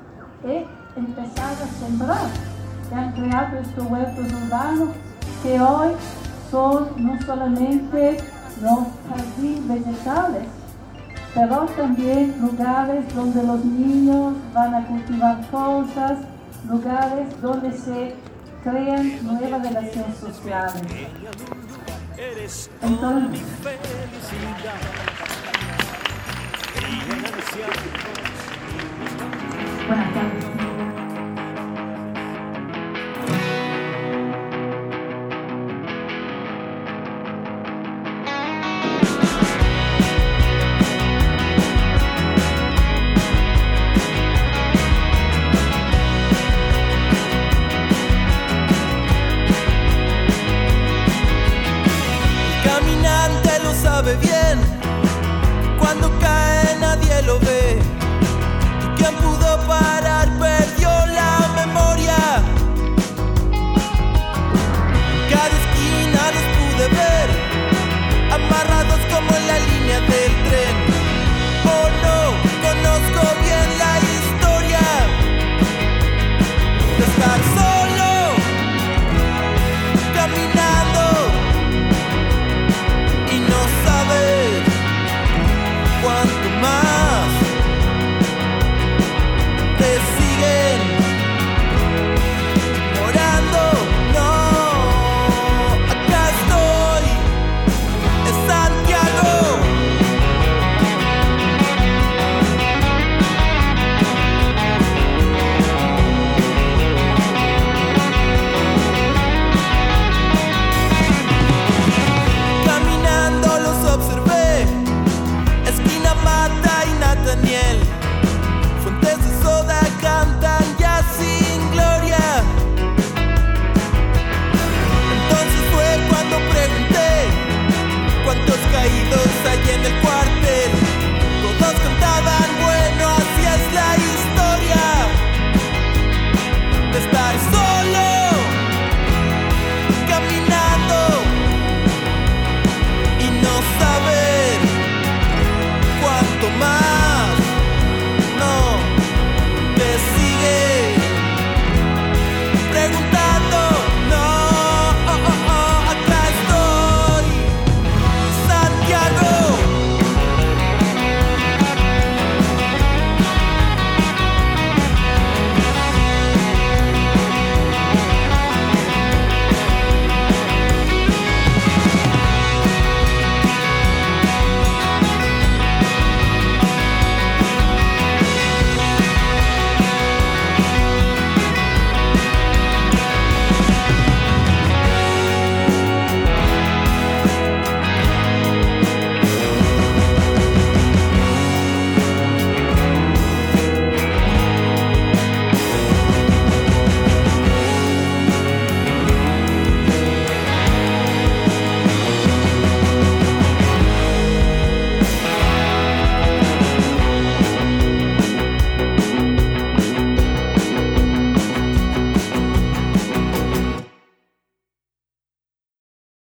y 0.43 0.99
empezar 0.99 1.51
a 1.51 1.85
sembrar. 1.85 2.27
Que 2.89 2.95
han 2.95 3.11
creado 3.13 3.57
estos 3.57 3.85
huertos 3.91 4.25
urbanos 4.43 4.89
que 5.43 5.59
hoy 5.59 5.89
son 6.49 6.87
no 6.97 7.21
solamente 7.23 8.17
los 8.61 8.79
jardines 9.09 9.67
vegetales, 9.67 10.47
pero 11.33 11.65
también 11.75 12.35
lugares 12.39 13.13
donde 13.13 13.43
los 13.43 13.65
niños 13.65 14.33
van 14.53 14.75
a 14.75 14.87
cultivar 14.87 15.45
cosas, 15.51 16.19
lugares 16.69 17.41
donde 17.41 17.73
se 17.73 18.15
crean 18.65 19.23
nuevas 19.23 19.61
relaciones 19.61 20.17
sociales. 20.17 20.81
Entonces, 22.81 23.41
buenas 29.87 30.13
tardes. 30.13 30.54